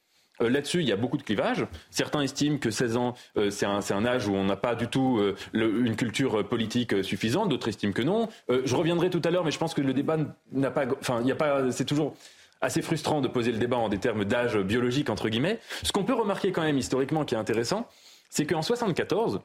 Là-dessus, 0.41 0.81
il 0.81 0.89
y 0.89 0.93
a 0.93 0.97
beaucoup 0.97 1.19
de 1.19 1.23
clivages. 1.23 1.67
Certains 1.91 2.23
estiment 2.23 2.59
que 2.59 2.71
16 2.71 2.97
ans, 2.97 3.15
c'est 3.51 3.67
un, 3.67 4.05
âge 4.05 4.27
où 4.27 4.35
on 4.35 4.45
n'a 4.45 4.57
pas 4.57 4.75
du 4.75 4.89
tout 4.89 5.23
une 5.53 5.95
culture 5.95 6.49
politique 6.49 7.05
suffisante. 7.05 7.49
D'autres 7.49 7.69
estiment 7.69 7.93
que 7.93 8.03
non. 8.03 8.29
je 8.49 8.75
reviendrai 8.75 9.09
tout 9.09 9.21
à 9.25 9.31
l'heure, 9.31 9.45
mais 9.45 9.53
je 9.53 9.59
pense 9.59 9.73
que 9.73 9.83
le 9.83 9.95
débat 9.95 10.17
n'a 10.51 10.73
pas. 10.73 10.87
Enfin, 11.01 11.19
il 11.21 11.27
n'y 11.27 11.33
a 11.33 11.37
pas. 11.37 11.71
C'est 11.71 11.85
toujours 11.85 12.17
assez 12.63 12.81
frustrant 12.81 13.21
de 13.21 13.29
poser 13.29 13.53
le 13.53 13.59
débat 13.59 13.77
en 13.77 13.89
des 13.89 13.99
termes 13.99 14.25
d'âge 14.25 14.57
biologique 14.57 15.11
entre 15.11 15.29
guillemets. 15.29 15.59
Ce 15.83 15.93
qu'on 15.93 16.05
peut 16.05 16.15
remarquer 16.15 16.53
quand 16.53 16.63
même 16.63 16.79
historiquement, 16.79 17.25
qui 17.25 17.35
est 17.35 17.39
intéressant, 17.39 17.87
c'est 18.31 18.47
qu'en 18.47 18.63
74, 18.63 19.41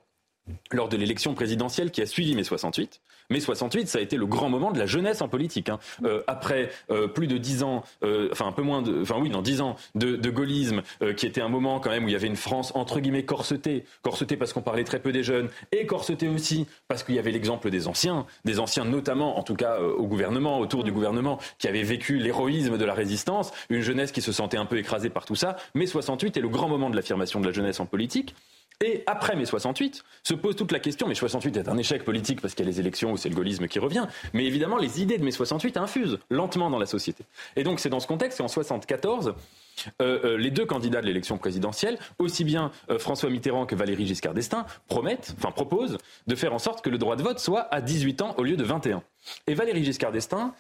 lors 0.72 0.90
de 0.90 0.98
l'élection 0.98 1.34
présidentielle 1.34 1.92
qui 1.92 2.02
a 2.02 2.06
suivi 2.06 2.36
mai 2.36 2.44
68. 2.44 3.02
Mai 3.30 3.42
68, 3.42 3.88
ça 3.88 4.00
a 4.00 4.02
été 4.02 4.16
le 4.16 4.26
grand 4.26 4.50
moment 4.50 4.72
de 4.72 4.80
la 4.80 4.86
jeunesse 4.86 5.22
en 5.22 5.28
politique. 5.28 5.68
Hein. 5.68 5.80
Euh, 6.04 6.24
après 6.28 6.70
euh, 6.90 7.08
plus 7.10 7.28
de 7.28 7.38
dix 7.38 7.62
ans, 7.62 7.84
euh, 8.04 8.30
enfin 8.32 8.48
un 8.48 8.54
peu 8.54 8.62
moins 8.62 8.82
de, 8.82 9.02
enfin 9.02 9.18
oui, 9.20 9.30
dans 9.30 9.42
dix 9.42 9.60
ans 9.60 9.76
de, 9.96 10.16
de 10.16 10.30
gaullisme, 10.30 10.82
qui 11.18 11.26
était 11.26 11.42
un 11.42 11.50
moment 11.50 11.80
quand 11.80 11.90
même 11.90 12.06
où 12.06 12.08
il 12.08 12.14
y 12.14 12.16
avait 12.16 12.28
une 12.28 12.38
France 12.38 12.72
entre 12.76 13.00
guillemets 13.00 13.24
corsetée, 13.24 13.84
corsetée 14.02 14.38
parce 14.38 14.54
qu'on 14.54 14.62
parlait 14.62 14.84
très 14.84 15.00
peu 15.00 15.12
des 15.12 15.24
jeunes, 15.24 15.50
et 15.72 15.86
corsetée 15.86 16.30
aussi 16.30 16.68
parce 16.88 17.04
qu'il 17.04 17.16
y 17.16 17.20
avait 17.20 17.32
l'exemple 17.32 17.70
des 17.70 17.88
anciens, 17.88 18.26
des 18.46 18.60
anciens 18.60 18.86
notamment, 18.86 19.38
en 19.38 19.44
tout 19.44 19.56
cas 19.56 19.80
au 19.80 20.08
gouvernement, 20.08 20.60
autour 20.60 20.84
du 20.84 20.92
gouvernement, 20.92 21.40
qui 21.60 21.68
avaient 21.68 21.84
vécu 21.84 22.18
l'héroïsme 22.18 22.78
de 22.78 22.86
la 22.86 22.94
résistance, 22.94 23.52
une 23.70 23.82
jeunesse 23.82 24.12
qui 24.12 24.22
se 24.22 24.32
sentait 24.32 24.58
un 24.58 24.66
peu 24.66 24.78
écrasée 24.78 25.10
par 25.10 25.26
tout 25.26 25.36
ça. 25.36 25.58
Mai 25.76 25.88
68 25.88 26.38
est 26.38 26.42
le 26.42 26.50
grand 26.50 26.70
moment 26.70 26.90
de 26.90 26.96
l'affirmation 26.96 27.42
de 27.42 27.46
la 27.46 27.52
jeunesse 27.52 27.80
en 27.80 27.86
politique. 27.86 28.36
Et 28.86 29.04
après 29.08 29.36
mai 29.36 29.46
68, 29.46 30.04
se 30.22 30.34
pose 30.36 30.56
toute 30.56 30.72
la 30.72 30.80
question, 30.80 31.08
mais 31.08 31.16
68 31.16 31.58
est 31.58 31.68
un 31.68 31.78
échec 31.78 32.04
politique 32.06 32.42
parce 32.42 32.54
qu'il 32.54 32.64
y 32.64 32.68
a 32.68 32.72
les 32.72 32.80
élections 32.80 33.12
où 33.12 33.18
c'est 33.18 33.30
le 33.30 33.36
gaullisme 33.36 33.68
qui 33.68 33.80
revient, 33.80 34.06
mais 34.34 34.46
évidemment 34.46 34.78
les 34.78 35.02
idées 35.02 35.18
de 35.18 35.24
mai 35.24 35.32
68 35.32 35.78
infusent 35.78 36.20
lentement 36.30 36.70
dans 36.70 36.78
la 36.78 36.86
société. 36.86 37.24
Et 37.56 37.64
donc 37.64 37.80
c'est 37.80 37.90
dans 37.90 38.00
ce 38.00 38.06
contexte 38.06 38.38
qu'en 38.38 38.48
74, 38.48 39.34
euh, 40.00 40.20
euh, 40.24 40.38
les 40.38 40.52
deux 40.52 40.66
candidats 40.66 41.02
de 41.02 41.08
l'élection 41.08 41.40
présidentielle, 41.40 41.98
aussi 42.20 42.44
bien 42.44 42.72
euh, 42.92 43.00
François 43.00 43.32
Mitterrand 43.32 43.66
que 43.66 43.74
Valéry 43.74 44.06
Giscard 44.06 44.36
d'Estaing, 44.36 44.68
promettent, 44.88 45.34
enfin 45.40 45.52
proposent 45.52 45.98
de 46.28 46.36
faire 46.36 46.54
en 46.54 46.60
sorte 46.60 46.84
que 46.84 46.92
le 46.92 47.00
droit 47.00 47.16
de 47.16 47.24
vote 47.24 47.40
soit 47.40 47.68
à 47.74 47.82
18 47.82 48.22
ans 48.22 48.36
au 48.38 48.44
lieu 48.44 48.58
de 48.58 48.64
21. 48.64 49.02
Et 49.48 49.56
Valéry 49.56 49.84
Giscard 49.84 50.12
d'Estaing, 50.12 50.54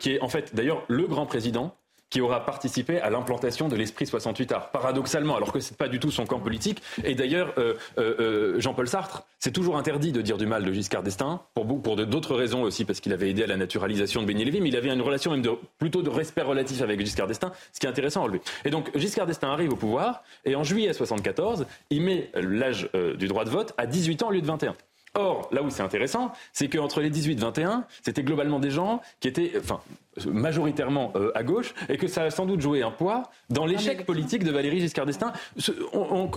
qui 0.00 0.10
est 0.12 0.20
en 0.20 0.28
fait 0.28 0.54
d'ailleurs 0.54 0.84
le 0.88 1.06
grand 1.06 1.24
président 1.24 1.74
qui 2.12 2.20
aura 2.20 2.44
participé 2.44 3.00
à 3.00 3.08
l'implantation 3.08 3.68
de 3.68 3.74
l'esprit 3.74 4.06
68 4.06 4.52
art. 4.52 4.70
Paradoxalement, 4.70 5.34
alors 5.34 5.50
que 5.50 5.60
c'est 5.60 5.78
pas 5.78 5.88
du 5.88 5.98
tout 5.98 6.10
son 6.10 6.26
camp 6.26 6.40
politique. 6.40 6.82
Et 7.04 7.14
d'ailleurs, 7.14 7.54
euh, 7.56 7.72
euh, 7.96 8.14
euh, 8.20 8.60
Jean-Paul 8.60 8.86
Sartre, 8.86 9.24
c'est 9.38 9.50
toujours 9.50 9.78
interdit 9.78 10.12
de 10.12 10.20
dire 10.20 10.36
du 10.36 10.44
mal 10.44 10.62
de 10.62 10.70
Giscard 10.74 11.02
d'Estaing, 11.02 11.40
pour, 11.54 11.64
pour 11.80 11.96
d'autres 11.96 12.36
raisons 12.36 12.64
aussi, 12.64 12.84
parce 12.84 13.00
qu'il 13.00 13.14
avait 13.14 13.30
aidé 13.30 13.44
à 13.44 13.46
la 13.46 13.56
naturalisation 13.56 14.20
de 14.20 14.26
Béni 14.26 14.44
Lévy, 14.44 14.60
mais 14.60 14.68
il 14.68 14.76
avait 14.76 14.90
une 14.90 15.00
relation 15.00 15.30
même 15.30 15.40
de, 15.40 15.52
plutôt 15.78 16.02
de 16.02 16.10
respect 16.10 16.42
relatif 16.42 16.82
avec 16.82 17.00
Giscard 17.00 17.28
d'Estaing, 17.28 17.50
ce 17.72 17.80
qui 17.80 17.86
est 17.86 17.88
intéressant 17.88 18.20
à 18.20 18.24
relever. 18.24 18.42
Et 18.66 18.70
donc, 18.70 18.90
Giscard 18.94 19.26
d'Estaing 19.26 19.50
arrive 19.50 19.72
au 19.72 19.76
pouvoir, 19.76 20.22
et 20.44 20.54
en 20.54 20.64
juillet 20.64 20.92
74, 20.92 21.64
il 21.88 22.02
met 22.02 22.30
l'âge 22.34 22.90
du 23.16 23.26
droit 23.26 23.46
de 23.46 23.50
vote 23.50 23.72
à 23.78 23.86
18 23.86 24.22
ans 24.22 24.28
au 24.28 24.32
lieu 24.32 24.42
de 24.42 24.46
21. 24.46 24.76
Or, 25.14 25.48
là 25.52 25.62
où 25.62 25.68
c'est 25.68 25.82
intéressant, 25.82 26.32
c'est 26.52 26.68
qu'entre 26.68 27.00
les 27.02 27.10
18 27.10 27.32
et 27.32 27.36
21, 27.36 27.84
c'était 28.02 28.22
globalement 28.22 28.58
des 28.58 28.70
gens 28.70 29.02
qui 29.20 29.28
étaient, 29.28 29.52
enfin, 29.58 29.80
majoritairement 30.26 31.12
euh, 31.16 31.30
à 31.34 31.42
gauche, 31.42 31.74
et 31.90 31.98
que 31.98 32.06
ça 32.06 32.22
a 32.22 32.30
sans 32.30 32.46
doute 32.46 32.62
joué 32.62 32.82
un 32.82 32.90
poids 32.90 33.24
dans 33.50 33.66
l'échec 33.66 34.06
politique 34.06 34.42
de 34.42 34.50
Valéry 34.50 34.80
Giscard 34.80 35.04
d'Estaing. 35.04 35.32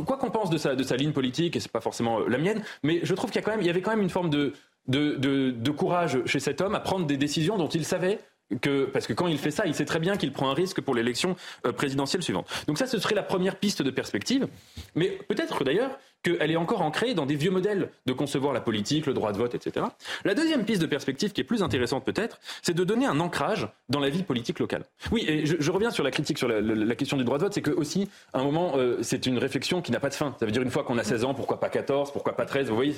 quoi 0.06 0.18
qu'on 0.18 0.30
pense 0.30 0.50
de 0.50 0.58
sa, 0.58 0.76
de 0.76 0.84
sa 0.84 0.98
ligne 0.98 1.14
politique, 1.14 1.56
et 1.56 1.62
c'est 1.62 1.72
pas 1.72 1.80
forcément 1.80 2.20
euh, 2.20 2.28
la 2.28 2.38
mienne, 2.38 2.64
mais 2.84 3.00
je 3.04 3.14
trouve 3.16 3.32
qu'il 3.32 3.40
y, 3.40 3.44
a 3.44 3.46
quand 3.46 3.52
même, 3.52 3.62
il 3.62 3.68
y 3.68 3.70
avait 3.70 3.82
quand 3.82 3.92
même 3.92 4.02
une 4.02 4.10
forme 4.10 4.30
de, 4.30 4.52
de, 4.88 5.16
de 5.52 5.72
courage 5.72 6.20
chez 6.26 6.42
cet 6.42 6.60
homme 6.60 6.76
à 6.76 6.82
prendre 6.82 7.06
des 7.06 7.18
décisions 7.18 7.58
dont 7.58 7.70
il 7.70 7.86
savait 7.86 8.20
que, 8.62 8.86
parce 8.86 9.08
que 9.08 9.14
quand 9.14 9.28
il 9.28 9.38
fait 9.38 9.52
ça, 9.52 9.66
il 9.66 9.74
sait 9.74 9.86
très 9.86 10.00
bien 10.00 10.18
qu'il 10.18 10.32
prend 10.32 10.50
un 10.50 10.54
risque 10.54 10.82
pour 10.82 10.94
l'élection 10.94 11.36
euh, 11.66 11.72
présidentielle 11.72 12.22
suivante. 12.22 12.48
Donc 12.68 12.78
ça, 12.78 12.88
ce 12.88 13.00
serait 13.00 13.16
la 13.16 13.24
première 13.24 13.56
piste 13.56 13.82
de 13.82 13.90
perspective. 13.90 14.48
Mais 14.96 15.18
peut-être 15.28 15.64
d'ailleurs 15.64 15.98
qu'elle 16.26 16.52
est 16.52 16.56
encore 16.56 16.82
ancrée 16.82 17.14
dans 17.14 17.28
des 17.28 17.36
vieux 17.36 17.52
modèles 17.52 17.90
de 18.08 18.14
concevoir 18.14 18.52
la 18.52 18.62
politique, 18.62 19.06
le 19.06 19.14
droit 19.14 19.32
de 19.32 19.38
vote, 19.38 19.54
etc. 19.54 19.86
La 20.24 20.34
deuxième 20.34 20.66
piste 20.66 20.82
de 20.82 20.88
perspective 20.88 21.32
qui 21.32 21.42
est 21.42 21.46
plus 21.46 21.62
intéressante 21.62 22.04
peut-être, 22.04 22.40
c'est 22.64 22.74
de 22.74 22.84
donner 22.84 23.06
un 23.06 23.20
ancrage 23.20 23.68
dans 23.90 24.00
la 24.00 24.10
vie 24.10 24.24
politique 24.24 24.60
locale. 24.60 24.86
Oui, 25.12 25.24
et 25.28 25.46
je, 25.46 25.72
reviens 25.72 25.92
sur 25.92 26.04
la 26.04 26.12
critique 26.12 26.40
sur 26.40 26.48
la, 26.48 26.96
question 26.96 27.18
du 27.18 27.24
droit 27.24 27.38
de 27.38 27.44
vote, 27.44 27.54
c'est 27.54 27.62
que 27.62 27.72
aussi, 27.72 28.10
à 28.34 28.40
un 28.40 28.44
moment, 28.44 28.74
euh, 28.78 28.98
c'est 29.02 29.28
une 29.28 29.38
réflexion 29.38 29.82
qui 29.82 29.92
n'a 29.92 30.00
pas 30.00 30.10
de 30.10 30.16
fin. 30.16 30.36
Ça 30.40 30.46
veut 30.46 30.52
dire 30.52 30.64
une 30.64 30.72
fois 30.72 30.84
qu'on 30.84 30.98
a 30.98 31.04
16 31.04 31.26
ans, 31.26 31.34
pourquoi 31.36 31.60
pas 31.60 31.70
14, 31.70 32.12
pourquoi 32.12 32.36
pas 32.36 32.46
13, 32.46 32.70
vous 32.70 32.76
voyez. 32.76 32.96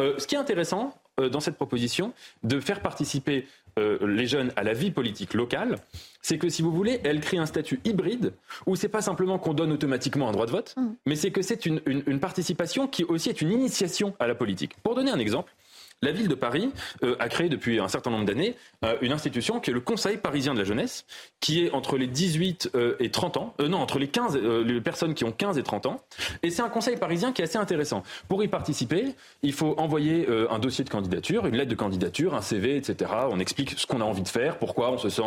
Euh, 0.00 0.14
ce 0.18 0.26
qui 0.26 0.34
est 0.34 0.38
intéressant 0.38 0.94
dans 1.18 1.40
cette 1.40 1.56
proposition, 1.56 2.14
de 2.44 2.60
faire 2.60 2.80
participer 2.80 3.46
euh, 3.78 3.98
les 4.06 4.26
jeunes 4.26 4.52
à 4.56 4.62
la 4.62 4.72
vie 4.72 4.90
politique 4.90 5.34
locale, 5.34 5.76
c'est 6.22 6.38
que 6.38 6.48
si 6.48 6.62
vous 6.62 6.70
voulez, 6.70 7.00
elle 7.04 7.20
crée 7.20 7.38
un 7.38 7.46
statut 7.46 7.80
hybride 7.84 8.32
où 8.66 8.76
c'est 8.76 8.88
pas 8.88 9.02
simplement 9.02 9.38
qu'on 9.38 9.54
donne 9.54 9.72
automatiquement 9.72 10.28
un 10.28 10.32
droit 10.32 10.46
de 10.46 10.50
vote, 10.50 10.74
mm. 10.76 10.88
mais 11.06 11.16
c'est 11.16 11.30
que 11.30 11.42
c'est 11.42 11.66
une, 11.66 11.80
une, 11.86 12.20
participation 12.20 12.86
qui 12.86 13.04
aussi 13.04 13.30
est 13.30 13.40
une 13.40 13.52
initiation 13.52 14.14
à 14.18 14.26
la 14.26 14.34
politique. 14.34 14.74
Pour 14.82 14.94
donner 14.94 15.10
un 15.10 15.18
exemple, 15.18 15.54
la 16.02 16.12
ville 16.12 16.28
de 16.28 16.34
Paris 16.34 16.70
euh, 17.02 17.16
a 17.18 17.28
créé 17.28 17.48
depuis 17.48 17.78
un 17.78 17.88
certain 17.88 18.10
nombre 18.10 18.24
d'années 18.24 18.56
euh, 18.84 18.96
une 19.02 19.12
institution 19.12 19.60
qui 19.60 19.70
est 19.70 19.74
le 19.74 19.80
Conseil 19.80 20.16
parisien 20.16 20.54
de 20.54 20.58
la 20.58 20.64
jeunesse, 20.64 21.04
qui 21.40 21.64
est 21.64 21.70
entre 21.72 21.98
les 21.98 22.06
18 22.06 22.70
euh, 22.74 22.96
et 23.00 23.10
30 23.10 23.36
ans, 23.36 23.54
non, 23.58 23.78
entre 23.78 23.98
les 23.98 24.08
15, 24.08 24.36
les 24.36 24.80
personnes 24.80 25.14
qui 25.14 25.24
ont 25.24 25.32
15 25.32 25.58
et 25.58 25.62
30 25.62 25.86
ans. 25.86 26.00
Et 26.42 26.50
c'est 26.50 26.62
un 26.62 26.68
conseil 26.68 26.96
parisien 26.96 27.32
qui 27.32 27.42
est 27.42 27.44
assez 27.44 27.58
intéressant. 27.58 28.02
Pour 28.28 28.42
y 28.42 28.48
participer, 28.48 29.14
il 29.42 29.52
faut 29.52 29.74
envoyer 29.78 30.26
un 30.50 30.58
dossier 30.58 30.84
de 30.84 30.90
candidature, 30.90 31.46
une 31.46 31.56
lettre 31.56 31.70
de 31.70 31.74
candidature, 31.74 32.34
un 32.34 32.40
CV, 32.40 32.76
etc. 32.76 33.10
On 33.30 33.38
explique 33.38 33.78
ce 33.78 33.86
qu'on 33.86 34.00
a 34.00 34.04
envie 34.04 34.22
de 34.22 34.28
faire, 34.28 34.58
pourquoi 34.58 34.90
on 34.92 34.98
se 34.98 35.08
sent, 35.08 35.22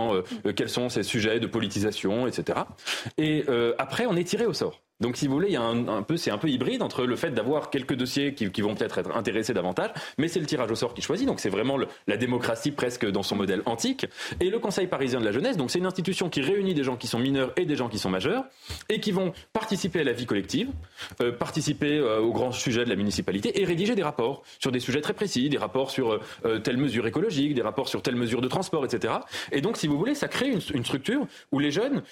quels 0.55 0.69
sont 0.69 0.89
ces 0.89 1.03
sujets 1.03 1.39
de 1.39 1.47
politisation, 1.47 2.27
etc. 2.27 2.59
Et 3.17 3.45
après, 3.77 4.05
on 4.05 4.15
est 4.15 4.23
tiré 4.23 4.45
au 4.45 4.53
sort. 4.53 4.81
Donc, 4.99 5.17
si 5.17 5.27
vous 5.27 5.33
voulez, 5.33 5.55
un, 5.55 6.05
c'est 6.15 6.31
un 6.31 6.37
peu 6.37 6.49
hybride 6.49 6.81
entre 6.81 7.05
le 7.05 7.15
fait 7.15 7.31
d'avoir 7.31 7.69
quelques 7.69 7.95
dossiers 7.95 8.33
qui, 8.33 8.61
vont 8.61 8.75
peut-être 8.75 8.99
être 8.99 9.15
intéressés 9.15 9.53
davantage, 9.53 9.89
mais 10.17 10.27
c'est 10.27 10.39
le 10.39 10.45
tirage 10.45 10.71
au 10.71 10.75
sort 10.75 10.93
qui 10.93 11.01
choisit. 11.01 11.27
Donc, 11.27 11.39
c'est 11.39 11.49
vraiment 11.49 11.77
la 12.07 12.17
démocratie 12.17 12.71
presque 12.71 13.09
dans 13.09 13.23
son 13.23 13.35
modèle 13.35 13.61
antique. 13.65 14.05
Et 14.39 14.49
le 14.49 14.59
Conseil 14.59 14.87
parisien 14.87 15.19
de 15.19 15.25
la 15.25 15.31
jeunesse, 15.31 15.57
donc 15.57 15.71
c'est 15.71 15.79
une 15.79 15.85
institution 15.85 16.29
qui 16.29 16.41
réunit 16.41 16.73
des 16.73 16.83
gens 16.83 16.95
qui 16.95 17.07
sont 17.07 17.19
mineurs 17.19 17.51
et 17.57 17.65
des 17.65 17.75
gens 17.75 17.89
qui 17.89 17.99
sont 17.99 18.09
majeurs 18.09 18.45
et 18.89 18.99
qui 18.99 19.11
vont 19.11 19.33
participer 19.51 20.01
à 20.01 20.03
la 20.03 20.13
vie 20.13 20.25
collective, 20.25 20.69
euh, 21.21 21.31
participer 21.31 21.97
euh, 21.97 22.19
aux 22.19 22.31
grands 22.31 22.51
sujets 22.51 22.85
de 22.85 22.89
la 22.89 22.95
municipalité 22.95 23.61
et 23.61 23.65
rédiger 23.65 23.95
des 23.95 24.03
rapports 24.03 24.43
sur 24.59 24.71
des 24.71 24.79
sujets 24.79 25.01
très 25.01 25.13
précis, 25.13 25.49
des 25.49 25.57
rapports 25.57 25.91
sur 25.91 26.19
euh, 26.45 26.59
telle 26.59 26.77
mesure 26.77 27.07
écologique, 27.07 27.53
des 27.53 27.61
rapports 27.61 27.87
sur 27.87 28.01
telle 28.01 28.15
mesure 28.15 28.41
de 28.41 28.47
transport, 28.47 28.85
etc. 28.85 29.15
Et 29.51 29.61
donc, 29.61 29.77
si 29.77 29.87
vous 29.87 29.97
voulez, 29.97 30.15
ça 30.15 30.27
crée 30.27 30.49
une, 30.49 30.83
structure 30.83 31.25
où 31.51 31.59
les 31.59 31.71
jeunes 31.71 32.03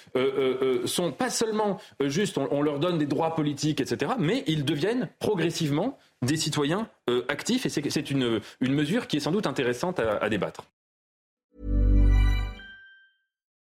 sont 0.85 1.11
pas 1.11 1.30
seulement 1.30 1.77
juste, 2.00 2.38
leur 2.72 2.80
donne 2.80 2.98
des 2.98 3.06
droits 3.06 3.35
politiques, 3.35 3.82
etc., 3.82 4.14
mais 4.17 4.43
ils 4.48 4.66
deviennent 4.66 5.09
progressivement 5.19 5.98
des 6.22 6.38
citoyens 6.38 6.88
euh, 7.09 7.25
actifs 7.27 7.66
et 7.66 7.69
c'est 7.69 8.11
une, 8.11 8.40
mesure 8.61 9.08
qui 9.08 9.17
est 9.17 9.22
sans 9.22 9.32
doute 9.32 9.48
intéressante 9.48 10.00
à 10.00 10.30
débattre. 10.30 10.67